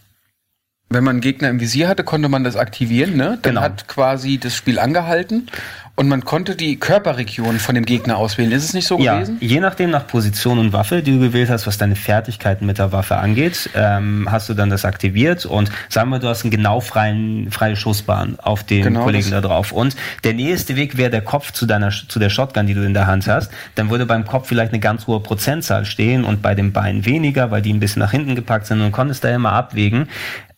wenn 0.88 1.02
man 1.02 1.14
einen 1.16 1.20
Gegner 1.22 1.48
im 1.48 1.58
Visier 1.58 1.88
hatte, 1.88 2.04
konnte 2.04 2.28
man 2.28 2.44
das 2.44 2.56
aktivieren. 2.56 3.16
Ne? 3.16 3.38
Dann 3.42 3.54
Genau. 3.54 3.62
hat 3.62 3.88
quasi 3.88 4.38
das 4.38 4.54
Spiel 4.54 4.78
angehalten 4.78 5.48
und 5.94 6.08
man 6.08 6.24
konnte 6.24 6.56
die 6.56 6.78
Körperregion 6.80 7.58
von 7.58 7.74
dem 7.74 7.84
Gegner 7.84 8.16
auswählen. 8.16 8.50
Ist 8.50 8.64
es 8.64 8.72
nicht 8.72 8.86
so 8.86 8.98
Ja, 8.98 9.16
gewesen? 9.16 9.36
je 9.40 9.60
nachdem 9.60 9.90
nach 9.90 10.06
Position 10.06 10.58
und 10.58 10.72
Waffe, 10.72 11.02
die 11.02 11.12
du 11.12 11.18
gewählt 11.20 11.50
hast, 11.50 11.66
was 11.66 11.76
deine 11.76 11.96
Fertigkeiten 11.96 12.64
mit 12.64 12.78
der 12.78 12.92
Waffe 12.92 13.16
angeht, 13.16 13.68
ähm, 13.74 14.26
hast 14.30 14.48
du 14.48 14.54
dann 14.54 14.70
das 14.70 14.84
aktiviert 14.86 15.44
und 15.44 15.70
sagen 15.90 16.08
wir, 16.10 16.18
du 16.18 16.28
hast 16.28 16.44
einen 16.44 16.50
genau 16.50 16.80
freien, 16.80 17.50
freie 17.50 17.76
Schussbahn 17.76 18.38
auf 18.40 18.64
den 18.64 18.82
Genau, 18.84 19.04
Kollegen 19.04 19.30
da 19.30 19.40
drauf. 19.42 19.70
Und 19.70 19.94
der 20.24 20.32
nächste 20.32 20.76
Weg 20.76 20.96
wäre 20.96 21.10
der 21.10 21.22
Kopf 21.22 21.52
zu 21.52 21.66
deiner, 21.66 21.90
zu 21.90 22.18
der 22.18 22.30
Shotgun, 22.30 22.66
die 22.66 22.74
du 22.74 22.82
in 22.82 22.94
der 22.94 23.06
Hand 23.06 23.26
hast. 23.26 23.50
Dann 23.74 23.90
würde 23.90 24.06
beim 24.06 24.26
Kopf 24.26 24.48
vielleicht 24.48 24.72
eine 24.72 24.80
ganz 24.80 25.06
hohe 25.06 25.20
Prozentzahl 25.20 25.84
stehen 25.84 26.24
und 26.24 26.40
bei 26.40 26.54
den 26.54 26.72
Beinen 26.72 27.04
weniger, 27.04 27.50
weil 27.50 27.60
die 27.60 27.72
ein 27.72 27.80
bisschen 27.80 28.00
nach 28.00 28.12
hinten 28.12 28.34
gepackt 28.34 28.66
sind 28.66 28.80
und 28.80 28.92
konntest 28.92 29.24
da 29.24 29.28
immer 29.34 29.52
abwägen. 29.52 30.08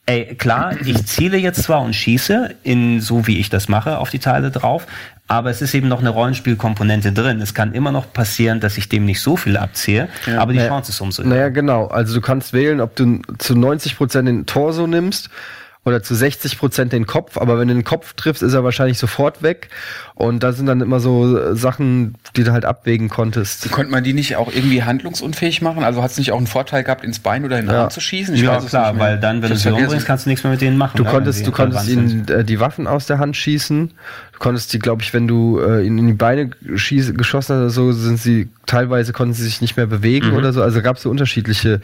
Ey, 0.06 0.34
klar, 0.34 0.76
ich 0.84 1.06
ziele 1.06 1.38
jetzt 1.38 1.62
zwar 1.62 1.80
und 1.80 1.94
schieße, 1.94 2.56
in 2.62 3.00
so 3.00 3.26
wie 3.26 3.38
ich 3.38 3.48
das 3.48 3.68
mache, 3.68 3.96
auf 3.96 4.10
die 4.10 4.18
Teile 4.18 4.50
drauf, 4.50 4.86
aber 5.26 5.50
es 5.50 5.62
ist 5.62 5.74
eben 5.74 5.88
noch 5.88 6.00
eine 6.00 6.10
Rollenspielkomponente 6.10 7.12
drin. 7.12 7.40
Es 7.40 7.54
kann 7.54 7.72
immer 7.72 7.92
noch 7.92 8.12
passieren, 8.12 8.60
dass 8.60 8.76
ich 8.76 8.88
dem 8.88 9.04
nicht 9.06 9.20
so 9.20 9.36
viel 9.36 9.56
abziehe, 9.56 10.08
aber 10.36 10.52
die 10.52 10.58
Naja, 10.58 10.68
Chance 10.68 10.92
ist 10.92 11.00
umso 11.00 11.22
höher. 11.22 11.30
Naja, 11.30 11.48
genau. 11.48 11.86
Also 11.86 12.14
du 12.14 12.20
kannst 12.20 12.52
wählen, 12.52 12.80
ob 12.80 12.94
du 12.96 13.20
zu 13.38 13.54
90% 13.54 14.22
den 14.22 14.46
Torso 14.46 14.86
nimmst 14.86 15.30
oder 15.86 16.02
zu 16.02 16.14
60% 16.14 16.86
den 16.86 17.06
Kopf, 17.06 17.36
aber 17.36 17.58
wenn 17.58 17.68
du 17.68 17.74
den 17.74 17.84
Kopf 17.84 18.14
triffst, 18.14 18.42
ist 18.42 18.54
er 18.54 18.64
wahrscheinlich 18.64 18.96
sofort 18.98 19.42
weg. 19.42 19.68
Und 20.14 20.42
da 20.42 20.52
sind 20.52 20.64
dann 20.66 20.80
immer 20.80 20.98
so 21.00 21.54
Sachen, 21.54 22.14
die 22.36 22.44
du 22.44 22.52
halt 22.52 22.64
abwägen 22.64 23.08
konntest. 23.10 23.70
Konnte 23.70 23.90
man 23.90 24.02
die 24.02 24.14
nicht 24.14 24.36
auch 24.36 24.50
irgendwie 24.50 24.82
handlungsunfähig 24.82 25.60
machen? 25.60 25.84
Also 25.84 26.02
hat 26.02 26.12
es 26.12 26.18
nicht 26.18 26.32
auch 26.32 26.38
einen 26.38 26.46
Vorteil 26.46 26.84
gehabt, 26.84 27.04
ins 27.04 27.18
Bein 27.18 27.44
oder 27.44 27.58
in 27.58 27.66
den 27.66 27.74
Ja. 27.74 27.82
Arm 27.82 27.90
zu 27.90 28.00
schießen? 28.00 28.34
ja, 28.36 28.56
es 28.56 28.66
klar, 28.66 28.98
weil 28.98 29.20
dann, 29.20 29.42
wenn 29.42 29.52
Ich 29.52 29.62
du 29.62 29.68
sie 29.70 29.74
umbringst, 29.74 30.06
kannst 30.06 30.24
du 30.24 30.30
nichts 30.30 30.42
mehr 30.42 30.52
mit 30.52 30.60
denen 30.62 30.78
machen. 30.78 30.96
Du 30.96 31.02
ne, 31.04 31.10
konntest, 31.10 31.40
du 31.40 31.44
sie 31.46 31.50
konntest 31.50 31.88
ihnen 31.88 32.26
äh, 32.28 32.44
die 32.44 32.60
Waffen 32.60 32.86
aus 32.86 33.06
der 33.06 33.18
Hand 33.18 33.36
schießen. 33.36 33.90
Du 34.32 34.38
konntest 34.38 34.72
die, 34.72 34.78
glaube 34.78 35.02
ich, 35.02 35.12
wenn 35.12 35.28
du 35.28 35.60
äh, 35.60 35.84
ihnen 35.86 35.98
in 35.98 36.06
die 36.06 36.12
Beine 36.14 36.50
schieß, 36.74 37.14
geschossen 37.14 37.56
hast 37.56 37.60
oder 37.60 37.70
so, 37.70 37.92
sind 37.92 38.18
sie 38.18 38.48
teilweise 38.66 39.12
konnten 39.12 39.34
sie 39.34 39.42
sich 39.44 39.60
nicht 39.60 39.76
mehr 39.76 39.86
bewegen 39.86 40.30
Mhm. 40.30 40.36
oder 40.36 40.52
so. 40.54 40.62
Also 40.62 40.80
gab 40.80 40.96
es 40.96 41.02
so 41.02 41.10
unterschiedliche 41.10 41.80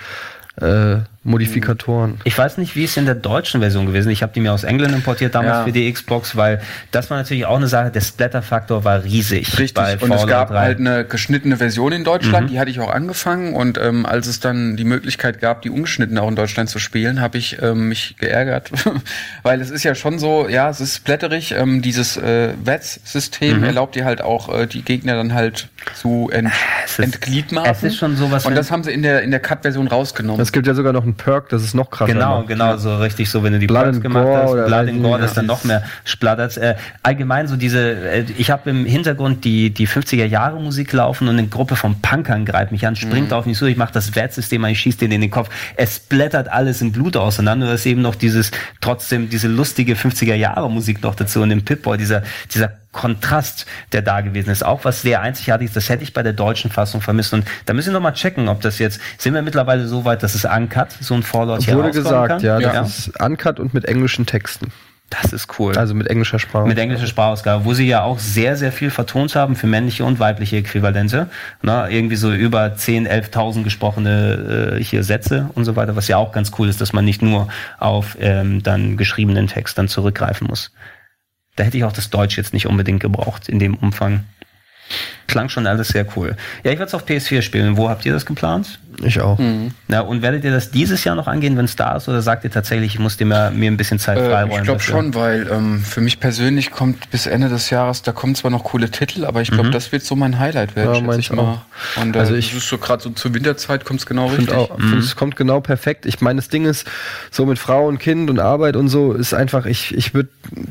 äh, 0.60 0.96
Modifikatoren. 1.22 2.18
Ich 2.24 2.36
weiß 2.36 2.56
nicht, 2.56 2.76
wie 2.76 2.84
es 2.84 2.96
in 2.96 3.04
der 3.04 3.14
deutschen 3.14 3.60
Version 3.60 3.84
gewesen 3.86 4.08
ist. 4.08 4.14
Ich 4.14 4.22
habe 4.22 4.32
die 4.32 4.40
mir 4.40 4.52
aus 4.54 4.64
England 4.64 4.94
importiert 4.94 5.34
damals 5.34 5.58
Ja. 5.58 5.64
für 5.64 5.72
die 5.72 5.92
Xbox, 5.92 6.34
weil 6.34 6.60
das 6.92 7.10
war 7.10 7.18
natürlich 7.18 7.44
auch 7.44 7.56
eine 7.56 7.68
Sache, 7.68 7.90
der 7.90 8.00
Splatter-Faktor 8.00 8.84
war 8.84 9.04
riesig. 9.04 9.58
Richtig. 9.58 9.74
bei 9.74 9.98
und 9.98 10.10
es 10.12 10.26
gab 10.26 10.48
3. 10.48 10.58
halt 10.58 10.78
eine 10.78 11.04
geschnittene 11.04 11.58
Version 11.58 11.92
in 11.92 12.04
Deutschland, 12.04 12.46
Mhm. 12.46 12.50
die 12.52 12.58
hatte 12.60 12.70
ich 12.70 12.80
auch 12.80 12.90
angefangen. 12.90 13.54
Und 13.54 13.76
ähm, 13.78 14.06
als 14.06 14.26
es 14.28 14.40
dann 14.40 14.76
die 14.76 14.84
Möglichkeit 14.84 15.40
gab, 15.40 15.60
die 15.62 15.68
ungeschnitten 15.70 16.16
auch 16.18 16.28
in 16.28 16.36
Deutschland 16.36 16.70
zu 16.70 16.78
spielen, 16.78 17.20
habe 17.20 17.36
ich 17.38 17.60
ähm, 17.60 17.88
mich 17.88 18.16
geärgert. 18.18 18.70
Weil 19.42 19.60
es 19.60 19.70
ist 19.70 19.84
ja 19.84 19.94
schon 19.94 20.18
so, 20.18 20.48
ja, 20.48 20.70
es 20.70 20.80
ist 20.80 20.96
splatterig. 20.96 21.52
Ähm, 21.52 21.82
dieses 21.82 22.16
äh, 22.16 22.54
VETS-System 22.64 23.58
Mhm. 23.58 23.64
erlaubt 23.64 23.94
dir 23.94 24.04
halt 24.06 24.22
auch, 24.22 24.48
äh, 24.54 24.66
die 24.66 24.82
Gegner 24.82 25.16
dann 25.16 25.34
halt 25.34 25.68
zu 25.94 26.30
ent 26.32 26.50
Es 26.84 26.92
ist- 26.92 27.04
entgliedmaßen. 27.04 27.70
es 27.72 27.82
ist 27.94 27.96
schon 27.98 28.16
sowas, 28.16 28.46
Und 28.46 28.54
das 28.54 28.70
haben 28.70 28.84
sie 28.84 28.90
in 28.92 29.02
der, 29.02 29.22
in 29.22 29.30
der 29.30 29.40
Cut-Version 29.40 29.86
rausgenommen. 29.86 30.40
Es 30.40 30.52
gibt 30.52 30.66
ja 30.66 30.74
sogar 30.74 30.92
noch 30.92 31.04
einen 31.10 31.16
Perk, 31.16 31.48
das 31.48 31.62
ist 31.62 31.74
noch 31.74 31.90
krasser. 31.90 32.12
Genau, 32.12 32.38
macht. 32.38 32.48
genau, 32.48 32.76
so 32.76 32.96
richtig 32.96 33.30
so, 33.30 33.42
wenn 33.42 33.52
du 33.52 33.58
die 33.58 33.66
Blood 33.66 33.84
Perks 33.84 34.00
gemacht 34.00 34.24
Gore 34.24 34.42
hast, 34.42 34.66
Blood 34.66 34.88
and 34.88 35.02
Gore, 35.02 35.20
das 35.20 35.34
dann 35.34 35.46
noch 35.46 35.64
mehr 35.64 35.82
splattert. 36.04 36.56
Äh, 36.56 36.76
allgemein 37.02 37.48
so 37.48 37.56
diese, 37.56 37.80
äh, 37.80 38.24
ich 38.38 38.50
habe 38.50 38.70
im 38.70 38.84
Hintergrund 38.84 39.44
die, 39.44 39.70
die 39.70 39.86
50er 39.86 40.24
Jahre 40.24 40.60
Musik 40.60 40.92
laufen 40.92 41.28
und 41.28 41.38
eine 41.38 41.48
Gruppe 41.48 41.76
von 41.76 42.00
Punkern 42.00 42.44
greift 42.44 42.72
mich 42.72 42.86
an, 42.86 42.96
springt 42.96 43.32
auf 43.32 43.46
mich 43.46 43.58
zu, 43.58 43.66
ich 43.66 43.76
mache 43.76 43.92
das 43.92 44.14
Wertsystem 44.14 44.64
an, 44.64 44.70
ich 44.70 44.80
schieße 44.80 44.98
den 44.98 45.12
in 45.12 45.20
den 45.20 45.30
Kopf. 45.30 45.50
Es 45.76 45.98
blättert 45.98 46.48
alles 46.48 46.80
in 46.80 46.92
Blut 46.92 47.16
auseinander, 47.16 47.66
da 47.66 47.74
ist 47.74 47.86
eben 47.86 48.02
noch 48.02 48.14
dieses, 48.14 48.50
trotzdem 48.80 49.28
diese 49.28 49.48
lustige 49.48 49.94
50er 49.94 50.34
Jahre 50.34 50.70
Musik 50.70 51.02
noch 51.02 51.14
dazu 51.14 51.42
und 51.42 51.50
dem 51.50 51.64
Pip-Boy, 51.64 51.98
dieser, 51.98 52.22
dieser 52.54 52.79
Kontrast, 52.92 53.66
der 53.92 54.02
da 54.02 54.20
gewesen 54.20 54.50
ist, 54.50 54.64
auch 54.64 54.84
was 54.84 55.02
sehr 55.02 55.20
einzigartig 55.20 55.66
ist, 55.68 55.76
das 55.76 55.88
hätte 55.88 56.02
ich 56.02 56.12
bei 56.12 56.22
der 56.22 56.32
deutschen 56.32 56.70
Fassung 56.70 57.00
vermisst. 57.00 57.32
Und 57.32 57.44
da 57.66 57.72
müssen 57.72 57.88
wir 57.88 57.94
noch 57.94 58.00
mal 58.02 58.12
checken, 58.12 58.48
ob 58.48 58.60
das 58.60 58.78
jetzt, 58.78 59.00
sind 59.18 59.34
wir 59.34 59.42
mittlerweile 59.42 59.86
so 59.86 60.04
weit, 60.04 60.22
dass 60.22 60.34
es 60.34 60.44
uncut, 60.44 60.88
so 61.00 61.14
ein 61.14 61.22
Fallout 61.22 61.62
hier 61.62 61.76
Wurde 61.76 61.90
gesagt, 61.92 62.28
kann? 62.28 62.40
ja, 62.40 62.58
Ja. 62.58 62.72
das 62.72 63.06
ist 63.08 63.20
uncut 63.20 63.60
und 63.60 63.74
mit 63.74 63.84
englischen 63.84 64.26
Texten. 64.26 64.72
Das 65.22 65.32
ist 65.32 65.58
cool. 65.58 65.76
Also 65.76 65.92
mit 65.94 66.06
englischer 66.06 66.38
Sprache. 66.38 66.68
mit 66.68 66.78
englischer 66.78 67.08
Sprachausgabe, 67.08 67.64
wo 67.64 67.74
sie 67.74 67.88
ja 67.88 68.02
auch 68.02 68.20
sehr, 68.20 68.56
sehr 68.56 68.70
viel 68.70 68.90
vertont 68.90 69.34
haben 69.34 69.56
für 69.56 69.66
männliche 69.66 70.04
und 70.04 70.20
weibliche 70.20 70.58
Äquivalente. 70.58 71.28
Na, 71.62 71.88
irgendwie 71.90 72.14
so 72.14 72.32
über 72.32 72.76
10, 72.76 73.08
11.000 73.08 73.64
gesprochene 73.64 74.76
äh, 74.78 74.84
hier 74.84 75.02
Sätze 75.02 75.50
und 75.54 75.64
so 75.64 75.74
weiter, 75.74 75.96
was 75.96 76.06
ja 76.06 76.16
auch 76.16 76.30
ganz 76.30 76.52
cool 76.58 76.68
ist, 76.68 76.80
dass 76.80 76.92
man 76.92 77.04
nicht 77.04 77.22
nur 77.22 77.48
auf 77.80 78.16
ähm, 78.20 78.62
dann 78.62 78.96
geschriebenen 78.96 79.48
Text 79.48 79.78
dann 79.78 79.88
zurückgreifen 79.88 80.46
muss. 80.46 80.70
Da 81.56 81.64
hätte 81.64 81.76
ich 81.76 81.84
auch 81.84 81.92
das 81.92 82.10
Deutsch 82.10 82.36
jetzt 82.36 82.52
nicht 82.52 82.66
unbedingt 82.66 83.00
gebraucht 83.00 83.48
in 83.48 83.58
dem 83.58 83.74
Umfang. 83.74 84.24
Klang 85.26 85.48
schon 85.48 85.66
alles 85.68 85.88
sehr 85.88 86.04
cool. 86.16 86.36
Ja, 86.64 86.72
ich 86.72 86.78
werde 86.78 86.88
es 86.88 86.94
auf 86.94 87.06
PS4 87.06 87.42
spielen. 87.42 87.76
Wo 87.76 87.88
habt 87.88 88.04
ihr 88.04 88.12
das 88.12 88.26
geplant? 88.26 88.80
Ich 89.02 89.20
auch. 89.20 89.38
Ja, 89.88 90.00
und 90.00 90.20
werdet 90.22 90.42
ihr 90.44 90.50
das 90.50 90.72
dieses 90.72 91.04
Jahr 91.04 91.14
noch 91.14 91.28
angehen, 91.28 91.56
wenn 91.56 91.64
es 91.64 91.76
da 91.76 91.96
ist, 91.96 92.08
oder 92.08 92.20
sagt 92.20 92.42
ihr 92.44 92.50
tatsächlich, 92.50 92.94
ich 92.94 92.98
muss 92.98 93.16
dir 93.16 93.24
mir, 93.26 93.50
mir 93.52 93.70
ein 93.70 93.76
bisschen 93.76 93.98
Zeit 94.00 94.18
Äh, 94.18 94.28
freiräumen? 94.28 94.56
ich 94.58 94.62
glaube 94.64 94.80
schon, 94.80 95.14
weil 95.14 95.48
ähm, 95.50 95.80
für 95.80 96.00
mich 96.00 96.18
persönlich 96.20 96.70
kommt 96.72 97.08
bis 97.10 97.26
Ende 97.26 97.48
des 97.48 97.70
Jahres, 97.70 98.02
da 98.02 98.10
kommen 98.12 98.34
zwar 98.34 98.50
noch 98.50 98.64
coole 98.64 98.90
Titel, 98.90 99.24
aber 99.24 99.40
ich 99.40 99.50
glaube, 99.52 99.70
das 99.70 99.92
wird 99.92 100.02
so 100.02 100.16
mein 100.16 100.38
Highlight 100.40 100.74
werden, 100.76 100.88
Ja, 100.88 100.94
schätze 100.96 101.06
meins 101.06 101.18
ich 101.20 101.32
mal. 101.32 101.62
Und 101.96 102.16
äh, 102.16 102.18
Also 102.18 102.32
also 102.32 102.34
ich- 102.34 102.54
ist 102.54 102.68
so 102.68 102.76
gerade 102.78 103.02
so 103.02 103.10
zur 103.10 103.32
Winterzeit 103.32 103.84
kommt 103.84 104.00
es 104.00 104.06
genau 104.06 104.26
Ich 104.26 104.32
richtig. 104.32 104.48
finde 104.48 104.60
auch, 104.60 104.76
find, 104.78 104.98
es 105.02 105.16
kommt 105.16 105.36
genau 105.36 105.60
perfekt. 105.60 106.04
Ich 106.04 106.20
meine, 106.20 106.38
das 106.40 106.48
Ding 106.48 106.66
ist, 106.66 106.86
so 107.30 107.46
mit 107.46 107.58
Frau 107.58 107.86
und 107.86 107.98
Kind 108.00 108.28
und 108.28 108.40
Arbeit 108.40 108.74
und 108.76 108.88
so, 108.88 109.12
ist 109.12 109.32
einfach, 109.32 109.64
ich, 109.66 109.94
ich 109.94 110.12
würde 110.12 110.28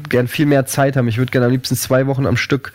gern 0.09 0.27
viel 0.27 0.45
mehr 0.45 0.65
Zeit 0.65 0.97
haben. 0.97 1.07
Ich 1.07 1.17
würde 1.17 1.31
gerne 1.31 1.45
am 1.47 1.51
liebsten 1.53 1.75
zwei 1.77 2.05
Wochen 2.05 2.27
am 2.27 2.35
Stück 2.37 2.73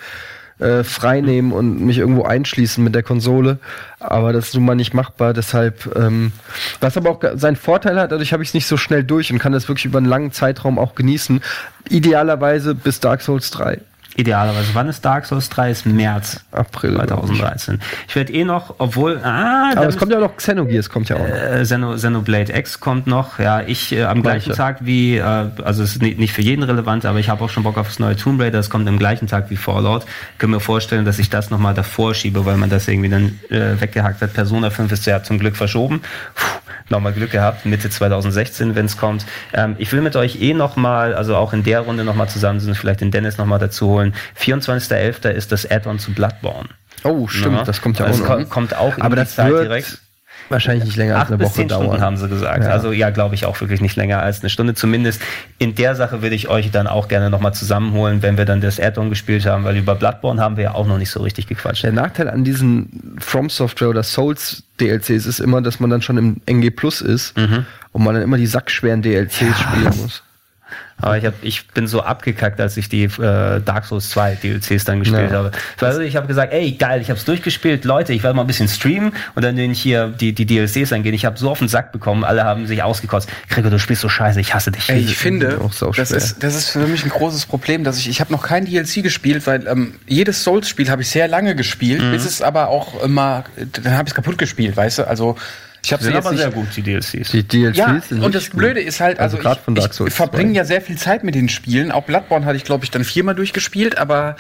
äh, 0.59 0.85
frei 0.85 1.21
nehmen 1.21 1.53
und 1.53 1.81
mich 1.85 1.99
irgendwo 1.99 2.23
einschließen 2.23 2.83
mit 2.83 2.95
der 2.95 3.03
Konsole. 3.03 3.59
Aber 3.99 4.33
das 4.33 4.49
ist 4.49 4.55
nun 4.55 4.65
mal 4.65 4.75
nicht 4.75 4.95
machbar. 4.95 5.33
Deshalb, 5.33 5.95
ähm, 5.97 6.33
was 6.81 6.97
aber 6.97 7.11
auch 7.11 7.21
seinen 7.35 7.57
Vorteil 7.57 7.99
hat, 7.99 8.13
dadurch 8.13 8.33
habe 8.33 8.43
ich 8.43 8.51
es 8.51 8.55
nicht 8.55 8.67
so 8.67 8.77
schnell 8.77 9.05
durch 9.05 9.33
und 9.33 9.39
kann 9.39 9.53
das 9.53 9.69
wirklich 9.69 9.87
über 9.87 9.99
einen 9.99 10.07
langen 10.07 10.33
Zeitraum 10.33 10.79
auch 10.79 10.95
genießen. 10.95 11.43
Idealerweise 11.89 12.75
bis 12.75 13.01
Dark 13.01 13.23
Souls 13.23 13.51
3. 13.51 13.81
Idealerweise. 14.17 14.71
Wann 14.75 14.89
ist 14.89 15.05
Dark 15.05 15.27
Souls 15.27 15.49
3? 15.49 15.71
Ist 15.71 15.87
März 15.87 16.45
April. 16.53 16.95
2013. 16.95 17.81
Ich 18.09 18.15
werde 18.15 18.33
eh 18.33 18.45
noch, 18.45 18.77
obwohl, 18.79 19.19
ah, 19.23 19.73
Aber 19.75 19.89
es 19.89 19.97
kommt 19.97 20.13
ja 20.13 20.19
auch 20.19 20.23
noch 20.23 20.37
Xenogears, 20.37 20.89
kommt 20.89 21.09
ja 21.09 21.17
auch 21.17 21.21
noch. 21.21 21.35
Äh, 21.35 21.63
Xeno, 21.63 21.95
Xenoblade 21.95 22.57
X 22.57 22.79
kommt 22.79 23.07
noch. 23.07 23.39
Ja, 23.39 23.63
ich 23.63 23.93
äh, 23.93 24.05
am 24.05 24.23
gleichen 24.23 24.53
Gleiche. 24.53 24.57
Tag 24.57 24.79
wie, 24.81 25.17
äh, 25.17 25.23
also 25.23 25.83
es 25.83 25.97
ist 25.97 26.03
nicht, 26.03 26.33
für 26.33 26.43
jeden 26.43 26.63
relevant, 26.63 27.05
aber 27.07 27.19
ich 27.19 27.29
habe 27.29 27.43
auch 27.45 27.51
schon 27.51 27.65
Bock 27.65 27.77
auf 27.77 27.89
das 27.89 27.99
neue 27.99 28.17
Tomb 28.17 28.41
Raider. 28.41 28.59
Das 28.59 28.71
kommt 28.71 28.89
am 28.89 28.99
gleichen 28.99 29.27
Tag 29.27 29.51
wie 29.51 29.57
Fallout. 29.57 30.05
Können 30.39 30.53
mir 30.53 30.61
vorstellen, 30.61 31.05
dass 31.05 31.19
ich 31.19 31.31
das 31.31 31.51
nochmal 31.51 31.75
davor 31.75 32.15
schiebe, 32.15 32.47
weil 32.47 32.57
man 32.57 32.71
das 32.71 32.87
irgendwie 32.87 33.09
dann 33.09 33.39
äh, 33.51 33.81
weggehackt 33.81 34.23
hat. 34.23 34.33
Persona 34.33 34.71
5 34.71 34.93
ist 34.93 35.07
ja 35.07 35.23
zum 35.23 35.39
Glück 35.39 35.57
verschoben. 35.57 36.03
Nochmal 36.91 37.15
Glück 37.15 37.31
gehabt, 37.31 37.65
Mitte 37.65 37.89
2016, 37.89 38.75
wenn 38.75 38.85
es 38.85 38.99
kommt. 38.99 39.25
Ähm, 39.55 39.75
ich 39.79 39.91
will 39.93 40.03
mit 40.03 40.17
euch 40.17 40.43
eh 40.43 40.53
nochmal, 40.53 41.15
also 41.15 41.35
auch 41.37 41.55
in 41.55 41.63
der 41.63 41.81
Runde 41.81 42.05
nochmal 42.05 42.29
zusammen 42.29 42.61
sind, 42.61 42.77
vielleicht 42.77 43.01
den 43.01 43.11
Dennis 43.11 43.39
nochmal 43.39 43.59
dazu 43.59 43.89
holen. 43.89 44.04
24.11. 44.39 45.29
ist 45.31 45.53
das 45.53 45.71
Add-on 45.71 45.99
zu 45.99 46.13
Bloodborne. 46.13 46.69
Oh, 47.05 47.27
stimmt, 47.29 47.57
Ja. 47.57 47.65
das 47.65 47.81
kommt 47.81 47.99
ja 47.99 48.07
Das 48.07 48.21
auch 48.23 48.29
noch. 48.29 48.37
ko- 48.39 48.45
kommt 48.47 48.77
auch 48.77 48.97
in 48.97 49.03
Aber 49.03 49.15
das 49.17 49.35
Zeit 49.37 49.51
wird 49.51 49.65
direkt. 49.65 49.99
wahrscheinlich 50.49 50.85
nicht 50.85 50.97
länger 50.97 51.19
als 51.19 51.29
eine 51.29 51.37
bis 51.39 51.49
Woche 51.49 51.55
zehn 51.57 51.69
Stunden 51.69 51.87
dauern. 51.91 52.01
haben 52.01 52.17
sie 52.17 52.29
gesagt. 52.29 52.65
Ja. 52.65 52.71
Also 52.71 52.93
ja, 52.93 53.11
glaube 53.11 53.35
ich 53.35 53.45
auch 53.47 53.61
wirklich 53.61 53.81
nicht 53.83 53.97
länger 53.97 54.21
als 54.23 54.41
eine 54.41 54.49
Stunde. 54.51 54.75
Zumindest 54.75 55.21
in 55.59 55.75
der 55.75 55.95
Sache 55.97 56.23
würde 56.23 56.35
ich 56.35 56.49
euch 56.49 56.71
dann 56.71 56.87
auch 56.87 57.09
gerne 57.09 57.31
nochmal 57.31 57.55
zusammenholen, 57.55 58.23
wenn 58.23 58.37
wir 58.39 58.45
dann 58.47 58.61
das 58.63 58.81
Add-on 58.81 59.11
gespielt 59.11 59.45
haben, 59.47 59.65
weil 59.65 59.77
über 59.77 59.95
Bloodborne 59.95 60.41
haben 60.41 60.57
wir 60.57 60.65
ja 60.65 60.75
auch 60.75 60.87
noch 60.87 60.99
nicht 60.99 61.11
so 61.11 61.21
richtig 61.23 61.47
gequatscht. 61.47 61.85
Der 61.85 61.93
Nachteil 61.93 62.29
an 62.29 62.43
diesen 62.45 63.17
From 63.21 63.49
Software 63.51 63.89
oder 63.91 64.03
Souls 64.03 64.65
DLCs 64.81 65.27
ist 65.27 65.41
immer, 65.41 65.61
dass 65.63 65.79
man 65.81 65.91
dann 65.91 66.03
schon 66.03 66.17
im 66.19 66.37
NG 66.47 66.71
Plus 66.71 67.01
ist 67.01 67.37
Mhm. 67.39 67.65
und 67.93 68.03
man 68.03 68.15
dann 68.15 68.25
immer 68.25 68.37
die 68.39 68.47
sackschweren 68.47 69.03
DLCs 69.03 69.61
spielen 69.61 69.95
muss. 70.03 70.23
Aber 71.05 71.19
ich, 71.19 71.27
hab, 71.27 71.35
ich 71.43 71.69
bin 71.69 71.87
so 71.87 72.01
abgekackt, 72.03 72.59
als 72.61 72.77
ich 72.79 72.89
die 72.89 73.05
äh, 73.05 73.61
Dark 73.61 73.85
Souls 73.85 74.09
2 74.09 74.37
DLCs 74.43 74.85
dann 74.87 75.01
gespielt 75.01 75.31
Ja. 75.31 75.37
habe. 75.37 75.51
Also 75.81 76.01
ich 76.01 76.17
habe 76.17 76.27
gesagt, 76.27 76.53
ey, 76.53 76.73
geil, 76.73 77.03
ich 77.03 77.11
habe 77.11 77.19
es 77.19 77.27
durchgespielt. 77.27 77.85
Leute, 77.85 78.15
ich 78.15 78.23
werde 78.23 78.35
mal 78.37 78.43
ein 78.43 78.47
bisschen 78.47 78.69
streamen 78.69 79.13
und 79.35 79.45
dann 79.45 79.55
den 79.57 79.75
hier 79.75 80.09
die, 80.09 80.33
die 80.33 80.47
DLCs 80.47 80.93
angehen. 80.95 81.13
Ich 81.15 81.27
habe 81.27 81.39
so 81.39 81.51
auf 81.51 81.59
den 81.59 81.69
Sack 81.69 81.93
bekommen, 81.93 82.25
alle 82.25 82.45
haben 82.45 82.67
sich 82.67 82.83
ausgekotzt. 82.83 83.29
Gregor, 83.51 83.71
du 83.71 83.79
spielst 83.79 84.01
so 84.01 84.09
scheiße, 84.09 84.41
ich 84.41 84.55
hasse 84.55 84.71
dich. 84.71 84.89
Ey, 84.89 85.01
ich 85.01 85.17
finde, 85.19 85.61
auch 85.61 85.73
sau 85.75 85.91
das 85.93 86.11
ist, 86.11 86.43
das 86.43 86.55
ist 86.55 86.71
für 86.71 86.87
mich 86.87 87.05
ein 87.05 87.11
großes 87.11 87.45
Problem, 87.47 87.85
dass 87.85 87.99
ich, 87.99 88.09
ich 88.09 88.21
habe 88.21 88.33
noch 88.33 88.43
kein 88.43 88.65
DLC 88.65 89.03
gespielt, 89.03 89.47
weil 89.47 89.67
ähm, 89.67 89.97
jedes 90.07 90.43
Souls-Spiel 90.43 90.89
habe 90.91 91.03
ich 91.03 91.11
sehr 91.11 91.29
lange 91.29 91.55
gespielt, 91.55 92.01
Mhm. 92.01 92.13
bis 92.13 92.25
es 92.25 92.41
aber 92.41 92.69
auch 92.69 93.03
immer, 93.03 93.45
dann 93.83 93.93
habe 93.93 94.05
ich 94.09 94.13
es 94.13 94.15
kaputt 94.15 94.39
gespielt, 94.39 94.75
weißt 94.77 95.01
du, 95.01 95.07
also 95.09 95.37
ich 95.85 95.93
habe 95.93 96.03
sie 96.03 96.13
aber 96.15 96.31
nicht, 96.31 96.41
sehr 96.41 96.51
gut, 96.51 96.69
die 96.77 96.83
DLCs. 96.83 97.31
Die 97.31 97.43
DLCs 97.47 97.77
ja, 97.79 98.01
sind 98.09 98.23
und 98.23 98.35
das 98.35 98.43
richtig 98.43 98.51
gut. 98.53 98.59
Blöde 98.61 98.81
ist 98.81 99.01
halt, 99.01 99.21
also, 99.21 99.37
von 99.39 99.77
ich, 99.77 99.85
ich 99.85 100.13
verbringe 100.15 100.53
2. 100.53 100.57
ja 100.57 100.65
sehr 100.65 100.81
viel 100.81 100.97
Zeit 100.99 101.25
mit 101.25 101.35
den 101.35 101.49
Spielen. 101.49 101.93
Auch 101.93 102.05
Bloodborne 102.05 102.45
hatte 102.47 102.57
ich, 102.57 102.65
glaube 102.65 102.85
ich, 102.85 102.91
dann 102.91 103.05
viermal 103.05 103.35
durchgespielt, 103.35 103.99
aber 103.99 104.37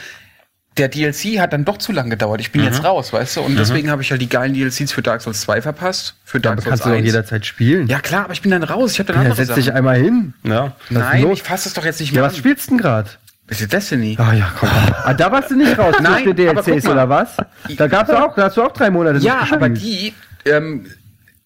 der 0.77 0.89
DLC 0.89 1.39
hat 1.39 1.53
dann 1.53 1.65
doch 1.65 1.79
zu 1.79 1.93
lang 1.93 2.11
gedauert. 2.11 2.41
Ich 2.41 2.51
bin 2.51 2.63
Mhm. 2.63 2.67
jetzt 2.67 2.83
raus, 2.83 3.13
weißt 3.13 3.37
du? 3.37 3.41
Und 3.43 3.57
deswegen 3.57 3.91
habe 3.93 4.03
ich 4.03 4.11
halt 4.11 4.21
die 4.21 4.29
geilen 4.29 4.55
DLCs 4.55 4.91
für 4.91 5.03
Dark 5.03 5.23
Souls 5.23 5.41
2 5.43 5.63
verpasst, 5.63 6.17
für 6.25 6.41
Dark 6.41 6.55
Aber 6.55 6.63
Souls 6.63 6.71
kannst 6.71 6.85
du 6.87 6.89
doch 6.89 6.97
1. 6.97 7.07
jederzeit 7.07 7.47
spielen. 7.47 7.87
Ja 7.87 8.01
klar, 8.01 8.25
aber 8.25 8.33
ich 8.33 8.43
bin 8.43 8.51
dann 8.51 8.65
raus. 8.65 8.93
Ich 8.93 8.99
habe 8.99 9.13
dann 9.13 9.23
Ja, 9.23 9.31
andere 9.31 9.45
setz 9.47 9.55
dich 9.55 9.67
Sachen. 9.67 9.77
einmal 9.77 9.97
hin. 9.99 10.35
Ja. 10.43 10.75
Nein, 10.91 11.31
ich 11.31 11.45
fasse 11.45 11.69
es 11.69 11.75
doch 11.75 11.85
jetzt 11.85 12.01
nicht 12.01 12.11
Ja, 12.13 12.23
mehr 12.23 12.31
was 12.31 12.37
spielst 12.37 12.67
du 12.67 12.71
denn 12.71 12.79
gerade? 12.79 13.09
Ist 13.47 13.61
das 13.61 13.69
Destiny? 13.69 14.17
Ah 14.19 14.33
ja, 14.33 14.51
komm. 14.59 14.69
ah, 15.05 15.15
da 15.15 15.31
warst 15.31 15.51
du 15.51 15.57
nicht 15.57 15.79
raus 15.79 15.95
Nein, 16.01 16.35
DLCs 16.35 16.89
oder 16.89 17.09
was? 17.09 17.37
Da 17.77 17.87
gab's 17.87 18.11
auch, 18.11 18.35
da 18.35 18.45
hast 18.45 18.57
du 18.57 18.63
auch 18.63 18.73
drei 18.73 18.91
Monate 18.91 19.19
Ja, 19.19 19.43
nicht 19.43 19.53
aber 19.53 19.69
die, 19.69 20.13
ähm, 20.47 20.87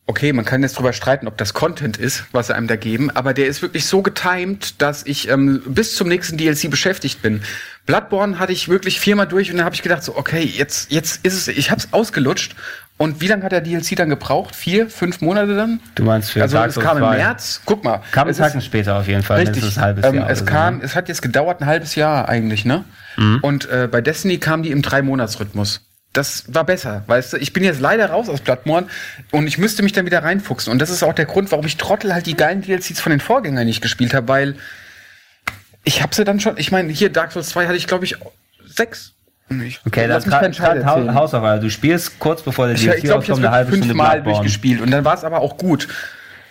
okay, 0.08 0.32
man 0.32 0.44
kann 0.46 0.62
jetzt 0.62 0.76
drüber 0.78 0.94
streiten, 0.94 1.28
ob 1.28 1.36
das 1.36 1.52
Content 1.52 1.98
ist, 1.98 2.24
was 2.32 2.48
sie 2.48 2.56
einem 2.56 2.66
da 2.66 2.76
geben, 2.76 3.10
aber 3.10 3.34
der 3.34 3.46
ist 3.46 3.60
wirklich 3.60 3.84
so 3.84 4.00
getimed, 4.02 4.80
dass 4.80 5.04
ich 5.04 5.28
ähm, 5.28 5.62
bis 5.66 5.94
zum 5.94 6.08
nächsten 6.08 6.38
DLC 6.38 6.70
beschäftigt 6.70 7.20
bin. 7.20 7.42
Bloodborne 7.84 8.38
hatte 8.38 8.52
ich 8.52 8.68
wirklich 8.68 9.00
viermal 9.00 9.28
durch 9.28 9.50
und 9.50 9.58
dann 9.58 9.66
habe 9.66 9.74
ich 9.74 9.82
gedacht, 9.82 10.02
so, 10.02 10.16
okay, 10.16 10.42
jetzt, 10.42 10.90
jetzt 10.90 11.24
ist 11.26 11.34
es, 11.34 11.48
ich 11.48 11.70
hab's 11.70 11.88
ausgelutscht. 11.92 12.56
Und 12.96 13.20
wie 13.20 13.28
lange 13.28 13.44
hat 13.44 13.52
der 13.52 13.60
DLC 13.60 13.94
dann 13.94 14.08
gebraucht? 14.08 14.56
Vier, 14.56 14.90
fünf 14.90 15.20
Monate 15.20 15.54
dann? 15.54 15.78
Du 15.94 16.02
meinst 16.02 16.32
für 16.32 16.42
also 16.42 16.56
Dark 16.56 16.70
es 16.70 16.80
kam 16.80 16.96
im 16.96 17.04
2. 17.04 17.16
März. 17.16 17.60
Guck 17.64 17.84
mal. 17.84 18.02
Kam 18.10 18.28
es 18.28 18.40
ist- 18.40 18.64
später 18.64 18.96
auf 18.96 19.06
jeden 19.06 19.22
Fall. 19.22 19.38
Richtig. 19.38 19.76
ein 19.76 19.82
halbes 19.82 20.04
ähm, 20.04 20.14
Jahr 20.16 20.30
es 20.30 20.40
so, 20.40 20.44
kam, 20.46 20.78
ne? 20.78 20.84
es 20.84 20.96
hat 20.96 21.08
jetzt 21.08 21.22
gedauert 21.22 21.60
ein 21.60 21.66
halbes 21.66 21.94
Jahr 21.94 22.28
eigentlich, 22.28 22.64
ne? 22.64 22.84
Und 23.42 23.68
äh, 23.68 23.88
bei 23.90 24.00
Destiny 24.00 24.38
kam 24.38 24.62
die 24.62 24.70
im 24.70 24.80
Drei-Monats-Rhythmus. 24.80 25.87
Das 26.18 26.52
war 26.52 26.64
besser, 26.64 27.04
weißt 27.06 27.34
du? 27.34 27.36
Ich 27.36 27.52
bin 27.52 27.62
jetzt 27.62 27.78
leider 27.78 28.10
raus 28.10 28.28
aus 28.28 28.40
Bloodborne 28.40 28.88
und 29.30 29.46
ich 29.46 29.56
müsste 29.56 29.84
mich 29.84 29.92
dann 29.92 30.04
wieder 30.04 30.24
reinfuchsen. 30.24 30.72
Und 30.72 30.80
das 30.80 30.90
ist 30.90 31.04
auch 31.04 31.12
der 31.12 31.26
Grund, 31.26 31.52
warum 31.52 31.64
ich 31.64 31.76
Trottel 31.76 32.12
halt 32.12 32.26
die 32.26 32.36
geilen 32.36 32.60
DLCs 32.60 32.98
von 32.98 33.10
den 33.10 33.20
Vorgängern 33.20 33.64
nicht 33.64 33.82
gespielt 33.82 34.14
habe, 34.14 34.26
weil 34.26 34.56
ich 35.84 36.02
habe 36.02 36.12
sie 36.12 36.24
dann 36.24 36.40
schon, 36.40 36.58
ich 36.58 36.72
meine, 36.72 36.92
hier 36.92 37.10
Dark 37.10 37.30
Souls 37.30 37.50
2 37.50 37.66
hatte 37.68 37.76
ich, 37.76 37.86
glaube 37.86 38.04
ich, 38.04 38.16
sechs. 38.66 39.12
Ich, 39.64 39.80
Okay, 39.86 40.08
das 40.08 40.24
Scheiß 40.24 40.56
gerade. 40.56 40.84
Hausaufgabe. 40.84 41.60
Du 41.60 41.70
spielst 41.70 42.18
kurz 42.18 42.42
bevor 42.42 42.66
der 42.66 42.74
ich, 42.74 42.82
DLC 42.82 42.98
ich 42.98 43.04
ich 43.04 43.10
rauskommt, 43.12 43.38
habe 43.38 43.46
eine 43.46 43.50
halbe 43.54 43.70
Stunde 43.70 43.86
fünfmal 43.86 44.20
durchgespielt 44.24 44.80
und 44.80 44.90
dann 44.90 45.04
war 45.04 45.14
es 45.14 45.22
aber 45.22 45.38
auch 45.38 45.56
gut. 45.56 45.86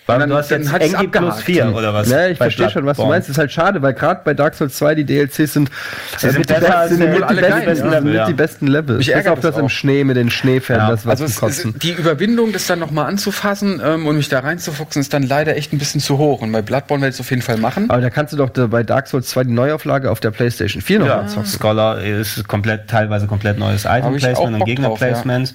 Weil 0.08 0.22
Und 0.24 0.30
du 0.30 0.36
hast 0.36 0.50
dann 0.52 0.64
jetzt 0.64 0.74
NG 0.74 1.08
plus 1.12 1.24
abgehakt. 1.26 1.42
4 1.44 1.76
oder 1.76 1.94
was? 1.94 2.10
Ja, 2.10 2.28
ich 2.28 2.40
bei 2.40 2.46
verstehe 2.46 2.70
schon, 2.70 2.86
was 2.86 2.98
du 2.98 3.06
meinst. 3.06 3.28
Das 3.28 3.36
ist 3.36 3.38
halt 3.40 3.52
schade, 3.52 3.82
weil 3.82 3.94
gerade 3.94 4.22
bei 4.24 4.34
Dark 4.34 4.56
Souls 4.56 4.76
2 4.78 4.96
die 4.96 5.06
DLCs 5.06 5.54
sind, 5.54 5.70
Sie 6.18 6.30
sind 6.30 6.40
mit 6.40 6.50
die 6.50 6.54
besser 6.54 6.86
mit 6.88 7.30
die 7.30 7.66
besten, 7.66 7.92
sind 7.92 8.14
ja. 8.14 8.22
mit 8.22 8.28
die 8.30 8.34
besten 8.34 8.68
Level. 8.68 8.98
Mich 8.98 9.08
Bis 9.08 9.16
ärgert 9.16 9.34
auf 9.34 9.40
das 9.42 9.58
im 9.58 9.66
auch. 9.66 9.70
Schnee 9.70 10.04
mit 10.06 10.16
den 10.18 10.30
Schneefällen, 10.30 10.82
Ja. 10.82 10.90
das 10.92 11.06
was 11.06 11.22
Also 11.22 11.48
es, 11.48 11.68
die 11.82 11.92
Überwindung, 11.92 12.54
das 12.54 12.68
dann 12.68 12.80
nochmal 12.80 13.08
anzufassen 13.08 13.82
ähm, 13.84 14.08
und 14.08 14.16
mich 14.18 14.30
da 14.30 14.40
reinzufuchsen, 14.40 15.02
ist 15.02 15.14
dann 15.14 15.24
leider 15.24 15.56
echt 15.58 15.74
ein 15.74 15.78
bisschen 15.78 16.00
zu 16.02 16.18
hoch. 16.18 16.42
Und 16.42 16.52
bei 16.54 16.62
Bloodborne 16.62 17.02
werde 17.02 17.10
ich 17.10 17.16
es 17.18 17.20
auf 17.20 17.30
jeden 17.30 17.42
Fall 17.42 17.58
machen. 17.58 17.90
Aber 17.90 18.02
da 18.02 18.10
kannst 18.10 18.32
du 18.34 18.38
doch 18.38 18.50
bei 18.50 18.84
Dark 18.84 19.08
Souls 19.08 19.28
2 19.30 19.44
die 19.44 19.52
Neuauflage 19.54 20.10
auf 20.10 20.20
der 20.22 20.32
PlayStation 20.32 20.82
4 20.82 21.00
noch 21.00 21.08
Ja, 21.08 21.28
zocken. 21.28 21.46
Scholar 21.48 22.02
ist 22.02 22.48
komplett, 22.48 22.88
teilweise 22.88 23.28
komplett 23.28 23.60
neues 23.60 23.82
ich 23.82 23.88
auch 23.90 23.96
Item-Placement 23.98 24.54
und 24.62 24.66
Gegner-Placement. 24.66 25.54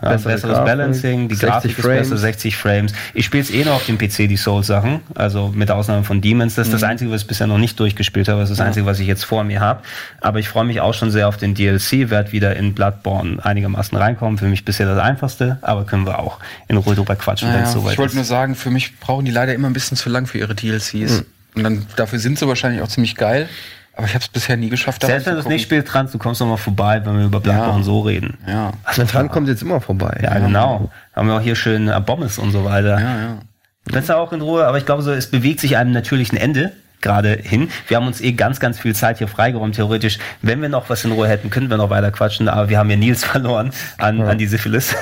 besseres 0.00 0.58
Balancing, 0.58 1.28
die 1.28 1.34
60 1.36 1.48
Grafik 1.50 1.78
ist 1.78 1.84
Frames. 1.84 2.08
besser, 2.10 2.16
60 2.18 2.56
Frames. 2.56 2.92
Ich 3.14 3.24
spiele 3.26 3.42
es 3.42 3.50
eh 3.50 3.64
noch 3.64 3.74
auf 3.74 3.84
dem 3.96 3.98
PC, 3.98 4.28
die 4.28 4.36
Souls-Sachen, 4.36 5.00
also 5.14 5.48
mit 5.54 5.70
Ausnahme 5.70 6.04
von 6.04 6.20
Demons. 6.20 6.54
Das 6.54 6.66
ist 6.66 6.72
Mhm. 6.72 6.76
das 6.76 6.82
Einzige, 6.82 7.10
was 7.10 7.22
ich 7.22 7.26
bisher 7.28 7.46
noch 7.46 7.58
nicht 7.58 7.78
durchgespielt 7.80 8.28
habe. 8.28 8.40
Das 8.40 8.50
ist 8.50 8.58
das 8.58 8.66
Einzige, 8.66 8.86
was 8.86 8.98
ich 9.00 9.06
jetzt 9.06 9.24
vor 9.24 9.44
mir 9.44 9.60
habe. 9.60 9.82
Aber 10.20 10.38
ich 10.38 10.48
freue 10.48 10.64
mich 10.64 10.80
auch 10.80 10.94
schon 10.94 11.10
sehr 11.10 11.28
auf 11.28 11.36
den 11.36 11.54
DLC, 11.54 12.10
werde 12.10 12.32
wieder 12.32 12.56
in 12.56 12.74
Bloodborne 12.74 13.44
einigermaßen 13.44 13.96
reinkommen. 13.96 14.38
Für 14.38 14.46
mich 14.46 14.64
bisher 14.64 14.86
das 14.86 14.98
Einfachste, 14.98 15.58
aber 15.62 15.84
können 15.84 16.06
wir 16.06 16.18
auch 16.18 16.38
in 16.68 16.76
Ruhe 16.76 16.94
drüber 16.94 17.16
quatschen, 17.16 17.48
wenn 17.48 17.54
Naja, 17.56 17.66
es 17.66 17.72
soweit 17.72 17.92
ich 17.92 17.98
wollte 17.98 18.14
nur 18.14 18.22
ist. 18.22 18.28
sagen, 18.28 18.54
für 18.54 18.70
mich 18.70 18.98
brauchen 18.98 19.24
die 19.24 19.30
leider 19.32 19.54
immer 19.54 19.68
ein 19.68 19.72
bisschen 19.74 19.96
zu 19.96 20.08
lang 20.10 20.26
für 20.26 20.38
ihre 20.38 20.54
DLCs. 20.54 21.24
Und 21.54 21.64
dann 21.64 21.86
dafür 21.96 22.18
sind 22.18 22.38
sie 22.38 22.48
wahrscheinlich 22.48 22.80
auch 22.82 22.88
ziemlich 22.88 23.14
geil. 23.14 23.48
Aber 23.94 24.06
ich 24.06 24.14
habe 24.14 24.22
es 24.22 24.28
bisher 24.30 24.56
nie 24.56 24.70
geschafft, 24.70 25.02
Selbst 25.04 25.26
wenn 25.26 25.34
du 25.34 25.40
es 25.40 25.46
nicht 25.46 25.64
spielst, 25.64 25.92
dran, 25.92 26.08
du 26.10 26.16
kommst 26.16 26.40
noch 26.40 26.46
mal 26.46 26.56
vorbei, 26.56 27.02
wenn 27.04 27.18
wir 27.18 27.26
über 27.26 27.40
Bloodborne 27.40 27.80
Ja. 27.80 27.84
so 27.84 28.00
reden. 28.00 28.38
Ja, 28.48 28.72
Also 28.84 29.04
dran 29.04 29.28
kommt 29.28 29.48
jetzt 29.48 29.60
immer 29.60 29.82
vorbei. 29.82 30.18
Ja, 30.22 30.38
genau. 30.38 30.90
Haben 31.14 31.28
wir 31.28 31.34
auch 31.36 31.40
hier 31.42 31.56
schön 31.56 31.92
Bommes 32.06 32.38
und 32.38 32.52
so 32.52 32.64
weiter. 32.64 32.98
ja, 32.98 33.16
ja. 33.18 33.38
Das 33.86 34.04
ist 34.04 34.10
auch 34.10 34.32
in 34.32 34.40
Ruhe, 34.40 34.66
aber 34.66 34.78
ich 34.78 34.86
glaube 34.86 35.02
so, 35.02 35.12
es 35.12 35.30
bewegt 35.30 35.60
sich 35.60 35.76
einem 35.76 35.92
natürlichen 35.92 36.38
Ende 36.38 36.72
gerade 37.00 37.36
hin. 37.42 37.68
Wir 37.88 37.96
haben 37.96 38.06
uns 38.06 38.20
eh 38.20 38.32
ganz, 38.32 38.60
ganz 38.60 38.78
viel 38.78 38.94
Zeit 38.94 39.18
hier 39.18 39.28
freigeräumt, 39.28 39.74
theoretisch. 39.74 40.18
Wenn 40.40 40.62
wir 40.62 40.68
noch 40.68 40.88
was 40.88 41.04
in 41.04 41.12
Ruhe 41.12 41.28
hätten, 41.28 41.50
könnten 41.50 41.68
wir 41.68 41.76
noch 41.76 41.90
weiter 41.90 42.12
quatschen, 42.12 42.48
aber 42.48 42.68
wir 42.68 42.78
haben 42.78 42.88
ja 42.88 42.96
Nils 42.96 43.24
verloren 43.24 43.72
an, 43.98 44.20
an 44.22 44.38
die 44.38 44.46
Syphilis. 44.46 44.94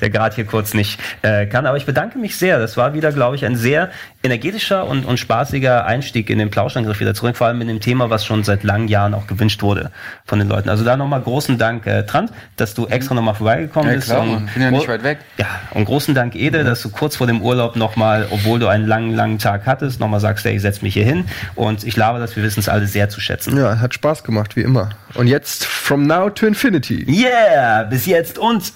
Der 0.00 0.10
gerade 0.10 0.34
hier 0.34 0.44
kurz 0.46 0.74
nicht 0.74 1.00
äh, 1.22 1.46
kann. 1.46 1.66
Aber 1.66 1.76
ich 1.76 1.86
bedanke 1.86 2.18
mich 2.18 2.36
sehr. 2.36 2.58
Das 2.58 2.76
war 2.76 2.94
wieder, 2.94 3.12
glaube 3.12 3.36
ich, 3.36 3.44
ein 3.44 3.56
sehr 3.56 3.90
energetischer 4.22 4.86
und, 4.86 5.04
und 5.06 5.18
spaßiger 5.18 5.86
Einstieg 5.86 6.28
in 6.30 6.38
den 6.38 6.50
Plauschangriff 6.50 7.00
wieder 7.00 7.14
zurück, 7.14 7.36
vor 7.36 7.46
allem 7.46 7.60
in 7.62 7.68
dem 7.68 7.80
Thema, 7.80 8.10
was 8.10 8.24
schon 8.26 8.44
seit 8.44 8.62
langen 8.64 8.88
Jahren 8.88 9.14
auch 9.14 9.26
gewünscht 9.26 9.62
wurde 9.62 9.90
von 10.26 10.38
den 10.38 10.48
Leuten. 10.48 10.68
Also 10.68 10.84
da 10.84 10.96
nochmal 10.96 11.22
großen 11.22 11.56
Dank, 11.58 11.86
äh, 11.86 12.04
Trant, 12.04 12.30
dass 12.56 12.74
du 12.74 12.86
extra 12.86 13.14
nochmal 13.14 13.34
vorbeigekommen 13.34 13.88
Ja, 13.90 13.96
bist. 13.96 14.08
klar, 14.08 14.20
Und 14.22 14.30
Mann. 14.32 14.50
Bin 14.52 14.62
ja 14.62 14.70
nicht 14.70 14.88
weit 14.88 15.02
weg. 15.02 15.18
Ja, 15.38 15.46
und 15.72 15.84
großen 15.86 16.14
Dank, 16.14 16.34
Ede, 16.34 16.64
dass 16.64 16.82
du 16.82 16.90
kurz 16.90 17.16
vor 17.16 17.26
dem 17.26 17.40
Urlaub 17.40 17.76
nochmal, 17.76 18.26
obwohl 18.30 18.58
du 18.58 18.68
einen 18.68 18.86
langen, 18.86 19.14
langen 19.14 19.38
Tag 19.38 19.62
hattest, 19.66 20.00
nochmal 20.00 20.20
sagst, 20.20 20.44
hey, 20.44 20.54
ich 20.56 20.62
setz 20.62 20.82
mich 20.82 20.94
hier 20.94 21.04
hin. 21.04 21.24
Und 21.54 21.84
ich 21.84 21.94
glaube, 21.94 22.18
dass 22.18 22.36
wir 22.36 22.42
wissen 22.42 22.60
es 22.60 22.68
alle 22.68 22.86
sehr 22.86 23.08
zu 23.08 23.20
schätzen. 23.20 23.56
Ja, 23.56 23.78
hat 23.80 23.94
Spaß 23.94 24.22
gemacht, 24.24 24.56
wie 24.56 24.62
immer. 24.62 24.90
Und 25.14 25.26
jetzt 25.28 25.64
From 25.64 26.06
Now 26.06 26.30
to 26.30 26.46
Infinity. 26.46 27.06
Yeah, 27.08 27.84
bis 27.84 28.06
jetzt 28.06 28.38
und 28.38 28.72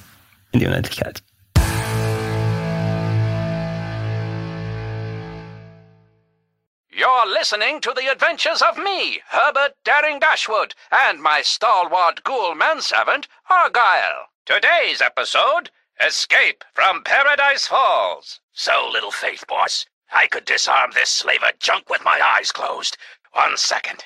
in 0.55 0.61
die 0.61 0.67
Unendlichkeit. 0.67 1.21
You're 6.91 7.27
listening 7.27 7.81
to 7.81 7.93
the 7.95 8.11
adventures 8.11 8.63
of 8.63 8.79
me, 8.79 9.21
Herbert 9.29 9.75
Daring 9.85 10.21
Dashwood, 10.21 10.75
and 10.93 11.21
my 11.21 11.43
stalwart 11.43 12.23
ghoul 12.23 12.55
manservant, 12.55 13.27
Argyle. 13.51 14.29
Today's 14.47 15.03
episode 15.03 15.71
Escape 16.01 16.65
from 16.73 17.03
Paradise 17.03 17.67
Falls. 17.67 18.41
So, 18.53 18.89
Little 18.93 19.11
Faith, 19.11 19.45
boss, 19.49 19.87
I 20.13 20.27
could 20.29 20.45
disarm 20.45 20.93
this 20.95 21.11
slaver 21.11 21.51
junk 21.59 21.91
with 21.91 22.05
my 22.05 22.21
eyes 22.21 22.53
closed. 22.53 22.97
One 23.33 23.57
second. 23.57 24.05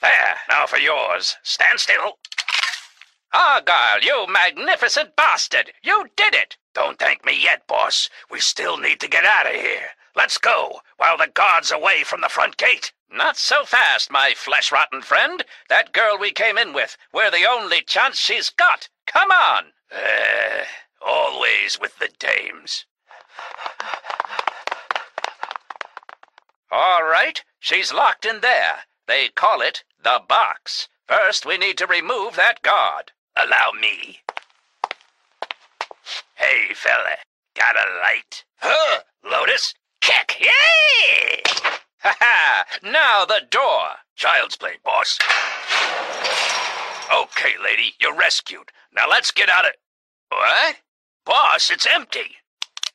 There, 0.00 0.36
now 0.48 0.66
for 0.66 0.78
yours. 0.78 1.36
Stand 1.42 1.80
still. 1.80 2.18
Argyle, 3.32 4.00
you 4.02 4.26
magnificent 4.28 5.16
bastard! 5.16 5.72
You 5.82 6.06
did 6.16 6.34
it! 6.34 6.58
Don't 6.74 6.98
thank 6.98 7.24
me 7.24 7.38
yet, 7.40 7.66
boss. 7.66 8.10
We 8.30 8.40
still 8.40 8.76
need 8.76 9.00
to 9.00 9.08
get 9.08 9.24
out 9.24 9.46
of 9.46 9.52
here. 9.52 9.90
Let's 10.14 10.36
go, 10.36 10.80
while 10.98 11.16
the 11.16 11.28
guard's 11.28 11.70
away 11.70 12.04
from 12.04 12.20
the 12.20 12.28
front 12.28 12.58
gate. 12.58 12.92
Not 13.10 13.38
so 13.38 13.64
fast, 13.64 14.10
my 14.10 14.34
flesh-rotten 14.36 15.02
friend. 15.02 15.44
That 15.68 15.92
girl 15.92 16.18
we 16.18 16.30
came 16.30 16.58
in 16.58 16.74
with, 16.74 16.96
we're 17.12 17.30
the 17.30 17.46
only 17.48 17.82
chance 17.82 18.18
she's 18.18 18.50
got. 18.50 18.88
Come 19.06 19.30
on! 19.30 19.72
Uh, 19.90 20.64
always 21.00 21.78
with 21.80 21.98
the 21.98 22.10
dames. 22.18 22.84
All 26.70 27.02
right, 27.02 27.42
she's 27.58 27.92
locked 27.92 28.24
in 28.24 28.40
there. 28.40 28.84
They 29.06 29.28
call 29.28 29.60
it 29.60 29.84
the 30.02 30.20
box. 30.26 30.88
First, 31.06 31.44
we 31.44 31.58
need 31.58 31.76
to 31.78 31.86
remove 31.86 32.36
that 32.36 32.62
guard. 32.62 33.12
Allow 33.36 33.72
me. 33.80 34.20
Hey, 36.34 36.74
fella, 36.74 37.16
got 37.56 37.76
a 37.76 37.98
light? 38.00 38.44
Huh, 38.58 39.00
Lotus? 39.24 39.74
Kick! 40.00 40.36
Yay! 40.40 41.42
Ha 42.00 42.16
ha! 42.18 42.64
Now 42.82 43.24
the 43.24 43.42
door. 43.50 43.82
Child's 44.16 44.56
play, 44.56 44.74
boss. 44.84 45.18
Okay, 47.12 47.54
lady, 47.62 47.94
you're 48.00 48.14
rescued. 48.14 48.70
Now 48.94 49.08
let's 49.08 49.30
get 49.30 49.48
out 49.48 49.66
of. 49.66 49.72
What? 50.28 50.76
Boss, 51.24 51.70
it's 51.70 51.86
empty. 51.86 52.36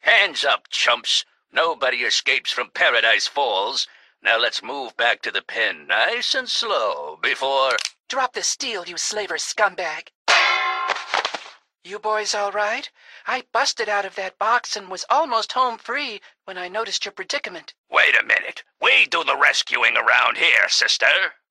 Hands 0.01 0.43
up, 0.45 0.67
chumps. 0.69 1.25
Nobody 1.51 1.97
escapes 1.97 2.51
from 2.51 2.69
Paradise 2.71 3.27
Falls. 3.27 3.87
Now 4.21 4.37
let's 4.37 4.61
move 4.61 4.95
back 4.97 5.21
to 5.21 5.31
the 5.31 5.41
pen 5.41 5.87
nice 5.87 6.35
and 6.35 6.49
slow 6.49 7.17
before. 7.21 7.71
Drop 8.09 8.33
the 8.33 8.43
steel, 8.43 8.85
you 8.85 8.97
slaver 8.97 9.37
scumbag. 9.37 10.09
You 11.87 11.99
boys 11.99 12.35
all 12.35 12.51
right? 12.51 12.91
I 13.27 13.45
busted 13.53 13.87
out 13.87 14.03
of 14.03 14.15
that 14.15 14.37
box 14.37 14.75
and 14.75 14.89
was 14.89 15.05
almost 15.09 15.53
home 15.53 15.77
free 15.77 16.19
when 16.43 16.57
I 16.57 16.67
noticed 16.67 17.05
your 17.05 17.13
predicament. 17.13 17.73
Wait 17.89 18.13
a 18.13 18.25
minute. 18.25 18.65
We 18.81 19.05
do 19.05 19.23
the 19.23 19.37
rescuing 19.37 19.95
around 19.95 20.35
here, 20.35 20.67
sister. 20.67 21.05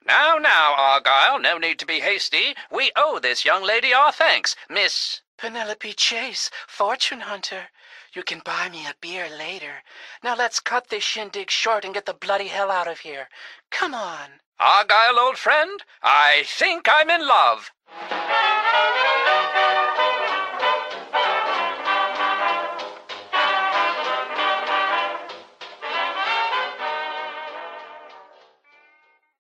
Now, 0.05 0.37
now, 0.37 0.75
Argyle, 0.77 1.39
no 1.39 1.57
need 1.57 1.79
to 1.79 1.87
be 1.87 2.01
hasty. 2.01 2.55
We 2.71 2.93
owe 2.97 3.19
this 3.19 3.47
young 3.47 3.63
lady 3.63 3.95
our 3.95 4.13
thanks, 4.13 4.55
Miss. 4.69 5.23
Penelope 5.39 5.95
Chase, 5.95 6.51
fortune 6.69 7.21
hunter. 7.21 7.69
You 8.13 8.23
can 8.23 8.43
buy 8.45 8.69
me 8.69 8.87
a 8.87 8.95
beer 9.01 9.31
later. 9.31 9.83
Now 10.23 10.37
let's 10.37 10.61
cut 10.61 10.89
this 10.89 11.03
shindig 11.03 11.51
short 11.51 11.83
and 11.83 11.95
get 11.95 12.05
the 12.05 12.13
bloody 12.13 12.49
hell 12.49 12.71
out 12.71 12.89
of 12.89 12.99
here. 12.99 13.31
Come 13.71 13.95
on. 13.95 14.41
Argyle, 14.61 15.19
old 15.19 15.39
friend, 15.39 15.83
I 16.03 16.43
think 16.45 16.87
I'm 16.91 17.09
in 17.09 17.27
love. 17.27 17.71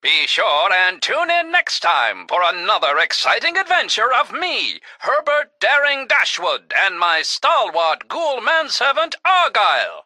Be 0.07 0.29
sure 0.29 0.73
and 0.73 1.03
tune 1.03 1.33
in 1.33 1.51
next 1.51 1.81
time 1.81 2.29
for 2.29 2.41
another 2.41 2.97
exciting 2.97 3.59
adventure 3.59 4.13
of 4.13 4.31
me, 4.31 4.81
Herbert 5.01 5.59
Daring 5.59 6.07
Dashwood, 6.07 6.73
and 6.81 6.97
my 6.97 7.23
stalwart 7.23 8.07
ghoul 8.07 8.41
manservant 8.41 9.17
Argyle. 9.25 10.05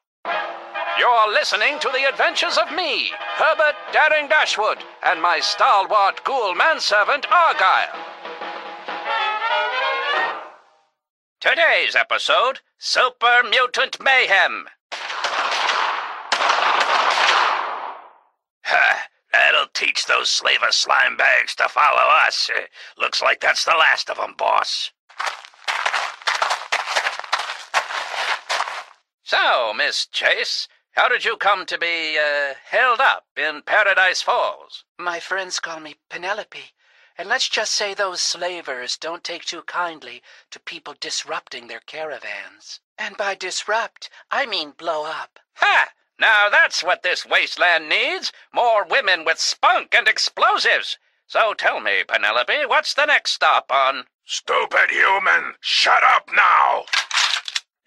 You're 0.98 1.31
listening 1.31 1.78
to 1.81 1.90
the 1.93 2.09
adventures 2.09 2.56
of 2.56 2.72
me, 2.74 3.10
Herbert 3.35 3.77
Daring 3.93 4.27
Dashwood, 4.27 4.78
and 5.02 5.20
my 5.20 5.39
stalwart 5.39 6.24
ghoul 6.24 6.55
manservant 6.55 7.31
Argyle. 7.31 7.93
Today's 11.40 11.94
episode 11.94 12.60
Super 12.78 13.43
Mutant 13.47 14.02
Mayhem. 14.02 14.64
Ha! 19.32 19.39
That'll 19.52 19.66
teach 19.73 20.07
those 20.07 20.31
slaver 20.31 20.70
slime 20.70 21.16
bags 21.16 21.55
to 21.57 21.69
follow 21.69 22.09
us. 22.27 22.51
Uh, 22.55 22.62
looks 22.98 23.23
like 23.23 23.40
that's 23.40 23.65
the 23.65 23.73
last 23.73 24.11
of 24.11 24.19
'em, 24.19 24.35
boss. 24.35 24.90
So, 29.23 29.73
Miss 29.74 30.07
Chase, 30.07 30.66
how 30.93 31.09
did 31.09 31.24
you 31.24 31.36
come 31.36 31.65
to 31.66 31.78
be 31.78 32.19
uh, 32.19 32.55
held 32.65 33.01
up 33.01 33.27
in 33.36 33.62
Paradise 33.62 34.23
Falls? 34.23 34.85
My 34.98 35.20
friends 35.20 35.61
call 35.61 35.78
me 35.81 35.97
Penelope. 36.09 36.74
And 37.16 37.28
let's 37.28 37.48
just 37.48 37.73
say 37.73 37.93
those 37.93 38.23
slavers 38.23 38.97
don't 38.97 39.23
take 39.23 39.44
too 39.44 39.62
kindly 39.62 40.23
to 40.51 40.59
people 40.59 40.94
disrupting 40.98 41.66
their 41.69 41.81
caravans. 41.81 42.81
And 42.98 43.16
by 43.16 43.35
disrupt, 43.35 44.11
I 44.31 44.47
mean 44.47 44.73
blow 44.73 45.05
up. 45.05 45.39
Ha! 45.57 45.90
Now 46.20 46.51
that's 46.51 46.84
what 46.84 47.02
this 47.02 47.24
wasteland 47.24 47.88
needs 47.88 48.30
more 48.52 48.84
women 48.84 49.24
with 49.24 49.38
spunk 49.38 49.94
and 49.94 50.06
explosives. 50.06 50.98
So 51.26 51.55
tell 51.55 51.80
me, 51.80 52.05
Penelope, 52.06 52.66
what's 52.66 52.92
the 52.92 53.06
next 53.06 53.32
stop 53.32 53.72
on. 53.72 54.05
Stupid 54.26 54.90
human! 54.90 55.55
Shut 55.60 56.02
up 56.02 56.28
now! 56.36 56.84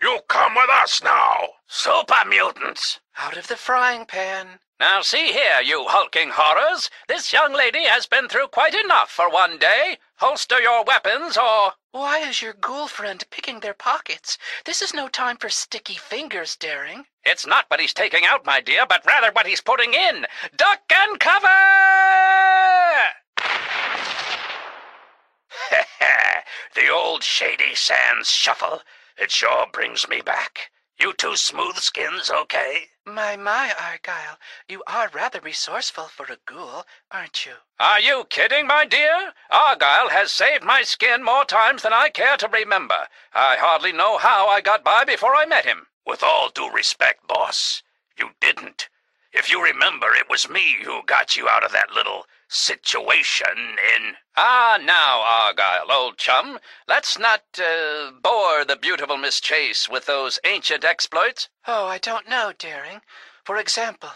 You 0.02 0.20
come 0.28 0.56
with 0.56 0.70
us 0.70 1.04
now! 1.04 1.50
Super 1.76 2.24
mutants! 2.28 3.00
Out 3.18 3.36
of 3.36 3.48
the 3.48 3.58
frying 3.58 4.06
pan. 4.06 4.60
Now 4.80 5.02
see 5.02 5.34
here, 5.34 5.60
you 5.60 5.88
hulking 5.88 6.30
horrors. 6.32 6.92
This 7.08 7.34
young 7.34 7.52
lady 7.52 7.86
has 7.86 8.06
been 8.06 8.30
through 8.30 8.50
quite 8.50 8.76
enough 8.76 9.10
for 9.10 9.28
one 9.28 9.58
day. 9.58 9.98
Holster 10.18 10.62
your 10.62 10.84
weapons 10.84 11.36
or. 11.36 11.74
Why 11.92 12.20
is 12.20 12.44
your 12.44 12.54
ghoul 12.54 12.88
friend 12.88 13.26
picking 13.32 13.62
their 13.62 13.74
pockets? 13.74 14.38
This 14.66 14.84
is 14.84 14.94
no 14.94 15.08
time 15.08 15.38
for 15.38 15.50
sticky 15.50 15.96
fingers, 15.96 16.56
Daring. 16.56 17.08
It's 17.26 17.48
not 17.48 17.66
what 17.70 17.80
he's 17.80 17.96
taking 17.96 18.24
out, 18.24 18.46
my 18.46 18.62
dear, 18.62 18.86
but 18.88 19.04
rather 19.04 19.32
what 19.32 19.48
he's 19.48 19.60
putting 19.60 19.96
in. 19.96 20.28
Duck 20.56 20.82
and 20.94 21.20
cover! 21.20 21.48
the 26.76 26.90
old 26.90 27.24
Shady 27.24 27.74
Sands 27.74 28.30
shuffle. 28.30 28.84
It 29.18 29.32
sure 29.32 29.66
brings 29.74 30.08
me 30.08 30.22
back. 30.22 30.70
You 31.00 31.14
two 31.14 31.36
smooth 31.36 31.78
skins, 31.78 32.30
okay? 32.30 32.90
My, 33.06 33.36
my, 33.36 33.74
Argyle, 33.74 34.38
you 34.68 34.84
are 34.88 35.10
rather 35.10 35.40
resourceful 35.42 36.06
for 36.06 36.26
a 36.28 36.38
ghoul, 36.46 36.86
aren't 37.12 37.46
you? 37.46 37.54
Are 37.80 38.00
you 38.00 38.26
kidding, 38.30 38.68
my 38.68 38.86
dear? 38.86 39.34
Argyle 39.50 40.10
has 40.10 40.32
saved 40.32 40.64
my 40.64 40.84
skin 40.84 41.24
more 41.24 41.46
times 41.46 41.82
than 41.82 41.94
I 41.94 42.10
care 42.10 42.38
to 42.38 42.48
remember. 42.48 43.08
I 43.34 43.58
hardly 43.58 43.92
know 43.92 44.18
how 44.18 44.48
I 44.48 44.62
got 44.62 44.84
by 44.84 45.04
before 45.04 45.36
I 45.36 45.46
met 45.46 45.66
him. 45.66 45.88
With 46.06 46.24
all 46.24 46.50
due 46.50 46.72
respect, 46.72 47.28
boss, 47.28 47.82
you 48.18 48.30
didn't. 48.40 48.88
If 49.32 49.50
you 49.50 49.64
remember, 49.64 50.14
it 50.14 50.30
was 50.30 50.48
me 50.48 50.78
who 50.84 51.02
got 51.04 51.36
you 51.36 51.50
out 51.50 51.64
of 51.64 51.72
that 51.72 51.92
little 51.92 52.28
situation 52.54 53.78
in. 53.96 54.16
Ah, 54.38 54.78
now, 54.82 55.22
Argyle, 55.22 55.92
old 55.92 56.18
chum, 56.18 56.60
let's 56.88 57.18
not 57.18 57.42
uh, 57.58 58.12
bore 58.22 58.64
the 58.64 58.76
beautiful 58.76 59.18
Miss 59.18 59.40
Chase 59.42 59.90
with 59.90 60.06
those 60.06 60.40
ancient 60.46 60.84
exploits. 60.84 61.50
Oh, 61.68 61.88
I 61.88 61.98
don't 61.98 62.30
know, 62.30 62.54
Daring. 62.58 63.02
For 63.44 63.58
example, 63.58 64.12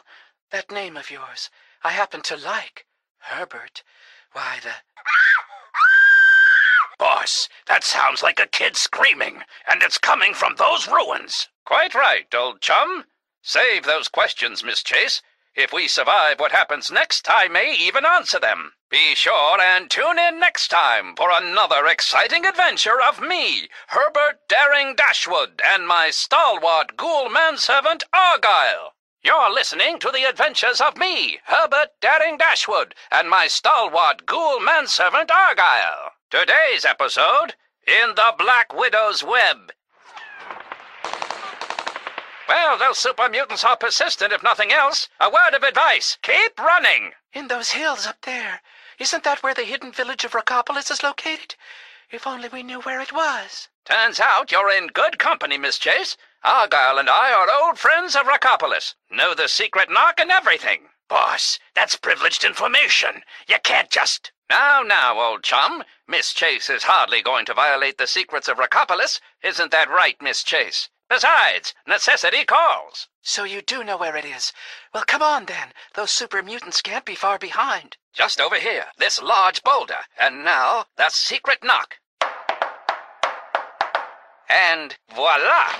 that 0.51 0.71
name 0.71 0.95
of 0.97 1.11
yours, 1.11 1.49
I 1.83 1.91
happen 1.91 2.21
to 2.21 2.37
like. 2.37 2.85
Herbert. 3.19 3.83
Why, 4.33 4.59
the. 4.61 4.71
Boss, 6.99 7.49
that 7.67 7.83
sounds 7.83 8.23
like 8.23 8.39
a 8.39 8.47
kid 8.47 8.75
screaming, 8.75 9.43
and 9.67 9.83
it's 9.83 9.97
coming 9.97 10.33
from 10.33 10.55
those 10.55 10.87
ruins. 10.87 11.47
Quite 11.65 11.93
right, 11.93 12.33
old 12.33 12.61
chum. 12.61 13.05
Save 13.41 13.83
those 13.83 14.07
questions, 14.07 14.63
Miss 14.63 14.81
Chase. 14.83 15.21
If 15.57 15.73
we 15.73 15.87
survive 15.87 16.39
what 16.39 16.51
happens 16.51 16.91
next, 16.91 17.27
I 17.27 17.47
may 17.47 17.73
even 17.73 18.05
answer 18.05 18.39
them. 18.39 18.73
Be 18.91 19.15
sure 19.15 19.59
and 19.59 19.89
tune 19.89 20.19
in 20.19 20.39
next 20.39 20.67
time 20.67 21.15
for 21.15 21.31
another 21.31 21.87
exciting 21.87 22.45
adventure 22.45 23.01
of 23.01 23.19
me, 23.19 23.67
Herbert 23.87 24.47
Daring 24.47 24.93
Dashwood, 24.95 25.59
and 25.65 25.87
my 25.87 26.11
stalwart 26.11 26.95
ghoul 26.95 27.29
manservant 27.29 28.03
Argyle. 28.13 28.93
You're 29.23 29.51
listening 29.51 29.97
to 29.97 30.11
the 30.11 30.25
adventures 30.29 30.79
of 30.79 30.95
me, 30.95 31.39
Herbert 31.45 31.89
Daring 32.01 32.37
Dashwood, 32.37 32.93
and 33.11 33.27
my 33.27 33.47
stalwart 33.47 34.27
ghoul 34.27 34.59
manservant 34.59 35.31
Argyle. 35.31 36.11
Today's 36.29 36.85
episode 36.85 37.55
In 37.87 38.13
the 38.13 38.35
Black 38.37 38.75
Widow's 38.75 39.23
Web. 39.23 39.71
Well, 42.47 42.77
those 42.77 42.97
super 42.97 43.27
mutants 43.27 43.63
are 43.65 43.75
persistent, 43.75 44.31
if 44.31 44.41
nothing 44.41 44.71
else. 44.71 45.09
A 45.19 45.29
word 45.29 45.53
of 45.53 45.63
advice 45.63 46.17
keep 46.21 46.57
running! 46.57 47.13
In 47.33 47.49
those 47.49 47.71
hills 47.71 48.07
up 48.07 48.21
there. 48.21 48.61
Isn't 48.99 49.25
that 49.25 49.43
where 49.43 49.53
the 49.53 49.65
hidden 49.65 49.91
village 49.91 50.23
of 50.23 50.31
Rockopolis 50.31 50.89
is 50.89 51.03
located? 51.03 51.55
If 52.09 52.25
only 52.25 52.47
we 52.47 52.63
knew 52.63 52.79
where 52.79 53.01
it 53.01 53.11
was. 53.11 53.67
Turns 53.83 54.21
out 54.21 54.51
you're 54.51 54.71
in 54.71 54.87
good 54.87 55.19
company, 55.19 55.57
Miss 55.57 55.77
Chase. 55.77 56.15
Argyle 56.43 56.97
and 56.97 57.09
I 57.09 57.33
are 57.33 57.51
old 57.51 57.79
friends 57.79 58.15
of 58.15 58.27
Rockopolis. 58.27 58.95
Know 59.09 59.33
the 59.33 59.49
secret 59.49 59.89
knock 59.89 60.19
and 60.19 60.31
everything. 60.31 60.87
Boss, 61.09 61.59
that's 61.75 61.97
privileged 61.97 62.45
information. 62.45 63.23
You 63.47 63.57
can't 63.61 63.89
just. 63.89 64.31
Now, 64.49 64.83
now, 64.83 65.19
old 65.19 65.43
chum. 65.43 65.83
Miss 66.07 66.33
Chase 66.33 66.69
is 66.69 66.83
hardly 66.83 67.21
going 67.21 67.45
to 67.47 67.53
violate 67.53 67.97
the 67.97 68.07
secrets 68.07 68.47
of 68.47 68.57
Rockopolis. 68.57 69.19
Isn't 69.41 69.71
that 69.71 69.89
right, 69.89 70.21
Miss 70.21 70.43
Chase? 70.43 70.89
Besides, 71.09 71.73
necessity 71.87 72.43
calls. 72.43 73.07
So 73.21 73.43
you 73.43 73.61
do 73.61 73.83
know 73.83 73.97
where 73.97 74.17
it 74.17 74.25
is. 74.25 74.51
Well, 74.93 75.05
come 75.05 75.21
on 75.21 75.45
then. 75.45 75.73
Those 75.93 76.11
super 76.11 76.43
mutants 76.43 76.81
can't 76.81 77.05
be 77.05 77.15
far 77.15 77.37
behind. 77.37 77.97
Just 78.13 78.41
over 78.41 78.57
here, 78.57 78.85
this 78.97 79.21
large 79.21 79.63
boulder. 79.63 79.99
And 80.19 80.43
now, 80.43 80.85
the 80.97 81.09
secret 81.09 81.63
knock. 81.63 81.95
And 84.49 84.97
voila! 85.13 85.73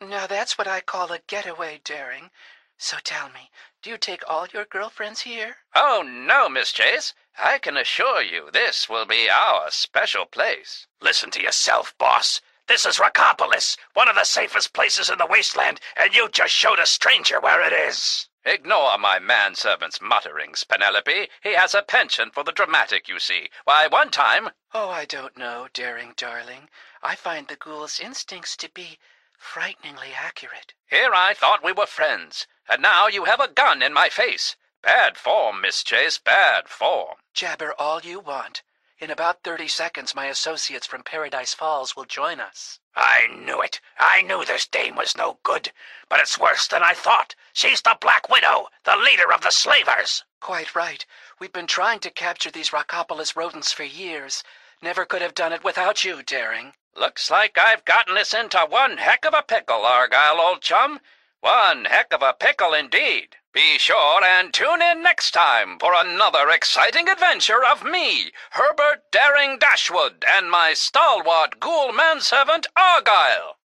Now 0.00 0.26
that's 0.26 0.58
what 0.58 0.68
I 0.68 0.80
call 0.80 1.12
a 1.12 1.20
getaway, 1.26 1.80
Daring. 1.82 2.30
So 2.76 2.96
tell 3.02 3.28
me, 3.28 3.50
do 3.82 3.90
you 3.90 3.98
take 3.98 4.22
all 4.28 4.46
your 4.48 4.64
girlfriends 4.64 5.20
here? 5.20 5.56
Oh, 5.74 6.02
no, 6.04 6.48
Miss 6.48 6.72
Chase. 6.72 7.14
I 7.38 7.58
can 7.58 7.76
assure 7.76 8.22
you 8.22 8.50
this 8.50 8.88
will 8.88 9.06
be 9.06 9.28
our 9.30 9.70
special 9.70 10.26
place. 10.26 10.86
Listen 11.00 11.30
to 11.32 11.42
yourself, 11.42 11.94
boss. 11.98 12.40
This 12.66 12.86
is 12.86 12.98
Rockopolis, 12.98 13.76
one 13.92 14.08
of 14.08 14.16
the 14.16 14.24
safest 14.24 14.72
places 14.72 15.10
in 15.10 15.18
the 15.18 15.26
wasteland, 15.26 15.80
and 15.96 16.14
you 16.14 16.28
just 16.28 16.54
showed 16.54 16.78
a 16.78 16.86
stranger 16.86 17.40
where 17.40 17.60
it 17.60 17.72
is. 17.72 18.28
Ignore 18.46 18.98
my 18.98 19.18
manservant's 19.18 20.00
mutterings, 20.00 20.64
Penelope. 20.64 21.28
He 21.42 21.54
has 21.54 21.74
a 21.74 21.82
penchant 21.82 22.34
for 22.34 22.44
the 22.44 22.52
dramatic, 22.52 23.08
you 23.08 23.18
see. 23.18 23.50
Why, 23.64 23.86
one 23.86 24.10
time... 24.10 24.50
Oh, 24.72 24.90
I 24.90 25.04
don't 25.04 25.36
know, 25.36 25.68
Daring 25.72 26.14
darling. 26.16 26.68
I 27.02 27.14
find 27.16 27.48
the 27.48 27.56
ghoul's 27.56 28.00
instincts 28.00 28.56
to 28.58 28.70
be 28.70 28.98
frighteningly 29.44 30.12
accurate. 30.16 30.72
Here 30.86 31.12
I 31.14 31.34
thought 31.34 31.62
we 31.62 31.70
were 31.70 31.86
friends, 31.86 32.46
and 32.68 32.80
now 32.80 33.08
you 33.08 33.24
have 33.24 33.40
a 33.40 33.46
gun 33.46 33.82
in 33.82 33.92
my 33.92 34.08
face. 34.08 34.56
Bad 34.82 35.16
form, 35.18 35.60
Miss 35.60 35.84
Chase, 35.84 36.18
bad 36.18 36.68
form. 36.68 37.16
Jabber 37.34 37.74
all 37.78 38.00
you 38.00 38.20
want. 38.20 38.62
In 38.98 39.10
about 39.10 39.42
30 39.42 39.68
seconds, 39.68 40.14
my 40.14 40.26
associates 40.26 40.86
from 40.86 41.02
Paradise 41.02 41.52
Falls 41.52 41.94
will 41.94 42.06
join 42.06 42.40
us. 42.40 42.80
I 42.96 43.26
knew 43.26 43.60
it. 43.60 43.80
I 43.98 44.22
knew 44.22 44.44
this 44.44 44.66
dame 44.66 44.96
was 44.96 45.16
no 45.16 45.38
good. 45.42 45.72
But 46.08 46.20
it's 46.20 46.38
worse 46.38 46.66
than 46.66 46.82
I 46.82 46.94
thought. 46.94 47.34
She's 47.52 47.82
the 47.82 47.98
Black 48.00 48.28
Widow, 48.30 48.68
the 48.84 48.96
leader 48.96 49.32
of 49.32 49.42
the 49.42 49.50
slavers. 49.50 50.24
Quite 50.40 50.74
right. 50.74 51.04
We've 51.38 51.52
been 51.52 51.66
trying 51.66 52.00
to 52.00 52.10
capture 52.10 52.50
these 52.50 52.70
Rockopolis 52.70 53.36
rodents 53.36 53.72
for 53.72 53.84
years. 53.84 54.42
Never 54.82 55.04
could 55.04 55.22
have 55.22 55.34
done 55.34 55.52
it 55.52 55.64
without 55.64 56.04
you, 56.04 56.22
Daring. 56.22 56.74
Looks 56.96 57.30
like 57.30 57.58
I've 57.58 57.84
gotten 57.84 58.16
us 58.16 58.32
into 58.32 58.58
one 58.68 58.98
heck 58.98 59.24
of 59.24 59.34
a 59.34 59.42
pickle, 59.42 59.84
Argyle, 59.84 60.40
old 60.40 60.60
chum. 60.60 61.00
One 61.40 61.86
heck 61.86 62.12
of 62.12 62.22
a 62.22 62.32
pickle 62.32 62.72
indeed. 62.72 63.36
Be 63.52 63.78
sure 63.78 64.24
and 64.24 64.52
tune 64.52 64.82
in 64.82 65.02
next 65.02 65.30
time 65.30 65.78
for 65.78 65.92
another 65.94 66.50
exciting 66.50 67.08
adventure 67.08 67.64
of 67.64 67.84
me, 67.84 68.32
Herbert 68.50 69.02
Daring 69.12 69.58
Dashwood, 69.58 70.24
and 70.26 70.50
my 70.50 70.74
stalwart 70.74 71.60
ghoul 71.60 71.92
manservant 71.92 72.66
Argyle. 72.76 73.58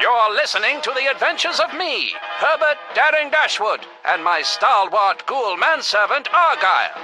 You're 0.00 0.32
listening 0.32 0.80
to 0.82 0.92
the 0.92 1.06
adventures 1.10 1.60
of 1.60 1.74
me, 1.74 2.12
Herbert 2.38 2.78
Daring 2.94 3.30
Dashwood, 3.30 3.86
and 4.04 4.24
my 4.24 4.42
stalwart 4.42 5.26
ghoul 5.26 5.56
manservant 5.56 6.32
Argyle. 6.32 6.98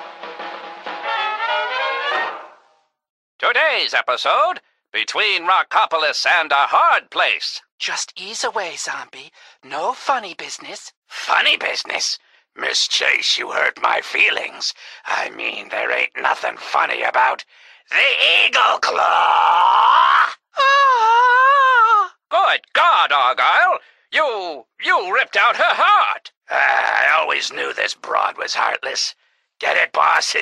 Today's 3.36 3.92
episode 3.92 4.60
Between 4.92 5.44
Rockopolis 5.44 6.24
and 6.24 6.52
a 6.52 6.68
Hard 6.68 7.10
Place. 7.10 7.60
Just 7.80 8.12
ease 8.16 8.44
away, 8.44 8.76
zombie. 8.76 9.32
No 9.64 9.92
funny 9.92 10.34
business. 10.34 10.92
Funny 11.08 11.56
business. 11.56 12.16
Miss 12.54 12.86
Chase, 12.86 13.36
you 13.36 13.50
hurt 13.50 13.82
my 13.82 14.00
feelings. 14.02 14.72
I 15.04 15.30
mean, 15.30 15.70
there 15.70 15.90
ain't 15.90 16.16
nothing 16.16 16.56
funny 16.56 17.02
about 17.02 17.44
the 17.90 18.46
Eagle 18.46 18.78
Claw. 18.80 20.30
Ah! 20.56 22.14
Good 22.30 22.60
God, 22.72 23.10
Argyle! 23.10 23.80
You, 24.12 24.64
you 24.80 25.12
ripped 25.12 25.36
out 25.36 25.56
her 25.56 25.74
heart. 25.74 26.30
I 26.48 27.10
always 27.18 27.52
knew 27.52 27.72
this 27.72 27.94
broad 27.94 28.38
was 28.38 28.54
heartless. 28.54 29.16
Get 29.64 29.78
it, 29.78 29.92
boss? 29.94 30.36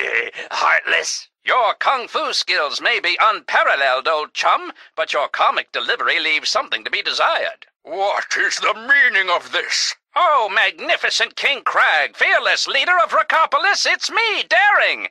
heartless. 0.51 1.29
Your 1.45 1.75
kung 1.75 2.09
fu 2.09 2.33
skills 2.33 2.81
may 2.81 2.99
be 2.99 3.17
unparalleled, 3.21 4.05
old 4.05 4.33
chum, 4.33 4.73
but 4.97 5.13
your 5.13 5.29
comic 5.29 5.71
delivery 5.71 6.19
leaves 6.19 6.49
something 6.49 6.83
to 6.83 6.89
be 6.91 7.01
desired. 7.01 7.67
What 7.83 8.35
is 8.35 8.57
the 8.57 8.73
meaning 8.73 9.29
of 9.29 9.53
this? 9.53 9.95
Oh, 10.13 10.49
magnificent 10.49 11.37
King 11.37 11.63
Crag, 11.63 12.17
fearless 12.17 12.67
leader 12.67 12.99
of 13.01 13.13
Rakopolis, 13.13 13.85
it's 13.85 14.11
me, 14.11 14.43
Daring. 14.43 15.07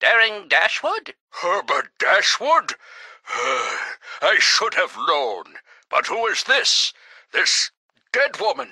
Daring 0.00 0.48
Dashwood? 0.48 1.14
Herbert 1.40 1.90
Dashwood? 2.00 2.74
I 3.28 4.38
should 4.40 4.74
have 4.74 4.96
known. 5.06 5.44
But 5.88 6.08
who 6.08 6.26
is 6.26 6.42
this? 6.42 6.92
This 7.30 7.70
dead 8.10 8.40
woman? 8.40 8.70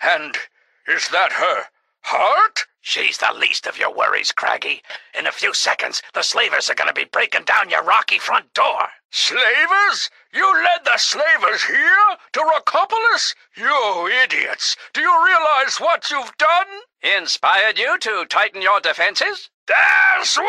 And 0.00 0.38
is 0.86 1.08
that 1.08 1.32
her 1.32 1.66
heart? 2.06 2.66
She's 2.80 3.18
the 3.18 3.34
least 3.36 3.66
of 3.66 3.78
your 3.78 3.92
worries, 3.92 4.30
Craggy. 4.30 4.80
In 5.18 5.26
a 5.26 5.32
few 5.32 5.52
seconds, 5.52 6.02
the 6.14 6.22
slavers 6.22 6.70
are 6.70 6.74
going 6.76 6.86
to 6.86 6.94
be 6.94 7.04
breaking 7.04 7.42
down 7.42 7.68
your 7.68 7.82
rocky 7.82 8.20
front 8.20 8.54
door. 8.54 8.88
Slavers? 9.10 10.08
You 10.32 10.46
led 10.54 10.84
the 10.84 10.98
slavers 10.98 11.64
here? 11.64 12.16
To 12.34 12.40
Rocopolis? 12.40 13.34
You 13.56 14.08
idiots! 14.22 14.76
Do 14.94 15.00
you 15.00 15.26
realize 15.26 15.78
what 15.78 16.08
you've 16.08 16.36
done? 16.38 16.66
Inspired 17.02 17.76
you 17.76 17.98
to 17.98 18.24
tighten 18.28 18.62
your 18.62 18.78
defenses? 18.78 19.50
Dashwood! 19.66 20.46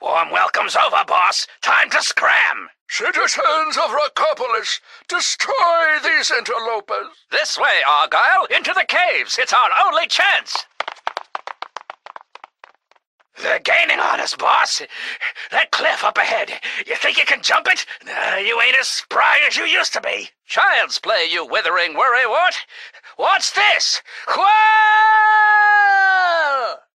Warm 0.00 0.30
welcome's 0.32 0.74
over, 0.74 1.04
boss. 1.06 1.46
Time 1.62 1.88
to 1.90 2.02
scram. 2.02 2.68
Citizens 2.92 3.78
of 3.78 3.90
Rockopolis, 3.90 4.80
destroy 5.08 5.98
these 6.04 6.30
interlopers. 6.30 7.06
This 7.30 7.56
way, 7.56 7.80
Argyle, 7.88 8.44
into 8.54 8.74
the 8.74 8.84
caves. 8.86 9.38
It's 9.38 9.54
our 9.54 9.70
only 9.86 10.06
chance. 10.08 10.66
They're 13.42 13.60
gaining 13.60 13.98
on 13.98 14.20
us, 14.20 14.36
boss. 14.36 14.82
That 15.52 15.70
cliff 15.70 16.04
up 16.04 16.18
ahead. 16.18 16.52
You 16.86 16.94
think 16.96 17.16
you 17.16 17.24
can 17.24 17.40
jump 17.40 17.66
it? 17.66 17.86
You 18.44 18.60
ain't 18.60 18.76
as 18.78 18.88
spry 18.88 19.40
as 19.48 19.56
you 19.56 19.64
used 19.64 19.94
to 19.94 20.02
be. 20.02 20.28
Child's 20.44 20.98
play, 20.98 21.24
you 21.30 21.46
withering 21.46 21.94
worrywart. 21.94 22.56
What's 23.16 23.52
this? 23.52 24.02
Whoa! 24.28 24.44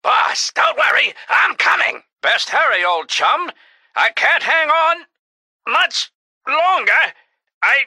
Boss, 0.04 0.52
don't 0.54 0.78
worry. 0.78 1.14
I'm 1.30 1.56
coming. 1.56 2.04
Best 2.22 2.50
hurry, 2.50 2.84
old 2.84 3.08
chum. 3.08 3.50
I 3.96 4.12
can't 4.12 4.44
hang 4.44 4.70
on 4.70 5.06
much 5.68 6.12
longer. 6.48 7.14
I 7.62 7.86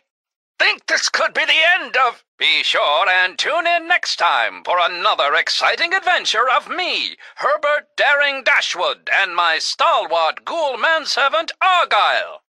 think 0.58 0.86
this 0.86 1.08
could 1.08 1.34
be 1.34 1.44
the 1.44 1.62
end 1.80 1.96
of. 1.96 2.24
Be 2.38 2.62
sure 2.62 3.08
and 3.08 3.38
tune 3.38 3.66
in 3.66 3.88
next 3.88 4.16
time 4.16 4.62
for 4.64 4.78
another 4.78 5.34
exciting 5.34 5.92
adventure 5.92 6.48
of 6.48 6.68
me, 6.68 7.16
Herbert 7.36 7.88
Daring 7.96 8.44
Dashwood, 8.44 9.10
and 9.12 9.34
my 9.34 9.58
stalwart 9.58 10.44
ghoul 10.44 10.76
manservant 10.76 11.52
Argyle. 11.60 12.42